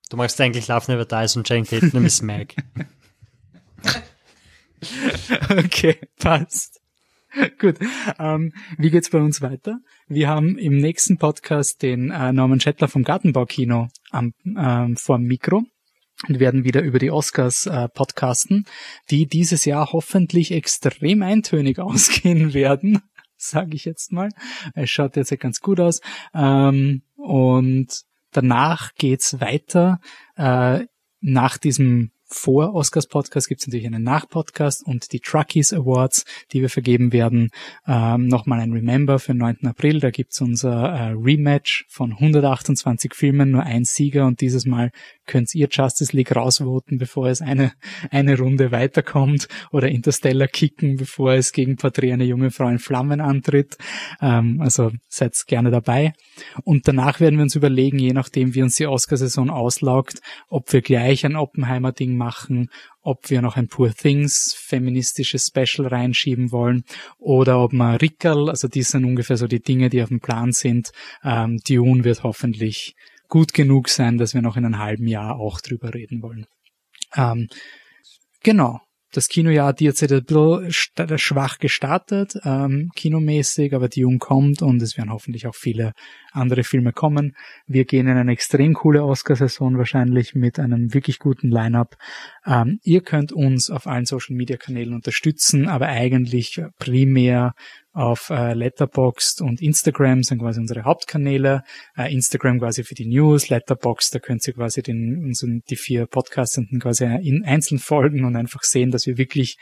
Du 0.10 0.18
magst 0.18 0.42
eigentlich 0.42 0.68
Love 0.68 0.92
Never 0.92 1.06
Dies 1.06 1.36
und 1.36 1.46
Channing 1.46 1.66
Tatum 1.66 2.06
ist 2.06 2.24
Mag. 2.24 2.56
Okay, 5.50 5.98
passt. 6.20 6.82
Gut. 7.60 7.78
Ähm, 8.20 8.54
wie 8.78 8.90
geht's 8.90 9.10
bei 9.10 9.20
uns 9.20 9.42
weiter? 9.42 9.80
Wir 10.08 10.28
haben 10.28 10.58
im 10.58 10.78
nächsten 10.78 11.18
Podcast 11.18 11.82
den 11.82 12.10
äh, 12.10 12.32
Norman 12.32 12.60
Schettler 12.60 12.88
vom 12.88 13.04
Gartenbaukino 13.04 13.90
am 14.12 14.34
ähm, 14.46 14.98
vor 14.98 15.20
Mikro 15.20 15.64
und 16.28 16.40
werden 16.40 16.64
wieder 16.64 16.82
über 16.82 17.00
die 17.00 17.12
Oscars 17.12 17.68
äh, 17.68 17.90
podcasten, 17.90 18.66
die 19.12 19.28
dieses 19.28 19.66
Jahr 19.66 19.92
hoffentlich 19.92 20.52
extrem 20.52 21.22
eintönig 21.22 21.80
ausgehen 21.80 22.54
werden, 22.54 23.02
sage 23.36 23.76
ich 23.76 23.86
jetzt 23.86 24.12
mal. 24.12 24.30
Es 24.74 24.90
schaut 24.90 25.16
jetzt 25.16 25.32
ja 25.32 25.38
ganz 25.38 25.60
gut 25.60 25.80
aus. 25.80 26.02
Ähm, 26.34 27.04
und 27.16 28.04
danach 28.32 28.96
geht's 28.96 29.40
weiter 29.40 30.00
äh, 30.38 30.86
nach 31.20 31.58
diesem 31.58 32.12
vor 32.28 32.76
Oscars 32.76 33.08
Podcast 33.08 33.48
gibt 33.48 33.62
es 33.62 33.68
natürlich 33.68 33.88
einen 33.88 34.04
Nachpodcast 34.04 34.86
und 34.86 35.12
die 35.14 35.20
Truckies 35.20 35.74
Awards, 35.74 36.26
die 36.52 36.62
wir 36.62 36.70
vergeben 36.70 37.14
werden. 37.14 37.50
Ähm, 37.88 38.28
Nochmal 38.28 38.60
ein 38.60 38.74
Remember 38.74 39.20
für 39.20 39.34
den 39.34 39.40
9. 39.40 39.66
April, 39.66 40.00
da 40.00 40.10
gibt's 40.12 40.42
unser 40.42 40.90
äh, 40.90 41.12
Rematch 41.12 41.86
von 41.90 42.12
128 42.12 43.14
Filmen, 43.14 43.52
nur 43.52 43.64
ein 43.64 43.86
Sieger 43.86 44.26
und 44.26 44.42
dieses 44.42 44.66
Mal 44.66 44.92
könnt 45.26 45.54
ihr 45.56 45.68
Justice 45.70 46.16
League 46.16 46.36
rausvoten, 46.36 46.98
bevor 46.98 47.28
es 47.28 47.42
eine, 47.42 47.74
eine 48.12 48.38
Runde 48.38 48.72
weiterkommt 48.72 49.48
oder 49.72 49.90
Interstellar 49.90 50.48
kicken, 50.48 50.98
bevor 50.98 51.34
es 51.34 51.52
gegen 51.54 51.78
Porträt 51.78 52.14
eine 52.14 52.26
junge 52.26 52.52
Frau 52.52 52.68
in 52.68 52.80
Flammen 52.80 53.22
antritt. 53.22 53.78
Ähm, 54.22 54.60
also 54.62 54.92
seid 55.08 55.34
gerne 55.48 55.72
dabei. 55.72 56.14
Und 56.64 56.88
danach 56.88 57.20
werden 57.20 57.38
wir 57.38 57.44
uns 57.44 57.56
überlegen, 57.56 58.00
je 58.00 58.14
nachdem 58.14 58.56
wie 58.56 58.64
uns 58.64 58.76
die 58.76 58.88
Oscarsaison 58.88 59.50
auslaugt, 59.50 60.22
ob 60.50 60.72
wir 60.74 60.82
gleich 60.82 61.26
ein 61.26 61.36
Oppenheimer-Ding 61.36 62.17
machen, 62.18 62.70
ob 63.02 63.30
wir 63.30 63.42
noch 63.42 63.56
ein 63.56 63.68
Poor 63.68 63.94
Things 63.94 64.54
feministisches 64.58 65.48
Special 65.48 65.88
reinschieben 65.88 66.52
wollen 66.52 66.84
oder 67.18 67.60
ob 67.60 67.72
wir 67.72 68.02
Rickerl, 68.02 68.50
also 68.50 68.68
die 68.68 68.84
sind 68.84 69.06
ungefähr 69.06 69.38
so 69.38 69.48
die 69.48 69.62
Dinge, 69.62 69.90
die 69.90 70.02
auf 70.02 70.10
dem 70.10 70.20
Plan 70.20 70.52
sind. 70.52 70.92
Ähm, 71.24 71.60
Dune 71.68 72.04
wird 72.04 72.24
hoffentlich 72.24 72.96
gut 73.30 73.54
genug 73.54 73.90
sein, 73.90 74.18
dass 74.18 74.34
wir 74.34 74.42
noch 74.42 74.58
in 74.58 74.66
einem 74.66 74.80
halben 74.80 75.08
Jahr 75.08 75.38
auch 75.38 75.62
drüber 75.62 75.94
reden 75.94 76.22
wollen. 76.22 76.48
Ähm, 77.16 77.48
genau 78.44 78.82
das 79.12 79.30
Kinojahr 79.30 79.68
hat 79.68 79.82
jetzt 79.82 80.04
ein 80.04 80.24
bisschen 80.26 81.18
schwach 81.18 81.60
gestartet, 81.60 82.34
ähm, 82.44 82.90
kinomäßig, 82.96 83.74
aber 83.74 83.88
die 83.88 84.02
Jung 84.02 84.20
kommt 84.20 84.62
und 84.62 84.82
es 84.82 84.98
werden 84.98 85.12
hoffentlich 85.12 85.48
auch 85.48 85.56
viele 85.56 85.94
andere 86.32 86.64
Filme 86.64 86.92
kommen. 86.92 87.36
Wir 87.66 87.86
gehen 87.86 88.08
in 88.08 88.18
eine 88.18 88.32
extrem 88.32 88.74
coole 88.74 89.04
Oscarsaison 89.04 89.78
wahrscheinlich 89.78 90.36
mit 90.36 90.60
einem 90.60 90.94
wirklich 90.94 91.20
guten 91.20 91.50
Line-up. 91.50 91.96
Ähm, 92.46 92.80
ihr 92.84 93.02
könnt 93.02 93.32
uns 93.32 93.70
auf 93.70 93.88
allen 93.88 94.06
Social-Media-Kanälen 94.06 94.94
unterstützen, 94.94 95.68
aber 95.68 95.88
eigentlich 95.88 96.62
primär 96.78 97.54
auf 97.98 98.30
äh, 98.30 98.54
Letterboxd 98.54 99.42
und 99.42 99.60
Instagram 99.60 100.22
sind 100.22 100.38
quasi 100.38 100.60
unsere 100.60 100.84
Hauptkanäle. 100.84 101.64
Äh, 101.98 102.14
Instagram 102.14 102.60
quasi 102.60 102.84
für 102.84 102.94
die 102.94 103.08
News, 103.08 103.50
Letterboxd, 103.50 104.14
da 104.14 104.20
könnt 104.20 104.48
ihr 104.48 104.54
quasi 104.54 104.84
den, 104.84 105.24
unseren, 105.24 105.64
die 105.68 105.76
vier 105.76 106.06
Podcastenden 106.06 106.80
quasi 106.80 107.06
in 107.06 107.44
einzeln 107.44 107.80
folgen 107.80 108.24
und 108.24 108.36
einfach 108.36 108.62
sehen, 108.62 108.92
dass 108.92 109.08
wir 109.08 109.18
wirklich 109.18 109.58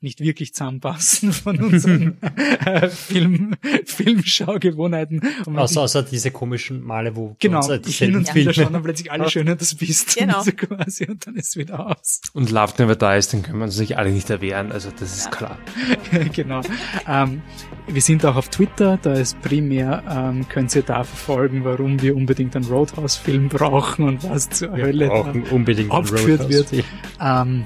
nicht 0.00 0.20
wirklich 0.20 0.54
zusammenpassen 0.54 1.32
von 1.32 1.58
unseren 1.58 2.18
äh, 2.64 2.88
Film, 2.88 3.56
Filmschaugewohnheiten. 3.84 5.22
Außer, 5.54 5.82
außer 5.82 6.02
diese 6.04 6.30
komischen 6.30 6.82
Male, 6.82 7.16
wo 7.16 7.36
genau, 7.40 7.60
ich 7.84 7.98
hin 7.98 8.16
und 8.16 8.32
wieder 8.34 8.52
schauen 8.52 8.72
dann 8.72 8.82
plötzlich 8.82 9.10
alle 9.10 9.28
schön, 9.30 9.46
das 9.46 9.74
bist 9.74 10.16
genau. 10.16 10.42
so 10.42 10.52
quasi 10.52 11.06
und 11.06 11.26
dann 11.26 11.34
ist 11.36 11.56
wieder 11.56 11.90
aus. 11.90 12.20
Und 12.32 12.50
Love 12.50 12.74
Never 12.78 12.94
Dies, 12.94 13.28
dann 13.28 13.42
können 13.42 13.58
wir 13.58 13.64
uns 13.64 13.76
sich 13.76 13.98
alle 13.98 14.10
nicht 14.10 14.30
erwehren, 14.30 14.70
also 14.70 14.90
das 14.90 15.16
ist 15.16 15.24
ja. 15.26 15.30
klar. 15.30 15.58
genau. 16.32 16.60
Ähm, 17.08 17.42
wir 17.88 18.02
sind 18.02 18.24
auch 18.24 18.36
auf 18.36 18.48
Twitter, 18.50 18.98
da 19.02 19.14
ist 19.14 19.40
primär, 19.40 20.04
ähm, 20.08 20.48
könnt 20.48 20.74
ihr 20.76 20.82
da 20.82 21.02
verfolgen, 21.02 21.64
warum 21.64 22.00
wir 22.02 22.14
unbedingt 22.14 22.54
einen 22.54 22.66
Roadhouse-Film 22.66 23.48
brauchen 23.48 24.04
und 24.04 24.22
was 24.28 24.48
zur 24.50 24.76
wir 24.76 24.84
Hölle 24.84 25.08
brauchen 25.08 25.42
unbedingt 25.44 25.90
aufgeführt 25.90 26.48
wird. 26.48 26.72
Ähm, 27.20 27.64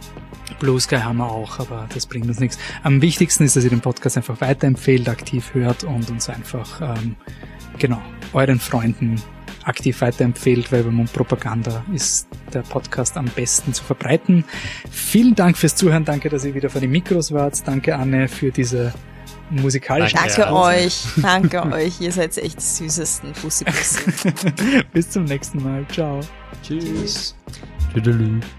Blue 0.62 0.80
Sky 0.80 0.98
haben 0.98 1.16
wir 1.16 1.28
auch, 1.28 1.58
aber 1.58 1.88
das 1.92 2.06
bringt 2.06 2.28
uns 2.28 2.38
nichts. 2.38 2.56
Am 2.84 3.02
wichtigsten 3.02 3.42
ist, 3.42 3.56
dass 3.56 3.64
ihr 3.64 3.70
den 3.70 3.80
Podcast 3.80 4.16
einfach 4.16 4.40
weiterempfehlt, 4.40 5.08
aktiv 5.08 5.54
hört 5.54 5.82
und 5.82 6.08
uns 6.08 6.28
einfach, 6.28 6.80
ähm, 6.80 7.16
genau, 7.80 8.00
euren 8.32 8.60
Freunden 8.60 9.20
aktiv 9.64 10.00
weiterempfehlt, 10.00 10.70
weil 10.70 10.84
bei 10.84 10.90
Mundpropaganda 10.92 11.84
ist 11.92 12.28
der 12.54 12.60
Podcast 12.60 13.16
am 13.16 13.24
besten 13.24 13.74
zu 13.74 13.82
verbreiten. 13.82 14.44
Vielen 14.88 15.34
Dank 15.34 15.58
fürs 15.58 15.74
Zuhören, 15.74 16.04
danke, 16.04 16.28
dass 16.28 16.44
ihr 16.44 16.54
wieder 16.54 16.70
vor 16.70 16.80
den 16.80 16.92
Mikros 16.92 17.32
wart. 17.32 17.66
Danke, 17.66 17.96
Anne, 17.96 18.28
für 18.28 18.52
diese 18.52 18.94
musikalische 19.50 20.14
Danke 20.14 20.42
Danke 20.42 20.54
euch, 20.54 21.04
danke 21.16 21.62
euch, 21.72 22.00
ihr 22.00 22.12
seid 22.12 22.38
echt 22.38 22.58
die 22.58 22.64
süßesten. 22.64 23.32
Bussi. 23.42 23.64
Bis 24.92 25.10
zum 25.10 25.24
nächsten 25.24 25.60
Mal, 25.60 25.84
ciao. 25.88 26.20
Tschüss. 26.62 27.34
Tschüss. 27.92 28.52